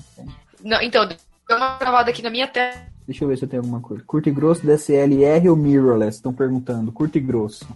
Não, 0.64 0.82
então, 0.82 1.06
deu 1.06 1.18
uma 1.58 1.78
gravada 1.78 2.10
aqui 2.12 2.22
na 2.22 2.30
minha 2.30 2.48
tela. 2.48 2.76
Deixa 3.06 3.26
eu 3.26 3.28
ver 3.28 3.38
se 3.38 3.44
eu 3.44 3.50
tenho 3.50 3.62
alguma 3.62 3.82
coisa. 3.82 4.02
Curto 4.08 4.30
e 4.30 4.32
grosso, 4.32 4.66
DSLR 4.66 5.50
ou 5.50 5.58
mirrorless? 5.58 6.16
Estão 6.16 6.32
perguntando. 6.32 6.94
Curto 6.94 7.18
e 7.18 7.22
grosso. 7.22 7.68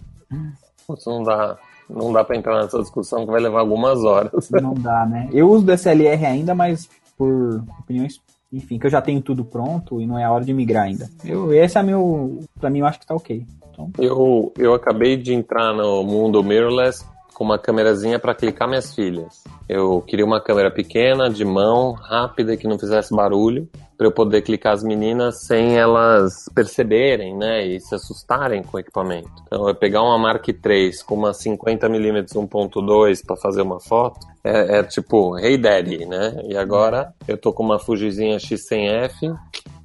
Isso 0.96 1.10
não 1.10 1.22
dá, 1.22 1.58
não 1.90 2.10
dá 2.10 2.24
pra 2.24 2.36
entrar 2.36 2.62
nessa 2.62 2.78
discussão 2.80 3.26
que 3.26 3.30
vai 3.32 3.40
levar 3.42 3.60
algumas 3.60 4.02
horas. 4.02 4.48
Não 4.50 4.72
dá, 4.72 5.04
né? 5.04 5.28
Eu 5.30 5.50
uso 5.50 5.66
DSLR 5.66 6.24
ainda, 6.24 6.54
mas 6.54 6.88
por 7.18 7.62
opiniões, 7.80 8.18
enfim, 8.50 8.78
que 8.78 8.86
eu 8.86 8.90
já 8.90 9.02
tenho 9.02 9.20
tudo 9.20 9.44
pronto 9.44 10.00
e 10.00 10.06
não 10.06 10.18
é 10.18 10.24
a 10.24 10.30
hora 10.32 10.44
de 10.44 10.54
migrar 10.54 10.84
ainda. 10.84 11.10
Eu, 11.22 11.52
esse 11.52 11.76
é 11.76 11.82
meu, 11.82 12.42
pra 12.58 12.70
mim 12.70 12.78
eu 12.78 12.86
acho 12.86 12.98
que 13.00 13.06
tá 13.06 13.14
ok. 13.14 13.44
Então, 13.76 13.90
Eu, 13.98 14.52
eu 14.56 14.74
acabei 14.74 15.16
de 15.16 15.34
entrar 15.34 15.74
no 15.74 16.02
mundo 16.02 16.42
mirrorless 16.42 17.04
com 17.34 17.44
uma 17.44 17.58
câmerazinha 17.58 18.18
para 18.18 18.34
clicar 18.34 18.66
minhas 18.66 18.94
filhas. 18.94 19.44
Eu 19.68 20.00
queria 20.00 20.24
uma 20.24 20.40
câmera 20.40 20.70
pequena, 20.70 21.28
de 21.28 21.44
mão, 21.44 21.92
rápida, 21.92 22.56
que 22.56 22.66
não 22.66 22.78
fizesse 22.78 23.14
barulho, 23.14 23.68
para 23.98 24.06
eu 24.06 24.12
poder 24.12 24.40
clicar 24.40 24.72
as 24.72 24.82
meninas 24.82 25.44
sem 25.46 25.76
elas 25.76 26.48
perceberem, 26.54 27.36
né, 27.36 27.66
e 27.66 27.78
se 27.78 27.94
assustarem 27.94 28.62
com 28.62 28.78
o 28.78 28.80
equipamento. 28.80 29.30
Então, 29.46 29.68
eu 29.68 29.74
pegar 29.74 30.02
uma 30.02 30.16
Mark 30.16 30.48
III 30.48 30.90
com 31.06 31.14
uma 31.14 31.32
50mm 31.32 32.26
1.2 32.34 33.22
para 33.26 33.36
fazer 33.36 33.60
uma 33.60 33.80
foto, 33.80 34.26
é, 34.42 34.78
é 34.78 34.82
tipo, 34.82 35.38
hey 35.38 35.58
daddy, 35.58 36.06
né? 36.06 36.40
E 36.48 36.56
agora 36.56 37.12
eu 37.28 37.36
tô 37.36 37.52
com 37.52 37.62
uma 37.62 37.78
Fujizinha 37.78 38.38
X100F, 38.38 39.36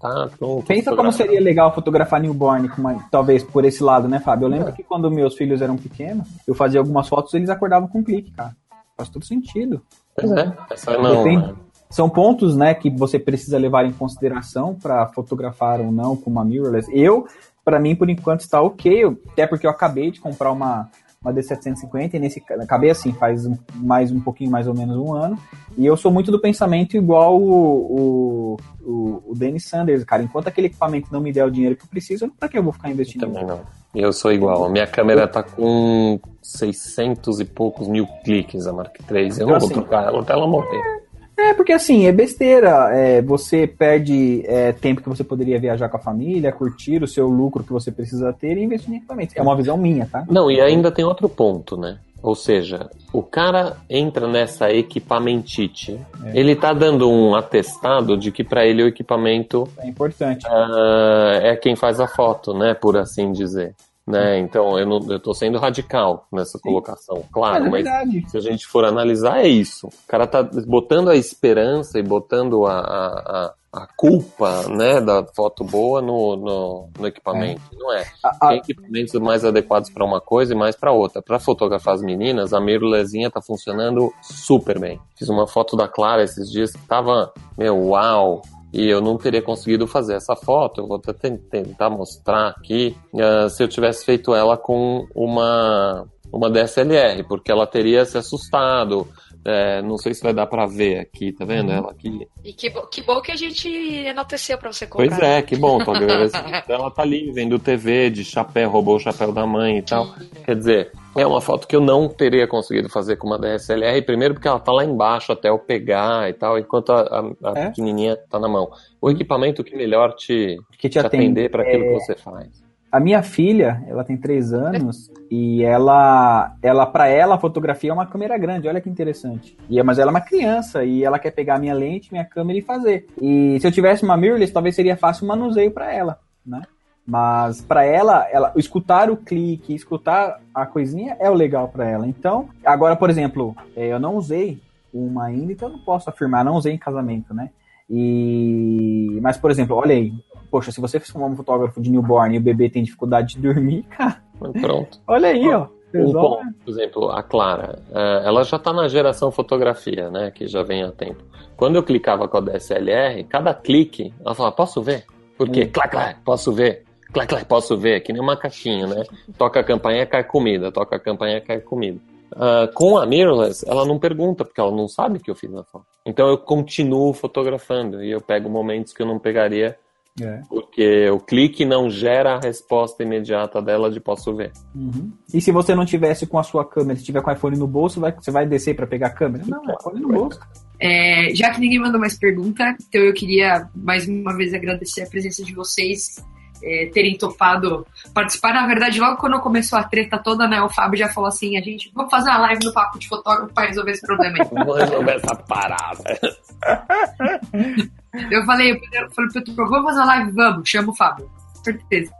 tá 0.01 0.29
pronto. 0.37 0.65
pensa 0.65 0.95
como 0.95 1.11
seria 1.11 1.39
legal 1.39 1.73
fotografar 1.73 2.19
newborn, 2.21 2.69
uma- 2.77 3.05
talvez 3.11 3.43
por 3.43 3.63
esse 3.65 3.83
lado, 3.83 4.07
né, 4.07 4.19
Fábio? 4.19 4.45
Eu 4.45 4.49
lembro 4.49 4.73
que 4.73 4.83
quando 4.83 5.09
meus 5.11 5.35
filhos 5.35 5.61
eram 5.61 5.77
pequenos, 5.77 6.27
eu 6.47 6.55
fazia 6.55 6.79
algumas 6.79 7.07
fotos 7.07 7.33
eles 7.33 7.49
acordavam 7.49 7.87
com 7.87 8.03
clique, 8.03 8.31
cara. 8.31 8.55
Faz 8.97 9.09
todo 9.09 9.25
sentido. 9.25 9.81
Pois 10.15 10.31
é, 10.31 10.51
essa 10.69 10.97
não, 10.97 11.23
Depende. 11.23 11.47
né? 11.47 11.55
São 11.89 12.09
pontos, 12.09 12.55
né, 12.55 12.73
que 12.73 12.89
você 12.89 13.19
precisa 13.19 13.57
levar 13.57 13.85
em 13.85 13.91
consideração 13.91 14.73
para 14.75 15.07
fotografar 15.07 15.81
ou 15.81 15.91
não 15.91 16.15
com 16.15 16.29
uma 16.29 16.43
mirrorless. 16.45 16.89
Eu, 16.93 17.27
para 17.65 17.79
mim, 17.79 17.95
por 17.95 18.09
enquanto 18.09 18.39
está 18.41 18.61
ok, 18.61 19.17
até 19.31 19.45
porque 19.45 19.67
eu 19.67 19.71
acabei 19.71 20.09
de 20.09 20.21
comprar 20.21 20.51
uma 20.51 20.89
uma 21.23 21.31
D750 21.31 22.15
e 22.15 22.19
nesse 22.19 22.43
acabei 22.49 22.89
assim 22.89 23.13
faz 23.13 23.45
um- 23.45 23.55
mais 23.75 24.11
um 24.11 24.19
pouquinho 24.19 24.49
mais 24.49 24.67
ou 24.67 24.73
menos 24.73 24.97
um 24.97 25.13
ano 25.13 25.37
e 25.77 25.85
eu 25.85 25.95
sou 25.95 26.11
muito 26.11 26.31
do 26.31 26.39
pensamento 26.41 26.97
igual 26.97 27.39
o, 27.39 28.55
o, 28.55 28.57
o, 28.83 29.23
o 29.27 29.35
Dennis 29.35 29.65
Sanders, 29.69 30.03
cara. 30.03 30.23
Enquanto 30.23 30.47
aquele 30.47 30.67
equipamento 30.67 31.09
não 31.11 31.21
me 31.21 31.31
der 31.31 31.45
o 31.45 31.51
dinheiro 31.51 31.75
que 31.75 31.83
eu 31.83 31.87
preciso, 31.89 32.29
para 32.39 32.49
que 32.49 32.57
eu 32.57 32.63
vou 32.63 32.73
ficar 32.73 32.89
investindo? 32.89 33.21
Também 33.21 33.45
não. 33.45 33.61
Eu 33.93 34.11
sou 34.11 34.31
igual. 34.33 34.65
A 34.65 34.69
minha 34.69 34.87
câmera 34.87 35.27
tá 35.27 35.43
com 35.43 36.19
600 36.41 37.39
e 37.39 37.45
poucos 37.45 37.87
mil 37.87 38.07
cliques, 38.23 38.65
a 38.65 38.73
Mark 38.73 38.95
III. 38.99 39.07
Eu 39.09 39.21
não 39.21 39.29
Então, 39.29 39.47
vou 39.47 39.55
assim, 39.57 39.67
trocar 39.73 40.07
ela 40.07 40.21
até 40.21 40.33
ela 40.33 40.47
morrer. 40.47 41.01
É, 41.37 41.53
porque 41.53 41.73
assim, 41.73 42.05
é 42.05 42.11
besteira. 42.11 42.89
É, 42.93 43.21
você 43.21 43.65
perde 43.65 44.43
é, 44.45 44.71
tempo 44.71 45.01
que 45.01 45.09
você 45.09 45.23
poderia 45.23 45.59
viajar 45.59 45.89
com 45.89 45.97
a 45.97 45.99
família, 45.99 46.51
curtir 46.51 47.01
o 47.01 47.07
seu 47.07 47.27
lucro 47.27 47.63
que 47.63 47.71
você 47.73 47.91
precisa 47.91 48.31
ter 48.33 48.57
e 48.57 48.63
investir 48.63 48.93
em 48.93 48.97
equipamento. 48.97 49.33
É 49.35 49.41
uma 49.41 49.55
visão 49.55 49.77
minha, 49.77 50.05
tá? 50.05 50.23
Não, 50.29 50.51
e 50.51 50.61
ainda 50.61 50.91
tem 50.91 51.03
outro 51.05 51.27
ponto, 51.27 51.75
né? 51.77 51.97
Ou 52.21 52.35
seja, 52.35 52.87
o 53.11 53.23
cara 53.23 53.77
entra 53.89 54.27
nessa 54.27 54.71
equipamentite, 54.71 55.99
É. 56.23 56.39
ele 56.39 56.55
tá 56.55 56.71
dando 56.71 57.09
um 57.09 57.35
atestado 57.35 58.15
de 58.15 58.31
que 58.31 58.43
para 58.43 58.63
ele 58.65 58.83
o 58.83 58.87
equipamento 58.87 59.67
É 59.79 59.87
importante. 59.87 60.45
ah, 60.47 61.39
é 61.41 61.55
quem 61.55 61.75
faz 61.75 61.99
a 61.99 62.07
foto, 62.07 62.53
né? 62.53 62.75
Por 62.75 62.95
assim 62.97 63.31
dizer. 63.31 63.73
Né? 64.07 64.39
Então 64.39 64.77
eu, 64.79 65.19
tô 65.19 65.33
sendo 65.33 65.59
radical 65.59 66.25
nessa 66.33 66.57
colocação, 66.59 67.23
claro, 67.31 67.69
Mas 67.69 67.85
é 67.85 67.89
mas 68.05 68.31
se 68.31 68.37
a 68.37 68.41
gente 68.41 68.65
for 68.65 68.83
analisar, 68.83 69.39
é 69.45 69.47
isso. 69.47 69.87
O 69.87 70.07
cara 70.07 70.25
tá 70.25 70.41
botando 70.41 71.09
a 71.09 71.15
esperança 71.15 71.99
e 71.99 72.03
botando 72.03 72.65
a, 72.65 72.79
a, 72.79 73.53
a- 73.73 73.87
culpa 73.95 74.67
né, 74.69 74.99
da 74.99 75.23
foto 75.35 75.63
boa 75.63 76.01
no, 76.01 76.35
no, 76.35 76.89
no 76.97 77.07
equipamento. 77.07 77.61
Não 77.77 77.93
é. 77.93 78.05
A- 78.23 78.47
Tem 78.49 78.57
equipamentos 78.57 79.13
mais 79.21 79.45
adequados 79.45 79.89
para 79.91 80.03
uma 80.03 80.19
coisa 80.19 80.53
e 80.53 80.57
mais 80.57 80.75
para 80.75 80.91
outra. 80.91 81.21
Para 81.21 81.39
fotografar 81.39 81.93
as 81.93 82.01
meninas, 82.01 82.53
a 82.53 82.59
mirrorlessinha 82.59 83.29
tá 83.29 83.41
funcionando 83.41 84.11
super 84.21 84.79
bem. 84.79 84.99
Fiz 85.15 85.29
uma 85.29 85.47
foto 85.47 85.77
da 85.77 85.87
Clara 85.87 86.23
esses 86.23 86.49
dias 86.51 86.71
que 86.71 86.85
tava, 86.87 87.31
meu, 87.57 87.77
uau! 87.89 88.41
E 88.73 88.87
eu 88.87 89.01
não 89.01 89.17
teria 89.17 89.41
conseguido 89.41 89.85
fazer 89.85 90.15
essa 90.15 90.35
foto. 90.35 90.81
Eu 90.81 90.87
vou 90.87 90.99
tentar 90.99 91.89
mostrar 91.89 92.49
aqui 92.49 92.95
ah, 93.19 93.49
se 93.49 93.61
eu 93.63 93.67
tivesse 93.67 94.05
feito 94.05 94.33
ela 94.33 94.57
com 94.57 95.07
uma, 95.13 96.07
uma 96.31 96.49
DSLR, 96.49 97.23
porque 97.23 97.51
ela 97.51 97.67
teria 97.67 98.05
se 98.05 98.17
assustado. 98.17 99.07
É, 99.43 99.81
não 99.81 99.97
sei 99.97 100.13
se 100.13 100.21
vai 100.21 100.33
dar 100.33 100.45
pra 100.45 100.67
ver 100.67 100.99
aqui, 100.99 101.31
tá 101.33 101.43
vendo 101.45 101.71
ela 101.71 101.89
aqui? 101.91 102.27
E 102.43 102.53
que, 102.53 102.69
bo- 102.69 102.85
que 102.87 103.01
bom 103.01 103.19
que 103.21 103.31
a 103.31 103.35
gente 103.35 103.67
enalteceu 103.67 104.57
pra 104.57 104.71
você 104.71 104.85
comprar. 104.85 105.07
Pois 105.09 105.19
é, 105.19 105.41
que 105.41 105.55
bom. 105.55 105.83
Tô 105.83 105.91
agradecendo. 105.91 106.45
ela 106.69 106.91
tá 106.91 107.01
ali 107.01 107.31
vendo 107.31 107.57
TV 107.57 108.09
de 108.11 108.23
chapéu, 108.23 108.69
roubou 108.69 108.95
o 108.97 108.99
chapéu 108.99 109.31
da 109.31 109.45
mãe 109.47 109.79
e 109.79 109.81
tal. 109.81 110.13
Quer 110.45 110.55
dizer, 110.55 110.91
é 111.15 111.25
uma 111.25 111.41
foto 111.41 111.67
que 111.67 111.75
eu 111.75 111.81
não 111.81 112.07
teria 112.07 112.47
conseguido 112.47 112.87
fazer 112.89 113.15
com 113.15 113.25
uma 113.27 113.39
DSLR, 113.39 114.01
primeiro 114.03 114.35
porque 114.35 114.47
ela 114.47 114.59
tá 114.59 114.71
lá 114.71 114.85
embaixo 114.85 115.31
até 115.31 115.49
eu 115.49 115.57
pegar 115.57 116.29
e 116.29 116.33
tal, 116.33 116.59
enquanto 116.59 116.91
a, 116.91 117.01
a- 117.01 117.51
a 117.51 117.59
É? 117.59 117.67
pequenininha 117.69 118.15
tá 118.29 118.39
na 118.39 118.47
mão. 118.47 118.69
O 119.01 119.09
equipamento 119.09 119.63
que 119.63 119.75
melhor 119.75 120.13
te, 120.15 120.57
que 120.77 120.87
te 120.87 120.93
te 120.93 120.99
atende. 120.99 121.25
atender 121.25 121.49
para 121.49 121.63
aquilo 121.63 121.83
que 121.83 121.93
você 121.93 122.15
faz. 122.15 122.47
A 122.91 122.99
minha 122.99 123.23
filha, 123.23 123.81
ela 123.87 124.03
tem 124.03 124.17
três 124.17 124.51
anos 124.51 125.09
e 125.29 125.63
ela, 125.63 126.53
ela 126.61 126.85
para 126.85 127.07
ela 127.07 127.35
a 127.35 127.39
fotografia 127.39 127.89
é 127.89 127.93
uma 127.93 128.05
câmera 128.05 128.37
grande. 128.37 128.67
Olha 128.67 128.81
que 128.81 128.89
interessante. 128.89 129.57
E 129.69 129.79
é- 129.79 129.83
mas 129.83 129.97
ela 129.97 130.09
é 130.09 130.13
uma 130.13 130.19
criança 130.19 130.83
e 130.83 131.01
ela 131.03 131.17
quer 131.17 131.31
pegar 131.31 131.57
minha 131.57 131.73
lente, 131.73 132.11
minha 132.11 132.25
câmera 132.25 132.59
e 132.59 132.61
fazer. 132.61 133.07
E 133.21 133.57
se 133.61 133.65
eu 133.65 133.71
tivesse 133.71 134.03
uma 134.03 134.17
mirrorless, 134.17 134.51
talvez 134.51 134.75
seria 134.75 134.97
fácil 134.97 135.23
o 135.23 135.27
manuseio 135.29 135.71
para 135.71 135.93
ela, 135.93 136.19
né? 136.45 136.61
Mas 137.07 137.61
para 137.61 137.85
ela, 137.85 138.27
ela 138.29 138.51
escutar 138.57 139.09
o 139.09 139.15
clique, 139.15 139.73
escutar 139.73 140.39
a 140.53 140.65
coisinha 140.65 141.15
é 141.19 141.29
o 141.29 141.33
legal 141.33 141.69
para 141.69 141.89
ela. 141.89 142.05
Então, 142.05 142.49
agora, 142.65 142.95
por 142.95 143.09
exemplo, 143.09 143.55
eh, 143.75 143.87
eu 143.87 143.99
não 143.99 144.15
usei 144.15 144.59
uma 144.93 145.25
ainda, 145.25 145.53
então 145.53 145.69
eu 145.69 145.73
não 145.77 145.79
posso 145.83 146.09
afirmar, 146.09 146.43
não 146.43 146.55
usei 146.55 146.73
em 146.73 146.77
casamento, 146.77 147.33
né? 147.33 147.49
E 147.89 149.19
mas 149.21 149.37
por 149.37 149.49
exemplo, 149.51 149.75
olha 149.75 149.95
aí, 149.95 150.13
poxa, 150.51 150.71
se 150.71 150.81
você 150.81 150.99
for 150.99 151.23
um 151.23 151.35
fotógrafo 151.35 151.81
de 151.81 151.89
newborn 151.89 152.35
e 152.35 152.37
o 152.37 152.41
bebê 152.41 152.69
tem 152.69 152.83
dificuldade 152.83 153.35
de 153.35 153.41
dormir, 153.41 153.83
cara, 153.97 154.21
Pronto. 154.61 154.99
olha 155.07 155.29
aí, 155.29 155.49
ó. 155.49 155.67
Resolve. 155.93 156.43
ponto, 156.43 156.53
por 156.63 156.71
exemplo, 156.71 157.09
a 157.11 157.21
Clara, 157.21 157.79
eh, 157.91 158.21
ela 158.25 158.43
já 158.43 158.55
está 158.55 158.71
na 158.71 158.87
geração 158.87 159.29
fotografia, 159.29 160.09
né? 160.09 160.31
Que 160.31 160.47
já 160.47 160.63
vem 160.63 160.83
há 160.83 160.91
tempo. 160.91 161.21
Quando 161.57 161.75
eu 161.75 161.83
clicava 161.83 162.29
com 162.29 162.37
a 162.37 162.41
DSLR, 162.41 163.23
cada 163.25 163.53
clique, 163.53 164.13
ela 164.23 164.33
falava, 164.33 164.55
posso 164.55 164.81
ver? 164.81 165.05
Por 165.37 165.49
quê? 165.49 165.63
Hum. 165.65 165.69
Clac, 165.73 165.91
clac, 165.91 166.19
posso 166.23 166.53
ver. 166.53 166.85
Clac, 167.11 167.27
clac, 167.27 167.45
posso 167.45 167.77
ver. 167.77 167.99
Que 168.01 168.13
nem 168.13 168.21
uma 168.21 168.37
caixinha, 168.37 168.87
né? 168.87 169.03
Toca 169.37 169.59
a 169.59 169.63
campainha, 169.65 170.05
cai 170.05 170.23
comida. 170.23 170.71
Toca 170.71 170.95
a 170.95 170.99
campainha, 170.99 171.41
cai 171.41 171.59
comida. 171.59 171.99
Ah, 172.35 172.69
com 172.73 172.97
a 172.97 173.05
mirrorless, 173.05 173.67
ela 173.67 173.85
não 173.85 173.99
pergunta, 173.99 174.45
porque 174.45 174.61
ela 174.61 174.71
não 174.71 174.87
sabe 174.87 175.19
que 175.19 175.29
eu 175.29 175.35
fiz 175.35 175.51
na 175.51 175.63
foto. 175.63 175.85
Então 176.05 176.27
eu 176.29 176.37
continuo 176.37 177.13
fotografando 177.13 178.03
e 178.03 178.11
eu 178.11 178.21
pego 178.21 178.49
momentos 178.49 178.93
que 178.93 179.01
eu 179.01 179.05
não 179.05 179.19
pegaria 179.19 179.77
É. 180.19 180.41
porque 180.49 181.09
o 181.09 181.19
clique 181.19 181.63
não 181.63 181.89
gera 181.89 182.33
a 182.35 182.39
resposta 182.39 183.01
imediata 183.01 183.61
dela 183.61 183.89
de 183.89 183.99
posso 183.99 184.35
ver. 184.35 184.51
Uhum. 184.75 185.11
E 185.33 185.39
se 185.39 185.51
você 185.51 185.73
não 185.73 185.85
tivesse 185.85 186.27
com 186.27 186.37
a 186.37 186.43
sua 186.43 186.65
câmera, 186.65 186.99
se 186.99 187.05
tiver 187.05 187.21
com 187.21 187.29
o 187.29 187.33
iPhone 187.33 187.57
no 187.57 187.65
bolso, 187.67 187.99
vai- 188.01 188.11
você 188.11 188.29
vai 188.31 188.45
descer 188.45 188.75
pra 188.75 188.85
pegar 188.85 189.07
a 189.07 189.11
câmera? 189.13 189.45
Não, 189.47 189.63
é 189.69 189.73
iPhone 189.79 190.01
no 190.01 190.09
bolso. 190.09 190.39
É, 190.79 191.33
já 191.33 191.51
que 191.51 191.59
ninguém 191.61 191.79
mandou 191.79 191.99
mais 191.99 192.17
pergunta, 192.17 192.75
então 192.87 193.01
eu 193.01 193.13
queria 193.13 193.69
mais 193.75 194.07
uma 194.07 194.35
vez 194.35 194.53
agradecer 194.53 195.03
a 195.03 195.07
presença 195.07 195.43
de 195.43 195.53
vocês, 195.53 196.15
é, 196.63 196.89
terem 196.93 197.17
topado 197.17 197.85
participar. 198.13 198.53
Na 198.53 198.67
verdade, 198.67 198.99
logo 198.99 199.17
quando 199.17 199.39
começou 199.39 199.77
a 199.77 199.83
treta 199.83 200.17
toda, 200.17 200.47
né, 200.47 200.61
o 200.61 200.69
Fábio 200.69 200.99
já 200.99 201.09
falou 201.09 201.27
assim: 201.27 201.57
a 201.57 201.61
gente, 201.61 201.91
vamos 201.93 202.11
fazer 202.11 202.29
uma 202.29 202.39
live 202.39 202.65
no 202.65 202.73
Papo 202.73 202.99
de 202.99 203.07
Fotógrafo 203.07 203.53
para 203.53 203.67
resolver 203.67 203.91
esse 203.91 204.05
problema 204.05 204.37
aí. 204.39 204.47
Vamos 204.51 204.77
resolver 204.77 205.11
essa 205.11 205.35
parada. 205.35 206.19
Eu 208.29 208.43
falei, 208.43 208.73
eu 208.73 209.09
falei 209.11 209.31
pro 209.31 209.41
Tuco, 209.41 209.69
vamos 209.69 209.85
fazer 209.85 209.99
uma 209.99 210.05
live? 210.05 210.31
Vamos, 210.31 210.69
chama 210.69 210.91
o 210.91 210.95
Fábio. 210.95 211.31
Com 211.55 211.63
certeza. 211.63 212.11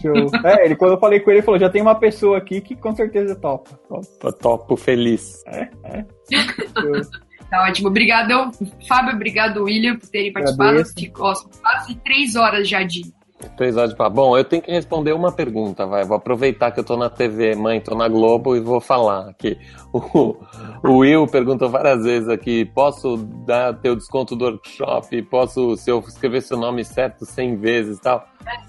Show. 0.00 0.30
é, 0.44 0.64
ele, 0.64 0.76
quando 0.76 0.92
eu 0.92 1.00
falei 1.00 1.18
com 1.18 1.30
ele, 1.30 1.38
ele 1.38 1.44
falou: 1.44 1.58
já 1.58 1.68
tem 1.68 1.82
uma 1.82 1.96
pessoa 1.96 2.38
aqui 2.38 2.60
que 2.60 2.76
com 2.76 2.94
certeza 2.94 3.34
topa. 3.34 3.78
Topo, 3.88 4.32
topo 4.32 4.76
feliz. 4.76 5.42
Show. 6.80 7.00
Tá 7.50 7.62
ótimo. 7.62 7.88
Obrigado, 7.88 8.50
Fábio. 8.88 9.14
Obrigado, 9.14 9.62
William, 9.62 9.96
por 9.96 10.08
terem 10.08 10.32
participado. 10.32 10.84
Ficou 10.86 11.32
quase 11.62 11.94
três 11.96 12.34
horas 12.34 12.68
já 12.68 12.82
de. 12.82 13.02
Três 13.56 13.76
horas 13.76 13.90
de 13.90 13.96
papo. 13.96 14.16
Bom, 14.16 14.38
eu 14.38 14.44
tenho 14.44 14.62
que 14.62 14.70
responder 14.70 15.12
uma 15.12 15.32
pergunta, 15.32 15.86
vai. 15.86 16.04
Vou 16.04 16.16
aproveitar 16.16 16.70
que 16.70 16.80
eu 16.80 16.84
tô 16.84 16.96
na 16.96 17.10
TV, 17.10 17.54
mãe, 17.54 17.80
tô 17.80 17.94
na 17.94 18.08
Globo 18.08 18.56
e 18.56 18.60
vou 18.60 18.80
falar 18.80 19.28
aqui. 19.28 19.58
O, 19.92 20.36
o 20.82 20.98
Will 20.98 21.26
perguntou 21.26 21.68
várias 21.68 22.04
vezes 22.04 22.28
aqui: 22.28 22.64
posso 22.64 23.16
dar 23.16 23.74
teu 23.74 23.94
desconto 23.94 24.34
do 24.34 24.44
workshop? 24.44 25.22
Posso, 25.22 25.76
se 25.76 25.90
eu 25.90 26.00
escrever 26.00 26.42
seu 26.42 26.56
nome 26.56 26.84
certo 26.84 27.24
100 27.24 27.56
vezes 27.56 27.98
e 27.98 28.00
tal? 28.00 28.26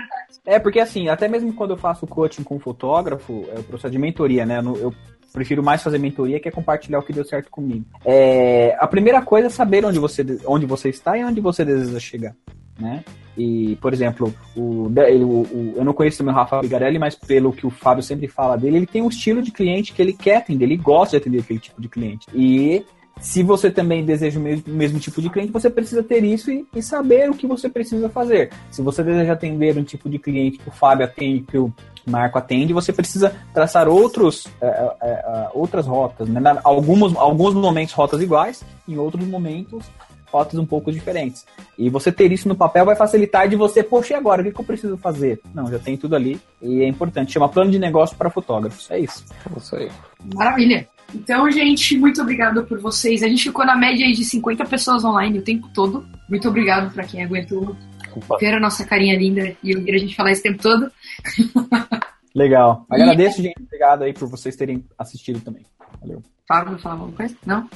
É, 0.46 0.58
porque 0.58 0.80
assim, 0.80 1.08
até 1.08 1.28
mesmo 1.28 1.54
quando 1.54 1.72
eu 1.72 1.78
faço 1.78 2.08
coaching 2.08 2.44
com 2.44 2.60
fotógrafo, 2.60 3.46
é 3.56 3.60
o 3.60 3.64
processo 3.64 3.92
de 3.92 4.00
mentoria, 4.00 4.46
né? 4.46 4.60
Eu 4.60 4.94
prefiro 5.32 5.64
mais 5.64 5.82
fazer 5.82 5.98
mentoria 5.98 6.40
que 6.40 6.48
é 6.48 6.52
compartilhar 6.52 7.00
o 7.00 7.04
que 7.04 7.14
deu 7.14 7.24
certo 7.24 7.50
comigo. 7.50 7.86
É, 8.04 8.76
a 8.80 8.88
primeira 8.88 9.22
coisa 9.22 9.48
é 9.48 9.50
saber 9.50 9.86
onde 9.86 10.00
você, 10.00 10.26
onde 10.46 10.66
você 10.66 10.90
está 10.90 11.18
e 11.18 11.24
onde 11.24 11.40
você 11.40 11.64
deseja 11.64 12.00
chegar. 12.00 12.36
Né? 12.82 13.04
E, 13.38 13.78
por 13.78 13.94
exemplo, 13.94 14.34
o, 14.56 14.92
ele, 14.98 15.24
o, 15.24 15.42
o, 15.42 15.74
eu 15.78 15.86
não 15.86 15.94
conheço 15.94 16.24
o 16.24 16.32
Rafa 16.32 16.60
Bigarelli, 16.60 17.00
mas 17.00 17.16
pelo 17.16 17.54
que 17.54 17.66
o 17.66 17.70
Fábio 17.70 18.04
sempre 18.04 18.28
fala 18.28 18.58
dele, 18.58 18.78
ele 18.78 18.88
tem 18.88 19.02
um 19.02 19.10
estilo 19.10 19.42
de 19.42 19.52
cliente 19.52 19.94
que 19.94 20.02
ele 20.02 20.14
quer 20.14 20.38
atender, 20.38 20.66
ele 20.66 20.78
gosta 20.78 21.12
de 21.12 21.22
atender 21.22 21.40
aquele 21.40 21.60
tipo 21.60 21.82
de 21.82 21.88
cliente. 21.88 22.28
E 22.34 22.84
se 23.20 23.44
você 23.44 23.70
também 23.70 24.04
deseja 24.04 24.40
o 24.40 24.44
mesmo, 24.44 24.64
mesmo 24.68 25.00
tipo 25.00 25.22
de 25.22 25.30
cliente, 25.30 25.52
você 25.52 25.70
precisa 25.70 26.04
ter 26.04 26.24
isso 26.24 26.52
e, 26.52 26.66
e, 26.76 26.82
saber 26.82 27.30
o 27.30 27.34
que 27.34 27.48
você 27.48 27.70
precisa 27.70 28.10
fazer. 28.10 28.52
Se 28.70 28.82
você 28.82 29.04
deseja 29.04 29.34
atender 29.34 29.78
um 29.78 29.84
tipo 29.84 30.10
de 30.10 30.18
cliente 30.18 30.58
que 30.58 30.68
o 30.68 30.72
Fábio 30.72 31.06
atende, 31.06 31.42
que 31.42 31.58
o 31.58 31.72
Marco 32.06 32.38
atende, 32.38 32.74
você 32.74 32.92
precisa 32.92 33.34
traçar 33.54 33.88
outros, 33.88 34.48
é, 34.60 34.68
é, 34.68 35.10
é, 35.10 35.50
outras 35.54 35.86
rotas. 35.86 36.28
Né? 36.28 36.42
Alguns, 36.64 37.16
alguns 37.16 37.54
momentos 37.54 37.94
rotas 37.94 38.22
iguais, 38.22 38.64
em 38.88 38.98
outros 38.98 39.26
momentos 39.26 39.86
rotas 40.32 40.60
um 40.60 40.66
pouco 40.66 40.92
diferentes. 40.92 41.46
E 41.78 41.90
você 41.90 42.12
ter 42.12 42.32
isso 42.32 42.48
no 42.48 42.56
papel 42.56 42.86
vai 42.86 42.96
facilitar 42.96 43.48
de 43.48 43.56
você, 43.56 43.84
poxa, 43.84 44.14
e 44.14 44.18
agora? 44.18 44.42
O 44.42 44.46
que, 44.46 44.52
que 44.52 44.60
eu 44.60 44.66
preciso 44.66 44.98
fazer? 44.98 45.42
Não, 45.54 45.70
já 45.70 45.80
tem 45.80 45.98
tudo 45.98 46.16
ali 46.16 46.40
e 46.62 46.82
é 46.82 46.88
importante. 46.88 47.34
Chama 47.34 47.50
plano 47.50 47.72
de 47.72 47.80
negócio 47.80 48.16
para 48.16 48.30
fotógrafos. 48.30 48.90
É 48.90 49.00
isso. 49.00 49.26
É 49.50 49.60
isso 49.60 49.76
aí. 49.76 49.92
Maravilha. 50.34 50.88
Então, 51.14 51.50
gente, 51.52 51.98
muito 51.98 52.22
obrigado 52.22 52.64
por 52.64 52.80
vocês. 52.80 53.22
A 53.22 53.28
gente 53.28 53.44
ficou 53.44 53.66
na 53.66 53.76
média 53.76 54.10
de 54.12 54.24
50 54.24 54.66
pessoas 54.66 55.04
online 55.04 55.40
o 55.40 55.44
tempo 55.44 55.68
todo. 55.74 56.06
Muito 56.30 56.48
obrigado 56.48 56.94
para 56.94 57.04
quem 57.04 57.24
aguentou 57.24 57.76
Opa. 58.16 58.38
ver 58.40 58.54
a 58.54 58.60
nossa 58.60 58.86
carinha 58.86 59.18
linda 59.18 59.56
e 59.62 59.76
ouvir 59.76 59.96
a 59.96 59.98
gente 59.98 60.16
falar 60.16 60.32
esse 60.32 60.44
tempo 60.44 60.62
todo. 60.62 60.90
Legal. 62.34 62.86
Agradeço, 62.90 63.42
gente. 63.42 63.62
Obrigado 63.62 64.04
aí 64.04 64.14
por 64.14 64.28
vocês 64.30 64.56
terem 64.56 64.86
assistido 64.98 65.40
também. 65.42 65.66
Valeu. 66.00 66.22
Fábio, 66.48 66.80
falar 66.80 66.96
alguma 66.96 67.12
coisa? 67.14 67.36
Não? 67.46 67.68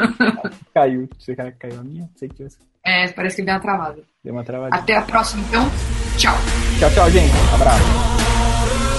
Caiu. 0.74 1.08
Você 1.18 1.34
quer 1.36 1.52
que 1.52 1.58
caiu 1.58 1.80
a 1.80 1.84
minha? 1.84 2.08
Sei 2.16 2.28
que 2.28 2.42
você 2.42 2.56
É, 2.84 3.08
parece 3.12 3.36
que 3.36 3.42
deu 3.42 3.54
uma 3.54 3.60
travada. 3.60 4.02
deu 4.24 4.34
uma 4.34 4.44
travadinha. 4.44 4.82
Até 4.82 4.96
a 4.96 5.02
próxima, 5.02 5.42
então. 5.48 5.64
Tchau. 6.16 6.34
Tchau, 6.78 6.90
tchau, 6.90 7.10
gente. 7.10 7.32
Abraço. 7.54 8.91